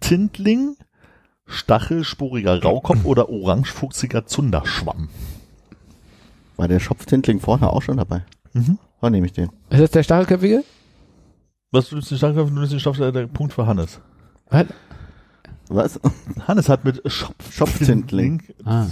Schopftintling, 0.00 0.76
stachelspuriger 1.46 2.62
Raukopf 2.62 3.04
oder 3.04 3.28
orangefuchsiger 3.30 4.26
Zunderschwamm. 4.26 5.08
War 6.56 6.68
der 6.68 6.80
Schopftintling 6.80 7.40
vorne 7.40 7.70
auch 7.70 7.82
schon 7.82 7.96
dabei? 7.96 8.24
Mhm. 8.52 8.78
Dann 9.00 9.12
nehme 9.12 9.26
ich 9.26 9.32
den. 9.32 9.50
Ist 9.70 9.80
das 9.80 9.90
der 9.92 10.02
Stachelköpfige? 10.02 10.62
Was 11.72 11.88
du 11.88 11.94
nimmst 11.94 12.10
den 12.10 12.18
Stachelkopf, 12.18 12.48
du 12.50 12.54
nimmst 12.56 12.72
den 12.72 12.80
Stoff, 12.80 12.98
der 12.98 13.26
Punkt 13.28 13.52
für 13.52 13.66
Hannes. 13.66 14.00
Was? 14.50 14.66
Was? 15.70 16.00
Hannes 16.48 16.68
hat 16.68 16.84
mit 16.84 17.00
Schopf, 17.06 17.52
Schopftintling. 17.52 18.42
Ah. 18.64 18.86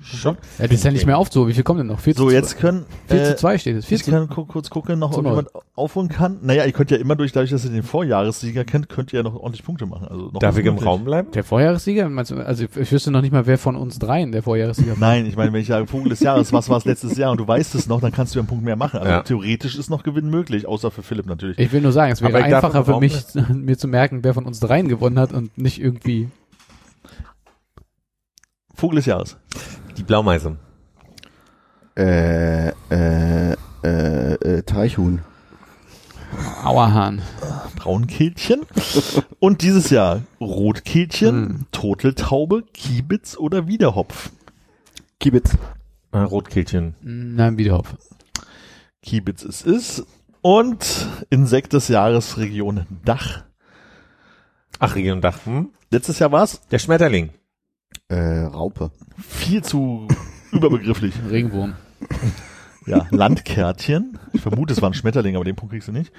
Schock. 0.00 0.36
Ja, 0.58 0.66
das 0.66 0.74
ist 0.76 0.84
ja 0.84 0.92
nicht 0.92 1.06
mehr 1.06 1.18
auf 1.18 1.30
so. 1.32 1.48
Wie 1.48 1.52
viel 1.52 1.64
kommt 1.64 1.80
denn 1.80 1.88
noch? 1.88 1.98
4 1.98 2.14
So, 2.14 2.28
zu 2.28 2.30
jetzt 2.34 2.58
können, 2.58 2.84
4 3.08 3.20
äh, 3.20 3.24
zu 3.24 3.36
2 3.36 3.58
steht 3.58 3.76
es. 3.76 3.86
4 3.86 3.96
ich 3.96 4.04
zu 4.04 4.10
kann 4.12 4.28
kurz 4.28 4.70
gucken, 4.70 5.00
noch, 5.00 5.16
ob 5.16 5.24
jemand 5.24 5.48
aufholen 5.74 6.08
kann. 6.08 6.38
Naja, 6.42 6.64
ihr 6.64 6.72
könnt 6.72 6.92
ja 6.92 6.98
immer 6.98 7.16
durch, 7.16 7.32
dadurch, 7.32 7.50
dass 7.50 7.64
ihr 7.64 7.72
den 7.72 7.82
Vorjahressieger 7.82 8.64
kennt, 8.64 8.88
könnt 8.88 9.12
ihr 9.12 9.18
ja 9.18 9.22
noch 9.24 9.34
ordentlich 9.34 9.64
Punkte 9.64 9.86
machen. 9.86 10.06
Also 10.08 10.30
noch 10.30 10.38
Darf 10.38 10.56
ich 10.56 10.64
im. 10.64 10.78
Raum 10.78 11.04
bleiben? 11.04 11.32
Der 11.32 11.42
Vorjahressieger? 11.42 12.08
Meinst 12.08 12.30
du, 12.30 12.36
also 12.36 12.64
ich, 12.64 12.92
wüsste 12.92 13.10
noch 13.10 13.20
nicht 13.20 13.32
mal, 13.32 13.46
wer 13.46 13.58
von 13.58 13.74
uns 13.74 13.98
dreien 13.98 14.30
der 14.30 14.44
Vorjahressieger 14.44 14.92
war. 14.92 14.98
Nein, 15.00 15.26
ich 15.26 15.36
meine, 15.36 15.52
wenn 15.52 15.60
ich 15.60 15.66
sage 15.66 15.88
Vogel 15.88 16.10
des 16.10 16.20
Jahres, 16.20 16.52
was 16.52 16.68
war 16.68 16.78
es 16.78 16.84
letztes 16.84 17.16
Jahr 17.16 17.32
und 17.32 17.38
du 17.40 17.48
weißt 17.48 17.74
es 17.74 17.88
noch, 17.88 18.00
dann 18.00 18.12
kannst 18.12 18.34
du 18.34 18.38
ja 18.38 18.42
einen 18.42 18.48
Punkt 18.48 18.64
mehr 18.64 18.76
machen. 18.76 19.00
Also 19.00 19.10
Ja. 19.10 19.22
theoretisch 19.22 19.76
ist 19.76 19.90
noch 19.90 20.04
Gewinn 20.04 20.30
möglich, 20.30 20.68
außer 20.68 20.92
für 20.92 21.02
Philipp 21.02 21.26
natürlich. 21.26 21.58
Ich 21.58 21.72
will 21.72 21.80
nur 21.80 21.90
sagen, 21.92 22.12
es 22.12 22.22
wäre 22.22 22.36
einfacher 22.36 22.84
für 22.84 23.00
mich, 23.00 23.16
mir 23.52 23.76
zu 23.76 23.88
merken, 23.88 24.20
wer 24.22 24.34
von 24.34 24.46
uns 24.46 24.60
dreien 24.60 24.86
gewonnen 24.88 25.18
hat 25.18 25.32
und 25.32 25.58
nicht 25.58 25.80
irgendwie. 25.88 26.28
Vogel 28.74 28.96
des 28.96 29.06
Jahres. 29.06 29.36
Die 29.96 30.02
Blaumeise. 30.02 30.56
Äh, 31.96 32.68
äh, 32.90 33.52
äh, 33.82 34.32
äh, 34.34 34.62
Teichhuhn. 34.62 35.20
Auerhahn. 36.62 37.22
Braunkehlchen. 37.76 38.66
und 39.40 39.62
dieses 39.62 39.90
Jahr 39.90 40.22
Rotkehlchen, 40.40 41.48
Hm. 41.48 41.66
Turteltaube, 41.72 42.62
Kiebitz 42.74 43.36
oder 43.36 43.66
Wiederhopf. 43.66 44.30
Kiebitz. 45.18 45.56
Äh, 46.12 46.18
Rotkehlchen. 46.18 46.94
Nein, 47.00 47.58
Wiederhopf. 47.58 47.94
Kiebitz 49.02 49.42
es 49.42 49.62
ist. 49.62 50.06
Und 50.40 51.08
Insekt 51.30 51.72
des 51.72 51.88
Jahres 51.88 52.38
Region 52.38 52.86
Dach. 53.04 53.42
Ach, 54.78 54.94
Region 54.94 55.20
Dach. 55.20 55.44
Hm? 55.46 55.70
Letztes 55.90 56.18
Jahr 56.18 56.32
war 56.32 56.44
es 56.44 56.60
Der 56.70 56.78
Schmetterling. 56.78 57.30
Äh, 58.08 58.44
Raupe. 58.44 58.90
viel 59.18 59.62
zu 59.62 60.06
überbegrifflich. 60.52 61.14
Regenwurm. 61.30 61.74
Ja, 62.86 63.06
Landkärtchen. 63.10 64.18
Ich 64.32 64.40
vermute, 64.40 64.72
es 64.72 64.80
war 64.82 64.90
ein 64.90 64.94
Schmetterling, 64.94 65.36
aber 65.36 65.44
den 65.44 65.56
Punkt 65.56 65.72
kriegst 65.72 65.88
du 65.88 65.92
nicht. 65.92 66.12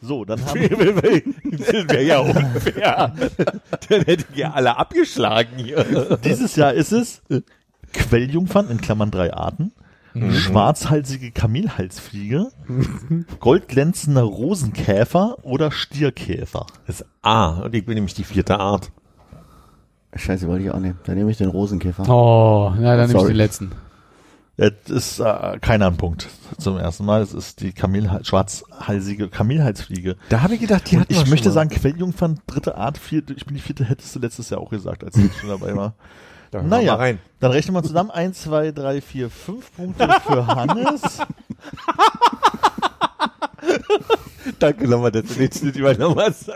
So, 0.00 0.24
dann 0.24 0.44
haben 0.44 0.60
wir 0.60 1.22
das 1.58 1.72
wäre 1.88 2.02
ja 2.02 2.18
unfair. 2.20 3.14
Dann 3.88 4.02
hätte 4.02 4.24
ich 4.30 4.36
ja 4.36 4.52
alle 4.52 4.76
abgeschlagen 4.76 5.56
hier. 5.56 6.18
dieses 6.22 6.54
Jahr 6.54 6.72
ist 6.72 6.92
es 6.92 7.20
Quelljungfern 7.92 8.70
in 8.70 8.80
Klammern 8.80 9.10
drei 9.10 9.32
Arten, 9.34 9.72
schwarzhalsige 10.32 11.30
Kamelhalsfliege, 11.30 12.48
goldglänzender 13.40 14.22
Rosenkäfer 14.22 15.36
oder 15.42 15.70
Stierkäfer. 15.70 16.66
Das 16.86 17.00
ist 17.00 17.06
A. 17.22 17.60
Und 17.62 17.74
ich 17.74 17.84
bin 17.84 17.94
nämlich 17.94 18.14
die 18.14 18.24
vierte 18.24 18.58
Art. 18.58 18.90
Scheiße, 20.14 20.48
wollte 20.48 20.64
ich 20.64 20.70
auch 20.70 20.80
nehmen. 20.80 20.98
Dann 21.04 21.16
nehme 21.16 21.30
ich 21.30 21.36
den 21.36 21.50
Rosenkäfer. 21.50 22.08
Oh, 22.08 22.72
na, 22.78 22.96
dann 22.96 23.08
nehme 23.08 23.20
ich 23.20 23.26
den 23.26 23.36
letzten. 23.36 23.72
Es 24.60 24.90
ist 24.90 25.20
äh, 25.20 25.58
keiner 25.60 25.86
ein 25.86 25.96
Punkt 25.96 26.26
zum 26.58 26.78
ersten 26.78 27.04
Mal. 27.04 27.22
Es 27.22 27.32
ist 27.32 27.60
die 27.60 27.72
Kamelhal 27.72 28.24
schwarzhalsige 28.24 29.28
Kamelhalsfliege. 29.28 30.16
Da 30.30 30.42
habe 30.42 30.54
ich 30.54 30.60
gedacht, 30.60 30.90
die 30.90 30.98
hatten 30.98 31.12
ich 31.12 31.26
möchte 31.26 31.44
schon 31.44 31.54
mal. 31.54 31.68
sagen, 31.68 31.70
Quelljungfern, 31.70 32.40
dritte 32.48 32.76
Art, 32.76 32.98
vierte, 32.98 33.34
ich 33.34 33.46
bin 33.46 33.54
die 33.54 33.60
vierte, 33.60 33.84
hättest 33.84 34.16
du 34.16 34.18
letztes 34.18 34.50
Jahr 34.50 34.60
auch 34.60 34.70
gesagt, 34.70 35.04
als 35.04 35.16
ich 35.16 35.32
schon 35.38 35.50
dabei 35.50 35.76
war. 35.76 35.94
Da 36.50 36.62
Naja, 36.62 36.92
mal 36.92 36.98
rein. 36.98 37.18
dann 37.40 37.50
rechnen 37.52 37.74
wir 37.76 37.82
zusammen. 37.82 38.10
Eins, 38.10 38.42
zwei, 38.42 38.70
drei, 38.72 39.00
vier, 39.00 39.30
fünf 39.30 39.74
Punkte 39.74 40.08
für 40.26 40.46
Hannes. 40.46 41.00
Danke 44.58 44.88
nochmal, 44.88 45.12
dass 45.12 45.24
du 45.24 45.34
Schnitt 45.34 45.76
übernommen 45.76 46.18
hast. 46.18 46.46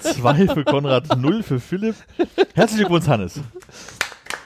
Zwei 0.00 0.46
für 0.48 0.64
Konrad, 0.64 1.16
null 1.18 1.42
für 1.42 1.60
Philipp. 1.60 1.94
Herzlichen 2.54 2.78
Glückwunsch, 2.86 3.06
Hannes. 3.06 3.40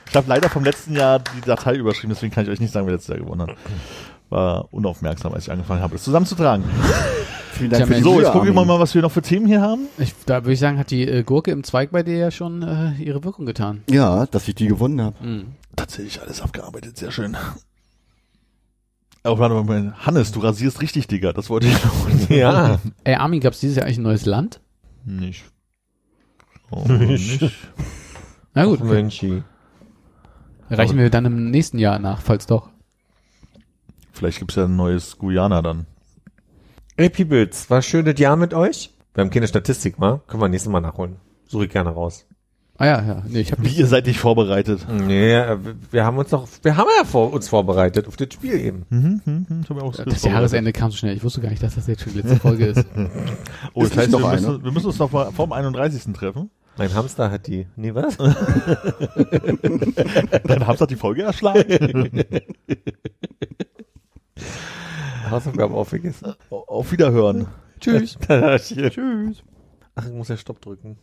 Ich 0.09 0.16
habe 0.16 0.28
leider 0.28 0.49
vom 0.49 0.65
letzten 0.65 0.95
Jahr 0.95 1.19
die 1.20 1.41
Datei 1.41 1.74
überschrieben, 1.77 2.12
deswegen 2.15 2.32
kann 2.35 2.45
ich 2.45 2.51
euch 2.51 2.61
nicht 2.61 2.73
sagen, 2.73 2.86
wer 2.86 2.95
letztes 2.95 3.09
Jahr 3.16 3.24
gewonnen 3.24 3.43
hat. 3.43 3.51
War 4.31 4.69
unaufmerksam, 4.73 5.32
als 5.35 5.45
ich 5.45 5.53
angefangen 5.53 5.82
habe, 5.82 5.95
das 5.95 6.03
zusammenzutragen. 6.05 6.65
Vielen 7.55 7.70
Tja, 7.70 7.78
Dank 7.81 7.89
für 7.89 7.94
die. 7.94 8.02
So, 8.02 8.14
Mühe, 8.14 8.22
jetzt 8.22 8.32
gucken 8.32 8.55
wir 8.55 8.64
mal, 8.64 8.81
was 8.81 8.94
wir 8.94 9.02
noch 9.02 9.12
für 9.12 9.22
Themen 9.22 9.47
hier 9.47 9.60
haben. 9.60 9.86
Ich, 9.98 10.12
da 10.26 10.43
würde 10.43 10.52
ich 10.52 10.59
sagen, 10.59 10.78
hat 10.78 10.90
die 10.90 11.06
äh, 11.06 11.22
Gurke 11.22 11.52
im 11.52 11.62
Zweig 11.62 11.93
bei 11.93 12.02
dir 12.02 12.16
ja 12.16 12.31
schon 12.31 12.62
äh, 12.62 12.94
ihre 12.94 13.22
Wirkung 13.22 13.47
getan. 13.47 13.82
Ja, 13.89 14.26
dass 14.26 14.48
ich 14.48 14.55
die 14.56 14.66
gewonnen 14.66 15.01
habe. 15.01 15.24
Mhm. 15.24 15.47
Tatsächlich 15.76 16.20
alles 16.20 16.40
abgearbeitet, 16.40 16.97
sehr 16.97 17.10
schön. 17.10 17.36
Oh, 19.24 19.39
warte 19.39 19.55
mal. 19.55 19.94
Hannes, 20.05 20.32
du 20.32 20.40
rasierst 20.40 20.82
richtig, 20.82 21.06
Digga. 21.06 21.32
Das 21.32 21.48
wollte 21.48 21.68
ich 21.68 21.85
noch 21.85 22.28
Ja. 22.28 22.81
Ey, 23.05 23.14
Armin, 23.14 23.40
gab 23.40 23.55
es 23.55 23.60
dieses 23.60 23.76
Jahr 23.76 23.86
eigentlich 23.86 23.98
ein 23.98 24.02
neues 24.02 24.26
Land? 24.26 24.60
nicht. 25.05 25.44
Oh, 26.70 26.85
Nicht. 26.89 27.43
nicht. 27.43 27.55
Na 28.55 28.64
gut, 28.64 28.81
okay. 28.81 28.90
Menchi. 28.90 29.43
reichen 30.70 30.98
wir 30.98 31.10
dann 31.10 31.24
im 31.24 31.51
nächsten 31.51 31.78
Jahr 31.78 31.98
nach, 31.98 32.20
falls 32.20 32.47
doch. 32.47 32.70
Vielleicht 34.12 34.39
gibt's 34.39 34.56
ja 34.56 34.64
ein 34.64 34.76
neues 34.76 35.18
Guyana 35.18 35.60
dann. 35.62 35.86
Ey, 36.97 37.11
Peoples, 37.11 37.69
war 37.71 37.83
schönes 37.83 38.21
Jahr 38.21 38.37
mit 38.37 38.55
euch? 38.55 38.91
Wir 39.15 39.23
haben 39.23 39.31
keine 39.31 39.49
Statistik, 39.49 39.99
mal. 39.99 40.21
Können 40.29 40.41
wir 40.43 40.49
nächstes 40.49 40.71
Mal 40.71 40.79
nachholen. 40.81 41.16
Suche 41.49 41.65
ich 41.65 41.71
gerne 41.73 41.91
raus. 41.91 42.25
Ah 42.79 42.87
ja, 42.87 43.03
ja. 43.03 43.23
Nee, 43.27 43.41
ich 43.41 43.51
habe 43.51 43.65
Wie 43.65 43.75
ihr 43.75 43.89
seid 43.89 44.07
nicht 44.07 44.21
vorbereitet. 44.21 44.87
Nee, 44.89 45.43
wir 45.91 46.05
haben 46.05 46.16
uns 46.19 46.31
noch, 46.31 46.47
wir 46.62 46.77
haben 46.77 46.87
ja 46.99 47.05
vor, 47.05 47.33
uns 47.33 47.49
vorbereitet 47.49 48.07
auf 48.07 48.15
das 48.16 48.33
Spiel 48.33 48.55
eben. 48.61 48.87
Mhm, 48.91 49.21
mhm, 49.25 49.47
mhm. 49.49 49.61
Ich 49.65 49.71
hab 49.71 49.77
mir 49.77 49.83
auch 49.83 49.97
das. 49.97 50.23
Jahresende 50.23 50.73
kam 50.73 50.93
so 50.93 50.99
schnell. 50.99 51.16
Ich 51.16 51.25
wusste 51.25 51.41
gar 51.41 51.51
nicht, 51.51 51.65
dass 51.65 51.75
das 51.75 51.89
jetzt 51.89 52.03
schon 52.03 52.12
die 52.12 52.21
letzte 52.21 52.37
Folge 52.37 52.66
ist. 52.66 52.87
Oh, 53.75 53.83
das 53.83 53.91
Ist 53.91 53.97
heißt, 53.97 54.11
nicht 54.11 54.21
wir 54.21 54.21
noch 54.21 54.33
müssen, 54.33 54.55
eine? 54.55 54.62
wir 54.65 54.71
müssen 54.71 54.87
uns 54.87 54.99
noch 55.01 55.11
mal 55.11 55.33
vorm 55.33 55.51
31. 55.53 56.12
treffen. 56.12 56.51
Mein 56.77 56.95
Hamster 56.95 57.29
hat 57.31 57.47
die, 57.49 57.66
nee, 57.75 57.93
was? 57.95 58.16
Dann 58.16 58.35
habt 60.66 60.81
ihr 60.81 60.87
die 60.87 60.97
Folge 60.97 61.23
erschlagen. 61.23 62.25
Hausaufgabe 65.31 65.74
aufgegessen. 65.74 66.35
Auf 66.51 66.93
Wiederhören. 66.93 67.48
Tschüss. 67.81 68.16
Tschüss. 68.19 69.43
Ach, 69.94 70.06
ich 70.06 70.12
muss 70.12 70.28
ja 70.28 70.36
Stopp 70.36 70.61
drücken. 70.61 70.98